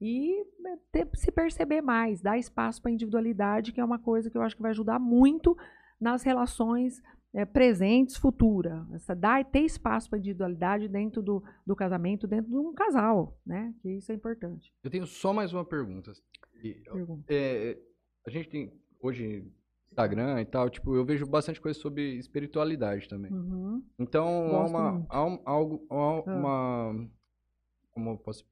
E 0.00 0.44
né, 0.60 0.78
ter- 0.90 1.08
se 1.14 1.30
perceber 1.30 1.80
mais, 1.82 2.20
dar 2.22 2.38
espaço 2.38 2.80
para 2.80 2.90
a 2.90 2.94
individualidade, 2.94 3.72
que 3.72 3.80
é 3.80 3.84
uma 3.84 3.98
coisa 3.98 4.30
que 4.30 4.36
eu 4.38 4.42
acho 4.42 4.56
que 4.56 4.62
vai 4.62 4.70
ajudar 4.70 4.98
muito 4.98 5.56
nas 6.00 6.22
relações 6.22 7.02
eh, 7.34 7.44
presentes, 7.44 8.16
futuras. 8.16 8.90
Essa, 8.92 9.14
dar, 9.14 9.44
ter 9.44 9.60
espaço 9.60 10.08
para 10.08 10.16
a 10.16 10.20
individualidade 10.20 10.88
dentro 10.88 11.20
do, 11.22 11.42
do 11.66 11.76
casamento, 11.76 12.26
dentro 12.26 12.50
de 12.50 12.56
um 12.56 12.72
casal, 12.72 13.38
né? 13.44 13.74
Que 13.82 13.90
isso 13.90 14.10
é 14.10 14.14
importante. 14.14 14.72
Eu 14.82 14.90
tenho 14.90 15.06
só 15.06 15.32
mais 15.32 15.52
uma 15.52 15.64
pergunta. 15.64 16.12
E, 16.64 16.74
Pergunta. 16.90 17.24
é, 17.28 17.78
a 18.26 18.30
gente 18.30 18.48
tem 18.48 18.72
hoje 19.02 19.44
Instagram 19.86 20.40
e 20.40 20.44
tal, 20.46 20.70
tipo, 20.70 20.94
eu 20.94 21.04
vejo 21.04 21.26
bastante 21.26 21.60
coisa 21.60 21.78
sobre 21.78 22.14
espiritualidade 22.16 23.08
também. 23.08 23.32
Uhum. 23.32 23.82
Então, 23.98 24.46
há 24.46 24.50
Gosto 24.62 24.70
uma, 24.76 24.92
muito. 24.92 25.06
há 25.10 25.24
um- 25.26 25.40
algo, 25.44 25.86
há 25.90 25.94
Ah. 25.94 26.34
uma, 26.36 27.08
como 27.92 28.10
eu 28.10 28.16
posso? 28.18 28.44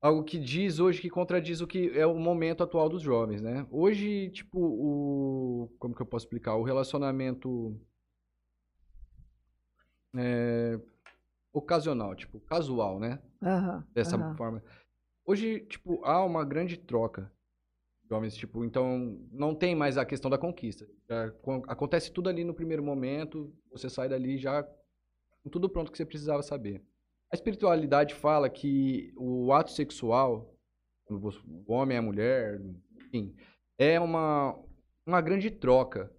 Algo 0.00 0.22
que 0.22 0.38
diz 0.38 0.78
hoje 0.78 1.00
que 1.00 1.10
contradiz 1.10 1.60
o 1.60 1.66
que 1.66 1.90
é 1.98 2.06
o 2.06 2.14
momento 2.14 2.62
atual 2.62 2.88
dos 2.88 3.02
jovens, 3.02 3.42
né? 3.42 3.66
Hoje, 3.70 4.30
tipo, 4.30 4.58
o, 4.60 5.68
como 5.78 5.92
que 5.94 6.00
eu 6.00 6.06
posso 6.06 6.24
explicar? 6.26 6.54
O 6.54 6.62
relacionamento 6.62 7.76
é, 10.16 10.78
ocasional, 11.52 12.14
tipo, 12.14 12.38
casual, 12.40 13.00
né? 13.00 13.20
Aham, 13.42 13.84
dessa 13.92 14.16
aham. 14.16 14.36
forma. 14.36 14.62
Hoje, 15.24 15.60
tipo, 15.66 16.04
há 16.04 16.24
uma 16.24 16.44
grande 16.44 16.76
troca 16.76 17.30
de 18.04 18.14
homens, 18.14 18.34
tipo, 18.36 18.64
então 18.64 19.18
não 19.32 19.52
tem 19.54 19.74
mais 19.74 19.98
a 19.98 20.04
questão 20.04 20.30
da 20.30 20.38
conquista. 20.38 20.88
Já 21.08 21.30
con- 21.42 21.64
acontece 21.66 22.12
tudo 22.12 22.28
ali 22.28 22.44
no 22.44 22.54
primeiro 22.54 22.82
momento, 22.84 23.52
você 23.70 23.90
sai 23.90 24.08
dali 24.08 24.38
já 24.38 24.62
com 25.42 25.50
tudo 25.50 25.68
pronto 25.68 25.90
que 25.90 25.98
você 25.98 26.06
precisava 26.06 26.42
saber. 26.42 26.82
A 27.30 27.34
espiritualidade 27.36 28.14
fala 28.14 28.48
que 28.48 29.12
o 29.16 29.52
ato 29.52 29.70
sexual, 29.70 30.54
o 31.10 31.72
homem 31.72 31.96
e 31.96 31.98
a 31.98 32.02
mulher, 32.02 32.60
enfim, 32.96 33.34
é 33.76 34.00
uma, 34.00 34.58
uma 35.06 35.20
grande 35.20 35.50
troca 35.50 36.10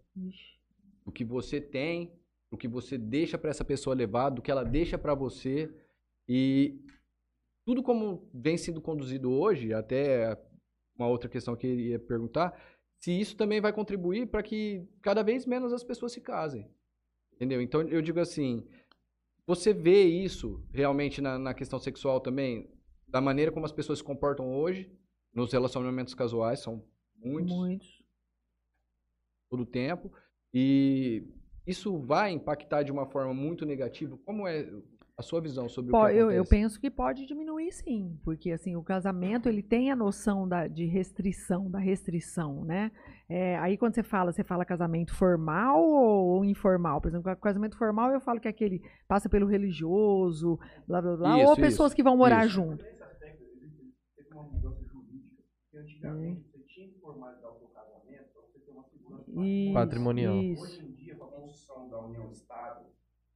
do 1.05 1.11
que 1.11 1.23
você 1.23 1.59
tem, 1.59 2.13
do 2.51 2.57
que 2.57 2.67
você 2.67 2.97
deixa 2.97 3.37
para 3.37 3.49
essa 3.49 3.65
pessoa 3.65 3.95
levar, 3.95 4.29
do 4.29 4.41
que 4.41 4.51
ela 4.51 4.63
deixa 4.63 4.97
para 4.97 5.15
você 5.15 5.71
e 6.27 6.79
tudo 7.65 7.81
como 7.83 8.27
vem 8.33 8.57
sendo 8.57 8.81
conduzido 8.81 9.31
hoje, 9.31 9.73
até 9.73 10.37
uma 10.97 11.07
outra 11.07 11.29
questão 11.29 11.55
que 11.55 11.67
eu 11.67 11.79
ia 11.79 11.99
perguntar, 11.99 12.59
se 12.99 13.11
isso 13.11 13.35
também 13.35 13.61
vai 13.61 13.71
contribuir 13.71 14.27
para 14.27 14.43
que 14.43 14.87
cada 15.01 15.23
vez 15.23 15.45
menos 15.45 15.71
as 15.71 15.83
pessoas 15.83 16.11
se 16.11 16.21
casem. 16.21 16.69
Entendeu? 17.33 17.61
Então 17.61 17.81
eu 17.81 18.01
digo 18.01 18.19
assim, 18.19 18.67
você 19.49 19.73
vê 19.73 20.03
isso 20.03 20.63
realmente 20.71 21.19
na, 21.21 21.39
na 21.39 21.55
questão 21.55 21.79
sexual 21.79 22.19
também, 22.19 22.69
da 23.07 23.19
maneira 23.19 23.51
como 23.51 23.65
as 23.65 23.71
pessoas 23.71 23.97
se 23.97 24.05
comportam 24.05 24.53
hoje, 24.53 24.95
nos 25.33 25.51
relacionamentos 25.51 26.13
casuais, 26.13 26.59
são 26.59 26.85
muitos 27.15 27.51
Muitos. 27.51 28.03
todo 29.49 29.63
o 29.63 29.65
tempo. 29.65 30.13
E 30.53 31.27
isso 31.65 31.97
vai 31.97 32.31
impactar 32.31 32.83
de 32.83 32.91
uma 32.91 33.07
forma 33.07 33.33
muito 33.33 33.65
negativa? 33.65 34.15
Como 34.23 34.47
é 34.47 34.69
a 35.19 35.21
sua 35.21 35.41
visão 35.41 35.67
sobre 35.67 35.91
Po- 35.91 35.97
o 35.97 36.07
que 36.07 36.13
eu, 36.15 36.19
acontece? 36.29 36.37
eu 36.39 36.45
penso 36.45 36.79
que 36.79 36.89
pode 36.89 37.25
diminuir 37.25 37.73
sim, 37.73 38.17
porque 38.23 38.51
assim 38.51 38.77
o 38.77 38.81
casamento 38.81 39.49
ele 39.49 39.61
tem 39.61 39.91
a 39.91 39.95
noção 39.95 40.47
da, 40.47 40.65
de 40.65 40.85
restrição, 40.85 41.69
da 41.69 41.77
restrição, 41.77 42.63
né? 42.63 42.89
É, 43.27 43.57
aí 43.57 43.77
quando 43.77 43.95
você 43.95 44.01
fala, 44.01 44.31
você 44.31 44.45
fala 44.45 44.63
casamento 44.63 45.13
formal 45.13 45.83
ou 45.83 46.45
informal? 46.45 47.01
Por 47.01 47.09
exemplo, 47.09 47.35
casamento 47.35 47.77
formal 47.77 48.11
eu 48.11 48.21
falo 48.21 48.39
que 48.39 48.47
é 48.47 48.51
aquele 48.51 48.81
passa 49.09 49.27
pelo 49.27 49.45
religioso, 49.45 50.57
blá 50.87 51.01
blá 51.01 51.17
blá, 51.17 51.37
Isso, 51.37 51.49
ou 51.49 51.55
pessoas 51.57 51.89
isso, 51.89 51.95
que 51.97 52.03
vão 52.03 52.15
morar 52.15 52.45
isso. 52.45 52.55
junto. 52.55 52.85
teve 52.85 54.33
uma 54.33 54.43
mudança 54.43 54.81
jurídica. 54.85 55.43
Porque 55.69 55.77
antigamente 55.79 56.43
você 56.49 56.59
tinha 56.59 56.87
que 56.87 56.99
formalizar 57.01 57.51
o 57.51 57.57
seu 57.59 57.67
casamento 57.67 58.29
para 58.33 58.41
você 58.43 58.59
ter 58.59 58.71
uma 58.71 58.83
segurança 58.85 59.73
Patrimonial. 59.73 60.41
Isso. 60.41 60.63
Hoje 60.63 60.81
em 60.87 60.91
dia, 60.93 61.15
com 61.17 61.25
a 61.25 61.27
construção 61.27 61.89
da 61.89 61.99
união 61.99 62.31
estável, 62.31 62.87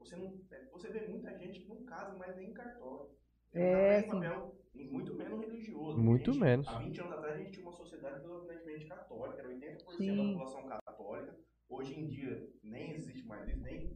você, 0.03 0.15
não, 0.17 0.33
você 0.71 0.89
vê 0.89 1.07
muita 1.07 1.37
gente 1.37 1.59
que 1.61 1.67
não 1.69 1.83
casa 1.83 2.13
mais 2.17 2.35
nem 2.35 2.49
em 2.49 2.53
cartório. 2.53 3.09
É, 3.53 3.93
mais 4.01 4.05
em 4.05 4.09
papel, 4.29 4.55
e 4.75 4.83
muito 4.83 5.13
menos 5.15 5.39
religioso. 5.39 5.99
Muito 5.99 6.31
gente- 6.33 6.41
menos. 6.41 6.67
Há 6.69 6.79
20 6.79 6.99
anos 6.99 7.11
atrás 7.11 7.35
a 7.35 7.37
gente 7.39 7.51
tinha 7.51 7.65
uma 7.65 7.71
sociedade 7.71 8.19
predominantemente 8.21 8.85
católica, 8.87 9.39
era 9.39 9.47
80% 9.49 9.95
Sim. 9.95 10.33
da 10.33 10.39
população 10.45 10.63
católica. 10.85 11.35
Hoje 11.69 11.99
em 11.99 12.07
dia 12.07 12.47
nem 12.63 12.93
existe 12.95 13.25
mais 13.27 13.47
isso, 13.47 13.61
nem, 13.63 13.91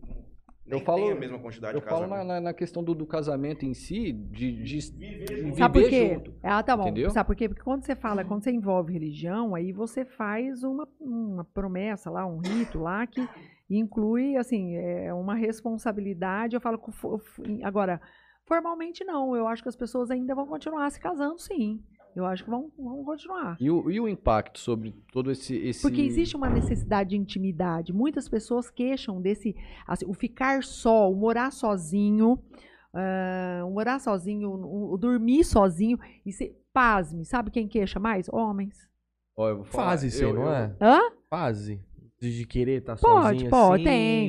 Eu 0.66 0.78
nem 0.78 0.86
falo- 0.86 1.04
tem 1.04 1.12
a 1.12 1.16
mesma 1.16 1.40
quantidade 1.40 1.76
Eu 1.76 1.82
de 1.82 1.88
falo 1.88 2.08
na, 2.08 2.24
na- 2.24 2.42
na 2.42 2.54
questão 2.54 2.84
do, 2.84 2.94
do 2.94 3.06
casamento 3.08 3.66
em 3.66 3.74
si, 3.74 4.12
de, 4.14 4.62
de, 4.64 4.92
Viver 4.92 5.38
junto. 5.38 5.58
Sabe 5.58 5.82
por 5.82 5.90
quê? 5.90 6.14
junto. 6.14 6.36
Ah, 6.44 6.62
tá 6.62 6.76
bom. 6.78 6.84
Entendeu? 6.84 7.10
Sabe 7.10 7.28
por 7.28 7.36
quê? 7.36 7.48
Porque 7.50 7.64
quando 7.64 7.84
você 7.84 7.96
fala, 7.96 8.24
quando 8.26 8.44
você 8.44 8.52
envolve 8.52 8.94
religião, 8.94 9.56
aí 9.56 9.72
você 9.72 10.06
faz 10.06 10.64
uma, 10.64 10.88
uma 11.00 11.44
promessa 11.46 12.10
lá, 12.12 12.26
um 12.28 12.38
rito 12.40 12.80
lá 12.80 13.08
que 13.08 13.22
inclui, 13.70 14.38
assim, 14.38 14.76
é 14.76 15.14
uma 15.14 15.36
responsabilidade. 15.36 16.56
Eu 16.56 16.62
falo, 16.62 16.80
agora, 17.64 18.00
formalmente 18.46 19.04
não. 19.04 19.36
Eu 19.36 19.48
acho 19.48 19.62
que 19.64 19.70
as 19.70 19.76
pessoas 19.76 20.10
ainda 20.12 20.34
vão 20.34 20.48
continuar 20.48 20.90
se 20.92 21.00
casando, 21.00 21.40
sim. 21.40 21.84
Eu 22.16 22.26
acho 22.26 22.44
que 22.44 22.50
vão, 22.50 22.72
vão 22.80 23.04
continuar. 23.04 23.58
E 23.60 23.70
o, 23.70 23.92
e 23.92 24.00
o 24.00 24.08
impacto 24.08 24.60
sobre 24.60 24.92
todo 25.12 25.30
esse... 25.30 25.56
esse... 25.56 25.82
Porque 25.84 26.02
existe 26.02 26.36
uma 26.36 26.50
necessidade 26.50 27.12
de 27.12 27.18
intimidade. 27.18 27.94
Muitas 27.94 28.28
pessoas 28.28 28.72
queixam 28.72 29.22
desse. 29.22 29.56
assim, 29.86 30.06
o 30.08 30.14
ficar 30.16 30.64
só, 30.64 31.12
o 31.12 31.16
morar 31.16 31.52
sozinho, 31.52 32.40
ah, 32.92 33.62
o 33.68 33.70
morar 33.70 34.00
sozinho, 34.00 34.50
o, 34.50 34.94
o 34.94 34.98
dormir 34.98 35.44
sozinho. 35.44 36.00
E 36.26 36.32
se, 36.32 36.56
pasme, 36.74 37.24
sabe 37.24 37.52
quem 37.52 37.68
queixa 37.68 38.00
mais? 38.00 38.28
Homens. 38.34 38.90
Ó, 39.36 39.50
eu 39.50 39.56
vou 39.58 39.66
falar, 39.66 39.90
Fase, 39.92 40.10
sim, 40.10 40.24
eu- 40.24 40.34
não 40.34 40.44
eu- 40.44 40.52
é? 40.52 40.76
Hã? 40.82 41.00
Fase. 41.30 41.80
De 42.20 42.46
querer 42.48 42.80
estar 42.80 42.96
Pode, 42.98 43.36
sozinho 43.36 43.50
pode, 43.52 43.84
assim. 43.84 43.84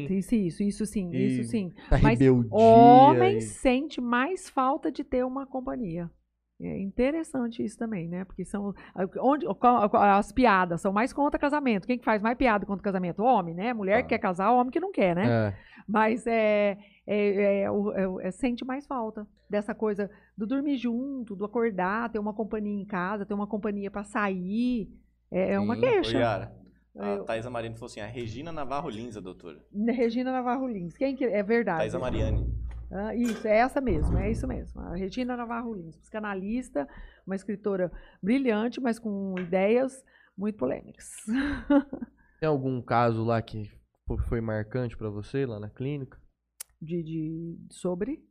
tem. 0.07 0.19
Isso, 0.19 0.35
isso, 0.35 0.63
isso 0.63 0.87
sim, 0.87 1.11
E- 1.11 1.27
isso 1.41 1.51
sim. 1.51 1.73
Tá 1.89 1.99
Mas. 2.03 2.19
Homem 2.51 3.39
e- 3.39 3.41
sente 3.41 4.01
mais 4.01 4.49
falta 4.51 4.93
de 4.93 5.03
ter 5.03 5.25
uma 5.25 5.47
companhia. 5.47 6.11
É 6.61 6.77
interessante 6.81 7.65
isso 7.65 7.79
também, 7.79 8.09
né? 8.09 8.25
Porque 8.25 8.45
são. 8.45 8.75
Onde, 9.23 9.47
as 9.95 10.33
piadas 10.33 10.81
são 10.81 10.93
mais 10.93 11.13
contra 11.13 11.39
casamento. 11.39 11.87
Quem 11.87 11.97
que 11.99 12.05
faz 12.05 12.21
mais 12.21 12.37
piada 12.37 12.67
contra 12.67 12.83
casamento? 12.83 13.23
Homem, 13.23 13.55
né? 13.55 13.73
Mulher 13.73 14.03
que 14.03 14.09
quer 14.09 14.19
casar, 14.19 14.51
homem 14.53 14.71
que 14.73 14.81
não 14.81 14.91
quer, 14.93 15.15
né? 15.15 15.27
É. 15.49 15.55
Mas 15.87 16.27
é, 16.27 16.77
é, 17.07 17.63
é, 17.63 17.71
o- 17.71 17.93
é 17.93 18.09
o- 18.09 18.21
é- 18.21 18.31
sente 18.33 18.65
mais 18.65 18.87
falta 18.87 19.25
dessa 19.49 19.73
coisa 19.75 20.11
do 20.37 20.47
dormir 20.47 20.77
junto, 20.77 21.35
do 21.37 21.45
acordar, 21.45 22.11
ter 22.11 22.19
uma 22.19 22.35
companhia 22.35 22.83
em 22.83 22.85
casa, 22.85 23.25
ter 23.25 23.35
uma 23.35 23.47
companhia 23.47 23.91
para 23.91 24.03
sair. 24.05 24.91
É, 25.31 25.53
é 25.53 25.59
uma. 25.61 25.75
Ô, 25.75 25.81
queixa. 25.81 26.19
Yara, 26.19 26.53
a 26.97 27.07
Eu- 27.17 27.25
Thaisa 27.25 27.51
Mariani 27.51 27.75
falou 27.75 27.87
assim, 27.87 28.01
a 28.01 28.07
Regina 28.07 28.51
Navarro 28.53 28.89
Linza, 28.91 29.21
doutora. 29.21 29.65
Regina 29.73 30.33
Navarro 30.33 30.67
Lins. 30.69 30.97
Quem 30.97 31.15
que 31.17 31.25
é 31.25 31.43
verdade? 31.43 31.81
Thaisa 31.81 31.99
Mariani. 31.99 32.47
Ah, 32.91 33.15
isso, 33.15 33.47
é 33.47 33.59
essa 33.59 33.81
mesmo, 33.81 34.17
é 34.17 34.31
isso 34.31 34.47
mesmo. 34.49 34.81
A 34.81 34.95
Regina 34.97 35.37
Navarro 35.37 35.75
Lins, 35.75 35.97
psicanalista, 35.99 36.89
uma 37.27 37.37
escritora 37.37 37.93
brilhante, 38.23 38.81
mas 38.81 38.99
com 38.99 39.35
ideias 39.39 40.03
muito 40.37 40.57
polêmicas. 40.57 41.07
Tem 42.41 42.49
algum 42.49 42.81
caso 42.81 43.25
lá 43.25 43.43
que 43.43 43.71
fo- 44.07 44.17
foi 44.29 44.41
marcante 44.41 44.97
pra 44.97 45.11
você 45.11 45.45
lá 45.45 45.59
na 45.61 45.69
clínica? 45.69 46.19
De, 46.81 47.03
de- 47.03 47.59
sobre 47.71 48.25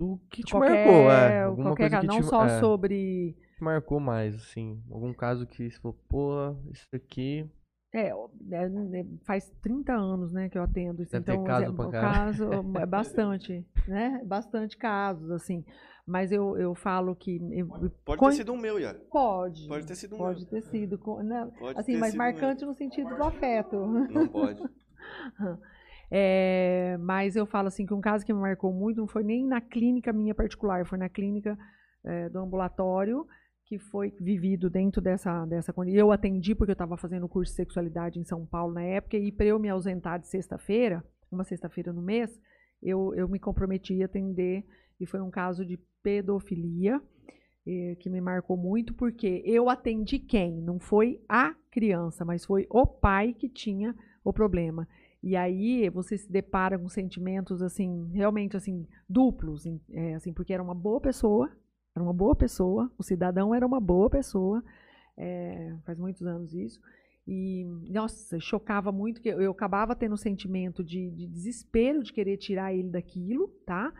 O 0.00 0.18
que 0.30 0.42
te 0.42 0.50
qualquer, 0.52 0.86
marcou, 0.86 1.10
é. 1.12 1.42
Alguma 1.42 1.70
qualquer 1.70 1.90
coisa 1.90 2.00
que 2.00 2.06
não 2.06 2.20
te, 2.20 2.24
só 2.26 2.46
é, 2.46 2.60
sobre. 2.60 3.36
te 3.56 3.62
marcou 3.62 4.00
mais, 4.00 4.34
assim. 4.34 4.82
Algum 4.90 5.12
caso 5.14 5.46
que 5.46 5.70
você 5.70 5.78
falou, 5.80 5.96
pô, 6.08 6.56
isso 6.72 6.88
aqui. 6.94 7.48
É, 7.96 8.08
é, 8.08 8.64
é, 9.00 9.06
faz 9.24 9.48
30 9.62 9.92
anos 9.94 10.32
né, 10.32 10.48
que 10.48 10.58
eu 10.58 10.64
atendo 10.64 11.00
isso. 11.00 11.12
Deve 11.12 11.24
ter 11.26 11.32
então, 11.34 11.44
caso 11.44 11.64
é, 11.64 11.90
caso 11.92 12.44
é 12.76 12.86
bastante, 12.86 13.64
né? 13.86 14.20
Bastante 14.24 14.76
casos, 14.76 15.30
assim. 15.30 15.64
Mas 16.04 16.32
eu, 16.32 16.58
eu 16.58 16.74
falo 16.74 17.14
que. 17.14 17.36
eu- 17.52 17.68
Pode 18.04 18.18
Con- 18.18 18.30
ter 18.30 18.34
sido 18.34 18.52
um 18.52 18.58
meu, 18.58 18.80
Yara. 18.80 19.00
Pode. 19.10 19.68
Pode 19.68 19.86
ter 19.86 19.94
sido 19.94 20.16
um 20.16 20.18
Pode 20.18 20.40
meu. 20.40 20.48
ter 20.50 20.62
sido. 20.62 20.98
com- 20.98 21.22
não, 21.22 21.50
Pode 21.52 21.78
assim, 21.78 21.92
ter 21.92 21.98
mas 21.98 22.10
sido 22.10 22.20
um 22.20 22.24
meu. 22.24 22.32
marcante 22.32 22.64
no 22.66 22.74
sentido 22.74 23.14
do 23.14 23.22
afeto. 23.22 23.76
Não 24.10 24.26
pode. 24.26 24.60
É, 26.10 26.96
mas 27.00 27.34
eu 27.34 27.46
falo 27.46 27.68
assim 27.68 27.86
que 27.86 27.94
um 27.94 28.00
caso 28.00 28.24
que 28.24 28.32
me 28.32 28.38
marcou 28.38 28.72
muito 28.72 28.98
não 28.98 29.06
foi 29.08 29.24
nem 29.24 29.44
na 29.44 29.60
clínica 29.60 30.12
minha 30.12 30.34
particular, 30.34 30.84
foi 30.86 30.98
na 30.98 31.08
clínica 31.08 31.58
é, 32.04 32.28
do 32.28 32.38
ambulatório 32.38 33.26
que 33.66 33.78
foi 33.78 34.12
vivido 34.20 34.68
dentro 34.68 35.00
dessa 35.00 35.44
dessa 35.46 35.72
condi- 35.72 35.94
eu 35.96 36.12
atendi 36.12 36.54
porque 36.54 36.70
eu 36.70 36.74
estava 36.74 36.96
fazendo 36.96 37.24
o 37.24 37.28
curso 37.28 37.52
de 37.52 37.56
sexualidade 37.56 38.18
em 38.18 38.24
São 38.24 38.44
Paulo 38.44 38.74
na 38.74 38.82
época 38.82 39.16
e 39.16 39.32
para 39.32 39.46
eu 39.46 39.58
me 39.58 39.68
ausentar 39.68 40.18
de 40.20 40.28
sexta-feira, 40.28 41.02
uma 41.30 41.44
sexta-feira 41.44 41.92
no 41.92 42.02
mês, 42.02 42.38
eu, 42.82 43.14
eu 43.14 43.28
me 43.28 43.38
comprometi 43.38 44.02
a 44.02 44.06
atender, 44.06 44.64
e 45.00 45.06
foi 45.06 45.20
um 45.20 45.30
caso 45.30 45.64
de 45.64 45.78
pedofilia, 46.02 47.00
eh, 47.66 47.96
que 47.98 48.10
me 48.10 48.20
marcou 48.20 48.56
muito, 48.56 48.92
porque 48.94 49.42
eu 49.44 49.70
atendi 49.70 50.18
quem? 50.18 50.60
Não 50.60 50.78
foi 50.78 51.20
a 51.28 51.54
criança, 51.70 52.24
mas 52.24 52.44
foi 52.44 52.66
o 52.70 52.86
pai 52.86 53.32
que 53.32 53.48
tinha 53.48 53.94
o 54.22 54.32
problema. 54.32 54.86
E 55.22 55.34
aí 55.34 55.88
você 55.88 56.18
se 56.18 56.30
depara 56.30 56.78
com 56.78 56.88
sentimentos 56.88 57.62
assim, 57.62 58.10
realmente 58.12 58.56
assim, 58.56 58.86
duplos, 59.08 59.64
é, 59.90 60.14
assim, 60.14 60.32
porque 60.34 60.52
era 60.52 60.62
uma 60.62 60.74
boa 60.74 61.00
pessoa, 61.00 61.50
era 61.94 62.02
uma 62.02 62.12
boa 62.12 62.34
pessoa, 62.34 62.90
o 62.98 63.02
cidadão 63.02 63.54
era 63.54 63.64
uma 63.64 63.80
boa 63.80 64.10
pessoa, 64.10 64.62
é, 65.16 65.74
faz 65.84 65.98
muitos 65.98 66.26
anos 66.26 66.52
isso, 66.52 66.80
e, 67.26 67.64
nossa, 67.88 68.38
chocava 68.38 68.92
muito, 68.92 69.20
que 69.20 69.28
eu, 69.28 69.50
acabava 69.50 69.96
tendo 69.96 70.12
um 70.12 70.16
sentimento 70.16 70.84
de, 70.84 71.10
de, 71.10 71.26
desespero 71.26 72.02
de 72.02 72.12
querer 72.12 72.36
tirar 72.36 72.74
ele 72.74 72.90
daquilo, 72.90 73.48
tá? 73.64 73.92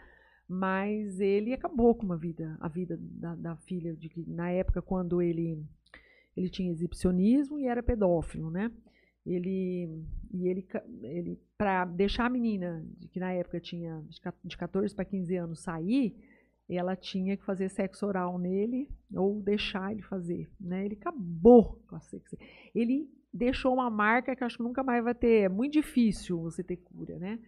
Mas 0.46 1.20
ele 1.20 1.54
acabou 1.54 1.94
com 1.94 2.04
uma 2.04 2.18
vida, 2.18 2.56
a 2.60 2.68
vida 2.68 2.98
da, 3.00 3.34
da 3.34 3.56
filha, 3.56 3.94
de 3.94 4.10
que 4.10 4.28
na 4.28 4.50
época 4.50 4.82
quando 4.82 5.22
ele, 5.22 5.64
ele 6.36 6.50
tinha 6.50 6.70
exibicionismo 6.70 7.58
e 7.58 7.66
era 7.66 7.82
pedófilo, 7.82 8.50
né? 8.50 8.70
Ele, 9.24 10.04
e 10.30 10.46
ele, 10.48 10.66
ele 11.02 11.40
para 11.56 11.86
deixar 11.86 12.26
a 12.26 12.30
menina, 12.30 12.84
que 13.10 13.18
na 13.18 13.32
época 13.32 13.58
tinha 13.58 14.04
de 14.44 14.58
14 14.58 14.94
para 14.94 15.04
15 15.06 15.36
anos, 15.36 15.60
sair, 15.60 16.14
ela 16.68 16.96
tinha 16.96 17.36
que 17.36 17.44
fazer 17.44 17.68
sexo 17.68 18.06
oral 18.06 18.38
nele 18.38 18.88
ou 19.14 19.42
deixar 19.42 19.92
ele 19.92 20.02
fazer. 20.02 20.50
Né? 20.60 20.84
Ele 20.86 20.94
acabou 20.94 21.82
com 21.86 21.96
a 21.96 22.00
sexo. 22.00 22.36
Ele 22.74 23.08
deixou 23.32 23.74
uma 23.74 23.90
marca 23.90 24.34
que 24.34 24.44
acho 24.44 24.56
que 24.56 24.62
nunca 24.62 24.82
mais 24.82 25.02
vai 25.02 25.14
ter. 25.14 25.42
É 25.42 25.48
muito 25.48 25.72
difícil 25.72 26.40
você 26.40 26.62
ter 26.62 26.76
cura, 26.76 27.18
né? 27.18 27.38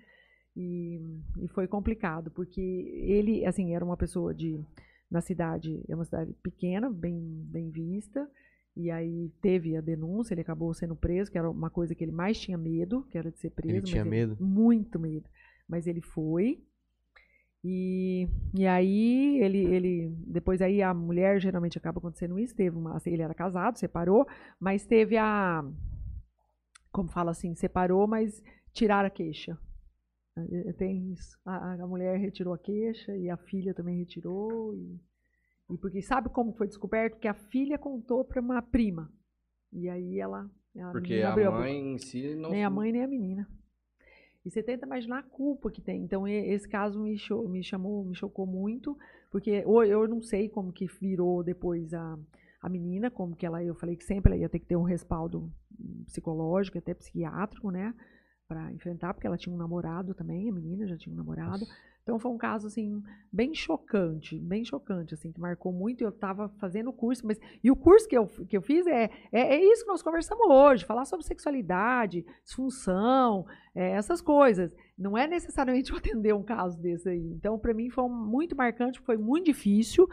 E, 0.56 1.00
e 1.38 1.48
foi 1.48 1.68
complicado, 1.68 2.30
porque 2.30 2.60
ele, 2.60 3.44
assim, 3.44 3.74
era 3.74 3.84
uma 3.84 3.96
pessoa 3.96 4.34
de. 4.34 4.58
Na 5.08 5.20
cidade, 5.20 5.84
é 5.88 5.94
uma 5.94 6.04
cidade 6.04 6.32
pequena, 6.42 6.90
bem, 6.90 7.22
bem 7.44 7.70
vista, 7.70 8.28
e 8.76 8.90
aí 8.90 9.30
teve 9.40 9.76
a 9.76 9.80
denúncia, 9.80 10.34
ele 10.34 10.40
acabou 10.40 10.74
sendo 10.74 10.96
preso, 10.96 11.30
que 11.30 11.38
era 11.38 11.48
uma 11.48 11.70
coisa 11.70 11.94
que 11.94 12.02
ele 12.02 12.10
mais 12.10 12.40
tinha 12.40 12.58
medo, 12.58 13.06
que 13.08 13.16
era 13.16 13.30
de 13.30 13.38
ser 13.38 13.50
preso. 13.50 13.76
Ele 13.76 13.82
tinha 13.82 14.04
medo? 14.04 14.36
muito 14.44 14.98
medo. 14.98 15.30
Mas 15.68 15.86
ele 15.86 16.00
foi, 16.00 16.60
e, 17.68 18.28
e 18.54 18.64
aí 18.64 19.40
ele, 19.40 19.58
ele 19.58 20.16
depois 20.24 20.62
aí 20.62 20.80
a 20.80 20.94
mulher 20.94 21.40
geralmente 21.40 21.76
acaba 21.76 21.98
acontecendo 21.98 22.38
isso, 22.38 22.54
teve 22.54 22.76
uma, 22.76 23.02
ele 23.04 23.22
era 23.22 23.34
casado, 23.34 23.76
separou, 23.76 24.24
mas 24.60 24.86
teve 24.86 25.16
a 25.16 25.64
como 26.92 27.08
fala 27.08 27.32
assim, 27.32 27.56
separou, 27.56 28.06
mas 28.06 28.40
tiraram 28.72 29.08
a 29.08 29.10
queixa. 29.10 29.58
É, 30.38 30.68
é, 30.68 30.72
tem 30.74 31.12
isso. 31.12 31.36
A, 31.44 31.72
a 31.72 31.86
mulher 31.88 32.16
retirou 32.20 32.54
a 32.54 32.58
queixa 32.58 33.16
e 33.16 33.28
a 33.28 33.36
filha 33.36 33.74
também 33.74 33.98
retirou 33.98 34.72
e, 34.72 35.00
e 35.68 35.76
porque 35.76 36.00
sabe 36.00 36.28
como 36.28 36.52
foi 36.52 36.68
descoberto 36.68 37.18
que 37.18 37.26
a 37.26 37.34
filha 37.34 37.76
contou 37.76 38.24
para 38.24 38.40
uma 38.40 38.62
prima. 38.62 39.12
E 39.72 39.88
aí 39.88 40.20
ela, 40.20 40.48
a 40.78 40.90
porque 40.92 41.20
a 41.20 41.34
mãe 41.34 41.76
a 41.76 41.94
em 41.94 41.98
si 41.98 42.36
não 42.36 42.50
nem 42.50 42.64
a 42.64 42.70
mãe 42.70 42.92
nem 42.92 43.02
a 43.02 43.08
menina. 43.08 43.48
E 44.46 44.50
você 44.50 44.62
tenta 44.62 44.86
imaginar 44.86 45.18
a 45.18 45.22
culpa 45.24 45.72
que 45.72 45.80
tem. 45.80 46.04
Então, 46.04 46.26
esse 46.28 46.68
caso 46.68 47.00
me, 47.00 47.16
me 47.48 47.64
chamou, 47.64 48.04
me 48.04 48.14
chocou 48.14 48.46
muito, 48.46 48.96
porque 49.28 49.50
eu 49.50 50.06
não 50.06 50.22
sei 50.22 50.48
como 50.48 50.72
que 50.72 50.86
virou 50.86 51.42
depois 51.42 51.92
a, 51.92 52.16
a 52.62 52.68
menina, 52.68 53.10
como 53.10 53.34
que 53.34 53.44
ela, 53.44 53.60
eu 53.64 53.74
falei 53.74 53.96
que 53.96 54.04
sempre 54.04 54.30
ela 54.32 54.40
ia 54.40 54.48
ter 54.48 54.60
que 54.60 54.66
ter 54.66 54.76
um 54.76 54.84
respaldo 54.84 55.52
psicológico, 56.04 56.78
até 56.78 56.94
psiquiátrico, 56.94 57.72
né, 57.72 57.92
para 58.46 58.72
enfrentar, 58.72 59.14
porque 59.14 59.26
ela 59.26 59.36
tinha 59.36 59.52
um 59.52 59.58
namorado 59.58 60.14
também, 60.14 60.48
a 60.48 60.52
menina 60.52 60.86
já 60.86 60.96
tinha 60.96 61.12
um 61.12 61.16
namorado. 61.16 61.50
Nossa. 61.50 61.76
Então 62.06 62.20
foi 62.20 62.30
um 62.30 62.38
caso 62.38 62.68
assim 62.68 63.02
bem 63.32 63.52
chocante, 63.52 64.38
bem 64.38 64.64
chocante 64.64 65.12
assim, 65.12 65.32
que 65.32 65.40
marcou 65.40 65.72
muito. 65.72 66.02
Eu 66.02 66.10
estava 66.10 66.48
fazendo 66.60 66.90
o 66.90 66.92
curso, 66.92 67.26
mas 67.26 67.36
e 67.64 67.68
o 67.68 67.74
curso 67.74 68.06
que 68.06 68.16
eu, 68.16 68.28
que 68.28 68.56
eu 68.56 68.62
fiz 68.62 68.86
é, 68.86 69.10
é, 69.32 69.56
é 69.56 69.60
isso 69.60 69.82
que 69.82 69.90
nós 69.90 70.02
conversamos 70.02 70.46
hoje, 70.48 70.84
falar 70.84 71.04
sobre 71.04 71.26
sexualidade, 71.26 72.24
disfunção, 72.44 73.44
é, 73.74 73.90
essas 73.90 74.20
coisas. 74.20 74.72
Não 74.96 75.18
é 75.18 75.26
necessariamente 75.26 75.90
eu 75.90 75.98
atender 75.98 76.32
um 76.32 76.44
caso 76.44 76.80
desse 76.80 77.08
aí. 77.08 77.26
Então 77.32 77.58
para 77.58 77.74
mim 77.74 77.90
foi 77.90 78.08
muito 78.08 78.54
marcante, 78.54 79.00
foi 79.00 79.16
muito 79.16 79.46
difícil 79.46 80.08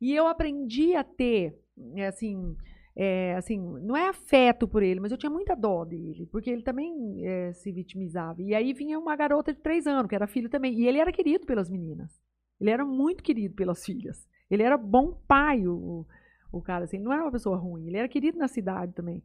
e 0.00 0.14
eu 0.14 0.28
aprendi 0.28 0.94
a 0.94 1.02
ter 1.02 1.58
é, 1.96 2.06
assim 2.06 2.56
é, 2.94 3.34
assim, 3.36 3.58
não 3.58 3.96
é 3.96 4.08
afeto 4.08 4.68
por 4.68 4.82
ele, 4.82 5.00
mas 5.00 5.10
eu 5.10 5.18
tinha 5.18 5.30
muita 5.30 5.54
dó 5.54 5.84
dele, 5.84 6.26
porque 6.30 6.50
ele 6.50 6.62
também 6.62 7.26
é, 7.26 7.52
se 7.52 7.72
vitimizava. 7.72 8.42
E 8.42 8.54
aí 8.54 8.72
vinha 8.72 8.98
uma 8.98 9.16
garota 9.16 9.52
de 9.52 9.60
três 9.60 9.86
anos, 9.86 10.08
que 10.08 10.14
era 10.14 10.26
filho 10.26 10.48
também, 10.48 10.74
e 10.74 10.86
ele 10.86 10.98
era 10.98 11.12
querido 11.12 11.46
pelas 11.46 11.70
meninas. 11.70 12.20
Ele 12.60 12.70
era 12.70 12.84
muito 12.84 13.22
querido 13.22 13.54
pelas 13.54 13.84
filhas. 13.84 14.28
Ele 14.50 14.62
era 14.62 14.76
bom 14.76 15.12
pai, 15.26 15.66
o, 15.66 16.06
o 16.52 16.60
cara, 16.60 16.84
assim, 16.84 16.98
ele 16.98 17.04
não 17.04 17.12
era 17.12 17.22
uma 17.22 17.32
pessoa 17.32 17.56
ruim, 17.56 17.86
ele 17.86 17.96
era 17.96 18.08
querido 18.08 18.38
na 18.38 18.48
cidade 18.48 18.92
também. 18.92 19.22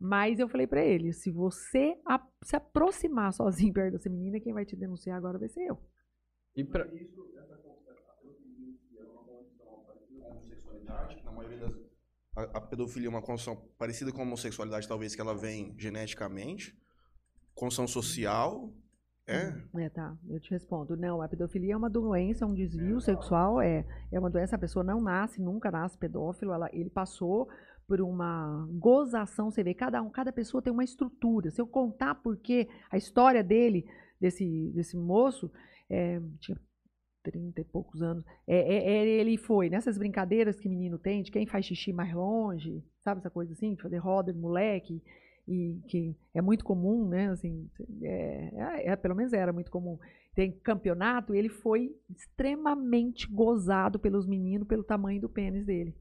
Mas 0.00 0.38
eu 0.38 0.48
falei 0.48 0.66
para 0.66 0.84
ele, 0.84 1.12
se 1.12 1.28
você 1.30 1.98
a, 2.06 2.24
se 2.42 2.54
aproximar 2.54 3.32
sozinho 3.32 3.72
perto 3.72 3.94
dessa 3.94 4.08
menina, 4.08 4.38
quem 4.38 4.52
vai 4.52 4.64
te 4.64 4.76
denunciar 4.76 5.16
agora 5.16 5.38
vai 5.38 5.48
ser 5.48 5.66
eu. 5.66 5.78
E 6.54 6.62
pra... 6.64 6.86
na 11.24 11.32
maioria 11.32 11.58
das 11.58 11.74
a, 12.38 12.58
a 12.58 12.60
pedofilia 12.60 13.08
é 13.08 13.10
uma 13.10 13.22
condição 13.22 13.56
parecida 13.76 14.12
com 14.12 14.20
a 14.20 14.24
homossexualidade, 14.24 14.86
talvez 14.86 15.14
que 15.14 15.20
ela 15.20 15.34
vem 15.34 15.74
geneticamente, 15.76 16.76
condição 17.54 17.86
social, 17.86 18.72
é? 19.26 19.52
É, 19.76 19.90
tá. 19.90 20.16
Eu 20.26 20.40
te 20.40 20.50
respondo. 20.50 20.96
Não, 20.96 21.20
a 21.20 21.28
pedofilia 21.28 21.74
é 21.74 21.76
uma 21.76 21.90
doença, 21.90 22.46
é 22.46 22.48
um 22.48 22.54
desvio 22.54 22.96
é. 22.96 23.00
sexual, 23.00 23.60
é, 23.60 23.84
é 24.10 24.18
uma 24.18 24.30
doença, 24.30 24.56
a 24.56 24.58
pessoa 24.58 24.82
não 24.82 25.02
nasce, 25.02 25.42
nunca 25.42 25.70
nasce 25.70 25.98
pedófilo, 25.98 26.52
ela, 26.52 26.70
ele 26.72 26.88
passou 26.88 27.46
por 27.86 28.00
uma 28.00 28.66
gozação, 28.72 29.50
você 29.50 29.62
vê, 29.62 29.74
cada 29.74 30.00
um, 30.00 30.08
cada 30.08 30.32
pessoa 30.32 30.62
tem 30.62 30.72
uma 30.72 30.84
estrutura. 30.84 31.50
Se 31.50 31.60
eu 31.60 31.66
contar 31.66 32.14
porque 32.16 32.68
a 32.90 32.96
história 32.96 33.44
dele, 33.44 33.84
desse, 34.18 34.70
desse 34.74 34.96
moço, 34.96 35.50
é, 35.90 36.20
tinha 36.38 36.58
30 37.30 37.60
e 37.60 37.64
poucos 37.64 38.02
anos. 38.02 38.24
É, 38.46 38.56
é, 38.56 38.92
é, 38.92 39.06
ele 39.06 39.36
foi 39.36 39.68
nessas 39.68 39.98
brincadeiras 39.98 40.58
que 40.58 40.68
menino 40.68 40.98
tem, 40.98 41.22
de 41.22 41.30
quem 41.30 41.46
faz 41.46 41.66
xixi 41.66 41.92
mais 41.92 42.12
longe, 42.14 42.82
sabe 43.02 43.20
essa 43.20 43.30
coisa 43.30 43.52
assim, 43.52 43.74
de 43.74 43.82
fazer 43.82 43.98
roda 43.98 44.32
de 44.32 44.38
moleque, 44.38 45.02
e 45.46 45.80
que 45.88 46.16
é 46.34 46.42
muito 46.42 46.64
comum, 46.64 47.08
né? 47.08 47.30
Assim, 47.30 47.70
é, 48.02 48.52
é, 48.54 48.88
é, 48.90 48.96
pelo 48.96 49.14
menos 49.14 49.32
era 49.32 49.52
muito 49.52 49.70
comum. 49.70 49.98
Tem 50.34 50.52
campeonato, 50.52 51.34
ele 51.34 51.48
foi 51.48 51.94
extremamente 52.10 53.26
gozado 53.26 53.98
pelos 53.98 54.26
meninos 54.26 54.68
pelo 54.68 54.84
tamanho 54.84 55.20
do 55.20 55.28
pênis 55.28 55.64
dele. 55.64 55.96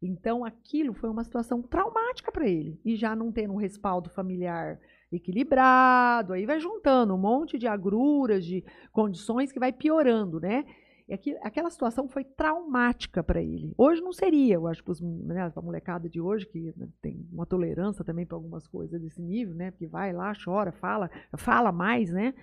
Então 0.00 0.44
aquilo 0.44 0.94
foi 0.94 1.10
uma 1.10 1.24
situação 1.24 1.62
traumática 1.62 2.30
para 2.30 2.48
ele. 2.48 2.80
E 2.84 2.94
já 2.94 3.16
não 3.16 3.32
tendo 3.32 3.54
um 3.54 3.56
respaldo 3.56 4.10
familiar 4.10 4.78
equilibrado, 5.10 6.32
aí 6.32 6.44
vai 6.44 6.60
juntando 6.60 7.14
um 7.14 7.18
monte 7.18 7.58
de 7.58 7.66
agruras, 7.66 8.44
de 8.44 8.64
condições 8.92 9.50
que 9.50 9.58
vai 9.58 9.72
piorando, 9.72 10.40
né? 10.40 10.64
E 11.08 11.14
aqui, 11.14 11.34
aquela 11.40 11.70
situação 11.70 12.06
foi 12.06 12.22
traumática 12.22 13.24
para 13.24 13.42
ele. 13.42 13.72
Hoje 13.78 14.02
não 14.02 14.12
seria, 14.12 14.56
eu 14.56 14.66
acho 14.66 14.82
os, 14.86 15.00
né, 15.00 15.50
a 15.56 15.62
molecada 15.62 16.06
de 16.06 16.20
hoje, 16.20 16.46
que 16.46 16.74
né, 16.76 16.86
tem 17.00 17.26
uma 17.32 17.46
tolerância 17.46 18.04
também 18.04 18.26
para 18.26 18.36
algumas 18.36 18.66
coisas 18.68 19.00
desse 19.00 19.22
nível, 19.22 19.54
né? 19.54 19.70
Porque 19.70 19.86
vai 19.86 20.12
lá, 20.12 20.32
chora, 20.44 20.70
fala, 20.70 21.10
fala 21.38 21.72
mais, 21.72 22.12
né? 22.12 22.34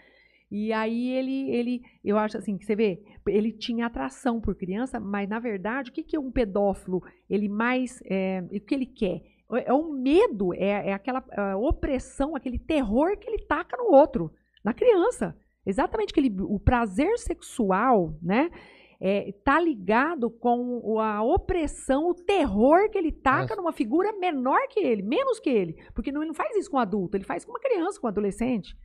E 0.50 0.74
aí 0.74 1.10
ele, 1.12 1.52
ele, 1.52 1.82
eu 2.04 2.18
acho 2.18 2.38
assim, 2.38 2.58
que 2.58 2.66
você 2.66 2.76
vê, 2.76 3.04
ele 3.28 3.52
tinha 3.52 3.86
atração 3.86 4.40
por 4.42 4.56
criança, 4.56 5.00
mas 5.00 5.30
na 5.30 5.40
verdade, 5.40 5.92
o 5.92 5.94
que, 5.94 6.04
que 6.04 6.18
um 6.18 6.32
pedófilo, 6.32 7.04
ele 7.30 7.48
mais, 7.48 8.02
é, 8.06 8.44
o 8.52 8.60
que 8.60 8.74
ele 8.74 8.86
quer? 8.86 9.22
É 9.54 9.72
o 9.72 9.92
medo, 9.92 10.54
é, 10.54 10.90
é 10.90 10.94
aquela 10.94 11.24
é 11.32 11.56
opressão, 11.56 12.36
aquele 12.36 12.58
terror 12.58 13.16
que 13.18 13.30
ele 13.30 13.44
taca 13.44 13.78
no 13.78 13.92
outro, 13.92 14.32
na 14.64 14.74
criança. 14.74 15.38
Exatamente 15.66 16.12
aquele, 16.12 16.34
o 16.42 16.60
prazer 16.60 17.18
sexual, 17.20 18.16
né? 18.22 18.50
É, 19.00 19.34
tá 19.44 19.60
ligado 19.60 20.30
com 20.30 21.00
a 21.00 21.22
opressão, 21.22 22.10
o 22.10 22.14
terror 22.14 22.90
que 22.90 22.98
ele 22.98 23.12
taca 23.12 23.42
Nossa. 23.42 23.56
numa 23.58 23.74
figura 23.74 24.14
menor 24.14 24.68
que 24.70 24.80
ele, 24.80 25.02
menos 25.02 25.40
que 25.40 25.50
ele. 25.50 25.76
Porque 25.94 26.12
não, 26.12 26.22
ele 26.22 26.30
não 26.30 26.36
faz 26.36 26.56
isso 26.56 26.72
com 26.72 26.78
um 26.78 26.80
adulto, 26.80 27.18
ele 27.18 27.24
faz 27.24 27.44
com 27.44 27.52
uma 27.52 27.60
criança, 27.60 28.00
com 28.00 28.08
um 28.08 28.10
adolescente. 28.10 28.76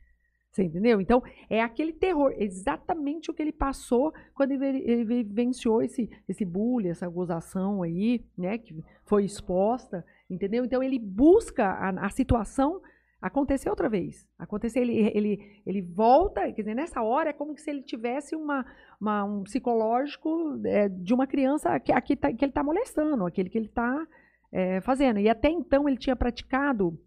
Você 0.51 0.63
entendeu? 0.63 0.99
Então, 0.99 1.23
é 1.49 1.61
aquele 1.61 1.93
terror, 1.93 2.33
exatamente 2.37 3.31
o 3.31 3.33
que 3.33 3.41
ele 3.41 3.53
passou 3.53 4.13
quando 4.33 4.51
ele, 4.51 4.79
ele 4.79 5.05
vivenciou 5.05 5.81
esse, 5.81 6.09
esse 6.27 6.43
bullying, 6.43 6.89
essa 6.89 7.07
gozação 7.07 7.81
aí, 7.81 8.21
né, 8.37 8.57
que 8.57 8.75
foi 9.05 9.23
exposta. 9.23 10.05
Entendeu? 10.31 10.63
Então 10.63 10.81
ele 10.81 10.97
busca 10.97 11.65
a, 11.65 12.05
a 12.05 12.09
situação 12.09 12.81
acontecer 13.21 13.69
outra 13.69 13.89
vez. 13.89 14.25
Acontecer, 14.39 14.79
ele, 14.79 15.11
ele, 15.13 15.61
ele 15.65 15.81
volta, 15.81 16.51
quer 16.53 16.61
dizer, 16.61 16.73
nessa 16.73 17.03
hora 17.03 17.29
é 17.29 17.33
como 17.33 17.55
se 17.57 17.69
ele 17.69 17.83
tivesse 17.83 18.33
uma, 18.33 18.65
uma 18.99 19.25
um 19.25 19.43
psicológico 19.43 20.59
é, 20.65 20.87
de 20.87 21.13
uma 21.13 21.27
criança 21.27 21.77
que, 21.81 21.93
que, 22.01 22.15
tá, 22.15 22.33
que 22.33 22.45
ele 22.45 22.51
está 22.51 22.63
molestando, 22.63 23.25
aquele 23.25 23.49
que 23.49 23.57
ele 23.57 23.67
está 23.67 24.07
é, 24.51 24.79
fazendo. 24.81 25.19
E 25.19 25.27
até 25.27 25.49
então 25.49 25.87
ele 25.87 25.97
tinha 25.97 26.15
praticado, 26.15 26.97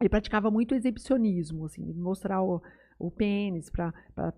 ele 0.00 0.10
praticava 0.10 0.50
muito 0.50 0.74
exibicionismo, 0.74 1.64
assim, 1.64 1.94
mostrar 1.94 2.42
o, 2.42 2.60
o 2.98 3.10
pênis 3.10 3.70
para 3.70 3.92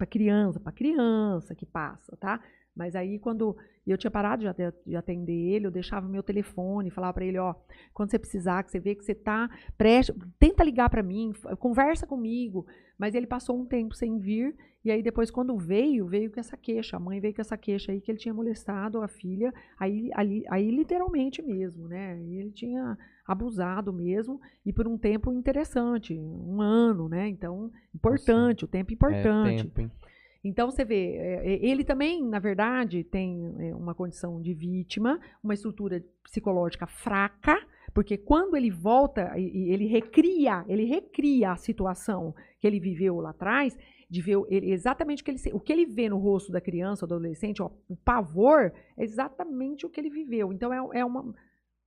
criança, 0.07 0.61
para 0.61 0.73
criança 0.73 1.55
que 1.55 1.65
passa, 1.65 2.15
tá? 2.19 2.39
Mas 2.75 2.95
aí, 2.95 3.19
quando 3.19 3.57
eu 3.87 3.99
tinha 3.99 4.11
parado 4.11 4.45
de, 4.45 4.73
de 4.87 4.97
atender 4.97 5.33
ele, 5.33 5.67
eu 5.67 5.71
deixava 5.71 6.09
meu 6.09 6.23
telefone, 6.23 6.91
falava 6.91 7.15
para 7.15 7.25
ele, 7.25 7.39
ó, 7.39 7.55
quando 7.93 8.11
você 8.11 8.19
precisar, 8.19 8.63
que 8.63 8.71
você 8.71 8.79
vê 8.79 8.95
que 8.95 9.05
você 9.05 9.15
tá 9.15 9.51
preste, 9.77 10.15
tenta 10.39 10.63
ligar 10.63 10.89
para 10.89 11.03
mim, 11.03 11.33
conversa 11.59 12.07
comigo. 12.07 12.67
Mas 12.97 13.15
ele 13.15 13.27
passou 13.27 13.59
um 13.59 13.65
tempo 13.65 13.95
sem 13.95 14.19
vir, 14.19 14.55
e 14.85 14.91
aí 14.91 15.03
depois, 15.03 15.31
quando 15.31 15.57
veio, 15.57 16.07
veio 16.07 16.31
com 16.31 16.39
essa 16.39 16.57
queixa. 16.57 16.97
A 16.97 17.01
mãe 17.01 17.21
veio 17.21 17.35
com 17.35 17.41
essa 17.41 17.57
queixa 17.57 17.93
aí 17.93 18.01
que 18.01 18.11
ele 18.11 18.19
tinha 18.19 18.35
molestado 18.35 19.03
a 19.03 19.09
filha, 19.09 19.53
aí, 19.79 20.11
ali, 20.15 20.45
aí 20.49 20.71
literalmente 20.71 21.43
mesmo, 21.43 21.89
né? 21.89 22.19
Ele 22.23 22.51
tinha 22.51 22.97
abusado 23.27 23.93
mesmo, 23.93 24.41
e 24.67 24.73
por 24.73 24.89
um 24.89 24.99
tempo 24.99 25.33
interessante, 25.33 26.19
um 26.19 26.61
ano, 26.61 27.09
né? 27.09 27.29
Então, 27.29 27.71
importante, 27.95 28.63
Nossa. 28.63 28.67
o 28.67 28.69
tempo 28.69 28.93
importante. 28.93 29.67
É, 29.67 29.71
tempo, 29.71 29.95
então, 30.43 30.71
você 30.71 30.85
vê, 30.85 31.17
é, 31.17 31.53
é, 31.53 31.67
ele 31.67 31.85
também, 31.85 32.27
na 32.27 32.39
verdade, 32.39 33.05
tem 33.05 33.55
é, 33.59 33.75
uma 33.75 33.95
condição 33.95 34.41
de 34.41 34.55
vítima, 34.55 35.21
uma 35.43 35.53
estrutura 35.53 36.03
psicológica 36.23 36.87
fraca, 36.87 37.57
porque 37.93 38.17
quando 38.17 38.57
ele 38.57 38.71
volta 38.71 39.37
e 39.37 39.73
ele 39.73 39.87
recria, 39.87 40.65
ele 40.69 40.85
recria 40.85 41.53
a 41.53 41.57
situação 41.57 42.35
que 42.59 42.67
ele 42.67 42.81
viveu 42.81 43.17
lá 43.17 43.31
atrás, 43.31 43.77
de 44.09 44.23
ver 44.23 44.39
ele, 44.49 44.73
exatamente 44.73 45.23
o 45.23 45.25
que 45.25 45.31
ele, 45.31 45.41
o 45.53 45.61
que 45.61 45.73
ele 45.73 45.87
vê 45.87 46.09
no 46.09 46.19
rosto 46.19 46.51
da 46.51 46.61
criança, 46.61 47.07
do 47.07 47.15
adolescente, 47.15 47.61
ó, 47.61 47.71
o 47.89 47.97
pavor, 47.97 48.73
é 48.97 49.05
exatamente 49.05 49.85
o 49.85 49.91
que 49.91 50.01
ele 50.01 50.11
viveu. 50.11 50.53
Então, 50.53 50.73
é, 50.73 51.01
é 51.01 51.05
uma, 51.05 51.35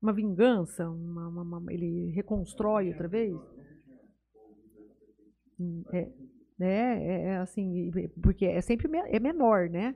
uma 0.02 0.14
vingança, 0.14 0.88
uma, 0.90 1.28
uma, 1.28 1.60
uma, 1.60 1.74
ele 1.74 2.12
reconstrói 2.12 2.90
outra 2.90 3.08
vez. 3.08 3.36
É, 5.94 6.12
né? 6.58 7.04
É, 7.04 7.24
é 7.26 7.38
assim, 7.38 7.92
porque 8.22 8.46
é 8.46 8.62
sempre 8.62 8.88
me, 8.88 9.00
é 9.00 9.20
menor, 9.20 9.70
né? 9.70 9.96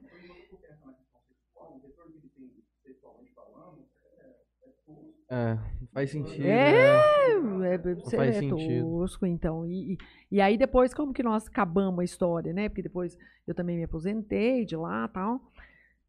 É, 5.29 5.57
faz 5.93 6.09
sentido. 6.09 6.45
É, 6.45 7.41
né? 7.41 7.75
é, 7.75 7.77
faz 8.15 8.35
é 8.37 8.39
sentido. 8.39 8.85
tosco, 8.85 9.25
então. 9.25 9.65
E, 9.65 9.93
e, 9.93 9.97
e, 10.31 10.41
aí 10.41 10.57
depois, 10.57 10.93
como 10.93 11.13
que 11.13 11.21
nós 11.21 11.47
acabamos 11.47 11.99
a 11.99 12.03
história, 12.03 12.53
né? 12.53 12.69
Porque 12.69 12.81
depois 12.81 13.17
eu 13.45 13.53
também 13.53 13.75
me 13.75 13.83
aposentei 13.83 14.63
de 14.63 14.75
lá 14.77 15.07
tal 15.09 15.41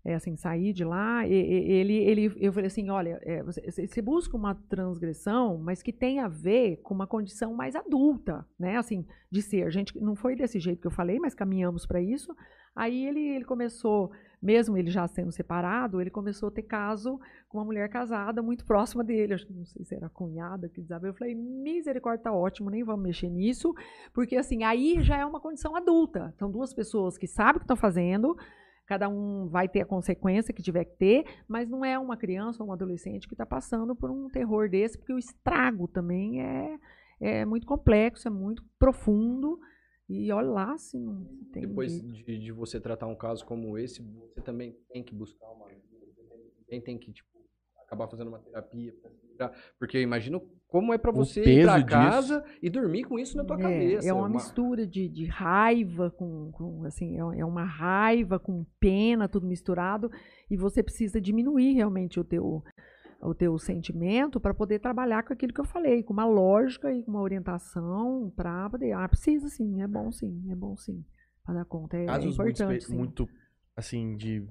é, 0.08 0.14
assim, 0.14 0.36
sair 0.36 0.72
de 0.72 0.84
lá, 0.84 1.26
ele, 1.26 1.94
ele, 1.94 2.34
eu 2.38 2.50
falei 2.50 2.68
assim, 2.68 2.88
olha, 2.88 3.20
é, 3.20 3.42
você, 3.42 3.86
você, 3.86 4.00
busca 4.00 4.34
uma 4.34 4.54
transgressão, 4.54 5.58
mas 5.58 5.82
que 5.82 5.92
tem 5.92 6.18
a 6.18 6.26
ver 6.26 6.78
com 6.78 6.94
uma 6.94 7.06
condição 7.06 7.52
mais 7.52 7.76
adulta, 7.76 8.46
né, 8.58 8.78
assim, 8.78 9.04
de 9.30 9.42
ser. 9.42 9.64
A 9.64 9.70
gente 9.70 10.00
não 10.00 10.16
foi 10.16 10.34
desse 10.34 10.58
jeito 10.58 10.80
que 10.80 10.86
eu 10.86 10.90
falei, 10.90 11.18
mas 11.18 11.34
caminhamos 11.34 11.84
para 11.84 12.00
isso. 12.00 12.34
Aí 12.74 13.06
ele, 13.06 13.20
ele 13.20 13.44
começou, 13.44 14.10
mesmo 14.40 14.78
ele 14.78 14.90
já 14.90 15.06
sendo 15.06 15.30
separado, 15.30 16.00
ele 16.00 16.08
começou 16.08 16.48
a 16.48 16.52
ter 16.52 16.62
caso 16.62 17.20
com 17.46 17.58
uma 17.58 17.66
mulher 17.66 17.90
casada 17.90 18.40
muito 18.40 18.64
próxima 18.64 19.04
dele, 19.04 19.36
que 19.36 19.52
não 19.52 19.66
sei 19.66 19.84
se 19.84 19.94
era 19.94 20.08
cunhada 20.08 20.70
que 20.70 20.80
desabou. 20.80 21.08
Eu 21.08 21.14
falei, 21.14 21.34
misericórdia, 21.34 22.24
tá 22.24 22.32
ótimo, 22.32 22.70
nem 22.70 22.82
vamos 22.82 23.02
mexer 23.02 23.28
nisso, 23.28 23.74
porque 24.14 24.36
assim, 24.36 24.64
aí 24.64 25.02
já 25.02 25.18
é 25.18 25.26
uma 25.26 25.38
condição 25.38 25.76
adulta. 25.76 26.32
São 26.38 26.50
duas 26.50 26.72
pessoas 26.72 27.18
que 27.18 27.26
sabem 27.26 27.56
o 27.56 27.58
que 27.58 27.64
estão 27.64 27.76
fazendo, 27.76 28.34
cada 28.88 29.06
um 29.06 29.46
vai 29.48 29.68
ter 29.68 29.82
a 29.82 29.86
consequência 29.86 30.52
que 30.54 30.62
tiver 30.62 30.86
que 30.86 30.96
ter, 30.96 31.24
mas 31.46 31.68
não 31.68 31.84
é 31.84 31.98
uma 31.98 32.16
criança 32.16 32.62
ou 32.62 32.70
um 32.70 32.72
adolescente 32.72 33.28
que 33.28 33.34
está 33.34 33.44
passando 33.44 33.94
por 33.94 34.10
um 34.10 34.30
terror 34.30 34.70
desse, 34.70 34.96
porque 34.96 35.12
o 35.12 35.18
estrago 35.18 35.86
também 35.86 36.42
é, 36.42 36.78
é 37.20 37.44
muito 37.44 37.66
complexo, 37.66 38.26
é 38.26 38.30
muito 38.30 38.64
profundo. 38.78 39.60
E 40.08 40.32
olha 40.32 40.48
lá, 40.48 40.72
assim, 40.72 41.06
tem 41.52 41.66
Depois 41.66 42.00
de, 42.00 42.38
de, 42.38 42.50
você 42.50 42.80
tratar 42.80 43.06
um 43.06 43.14
caso 43.14 43.44
como 43.44 43.76
esse, 43.76 44.00
você 44.02 44.40
também 44.40 44.74
tem 44.90 45.04
que 45.04 45.14
buscar 45.14 45.50
uma 45.50 45.66
também 46.64 46.80
tem 46.80 46.98
que 46.98 47.12
tipo, 47.12 47.28
acabar 47.82 48.08
fazendo 48.08 48.28
uma 48.28 48.38
terapia 48.38 48.94
porque 49.78 49.96
eu 49.96 50.02
imagino 50.02 50.42
como 50.68 50.92
é 50.92 50.98
para 50.98 51.10
você 51.10 51.42
ir 51.42 51.64
pra 51.64 51.82
casa 51.82 52.40
disso. 52.42 52.58
e 52.62 52.68
dormir 52.68 53.04
com 53.04 53.18
isso 53.18 53.36
na 53.36 53.44
tua 53.44 53.58
é, 53.58 53.62
cabeça. 53.62 54.08
É 54.08 54.12
uma, 54.12 54.22
uma... 54.22 54.28
mistura 54.28 54.86
de, 54.86 55.08
de 55.08 55.24
raiva 55.24 56.10
com, 56.10 56.52
com, 56.52 56.84
assim, 56.84 57.16
é, 57.16 57.40
é 57.40 57.44
uma 57.44 57.64
raiva 57.64 58.38
com 58.38 58.66
pena, 58.78 59.28
tudo 59.28 59.46
misturado, 59.46 60.10
e 60.50 60.56
você 60.56 60.82
precisa 60.82 61.20
diminuir 61.20 61.72
realmente 61.72 62.20
o 62.20 62.24
teu 62.24 62.62
o 63.20 63.34
teu 63.34 63.58
sentimento 63.58 64.38
para 64.38 64.54
poder 64.54 64.78
trabalhar 64.78 65.24
com 65.24 65.32
aquilo 65.32 65.52
que 65.52 65.60
eu 65.60 65.64
falei, 65.64 66.04
com 66.04 66.12
uma 66.12 66.24
lógica 66.24 66.92
e 66.92 67.02
com 67.02 67.10
uma 67.10 67.20
orientação 67.20 68.32
para 68.36 68.70
poder, 68.70 68.92
ah, 68.92 69.08
precisa 69.08 69.48
sim, 69.48 69.82
é 69.82 69.88
bom 69.88 70.12
sim, 70.12 70.44
é 70.48 70.54
bom 70.54 70.76
sim, 70.76 71.04
para 71.44 71.56
dar 71.56 71.64
conta, 71.64 71.96
é, 71.96 72.06
Casos 72.06 72.26
é 72.26 72.28
importante 72.28 72.92
muito, 72.92 73.24
muito, 73.24 73.28
assim, 73.76 74.16
de, 74.16 74.46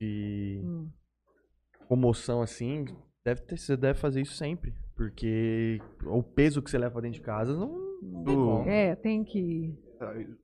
de 0.00 0.62
hum. 0.64 0.88
comoção, 1.88 2.42
assim, 2.42 2.84
Deve 3.24 3.42
ter, 3.42 3.56
você 3.56 3.76
deve 3.76 3.98
fazer 3.98 4.20
isso 4.20 4.34
sempre. 4.34 4.74
Porque 4.96 5.80
o 6.04 6.22
peso 6.22 6.60
que 6.60 6.70
você 6.70 6.78
leva 6.78 7.00
dentro 7.00 7.20
de 7.20 7.24
casa 7.24 7.54
não. 7.54 7.78
não 8.02 8.68
é, 8.68 8.94
tem 8.94 9.24
que. 9.24 9.74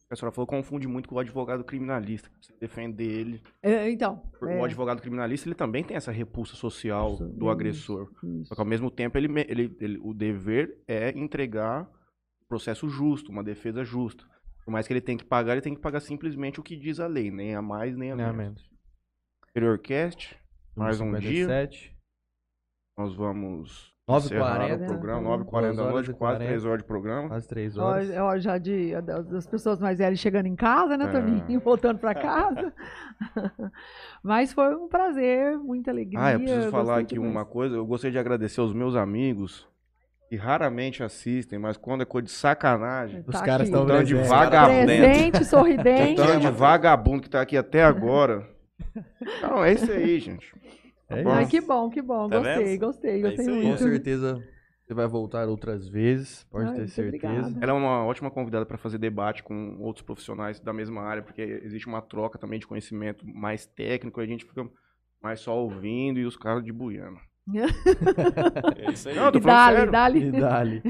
A 0.09 0.15
senhora 0.15 0.33
falou 0.33 0.47
confunde 0.47 0.87
muito 0.87 1.09
com 1.09 1.17
o 1.17 1.19
advogado 1.19 1.65
criminalista. 1.65 2.31
Você 2.41 2.53
defender 2.61 3.05
ele. 3.05 3.43
É, 3.61 3.91
então. 3.91 4.23
O 4.41 4.47
é. 4.47 4.63
advogado 4.63 5.03
criminalista 5.03 5.49
ele 5.49 5.55
também 5.55 5.83
tem 5.83 5.97
essa 5.97 6.13
repulsa 6.13 6.55
social 6.55 7.15
isso, 7.15 7.27
do 7.27 7.51
agressor. 7.51 8.09
Isso. 8.23 8.47
Só 8.47 8.55
que 8.55 8.61
ao 8.61 8.67
mesmo 8.67 8.91
tempo 8.91 9.19
ele, 9.19 9.29
ele, 9.49 9.77
ele, 9.81 9.99
o 10.01 10.15
dever 10.15 10.79
é 10.87 11.11
entregar 11.19 11.83
um 11.83 12.47
processo 12.49 12.89
justo, 12.89 13.33
uma 13.33 13.43
defesa 13.43 13.85
justa. 13.85 14.25
Por 14.65 14.71
mais 14.71 14.87
que 14.87 14.93
ele 14.93 15.01
tenha 15.01 15.19
que 15.19 15.25
pagar, 15.25 15.53
ele 15.53 15.63
tem 15.63 15.75
que 15.75 15.81
pagar 15.81 16.01
simplesmente 16.01 16.61
o 16.61 16.63
que 16.63 16.77
diz 16.77 17.01
a 17.01 17.07
lei, 17.07 17.31
nem 17.31 17.55
a 17.55 17.63
mais 17.63 17.97
nem 17.97 18.13
a 18.13 18.17
menos. 18.17 18.37
menos. 18.37 18.71
Superiorcast, 19.47 20.39
mais 20.77 21.01
um 21.01 21.07
57. 21.07 21.81
dia. 21.81 21.98
Nós 22.99 23.15
vamos 23.15 23.95
9h40 24.09 24.83
o 24.83 24.87
programa, 24.87 25.39
9h40 25.39 25.77
da 25.77 25.85
noite, 25.85 26.13
quase 26.13 26.39
3 26.41 26.65
horas 26.65 26.79
de 26.79 26.85
programa. 26.85 27.29
Quase 27.29 27.47
3 27.47 27.79
horas. 27.79 28.11
Ó, 28.11 28.25
ó, 28.25 28.39
já 28.39 28.59
de, 28.59 29.01
das 29.01 29.47
pessoas 29.47 29.79
mais 29.79 29.99
velhas 29.99 30.19
chegando 30.19 30.47
em 30.47 30.57
casa, 30.57 30.97
né, 30.97 31.05
é. 31.05 31.09
Toninho? 31.09 31.61
Voltando 31.63 32.01
para 32.01 32.13
casa. 32.13 32.73
Mas 34.21 34.53
foi 34.53 34.75
um 34.75 34.89
prazer, 34.89 35.57
muita 35.59 35.93
alegria. 35.93 36.19
Ah, 36.21 36.33
eu 36.33 36.41
preciso 36.41 36.71
falar 36.71 36.99
aqui 36.99 37.21
uma 37.21 37.45
coisa. 37.45 37.77
Eu 37.77 37.87
gostaria 37.87 38.11
de 38.11 38.19
agradecer 38.19 38.61
aos 38.61 38.75
meus 38.75 38.97
amigos 38.97 39.69
que 40.29 40.35
raramente 40.35 41.03
assistem, 41.03 41.59
mas 41.59 41.79
quando 41.79 42.03
é 42.03 42.05
coisa 42.05 42.27
de 42.27 42.33
sacanagem. 42.33 43.25
Os 43.27 43.33
tá 43.33 43.43
caras 43.43 43.67
estão 43.69 43.87
de 44.05 44.15
vagabundo. 44.15 44.85
Presente, 44.85 45.45
sorridente. 45.45 46.17
Tanto 46.17 46.41
de 46.41 46.51
vagabundo 46.51 47.23
que 47.23 47.31
tá 47.31 47.41
aqui 47.41 47.57
até 47.57 47.85
agora. 47.85 48.45
Então, 49.21 49.65
é 49.65 49.73
isso 49.73 49.91
aí, 49.91 50.19
gente. 50.21 50.53
É 51.11 51.23
Ai, 51.27 51.47
que 51.47 51.61
bom, 51.61 51.89
que 51.89 52.03
bom. 52.03 52.29
Tá 52.29 52.39
gostei, 52.39 52.65
vendo? 52.65 52.81
gostei, 52.81 53.23
gostei 53.23 53.47
é 53.47 53.51
muito. 53.51 53.71
Com 53.71 53.77
certeza 53.79 54.45
você 54.89 54.95
vai 54.95 55.07
voltar 55.07 55.49
outras 55.49 55.87
vezes, 55.87 56.45
pode 56.45 56.71
Ai, 56.71 56.77
ter 56.77 56.89
certeza. 56.89 57.27
Obrigada. 57.27 57.59
Ela 57.61 57.73
é 57.73 57.75
uma 57.75 58.05
ótima 58.07 58.31
convidada 58.31 58.65
para 58.65 58.79
fazer 58.79 58.97
debate 58.97 59.43
com 59.43 59.77
outros 59.81 60.05
profissionais 60.05 60.59
da 60.61 60.73
mesma 60.73 61.03
área, 61.03 61.23
porque 61.23 61.43
existe 61.43 61.87
uma 61.87 62.01
troca 62.01 62.39
também 62.39 62.59
de 62.59 62.67
conhecimento 62.67 63.27
mais 63.27 63.67
técnico, 63.67 64.19
a 64.19 64.27
gente 64.27 64.47
fica 64.47 64.67
mais 65.23 65.41
só 65.41 65.57
ouvindo 65.59 66.19
e 66.19 66.25
os 66.25 66.37
caras 66.37 66.65
de 66.65 66.73
buiana. 66.73 67.21
é 68.77 68.91
isso 68.91 69.09
aí. 69.09 69.17
Não, 69.17 69.31
tô 69.31 69.39
e 69.39 69.41
dali, 69.43 69.91
dali. 69.91 70.25
E 70.27 70.33
dali. 70.33 70.83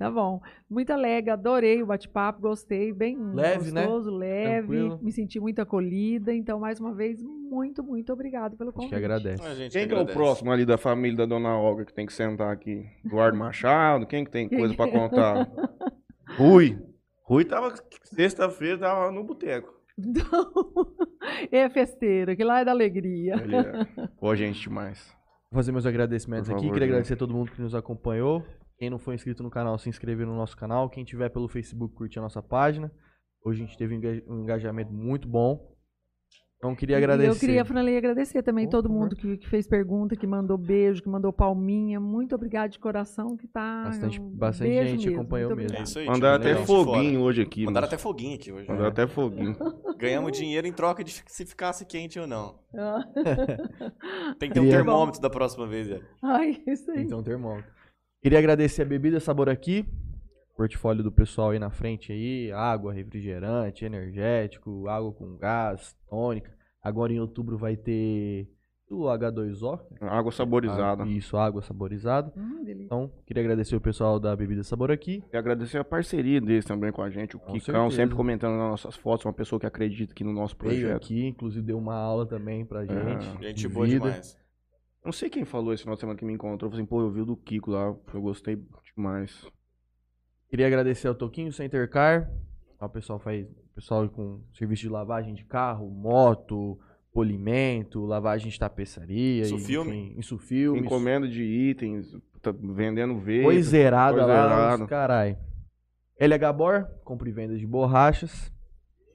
Tá 0.00 0.10
bom. 0.10 0.40
Muito 0.66 0.90
alegre, 0.94 1.30
adorei 1.30 1.82
o 1.82 1.86
bate-papo, 1.86 2.40
gostei, 2.40 2.90
bem 2.90 3.18
leve, 3.34 3.70
né? 3.70 3.82
gostoso, 3.82 4.10
né? 4.10 4.16
leve, 4.16 4.68
Tranquilo. 4.68 4.98
me 5.02 5.12
senti 5.12 5.38
muito 5.38 5.60
acolhida. 5.60 6.32
Então, 6.32 6.58
mais 6.58 6.80
uma 6.80 6.94
vez, 6.94 7.22
muito, 7.22 7.84
muito 7.84 8.10
obrigado 8.10 8.56
pelo 8.56 8.72
convite. 8.72 8.94
A 8.94 8.96
gente 8.96 9.04
agradece. 9.04 9.42
A 9.42 9.54
gente 9.54 9.72
Quem 9.72 9.82
agradece. 9.82 10.06
que 10.06 10.10
é 10.10 10.14
o 10.14 10.16
próximo 10.16 10.50
ali 10.50 10.64
da 10.64 10.78
família 10.78 11.18
da 11.18 11.26
Dona 11.26 11.54
Olga 11.54 11.84
que 11.84 11.92
tem 11.92 12.06
que 12.06 12.14
sentar 12.14 12.50
aqui? 12.50 12.82
Eduardo 13.04 13.36
Machado? 13.38 14.06
Quem 14.06 14.24
que 14.24 14.30
tem 14.30 14.48
coisa 14.48 14.74
para 14.74 14.90
contar? 14.90 15.46
Rui. 16.38 16.78
Rui 17.22 17.44
tava, 17.44 17.74
sexta-feira, 18.04 18.78
tava 18.78 19.10
no 19.12 19.22
boteco. 19.22 19.70
Então, 19.98 20.50
é 21.52 21.68
festeira, 21.68 22.34
que 22.34 22.42
lá 22.42 22.60
é 22.60 22.64
da 22.64 22.70
alegria. 22.70 23.34
Ele 23.34 23.54
é. 23.54 24.08
Pô, 24.18 24.34
gente 24.34 24.62
demais. 24.62 25.14
Vou 25.50 25.58
fazer 25.58 25.72
meus 25.72 25.84
agradecimentos 25.84 26.48
favor, 26.48 26.58
aqui. 26.58 26.68
Queria 26.68 26.86
gente. 26.86 26.90
agradecer 26.90 27.12
a 27.12 27.16
todo 27.18 27.34
mundo 27.34 27.52
que 27.52 27.60
nos 27.60 27.74
acompanhou. 27.74 28.42
Quem 28.80 28.88
não 28.88 28.98
for 28.98 29.12
inscrito 29.12 29.42
no 29.42 29.50
canal, 29.50 29.78
se 29.78 29.90
inscrever 29.90 30.26
no 30.26 30.34
nosso 30.34 30.56
canal. 30.56 30.88
Quem 30.88 31.04
tiver 31.04 31.28
pelo 31.28 31.46
Facebook, 31.48 31.94
curte 31.94 32.18
a 32.18 32.22
nossa 32.22 32.42
página. 32.42 32.90
Hoje 33.44 33.62
a 33.62 33.66
gente 33.66 33.76
teve 33.76 34.24
um 34.26 34.40
engajamento 34.40 34.90
muito 34.90 35.28
bom. 35.28 35.76
Então, 36.56 36.74
queria 36.74 36.96
agradecer. 36.96 37.30
Eu 37.30 37.38
queria, 37.38 37.64
Franley, 37.64 37.98
agradecer 37.98 38.42
também 38.42 38.66
oh, 38.66 38.70
todo 38.70 38.88
mundo 38.88 39.14
que, 39.14 39.36
que, 39.36 39.48
fez 39.50 39.66
pergunta, 39.66 40.16
que 40.16 40.26
mandou 40.26 40.56
beijo, 40.56 41.02
que 41.02 41.10
mandou 41.10 41.30
palminha. 41.30 42.00
Muito 42.00 42.34
obrigado 42.34 42.70
de 42.70 42.78
coração, 42.78 43.36
que 43.36 43.46
tá. 43.46 43.82
Bastante, 43.84 44.18
um 44.18 44.30
bastante 44.30 44.72
gente 44.72 45.06
mesmo, 45.08 45.20
acompanhou 45.20 45.54
mesmo. 45.54 45.76
É 45.76 45.82
isso 45.82 45.98
aí, 45.98 46.06
Mandaram 46.06 46.36
até 46.36 46.54
foguinho 46.56 47.20
hoje 47.20 47.42
aqui. 47.42 47.66
Mandaram 47.66 47.86
até 47.86 47.98
foguinho 47.98 48.36
aqui 48.36 48.50
hoje. 48.50 48.66
Mandaram 48.66 48.88
até 48.88 49.06
foguinho. 49.06 49.56
Ganhamos 49.98 50.32
dinheiro 50.32 50.66
em 50.66 50.72
troca 50.72 51.04
de 51.04 51.22
se 51.26 51.44
ficasse 51.44 51.84
quente 51.84 52.18
ou 52.18 52.26
não. 52.26 52.58
Ah. 52.74 53.04
Tem 54.40 54.48
que 54.48 54.54
ter 54.54 54.60
um 54.60 54.70
termômetro 54.70 55.20
da 55.20 55.28
próxima 55.28 55.66
vez, 55.66 55.90
Ai, 56.22 56.62
isso 56.66 56.90
aí. 56.90 56.96
Tem 56.96 57.04
que 57.04 57.10
ter 57.10 57.14
um 57.14 57.22
termômetro. 57.22 57.79
Queria 58.22 58.38
agradecer 58.38 58.82
a 58.82 58.84
Bebida 58.84 59.18
Sabor 59.18 59.48
aqui, 59.48 59.86
portfólio 60.56 61.02
do 61.02 61.10
pessoal 61.10 61.50
aí 61.50 61.58
na 61.58 61.70
frente 61.70 62.12
aí, 62.12 62.52
água, 62.52 62.92
refrigerante, 62.92 63.84
energético, 63.84 64.86
água 64.88 65.10
com 65.12 65.36
gás, 65.38 65.96
tônica. 66.08 66.50
Agora 66.82 67.12
em 67.12 67.18
outubro 67.20 67.56
vai 67.56 67.76
ter 67.76 68.46
o 68.90 69.04
H2O. 69.04 69.80
Água 70.02 70.30
saborizada. 70.32 71.04
Ah, 71.04 71.06
Isso, 71.06 71.36
água 71.36 71.62
saborizada. 71.62 72.30
Hum. 72.36 72.62
Então, 72.66 73.10
queria 73.24 73.42
agradecer 73.42 73.74
o 73.76 73.80
pessoal 73.80 74.20
da 74.20 74.36
Bebida 74.36 74.62
Sabor 74.64 74.90
aqui. 74.90 75.22
E 75.32 75.36
agradecer 75.36 75.78
a 75.78 75.84
parceria 75.84 76.40
deles 76.42 76.64
também 76.66 76.92
com 76.92 77.00
a 77.00 77.08
gente. 77.08 77.36
O 77.36 77.38
Com 77.38 77.52
Kikão 77.52 77.84
certeza. 77.88 77.96
sempre 78.02 78.16
comentando 78.16 78.52
nas 78.58 78.70
nossas 78.70 78.96
fotos, 78.96 79.24
uma 79.24 79.32
pessoa 79.32 79.58
que 79.58 79.66
acredita 79.66 80.12
aqui 80.12 80.24
no 80.24 80.32
nosso 80.32 80.56
Veio 80.60 80.80
projeto. 80.80 80.96
aqui, 80.96 81.26
inclusive 81.26 81.64
deu 81.64 81.78
uma 81.78 81.94
aula 81.94 82.26
também 82.26 82.66
pra 82.66 82.84
gente. 82.84 83.24
Gente 83.40 83.54
de 83.60 83.68
boa 83.68 83.86
vida. 83.86 84.04
demais. 84.10 84.38
Não 85.04 85.12
sei 85.12 85.30
quem 85.30 85.44
falou 85.44 85.72
esse 85.72 85.82
final 85.82 85.94
de 85.94 86.00
semana 86.00 86.18
que 86.18 86.24
me 86.24 86.32
encontrou. 86.32 86.70
Falei 86.70 86.82
assim, 86.82 86.88
pô, 86.88 87.00
eu 87.00 87.10
vi 87.10 87.20
o 87.22 87.26
do 87.26 87.36
Kiko 87.36 87.70
lá. 87.70 87.94
Eu 88.12 88.20
gostei 88.20 88.62
demais. 88.94 89.46
Queria 90.48 90.66
agradecer 90.66 91.08
ao 91.08 91.14
Toquinho 91.14 91.52
Center 91.52 91.88
Car. 91.88 92.30
O 92.80 92.88
pessoal 92.88 93.18
faz. 93.18 93.46
O 93.46 93.74
pessoal 93.74 94.08
com 94.08 94.42
serviço 94.52 94.82
de 94.82 94.88
lavagem 94.88 95.32
de 95.32 95.44
carro, 95.44 95.88
moto, 95.88 96.78
polimento, 97.12 98.04
lavagem 98.04 98.50
de 98.50 98.58
tapeçaria. 98.58 99.42
Insufilme. 99.42 99.90
Enfim, 99.90 100.18
insufilme. 100.18 100.80
Encomenda 100.80 101.28
de 101.28 101.42
itens, 101.42 102.14
tá 102.42 102.52
vendendo 102.52 103.18
veio. 103.18 103.44
Coiseirada 103.44 104.26
lá, 104.26 104.26
coiseirada. 104.26 104.82
os 104.82 104.88
carai. 104.88 105.38
LH 106.18 106.52
Bor, 106.52 106.86
compra 107.04 107.28
e 107.28 107.32
venda 107.32 107.56
de 107.56 107.66
borrachas. 107.66 108.52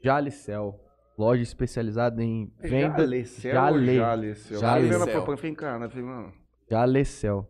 Jalicel, 0.01 0.80
loja 1.17 1.43
especializada 1.43 2.23
em 2.23 2.51
venda. 2.59 2.99
Jalecel 2.99 3.53
Jale- 3.53 3.95
Jalecel? 3.95 4.59
Jalecel. 4.59 6.33
Jalecel, 6.69 7.47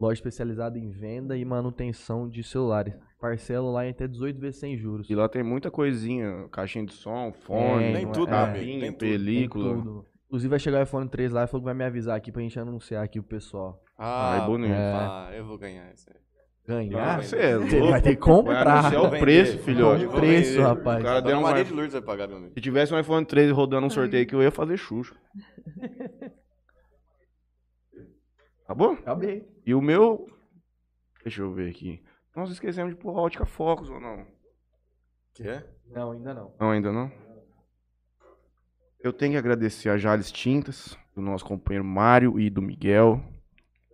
loja 0.00 0.14
especializada 0.14 0.78
em 0.78 0.90
venda 0.90 1.36
e 1.36 1.44
manutenção 1.44 2.28
de 2.28 2.42
celulares. 2.42 2.94
Parcela 3.20 3.70
lá 3.70 3.86
em 3.86 3.90
até 3.90 4.06
18 4.06 4.38
vezes 4.38 4.60
sem 4.60 4.76
juros. 4.76 5.08
E 5.08 5.14
lá 5.14 5.28
tem 5.28 5.42
muita 5.42 5.70
coisinha, 5.70 6.46
caixinha 6.50 6.84
de 6.84 6.92
som, 6.92 7.32
fone, 7.32 7.84
Tem, 7.84 7.94
Tem 7.94 8.12
tudo, 8.12 8.28
é, 8.28 8.30
capinha, 8.30 8.80
Tem 8.80 8.92
tudo. 8.92 8.98
Tem 8.98 9.10
película. 9.10 9.74
tudo. 9.76 10.06
Inclusive 10.26 10.50
vai 10.50 10.58
chegar 10.58 10.80
o 10.80 10.82
iPhone 10.82 11.08
3 11.08 11.32
lá 11.32 11.44
e 11.44 11.46
falou 11.46 11.62
que 11.62 11.66
vai 11.66 11.74
me 11.74 11.84
avisar 11.84 12.16
aqui 12.16 12.30
pra 12.32 12.42
gente 12.42 12.58
anunciar 12.58 13.02
aqui 13.04 13.18
o 13.18 13.22
pessoal. 13.22 13.80
Ah, 13.96 14.40
Ai, 14.40 14.46
bonito. 14.46 14.72
ah, 14.74 15.30
eu 15.32 15.46
vou 15.46 15.56
ganhar 15.56 15.90
isso 15.94 16.06
aí. 16.10 16.16
Ganhar? 16.66 17.18
Ah, 17.18 17.22
você 17.22 17.36
é 17.36 17.58
Você 17.58 17.76
louco. 17.78 17.90
vai 17.90 18.00
ter 18.00 18.16
que 18.16 18.20
Vai 18.26 18.36
comprar. 18.36 18.90
Vou 18.90 19.06
o 19.06 19.10
preço, 19.10 19.58
filhote. 19.58 20.06
Vou 20.06 20.18
preço, 20.18 20.52
vender. 20.52 20.62
rapaz. 20.62 21.00
O 21.00 21.04
cara 21.04 21.20
deu 21.20 21.38
um 21.38 21.64
de 21.64 21.72
Lourdes 21.72 21.92
vai 21.92 22.02
pagar, 22.02 22.26
meu 22.26 22.38
amigo. 22.38 22.54
Se 22.54 22.60
tivesse 22.60 22.94
um 22.94 22.98
iPhone 22.98 23.26
13 23.26 23.52
rodando 23.52 23.86
um 23.86 23.90
sorteio 23.90 24.22
aqui, 24.22 24.34
eu 24.34 24.42
ia 24.42 24.50
fazer 24.50 24.78
Xuxa. 24.78 25.14
Acabou? 28.64 28.92
Acabei. 28.92 29.46
E 29.66 29.74
o 29.74 29.82
meu. 29.82 30.26
Deixa 31.22 31.42
eu 31.42 31.52
ver 31.52 31.68
aqui. 31.70 32.02
Nós 32.34 32.50
esquecemos 32.50 32.94
de 32.94 33.00
pôr 33.00 33.10
a 33.10 33.20
ótica 33.20 33.44
Focus 33.44 33.90
ou 33.90 34.00
não? 34.00 34.26
Quê? 35.34 35.62
Não, 35.90 36.12
ainda 36.12 36.32
não. 36.32 36.54
Não, 36.58 36.70
ainda 36.70 36.90
não? 36.92 37.12
Eu 39.00 39.12
tenho 39.12 39.32
que 39.32 39.38
agradecer 39.38 39.90
a 39.90 39.98
Jales 39.98 40.32
Tintas, 40.32 40.96
do 41.14 41.20
nosso 41.20 41.44
companheiro 41.44 41.84
Mário 41.84 42.40
e 42.40 42.48
do 42.48 42.62
Miguel. 42.62 43.20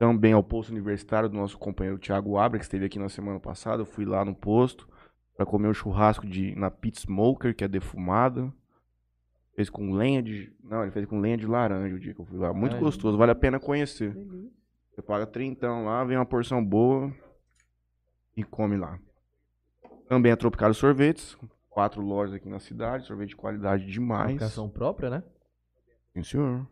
Também 0.01 0.33
ao 0.33 0.43
posto 0.43 0.71
universitário 0.71 1.29
do 1.29 1.37
nosso 1.37 1.59
companheiro 1.59 1.99
Thiago 1.99 2.39
Abra, 2.39 2.59
que 2.59 2.65
esteve 2.65 2.87
aqui 2.87 2.99
na 2.99 3.11
semana 3.11 3.39
passada. 3.39 3.83
Eu 3.83 3.87
fui 3.87 4.07
lá 4.07 4.25
no 4.25 4.35
posto 4.35 4.89
para 5.37 5.45
comer 5.45 5.69
o 5.69 5.75
churrasco 5.75 6.27
de, 6.27 6.55
na 6.55 6.71
Pit 6.71 7.01
Smoker, 7.01 7.55
que 7.55 7.63
é 7.63 7.69
defumada. 7.69 8.51
Fez 9.55 9.69
com 9.69 9.93
lenha 9.93 10.23
de. 10.23 10.57
Não, 10.65 10.85
ele 10.85 10.91
fez 10.91 11.05
com 11.05 11.21
lenha 11.21 11.37
de 11.37 11.47
laranja 11.47 11.95
o 11.95 12.01
dia 12.01 12.15
que 12.15 12.21
eu 12.23 12.25
fui 12.25 12.39
lá. 12.39 12.51
Muito 12.55 12.77
Ai. 12.77 12.81
gostoso, 12.81 13.19
vale 13.19 13.33
a 13.33 13.35
pena 13.35 13.61
conhecer. 13.61 14.15
delícia. 14.15 14.51
Você 14.91 15.03
paga 15.03 15.27
trintão 15.27 15.85
lá, 15.85 16.03
vem 16.03 16.17
uma 16.17 16.25
porção 16.25 16.65
boa 16.65 17.13
e 18.35 18.43
come 18.43 18.79
lá. 18.79 18.99
Também 20.09 20.33
a 20.33 20.37
Tropical 20.37 20.73
Sorvetes, 20.73 21.37
quatro 21.69 22.01
lojas 22.01 22.37
aqui 22.37 22.49
na 22.49 22.59
cidade, 22.59 23.05
sorvete 23.05 23.29
de 23.29 23.37
qualidade 23.37 23.85
demais. 23.85 24.31
Marcação 24.31 24.67
própria, 24.67 25.11
né? 25.11 25.23
Sim, 26.15 26.23
senhor. 26.23 26.67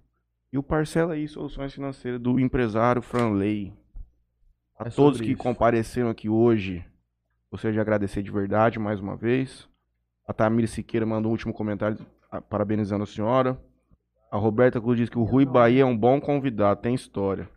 E 0.53 0.59
o 0.59 0.63
Parcela 0.63 1.15
aí, 1.15 1.29
Soluções 1.29 1.75
Financeiras 1.75 2.21
do 2.21 2.39
empresário 2.41 3.03
Franley. 3.03 3.73
A 4.79 4.87
É 4.87 4.91
todos 4.91 5.21
que 5.21 5.33
isso. 5.33 5.43
compareceram 5.43 6.09
aqui 6.09 6.29
hoje, 6.29 6.85
gostaria 7.51 7.75
de 7.75 7.81
agradecer 7.81 8.23
de 8.23 8.31
verdade 8.31 8.79
mais 8.79 9.01
uma 9.01 9.17
vez. 9.17 9.69
A 10.27 10.33
Tamir 10.33 10.69
Siqueira 10.69 11.05
mandou 11.05 11.31
um 11.31 11.33
último 11.33 11.53
comentário 11.53 11.99
parabenizando 12.49 13.03
a 13.03 13.07
senhora. 13.07 13.59
A 14.31 14.37
Roberta 14.37 14.79
Cruz 14.79 14.99
diz 14.99 15.09
que 15.09 15.19
o 15.19 15.23
Rui 15.25 15.47
Bahia 15.47 15.83
é 15.83 15.87
um 15.87 15.97
bom 15.97 16.21
convidado, 16.21 16.83
tem 16.83 16.95
história. 16.95 17.49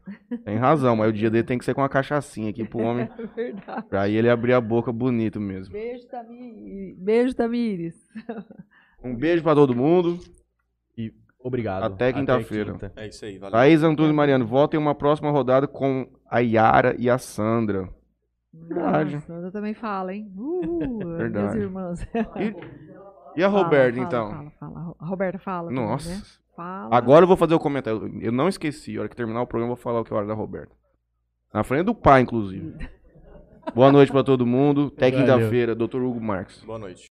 Tem 0.46 0.56
razão, 0.56 0.96
mas 0.96 1.10
o 1.10 1.14
dia 1.14 1.30
dele 1.30 1.44
tem 1.44 1.58
que 1.58 1.66
ser 1.66 1.74
com 1.74 1.82
uma 1.82 1.90
cachaçinha 1.90 2.50
aqui 2.50 2.64
pro 2.66 2.80
homem, 2.80 3.10
É 3.20 3.26
verdade. 3.28 3.88
pra 3.90 4.08
ele 4.10 4.30
abrir 4.30 4.54
a 4.54 4.62
boca 4.62 4.90
bonito 4.92 5.38
mesmo. 5.40 5.74
Beijo, 5.74 6.08
Tamires. 6.08 6.98
Beijo, 6.98 7.36
Tamires. 7.36 8.08
Um 9.04 9.14
beijo 9.16 9.44
pra 9.44 9.54
todo 9.54 9.76
mundo. 9.76 10.18
Obrigado. 11.44 11.84
Até 11.84 12.14
quinta-feira. 12.14 12.72
quinta. 12.74 12.92
É 12.96 13.08
isso 13.08 13.26
aí, 13.26 13.38
valeu. 13.38 13.52
Thaís 13.54 13.84
Antunes 13.84 14.12
e 14.12 14.16
Mariano, 14.16 14.46
voltem 14.46 14.80
uma 14.80 14.94
próxima 14.94 15.32
rodada 15.32 15.68
com 15.68 16.08
a 16.30 16.40
Yara 16.40 16.96
e 17.00 17.10
a 17.10 17.18
Sandra. 17.18 17.90
Verdade. 18.54 19.16
Nossa, 19.16 19.34
eu 19.34 19.52
também 19.52 19.74
fala, 19.74 20.14
hein? 20.14 20.32
Uh, 20.38 21.18
Verdade. 21.18 21.46
Minhas 21.46 21.56
irmãs. 21.56 22.08
E, 23.36 23.40
e 23.40 23.44
a 23.44 23.50
Fala, 23.50 23.64
Roberta, 23.64 23.96
fala, 23.96 24.08
então? 24.08 24.30
Fala, 24.30 24.52
fala. 24.60 24.96
A 25.00 25.06
Roberta 25.06 25.40
fala. 25.40 25.70
também, 25.70 25.84
Nossa. 25.86 26.10
né? 26.10 26.22
Fala. 26.56 26.96
Agora 26.96 27.24
eu 27.24 27.28
vou 27.28 27.38
fazer 27.38 27.56
o 27.56 27.60
comentário. 27.60 28.20
Eu 28.22 28.32
não 28.32 28.50
esqueci. 28.50 28.98
A 28.98 29.02
hora 29.02 29.10
que 29.10 29.16
terminar 29.16 29.42
o 29.42 29.48
programa, 29.48 29.72
eu 29.72 29.76
vou 29.76 29.82
falar 29.84 30.02
o 30.02 30.04
que 30.04 30.12
é 30.12 30.16
a 30.16 30.18
hora 30.18 30.28
da 30.28 30.34
Roberta. 30.34 30.76
Na 31.54 31.64
frente 31.64 31.86
do 31.86 31.96
pai, 31.96 32.22
inclusive. 32.22 32.76
Boa 33.74 33.92
noite 33.92 34.12
pra 34.12 34.24
todo 34.24 34.46
mundo. 34.46 34.92
Até 34.96 35.12
quinta-feira, 35.12 35.74
Dr. 35.74 36.02
Hugo 36.02 36.20
Marques. 36.20 36.62
Boa 36.66 36.78
noite. 36.80 37.10